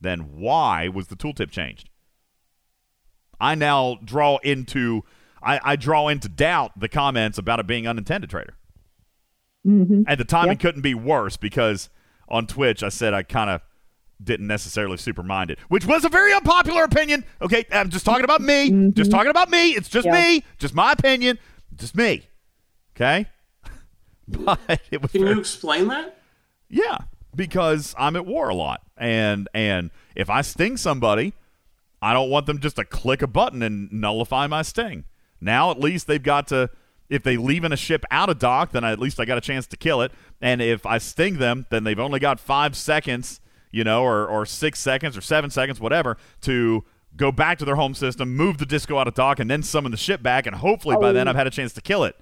then 0.00 0.38
why 0.38 0.88
was 0.88 1.08
the 1.08 1.14
tooltip 1.14 1.50
changed? 1.50 1.90
I 3.38 3.54
now 3.54 3.98
draw 4.02 4.38
into 4.38 5.02
I, 5.42 5.60
I 5.62 5.76
draw 5.76 6.08
into 6.08 6.30
doubt 6.30 6.80
the 6.80 6.88
comments 6.88 7.36
about 7.36 7.60
it 7.60 7.66
being 7.66 7.86
unintended 7.86 8.30
trader. 8.30 8.56
Mm-hmm. 9.66 10.04
And 10.06 10.18
the 10.18 10.24
timing 10.24 10.56
couldn't 10.56 10.80
be 10.80 10.94
worse 10.94 11.36
because 11.36 11.90
on 12.30 12.46
Twitch 12.46 12.82
I 12.82 12.88
said 12.88 13.12
I 13.12 13.24
kind 13.24 13.50
of 13.50 13.60
didn't 14.22 14.46
necessarily 14.46 14.96
super 14.96 15.22
mind 15.22 15.50
it, 15.50 15.58
which 15.68 15.86
was 15.86 16.04
a 16.04 16.08
very 16.08 16.32
unpopular 16.34 16.84
opinion. 16.84 17.24
Okay, 17.40 17.64
I'm 17.72 17.88
just 17.90 18.04
talking 18.04 18.24
about 18.24 18.40
me. 18.40 18.70
Mm-hmm. 18.70 18.90
Just 18.90 19.10
talking 19.10 19.30
about 19.30 19.50
me. 19.50 19.70
It's 19.70 19.88
just 19.88 20.06
Yeah. 20.06 20.12
me. 20.12 20.44
Just 20.58 20.74
my 20.74 20.92
opinion. 20.92 21.38
Just 21.76 21.96
me. 21.96 22.26
Okay? 22.96 23.26
but 24.28 24.60
it 24.90 25.00
was 25.02 25.12
Can 25.12 25.22
very- 25.22 25.34
you 25.34 25.40
explain 25.40 25.88
that? 25.88 26.16
yeah, 26.68 26.98
because 27.34 27.94
I'm 27.98 28.16
at 28.16 28.26
war 28.26 28.48
a 28.48 28.54
lot, 28.54 28.82
and 28.96 29.48
and 29.54 29.90
if 30.14 30.28
I 30.30 30.42
sting 30.42 30.76
somebody, 30.76 31.32
I 32.02 32.12
don't 32.12 32.30
want 32.30 32.46
them 32.46 32.60
just 32.60 32.76
to 32.76 32.84
click 32.84 33.22
a 33.22 33.26
button 33.26 33.62
and 33.62 33.90
nullify 33.92 34.46
my 34.46 34.62
sting. 34.62 35.04
Now 35.40 35.70
at 35.70 35.80
least 35.80 36.06
they've 36.06 36.22
got 36.22 36.48
to. 36.48 36.70
If 37.08 37.24
they 37.24 37.36
leaving 37.36 37.72
a 37.72 37.76
ship 37.76 38.04
out 38.12 38.28
of 38.28 38.38
dock, 38.38 38.70
then 38.70 38.84
at 38.84 39.00
least 39.00 39.18
I 39.18 39.24
got 39.24 39.36
a 39.36 39.40
chance 39.40 39.66
to 39.68 39.76
kill 39.76 40.00
it. 40.00 40.12
And 40.40 40.62
if 40.62 40.86
I 40.86 40.98
sting 40.98 41.38
them, 41.38 41.66
then 41.68 41.82
they've 41.82 41.98
only 41.98 42.20
got 42.20 42.38
five 42.38 42.76
seconds, 42.76 43.40
you 43.70 43.84
know, 43.84 44.02
or 44.02 44.26
or 44.26 44.44
six 44.46 44.78
seconds 44.80 45.16
or 45.16 45.20
seven 45.20 45.50
seconds, 45.50 45.80
whatever, 45.80 46.16
to 46.42 46.84
go 47.16 47.32
back 47.32 47.58
to 47.58 47.64
their 47.64 47.74
home 47.76 47.94
system, 47.94 48.34
move 48.36 48.58
the 48.58 48.66
disco 48.66 48.98
out 48.98 49.08
of 49.08 49.14
dock, 49.14 49.38
and 49.40 49.50
then 49.50 49.62
summon 49.62 49.90
the 49.90 49.98
ship 49.98 50.22
back. 50.22 50.46
And 50.46 50.54
hopefully 50.56 50.96
by 51.00 51.12
then 51.12 51.26
Oh. 51.26 51.30
I've 51.30 51.36
had 51.36 51.46
a 51.46 51.50
chance 51.50 51.72
to 51.74 51.80
kill 51.80 52.04
it. 52.04 52.16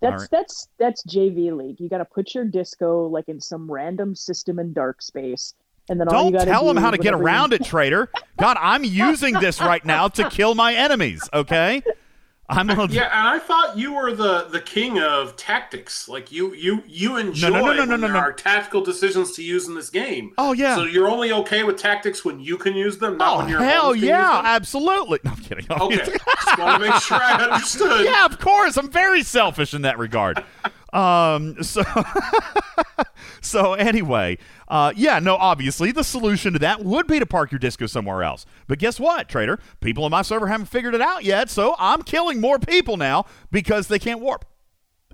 That's 0.00 0.22
right. 0.22 0.28
that's 0.32 0.68
that's 0.78 1.04
JV 1.04 1.56
League. 1.56 1.78
You 1.78 1.88
got 1.88 1.98
to 1.98 2.04
put 2.04 2.34
your 2.34 2.44
disco 2.44 3.06
like 3.06 3.28
in 3.28 3.40
some 3.40 3.70
random 3.70 4.14
system 4.16 4.58
in 4.58 4.72
dark 4.72 5.00
space, 5.00 5.54
and 5.88 6.00
then 6.00 6.08
all 6.08 6.24
you 6.26 6.32
Don't 6.32 6.46
tell 6.46 6.62
do 6.62 6.68
them 6.68 6.76
how 6.78 6.90
to 6.90 6.96
get 6.98 7.12
whenever 7.12 7.22
you- 7.22 7.26
around 7.26 7.52
it, 7.52 7.64
traitor. 7.66 8.08
God, 8.38 8.56
I'm 8.60 8.82
using 8.82 9.34
this 9.34 9.60
right 9.60 9.84
now 9.84 10.08
to 10.08 10.28
kill 10.28 10.54
my 10.56 10.74
enemies. 10.74 11.28
Okay, 11.32 11.82
I'm 12.48 12.66
gonna. 12.66 12.92
Yeah, 12.92 13.04
and 13.04 13.28
I 13.28 13.38
thought 13.38 13.78
you 13.78 13.94
were 13.94 14.12
the 14.12 14.48
the 14.50 14.60
king 14.60 14.98
of 14.98 15.36
tactics. 15.36 16.08
Like 16.08 16.32
you 16.32 16.54
you 16.54 16.82
you 16.86 17.16
enjoy 17.16 17.48
no, 17.50 17.60
no, 17.60 17.72
no, 17.72 17.78
when 17.80 17.88
no, 17.88 17.96
there 17.96 18.12
no. 18.12 18.18
are 18.18 18.32
tactical 18.32 18.82
decisions 18.82 19.32
to 19.32 19.42
use 19.42 19.68
in 19.68 19.74
this 19.74 19.90
game. 19.90 20.34
Oh 20.38 20.52
yeah. 20.52 20.74
So 20.74 20.84
you're 20.84 21.08
only 21.08 21.32
okay 21.32 21.62
with 21.62 21.76
tactics 21.76 22.24
when 22.24 22.40
you 22.40 22.56
can 22.58 22.74
use 22.74 22.98
them, 22.98 23.16
not 23.18 23.34
Oh 23.34 23.38
when 23.38 23.48
your 23.48 23.62
hell 23.62 23.94
yeah, 23.94 24.42
absolutely. 24.44 25.20
No, 25.24 25.30
I'm 25.30 25.36
kidding. 25.38 25.66
Okay, 25.82 25.96
just 25.96 26.58
want 26.58 26.82
to 26.82 26.90
make 26.90 27.00
sure 27.00 27.16
I 27.16 27.42
understood. 27.44 28.04
yeah, 28.04 28.24
of 28.26 28.38
course. 28.38 28.76
I'm 28.76 28.90
very 28.90 29.22
selfish 29.22 29.74
in 29.74 29.82
that 29.82 29.98
regard. 29.98 30.44
Um. 30.92 31.62
So. 31.62 31.82
so 33.40 33.74
anyway, 33.74 34.38
uh, 34.68 34.92
yeah. 34.94 35.18
No. 35.18 35.36
Obviously, 35.36 35.92
the 35.92 36.04
solution 36.04 36.52
to 36.52 36.58
that 36.60 36.84
would 36.84 37.06
be 37.06 37.18
to 37.18 37.26
park 37.26 37.50
your 37.50 37.58
disco 37.58 37.86
somewhere 37.86 38.22
else. 38.22 38.44
But 38.66 38.78
guess 38.78 39.00
what, 39.00 39.28
trader? 39.28 39.58
People 39.80 40.04
on 40.04 40.10
my 40.10 40.22
server 40.22 40.48
haven't 40.48 40.66
figured 40.66 40.94
it 40.94 41.00
out 41.00 41.24
yet. 41.24 41.50
So 41.50 41.74
I'm 41.78 42.02
killing 42.02 42.40
more 42.40 42.58
people 42.58 42.96
now 42.96 43.26
because 43.50 43.88
they 43.88 43.98
can't 43.98 44.20
warp, 44.20 44.44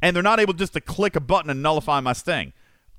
and 0.03 0.15
they're 0.15 0.23
not 0.23 0.41
able 0.41 0.55
just 0.55 0.73
to 0.75 0.81
click 0.81 1.17
a 1.17 1.21
button 1.21 1.51
and 1.51 1.63
nullify 1.63 2.01
my 2.01 2.13
sting. 2.13 2.53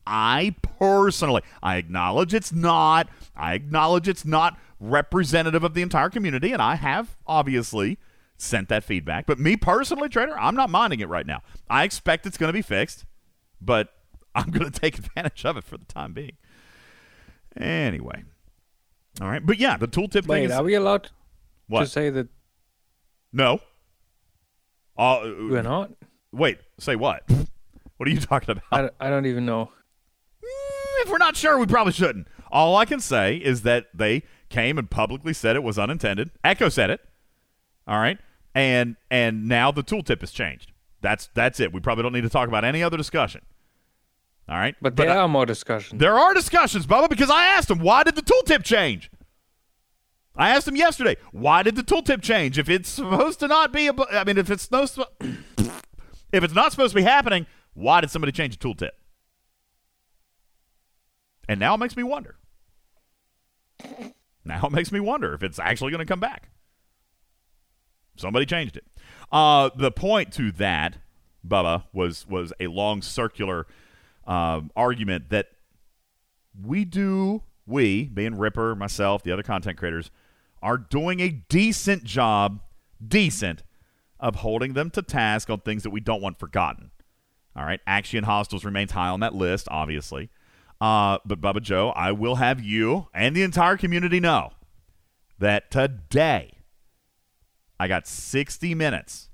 I 0.07 0.55
personally, 0.61 1.43
I 1.61 1.77
acknowledge 1.77 2.33
it's 2.33 2.51
not. 2.51 3.09
I 3.35 3.53
acknowledge 3.53 4.07
it's 4.07 4.25
not 4.25 4.57
representative 4.79 5.63
of 5.63 5.73
the 5.73 5.81
entire 5.81 6.09
community, 6.09 6.51
and 6.51 6.61
I 6.61 6.75
have 6.75 7.17
obviously 7.27 7.99
sent 8.41 8.69
that 8.69 8.83
feedback. 8.83 9.25
But 9.27 9.37
me 9.37 9.55
personally, 9.57 10.09
trader, 10.09 10.37
I'm 10.39 10.55
not 10.55 10.69
minding 10.71 11.01
it 11.01 11.09
right 11.09 11.25
now. 11.27 11.41
I 11.69 11.83
expect 11.83 12.25
it's 12.25 12.37
going 12.37 12.47
to 12.49 12.53
be 12.53 12.61
fixed, 12.63 13.05
but 13.61 13.89
I'm 14.35 14.49
going 14.49 14.71
to 14.71 14.79
take 14.79 14.97
advantage 14.97 15.45
of 15.45 15.57
it 15.57 15.63
for 15.63 15.77
the 15.77 15.85
time 15.85 16.13
being. 16.13 16.37
Anyway, 17.57 18.23
all 19.21 19.27
right, 19.27 19.45
but 19.45 19.57
yeah, 19.59 19.75
the 19.77 19.87
tooltip 19.87 20.21
thing 20.21 20.27
Wait, 20.27 20.45
is 20.45 20.51
are 20.51 20.63
we 20.63 20.75
allowed 20.75 21.09
What? 21.67 21.81
to 21.81 21.85
say 21.87 22.09
that 22.09 22.29
no. 23.33 23.59
Uh, 24.97 25.19
we're 25.23 25.61
not? 25.61 25.91
Wait, 26.31 26.59
say 26.79 26.95
what? 26.95 27.23
What 27.97 28.07
are 28.07 28.11
you 28.11 28.19
talking 28.19 28.51
about? 28.51 28.63
I, 28.71 28.81
don't- 28.81 28.93
I 28.99 29.09
don't 29.09 29.25
even 29.25 29.45
know. 29.45 29.71
if 31.01 31.09
we're 31.09 31.17
not 31.17 31.35
sure, 31.35 31.57
we 31.57 31.65
probably 31.65 31.91
shouldn't. 31.93 32.27
All 32.51 32.77
I 32.77 32.85
can 32.85 32.99
say 32.99 33.35
is 33.37 33.63
that 33.63 33.87
they 33.93 34.23
came 34.49 34.77
and 34.77 34.89
publicly 34.89 35.33
said 35.33 35.55
it 35.55 35.63
was 35.63 35.77
unintended. 35.77 36.31
Echo 36.43 36.69
said 36.69 36.89
it. 36.89 37.01
All 37.87 37.97
right, 37.99 38.17
and 38.59 38.95
and 39.09 39.47
now 39.47 39.71
the 39.71 39.83
tooltip 39.83 40.19
has 40.21 40.31
changed. 40.31 40.71
That's 41.01 41.29
that's 41.33 41.59
it. 41.59 41.71
We 41.73 41.79
probably 41.79 42.03
don't 42.03 42.13
need 42.13 42.21
to 42.21 42.29
talk 42.29 42.47
about 42.49 42.65
any 42.65 42.83
other 42.83 42.97
discussion. 42.97 43.41
All 44.49 44.57
right, 44.57 44.75
But 44.81 44.95
there 44.95 45.11
are 45.11 45.27
more 45.27 45.45
discussions. 45.45 45.99
there 45.99 46.17
are 46.17 46.33
discussions, 46.33 46.87
Bubba, 46.87 47.07
because 47.07 47.29
I 47.29 47.45
asked 47.45 47.69
him 47.69 47.79
why 47.79 48.03
did 48.03 48.15
the 48.15 48.23
tooltip 48.23 48.63
change. 48.63 49.11
I 50.35 50.49
asked 50.49 50.67
him 50.67 50.75
yesterday 50.75 51.17
why 51.31 51.61
did 51.63 51.75
the 51.75 51.83
tooltip 51.83 52.21
change 52.23 52.57
if 52.57 52.67
it's 52.67 52.89
supposed 52.89 53.39
to 53.41 53.47
not 53.47 53.71
be 53.71 53.87
a. 53.87 53.93
bu- 53.93 54.05
I 54.11 54.23
mean, 54.23 54.37
if 54.39 54.49
it's 54.49 54.69
no, 54.71 54.85
sp- 54.89 55.13
if 56.33 56.43
it's 56.43 56.53
not 56.55 56.71
supposed 56.71 56.91
to 56.93 56.95
be 56.95 57.03
happening, 57.03 57.45
why 57.73 58.01
did 58.01 58.09
somebody 58.11 58.31
change 58.31 58.57
the 58.57 58.67
tooltip? 58.67 58.91
And 61.47 61.59
now 61.59 61.75
it 61.75 61.77
makes 61.77 61.95
me 61.95 62.03
wonder. 62.03 62.35
Now 64.45 64.65
it 64.65 64.71
makes 64.71 64.91
me 64.91 64.99
wonder 64.99 65.33
if 65.33 65.43
it's 65.43 65.59
actually 65.59 65.91
going 65.91 66.05
to 66.05 66.11
come 66.11 66.19
back. 66.19 66.49
Somebody 68.19 68.45
changed 68.45 68.77
it. 68.77 68.85
Uh, 69.31 69.69
the 69.75 69.91
point 69.91 70.33
to 70.33 70.51
that, 70.53 70.97
Bubba, 71.47 71.83
was 71.93 72.27
was 72.27 72.53
a 72.59 72.67
long 72.67 73.01
circular 73.01 73.65
um, 74.27 74.71
argument 74.75 75.29
that 75.29 75.47
we 76.61 76.85
do, 76.85 77.43
we, 77.65 78.05
being 78.05 78.37
Ripper, 78.37 78.75
myself, 78.75 79.23
the 79.23 79.31
other 79.31 79.43
content 79.43 79.77
creators, 79.77 80.11
are 80.61 80.77
doing 80.77 81.19
a 81.19 81.29
decent 81.29 82.03
job, 82.03 82.59
decent, 83.05 83.63
of 84.19 84.37
holding 84.37 84.73
them 84.73 84.89
to 84.91 85.01
task 85.01 85.49
on 85.49 85.61
things 85.61 85.83
that 85.83 85.91
we 85.91 86.01
don't 86.01 86.21
want 86.21 86.37
forgotten. 86.37 86.91
All 87.55 87.63
right, 87.65 87.79
Action 87.87 88.25
Hostels 88.25 88.65
remains 88.65 88.91
high 88.91 89.07
on 89.07 89.21
that 89.21 89.33
list, 89.33 89.67
obviously. 89.71 90.29
Uh, 90.81 91.19
but 91.25 91.41
Bubba 91.41 91.61
Joe, 91.61 91.89
I 91.89 92.11
will 92.11 92.35
have 92.35 92.61
you 92.61 93.07
and 93.13 93.35
the 93.35 93.43
entire 93.43 93.77
community 93.77 94.19
know 94.19 94.51
that 95.39 95.71
today 95.71 96.58
I 97.79 97.87
got 97.87 98.07
60 98.07 98.75
minutes 98.75 99.29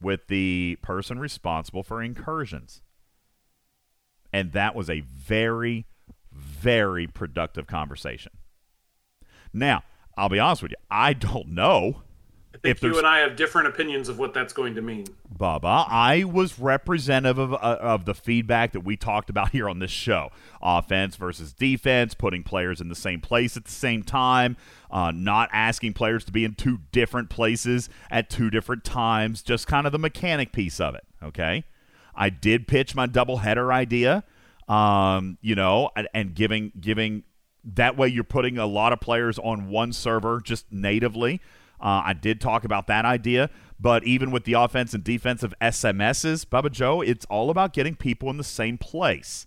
with 0.00 0.26
the 0.28 0.78
person 0.82 1.18
responsible 1.18 1.82
for 1.82 2.02
incursions. 2.02 2.82
And 4.32 4.52
that 4.52 4.74
was 4.74 4.88
a 4.88 5.00
very, 5.00 5.86
very 6.32 7.06
productive 7.06 7.66
conversation. 7.66 8.32
Now, 9.52 9.82
I'll 10.16 10.28
be 10.28 10.38
honest 10.38 10.62
with 10.62 10.72
you, 10.72 10.76
I 10.90 11.12
don't 11.12 11.48
know 11.48 12.02
if 12.62 12.82
you 12.82 12.98
and 12.98 13.06
I 13.06 13.20
have 13.20 13.36
different 13.36 13.68
opinions 13.68 14.08
of 14.08 14.18
what 14.18 14.34
that's 14.34 14.52
going 14.52 14.74
to 14.74 14.82
mean. 14.82 15.06
Bubba, 15.36 15.86
I 15.88 16.24
was 16.24 16.58
representative 16.58 17.38
of, 17.38 17.54
uh, 17.54 17.78
of 17.80 18.04
the 18.04 18.14
feedback 18.14 18.72
that 18.72 18.80
we 18.80 18.96
talked 18.96 19.30
about 19.30 19.50
here 19.50 19.68
on 19.68 19.78
this 19.78 19.90
show. 19.90 20.30
Offense 20.60 21.16
versus 21.16 21.52
defense, 21.52 22.14
putting 22.14 22.42
players 22.42 22.80
in 22.80 22.88
the 22.88 22.94
same 22.94 23.20
place 23.20 23.56
at 23.56 23.64
the 23.64 23.70
same 23.70 24.02
time, 24.02 24.56
uh, 24.90 25.10
not 25.14 25.48
asking 25.52 25.94
players 25.94 26.24
to 26.24 26.32
be 26.32 26.44
in 26.44 26.54
two 26.54 26.80
different 26.92 27.30
places 27.30 27.88
at 28.10 28.28
two 28.28 28.50
different 28.50 28.84
times, 28.84 29.42
just 29.42 29.66
kind 29.66 29.86
of 29.86 29.92
the 29.92 29.98
mechanic 29.98 30.52
piece 30.52 30.80
of 30.80 30.94
it, 30.94 31.04
okay? 31.22 31.64
I 32.14 32.28
did 32.28 32.68
pitch 32.68 32.94
my 32.94 33.06
doubleheader 33.06 33.72
idea, 33.72 34.24
um, 34.68 35.38
you 35.40 35.54
know, 35.54 35.90
and, 35.96 36.08
and 36.12 36.34
giving 36.34 36.72
giving 36.78 37.24
that 37.64 37.96
way 37.96 38.08
you're 38.08 38.24
putting 38.24 38.58
a 38.58 38.66
lot 38.66 38.92
of 38.92 39.00
players 39.00 39.38
on 39.38 39.68
one 39.68 39.92
server 39.92 40.40
just 40.40 40.70
natively. 40.70 41.40
Uh, 41.80 42.02
I 42.04 42.12
did 42.12 42.40
talk 42.40 42.64
about 42.64 42.86
that 42.88 43.04
idea, 43.04 43.50
but 43.78 44.04
even 44.04 44.30
with 44.30 44.44
the 44.44 44.52
offense 44.54 44.94
and 44.94 45.02
defensive 45.02 45.54
SMSs, 45.60 46.44
Bubba 46.46 46.70
Joe, 46.70 47.00
it's 47.00 47.24
all 47.26 47.50
about 47.50 47.72
getting 47.72 47.94
people 47.94 48.28
in 48.30 48.36
the 48.36 48.44
same 48.44 48.78
place. 48.78 49.46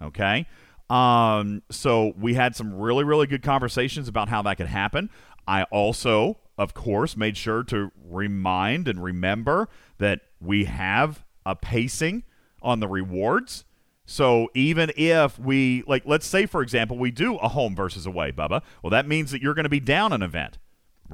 Okay. 0.00 0.46
Um, 0.90 1.62
so 1.70 2.12
we 2.18 2.34
had 2.34 2.54
some 2.54 2.74
really, 2.74 3.04
really 3.04 3.26
good 3.26 3.42
conversations 3.42 4.06
about 4.08 4.28
how 4.28 4.42
that 4.42 4.56
could 4.56 4.66
happen. 4.66 5.10
I 5.46 5.64
also, 5.64 6.38
of 6.58 6.74
course, 6.74 7.16
made 7.16 7.36
sure 7.36 7.62
to 7.64 7.90
remind 8.08 8.86
and 8.88 9.02
remember 9.02 9.68
that 9.98 10.20
we 10.40 10.64
have 10.64 11.24
a 11.46 11.56
pacing 11.56 12.24
on 12.62 12.80
the 12.80 12.88
rewards. 12.88 13.64
So 14.06 14.48
even 14.54 14.92
if 14.96 15.38
we 15.38 15.82
like 15.86 16.02
let's 16.04 16.26
say 16.26 16.44
for 16.44 16.60
example 16.60 16.98
we 16.98 17.10
do 17.10 17.36
a 17.36 17.48
home 17.48 17.74
versus 17.74 18.06
away, 18.06 18.32
Bubba, 18.32 18.62
well 18.82 18.90
that 18.90 19.06
means 19.08 19.30
that 19.30 19.40
you're 19.40 19.54
going 19.54 19.64
to 19.64 19.70
be 19.70 19.80
down 19.80 20.12
an 20.12 20.22
event, 20.22 20.58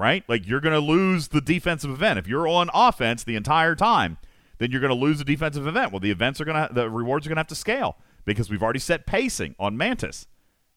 right? 0.01 0.25
Like 0.29 0.49
you're 0.49 0.61
going 0.61 0.75
to 0.75 0.81
lose 0.81 1.29
the 1.29 1.43
defensive 1.43 1.91
event. 1.91 2.19
If 2.19 2.27
you're 2.27 2.49
on 2.49 2.71
offense 2.73 3.23
the 3.23 3.37
entire 3.37 3.75
time, 3.75 4.17
then 4.59 4.71
you're 4.71 4.81
going 4.81 4.89
to 4.89 4.95
lose 4.95 5.19
the 5.19 5.25
defensive 5.25 5.67
event. 5.67 5.93
Well, 5.93 6.01
the 6.01 6.11
events 6.11 6.41
are 6.41 6.45
going 6.45 6.67
to 6.69 6.73
the 6.73 6.89
rewards 6.89 7.27
are 7.27 7.29
going 7.29 7.37
to 7.37 7.41
have 7.41 7.47
to 7.49 7.55
scale 7.55 7.99
because 8.25 8.51
we've 8.51 8.63
already 8.63 8.79
set 8.79 9.07
pacing 9.07 9.55
on 9.59 9.77
Mantis. 9.77 10.27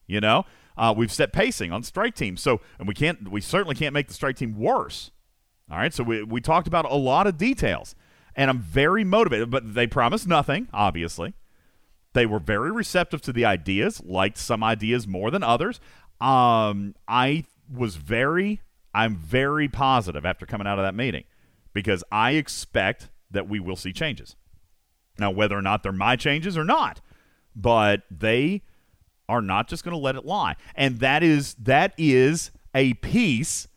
You 0.06 0.20
know, 0.20 0.44
uh, 0.76 0.92
we've 0.94 1.12
set 1.12 1.32
pacing 1.32 1.72
on 1.72 1.82
strike 1.82 2.14
team. 2.14 2.36
So 2.36 2.60
and 2.78 2.86
we 2.86 2.94
can't 2.94 3.30
we 3.30 3.40
certainly 3.40 3.74
can't 3.74 3.94
make 3.94 4.08
the 4.08 4.14
strike 4.14 4.36
team 4.36 4.58
worse. 4.58 5.10
All 5.70 5.78
right, 5.78 5.94
so 5.94 6.04
we 6.04 6.22
we 6.22 6.42
talked 6.42 6.66
about 6.66 6.84
a 6.90 6.96
lot 6.96 7.26
of 7.26 7.38
details, 7.38 7.94
and 8.36 8.50
I'm 8.50 8.60
very 8.60 9.04
motivated. 9.04 9.50
But 9.50 9.74
they 9.74 9.86
promised 9.86 10.26
nothing, 10.26 10.68
obviously. 10.72 11.32
They 12.12 12.26
were 12.26 12.38
very 12.38 12.70
receptive 12.70 13.22
to 13.22 13.32
the 13.32 13.44
ideas, 13.46 14.02
liked 14.04 14.36
some 14.36 14.62
ideas 14.62 15.08
more 15.08 15.30
than 15.30 15.42
others. 15.42 15.80
Um, 16.20 16.94
I 17.08 17.44
was 17.72 17.96
very, 17.96 18.60
I'm 18.94 19.16
very 19.16 19.68
positive 19.68 20.24
after 20.24 20.46
coming 20.46 20.66
out 20.66 20.78
of 20.78 20.84
that 20.84 20.94
meeting 20.94 21.24
because 21.72 22.04
I 22.12 22.32
expect 22.32 23.08
that 23.30 23.48
we 23.48 23.60
will 23.60 23.76
see 23.76 23.92
changes. 23.92 24.36
Now, 25.18 25.30
whether 25.30 25.56
or 25.56 25.62
not 25.62 25.82
they're 25.82 25.92
my 25.92 26.16
changes 26.16 26.56
or 26.56 26.64
not, 26.64 27.00
but 27.54 28.02
they 28.10 28.62
are 29.28 29.42
not 29.42 29.68
just 29.68 29.84
going 29.84 29.92
to 29.92 29.98
let 29.98 30.16
it 30.16 30.24
lie, 30.24 30.56
and 30.74 30.98
that 31.00 31.22
is 31.22 31.54
that 31.54 31.94
is 31.96 32.50
a 32.74 32.94
piece 32.94 33.68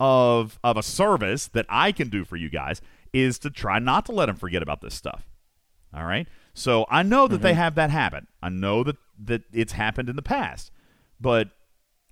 of 0.00 0.58
of 0.62 0.76
a 0.76 0.82
service 0.82 1.48
that 1.48 1.66
I 1.68 1.92
can 1.92 2.08
do 2.08 2.24
for 2.24 2.36
you 2.36 2.48
guys 2.48 2.80
is 3.12 3.38
to 3.40 3.50
try 3.50 3.78
not 3.78 4.06
to 4.06 4.12
let 4.12 4.26
them 4.26 4.36
forget 4.36 4.62
about 4.62 4.80
this 4.80 4.94
stuff. 4.94 5.28
All 5.94 6.04
right. 6.04 6.26
So 6.52 6.86
I 6.88 7.02
know 7.02 7.28
that 7.28 7.42
they 7.42 7.50
mm-hmm. 7.50 7.58
have 7.58 7.74
that 7.76 7.90
habit. 7.90 8.24
I 8.42 8.48
know 8.48 8.84
that 8.84 8.96
that 9.24 9.42
it's 9.52 9.72
happened 9.72 10.08
in 10.08 10.16
the 10.16 10.22
past, 10.22 10.70
but 11.20 11.50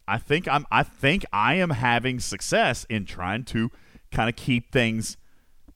I 0.07 0.19
think 0.19 0.49
I'm 0.49 0.67
I 0.71 0.83
think 0.83 1.25
I 1.33 1.55
am 1.55 1.71
having 1.71 2.21
success 2.21 2.85
in 2.89 3.05
trying 3.05 3.45
to 3.47 3.71
kind 4.11 4.29
of 4.29 4.37
keep 4.37 4.73
things, 4.73 5.17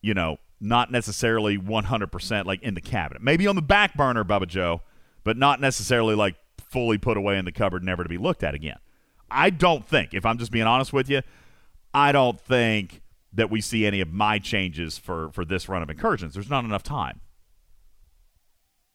you 0.03 0.15
know, 0.15 0.39
not 0.61 0.91
necessarily 0.91 1.59
100% 1.59 2.45
like 2.45 2.63
in 2.63 2.75
the 2.75 2.81
cabinet. 2.81 3.23
Maybe 3.23 3.47
on 3.47 3.57
the 3.57 3.63
back 3.63 3.95
burner, 3.95 4.25
Bubba 4.25 4.47
Joe, 4.47 4.83
but 5.25 5.37
not 5.37 5.61
necessarily 5.61 6.15
like 6.15 6.37
fully 6.59 6.99
put 6.99 7.17
away 7.17 7.39
in 7.39 7.45
the 7.45 7.53
cupboard 7.53 7.85
never 7.85 8.03
to 8.03 8.09
be 8.09 8.19
looked 8.19 8.43
at 8.43 8.55
again. 8.55 8.79
I 9.31 9.51
don't 9.51 9.87
think, 9.87 10.15
if 10.15 10.25
I'm 10.25 10.39
just 10.39 10.53
being 10.53 10.67
honest 10.67 10.93
with 10.93 11.11
you, 11.11 11.23
I 11.93 12.13
don't 12.13 12.41
think 12.41 13.03
that 13.33 13.51
we 13.51 13.61
see 13.61 13.87
any 13.87 14.01
of 14.01 14.13
my 14.13 14.39
changes 14.39 14.99
for 14.99 15.31
for 15.33 15.45
this 15.45 15.69
run 15.69 15.83
of 15.83 15.91
incursions. 15.91 16.35
There's 16.35 16.51
not 16.51 16.65
enough 16.65 16.83
time. 16.83 17.21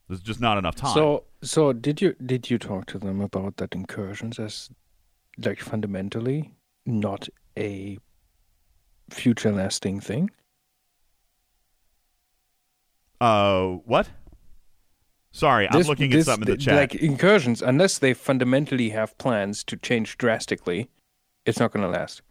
There's 0.08 0.22
just 0.22 0.42
not 0.42 0.58
enough 0.58 0.76
time. 0.76 0.94
So, 0.94 1.24
so 1.42 1.74
did 1.74 2.02
you 2.02 2.16
did 2.26 2.50
you 2.50 2.58
talk 2.58 2.86
to 2.88 3.00
them 3.00 3.22
about 3.22 3.58
that 3.58 3.74
incursions 3.74 4.40
as 4.40 4.70
like 5.46 5.60
fundamentally 5.60 6.54
not 6.86 7.28
a 7.58 7.98
future 9.10 9.52
lasting 9.52 10.00
thing? 10.00 10.30
Uh, 13.20 13.78
what? 13.86 14.10
Sorry, 15.32 15.68
I'm 15.70 15.82
looking 15.84 16.10
this- 16.10 16.28
at 16.28 16.34
something 16.34 16.50
in 16.50 16.58
the 16.58 16.64
chat. 16.64 16.76
Like 16.76 16.96
incursions, 16.96 17.62
unless 17.62 18.00
they 18.00 18.14
fundamentally 18.14 18.90
have 18.90 19.18
plans 19.18 19.64
to 19.66 19.78
change 19.78 20.18
drastically, 20.18 20.90
it's 21.46 21.60
not 21.60 21.72
going 21.72 21.84
to 21.84 21.90
last. 21.90 22.22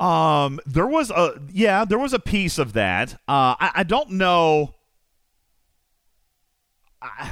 Um, 0.00 0.58
there 0.66 0.86
was 0.86 1.10
a 1.10 1.40
yeah, 1.52 1.84
there 1.84 1.98
was 1.98 2.12
a 2.12 2.18
piece 2.18 2.58
of 2.58 2.72
that. 2.72 3.14
Uh, 3.28 3.54
I, 3.60 3.70
I 3.76 3.82
don't 3.84 4.10
know. 4.10 4.74
I, 7.00 7.30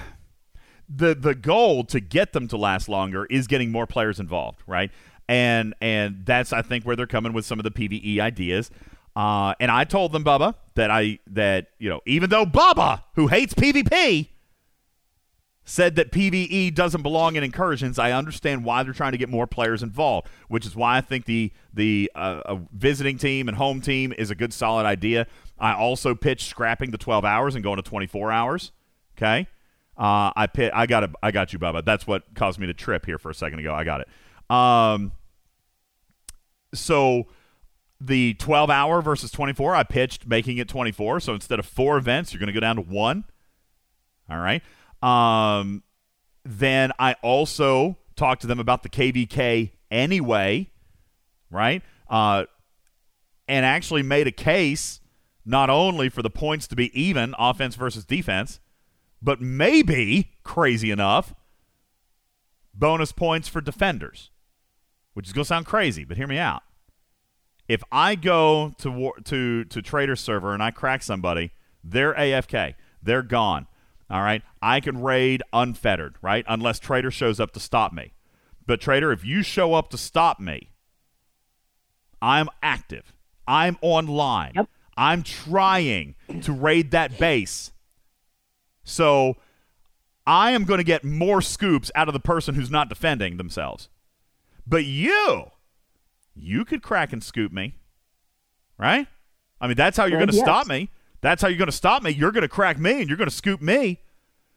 the 0.95 1.15
the 1.15 1.35
goal 1.35 1.85
to 1.85 2.01
get 2.01 2.33
them 2.33 2.49
to 2.49 2.57
last 2.57 2.89
longer 2.89 3.27
is 3.27 3.47
getting 3.47 3.71
more 3.71 3.87
players 3.87 4.21
involved, 4.21 4.63
right? 4.67 4.91
And 5.29 5.75
and 5.81 6.25
that's 6.25 6.53
I 6.53 6.63
think 6.63 6.85
where 6.85 6.97
they're 6.97 7.07
coming 7.07 7.33
with 7.33 7.45
some 7.45 7.59
of 7.59 7.65
the 7.65 7.71
PVE 7.71 8.19
ideas. 8.21 8.71
Uh, 9.15 9.55
and 9.61 9.71
I 9.71 9.85
told 9.85 10.13
them, 10.13 10.25
Bubba, 10.25 10.55
that 10.75 10.91
I 10.91 11.19
that 11.29 11.69
you 11.79 11.89
know 11.89 12.01
even 12.07 12.31
though 12.31 12.47
Bubba, 12.47 13.03
who 13.15 13.29
hates 13.29 13.55
PvP, 13.55 14.29
said 15.65 15.97
that 15.97 16.11
PVE 16.11 16.75
doesn't 16.75 17.03
belong 17.03 17.37
in 17.37 17.45
incursions. 17.45 17.99
I 17.99 18.13
understand 18.13 18.65
why 18.65 18.83
they're 18.83 18.93
trying 18.93 19.13
to 19.13 19.19
get 19.19 19.29
more 19.29 19.47
players 19.47 19.83
involved, 19.83 20.29
which 20.49 20.67
is 20.67 20.75
why 20.75 20.97
I 20.97 21.01
think 21.01 21.27
the 21.27 21.53
the 21.73 22.11
uh, 22.15 22.57
visiting 22.73 23.19
team 23.19 23.49
and 23.49 23.57
home 23.57 23.81
team 23.81 24.13
is 24.17 24.31
a 24.31 24.35
good 24.35 24.53
solid 24.53 24.87
idea. 24.87 25.27
I 25.59 25.75
also 25.75 26.15
pitched 26.15 26.49
scrapping 26.49 26.91
the 26.91 26.99
12 26.99 27.25
hours 27.25 27.55
and 27.55 27.63
going 27.63 27.77
to 27.77 27.83
24 27.83 28.33
hours. 28.33 28.73
Okay, 29.17 29.47
uh, 29.97 30.33
I 30.35 30.47
pit, 30.47 30.73
I 30.75 30.87
got. 30.87 31.11
I 31.23 31.31
got 31.31 31.53
you, 31.53 31.59
Bubba. 31.59 31.85
That's 31.85 32.07
what 32.07 32.35
caused 32.35 32.59
me 32.59 32.67
to 32.67 32.75
trip 32.75 33.05
here 33.05 33.19
for 33.19 33.31
a 33.31 33.35
second 33.35 33.59
ago. 33.59 33.75
I 33.75 33.85
got 33.85 34.01
it. 34.01 34.09
Um, 34.55 35.13
so 36.75 37.27
the 38.01 38.35
12 38.35 38.71
hour 38.71 39.01
versus 39.03 39.31
24, 39.31 39.75
I 39.75 39.83
pitched 39.85 40.27
making 40.27 40.59
it 40.59 40.69
24. 40.69 41.21
So 41.21 41.35
instead 41.35 41.59
of 41.59 41.67
four 41.67 41.97
events, 41.97 42.33
you're 42.33 42.41
going 42.41 42.49
to 42.49 42.53
go 42.53 42.61
down 42.61 42.77
to 42.77 42.83
one. 42.83 43.25
All 44.31 44.39
right. 44.39 44.63
Um, 45.03 45.83
then 46.45 46.93
I 46.99 47.15
also 47.23 47.97
talked 48.17 48.41
to 48.43 48.47
them 48.47 48.59
about 48.59 48.83
the 48.83 48.89
KVK 48.89 49.71
anyway, 49.91 50.71
right? 51.51 51.83
Uh, 52.09 52.45
and 53.47 53.65
actually 53.67 54.03
made 54.03 54.27
a 54.27 54.33
case 54.33 55.01
not 55.45 55.71
only 55.71 56.09
for 56.09 56.23
the 56.23 56.31
points 56.31 56.67
to 56.69 56.77
be 56.77 56.99
even, 57.01 57.35
offense 57.39 57.75
versus 57.75 58.05
defense, 58.05 58.61
but 59.23 59.41
maybe, 59.41 60.33
crazy 60.43 60.91
enough, 60.91 61.35
bonus 62.75 63.13
points 63.13 63.49
for 63.49 63.61
defenders, 63.61 64.31
which 65.15 65.27
is 65.27 65.33
going 65.33 65.45
to 65.45 65.49
sound 65.49 65.67
crazy, 65.67 66.05
but 66.05 66.17
hear 66.17 66.27
me 66.27 66.39
out. 66.39 66.63
If 67.69 67.83
I 67.93 68.17
go 68.17 68.73
to 68.79 68.91
war, 68.91 69.15
to 69.25 69.65
to 69.65 69.81
Trader 69.83 70.17
server 70.17 70.53
and 70.53 70.63
I 70.63 70.73
crack 70.73 71.03
somebody, 71.03 71.53
they're 71.85 72.15
AFK, 72.15 72.75
they're 73.03 73.23
gone. 73.23 73.67
All 74.11 74.21
right, 74.21 74.43
I 74.61 74.81
can 74.81 75.01
raid 75.01 75.43
unfettered, 75.53 76.17
right? 76.21 76.45
Unless 76.49 76.81
Trader 76.81 77.11
shows 77.11 77.41
up 77.41 77.53
to 77.53 77.61
stop 77.61 77.93
me. 77.93 78.13
But 78.67 78.81
Trader, 78.81 79.13
if 79.13 79.25
you 79.25 79.43
show 79.43 79.75
up 79.75 79.91
to 79.91 79.99
stop 79.99 80.39
me, 80.39 80.73
I'm 82.21 82.49
active. 82.63 83.15
I'm 83.47 83.79
online. 83.81 84.55
I'm 84.97 85.23
trying 85.23 86.15
to 86.43 86.53
raid 86.53 86.91
that 86.91 87.19
base. 87.19 87.73
So 88.85 89.37
I 90.27 90.53
am 90.53 90.65
going 90.65 90.79
to 90.79 90.85
get 90.85 91.05
more 91.05 91.43
scoops 91.43 91.91
out 91.95 92.09
of 92.09 92.15
the 92.15 92.21
person 92.21 92.55
who's 92.55 92.71
not 92.71 92.89
defending 92.89 93.37
themselves. 93.37 93.89
But 94.67 94.85
you, 94.85 95.51
you 96.35 96.65
could 96.65 96.83
crack 96.83 97.13
and 97.13 97.23
scoop 97.23 97.53
me, 97.53 97.77
right? 98.79 99.07
I 99.61 99.67
mean, 99.67 99.77
that's 99.77 99.97
how 99.97 100.05
you're 100.05 100.19
going 100.19 100.31
to 100.31 100.37
yes. 100.37 100.45
stop 100.45 100.67
me. 100.67 100.91
That's 101.21 101.43
how 101.43 101.49
you're 101.49 101.59
going 101.59 101.67
to 101.67 101.73
stop 101.73 102.03
me. 102.03 102.11
You're 102.11 102.33
going 102.33 102.43
to 102.43 102.49
crack 102.49 102.79
me 102.79 103.01
and 103.01 103.09
you're 103.09 103.17
going 103.17 103.29
to 103.31 103.35
scoop 103.35 103.61
me. 103.61 104.01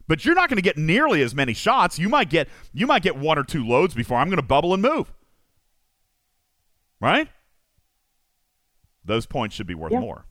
But 0.08 0.24
you're 0.24 0.36
not 0.36 0.50
going 0.50 0.58
to 0.58 0.62
get 0.64 0.78
nearly 0.78 1.22
as 1.24 1.34
many 1.34 1.54
shots. 1.54 1.98
You 1.98 2.10
might 2.10 2.30
get 2.30 2.48
you 2.74 2.86
might 2.86 3.02
get 3.02 3.18
one 3.18 3.40
or 3.40 3.44
two 3.44 3.66
loads 3.66 3.96
before 3.96 4.18
I'm 4.20 4.28
going 4.28 4.38
to 4.38 4.44
bubble 4.44 4.74
and 4.74 4.82
move. 4.82 5.12
Right? 7.02 7.28
Those 9.04 9.26
points 9.26 9.56
should 9.56 9.68
be 9.68 9.76
worth 9.76 9.92
Yeah. 9.92 10.00
more. 10.00 10.26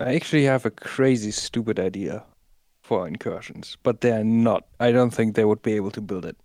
I 0.00 0.14
actually 0.14 0.44
have 0.44 0.64
a 0.64 0.70
crazy 0.70 1.30
stupid 1.30 1.78
idea 1.78 2.24
for 2.90 3.06
incursions, 3.06 3.76
but 3.84 4.00
they're 4.00 4.24
not. 4.24 4.66
I 4.80 4.90
don't 4.90 5.10
think 5.10 5.36
they 5.36 5.44
would 5.44 5.62
be 5.62 5.74
able 5.74 5.92
to 5.92 6.00
build 6.00 6.26
it. 6.26 6.36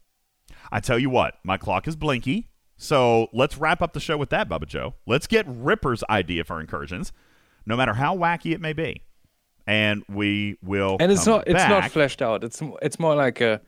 I 0.72 0.80
tell 0.80 1.00
you 1.00 1.10
what, 1.10 1.40
my 1.44 1.58
clock 1.58 1.88
is 1.88 1.96
blinky. 1.96 2.50
So 2.78 3.30
let's 3.34 3.58
wrap 3.58 3.82
up 3.82 3.94
the 3.94 4.00
show 4.00 4.16
with 4.16 4.30
that, 4.30 4.48
Bubba 4.48 4.68
Joe. 4.68 4.94
Let's 5.08 5.26
get 5.26 5.48
Ripper's 5.48 6.04
idea 6.08 6.44
for 6.44 6.62
incursions, 6.62 7.12
no 7.66 7.76
matter 7.76 7.96
how 7.96 8.16
wacky 8.16 8.54
it 8.54 8.62
may 8.62 8.74
be, 8.74 9.02
and 9.66 10.04
we 10.08 10.60
will. 10.62 10.98
And 11.00 11.12
it's 11.12 11.26
not 11.26 11.48
it's 11.48 11.68
not 11.68 11.90
fleshed 11.90 12.22
out. 12.22 12.44
It's 12.44 12.62
it's 12.80 13.00
more 13.00 13.16
like 13.16 13.42
a 13.42 13.60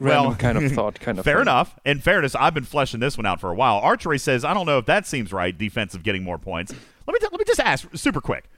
well, 0.00 0.30
random 0.30 0.38
kind 0.38 0.58
of 0.58 0.72
thought 0.74 0.98
kind 0.98 1.16
of 1.16 1.24
fair 1.24 1.36
thing. 1.36 1.42
enough. 1.42 1.78
In 1.84 2.00
fairness, 2.00 2.34
I've 2.34 2.54
been 2.54 2.64
fleshing 2.64 2.98
this 2.98 3.16
one 3.16 3.24
out 3.24 3.40
for 3.40 3.50
a 3.50 3.54
while. 3.54 3.76
Archery 3.76 4.18
says, 4.18 4.44
I 4.44 4.52
don't 4.52 4.66
know 4.66 4.78
if 4.78 4.86
that 4.86 5.06
seems 5.06 5.32
right. 5.32 5.56
Defensive 5.56 6.02
getting 6.02 6.24
more 6.24 6.38
points. 6.38 6.74
Let 7.06 7.14
me 7.14 7.20
let 7.22 7.38
me 7.38 7.44
just 7.46 7.60
ask 7.60 7.86
super 7.94 8.20
quick. 8.20 8.50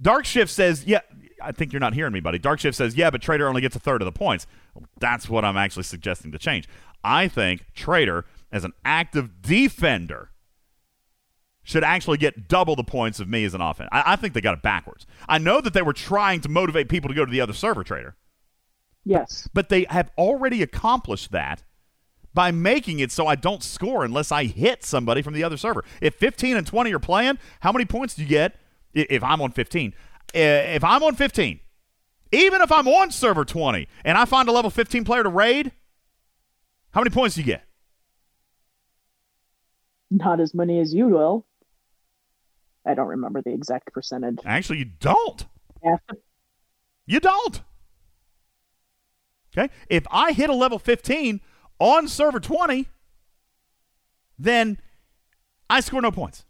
Dark 0.00 0.24
Shift 0.24 0.52
says, 0.52 0.84
yeah. 0.86 1.00
I 1.46 1.52
think 1.52 1.72
you're 1.72 1.80
not 1.80 1.94
hearing 1.94 2.12
me, 2.12 2.20
buddy. 2.20 2.38
Dark 2.38 2.60
Shift 2.60 2.76
says, 2.76 2.96
yeah, 2.96 3.10
but 3.10 3.22
Trader 3.22 3.48
only 3.48 3.60
gets 3.60 3.76
a 3.76 3.80
third 3.80 4.02
of 4.02 4.06
the 4.06 4.12
points. 4.12 4.46
Well, 4.74 4.84
that's 4.98 5.28
what 5.28 5.44
I'm 5.44 5.56
actually 5.56 5.84
suggesting 5.84 6.32
to 6.32 6.38
change. 6.38 6.68
I 7.04 7.28
think 7.28 7.66
Trader, 7.74 8.24
as 8.50 8.64
an 8.64 8.72
active 8.84 9.42
defender, 9.42 10.30
should 11.62 11.84
actually 11.84 12.18
get 12.18 12.48
double 12.48 12.76
the 12.76 12.84
points 12.84 13.18
of 13.18 13.28
me 13.28 13.44
as 13.44 13.54
an 13.54 13.60
offense. 13.60 13.88
I, 13.92 14.12
I 14.12 14.16
think 14.16 14.34
they 14.34 14.40
got 14.40 14.54
it 14.54 14.62
backwards. 14.62 15.06
I 15.28 15.38
know 15.38 15.60
that 15.60 15.72
they 15.72 15.82
were 15.82 15.92
trying 15.92 16.40
to 16.42 16.48
motivate 16.48 16.88
people 16.88 17.08
to 17.08 17.14
go 17.14 17.24
to 17.24 17.30
the 17.30 17.40
other 17.40 17.52
server, 17.52 17.82
Trader. 17.82 18.16
Yes. 19.04 19.48
But 19.52 19.68
they 19.68 19.86
have 19.88 20.10
already 20.18 20.62
accomplished 20.62 21.32
that 21.32 21.64
by 22.34 22.50
making 22.50 22.98
it 22.98 23.10
so 23.10 23.26
I 23.26 23.34
don't 23.34 23.62
score 23.62 24.04
unless 24.04 24.30
I 24.30 24.44
hit 24.44 24.84
somebody 24.84 25.22
from 25.22 25.32
the 25.32 25.42
other 25.42 25.56
server. 25.56 25.84
If 26.00 26.16
15 26.16 26.56
and 26.56 26.66
20 26.66 26.92
are 26.92 26.98
playing, 26.98 27.38
how 27.60 27.72
many 27.72 27.84
points 27.84 28.14
do 28.14 28.22
you 28.22 28.28
get 28.28 28.56
if 28.92 29.24
I'm 29.24 29.40
on 29.40 29.52
15? 29.52 29.94
Uh, 30.36 30.74
If 30.74 30.84
I'm 30.84 31.02
on 31.02 31.14
15, 31.14 31.60
even 32.32 32.60
if 32.60 32.70
I'm 32.70 32.86
on 32.86 33.10
server 33.10 33.44
20 33.44 33.88
and 34.04 34.18
I 34.18 34.26
find 34.26 34.48
a 34.48 34.52
level 34.52 34.70
15 34.70 35.04
player 35.04 35.22
to 35.22 35.28
raid, 35.30 35.72
how 36.92 37.00
many 37.00 37.10
points 37.10 37.36
do 37.36 37.40
you 37.40 37.46
get? 37.46 37.64
Not 40.10 40.40
as 40.40 40.54
many 40.54 40.78
as 40.80 40.94
you 40.94 41.08
will. 41.08 41.46
I 42.84 42.94
don't 42.94 43.08
remember 43.08 43.42
the 43.42 43.50
exact 43.52 43.92
percentage. 43.92 44.38
Actually, 44.44 44.78
you 44.80 44.84
don't. 45.00 45.46
Yeah. 45.82 45.96
You 47.06 47.20
don't. 47.20 47.62
Okay? 49.56 49.72
If 49.88 50.06
I 50.10 50.32
hit 50.32 50.50
a 50.50 50.54
level 50.54 50.78
15 50.78 51.40
on 51.78 52.08
server 52.08 52.40
20, 52.40 52.88
then 54.38 54.78
I 55.68 55.80
score 55.80 56.00
no 56.02 56.10
points. 56.10 56.44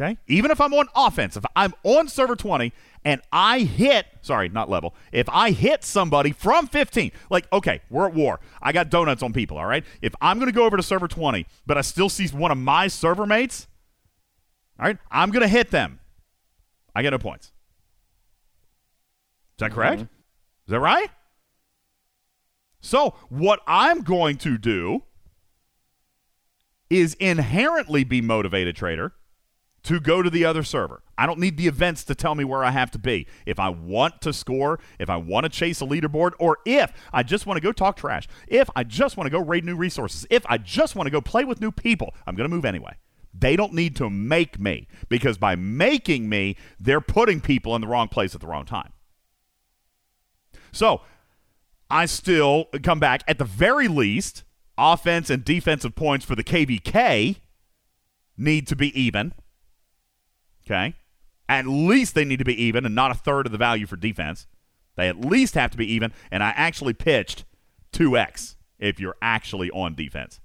Okay? 0.00 0.16
Even 0.28 0.50
if 0.50 0.60
I'm 0.60 0.72
on 0.72 0.88
offense, 0.94 1.36
if 1.36 1.44
I'm 1.54 1.74
on 1.82 2.08
server 2.08 2.34
20 2.34 2.72
and 3.04 3.20
I 3.30 3.60
hit, 3.60 4.06
sorry, 4.22 4.48
not 4.48 4.70
level, 4.70 4.94
if 5.12 5.28
I 5.28 5.50
hit 5.50 5.84
somebody 5.84 6.32
from 6.32 6.68
15, 6.68 7.12
like, 7.28 7.46
okay, 7.52 7.82
we're 7.90 8.06
at 8.06 8.14
war. 8.14 8.40
I 8.62 8.72
got 8.72 8.88
donuts 8.88 9.22
on 9.22 9.34
people, 9.34 9.58
all 9.58 9.66
right? 9.66 9.84
If 10.00 10.14
I'm 10.22 10.38
going 10.38 10.50
to 10.50 10.56
go 10.56 10.64
over 10.64 10.78
to 10.78 10.82
server 10.82 11.06
20, 11.06 11.46
but 11.66 11.76
I 11.76 11.82
still 11.82 12.08
see 12.08 12.26
one 12.28 12.50
of 12.50 12.56
my 12.56 12.88
server 12.88 13.26
mates, 13.26 13.66
all 14.78 14.86
right, 14.86 14.96
I'm 15.10 15.30
going 15.30 15.42
to 15.42 15.48
hit 15.48 15.70
them. 15.70 16.00
I 16.94 17.02
get 17.02 17.10
no 17.10 17.18
points. 17.18 17.46
Is 17.46 17.52
that 19.58 19.72
correct? 19.72 19.96
Mm-hmm. 19.96 20.04
Is 20.04 20.70
that 20.70 20.80
right? 20.80 21.10
So, 22.80 23.14
what 23.28 23.60
I'm 23.66 24.00
going 24.00 24.38
to 24.38 24.56
do 24.56 25.02
is 26.88 27.12
inherently 27.14 28.04
be 28.04 28.22
motivated, 28.22 28.74
trader, 28.74 29.12
to 29.82 30.00
go 30.00 30.22
to 30.22 30.30
the 30.30 30.44
other 30.44 30.62
server. 30.62 31.02
I 31.16 31.26
don't 31.26 31.38
need 31.38 31.56
the 31.56 31.66
events 31.66 32.04
to 32.04 32.14
tell 32.14 32.34
me 32.34 32.44
where 32.44 32.64
I 32.64 32.70
have 32.70 32.90
to 32.92 32.98
be. 32.98 33.26
If 33.46 33.58
I 33.58 33.68
want 33.68 34.20
to 34.22 34.32
score, 34.32 34.78
if 34.98 35.08
I 35.08 35.16
want 35.16 35.44
to 35.44 35.50
chase 35.50 35.80
a 35.80 35.86
leaderboard, 35.86 36.32
or 36.38 36.58
if 36.64 36.92
I 37.12 37.22
just 37.22 37.46
want 37.46 37.56
to 37.56 37.62
go 37.62 37.72
talk 37.72 37.96
trash, 37.96 38.28
if 38.48 38.68
I 38.76 38.84
just 38.84 39.16
want 39.16 39.26
to 39.26 39.30
go 39.30 39.42
raid 39.42 39.64
new 39.64 39.76
resources, 39.76 40.26
if 40.30 40.44
I 40.46 40.58
just 40.58 40.96
want 40.96 41.06
to 41.06 41.10
go 41.10 41.20
play 41.20 41.44
with 41.44 41.60
new 41.60 41.70
people, 41.70 42.14
I'm 42.26 42.34
going 42.34 42.48
to 42.48 42.54
move 42.54 42.64
anyway. 42.64 42.96
They 43.32 43.56
don't 43.56 43.72
need 43.72 43.96
to 43.96 44.10
make 44.10 44.58
me 44.58 44.88
because 45.08 45.38
by 45.38 45.54
making 45.56 46.28
me, 46.28 46.56
they're 46.78 47.00
putting 47.00 47.40
people 47.40 47.74
in 47.74 47.80
the 47.80 47.86
wrong 47.86 48.08
place 48.08 48.34
at 48.34 48.40
the 48.40 48.46
wrong 48.46 48.64
time. 48.64 48.92
So 50.72 51.02
I 51.88 52.06
still 52.06 52.66
come 52.82 53.00
back 53.00 53.22
at 53.26 53.38
the 53.38 53.44
very 53.44 53.88
least, 53.88 54.44
offense 54.76 55.30
and 55.30 55.44
defensive 55.44 55.94
points 55.94 56.24
for 56.24 56.34
the 56.34 56.44
KVK 56.44 57.36
need 58.36 58.66
to 58.66 58.76
be 58.76 58.98
even. 59.00 59.34
Okay? 60.70 60.94
At 61.48 61.66
least 61.66 62.14
they 62.14 62.24
need 62.24 62.38
to 62.38 62.44
be 62.44 62.62
even 62.62 62.86
and 62.86 62.94
not 62.94 63.10
a 63.10 63.14
third 63.14 63.46
of 63.46 63.52
the 63.52 63.58
value 63.58 63.86
for 63.86 63.96
defense. 63.96 64.46
They 64.96 65.08
at 65.08 65.20
least 65.20 65.54
have 65.54 65.70
to 65.72 65.76
be 65.76 65.90
even, 65.92 66.12
and 66.30 66.42
I 66.42 66.50
actually 66.50 66.92
pitched 66.94 67.44
2x 67.92 68.56
if 68.78 69.00
you're 69.00 69.16
actually 69.20 69.70
on 69.70 69.94
defense. 69.94 70.40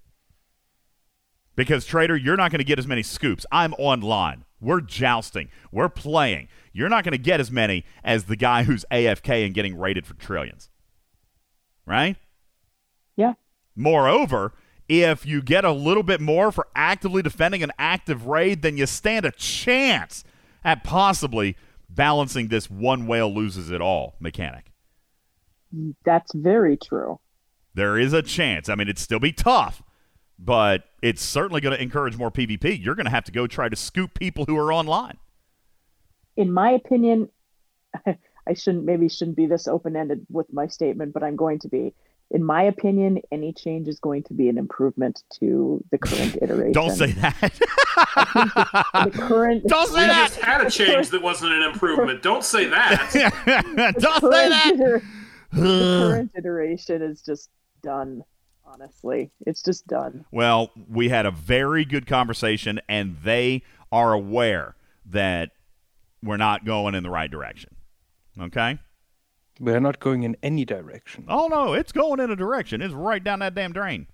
Because, 1.55 1.85
Trader, 1.85 2.17
you're 2.17 2.35
not 2.35 2.51
going 2.51 2.59
to 2.59 2.65
get 2.65 2.79
as 2.79 2.87
many 2.87 3.03
scoops. 3.03 3.45
I'm 3.51 3.73
online. 3.75 4.45
We're 4.59 4.81
jousting. 4.81 5.49
We're 5.71 5.89
playing. 5.89 6.47
You're 6.73 6.89
not 6.89 7.03
going 7.03 7.13
to 7.13 7.17
get 7.17 7.39
as 7.39 7.51
many 7.51 7.85
as 8.03 8.25
the 8.25 8.35
guy 8.35 8.63
who's 8.63 8.83
AFK 8.91 9.45
and 9.45 9.53
getting 9.53 9.77
rated 9.77 10.05
for 10.05 10.15
trillions. 10.15 10.69
Right? 11.85 12.17
Yeah. 13.15 13.33
Moreover, 13.75 14.53
if 14.88 15.25
you 15.25 15.41
get 15.41 15.65
a 15.65 15.72
little 15.72 16.03
bit 16.03 16.22
more 16.22 16.51
for 16.51 16.67
actively 16.75 17.22
defending 17.22 17.64
an 17.64 17.72
active 17.80 18.27
raid, 18.27 18.61
then 18.61 18.77
you 18.77 18.85
stand 18.85 19.25
a 19.25 19.31
chance 19.31 20.23
at 20.64 20.83
possibly 20.83 21.55
balancing 21.89 22.49
this 22.49 22.69
one 22.69 23.07
whale 23.07 23.33
loses 23.33 23.72
it 23.72 23.81
all 23.81 24.15
mechanic. 24.19 24.72
That's 26.03 26.33
very 26.33 26.77
true. 26.77 27.19
There 27.73 27.97
is 27.97 28.14
a 28.14 28.22
chance. 28.22 28.69
I 28.69 28.75
mean, 28.75 28.88
it'd 28.88 28.99
still 28.99 29.19
be 29.19 29.33
tough, 29.33 29.83
but 30.39 30.85
it's 31.01 31.22
certainly 31.22 31.61
going 31.61 31.75
to 31.75 31.81
encourage 31.81 32.17
more 32.17 32.31
PvP. 32.31 32.83
You're 32.83 32.95
going 32.95 33.05
to 33.05 33.11
have 33.11 33.25
to 33.25 33.31
go 33.31 33.47
try 33.47 33.69
to 33.69 33.75
scoop 33.75 34.14
people 34.14 34.45
who 34.45 34.57
are 34.57 34.72
online. 34.72 35.17
In 36.38 36.51
my 36.51 36.72
opinion, 36.72 37.30
I 38.47 38.53
shouldn't 38.53 38.85
maybe 38.85 39.09
shouldn't 39.09 39.38
be 39.38 39.47
this 39.47 39.67
open 39.67 39.95
ended 39.95 40.25
with 40.30 40.51
my 40.53 40.67
statement, 40.67 41.14
but 41.14 41.23
I'm 41.23 41.35
going 41.35 41.59
to 41.59 41.67
be. 41.67 41.93
In 42.35 42.43
my 42.43 42.64
opinion, 42.64 43.19
any 43.31 43.53
change 43.53 43.88
is 43.88 43.97
going 43.97 44.23
to 44.23 44.33
be 44.33 44.49
an 44.49 44.57
improvement 44.57 45.23
to 45.39 45.81
the 45.91 45.97
current 45.97 46.35
iteration. 46.41 46.72
Don't 46.73 46.91
say 46.91 47.14
that. 47.14 47.39
the 49.05 49.11
current 49.14 49.65
Don't 49.67 49.93
we 49.93 50.01
just 50.01 50.35
had 50.41 50.59
a 50.59 50.69
change 50.69 51.11
that 51.11 51.22
wasn't 51.22 51.53
an 51.53 51.61
improvement. 51.61 52.22
Don't 52.22 52.43
say 52.43 52.65
that. 52.69 53.95
Don't 53.99 54.33
say 54.33 54.49
that. 54.49 55.01
the 55.53 56.07
current 56.09 56.31
iteration 56.38 57.01
is 57.01 57.22
just 57.22 57.49
done. 57.81 58.22
Honestly, 58.65 59.31
it's 59.45 59.61
just 59.61 59.88
done. 59.88 60.25
Well, 60.31 60.72
we 60.89 61.07
had 61.07 61.25
a 61.25 61.31
very 61.31 61.85
good 61.85 62.05
conversation, 62.05 62.81
and 62.89 63.15
they 63.23 63.61
are 63.93 64.11
aware 64.11 64.75
that 65.05 65.51
we're 66.22 66.35
not 66.35 66.65
going 66.65 66.95
in 66.95 67.03
the 67.03 67.09
right 67.09 67.31
direction. 67.31 67.75
Okay? 68.41 68.80
We're 69.59 69.80
not 69.80 70.00
going 70.00 70.24
in 70.24 70.35
any 70.43 70.66
direction. 70.66 71.25
Oh, 71.27 71.48
no, 71.48 71.74
it's 71.74 71.92
going 71.92 72.19
in 72.19 72.30
a 72.30 72.35
direction. 72.35 72.82
It's 72.82 72.93
right 72.93 73.24
down 73.24 73.40
that 73.40 73.56
damn 73.56 73.72
drain. 73.72 74.08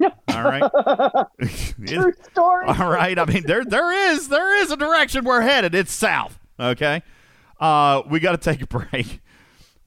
All 0.00 0.12
right. 0.44 0.62
True 1.86 2.12
story. 2.30 2.66
All 2.66 2.90
right. 2.90 3.18
I 3.18 3.24
mean, 3.24 3.44
there 3.46 3.64
there 3.64 4.12
is 4.12 4.28
there 4.28 4.56
is 4.62 4.70
a 4.70 4.76
direction 4.76 5.24
we're 5.24 5.40
headed. 5.40 5.74
It's 5.74 5.92
south. 5.92 6.38
Okay. 6.58 7.02
Uh, 7.60 8.02
we 8.08 8.20
got 8.20 8.32
to 8.32 8.38
take 8.38 8.62
a 8.62 8.66
break. 8.66 9.20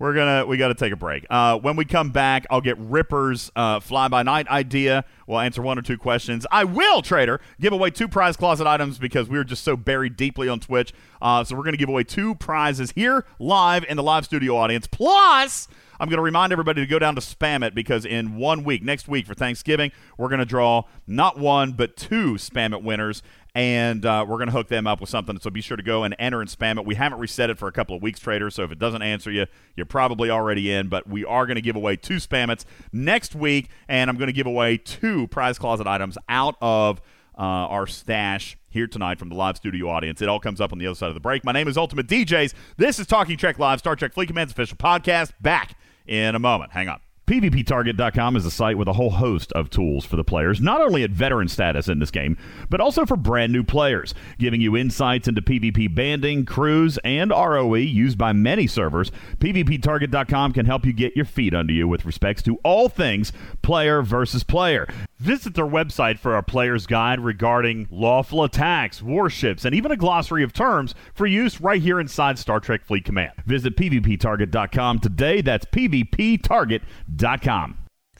We're 0.02 0.16
gonna 0.16 0.48
we 0.48 0.58
got 0.58 0.70
to 0.70 0.74
take 0.74 0.92
a 0.92 0.96
break. 0.96 1.28
Uh, 1.30 1.60
when 1.60 1.76
we 1.76 1.86
come 1.86 2.10
back, 2.10 2.48
I'll 2.50 2.60
get 2.60 2.76
Ripper's 2.80 3.52
uh, 3.56 3.80
fly 3.80 4.08
by 4.08 4.24
night 4.24 4.48
idea. 4.48 5.06
We'll 5.28 5.40
answer 5.40 5.62
one 5.62 5.78
or 5.78 5.84
two 5.84 6.00
questions. 6.00 6.48
I 6.52 6.64
will, 6.64 7.04
Trader, 7.04 7.40
give 7.60 7.72
away 7.72 7.92
two 7.92 8.08
prize 8.08 8.36
closet 8.36 8.66
items 8.66 8.98
because 8.98 9.30
we 9.30 9.38
were 9.38 9.44
just 9.44 9.64
so 9.64 9.78
buried 9.78 10.18
deeply 10.18 10.50
on 10.50 10.60
Twitch. 10.60 10.92
Uh, 11.22 11.44
so 11.44 11.56
we're 11.56 11.64
gonna 11.64 11.78
give 11.78 11.88
away 11.88 12.04
two 12.04 12.34
prizes 12.34 12.92
here 12.96 13.26
live 13.38 13.86
in 13.88 13.96
the 13.96 14.02
live 14.02 14.26
studio 14.26 14.58
audience. 14.58 14.88
Plus, 14.88 15.68
I'm 16.02 16.10
going 16.10 16.18
to 16.18 16.24
remind 16.24 16.52
everybody 16.52 16.82
to 16.82 16.88
go 16.88 16.98
down 16.98 17.14
to 17.14 17.22
spam 17.22 17.64
it 17.64 17.76
because 17.76 18.06
in 18.06 18.36
one 18.36 18.64
week, 18.64 18.82
next 18.82 19.08
week 19.08 19.28
for 19.28 19.36
Thanksgiving, 19.36 19.92
we're 20.18 20.30
going 20.30 20.40
to 20.40 20.46
draw 20.46 20.86
not 21.06 21.38
one 21.38 21.74
but 21.74 21.96
two 21.96 22.34
spam 22.34 22.74
it 22.74 22.82
winners, 22.82 23.22
and 23.54 24.06
uh, 24.06 24.26
we're 24.28 24.38
going 24.38 24.48
to 24.48 24.54
hook 24.54 24.70
them 24.70 24.88
up 24.88 25.02
with 25.02 25.10
something. 25.10 25.40
So 25.40 25.50
be 25.50 25.62
sure 25.62 25.78
to 25.78 25.84
go 25.84 26.04
and 26.04 26.16
enter 26.18 26.42
and 26.42 26.50
spam 26.50 26.78
it. 26.78 26.86
We 26.86 26.96
haven't 26.96 27.20
reset 27.20 27.50
it 27.50 27.58
for 27.58 27.68
a 27.68 27.72
couple 27.72 27.96
of 27.96 28.02
weeks, 28.02 28.20
traders. 28.20 28.56
So 28.56 28.64
if 28.64 28.72
it 28.72 28.80
doesn't 28.80 29.02
answer 29.02 29.32
you, 29.32 29.46
you're 29.76 29.86
probably 29.86 30.30
already 30.30 30.72
in. 30.72 30.88
But 30.88 31.08
we 31.08 31.26
are 31.26 31.46
going 31.46 31.56
to 31.56 31.62
give 31.62 31.76
away 31.76 31.98
two 31.98 32.18
spamits 32.18 32.64
next 32.94 33.36
week, 33.36 33.70
and 33.88 34.10
I'm 34.10 34.18
going 34.18 34.28
to 34.28 34.34
give 34.34 34.48
away 34.48 34.78
two 34.78 35.28
prize 35.28 35.60
closet 35.60 35.88
items 35.88 36.18
out 36.30 36.56
of. 36.62 37.02
Uh, 37.34 37.66
our 37.70 37.88
stash 37.88 38.58
here 38.70 38.86
tonight 38.86 39.18
from 39.18 39.30
the 39.30 39.36
live 39.36 39.56
studio 39.56 39.90
audience. 39.90 40.22
It 40.22 40.28
all 40.28 40.40
comes 40.40 40.62
up 40.62 40.74
on 40.74 40.80
the 40.80 40.86
other 40.86 40.96
side 40.96 41.08
of 41.08 41.16
the 41.16 41.22
break. 41.22 41.44
My 41.44 41.54
name 41.54 41.68
is 41.68 41.76
Ultimate 41.76 42.06
DJs. 42.06 42.54
This 42.78 43.00
is 43.00 43.08
Talking 43.08 43.38
Trek 43.38 43.58
Live, 43.58 43.80
Star 43.80 43.96
Trek 43.96 44.14
Fleet 44.14 44.28
Command's 44.28 44.52
official 44.52 44.78
podcast. 44.78 45.32
Back 45.42 45.76
in 46.06 46.36
a 46.36 46.40
moment. 46.40 46.74
Hang 46.74 46.90
on. 46.90 47.00
PvPtarget.com 47.28 48.36
is 48.36 48.46
a 48.46 48.52
site 48.52 48.78
with 48.78 48.90
a 48.90 48.94
whole 48.94 49.12
host 49.12 49.54
of 49.54 49.70
tools 49.70 50.04
for 50.04 50.18
the 50.18 50.24
players, 50.24 50.60
not 50.60 50.82
only 50.82 51.04
at 51.04 51.12
veteran 51.12 51.48
status 51.48 51.88
in 51.88 52.00
this 52.00 52.12
game, 52.12 52.38
but 52.70 52.82
also 52.82 53.06
for 53.06 53.16
brand 53.16 53.54
new 53.54 53.64
players, 53.64 54.14
giving 54.38 54.60
you 54.60 54.76
insights 54.76 55.30
into 55.30 55.42
PvP 55.42 55.94
banding, 55.94 56.44
crews, 56.46 56.98
and 57.06 57.32
ROE 57.32 57.76
used 57.76 58.18
by 58.18 58.34
many 58.34 58.68
servers. 58.68 59.12
PvPtarget.com 59.40 60.52
can 60.52 60.66
help 60.66 60.86
you 60.86 60.92
get 60.92 61.16
your 61.16 61.24
feet 61.24 61.54
under 61.54 61.72
you 61.72 61.88
with 61.88 62.06
respects 62.06 62.42
to 62.44 62.58
all 62.64 62.90
things 62.90 63.32
player 63.62 64.02
versus 64.02 64.44
player. 64.44 64.86
Visit 65.18 65.54
their 65.54 65.68
website 65.68 66.18
for 66.18 66.36
a 66.36 66.44
player's 66.44 66.88
guide 66.88 67.20
regarding 67.20 67.88
lawful 67.92 68.44
attacks, 68.44 69.02
warships, 69.02 69.64
and 69.64 69.76
even 69.76 69.92
a 69.92 69.96
glossary 69.96 70.44
of 70.44 70.52
terms 70.52 70.96
for 71.14 71.28
use 71.28 71.62
right 71.62 71.82
here 71.82 72.00
inside 72.00 72.40
Star 72.40 72.60
Trek 72.60 72.84
Fleet 72.84 73.06
Command. 73.06 73.34
Visit 73.46 73.78
PvPtarget.com 73.78 75.00
today. 75.00 75.42
That's 75.42 75.66
PvPtarget.com. 75.66 76.82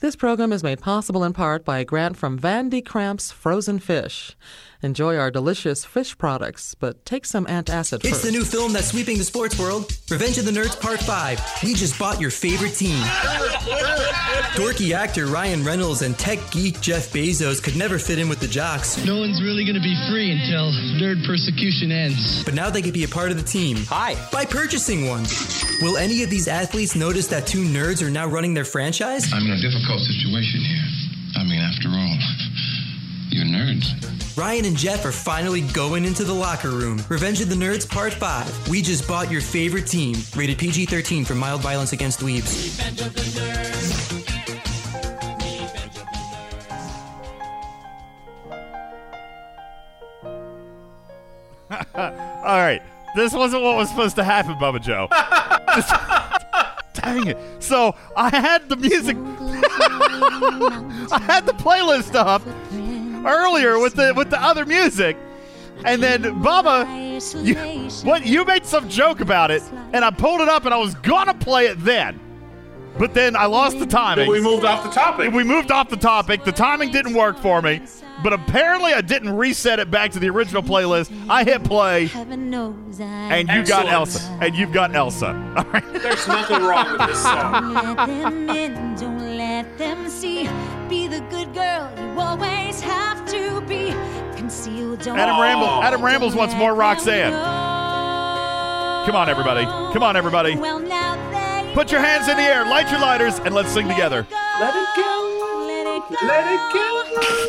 This 0.00 0.16
program 0.16 0.52
is 0.52 0.62
made 0.62 0.80
possible 0.80 1.24
in 1.24 1.32
part 1.32 1.64
by 1.64 1.78
a 1.78 1.84
grant 1.84 2.16
from 2.16 2.36
Van 2.36 2.68
de 2.68 2.82
Kamp's 2.82 3.30
Frozen 3.30 3.78
Fish. 3.78 4.36
Enjoy 4.84 5.16
our 5.16 5.30
delicious 5.30 5.84
fish 5.84 6.18
products, 6.18 6.74
but 6.74 7.04
take 7.04 7.24
some 7.24 7.46
antacid 7.46 8.00
It's 8.04 8.08
first. 8.10 8.22
the 8.24 8.32
new 8.32 8.42
film 8.44 8.72
that's 8.72 8.88
sweeping 8.88 9.16
the 9.16 9.22
sports 9.22 9.56
world 9.56 9.96
Revenge 10.10 10.38
of 10.38 10.44
the 10.44 10.50
Nerds 10.50 10.78
Part 10.80 10.98
5. 11.00 11.40
We 11.62 11.74
just 11.74 11.96
bought 12.00 12.20
your 12.20 12.32
favorite 12.32 12.74
team. 12.74 12.98
Dorky 14.58 14.92
actor 14.92 15.26
Ryan 15.26 15.62
Reynolds 15.64 16.02
and 16.02 16.18
tech 16.18 16.38
geek 16.50 16.80
Jeff 16.80 17.12
Bezos 17.12 17.62
could 17.62 17.76
never 17.76 17.96
fit 18.00 18.18
in 18.18 18.28
with 18.28 18.40
the 18.40 18.48
jocks. 18.48 18.98
No 19.04 19.18
one's 19.20 19.40
really 19.40 19.64
going 19.64 19.76
to 19.76 19.80
be 19.80 19.94
free 20.10 20.32
until 20.32 20.72
nerd 20.98 21.24
persecution 21.24 21.92
ends. 21.92 22.42
But 22.44 22.54
now 22.54 22.68
they 22.68 22.82
could 22.82 22.92
be 22.94 23.04
a 23.04 23.08
part 23.08 23.30
of 23.30 23.36
the 23.36 23.44
team. 23.44 23.76
Hi. 23.86 24.16
By 24.32 24.44
purchasing 24.44 25.06
one. 25.06 25.22
Will 25.80 25.96
any 25.96 26.24
of 26.24 26.30
these 26.30 26.48
athletes 26.48 26.96
notice 26.96 27.28
that 27.28 27.46
two 27.46 27.62
nerds 27.62 28.02
are 28.02 28.10
now 28.10 28.26
running 28.26 28.52
their 28.54 28.64
franchise? 28.64 29.32
I'm 29.32 29.44
in 29.46 29.52
a 29.52 29.60
difficult 29.62 30.00
situation 30.00 30.60
here. 30.60 30.84
I 31.38 31.44
mean, 31.44 31.60
after 31.60 31.88
all, 31.88 32.18
you're 33.32 33.44
nerds. 33.44 34.36
Ryan 34.36 34.64
and 34.66 34.76
Jeff 34.76 35.04
are 35.04 35.12
finally 35.12 35.60
going 35.60 36.04
into 36.04 36.24
the 36.24 36.32
locker 36.32 36.70
room. 36.70 37.02
Revenge 37.08 37.40
of 37.40 37.48
the 37.48 37.54
Nerds 37.54 37.88
Part 37.88 38.12
5. 38.12 38.68
We 38.68 38.82
just 38.82 39.06
bought 39.08 39.30
your 39.30 39.40
favorite 39.40 39.86
team. 39.86 40.16
Rated 40.36 40.58
PG 40.58 40.86
13 40.86 41.24
for 41.24 41.34
mild 41.34 41.62
violence 41.62 41.92
against 41.92 42.20
dweebs. 42.20 42.80
All 51.94 52.58
right. 52.58 52.82
This 53.14 53.32
wasn't 53.34 53.62
what 53.62 53.76
was 53.76 53.90
supposed 53.90 54.16
to 54.16 54.24
happen, 54.24 54.54
Bubba 54.54 54.82
Joe. 54.82 55.08
Dang 56.94 57.26
it. 57.26 57.38
So 57.62 57.94
I 58.16 58.30
had 58.30 58.68
the 58.68 58.76
music. 58.76 59.16
I 61.12 61.20
had 61.26 61.46
the 61.46 61.52
playlist 61.52 62.14
up 62.14 62.42
earlier 63.26 63.78
with 63.78 63.94
the 63.94 64.12
with 64.16 64.30
the 64.30 64.40
other 64.40 64.66
music. 64.66 65.16
And 65.84 66.02
then 66.02 66.22
Bubba, 66.42 67.44
you, 67.44 68.08
what 68.08 68.24
you 68.24 68.44
made 68.44 68.64
some 68.64 68.88
joke 68.88 69.20
about 69.20 69.50
it, 69.50 69.62
and 69.92 70.04
I 70.04 70.10
pulled 70.10 70.40
it 70.40 70.48
up 70.48 70.64
and 70.64 70.72
I 70.72 70.76
was 70.78 70.94
gonna 70.96 71.34
play 71.34 71.66
it 71.66 71.78
then. 71.80 72.20
But 72.98 73.14
then 73.14 73.36
I 73.36 73.46
lost 73.46 73.78
the 73.78 73.86
timing. 73.86 74.28
we 74.28 74.40
moved 74.40 74.64
off 74.64 74.84
the 74.84 74.90
topic. 74.90 75.32
We 75.32 75.44
moved 75.44 75.70
off 75.70 75.88
the 75.88 75.96
topic. 75.96 76.44
The 76.44 76.52
timing 76.52 76.92
didn't 76.92 77.14
work 77.14 77.38
for 77.38 77.62
me. 77.62 77.80
But 78.22 78.34
apparently 78.34 78.92
I 78.92 79.00
didn't 79.00 79.34
reset 79.34 79.78
it 79.80 79.90
back 79.90 80.12
to 80.12 80.18
the 80.20 80.28
original 80.28 80.62
playlist. 80.62 81.10
I 81.28 81.42
hit 81.42 81.64
play 81.64 82.08
and 83.00 83.48
you 83.48 83.64
got 83.64 83.86
Elsa. 83.88 84.20
And 84.40 84.54
you've 84.54 84.72
got 84.72 84.94
Elsa. 84.94 85.28
All 85.56 85.64
right. 85.64 85.92
There's 85.94 86.28
nothing 86.28 86.62
wrong 86.62 86.92
with 86.92 87.08
this 87.08 87.22
song. 87.22 87.74
Let 90.92 91.08
them 91.08 91.08
in, 91.08 91.08
don't 91.08 91.08
let 91.08 91.08
them 91.08 91.08
see. 91.08 91.08
Be 91.08 91.08
the 91.08 91.20
good 91.30 91.54
girl 91.54 91.90
you 91.98 92.20
always 92.20 92.80
have 92.80 93.24
to 93.30 93.60
be. 93.62 93.92
Conceal, 94.36 94.96
don't 94.96 95.18
Adam 95.18 95.40
Ramble 95.40 95.82
Adam 95.82 96.04
Rambles 96.04 96.34
wants 96.34 96.54
more 96.54 96.74
Roxanne. 96.74 97.32
Come 99.06 99.16
on, 99.16 99.28
everybody. 99.28 99.64
Come 99.64 100.02
on, 100.02 100.16
everybody. 100.16 100.54
Well, 100.56 100.78
now 100.78 101.16
they 101.30 101.72
Put 101.74 101.90
your 101.90 102.00
hands 102.00 102.28
in 102.28 102.36
the 102.36 102.42
air, 102.42 102.64
light 102.64 102.90
your 102.90 103.00
lighters, 103.00 103.38
and 103.40 103.54
let's 103.54 103.72
sing 103.72 103.88
together. 103.88 104.26
Let 104.60 104.74
it 104.74 104.88
go. 104.96 105.64
let 105.66 105.86
it 105.86 106.02
go. 106.08 106.26
Let 106.26 106.46
it 106.52 106.60
go. 106.72 107.02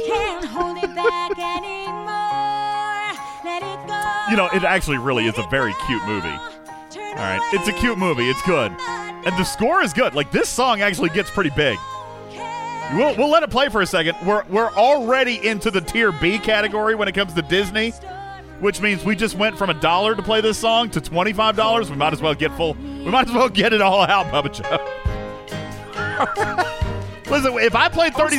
Can't 0.07 0.45
hold 0.45 0.77
it 0.77 0.95
back 0.95 1.37
anymore. 1.37 3.13
Let 3.43 3.61
it 3.61 3.87
go. 3.87 4.31
You 4.31 4.37
know, 4.37 4.49
it 4.53 4.63
actually 4.63 4.97
really 4.97 5.27
is 5.27 5.37
a 5.37 5.43
very 5.49 5.73
cute 5.85 6.03
movie. 6.05 6.29
All 6.29 7.15
right. 7.15 7.41
It's 7.53 7.67
a 7.67 7.73
cute 7.73 7.97
movie. 7.97 8.29
It's 8.29 8.41
good. 8.43 8.71
And 8.79 9.37
the 9.37 9.43
score 9.43 9.83
is 9.83 9.93
good. 9.93 10.15
Like 10.15 10.31
this 10.31 10.49
song 10.49 10.81
actually 10.81 11.09
gets 11.09 11.29
pretty 11.29 11.51
big. 11.51 11.77
We'll, 12.91 13.15
we'll 13.15 13.29
let 13.29 13.43
it 13.43 13.49
play 13.49 13.69
for 13.69 13.81
a 13.81 13.85
second. 13.85 14.15
We're 14.25 14.43
we're 14.49 14.71
already 14.71 15.45
into 15.47 15.71
the 15.71 15.81
tier 15.81 16.11
B 16.11 16.37
category 16.37 16.95
when 16.95 17.07
it 17.07 17.13
comes 17.13 17.33
to 17.33 17.41
Disney, 17.41 17.91
which 18.59 18.81
means 18.81 19.03
we 19.03 19.15
just 19.15 19.35
went 19.35 19.57
from 19.57 19.69
a 19.69 19.73
dollar 19.73 20.15
to 20.15 20.21
play 20.21 20.41
this 20.41 20.57
song 20.57 20.89
to 20.91 21.01
twenty 21.01 21.33
five 21.33 21.55
dollars. 21.55 21.89
We 21.89 21.95
might 21.95 22.13
as 22.13 22.21
well 22.21 22.35
get 22.35 22.55
full. 22.55 22.73
We 22.75 23.09
might 23.09 23.27
as 23.27 23.33
well 23.33 23.49
get 23.49 23.73
it 23.73 23.81
all 23.81 24.01
out, 24.03 24.27
Bubba 24.27 24.53
Joe. 24.53 24.99
Listen, 27.31 27.53
if 27.59 27.75
I 27.75 27.89
played 27.89 28.13
thirty, 28.13 28.37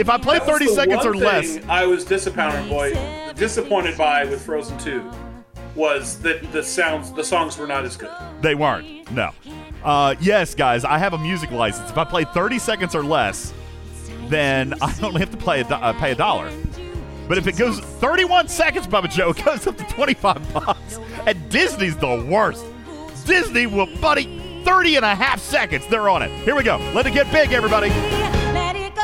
if 0.00 0.08
I 0.08 0.18
played 0.18 0.42
thirty 0.42 0.66
seconds 0.66 1.04
one 1.04 1.06
or 1.06 1.14
less, 1.14 1.58
I 1.68 1.86
was 1.86 2.04
disappointed 2.04 2.68
boy, 2.68 2.94
disappointed 3.34 3.96
by 3.96 4.24
with 4.24 4.42
Frozen 4.42 4.78
2 4.78 5.08
was 5.78 6.18
that 6.20 6.52
the 6.52 6.62
sounds, 6.62 7.12
the 7.12 7.22
songs 7.22 7.56
were 7.56 7.66
not 7.66 7.84
as 7.84 7.96
good. 7.96 8.10
They 8.40 8.56
weren't. 8.56 9.10
No. 9.12 9.30
Uh, 9.84 10.14
yes, 10.20 10.54
guys, 10.54 10.84
I 10.84 10.98
have 10.98 11.12
a 11.14 11.18
music 11.18 11.50
license. 11.50 11.90
If 11.90 11.98
I 11.98 12.04
play 12.04 12.24
30 12.24 12.58
seconds 12.58 12.94
or 12.94 13.02
less, 13.04 13.52
then 14.28 14.74
I 14.82 14.94
only 15.02 15.20
have 15.20 15.30
to 15.30 15.36
play 15.36 15.60
a 15.60 15.64
do- 15.64 15.74
uh, 15.74 15.92
pay 15.94 16.12
a 16.12 16.14
dollar. 16.14 16.50
But 17.28 17.38
if 17.38 17.46
it 17.46 17.56
goes 17.56 17.80
31 17.80 18.48
seconds, 18.48 18.86
Bubba 18.86 19.10
Joe, 19.10 19.30
it 19.36 19.44
goes 19.44 19.66
up 19.66 19.76
to 19.76 19.84
25 19.84 20.52
bucks. 20.52 20.98
And 21.26 21.48
Disney's 21.50 21.96
the 21.96 22.26
worst. 22.28 22.64
Disney 23.26 23.66
will, 23.66 23.86
buddy, 24.00 24.62
30 24.64 24.96
and 24.96 25.04
a 25.04 25.14
half 25.14 25.40
seconds. 25.40 25.86
They're 25.88 26.08
on 26.08 26.22
it. 26.22 26.30
Here 26.44 26.56
we 26.56 26.62
go. 26.62 26.78
Let 26.94 27.06
it 27.06 27.12
get 27.12 27.30
big, 27.30 27.52
everybody. 27.52 27.88
Let 27.90 28.74
it 28.76 28.94
go. 28.94 29.02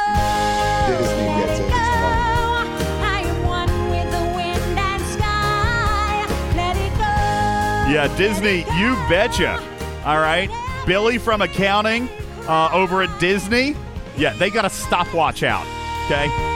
Disney 0.88 1.26
gets 1.26 1.60
it. 1.60 1.64
It's 1.64 1.70
fun. 1.70 2.66
I 3.02 3.22
am 3.24 3.46
one 3.46 3.90
with 3.90 4.10
the 4.10 4.24
wind 4.34 4.78
and 4.78 5.02
sky. 5.02 6.26
Let 6.56 6.76
it 6.76 6.92
go. 6.96 7.92
Yeah, 7.92 8.14
Disney, 8.16 8.58
you 8.78 8.94
betcha. 9.08 9.62
All 10.06 10.18
right. 10.18 10.50
Billy 10.86 11.18
from 11.18 11.42
accounting 11.42 12.08
uh, 12.46 12.70
over 12.72 13.02
at 13.02 13.20
Disney. 13.20 13.74
Yeah, 14.16 14.32
they 14.34 14.50
got 14.50 14.64
a 14.64 14.70
stopwatch 14.70 15.42
out. 15.42 15.66
Okay. 16.06 16.28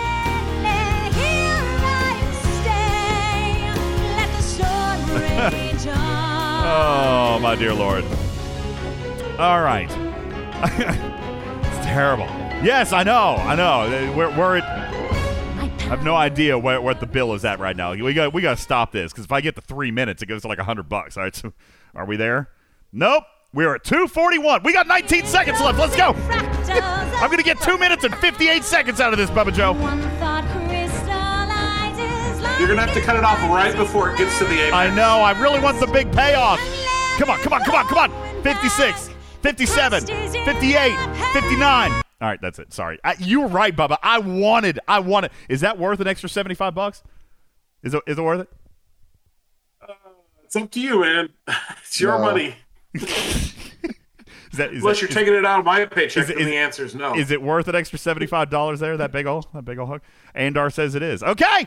Oh, 6.70 7.38
my 7.40 7.54
dear 7.54 7.72
Lord. 7.72 8.04
All 9.38 9.62
right. 9.62 9.88
it's 10.64 11.86
terrible. 11.86 12.26
Yes, 12.62 12.92
I 12.92 13.04
know. 13.04 13.36
I 13.36 13.54
know. 13.54 14.12
We're, 14.16 14.36
we're 14.36 14.56
at. 14.58 14.64
I 14.64 15.90
have 15.92 16.04
no 16.04 16.16
idea 16.16 16.58
where, 16.58 16.80
what 16.80 17.00
the 17.00 17.06
bill 17.06 17.32
is 17.34 17.44
at 17.44 17.60
right 17.60 17.76
now. 17.76 17.94
We 17.94 18.12
got 18.12 18.34
we 18.34 18.42
got 18.42 18.56
to 18.56 18.62
stop 18.62 18.92
this 18.92 19.12
because 19.12 19.24
if 19.24 19.32
I 19.32 19.40
get 19.40 19.54
to 19.54 19.60
three 19.60 19.90
minutes, 19.90 20.22
it 20.22 20.26
goes 20.26 20.42
to 20.42 20.48
like 20.48 20.58
hundred 20.58 20.88
bucks. 20.88 21.16
All 21.16 21.22
right, 21.22 21.34
so 21.34 21.52
are 21.94 22.04
we 22.04 22.16
there? 22.16 22.50
Nope. 22.92 23.24
We're 23.58 23.74
at 23.74 23.82
two 23.82 24.06
forty 24.06 24.38
one. 24.38 24.62
We 24.62 24.72
got 24.72 24.86
nineteen 24.86 25.26
seconds 25.26 25.60
left. 25.60 25.80
Let's 25.80 25.96
go. 25.96 26.14
I'm 26.14 27.28
gonna 27.28 27.42
get 27.42 27.60
two 27.60 27.76
minutes 27.76 28.04
and 28.04 28.14
fifty 28.14 28.48
eight 28.48 28.62
seconds 28.62 29.00
out 29.00 29.12
of 29.12 29.18
this, 29.18 29.30
Bubba 29.30 29.52
Joe. 29.52 29.72
You're 32.56 32.68
gonna 32.68 32.86
have 32.86 32.94
to 32.94 33.00
cut 33.00 33.16
it 33.16 33.24
off 33.24 33.40
right 33.50 33.74
before 33.74 34.12
it 34.12 34.18
gets 34.18 34.38
to 34.38 34.44
the 34.44 34.60
apex. 34.60 34.72
I 34.74 34.94
know. 34.94 35.22
I 35.22 35.32
really 35.40 35.58
want 35.58 35.80
the 35.80 35.88
big 35.88 36.12
payoff. 36.12 36.60
Come 37.18 37.30
on, 37.30 37.40
come 37.40 37.52
on, 37.52 37.62
come 37.62 37.74
on, 37.74 37.86
come 37.88 37.98
on. 37.98 38.42
56, 38.44 39.10
57, 39.42 40.06
58, 40.06 41.16
59. 41.32 41.90
All 41.90 42.02
right, 42.20 42.40
that's 42.40 42.60
it. 42.60 42.72
Sorry. 42.72 43.00
I, 43.02 43.16
you 43.18 43.40
were 43.40 43.48
right, 43.48 43.74
Bubba. 43.74 43.98
I 44.04 44.20
wanted, 44.20 44.78
I 44.86 45.00
wanted. 45.00 45.32
Is 45.48 45.62
that 45.62 45.78
worth 45.80 45.98
an 45.98 46.06
extra 46.06 46.28
75 46.28 46.76
bucks? 46.76 47.02
Is 47.82 47.92
it, 47.92 48.04
is 48.06 48.18
it 48.18 48.22
worth 48.22 48.42
it? 48.42 48.48
Uh, 49.82 49.94
it's 50.44 50.54
up 50.54 50.70
to 50.70 50.80
you, 50.80 51.00
man. 51.00 51.30
It's 51.82 52.00
your 52.00 52.12
No. 52.18 52.24
money. 52.24 52.54
Is 53.02 54.56
that, 54.58 54.72
is 54.72 54.78
Unless 54.82 54.96
that- 54.96 55.02
you're 55.02 55.08
is- 55.10 55.14
taking 55.14 55.34
it 55.34 55.44
out 55.44 55.58
of 55.60 55.64
my 55.66 55.84
paycheck, 55.84 56.24
is 56.24 56.30
it- 56.30 56.38
is- 56.38 56.46
the 56.46 56.56
answer 56.56 56.84
is 56.84 56.94
no. 56.94 57.14
Is 57.14 57.30
it 57.30 57.42
worth 57.42 57.68
an 57.68 57.74
extra 57.74 57.98
seventy-five 57.98 58.48
dollars 58.50 58.80
there? 58.80 58.96
That 58.96 59.12
big 59.12 59.26
old, 59.26 59.46
that 59.54 59.64
big 59.64 59.78
old 59.78 59.88
hook. 59.90 60.02
Andar 60.34 60.72
says 60.72 60.94
it 60.94 61.02
is. 61.02 61.22
Okay, 61.22 61.66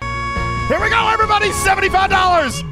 here 0.67 0.81
we 0.81 0.89
go, 0.89 1.07
everybody. 1.09 1.51
Seventy-five 1.51 2.09
dollars. 2.09 2.63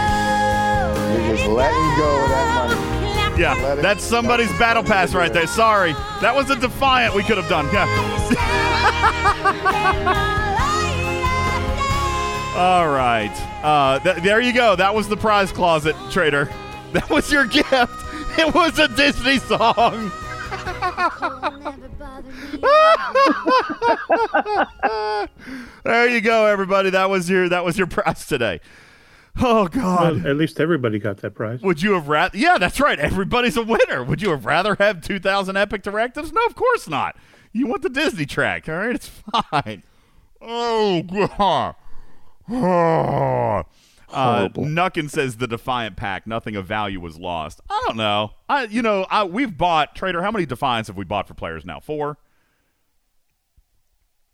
You're 0.00 1.36
just 1.36 1.48
letting 1.50 1.96
go 1.96 2.22
of 2.24 2.28
that 2.30 2.68
money. 2.68 3.40
Yeah, 3.40 3.54
Let 3.54 3.82
that's 3.82 4.04
somebody's 4.04 4.50
battle 4.58 4.82
pass 4.82 5.14
right 5.14 5.32
there. 5.32 5.46
Sorry, 5.46 5.92
that 6.20 6.34
was 6.34 6.50
a 6.50 6.56
defiant 6.56 7.14
we 7.14 7.22
could 7.22 7.38
have 7.38 7.48
done. 7.48 7.66
Yeah. 7.72 7.86
All 12.56 12.88
right. 12.88 13.30
Uh, 13.62 13.98
th- 14.00 14.22
there 14.22 14.40
you 14.40 14.52
go. 14.52 14.74
That 14.76 14.94
was 14.94 15.08
the 15.08 15.16
prize 15.16 15.52
closet, 15.52 15.96
Trader. 16.10 16.48
That 16.92 17.08
was 17.08 17.30
your 17.30 17.46
gift. 17.46 17.70
It 18.36 18.52
was 18.52 18.76
a 18.80 18.88
Disney 18.88 19.38
song. 19.38 20.10
there 25.84 26.08
you 26.08 26.20
go, 26.20 26.46
everybody. 26.46 26.90
That 26.90 27.08
was 27.08 27.30
your 27.30 27.48
that 27.48 27.64
was 27.64 27.78
your 27.78 27.86
prize 27.86 28.26
today. 28.26 28.60
Oh 29.40 29.68
God! 29.68 30.16
Well, 30.22 30.26
at 30.26 30.36
least 30.36 30.58
everybody 30.58 30.98
got 30.98 31.18
that 31.18 31.36
prize. 31.36 31.62
Would 31.62 31.80
you 31.80 31.92
have 31.92 32.08
rather? 32.08 32.36
Yeah, 32.36 32.58
that's 32.58 32.80
right. 32.80 32.98
Everybody's 32.98 33.56
a 33.56 33.62
winner. 33.62 34.02
Would 34.02 34.20
you 34.20 34.30
have 34.30 34.44
rather 34.44 34.74
have 34.74 35.00
two 35.00 35.20
thousand 35.20 35.56
epic 35.56 35.82
directives? 35.82 36.32
No, 36.32 36.44
of 36.46 36.56
course 36.56 36.88
not. 36.88 37.14
You 37.52 37.68
want 37.68 37.82
the 37.82 37.88
Disney 37.88 38.26
track, 38.26 38.68
all 38.68 38.74
right? 38.74 38.96
It's 38.96 39.08
fine. 39.52 39.84
Oh 40.40 41.02
God! 41.02 41.76
Oh. 42.50 43.62
Uh, 44.12 44.38
Horrible. 44.38 44.64
Nuckin 44.64 45.08
says 45.08 45.36
the 45.36 45.46
Defiant 45.46 45.94
pack, 45.96 46.26
nothing 46.26 46.56
of 46.56 46.66
value 46.66 46.98
was 46.98 47.16
lost. 47.16 47.60
I 47.70 47.84
don't 47.86 47.96
know. 47.96 48.32
I, 48.48 48.64
you 48.64 48.82
know, 48.82 49.06
I, 49.08 49.22
we've 49.22 49.56
bought 49.56 49.94
Trader. 49.94 50.20
How 50.20 50.32
many 50.32 50.46
Defiants 50.46 50.88
have 50.88 50.96
we 50.96 51.04
bought 51.04 51.28
for 51.28 51.34
players 51.34 51.64
now? 51.64 51.78
Four. 51.78 52.18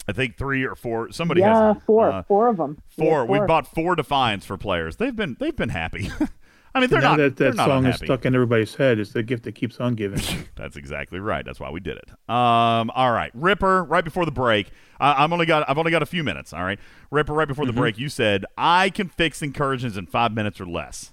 I 0.08 0.12
think 0.12 0.38
three 0.38 0.64
or 0.64 0.74
four. 0.76 1.12
Somebody 1.12 1.40
yeah, 1.40 1.74
has 1.74 1.82
four, 1.84 2.10
uh, 2.10 2.22
four 2.22 2.48
of 2.48 2.56
them. 2.56 2.80
Four. 2.88 3.26
We've 3.26 3.46
bought 3.46 3.66
four 3.66 3.96
Defiants 3.96 4.46
for 4.46 4.56
players. 4.56 4.96
They've 4.96 5.14
been 5.14 5.36
they've 5.38 5.54
been 5.54 5.68
happy. 5.68 6.10
I 6.76 6.80
mean, 6.80 6.90
they're 6.90 7.00
now 7.00 7.10
not. 7.10 7.16
that 7.16 7.36
they're 7.36 7.50
that 7.52 7.56
not 7.56 7.66
song 7.66 7.86
is 7.86 7.96
stuck 7.96 8.26
in 8.26 8.34
everybody's 8.34 8.74
head. 8.74 8.98
It's 8.98 9.12
the 9.12 9.22
gift 9.22 9.44
that 9.44 9.52
keeps 9.52 9.80
on 9.80 9.94
giving. 9.94 10.20
That's 10.56 10.76
exactly 10.76 11.18
right. 11.18 11.44
That's 11.44 11.58
why 11.58 11.70
we 11.70 11.80
did 11.80 11.96
it. 11.96 12.10
Um, 12.28 12.90
all 12.94 13.12
right, 13.12 13.30
Ripper. 13.34 13.82
Right 13.84 14.04
before 14.04 14.24
the 14.26 14.30
break, 14.30 14.68
uh, 15.00 15.14
I'm 15.16 15.32
only 15.32 15.46
got 15.46 15.68
I've 15.68 15.78
only 15.78 15.90
got 15.90 16.02
a 16.02 16.06
few 16.06 16.22
minutes. 16.22 16.52
All 16.52 16.62
right, 16.64 16.78
Ripper. 17.10 17.32
Right 17.32 17.48
before 17.48 17.66
the 17.66 17.72
Mhm. 17.72 17.76
break, 17.76 17.98
you 17.98 18.08
said 18.08 18.44
I 18.58 18.90
can 18.90 19.08
fix 19.08 19.42
incursions 19.42 19.96
in 19.96 20.06
five 20.06 20.32
minutes 20.32 20.60
or 20.60 20.66
less. 20.66 21.12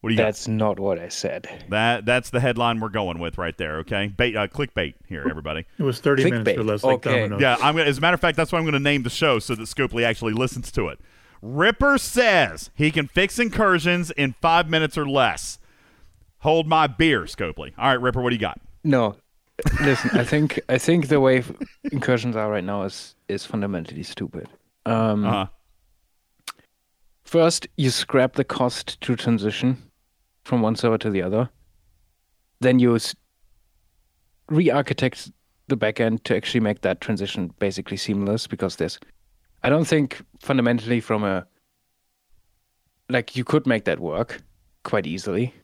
What 0.00 0.10
do 0.10 0.16
you 0.16 0.18
That's 0.18 0.46
not 0.48 0.78
what 0.78 0.98
I 0.98 1.08
said. 1.08 1.48
That 1.70 2.04
that's 2.04 2.28
the 2.28 2.40
headline 2.40 2.78
we're 2.78 2.90
going 2.90 3.18
with 3.18 3.38
right 3.38 3.56
there. 3.56 3.78
Okay, 3.78 4.08
bait 4.08 4.36
uh, 4.36 4.46
clickbait 4.48 4.94
here, 5.08 5.24
everybody. 5.28 5.64
It 5.78 5.82
was 5.82 5.98
30 5.98 6.30
minutes 6.30 6.58
or 6.58 6.62
less, 6.62 6.84
like 6.84 7.00
Domino's. 7.00 7.40
Yeah, 7.40 7.56
I'm 7.62 7.74
gonna, 7.74 7.88
as 7.88 7.96
a 7.96 8.00
matter 8.02 8.14
of 8.14 8.20
fact, 8.20 8.36
that's 8.36 8.52
why 8.52 8.58
I'm 8.58 8.64
going 8.64 8.74
to 8.74 8.80
name 8.80 9.02
the 9.02 9.08
show 9.08 9.38
so 9.38 9.54
that 9.54 9.62
Scopely 9.62 10.04
actually 10.04 10.34
listens 10.34 10.70
to 10.72 10.88
it. 10.88 11.00
Ripper 11.44 11.98
says 11.98 12.70
he 12.74 12.90
can 12.90 13.06
fix 13.06 13.38
incursions 13.38 14.10
in 14.10 14.34
five 14.40 14.70
minutes 14.70 14.96
or 14.96 15.06
less. 15.06 15.58
Hold 16.38 16.66
my 16.66 16.86
beer, 16.86 17.22
Scopely. 17.24 17.72
All 17.76 17.88
right, 17.88 18.00
Ripper, 18.00 18.22
what 18.22 18.30
do 18.30 18.36
you 18.36 18.40
got? 18.40 18.58
No, 18.82 19.16
listen. 19.82 20.10
I 20.14 20.24
think 20.24 20.58
I 20.70 20.78
think 20.78 21.08
the 21.08 21.20
way 21.20 21.44
incursions 21.92 22.34
are 22.34 22.50
right 22.50 22.64
now 22.64 22.82
is 22.84 23.14
is 23.28 23.44
fundamentally 23.44 24.02
stupid. 24.02 24.48
Um, 24.86 25.24
Uh-huh. 25.26 25.46
First, 27.24 27.66
you 27.76 27.90
scrap 27.90 28.34
the 28.34 28.44
cost 28.44 29.00
to 29.02 29.14
transition 29.16 29.82
from 30.44 30.62
one 30.62 30.76
server 30.76 30.98
to 30.98 31.10
the 31.10 31.22
other. 31.22 31.50
Then 32.60 32.78
you 32.78 32.98
re-architect 34.48 35.30
the 35.68 35.76
backend 35.76 36.22
to 36.24 36.36
actually 36.36 36.60
make 36.60 36.82
that 36.82 37.00
transition 37.00 37.52
basically 37.58 37.96
seamless 37.96 38.46
because 38.46 38.76
there's 38.76 38.98
I 39.64 39.70
don't 39.70 39.86
think 39.86 40.22
fundamentally 40.40 41.00
from 41.00 41.24
a 41.24 41.46
like 43.08 43.34
you 43.34 43.44
could 43.44 43.66
make 43.66 43.84
that 43.84 43.98
work 43.98 44.42
quite 44.82 45.06
easily. 45.06 45.54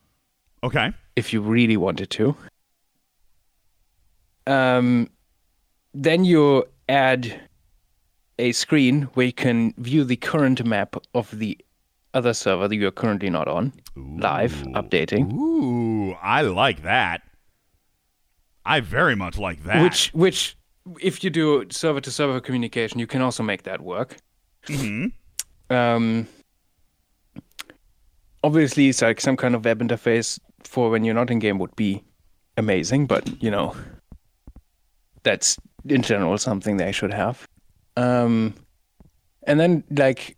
Okay. 0.63 0.93
If 1.17 1.33
you 1.33 1.43
really 1.43 1.77
wanted 1.77 2.11
to. 2.11 2.35
Um 4.47 5.11
then 5.93 6.25
you 6.25 6.65
add 6.89 7.41
a 8.39 8.53
screen 8.53 9.03
where 9.15 9.27
you 9.27 9.33
can 9.35 9.75
view 9.77 10.05
the 10.05 10.17
current 10.17 10.65
map 10.65 10.97
of 11.15 11.39
the 11.39 11.59
other 12.15 12.33
server 12.33 12.69
that 12.69 12.77
you're 12.77 12.91
currently 12.91 13.29
not 13.29 13.49
on 13.49 13.73
live 13.97 14.55
updating. 14.75 15.31
Ooh, 15.35 16.13
I 16.23 16.41
like 16.41 16.83
that. 16.83 17.21
I 18.65 18.81
very 18.81 19.15
much 19.15 19.37
like 19.37 19.65
that. 19.65 19.83
Which 19.83 20.09
which 20.15 20.57
if 21.01 21.23
you 21.23 21.31
do 21.31 21.67
server 21.71 22.01
to 22.01 22.11
server 22.11 22.41
communication, 22.41 22.99
you 22.99 23.07
can 23.07 23.23
also 23.23 23.43
make 23.43 23.63
that 23.65 23.81
work. 23.81 24.17
Mm-hmm. 24.67 25.75
Um 25.75 26.27
obviously 28.43 28.89
it's 28.89 29.03
like 29.03 29.21
some 29.21 29.37
kind 29.37 29.55
of 29.55 29.65
web 29.65 29.81
interface 29.81 30.39
for 30.65 30.91
when 30.91 31.05
you're 31.05 31.15
not 31.15 31.31
in 31.31 31.39
game 31.39 31.59
would 31.59 31.75
be 31.77 32.03
amazing, 32.57 33.07
but 33.07 33.43
you 33.43 33.51
know 33.51 33.75
that's 35.23 35.59
in 35.87 36.03
general 36.03 36.37
something 36.39 36.77
they 36.77 36.93
should 36.93 37.13
have. 37.13 37.47
Um 37.97 38.55
and 39.47 39.61
then 39.61 39.85
like 39.91 40.37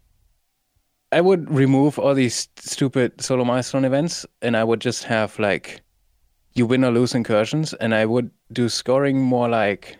I 1.12 1.20
would 1.20 1.50
remove 1.50 1.98
all 1.98 2.14
these 2.14 2.48
stupid 2.56 3.20
solo 3.20 3.44
milestone 3.44 3.84
events 3.84 4.24
and 4.40 4.56
I 4.56 4.64
would 4.64 4.80
just 4.80 5.04
have 5.04 5.38
like 5.38 5.82
you 6.54 6.66
win 6.66 6.84
or 6.84 6.90
lose 6.90 7.14
incursions 7.14 7.74
and 7.74 7.94
I 7.94 8.06
would 8.06 8.30
do 8.52 8.68
scoring 8.68 9.20
more 9.20 9.48
like 9.48 9.98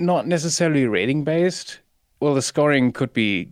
not 0.00 0.26
necessarily 0.26 0.86
rating 0.86 1.24
based. 1.24 1.80
Well, 2.20 2.34
the 2.34 2.42
scoring 2.42 2.92
could 2.92 3.12
be 3.12 3.48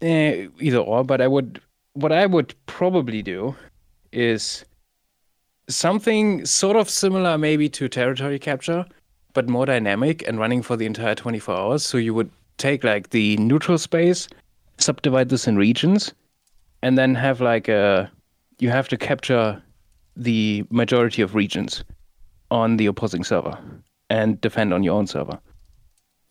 eh, 0.00 0.46
either 0.60 0.78
or, 0.78 1.04
but 1.04 1.20
I 1.20 1.28
would 1.28 1.60
what 1.94 2.12
I 2.12 2.26
would 2.26 2.54
probably 2.66 3.22
do 3.22 3.54
is 4.12 4.64
something 5.68 6.44
sort 6.44 6.76
of 6.76 6.88
similar 6.88 7.36
maybe 7.36 7.68
to 7.68 7.88
territory 7.88 8.38
capture, 8.38 8.84
but 9.34 9.48
more 9.48 9.66
dynamic 9.66 10.26
and 10.26 10.38
running 10.38 10.62
for 10.62 10.76
the 10.76 10.86
entire 10.86 11.14
24 11.14 11.54
hours. 11.54 11.84
So 11.84 11.98
you 11.98 12.14
would 12.14 12.30
take 12.58 12.84
like 12.84 13.10
the 13.10 13.36
neutral 13.36 13.78
space, 13.78 14.28
subdivide 14.78 15.28
this 15.28 15.46
in 15.46 15.56
regions, 15.56 16.12
and 16.82 16.96
then 16.98 17.14
have 17.14 17.40
like 17.40 17.68
a 17.68 18.10
you 18.58 18.70
have 18.70 18.88
to 18.88 18.96
capture 18.96 19.62
the 20.16 20.64
majority 20.70 21.22
of 21.22 21.34
regions 21.34 21.84
on 22.50 22.76
the 22.76 22.86
opposing 22.86 23.24
server 23.24 23.58
and 24.10 24.40
defend 24.40 24.74
on 24.74 24.82
your 24.82 24.94
own 24.94 25.06
server. 25.06 25.38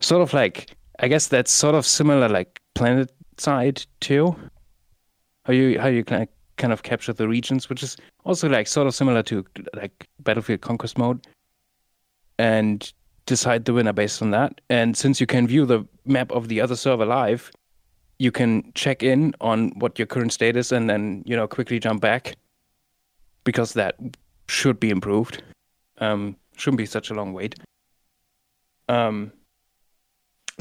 Sort 0.01 0.21
of 0.21 0.33
like 0.33 0.75
I 0.99 1.07
guess 1.07 1.27
that's 1.27 1.51
sort 1.51 1.75
of 1.75 1.85
similar 1.85 2.29
like 2.29 2.61
planet 2.75 3.11
side 3.37 3.83
too. 3.99 4.35
How 5.45 5.53
you 5.53 5.79
how 5.79 5.87
you 5.87 6.03
kind 6.03 6.23
of, 6.23 6.29
kind 6.57 6.73
of 6.73 6.83
capture 6.83 7.13
the 7.13 7.27
regions, 7.27 7.69
which 7.69 7.81
is 7.81 7.97
also 8.23 8.47
like 8.47 8.67
sort 8.67 8.87
of 8.87 8.93
similar 8.93 9.23
to 9.23 9.45
like 9.75 10.07
Battlefield 10.19 10.61
Conquest 10.61 10.97
mode, 10.97 11.25
and 12.37 12.91
decide 13.25 13.65
the 13.65 13.73
winner 13.73 13.93
based 13.93 14.21
on 14.21 14.31
that. 14.31 14.61
And 14.69 14.95
since 14.95 15.19
you 15.19 15.25
can 15.27 15.47
view 15.47 15.65
the 15.65 15.85
map 16.05 16.31
of 16.31 16.47
the 16.47 16.61
other 16.61 16.75
server 16.75 17.05
live, 17.05 17.51
you 18.19 18.31
can 18.31 18.71
check 18.75 19.01
in 19.01 19.33
on 19.41 19.69
what 19.79 19.97
your 19.97 20.05
current 20.05 20.33
state 20.33 20.55
is, 20.55 20.71
and 20.71 20.89
then 20.89 21.23
you 21.25 21.35
know 21.35 21.47
quickly 21.47 21.79
jump 21.79 22.01
back 22.01 22.35
because 23.43 23.73
that 23.73 23.95
should 24.47 24.79
be 24.79 24.91
improved. 24.91 25.41
Um, 25.97 26.35
shouldn't 26.57 26.77
be 26.77 26.85
such 26.85 27.09
a 27.09 27.15
long 27.15 27.33
wait. 27.33 27.55
Um, 28.87 29.31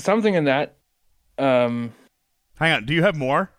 something 0.01 0.35
in 0.35 0.45
that. 0.45 0.77
Um, 1.39 1.95
Hang 2.57 2.73
on. 2.73 2.87
Do 2.87 2.95
you 2.95 3.03
have 3.03 3.17
more? 3.17 3.51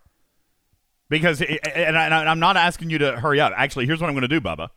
Because, 1.10 1.42
and, 1.42 1.98
I, 1.98 2.08
I'm 2.08 2.40
not 2.40 2.56
asking 2.56 2.90
you 2.90 2.98
to 3.00 3.20
hurry 3.20 3.42
up. 3.42 3.52
Actually, 3.56 3.86
here's 3.86 4.00
what 4.00 4.08
I'm 4.08 4.14
going 4.14 4.22
to 4.22 4.28
do, 4.28 4.40
Bubba. 4.40 4.70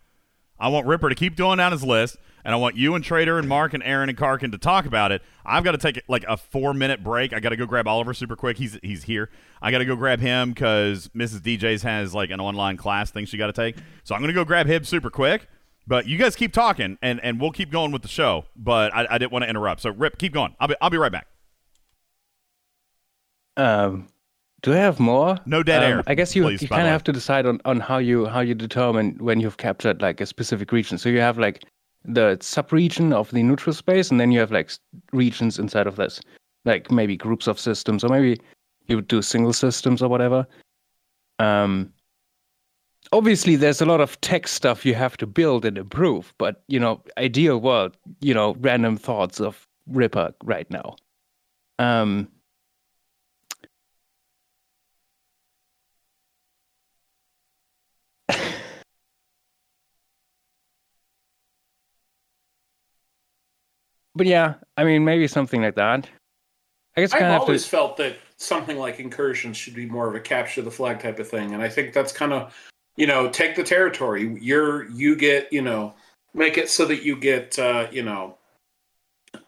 I 0.58 0.68
want 0.68 0.86
Ripper 0.86 1.08
to 1.08 1.14
keep 1.14 1.36
doing 1.36 1.58
down 1.58 1.72
his 1.72 1.84
list, 1.84 2.16
and 2.44 2.54
I 2.54 2.56
want 2.56 2.76
you 2.76 2.94
and 2.94 3.04
Trader 3.04 3.38
and 3.38 3.48
Mark 3.48 3.74
and 3.74 3.82
Aaron 3.82 4.08
and 4.08 4.16
Karkin 4.16 4.50
to 4.52 4.58
talk 4.58 4.86
about 4.86 5.12
it. 5.12 5.22
I've 5.44 5.62
got 5.62 5.72
to 5.72 5.78
take 5.78 6.02
like 6.08 6.24
a 6.28 6.36
four 6.36 6.74
minute 6.74 7.04
break. 7.04 7.32
I 7.32 7.40
got 7.40 7.50
to 7.50 7.56
go 7.56 7.66
grab 7.66 7.86
Oliver 7.86 8.14
super 8.14 8.36
quick. 8.36 8.56
He's 8.56 8.78
he's 8.82 9.04
here. 9.04 9.30
I 9.60 9.70
got 9.70 9.78
to 9.78 9.84
go 9.84 9.94
grab 9.96 10.20
him 10.20 10.50
because 10.50 11.08
Mrs. 11.08 11.40
DJs 11.40 11.82
has 11.82 12.14
like 12.14 12.30
an 12.30 12.40
online 12.40 12.76
class 12.76 13.10
thing 13.10 13.26
she 13.26 13.36
got 13.36 13.46
to 13.46 13.52
take. 13.52 13.76
So 14.04 14.14
I'm 14.14 14.20
going 14.20 14.28
to 14.28 14.34
go 14.34 14.44
grab 14.44 14.66
him 14.66 14.84
super 14.84 15.10
quick. 15.10 15.48
But 15.86 16.06
you 16.06 16.16
guys 16.16 16.34
keep 16.34 16.52
talking, 16.52 16.96
and, 17.02 17.20
and 17.22 17.38
we'll 17.38 17.50
keep 17.50 17.70
going 17.70 17.92
with 17.92 18.02
the 18.02 18.08
show. 18.08 18.46
But 18.56 18.94
I, 18.94 19.06
I 19.10 19.18
didn't 19.18 19.32
want 19.32 19.42
to 19.42 19.50
interrupt. 19.50 19.82
So 19.82 19.90
Rip, 19.90 20.18
keep 20.18 20.32
going. 20.32 20.56
I'll 20.58 20.68
be 20.68 20.76
I'll 20.80 20.90
be 20.90 20.96
right 20.96 21.12
back. 21.12 21.26
Um, 23.56 24.08
do 24.62 24.72
I 24.72 24.76
have 24.76 24.98
more? 24.98 25.36
No 25.44 25.62
dead 25.62 25.82
Um, 25.82 25.90
air, 25.90 26.02
I 26.06 26.14
guess 26.14 26.34
you, 26.34 26.42
please, 26.42 26.62
you 26.62 26.68
kind 26.68 26.82
of 26.82 26.88
have 26.88 27.04
to 27.04 27.12
decide 27.12 27.46
on, 27.46 27.60
on 27.64 27.80
how 27.80 27.98
you 27.98 28.26
how 28.26 28.40
you 28.40 28.54
determine 28.54 29.16
when 29.18 29.38
you've 29.40 29.58
captured 29.58 30.00
like 30.00 30.20
a 30.20 30.26
specific 30.26 30.72
region. 30.72 30.96
So 30.98 31.08
you 31.08 31.20
have 31.20 31.38
like 31.38 31.64
the 32.04 32.38
sub-region 32.40 33.12
of 33.12 33.30
the 33.30 33.42
neutral 33.42 33.74
space, 33.74 34.10
and 34.10 34.18
then 34.18 34.32
you 34.32 34.40
have 34.40 34.50
like 34.52 34.70
regions 35.12 35.58
inside 35.58 35.86
of 35.86 35.96
this, 35.96 36.20
like 36.64 36.90
maybe 36.90 37.16
groups 37.16 37.46
of 37.46 37.60
systems, 37.60 38.04
or 38.04 38.08
maybe 38.08 38.40
you 38.86 38.96
would 38.96 39.08
do 39.08 39.22
single 39.22 39.52
systems 39.52 40.02
or 40.02 40.08
whatever. 40.08 40.46
Um, 41.38 41.92
obviously, 43.12 43.56
there's 43.56 43.80
a 43.80 43.86
lot 43.86 44.00
of 44.00 44.20
tech 44.20 44.48
stuff 44.48 44.86
you 44.86 44.94
have 44.94 45.16
to 45.18 45.26
build 45.26 45.64
and 45.64 45.76
improve, 45.78 46.32
but 46.38 46.62
you 46.68 46.80
know, 46.80 47.02
ideal 47.18 47.60
world, 47.60 47.96
you 48.20 48.34
know, 48.34 48.56
random 48.60 48.96
thoughts 48.96 49.40
of 49.40 49.66
Ripper 49.86 50.34
right 50.42 50.70
now. 50.70 50.96
Um, 51.78 52.28
But 64.14 64.26
yeah, 64.26 64.54
I 64.76 64.84
mean, 64.84 65.04
maybe 65.04 65.26
something 65.26 65.62
like 65.62 65.74
that. 65.76 66.08
I 66.96 67.00
guess 67.00 67.12
kind 67.12 67.26
I've 67.26 67.40
always 67.40 67.64
to. 67.64 67.68
felt 67.70 67.96
that 67.96 68.16
something 68.36 68.78
like 68.78 69.00
incursions 69.00 69.56
should 69.56 69.74
be 69.74 69.86
more 69.86 70.08
of 70.08 70.14
a 70.14 70.20
capture 70.20 70.62
the 70.62 70.70
flag 70.70 71.00
type 71.00 71.18
of 71.18 71.28
thing, 71.28 71.52
and 71.52 71.62
I 71.62 71.68
think 71.68 71.92
that's 71.92 72.12
kind 72.12 72.32
of 72.32 72.54
you 72.96 73.06
know 73.08 73.28
take 73.28 73.56
the 73.56 73.64
territory. 73.64 74.38
You're 74.40 74.88
you 74.90 75.16
get 75.16 75.52
you 75.52 75.62
know 75.62 75.94
make 76.34 76.56
it 76.58 76.68
so 76.68 76.84
that 76.86 77.02
you 77.02 77.16
get 77.16 77.58
uh, 77.58 77.88
you 77.90 78.04
know 78.04 78.36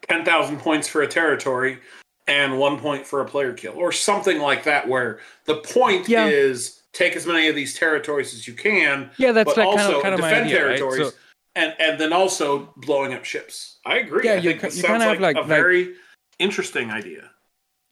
ten 0.09 0.25
thousand 0.25 0.59
points 0.59 0.89
for 0.89 1.03
a 1.03 1.07
territory 1.07 1.79
and 2.27 2.59
one 2.59 2.81
point 2.81 3.07
for 3.07 3.21
a 3.21 3.25
player 3.25 3.53
kill 3.53 3.75
or 3.77 3.93
something 3.93 4.41
like 4.41 4.65
that, 4.65 4.89
where 4.89 5.21
the 5.45 5.57
point 5.59 6.09
Yeah. 6.09 6.27
is 6.27 6.83
take 6.93 7.15
as 7.15 7.25
many 7.27 7.47
of 7.47 7.55
these 7.55 7.75
territories 7.79 8.35
as 8.35 8.49
you 8.49 8.55
can. 8.55 9.11
Yeah, 9.19 9.31
that's 9.31 9.55
but 9.55 9.59
like 9.59 9.67
kind 9.77 9.81
of- 9.81 9.87
also 9.87 10.03
kind 10.03 10.15
of 10.15 10.21
my 10.21 10.31
defend 10.31 10.47
idea, 10.47 10.67
right? 10.67 10.79
territories. 10.79 11.11
So- 11.11 11.17
and, 11.57 11.75
and 11.81 11.99
then 12.01 12.13
also 12.13 12.73
blowing 12.77 13.13
up 13.15 13.25
ships. 13.25 13.79
I 13.85 13.99
agree. 13.99 14.23
Yeah, 14.25 14.33
I 14.35 14.37
you 14.37 14.51
think 14.51 14.61
ca- 14.61 14.69
you 14.69 14.83
kinda 14.83 15.05
have, 15.05 15.21
like, 15.21 15.21
like- 15.21 15.37
a 15.37 15.41
like- 15.41 15.49
very 15.49 15.95
interesting 16.39 16.91
idea. 16.91 17.31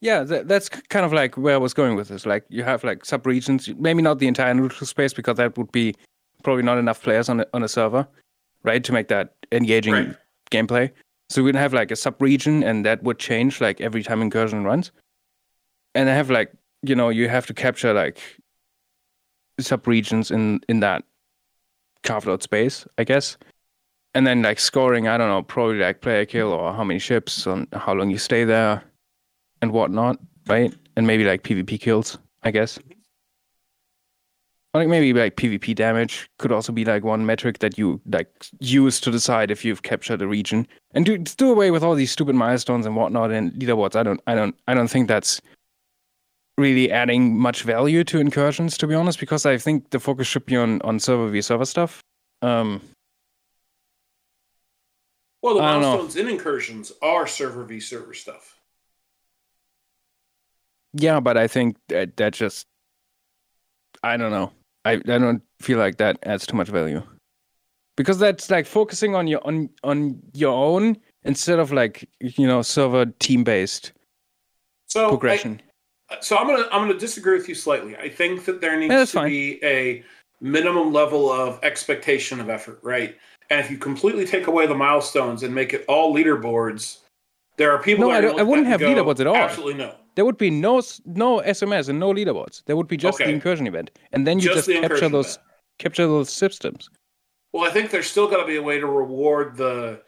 Yeah, 0.01 0.23
that, 0.25 0.49
that's 0.49 0.68
kind 0.68 1.07
of 1.07 1.12
like 1.15 1.36
where 1.39 1.55
I 1.55 1.59
was 1.59 1.73
going 1.73 1.97
with 1.97 2.09
this. 2.09 2.26
Like 2.26 2.44
you 2.51 2.62
have 2.62 2.84
like 2.84 3.07
sub 3.07 3.26
regions, 3.26 3.70
maybe 3.78 4.02
not 4.02 4.18
the 4.18 4.26
entire 4.28 4.52
neutral 4.52 4.86
space 4.86 5.15
because 5.15 5.36
that 5.39 5.57
would 5.57 5.73
be 5.73 5.94
probably 6.43 6.62
not 6.62 6.76
enough 6.76 7.02
players 7.02 7.31
on 7.31 7.41
a, 7.41 7.47
on 7.55 7.62
a 7.62 7.68
server, 7.68 8.07
right, 8.65 8.84
to 8.84 8.93
make 8.93 9.09
that 9.09 9.34
engaging 9.51 9.94
Right. 9.94 10.15
gameplay. 10.51 10.91
So 11.31 11.43
we'd 11.43 11.55
have 11.57 11.73
like 11.73 11.91
a 11.91 11.97
sub 11.97 12.20
region, 12.20 12.62
and 12.62 12.84
that 12.84 13.02
would 13.02 13.18
change 13.18 13.62
like 13.62 13.81
every 13.81 14.02
time 14.02 14.20
incursion 14.20 14.62
runs. 14.62 14.93
And 15.94 16.10
I 16.10 16.15
have 16.15 16.28
like 16.28 16.52
you 16.83 16.94
know 16.94 17.09
you 17.09 17.31
have 17.31 17.47
to 17.47 17.55
capture 17.55 17.94
like 17.94 18.18
sub 19.59 19.86
regions 19.86 20.31
in 20.31 20.60
in 20.68 20.81
that 20.81 21.02
carved 22.02 22.28
out 22.28 22.43
space, 22.43 22.86
I 22.99 23.05
guess. 23.05 23.39
And 24.15 24.26
then 24.26 24.43
like 24.43 24.60
scoring, 24.60 25.09
I 25.09 25.18
don't 25.18 25.28
know, 25.28 25.43
probably 25.43 25.78
like 25.78 26.01
player 26.01 26.25
kill 26.25 26.52
or 26.52 26.73
how 26.73 26.84
many 26.84 27.01
ships 27.01 27.47
and 27.47 27.67
how 27.73 27.94
long 27.94 28.10
you 28.10 28.18
stay 28.18 28.44
there 28.44 28.83
and 29.60 29.73
whatnot, 29.73 30.18
right? 30.47 30.73
And 30.97 31.07
maybe 31.07 31.25
like 31.25 31.43
PvP 31.43 31.81
kills, 31.81 32.18
I 32.44 32.52
guess. 32.52 32.78
Or 34.73 34.81
like 34.81 34.89
maybe 34.89 35.12
like 35.12 35.36
PvP 35.36 35.75
damage 35.75 36.28
could 36.39 36.52
also 36.52 36.73
be 36.73 36.84
like 36.84 37.05
one 37.05 37.26
metric 37.26 37.59
that 37.60 37.78
you 37.78 38.01
like 38.07 38.28
use 38.60 39.01
to 39.01 39.10
decide 39.10 39.51
if 39.51 39.65
you've 39.65 39.83
captured 39.83 40.20
a 40.23 40.26
region. 40.26 40.67
And 40.93 41.07
do 41.07 41.18
do 41.18 41.51
away 41.51 41.70
with 41.70 41.83
all 41.83 41.94
these 41.94 42.10
stupid 42.10 42.34
milestones 42.34 42.84
and 42.86 42.97
whatnot 42.97 43.31
and 43.31 43.52
leaderboards. 43.52 43.97
I 43.97 44.02
don't 44.02 44.20
I 44.26 44.34
don't 44.34 44.55
I 44.67 44.75
don't 44.75 44.89
think 44.89 45.07
that's 45.09 45.41
really 46.59 46.91
adding 46.91 47.39
much 47.39 47.62
value 47.62 48.05
to 48.05 48.18
incursions 48.18 48.76
to 48.78 48.86
be 48.86 48.94
honest, 48.94 49.18
because 49.18 49.47
I 49.47 49.59
think 49.59 49.91
the 49.91 50.01
focus 50.01 50.26
should 50.26 50.47
be 50.47 50.57
on, 50.57 50.81
on 50.83 51.01
server 51.01 51.28
v 51.28 51.41
server 51.41 51.65
stuff. 51.65 52.01
Um 52.43 52.81
Well, 55.45 55.57
the 55.57 55.61
I 55.61 55.79
milestones 55.79 56.17
in 56.17 56.27
incursions 56.27 56.91
are 57.03 57.27
server 57.27 57.65
v 57.65 57.79
server 57.79 58.15
stuff. 58.15 58.57
Yeah, 60.95 61.21
but 61.21 61.37
I 61.37 61.49
think 61.49 61.77
that 61.91 62.17
that 62.17 62.33
just 62.33 62.67
I 64.03 64.17
don't 64.17 64.31
know. 64.31 64.53
I 64.87 64.93
I 64.93 64.97
don't 65.19 65.43
feel 65.61 65.77
like 65.79 65.99
that 65.99 66.17
adds 66.23 66.47
too 66.47 66.57
much 66.57 66.69
value. 66.69 67.03
Because 67.99 68.19
that's 68.19 68.49
like 68.51 68.65
focusing 68.65 69.15
on 69.15 69.27
your 69.27 69.47
on 69.47 69.69
on 69.83 70.19
your 70.33 70.55
own 70.55 70.97
instead 71.25 71.59
of 71.59 71.73
like 71.73 72.09
you 72.21 72.47
know 72.47 72.63
server 72.63 73.05
team 73.21 73.45
based 73.45 73.93
So 74.87 75.07
I- 75.07 75.09
progression. 75.11 75.61
So 76.23 76.39
I'm 76.39 76.47
gonna 76.47 76.69
I'm 76.73 76.89
gonna 76.89 76.99
disagree 76.99 77.37
with 77.37 77.51
you 77.51 77.55
slightly. 77.55 77.99
I 77.99 78.09
think 78.09 78.47
that 78.47 78.63
there 78.63 78.79
needs 78.81 78.93
Yeah, 78.95 79.01
to 79.05 79.07
fine. 79.13 79.29
be 79.29 79.63
a 79.63 80.03
minimum 80.41 80.91
level 80.91 81.31
of 81.31 81.59
expectation 81.63 82.41
of 82.41 82.49
effort, 82.49 82.79
right? 82.83 83.19
And 83.51 83.61
if 83.61 83.71
you 83.71 83.77
completely 83.77 84.25
take 84.27 84.47
away 84.47 84.67
the 84.67 84.75
milestones 84.75 85.43
and 85.43 85.55
make 85.55 85.75
it 85.75 85.85
all 85.87 86.15
leaderboards, 86.15 87.01
there 87.57 87.71
are 87.73 87.83
people. 87.83 88.09
no, 88.09 88.21
that 88.21 88.37
I, 88.37 88.41
I 88.41 88.43
wouldn't 88.43 88.67
have 88.67 88.81
go, 88.81 88.89
leaderboards 88.89 89.21
at 89.21 89.27
all. 89.27 89.37
Absolutely 89.37 89.75
no. 89.75 89.95
There 90.15 90.25
would 90.25 90.39
be 90.39 90.51
no 90.51 90.79
no 91.05 91.41
SMS 91.41 91.89
and 91.89 91.99
no 91.99 92.13
leaderboards. 92.13 92.63
There 92.67 92.77
would 92.77 92.89
be 92.89 92.97
just 92.97 93.19
the 93.19 93.29
incursion 93.29 93.67
event, 93.67 93.91
and 94.13 94.27
then 94.27 94.39
you 94.39 94.53
Just 94.53 94.69
just, 94.69 94.81
capture 94.81 95.09
those 95.09 95.39
capture 95.79 96.07
those 96.07 96.31
systems. 96.31 96.89
Well, 97.53 97.65
I 97.65 97.71
think 97.71 97.91
there's 97.91 98.07
still 98.07 98.29
got 98.29 98.39
to 98.39 98.47
be 98.47 98.57
a 98.57 98.63
way 98.63 98.79
to 98.81 98.87
reward 98.87 99.57
the 99.57 100.03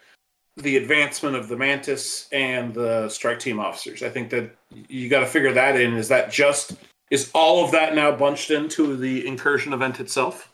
the 0.56 0.76
advancement 0.78 1.36
of 1.36 1.48
the 1.48 1.56
Mantis 1.56 2.28
and 2.32 2.72
the 2.72 3.08
strike 3.08 3.38
team 3.38 3.60
officers. 3.60 4.02
I 4.02 4.08
think 4.08 4.30
that 4.30 4.56
you 4.88 5.08
got 5.08 5.20
to 5.20 5.26
figure 5.26 5.52
that 5.52 5.78
in. 5.78 5.94
Is 5.94 6.08
that 6.08 6.30
just 6.30 6.76
is 7.10 7.30
all 7.34 7.64
of 7.64 7.70
that 7.72 7.94
now 7.94 8.10
bunched 8.10 8.50
into 8.50 8.96
the 8.96 9.26
incursion 9.26 9.72
event 9.72 10.00
itself? 10.00 10.50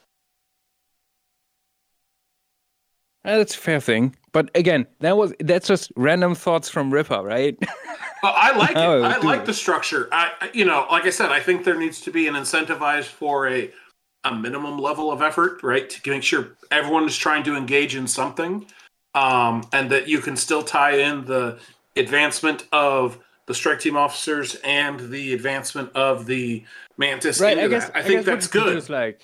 Uh, 3.24 3.38
that's 3.38 3.54
a 3.54 3.58
fair 3.58 3.80
thing, 3.80 4.16
but 4.32 4.50
again, 4.56 4.86
that 5.00 5.16
was 5.16 5.32
that's 5.40 5.68
just 5.68 5.92
random 5.96 6.34
thoughts 6.34 6.68
from 6.68 6.92
Ripper, 6.92 7.22
right? 7.22 7.56
Uh, 7.62 7.66
I 8.24 8.56
like 8.56 8.70
it. 8.72 8.76
Oh, 8.78 9.02
I 9.02 9.18
like 9.18 9.44
the 9.44 9.54
structure. 9.54 10.08
I, 10.10 10.50
you 10.52 10.64
know, 10.64 10.86
like 10.90 11.06
I 11.06 11.10
said, 11.10 11.30
I 11.30 11.40
think 11.40 11.64
there 11.64 11.78
needs 11.78 12.00
to 12.02 12.10
be 12.10 12.26
an 12.26 12.34
incentivized 12.34 13.04
for 13.04 13.48
a 13.48 13.70
a 14.24 14.34
minimum 14.34 14.78
level 14.78 15.10
of 15.10 15.20
effort, 15.22 15.62
right, 15.62 15.88
to 15.90 16.10
make 16.10 16.22
sure 16.22 16.56
everyone 16.70 17.04
is 17.04 17.16
trying 17.16 17.42
to 17.44 17.56
engage 17.56 17.94
in 17.96 18.06
something, 18.06 18.66
um, 19.14 19.64
and 19.72 19.90
that 19.90 20.08
you 20.08 20.18
can 20.20 20.36
still 20.36 20.62
tie 20.62 20.96
in 20.98 21.24
the 21.24 21.58
advancement 21.96 22.66
of 22.72 23.18
the 23.46 23.54
strike 23.54 23.80
team 23.80 23.96
officers 23.96 24.56
and 24.64 25.10
the 25.10 25.32
advancement 25.34 25.90
of 25.94 26.26
the 26.26 26.64
mantis. 26.96 27.40
right. 27.40 27.52
into 27.58 27.64
I 27.64 27.68
guess 27.68 27.86
that. 27.86 27.96
I 27.96 28.00
I 28.00 28.02
think 28.02 28.24
guess 28.24 28.24
that's 28.24 28.46
you 28.54 28.60
could 28.60 28.66
do 28.66 28.80
good. 28.80 28.90
like, 28.90 29.20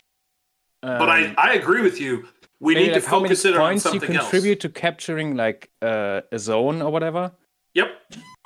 but 0.82 1.08
I, 1.08 1.26
um, 1.26 1.34
I 1.38 1.54
agree 1.54 1.82
with 1.82 2.00
you. 2.00 2.28
We 2.60 2.74
maybe 2.74 2.86
need 2.86 2.92
like 2.94 3.02
to 3.04 3.08
how 3.08 3.20
many 3.20 3.28
focus 3.28 3.44
it 3.44 3.54
on 3.54 3.60
points 3.60 3.84
you 3.84 3.90
something 3.90 4.16
else. 4.16 4.30
contribute 4.30 4.60
to 4.60 4.68
capturing 4.68 5.36
like 5.36 5.70
uh, 5.80 6.22
a 6.32 6.38
zone 6.38 6.82
or 6.82 6.90
whatever. 6.90 7.32
Yep. 7.74 7.88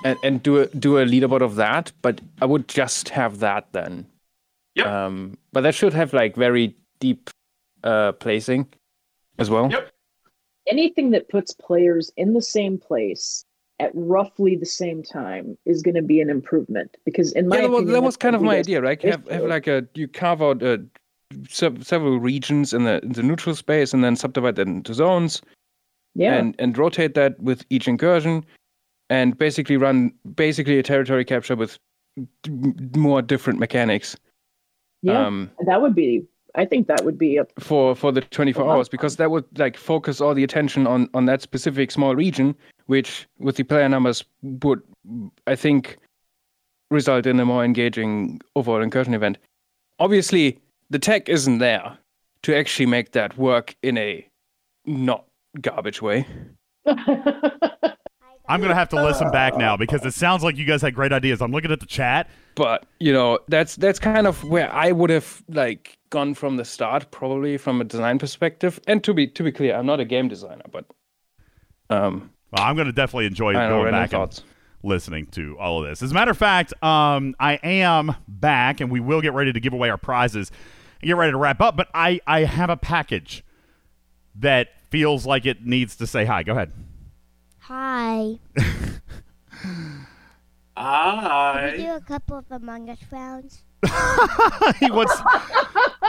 And 0.04 0.18
and 0.22 0.42
do 0.42 0.58
a 0.58 0.66
do 0.66 0.98
a 0.98 1.04
leaderboard 1.06 1.40
of 1.40 1.56
that, 1.56 1.92
but 2.02 2.20
I 2.40 2.46
would 2.46 2.68
just 2.68 3.08
have 3.10 3.38
that 3.38 3.72
then. 3.72 4.06
Yep. 4.74 4.86
Um, 4.86 5.38
but 5.52 5.62
that 5.62 5.74
should 5.74 5.94
have 5.94 6.12
like 6.12 6.36
very 6.36 6.76
deep 7.00 7.30
uh 7.84 8.12
placing 8.12 8.66
as 9.38 9.48
well. 9.48 9.70
Yep. 9.70 9.90
Anything 10.68 11.10
that 11.12 11.28
puts 11.28 11.52
players 11.54 12.12
in 12.16 12.34
the 12.34 12.42
same 12.42 12.78
place 12.78 13.44
at 13.80 13.90
roughly 13.94 14.54
the 14.56 14.66
same 14.66 15.02
time 15.02 15.58
is 15.64 15.82
going 15.82 15.96
to 15.96 16.02
be 16.02 16.20
an 16.20 16.30
improvement 16.30 16.96
because 17.04 17.32
in 17.32 17.48
my 17.48 17.56
yeah, 17.56 17.62
well, 17.62 17.78
opinion, 17.78 17.94
that 17.94 18.02
was 18.02 18.14
that's 18.14 18.22
kind 18.22 18.36
of 18.36 18.42
my 18.42 18.56
idea, 18.56 18.80
right? 18.80 19.00
Have 19.02 19.26
have 19.28 19.44
like 19.44 19.66
a 19.66 19.86
you 19.94 20.06
carve 20.06 20.42
out 20.42 20.62
uh, 20.62 20.78
sev- 21.48 21.86
several 21.86 22.18
regions 22.18 22.72
in 22.72 22.84
the 22.84 23.02
in 23.02 23.12
the 23.12 23.22
neutral 23.22 23.54
space 23.54 23.92
and 23.92 24.02
then 24.04 24.16
subdivide 24.16 24.56
that 24.56 24.66
into 24.66 24.94
zones. 24.94 25.42
Yeah. 26.14 26.34
And 26.34 26.54
and 26.58 26.76
rotate 26.76 27.14
that 27.14 27.40
with 27.40 27.64
each 27.70 27.88
incursion, 27.88 28.44
and 29.08 29.36
basically 29.38 29.76
run 29.76 30.12
basically 30.34 30.78
a 30.78 30.82
territory 30.82 31.24
capture 31.24 31.56
with 31.56 31.78
d- 32.42 32.50
more 32.96 33.22
different 33.22 33.58
mechanics. 33.58 34.16
yeah, 35.02 35.26
um, 35.26 35.50
that 35.66 35.80
would 35.80 35.94
be. 35.94 36.26
I 36.54 36.66
think 36.66 36.86
that 36.88 37.02
would 37.04 37.16
be 37.16 37.38
a 37.38 37.46
for 37.58 37.96
for 37.96 38.12
the 38.12 38.20
24 38.20 38.64
lot 38.64 38.70
of 38.72 38.76
hours 38.76 38.88
because 38.90 39.16
that 39.16 39.30
would 39.30 39.46
like 39.58 39.76
focus 39.78 40.20
all 40.20 40.34
the 40.34 40.44
attention 40.44 40.86
on 40.86 41.08
on 41.14 41.24
that 41.24 41.40
specific 41.40 41.90
small 41.90 42.14
region 42.14 42.54
which 42.86 43.26
with 43.38 43.56
the 43.56 43.62
player 43.62 43.88
numbers 43.88 44.22
would 44.42 44.82
i 45.46 45.56
think 45.56 45.96
result 46.90 47.26
in 47.26 47.40
a 47.40 47.46
more 47.46 47.64
engaging 47.64 48.38
overall 48.54 48.82
incursion 48.82 49.14
event 49.14 49.38
obviously 49.98 50.58
the 50.92 50.98
tech 50.98 51.28
isn't 51.28 51.58
there 51.58 51.98
to 52.42 52.54
actually 52.54 52.86
make 52.86 53.12
that 53.12 53.36
work 53.38 53.74
in 53.82 53.96
a 53.98 54.28
not 54.86 55.24
garbage 55.60 56.00
way 56.02 56.26
I'm 58.48 58.60
gonna 58.60 58.74
have 58.74 58.88
to 58.90 59.02
listen 59.02 59.30
back 59.30 59.56
now 59.56 59.76
because 59.76 60.04
it 60.04 60.12
sounds 60.14 60.42
like 60.42 60.56
you 60.56 60.64
guys 60.64 60.82
had 60.82 60.94
great 60.94 61.12
ideas. 61.12 61.40
I'm 61.40 61.52
looking 61.52 61.70
at 61.72 61.80
the 61.80 61.86
chat. 61.86 62.28
but 62.56 62.84
you 63.00 63.12
know 63.12 63.38
that's 63.48 63.76
that's 63.76 63.98
kind 63.98 64.26
of 64.26 64.42
where 64.44 64.70
i 64.74 64.92
would 64.92 65.08
have 65.10 65.42
like 65.48 65.96
gone 66.10 66.34
from 66.34 66.56
the 66.56 66.64
start 66.64 67.10
probably 67.10 67.56
from 67.56 67.80
a 67.80 67.84
design 67.84 68.18
perspective 68.18 68.78
and 68.86 69.02
to 69.04 69.14
be 69.14 69.26
to 69.26 69.42
be 69.42 69.50
clear 69.52 69.74
i'm 69.74 69.86
not 69.86 70.00
a 70.00 70.04
game 70.04 70.28
designer 70.28 70.64
but 70.70 70.84
um 71.88 72.30
Well, 72.52 72.62
I'm 72.64 72.74
going 72.76 72.88
to 72.88 72.92
definitely 72.92 73.26
enjoy 73.26 73.54
I 73.54 73.68
know, 73.68 73.78
going 73.80 73.92
back 73.92 74.12
and 74.12 74.42
listening 74.82 75.26
to 75.28 75.56
all 75.58 75.82
of 75.82 75.88
this. 75.88 76.02
As 76.02 76.10
a 76.10 76.14
matter 76.14 76.32
of 76.32 76.38
fact, 76.38 76.74
um, 76.82 77.34
I 77.38 77.54
am 77.62 78.14
back, 78.26 78.80
and 78.80 78.90
we 78.90 79.00
will 79.00 79.20
get 79.20 79.32
ready 79.32 79.52
to 79.52 79.60
give 79.60 79.72
away 79.72 79.88
our 79.90 79.96
prizes 79.96 80.50
and 80.50 80.58
get 81.02 81.16
ready 81.16 81.32
to 81.32 81.38
wrap 81.38 81.60
up. 81.60 81.76
But 81.76 81.88
I, 81.94 82.20
I 82.26 82.44
have 82.44 82.70
a 82.70 82.76
package 82.76 83.44
that 84.36 84.68
feels 84.90 85.26
like 85.26 85.46
it 85.46 85.64
needs 85.66 85.96
to 85.96 86.06
say 86.06 86.24
hi. 86.24 86.42
Go 86.42 86.52
ahead. 86.52 86.72
Hi. 87.60 88.38
Hi. 90.76 91.70
Can 91.72 91.78
we 91.78 91.84
do 91.86 91.92
a 91.94 92.00
couple 92.00 92.38
of 92.38 92.44
Among 92.50 92.88
Us 92.88 92.98
rounds? 93.10 93.62
he 94.80 94.90
wants. 94.90 95.14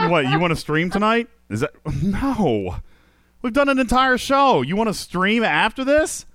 what 0.08 0.26
you 0.28 0.38
want 0.38 0.52
to 0.52 0.56
stream 0.56 0.90
tonight? 0.90 1.28
Is 1.50 1.60
that 1.60 1.72
no? 2.02 2.76
We've 3.42 3.52
done 3.52 3.68
an 3.68 3.78
entire 3.78 4.16
show. 4.16 4.62
You 4.62 4.74
want 4.76 4.88
to 4.88 4.94
stream 4.94 5.44
after 5.44 5.84
this? 5.84 6.26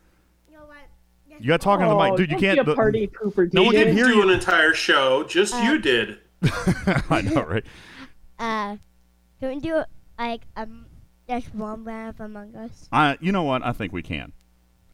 You 1.41 1.47
got 1.47 1.61
talking 1.61 1.85
to 1.85 1.89
the 1.89 1.95
mic, 1.97 2.11
Oh, 2.11 2.17
dude. 2.17 2.31
You 2.31 2.37
can't. 2.37 2.65
be 2.65 2.71
a 2.73 2.75
party 2.75 3.07
pooper, 3.07 3.51
No 3.53 3.63
one 3.63 3.71
can 3.73 3.85
didn't 3.85 3.95
hear 3.95 4.07
do 4.07 4.15
you. 4.15 4.23
an 4.23 4.29
entire 4.29 4.73
show. 4.73 5.23
Just 5.23 5.53
Uh, 5.55 5.59
you 5.59 5.79
did. 5.79 6.19
I 7.09 7.21
know, 7.21 7.43
right? 7.45 7.63
Uh, 8.39 8.77
can 9.39 9.49
we 9.49 9.59
do 9.59 9.83
like 10.17 10.41
um 10.55 10.85
just 11.27 11.53
one 11.53 11.83
round 11.83 12.09
of 12.09 12.21
Among 12.21 12.55
Us? 12.55 12.87
I, 12.91 13.17
you 13.21 13.31
know 13.31 13.43
what? 13.43 13.63
I 13.65 13.71
think 13.73 13.93
we 13.93 14.01
can. 14.01 14.31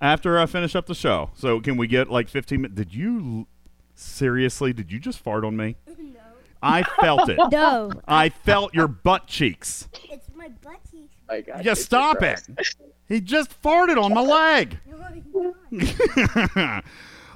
After 0.02 0.38
I 0.38 0.46
finish 0.46 0.76
up 0.76 0.88
the 0.88 0.96
show. 0.96 1.30
So 1.36 1.60
can 1.62 1.78
we 1.78 1.88
get 1.88 2.10
like 2.10 2.28
15 2.28 2.62
minutes? 2.62 2.76
Did 2.78 2.94
you? 2.94 3.48
Seriously, 3.96 4.74
did 4.74 4.92
you 4.92 5.00
just 5.00 5.20
fart 5.20 5.46
on 5.46 5.56
me? 5.56 5.78
No. 5.98 6.22
I 6.64 6.84
felt 6.84 7.30
it. 7.30 7.38
No. 7.52 7.92
I 8.08 8.30
felt 8.30 8.74
your 8.74 8.88
butt 8.88 9.28
cheeks. 9.28 9.88
It's 10.10 10.30
my 10.36 10.50
butt 10.64 10.80
cheeks. 10.92 11.14
I 11.30 11.42
got 11.42 11.64
Yeah, 11.64 11.76
stop 11.76 12.24
it. 12.24 12.42
He 13.08 13.22
just 13.22 13.62
farted 13.62 14.02
on 14.02 14.14
my 14.14 14.22
leg. 14.22 14.80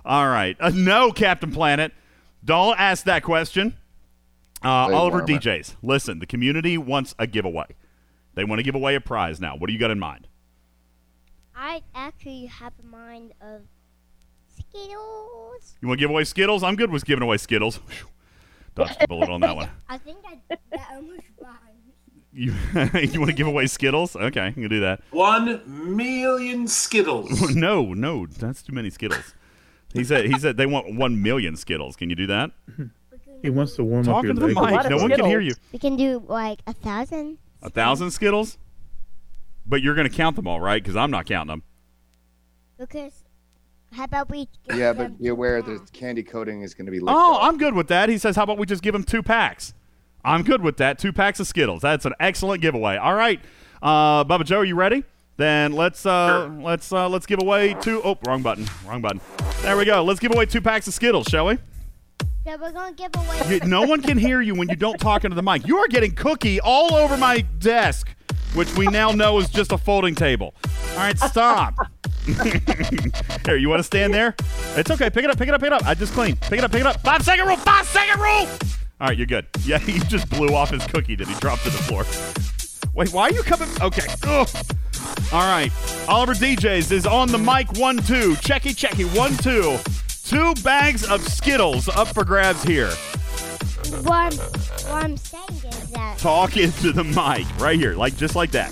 All 0.05 0.27
right. 0.27 0.57
Uh, 0.59 0.71
no, 0.73 1.11
Captain 1.11 1.51
Planet. 1.51 1.91
Don't 2.43 2.79
ask 2.79 3.05
that 3.05 3.21
question. 3.23 3.75
Uh, 4.61 4.87
They 4.89 4.93
Oliver. 4.93 5.21
DJs, 5.21 5.75
listen, 5.81 6.19
the 6.19 6.25
community 6.25 6.77
wants 6.77 7.15
a 7.17 7.27
giveaway. 7.27 7.67
They 8.35 8.43
want 8.43 8.59
to 8.59 8.63
give 8.63 8.75
away 8.75 8.95
a 8.95 9.01
prize 9.01 9.39
now. 9.39 9.55
What 9.55 9.67
do 9.67 9.73
you 9.73 9.79
got 9.79 9.91
in 9.91 9.99
mind? 9.99 10.27
I 11.55 11.81
actually 11.93 12.45
have 12.45 12.73
a 12.81 12.85
mind 12.85 13.33
of 13.41 13.61
Skittles. 14.47 15.75
You 15.81 15.87
want 15.87 15.99
to 15.99 16.03
give 16.03 16.09
away 16.09 16.23
Skittles? 16.23 16.63
I'm 16.63 16.75
good 16.75 16.91
with 16.91 17.05
giving 17.05 17.23
away 17.23 17.37
Skittles. 17.37 17.75
Whew. 17.87 18.07
Dodged 18.75 18.99
the 18.99 19.07
bullet 19.07 19.29
on 19.29 19.41
that 19.41 19.55
one. 19.55 19.69
I 19.89 19.97
think 19.97 20.19
that, 20.23 20.59
that 20.71 20.87
almost 20.93 21.23
rhymes. 21.41 21.57
You, 22.31 22.53
you 23.11 23.19
want 23.19 23.29
to 23.29 23.35
give 23.35 23.47
away 23.47 23.65
Skittles? 23.67 24.15
Okay, 24.15 24.39
I'm 24.41 24.53
going 24.53 24.63
to 24.63 24.69
do 24.69 24.79
that. 24.81 25.01
One 25.11 25.95
million 25.95 26.67
Skittles. 26.67 27.55
no, 27.55 27.93
no, 27.93 28.27
that's 28.27 28.61
too 28.61 28.73
many 28.73 28.89
Skittles. 28.89 29.33
He 29.93 30.03
said 30.03 30.25
he 30.25 30.37
said 30.37 30.55
they 30.57 30.67
want 30.67 30.93
1 30.93 31.21
million 31.21 31.55
Skittles. 31.55 31.95
Can 31.95 32.11
you 32.11 32.15
do 32.15 32.27
that? 32.27 32.51
He 33.41 33.49
wants 33.49 33.75
to 33.75 33.83
warm 33.83 34.01
up 34.01 34.05
Talking 34.15 34.25
your 34.25 34.33
to 34.35 34.53
the 34.53 34.61
leg. 34.61 34.73
mic. 34.83 34.89
No 34.89 34.97
one 34.97 35.09
can 35.11 35.25
hear 35.25 35.39
you. 35.39 35.53
We 35.71 35.79
can 35.79 35.95
do 35.95 36.23
like 36.27 36.59
a 36.67 36.73
thousand. 36.73 37.37
A 37.61 37.69
thousand 37.69 38.11
Skittles? 38.11 38.57
But 39.65 39.81
you're 39.81 39.95
going 39.95 40.09
to 40.09 40.15
count 40.15 40.35
them 40.35 40.47
all, 40.47 40.59
right? 40.59 40.81
Because 40.81 40.95
I'm 40.95 41.11
not 41.11 41.25
counting 41.25 41.49
them. 41.53 41.63
Because 42.77 43.23
how 43.93 44.03
about 44.05 44.29
we? 44.29 44.47
give 44.67 44.77
Yeah, 44.77 44.93
them 44.93 45.11
but 45.13 45.21
be 45.21 45.27
aware 45.29 45.61
the 45.61 45.79
candy 45.93 46.23
coating 46.23 46.61
is 46.61 46.73
going 46.73 46.85
to 46.85 46.91
be 46.91 46.99
licked 46.99 47.11
Oh, 47.15 47.35
off. 47.35 47.43
I'm 47.43 47.57
good 47.57 47.73
with 47.75 47.87
that. 47.89 48.09
He 48.09 48.17
says, 48.17 48.35
how 48.35 48.43
about 48.43 48.57
we 48.57 48.65
just 48.65 48.81
give 48.81 48.95
him 48.95 49.03
two 49.03 49.21
packs? 49.23 49.73
I'm 50.23 50.43
good 50.43 50.61
with 50.61 50.77
that. 50.77 50.99
Two 50.99 51.13
packs 51.13 51.39
of 51.39 51.47
Skittles. 51.47 51.81
That's 51.81 52.05
an 52.05 52.13
excellent 52.19 52.61
giveaway. 52.61 52.97
All 52.97 53.13
right, 53.15 53.39
uh, 53.81 54.23
Bubba 54.25 54.43
Joe, 54.43 54.59
are 54.59 54.65
you 54.65 54.75
ready? 54.75 55.03
Then 55.37 55.71
let's 55.71 56.05
uh, 56.05 56.49
let's 56.61 56.91
uh, 56.91 57.07
let's 57.07 57.25
give 57.25 57.41
away 57.41 57.73
two 57.75 58.01
oh 58.03 58.17
wrong 58.25 58.41
button, 58.41 58.67
wrong 58.85 59.01
button. 59.01 59.21
There 59.61 59.77
we 59.77 59.85
go. 59.85 60.03
Let's 60.03 60.19
give 60.19 60.33
away 60.33 60.45
two 60.45 60.59
packs 60.59 60.87
of 60.87 60.93
Skittles, 60.93 61.27
shall 61.27 61.45
we? 61.45 61.57
So 62.49 62.57
we're 62.57 62.71
gonna 62.71 62.93
give 62.93 63.11
away. 63.15 63.59
You- 63.59 63.59
no 63.67 63.83
one 63.83 64.01
can 64.01 64.17
hear 64.17 64.41
you 64.41 64.55
when 64.55 64.69
you 64.69 64.75
don't 64.75 64.99
talk 64.99 65.23
into 65.23 65.35
the 65.35 65.43
mic. 65.43 65.67
You 65.67 65.77
are 65.77 65.87
getting 65.87 66.15
cookie 66.15 66.59
all 66.59 66.95
over 66.95 67.15
my 67.15 67.41
desk, 67.59 68.09
which 68.55 68.75
we 68.75 68.87
now 68.87 69.11
know 69.11 69.37
is 69.37 69.49
just 69.49 69.71
a 69.71 69.77
folding 69.77 70.15
table. 70.15 70.55
All 70.93 70.97
right, 70.97 71.19
stop. 71.19 71.75
Here, 73.45 73.55
you 73.55 73.69
want 73.69 73.79
to 73.79 73.83
stand 73.83 74.15
there? 74.15 74.35
It's 74.75 74.89
okay. 74.89 75.11
Pick 75.11 75.25
it 75.25 75.29
up. 75.29 75.37
Pick 75.37 75.47
it 75.47 75.53
up. 75.53 75.61
Pick 75.61 75.67
it 75.67 75.73
up. 75.73 75.85
I 75.85 75.93
just 75.93 76.13
cleaned. 76.13 76.41
Pick 76.41 76.57
it 76.57 76.63
up. 76.63 76.71
Pick 76.71 76.81
it 76.81 76.87
up. 76.87 76.99
Five 77.01 77.21
second 77.23 77.45
rule. 77.47 77.57
Five 77.57 77.85
second 77.85 78.19
rule. 78.19 78.47
All 78.99 79.07
right, 79.09 79.17
you're 79.17 79.27
good. 79.27 79.45
Yeah, 79.63 79.77
he 79.77 79.99
just 79.99 80.27
blew 80.31 80.55
off 80.55 80.71
his 80.71 80.83
cookie 80.87 81.15
that 81.15 81.27
he 81.27 81.35
dropped 81.35 81.63
to 81.65 81.69
the 81.69 81.77
floor. 81.77 82.03
Wait, 82.95 83.13
why 83.13 83.23
are 83.25 83.31
you 83.31 83.43
coming? 83.43 83.69
Okay. 83.79 84.07
Ugh. 84.25 84.49
All 85.31 85.41
right. 85.47 85.71
Oliver 86.07 86.33
DJs 86.33 86.91
is 86.91 87.05
on 87.05 87.27
the 87.31 87.37
mic. 87.37 87.71
One, 87.73 87.97
two. 87.97 88.33
Checky, 88.37 88.73
checky. 88.75 89.05
One, 89.15 89.35
two. 89.37 89.77
Two 90.29 90.53
bags 90.63 91.03
of 91.09 91.27
Skittles 91.27 91.89
up 91.89 92.09
for 92.09 92.23
grabs 92.23 92.61
here. 92.61 92.91
What 94.03 94.13
I'm, 94.13 94.37
what 94.37 95.03
I'm 95.03 95.17
saying 95.17 95.43
is 95.49 95.89
that 95.89 96.19
Talk 96.19 96.55
into 96.55 96.91
the 96.91 97.03
mic 97.03 97.47
right 97.57 97.79
here, 97.79 97.95
like 97.95 98.15
just 98.15 98.35
like 98.35 98.51
that. 98.51 98.71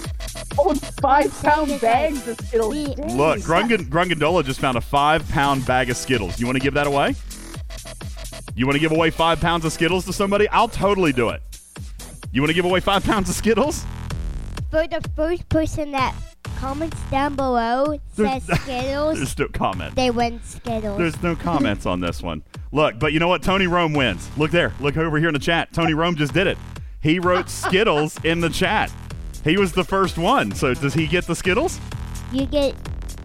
Oh, 0.60 0.76
five 1.02 1.34
pound 1.42 1.82
bags 1.82 2.27
of 2.27 2.40
Skittles. 2.42 2.76
Look, 3.16 3.40
Grungan, 3.40 3.90
Grungandola 3.90 4.45
just 4.45 4.60
found 4.60 4.77
a 4.77 4.82
five 4.82 5.27
pound 5.30 5.66
bag 5.66 5.90
of 5.90 5.98
Skittles. 5.98 6.40
You 6.40 6.45
want 6.45 6.58
to 6.58 6.64
give 6.64 6.76
that 6.76 6.86
away? 6.86 7.16
You 8.56 8.68
want 8.68 8.76
to 8.76 8.80
give 8.80 8.92
away 8.92 9.10
five 9.10 9.42
pounds 9.42 9.66
of 9.66 9.74
Skittles 9.74 10.06
to 10.06 10.14
somebody? 10.14 10.48
I'll 10.50 10.68
totally 10.68 11.11
do 11.11 11.30
it. 11.30 11.42
You 12.32 12.44
want 12.44 12.52
to 12.52 12.56
give 12.56 12.66
away 12.66 12.82
five 12.82 13.03
pounds 13.03 13.30
of 13.30 13.36
Skittles? 13.36 13.84
for 14.69 14.88
the 14.88 15.02
first 15.16 15.48
person 15.50 15.92
that 15.92 16.14
comments 16.58 17.00
down 17.11 17.36
below 17.36 18.00
says 18.14 18.44
Skittles, 18.61 19.18
There's 19.18 19.38
no 19.38 19.48
comment. 19.50 19.95
they 19.95 20.10
win 20.10 20.42
Skittles. 20.44 20.98
There's 20.98 21.22
no 21.22 21.36
comments 21.36 21.86
on 21.86 22.00
this 22.00 22.22
one. 22.22 22.44
Look, 22.72 23.00
but 23.00 23.14
you 23.14 23.19
know 23.19 23.27
what? 23.27 23.44
Tony 23.44 23.68
Rome 23.68 23.94
wins. 23.94 24.30
Look 24.38 24.52
there. 24.52 24.74
Look 24.80 24.98
over 24.98 25.19
here 25.19 25.30
in 25.30 25.34
the 25.34 25.40
chat. 25.40 25.72
Tony 25.72 25.94
Rome 25.94 26.16
just 26.16 26.34
did 26.34 26.48
it. 26.48 26.58
He 27.02 27.19
wrote 27.19 27.50
Skittles 27.50 28.18
in 28.24 28.42
the 28.42 28.50
chat. 28.50 28.92
He 29.44 29.58
was 29.58 29.72
the 29.72 29.84
first 29.84 30.18
one. 30.18 30.52
So 30.53 30.74
does 30.74 30.94
he 30.94 31.08
get 31.08 31.27
the 31.27 31.36
Skittles? 31.36 31.80
You 32.32 32.45
get 32.45 32.76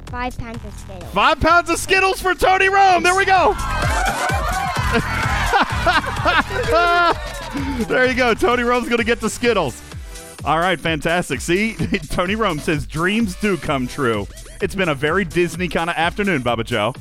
five 0.07 0.37
pounds 0.37 0.63
of 0.65 0.75
Skittles. 0.75 1.13
Five 1.13 1.41
pounds 1.41 1.71
of 1.71 1.79
Skittles 1.79 2.21
for 2.21 2.35
Tony 2.35 2.69
Rome. 2.69 3.03
There 3.03 3.17
we 3.17 3.25
go. 3.25 3.55
there 7.89 8.07
you 8.07 8.15
go. 8.15 8.35
Tony 8.35 8.63
Rome's 8.63 8.89
going 8.89 8.99
to 8.99 9.05
get 9.05 9.21
the 9.21 9.31
Skittles. 9.31 9.81
All 10.45 10.59
right, 10.59 10.79
fantastic. 10.81 11.41
See, 11.41 11.75
Tony 12.11 12.35
Rome 12.35 12.59
says 12.59 12.85
dreams 12.87 13.37
do 13.37 13.57
come 13.57 13.87
true. 13.87 14.27
It's 14.61 14.75
been 14.75 14.89
a 14.89 14.95
very 14.95 15.25
Disney 15.25 15.69
kind 15.69 15.89
of 15.89 15.97
afternoon, 15.97 16.43
Baba 16.43 16.65
Joe. 16.65 16.95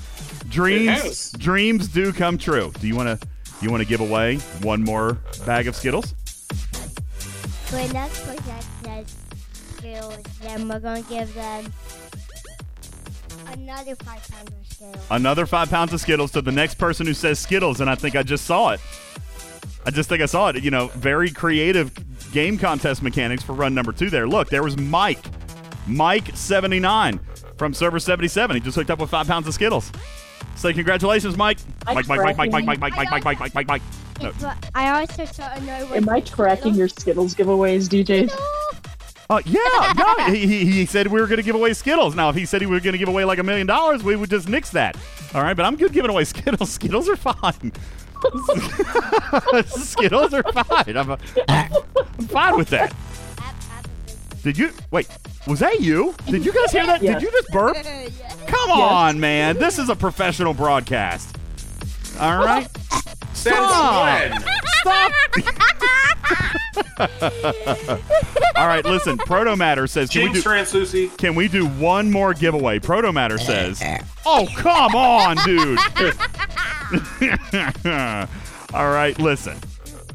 Dreams, 0.50 1.32
dreams 1.34 1.88
do 1.88 2.14
come 2.14 2.38
true. 2.38 2.72
Do 2.80 2.88
you 2.88 2.96
want 2.96 3.20
to? 3.20 3.28
You 3.62 3.70
want 3.70 3.82
to 3.82 3.88
give 3.88 4.02
away 4.02 4.38
one 4.62 4.84
more 4.84 5.14
bag 5.46 5.68
of 5.68 5.76
Skittles? 5.76 6.14
For 7.66 7.76
the 7.76 7.94
next 7.94 8.26
person 8.26 8.44
that 8.46 8.64
says 8.84 9.16
Skittles, 9.78 10.18
then 10.42 10.68
we're 10.68 10.80
gonna 10.80 11.02
give 11.04 11.34
them 11.34 11.72
another 13.48 13.96
five 13.96 14.28
pounds 14.30 14.52
of 14.52 14.68
Skittles. 14.68 15.06
Another 15.10 15.46
five 15.46 15.70
pounds 15.70 15.94
of 15.94 16.02
Skittles 16.02 16.32
to 16.32 16.42
the 16.42 16.52
next 16.52 16.76
person 16.76 17.06
who 17.08 17.14
says 17.14 17.40
Skittles, 17.40 17.82
and 17.82 17.90
I 17.90 17.96
think 17.96 18.16
I 18.16 18.24
just 18.24 18.46
saw 18.46 18.70
it. 18.72 18.82
I 19.86 19.92
just 19.92 20.10
think 20.10 20.22
I 20.22 20.28
saw 20.28 20.50
it. 20.50 20.64
You 20.64 20.72
know, 20.72 20.88
very 20.90 21.32
creative 21.32 21.92
game 22.32 22.58
contest 22.58 23.02
mechanics 23.04 23.44
for 23.44 23.54
run 23.54 23.74
number 23.74 23.92
two 23.92 24.10
there. 24.10 24.28
Look, 24.28 24.50
there 24.50 24.64
was 24.64 24.78
Mike. 24.78 25.24
Mike79 25.88 27.20
from 27.58 27.74
server 27.74 28.00
77. 28.00 28.56
He 28.56 28.60
just 28.62 28.76
hooked 28.76 28.90
up 28.90 29.00
with 29.00 29.10
five 29.10 29.28
pounds 29.28 29.48
of 29.48 29.54
Skittles. 29.54 29.92
Say 30.56 30.74
congratulations, 30.74 31.38
Mike. 31.38 31.58
Mike, 31.86 32.08
Mike, 32.08 32.38
Mike, 32.38 32.38
Mike, 32.38 32.52
Mike, 32.52 32.66
Mike, 32.66 32.80
Mike, 32.80 32.96
Mike, 32.96 33.10
Mike, 33.10 33.24
Mike, 33.24 33.40
Mike, 33.40 33.54
Mike, 33.56 33.68
Mike. 33.68 33.82
No. 34.22 34.54
I 34.76 35.02
also 35.02 35.26
sort 35.26 35.58
of 35.58 35.66
know 35.66 35.86
what 35.88 35.98
Am 35.98 36.10
I 36.10 36.20
tracking 36.22 36.76
your 36.76 36.88
Skittles 36.88 37.34
giveaways, 37.34 37.88
DJ? 37.88 38.32
Uh, 39.30 39.42
yeah, 39.46 39.94
no, 39.98 40.26
he, 40.34 40.46
he, 40.46 40.66
he 40.66 40.86
said 40.86 41.08
we 41.08 41.22
were 41.22 41.26
going 41.26 41.38
to 41.38 41.44
give 41.44 41.56
away 41.56 41.74
Skittles. 41.74 42.16
Now, 42.16 42.30
if 42.30 42.36
he 42.36 42.46
said 42.46 42.60
he 42.60 42.68
was 42.68 42.84
going 42.84 42.92
to 42.92 42.98
give 42.98 43.08
away 43.08 43.24
like 43.24 43.40
a 43.40 43.44
million 43.44 43.66
dollars, 43.66 44.04
we 44.04 44.16
would 44.16 44.30
just 44.30 44.50
nix 44.50 44.70
that. 44.72 44.98
All 45.34 45.42
right, 45.42 45.56
but 45.56 45.66
I'm 45.66 45.78
good 45.78 45.94
giving 45.94 46.12
away 46.12 46.26
Skittles. 46.26 46.70
Skittles 46.72 47.08
are 47.08 47.16
fine. 47.16 47.72
Skittles 49.66 50.34
are 50.34 50.44
fine. 50.44 50.98
I'm, 50.98 51.12
I'm 51.50 52.28
fine 52.28 52.58
with 52.58 52.70
that. 52.70 52.94
Did 54.44 54.58
you 54.58 54.72
wait? 54.90 55.08
Was 55.48 55.60
that 55.60 55.82
you? 55.82 56.16
Did 56.28 56.46
you 56.46 56.52
guys 56.52 56.72
hear 56.72 56.86
that? 56.86 57.02
Yes. 57.02 57.16
Did 57.16 57.24
you 57.24 57.32
just 57.32 57.50
burp? 57.52 57.78
Come 58.48 58.72
on, 58.72 59.20
man. 59.20 59.58
This 59.58 59.78
is 59.80 59.90
a 59.90 59.96
professional 59.96 60.54
broadcast. 60.54 61.38
All 62.20 62.44
right. 62.44 62.68
Stop. 63.34 64.42
Stop. 64.82 65.12
All 68.56 68.68
right, 68.68 68.86
listen. 68.86 69.18
Proto 69.18 69.56
Matter 69.56 69.88
says, 69.88 70.10
can 70.10 70.22
we 70.22 70.26
Jinx 70.28 70.40
do 70.40 70.44
Translucy. 70.44 71.08
can 71.18 71.36
we 71.36 71.48
do 71.48 71.68
one 71.68 72.12
more 72.12 72.34
giveaway? 72.34 72.80
Proto 72.80 73.12
Matter 73.12 73.38
says, 73.38 73.82
"Oh, 74.26 74.48
come 74.56 74.96
on, 74.96 75.38
dude." 75.46 75.80
All 78.74 78.90
right, 78.92 79.18
listen. 79.20 79.58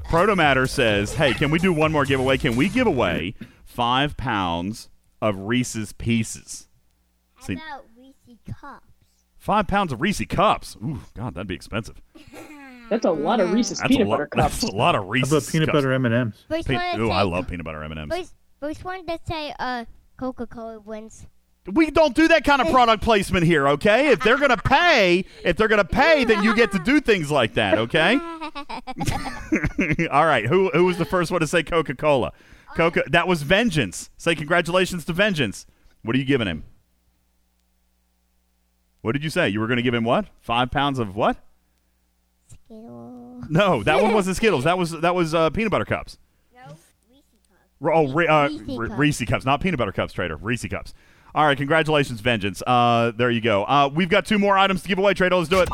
Proto 0.04 0.36
Matter 0.36 0.66
says, 0.66 1.14
"Hey, 1.14 1.34
can 1.34 1.50
we 1.50 1.58
do 1.58 1.72
one 1.72 1.90
more 1.92 2.04
giveaway? 2.04 2.38
Can 2.38 2.54
we 2.56 2.68
give 2.68 2.86
away 2.86 3.34
five 3.64 4.16
pounds 4.16 4.88
of 5.20 5.36
Reese's 5.38 5.92
Pieces? 5.92 6.68
How 7.34 7.46
See, 7.46 7.52
about 7.54 7.84
Reese 7.98 8.14
cups? 8.60 8.86
five 9.38 9.66
pounds 9.66 9.92
of 9.92 10.00
Reese 10.00 10.24
cups. 10.28 10.76
Ooh, 10.82 11.00
God, 11.16 11.34
that'd 11.34 11.46
be 11.48 11.54
expensive. 11.54 12.00
That's 12.88 13.04
a 13.04 13.10
lot 13.10 13.40
of 13.40 13.52
Reese's 13.52 13.78
That's 13.78 13.88
peanut 13.88 14.06
a 14.06 14.10
lot. 14.10 14.16
butter 14.18 14.26
cups. 14.28 14.60
That's 14.60 14.72
a 14.72 14.76
lot 14.76 14.94
of 14.94 15.08
Reese's. 15.08 15.30
How 15.32 15.38
about 15.38 15.48
peanut 15.52 15.66
cups. 15.68 15.76
butter 15.76 15.92
M&Ms? 15.92 16.34
First 16.48 16.68
Pe- 16.68 16.74
one 16.74 16.82
that 16.84 17.00
Ooh, 17.00 17.10
I 17.10 17.22
love 17.22 17.48
peanut 17.48 17.64
butter 17.64 17.82
M&Ms. 17.82 18.08
First, 18.16 18.34
first 18.60 18.84
one 18.84 19.06
that 19.06 19.26
say 19.26 19.54
uh 19.58 19.84
Coca-Cola 20.16 20.80
wins. 20.80 21.26
We 21.72 21.90
don't 21.90 22.14
do 22.14 22.28
that 22.28 22.44
kind 22.44 22.62
of 22.62 22.68
product 22.72 23.02
placement 23.02 23.44
here, 23.44 23.66
okay? 23.68 24.08
If 24.10 24.20
they're 24.20 24.38
gonna 24.38 24.56
pay, 24.56 25.24
if 25.42 25.56
they're 25.56 25.66
gonna 25.68 25.84
pay, 25.84 26.24
then 26.24 26.44
you 26.44 26.54
get 26.54 26.70
to 26.72 26.78
do 26.78 27.00
things 27.00 27.30
like 27.30 27.54
that, 27.54 27.76
okay? 27.78 28.14
All 30.10 30.24
right. 30.26 30.46
Who 30.46 30.70
who 30.70 30.84
was 30.84 30.96
the 30.98 31.04
first 31.04 31.30
one 31.32 31.40
to 31.40 31.46
say 31.46 31.62
Coca 31.64 31.94
Cola? 31.94 32.32
Coca. 32.76 33.02
That 33.08 33.26
was 33.26 33.42
Vengeance. 33.42 34.10
Say 34.16 34.34
congratulations 34.36 35.04
to 35.06 35.12
Vengeance. 35.12 35.66
What 36.02 36.14
are 36.14 36.18
you 36.18 36.24
giving 36.24 36.46
him? 36.46 36.64
What 39.02 39.12
did 39.12 39.24
you 39.24 39.30
say? 39.30 39.48
You 39.48 39.60
were 39.60 39.66
going 39.66 39.76
to 39.76 39.82
give 39.82 39.94
him 39.94 40.04
what? 40.04 40.26
Five 40.40 40.70
pounds 40.70 40.98
of 40.98 41.14
what? 41.16 41.36
No, 43.48 43.82
that 43.82 44.02
one 44.02 44.12
wasn't 44.14 44.36
Skittles. 44.36 44.64
That 44.64 44.78
was 44.78 44.90
that 44.92 45.14
was 45.14 45.34
uh, 45.34 45.50
peanut 45.50 45.70
butter 45.70 45.84
cups. 45.84 46.18
No, 46.54 47.92
Oh, 47.92 48.08
Re- 48.12 48.26
uh, 48.26 48.48
Reese 48.48 48.60
Re- 48.78 48.88
cups. 48.88 48.98
Reese 48.98 49.24
cups, 49.26 49.44
not 49.44 49.60
peanut 49.60 49.78
butter 49.78 49.92
cups, 49.92 50.12
Trader. 50.12 50.36
Reese 50.36 50.66
cups. 50.68 50.94
All 51.34 51.44
right, 51.44 51.56
congratulations, 51.58 52.20
Vengeance. 52.20 52.62
Uh, 52.66 53.12
there 53.16 53.30
you 53.30 53.40
go. 53.42 53.64
Uh, 53.64 53.90
we've 53.92 54.08
got 54.08 54.24
two 54.24 54.38
more 54.38 54.56
items 54.56 54.82
to 54.82 54.88
give 54.88 54.98
away, 54.98 55.12
Trader. 55.14 55.36
Let's 55.36 55.48
do 55.50 55.60
it. 55.60 55.68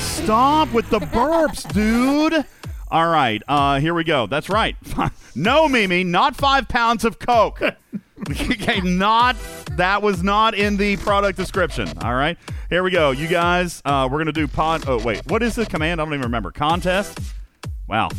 Stop 0.00 0.72
with 0.72 0.88
the 0.90 1.00
burps, 1.00 1.70
dude. 1.72 2.44
All 2.92 3.08
right, 3.08 3.42
uh, 3.48 3.80
here 3.80 3.94
we 3.94 4.04
go. 4.04 4.26
That's 4.26 4.50
right. 4.50 4.76
no, 5.34 5.66
Mimi, 5.66 6.04
not 6.04 6.36
five 6.36 6.68
pounds 6.68 7.06
of 7.06 7.18
Coke. 7.18 7.62
okay, 8.30 8.82
not 8.82 9.34
that 9.78 10.02
was 10.02 10.22
not 10.22 10.54
in 10.54 10.76
the 10.76 10.98
product 10.98 11.38
description. 11.38 11.88
All 12.02 12.14
right, 12.14 12.36
here 12.68 12.82
we 12.82 12.90
go. 12.90 13.10
You 13.10 13.28
guys, 13.28 13.80
uh, 13.86 14.06
we're 14.12 14.18
gonna 14.18 14.30
do 14.30 14.46
pod. 14.46 14.84
Oh 14.86 15.02
wait, 15.02 15.22
what 15.30 15.42
is 15.42 15.54
the 15.54 15.64
command? 15.64 16.02
I 16.02 16.04
don't 16.04 16.12
even 16.12 16.24
remember. 16.24 16.50
Contest. 16.50 17.18
Wow, 17.88 18.10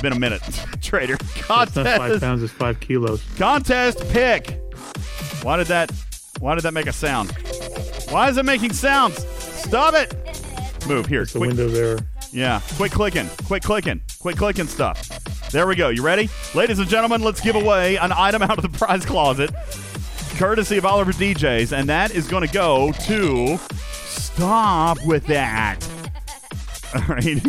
been 0.00 0.12
a 0.12 0.18
minute, 0.20 0.42
Trader. 0.80 1.14
It's 1.14 1.48
not 1.48 1.70
five 1.70 2.20
pounds, 2.20 2.40
is 2.44 2.52
five 2.52 2.78
kilos. 2.78 3.20
Contest 3.36 3.98
pick. 4.10 4.60
Why 5.42 5.56
did 5.56 5.66
that? 5.66 5.90
Why 6.38 6.54
did 6.54 6.62
that 6.62 6.72
make 6.72 6.86
a 6.86 6.92
sound? 6.92 7.32
Why 8.10 8.28
is 8.28 8.36
it 8.36 8.44
making 8.44 8.74
sounds? 8.74 9.26
Stop 9.42 9.94
it! 9.94 10.14
Move 10.86 11.06
here. 11.06 11.24
The 11.24 11.32
quick- 11.32 11.48
Windows 11.48 11.76
error. 11.76 11.98
Yeah, 12.34 12.60
quit 12.76 12.90
clicking, 12.90 13.28
quit 13.46 13.62
clicking, 13.62 14.02
quit 14.18 14.36
clicking 14.36 14.66
stuff. 14.66 15.08
There 15.50 15.68
we 15.68 15.76
go. 15.76 15.90
You 15.90 16.02
ready? 16.02 16.28
Ladies 16.52 16.80
and 16.80 16.88
gentlemen, 16.88 17.22
let's 17.22 17.40
give 17.40 17.54
away 17.54 17.96
an 17.96 18.12
item 18.12 18.42
out 18.42 18.58
of 18.58 18.62
the 18.62 18.78
prize 18.78 19.06
closet, 19.06 19.50
courtesy 20.36 20.76
of 20.76 20.84
Oliver 20.84 21.12
DJs, 21.12 21.72
and 21.72 21.88
that 21.88 22.10
is 22.10 22.26
going 22.26 22.44
to 22.44 22.52
go 22.52 22.90
to. 23.06 23.56
Stop 24.02 24.98
with 25.06 25.24
that. 25.28 25.78
All 26.94 27.14
right. 27.14 27.40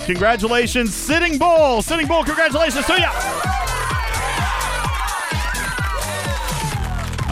congratulations, 0.06 0.94
Sitting 0.94 1.38
Bull. 1.38 1.80
Sitting 1.80 2.06
Bull, 2.06 2.22
congratulations 2.22 2.84
to 2.84 2.92
you. 2.92 3.08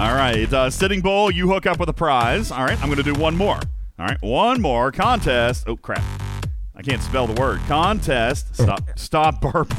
All 0.00 0.14
right, 0.14 0.50
uh, 0.50 0.70
Sitting 0.70 1.02
Bull, 1.02 1.30
you 1.30 1.46
hook 1.48 1.66
up 1.66 1.78
with 1.78 1.90
a 1.90 1.92
prize. 1.92 2.50
All 2.50 2.64
right, 2.64 2.80
I'm 2.82 2.88
going 2.88 2.96
to 2.96 3.02
do 3.02 3.14
one 3.14 3.36
more. 3.36 3.60
All 3.98 4.06
right, 4.06 4.20
one 4.22 4.60
more 4.62 4.90
contest. 4.90 5.64
Oh 5.68 5.76
crap, 5.76 6.02
I 6.82 6.84
can't 6.84 7.02
spell 7.02 7.28
the 7.28 7.40
word. 7.40 7.60
Contest. 7.68 8.56
Stop. 8.56 8.80
Stop 8.96 9.40
burp. 9.40 9.72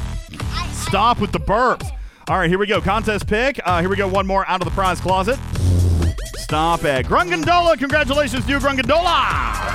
Stop 0.72 1.20
with 1.20 1.32
the 1.32 1.38
burps. 1.38 1.86
All 2.28 2.38
right, 2.38 2.48
here 2.48 2.58
we 2.58 2.66
go. 2.66 2.80
Contest 2.80 3.26
pick. 3.26 3.60
Uh, 3.62 3.80
here 3.80 3.90
we 3.90 3.96
go. 3.96 4.08
One 4.08 4.26
more 4.26 4.48
out 4.48 4.62
of 4.62 4.64
the 4.66 4.70
prize 4.70 5.00
closet. 5.02 5.38
Stop 6.36 6.82
it. 6.84 7.04
Grungandola. 7.04 7.76
Congratulations 7.78 8.46
to 8.46 8.52
you, 8.52 8.58
Grungandola. 8.58 9.74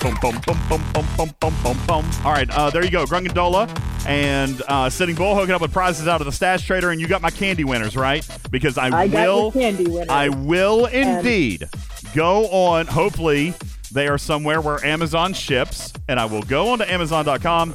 Boom, 0.00 0.16
boom, 0.20 0.40
boom, 0.44 0.58
boom, 0.68 0.82
boom, 0.92 1.06
boom, 1.16 1.34
boom, 1.40 1.54
boom, 1.62 1.78
boom. 1.86 2.10
All 2.24 2.32
right, 2.32 2.50
uh, 2.50 2.70
there 2.70 2.84
you 2.84 2.90
go, 2.90 3.04
Grungandola 3.06 3.68
and 4.06 4.62
uh, 4.68 4.88
Sitting 4.88 5.16
Bull 5.16 5.34
hooking 5.34 5.52
up 5.54 5.60
with 5.60 5.72
prizes 5.72 6.06
out 6.06 6.20
of 6.20 6.26
the 6.26 6.32
Stash 6.32 6.64
Trader, 6.64 6.90
and 6.90 7.00
you 7.00 7.08
got 7.08 7.22
my 7.22 7.30
candy 7.30 7.64
winners, 7.64 7.96
right? 7.96 8.24
Because 8.52 8.78
I, 8.78 8.88
I 9.02 9.06
will, 9.06 9.50
candy 9.50 9.86
winners. 9.88 10.08
I 10.08 10.28
will 10.28 10.86
And- 10.86 11.18
indeed 11.26 11.68
go 12.16 12.46
on. 12.48 12.86
Hopefully, 12.86 13.52
they 13.92 14.08
are 14.08 14.18
somewhere 14.18 14.60
where 14.60 14.84
Amazon 14.84 15.32
ships, 15.34 15.92
and 16.08 16.18
I 16.18 16.24
will 16.24 16.42
go 16.42 16.70
onto 16.70 16.84
Amazon.com, 16.84 17.74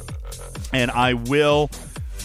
and 0.72 0.90
I 0.90 1.14
will 1.14 1.70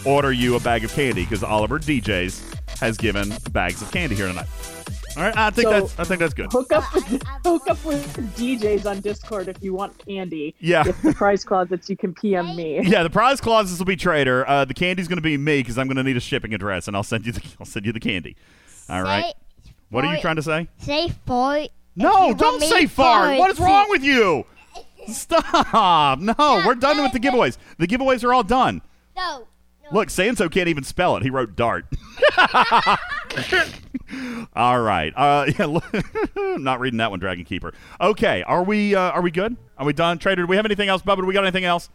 order 0.06 0.32
you 0.32 0.56
a 0.56 0.60
bag 0.60 0.84
of 0.84 0.92
candy 0.94 1.24
because 1.24 1.44
Oliver 1.44 1.80
DJs 1.80 2.80
has 2.80 2.98
given 2.98 3.32
bags 3.52 3.82
of 3.82 3.92
candy 3.92 4.16
here 4.16 4.28
tonight. 4.28 4.48
All 5.16 5.24
right, 5.24 5.36
I 5.36 5.50
think 5.50 5.68
So- 5.68 5.80
that's 5.82 6.00
I 6.00 6.04
think 6.04 6.20
that's 6.20 6.34
good. 6.34 6.52
Hook 6.52 6.72
up 6.72 6.94
with 6.94 7.24
hook 7.44 7.70
up 7.70 7.84
with 7.86 8.36
DJs 8.38 8.86
on 8.86 9.00
Discord 9.02 9.48
if 9.48 9.58
you 9.64 9.74
want 9.74 9.98
candy. 10.06 10.54
Yeah. 10.60 10.84
With 10.86 11.02
the 11.02 11.14
prize 11.14 11.44
closets, 11.44 11.90
you 11.90 11.98
can 11.98 12.14
PM 12.14 12.56
me. 12.56 12.82
Yeah, 12.84 13.02
the 13.04 13.10
prize 13.10 13.42
closets 13.42 13.80
will 13.80 13.86
be 13.88 13.96
trader. 13.96 14.48
Uh, 14.48 14.66
the 14.66 14.76
candy's 14.76 15.08
going 15.08 15.18
to 15.18 15.24
be 15.24 15.36
me 15.38 15.60
because 15.62 15.78
I'm 15.80 15.88
going 15.88 15.98
to 15.98 16.04
need 16.04 16.18
a 16.18 16.22
shipping 16.22 16.54
address, 16.54 16.88
and 16.88 16.96
I'll 16.96 17.02
send 17.04 17.26
you 17.26 17.32
the 17.32 17.42
I'll 17.60 17.66
send 17.66 17.86
you 17.88 17.92
the 17.94 18.00
candy. 18.00 18.36
All 18.90 19.02
right. 19.04 19.34
What 19.90 20.04
are 20.04 20.14
you 20.14 20.22
trying 20.22 20.36
to 20.36 20.44
say? 20.44 20.68
Say 20.80 21.10
fart. 21.26 21.70
No, 21.98 22.34
don't 22.34 22.62
say 22.62 22.84
to 22.84 22.88
fart. 22.88 23.38
What 23.40 23.52
is 23.52 23.60
wrong 23.60 23.90
with 23.90 24.04
you? 24.04 24.46
Stop. 25.08 26.20
No, 26.20 26.64
we're 26.66 26.76
done 26.76 27.02
with 27.02 27.12
the 27.12 27.20
giveaways. 27.20 27.58
The 27.78 27.88
giveaways 27.88 28.24
are 28.24 28.34
all 28.34 28.44
done. 28.44 28.82
No. 29.16 29.48
Look, 29.92 30.10
Sanso 30.10 30.52
can't 30.52 30.68
even 30.68 30.84
spell 30.84 31.16
it. 31.16 31.24
He 31.24 31.30
wrote 31.30 31.56
dart. 31.56 31.86
all 34.56 34.80
right. 34.82 35.14
Uh, 35.16 35.46
yeah, 35.60 35.66
look- 35.66 35.86
not 36.60 36.80
reading 36.80 36.98
that 36.98 37.10
one, 37.10 37.20
Dragon 37.20 37.46
Keeper. 37.46 37.74
Okay, 38.02 38.44
are 38.44 38.64
we 38.64 38.96
uh, 38.96 39.12
are 39.12 39.22
we 39.22 39.32
good? 39.32 39.56
Are 39.78 39.86
we 39.86 39.94
done? 39.94 40.18
Trader, 40.18 40.44
do 40.44 40.48
we 40.48 40.56
have 40.58 40.66
anything 40.66 40.90
else, 40.90 41.02
Bubba? 41.02 41.18
Do 41.18 41.26
we 41.26 41.34
got 41.34 41.44
anything 41.46 41.66
else? 41.66 41.90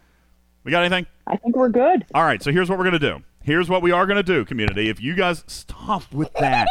We 0.63 0.71
got 0.71 0.81
anything? 0.81 1.05
I 1.27 1.37
think 1.37 1.55
we're 1.55 1.69
good. 1.69 2.05
All 2.15 2.23
right, 2.23 2.41
so 2.41 2.51
here's 2.51 2.69
what 2.69 2.77
we're 2.79 2.85
going 2.89 2.99
to 2.99 3.11
do. 3.17 3.19
Here's 3.43 3.69
what 3.69 3.81
we 3.81 3.91
are 3.91 4.05
going 4.05 4.17
to 4.17 4.23
do, 4.23 4.43
community. 4.45 4.89
If 4.89 5.01
you 5.01 5.13
guys 5.13 5.43
stop 5.47 6.11
with 6.13 6.33
that, 6.33 6.67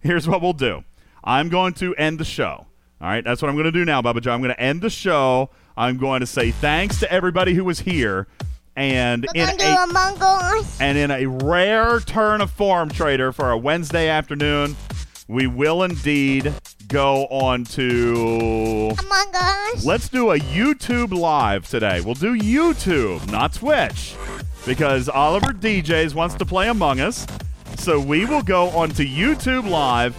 here's 0.00 0.28
what 0.28 0.40
we'll 0.40 0.52
do. 0.52 0.84
I'm 1.24 1.48
going 1.48 1.74
to 1.74 1.94
end 1.96 2.18
the 2.18 2.24
show. 2.24 2.66
All 3.02 3.08
right, 3.08 3.24
that's 3.24 3.42
what 3.42 3.48
I'm 3.48 3.56
going 3.56 3.64
to 3.64 3.72
do 3.72 3.84
now, 3.84 4.00
Bubba 4.00 4.20
Joe. 4.20 4.30
I'm 4.30 4.42
going 4.42 4.54
to 4.54 4.60
end 4.60 4.80
the 4.80 4.88
show. 4.88 5.50
I'm 5.76 5.96
going 5.96 6.20
to 6.20 6.26
say 6.26 6.52
thanks 6.52 7.00
to 7.00 7.12
everybody 7.12 7.52
who 7.52 7.64
was 7.64 7.80
here. 7.80 8.28
And 8.76 9.26
in 9.34 9.42
a, 9.42 9.46
gonna 9.46 9.58
do 9.58 9.90
Among 9.90 10.16
Us. 10.20 10.80
and 10.80 10.96
in 10.96 11.10
a 11.10 11.26
rare 11.26 11.98
turn 11.98 12.40
of 12.40 12.52
form, 12.52 12.90
Trader, 12.90 13.32
for 13.32 13.50
a 13.50 13.58
Wednesday 13.58 14.08
afternoon, 14.08 14.76
we 15.26 15.48
will 15.48 15.82
indeed 15.82 16.54
go 16.86 17.26
on 17.26 17.64
to. 17.64 18.94
Among 18.96 19.32
Us. 19.34 19.84
Let's 19.84 20.08
do 20.08 20.30
a 20.30 20.38
YouTube 20.38 21.12
live 21.12 21.68
today. 21.68 22.00
We'll 22.02 22.14
do 22.14 22.38
YouTube, 22.38 23.28
not 23.32 23.52
Twitch, 23.52 24.14
because 24.64 25.08
Oliver 25.08 25.52
DJs 25.52 26.14
wants 26.14 26.36
to 26.36 26.46
play 26.46 26.68
Among 26.68 27.00
Us. 27.00 27.26
So 27.78 27.98
we 27.98 28.26
will 28.26 28.42
go 28.42 28.68
onto 28.68 29.04
YouTube 29.04 29.68
live 29.68 30.16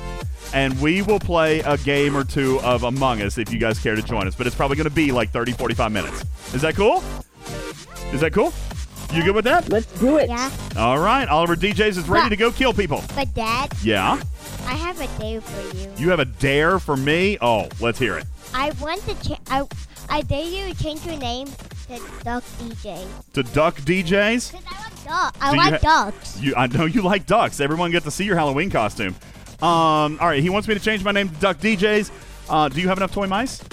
and 0.53 0.79
we 0.81 1.01
will 1.01 1.19
play 1.19 1.59
a 1.61 1.77
game 1.77 2.15
or 2.15 2.23
two 2.23 2.59
of 2.61 2.83
Among 2.83 3.21
Us 3.21 3.37
if 3.37 3.51
you 3.51 3.59
guys 3.59 3.79
care 3.79 3.95
to 3.95 4.01
join 4.01 4.27
us. 4.27 4.35
But 4.35 4.47
it's 4.47 4.55
probably 4.55 4.77
going 4.77 4.89
to 4.89 4.95
be 4.95 5.11
like 5.11 5.31
30, 5.31 5.53
45 5.53 5.91
minutes. 5.91 6.23
Is 6.53 6.61
that 6.61 6.75
cool? 6.75 7.03
Is 8.13 8.21
that 8.21 8.31
cool? 8.33 8.53
You 9.13 9.23
good 9.23 9.35
with 9.35 9.45
that? 9.45 9.69
Let's 9.69 9.85
do 9.99 10.17
it. 10.17 10.27
Yeah. 10.29 10.49
All 10.77 10.97
right. 10.99 11.27
Oliver 11.27 11.55
DJs 11.55 11.97
is 11.97 12.09
ready 12.09 12.29
to 12.29 12.35
go 12.35 12.51
kill 12.51 12.73
people. 12.73 13.03
But 13.15 13.33
Dad, 13.33 13.71
Yeah. 13.83 14.19
I 14.65 14.73
have 14.75 14.99
a 15.01 15.07
day 15.19 15.39
for 15.39 15.77
you. 15.77 15.91
You 15.97 16.09
have 16.09 16.19
a 16.19 16.25
dare 16.25 16.79
for 16.79 16.95
me? 16.97 17.37
Oh, 17.41 17.67
let's 17.79 17.99
hear 17.99 18.17
it. 18.17 18.25
I 18.53 18.71
want 18.81 19.01
to 19.07 19.27
cha- 19.27 19.39
I 19.49 19.67
I 20.09 20.21
dare 20.21 20.43
you 20.45 20.73
to 20.73 20.83
change 20.83 21.05
your 21.05 21.17
name 21.17 21.47
to 21.87 21.99
Duck 22.23 22.43
DJ. 22.59 23.05
To 23.33 23.43
Duck 23.43 23.75
DJs? 23.81 24.51
Duck. 25.05 25.35
I 25.41 25.51
Do 25.53 25.59
I 25.59 25.69
like 25.69 25.81
ha- 25.81 26.05
ducks. 26.11 26.39
You, 26.39 26.53
I 26.55 26.67
know 26.67 26.85
you 26.85 27.01
like 27.01 27.25
ducks. 27.25 27.59
Everyone 27.59 27.91
get 27.91 28.03
to 28.03 28.11
see 28.11 28.23
your 28.25 28.35
Halloween 28.35 28.69
costume. 28.69 29.15
Um, 29.63 30.17
all 30.19 30.27
right, 30.27 30.43
he 30.43 30.49
wants 30.49 30.67
me 30.67 30.73
to 30.73 30.79
change 30.81 31.05
my 31.05 31.13
name 31.13 31.29
to 31.29 31.35
Duck 31.35 31.57
DJs. 31.57 32.11
Uh, 32.49 32.67
do 32.67 32.81
you 32.81 32.89
have 32.89 32.97
enough 32.97 33.13
toy 33.13 33.27
mice? 33.27 33.63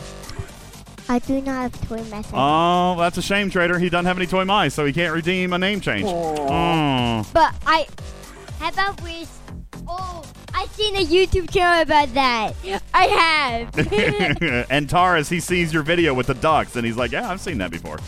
I 1.08 1.18
do 1.18 1.40
not 1.40 1.72
have 1.72 1.88
toy 1.88 2.04
mice. 2.04 2.28
Oh, 2.32 2.94
that's 2.96 3.18
a 3.18 3.22
shame, 3.22 3.50
Trader. 3.50 3.76
He 3.76 3.88
doesn't 3.88 4.06
have 4.06 4.16
any 4.16 4.28
toy 4.28 4.44
mice, 4.44 4.72
so 4.72 4.84
he 4.84 4.92
can't 4.92 5.12
redeem 5.12 5.52
a 5.52 5.58
name 5.58 5.80
change. 5.80 6.04
Oh. 6.06 7.28
But 7.32 7.52
I. 7.66 7.88
How 8.60 8.68
about 8.68 9.02
we? 9.02 9.26
Oh, 9.88 10.24
I've 10.54 10.70
seen 10.70 10.94
a 10.94 11.04
YouTube 11.04 11.50
channel 11.50 11.82
about 11.82 12.14
that. 12.14 12.54
I 12.94 13.06
have. 13.06 14.66
and 14.70 14.88
Taurus, 14.88 15.28
he 15.28 15.40
sees 15.40 15.74
your 15.74 15.82
video 15.82 16.14
with 16.14 16.28
the 16.28 16.34
ducks, 16.34 16.76
and 16.76 16.86
he's 16.86 16.96
like, 16.96 17.10
"Yeah, 17.10 17.28
I've 17.28 17.40
seen 17.40 17.58
that 17.58 17.72
before." 17.72 17.98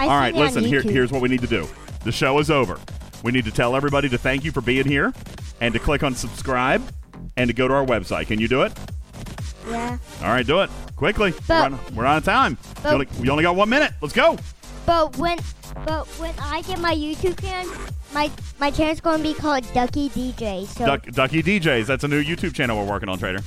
I've 0.00 0.08
All 0.08 0.16
right, 0.16 0.34
seen 0.34 0.42
it 0.42 0.48
on 0.48 0.54
listen. 0.54 0.64
Here, 0.64 0.82
here's 0.82 1.12
what 1.12 1.22
we 1.22 1.28
need 1.28 1.42
to 1.42 1.46
do. 1.46 1.68
The 2.02 2.10
show 2.10 2.40
is 2.40 2.50
over. 2.50 2.80
We 3.22 3.30
need 3.30 3.44
to 3.44 3.52
tell 3.52 3.76
everybody 3.76 4.08
to 4.08 4.18
thank 4.18 4.44
you 4.44 4.50
for 4.50 4.62
being 4.62 4.86
here, 4.86 5.12
and 5.60 5.72
to 5.74 5.78
click 5.78 6.02
on 6.02 6.16
subscribe, 6.16 6.82
and 7.36 7.48
to 7.48 7.54
go 7.54 7.68
to 7.68 7.74
our 7.74 7.84
website. 7.86 8.26
Can 8.26 8.40
you 8.40 8.48
do 8.48 8.62
it? 8.62 8.72
yeah. 9.68 9.98
All 10.22 10.28
right, 10.28 10.46
do 10.46 10.60
it 10.60 10.70
quickly. 10.96 11.32
But- 11.46 11.70
we're, 11.70 11.76
on, 11.78 11.94
we're 11.94 12.06
out 12.06 12.18
of 12.18 12.24
time. 12.24 12.58
but- 12.82 12.88
you, 12.90 12.94
only, 12.94 13.08
you 13.22 13.30
only 13.30 13.42
got 13.42 13.56
one 13.56 13.68
minute. 13.68 13.92
Let's 14.00 14.14
go. 14.14 14.36
But 14.86 15.16
when, 15.18 15.38
but 15.86 16.06
when 16.18 16.34
I 16.42 16.62
get 16.62 16.80
my 16.80 16.94
YouTube 16.94 17.40
channel, 17.40 17.72
my 18.12 18.30
my 18.58 18.70
channel's 18.72 19.00
gonna 19.00 19.22
be 19.22 19.34
called 19.34 19.64
Ducky 19.72 20.08
DJ. 20.10 20.66
So 20.66 20.84
Duck, 20.86 21.06
Ducky 21.06 21.42
DJs. 21.42 21.86
That's 21.86 22.02
a 22.02 22.08
new 22.08 22.22
YouTube 22.24 22.54
channel 22.54 22.76
we're 22.76 22.90
working 22.90 23.08
on, 23.08 23.18
Trader. 23.18 23.40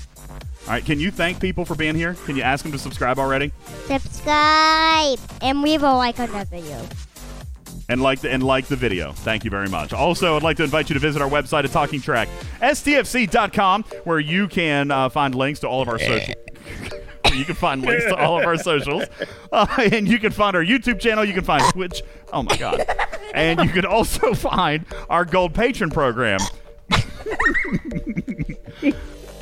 All 0.65 0.69
right, 0.69 0.85
can 0.85 0.99
you 0.99 1.11
thank 1.11 1.41
people 1.41 1.65
for 1.65 1.75
being 1.75 1.95
here? 1.95 2.13
Can 2.25 2.37
you 2.37 2.43
ask 2.43 2.63
them 2.63 2.71
to 2.71 2.79
subscribe 2.79 3.19
already? 3.19 3.51
subscribe 3.87 5.19
and 5.41 5.61
leave 5.61 5.83
a 5.83 5.93
like 5.93 6.19
on 6.19 6.31
that 6.31 6.47
video. 6.47 6.87
And 7.89 8.01
like 8.01 8.21
the 8.21 8.31
and 8.31 8.41
like 8.41 8.67
the 8.67 8.75
video. 8.75 9.11
Thank 9.11 9.43
you 9.43 9.51
very 9.51 9.67
much. 9.67 9.91
Also, 9.93 10.35
I'd 10.35 10.43
like 10.43 10.57
to 10.57 10.63
invite 10.63 10.89
you 10.89 10.93
to 10.93 10.99
visit 10.99 11.21
our 11.21 11.29
website 11.29 11.65
at 11.65 11.71
Talking 11.71 12.01
Trek, 12.01 12.29
stfc.com, 12.61 13.83
where 14.05 14.19
you 14.19 14.47
can 14.47 14.89
uh, 14.89 15.09
find 15.09 15.35
links 15.35 15.59
to 15.61 15.67
all 15.67 15.81
of 15.81 15.89
our 15.89 15.99
social. 15.99 16.33
you 17.33 17.45
can 17.45 17.55
find 17.55 17.81
links 17.81 18.05
to 18.05 18.15
all 18.15 18.39
of 18.39 18.45
our 18.45 18.57
socials, 18.57 19.03
uh, 19.51 19.65
and 19.91 20.07
you 20.07 20.17
can 20.19 20.31
find 20.31 20.55
our 20.55 20.63
YouTube 20.63 20.99
channel. 20.99 21.25
You 21.25 21.33
can 21.33 21.43
find 21.43 21.63
Twitch. 21.73 22.03
Oh 22.31 22.43
my 22.43 22.55
God! 22.57 22.85
And 23.33 23.61
you 23.61 23.69
can 23.69 23.83
also 23.83 24.35
find 24.35 24.85
our 25.09 25.25
Gold 25.25 25.55
Patron 25.55 25.89
program. 25.89 26.39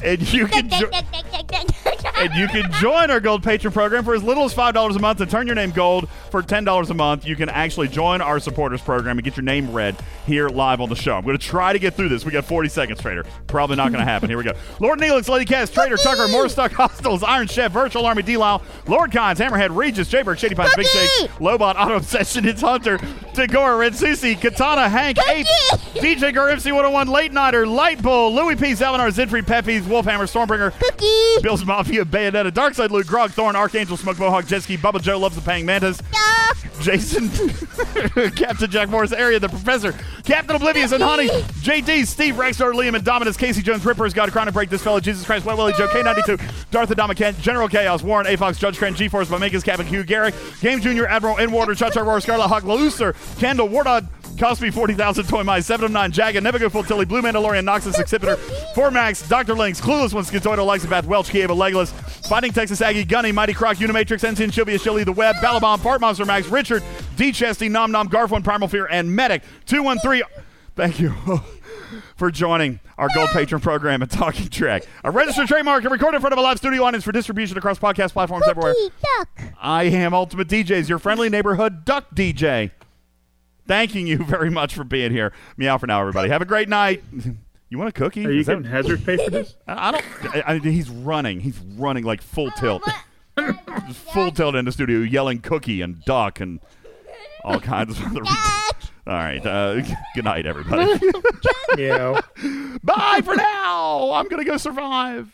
And 0.03 0.33
you 0.33 0.47
can. 0.47 0.69
Jo- 0.69 0.89
and 2.15 2.33
you 2.35 2.47
can 2.47 2.71
join 2.73 3.09
our 3.09 3.19
gold 3.19 3.43
patron 3.43 3.73
program 3.73 4.03
for 4.03 4.13
as 4.13 4.23
little 4.23 4.43
as 4.43 4.53
$5 4.53 4.95
a 4.95 4.99
month 4.99 5.21
and 5.21 5.29
turn 5.29 5.47
your 5.47 5.55
name 5.55 5.71
gold 5.71 6.07
for 6.29 6.43
$10 6.43 6.89
a 6.89 6.93
month, 6.93 7.25
you 7.25 7.35
can 7.35 7.49
actually 7.49 7.87
join 7.87 8.21
our 8.21 8.39
supporters 8.39 8.81
program 8.81 9.17
and 9.17 9.25
get 9.25 9.35
your 9.35 9.43
name 9.43 9.71
read 9.71 9.95
here 10.27 10.47
live 10.49 10.81
on 10.81 10.89
the 10.89 10.95
show. 10.95 11.15
I'm 11.15 11.23
going 11.25 11.37
to 11.37 11.43
try 11.43 11.73
to 11.73 11.79
get 11.79 11.95
through 11.95 12.09
this. 12.09 12.23
We 12.23 12.31
got 12.31 12.45
40 12.45 12.69
seconds, 12.69 13.01
Trader. 13.01 13.25
Probably 13.47 13.75
not 13.75 13.91
going 13.91 14.05
to 14.05 14.09
happen. 14.09 14.29
Here 14.29 14.37
we 14.37 14.43
go. 14.43 14.53
Lord 14.79 14.99
Neelix, 14.99 15.29
Lady 15.29 15.45
Cass, 15.45 15.71
Trader 15.71 15.97
Tucker, 15.97 16.27
Moorstock 16.27 16.71
Hospitals, 16.73 17.23
Iron 17.23 17.47
Chef, 17.47 17.71
Virtual 17.71 18.05
Army, 18.05 18.21
D. 18.21 18.37
Lyle, 18.37 18.61
Lord 18.87 19.11
Cons, 19.11 19.39
Hammerhead, 19.39 19.75
Regis, 19.75 20.09
Jayberg, 20.09 20.37
Shady 20.37 20.55
Pines, 20.55 20.75
Big 20.75 20.85
Shake, 20.87 21.31
Lobot, 21.39 21.75
Auto 21.75 21.95
Obsession, 21.95 22.45
It's 22.45 22.61
Hunter, 22.61 22.99
Tagore, 23.33 23.77
Red 23.77 23.95
Susie, 23.95 24.35
Katana, 24.35 24.89
Hank, 24.89 25.17
Ape, 25.27 25.47
DJ 25.95 26.33
Gar, 26.33 26.49
MC 26.49 26.71
101, 26.71 27.07
Late 27.07 27.33
Nighter, 27.33 27.65
Light 27.65 28.01
Bull, 28.01 28.33
Louis 28.33 28.55
P. 28.55 28.71
Salinar, 28.73 29.11
Zinfried, 29.11 29.45
Peppies, 29.45 29.85
Wolfhammer, 29.91 30.27
Stormbringer, 30.27 30.71
Pookie, 30.71 31.43
Bill's 31.43 31.65
Mafia, 31.65 32.05
Bayonetta, 32.05 32.51
Darkside 32.51 32.89
Luke, 32.89 33.05
Grog, 33.07 33.31
Thorn, 33.31 33.55
Archangel, 33.55 33.97
Smoke 33.97 34.17
Mohawk, 34.17 34.45
Jetski, 34.45 34.77
Bubba 34.77 35.01
Joe, 35.01 35.19
Loves 35.19 35.35
the 35.35 35.41
Paying 35.41 35.65
Mantas, 35.65 36.01
Jason, 36.81 37.29
Captain 38.31 38.69
Jack 38.71 38.89
Morris, 38.89 39.11
Area, 39.11 39.39
the 39.39 39.49
Professor, 39.49 39.93
Captain 40.23 40.55
Oblivious, 40.55 40.91
and 40.91 41.03
Honey, 41.03 41.27
JD, 41.27 42.07
Steve, 42.07 42.35
Rexstar, 42.35 42.73
Liam, 42.73 42.95
and 42.95 43.03
Dominus, 43.03 43.37
Casey 43.37 43.61
Jones, 43.61 43.85
Rippers, 43.85 44.13
God, 44.13 44.31
Chronic 44.31 44.53
Break, 44.53 44.69
This 44.69 44.81
Fellow, 44.81 44.99
Jesus 44.99 45.25
Christ, 45.25 45.45
Wet 45.45 45.57
Willie, 45.57 45.73
Joe, 45.73 45.87
K92, 45.87 46.71
Darth 46.71 46.89
Adama, 46.89 47.15
Kent, 47.15 47.39
General 47.39 47.67
Chaos, 47.67 48.01
Warren, 48.01 48.27
A 48.27 48.35
Fox, 48.37 48.57
Judge 48.57 48.77
Crane, 48.77 48.95
G-Force, 48.95 49.27
Mamekas, 49.29 49.63
Captain 49.63 49.85
Hugh, 49.85 50.03
Garrick, 50.03 50.33
Game 50.61 50.81
Junior, 50.81 51.05
Admiral, 51.07 51.37
In 51.37 51.51
Water, 51.51 51.75
Chacha, 51.75 52.01
Roar, 52.03 52.19
Scarlet 52.21 52.47
Hawk, 52.47 52.63
Looser, 52.63 53.13
Kendall, 53.37 53.69
Wardod, 53.69 54.07
Cosby 54.37 54.71
40,000, 54.71 55.27
Toy 55.27 55.43
Mice, 55.43 55.65
7 55.65 55.85
of 55.85 55.91
9, 55.91 56.11
Jagged, 56.11 56.43
Never 56.43 56.59
Go 56.59 56.69
Full 56.69 56.83
Tilly, 56.83 57.05
Blue 57.05 57.21
Mandalorian, 57.21 57.63
Noxus, 57.63 57.99
Exhibitor, 57.99 58.37
4 58.73 58.91
Max, 58.91 59.27
Dr. 59.27 59.53
Links, 59.53 59.79
Clueless 59.79 60.13
One, 60.13 60.23
Schizoidal, 60.23 60.67
Lexabath, 60.67 61.05
Welch, 61.05 61.29
Kieva, 61.29 61.55
Legless, 61.55 61.91
Fighting 62.27 62.51
Texas 62.51 62.81
Aggie, 62.81 63.03
Gunny, 63.03 63.31
Mighty 63.31 63.53
Croc, 63.53 63.77
Unimatrix, 63.77 64.23
Ensign, 64.23 64.49
Shilvia, 64.49 64.81
Shilly, 64.81 65.03
The 65.03 65.11
Web, 65.11 65.35
Balabomb, 65.37 65.81
Part 65.81 66.01
Monster 66.01 66.25
Max, 66.25 66.47
Richard, 66.47 66.83
D. 67.17 67.31
Chesty, 67.31 67.69
Nom 67.69 67.91
Nom, 67.91 68.09
Garfwin, 68.09 68.43
Primal 68.43 68.67
Fear, 68.67 68.87
and 68.87 69.15
Medic. 69.15 69.43
213. 69.65 70.23
Thank 70.75 70.99
you. 70.99 71.13
For 72.15 72.31
joining 72.31 72.79
our 72.97 73.09
gold 73.13 73.29
patron 73.29 73.59
program 73.59 74.01
at 74.01 74.11
Talking 74.11 74.47
Trek, 74.47 74.85
a 75.03 75.11
registered 75.11 75.47
trademark 75.47 75.83
and 75.83 75.91
recorded 75.91 76.17
in 76.17 76.21
front 76.21 76.31
of 76.33 76.39
a 76.39 76.41
live 76.41 76.57
studio 76.57 76.83
audience 76.83 77.03
for 77.03 77.11
distribution 77.11 77.57
across 77.57 77.79
podcast 77.79 78.13
platforms 78.13 78.47
everywhere. 78.47 78.75
I 79.59 79.85
am 79.85 80.13
Ultimate 80.13 80.47
DJs, 80.47 80.87
your 80.87 80.99
friendly 80.99 81.27
neighborhood 81.29 81.83
duck 81.83 82.15
DJ. 82.15 82.71
Thanking 83.71 84.05
you 84.05 84.17
very 84.25 84.49
much 84.49 84.75
for 84.75 84.83
being 84.83 85.13
here. 85.13 85.31
Meow 85.55 85.77
for 85.77 85.87
now, 85.87 86.01
everybody. 86.01 86.27
Have 86.27 86.41
a 86.41 86.45
great 86.45 86.67
night. 86.69 87.01
You 87.69 87.77
want 87.77 87.87
a 87.87 87.93
cookie? 87.93 88.25
Are 88.25 88.31
you 88.31 88.41
Is 88.41 88.47
that- 88.47 88.55
getting 88.57 88.69
hazard 88.69 89.05
pay 89.05 89.15
for 89.15 89.31
this? 89.31 89.55
I 89.65 89.87
I 89.87 89.91
don't. 89.91 90.05
I, 90.35 90.43
I, 90.45 90.57
he's 90.59 90.89
running. 90.89 91.39
He's 91.39 91.57
running 91.77 92.03
like 92.03 92.21
full 92.21 92.51
tilt, 92.51 92.83
Just 93.39 93.97
full 94.13 94.29
tilt 94.33 94.55
in 94.55 94.65
the 94.65 94.73
studio, 94.73 94.99
yelling 94.99 95.39
"cookie" 95.39 95.79
and 95.81 96.03
"duck" 96.03 96.41
and 96.41 96.59
all 97.45 97.61
kinds 97.61 97.97
of 97.97 98.05
other. 98.07 98.23
all 98.27 99.13
right. 99.13 99.45
Uh, 99.45 99.81
good 100.15 100.25
night, 100.25 100.45
everybody. 100.45 100.99
yeah. 101.77 102.19
Bye 102.83 103.21
for 103.23 103.37
now. 103.37 104.11
I'm 104.15 104.27
gonna 104.27 104.43
go 104.43 104.57
survive. 104.57 105.33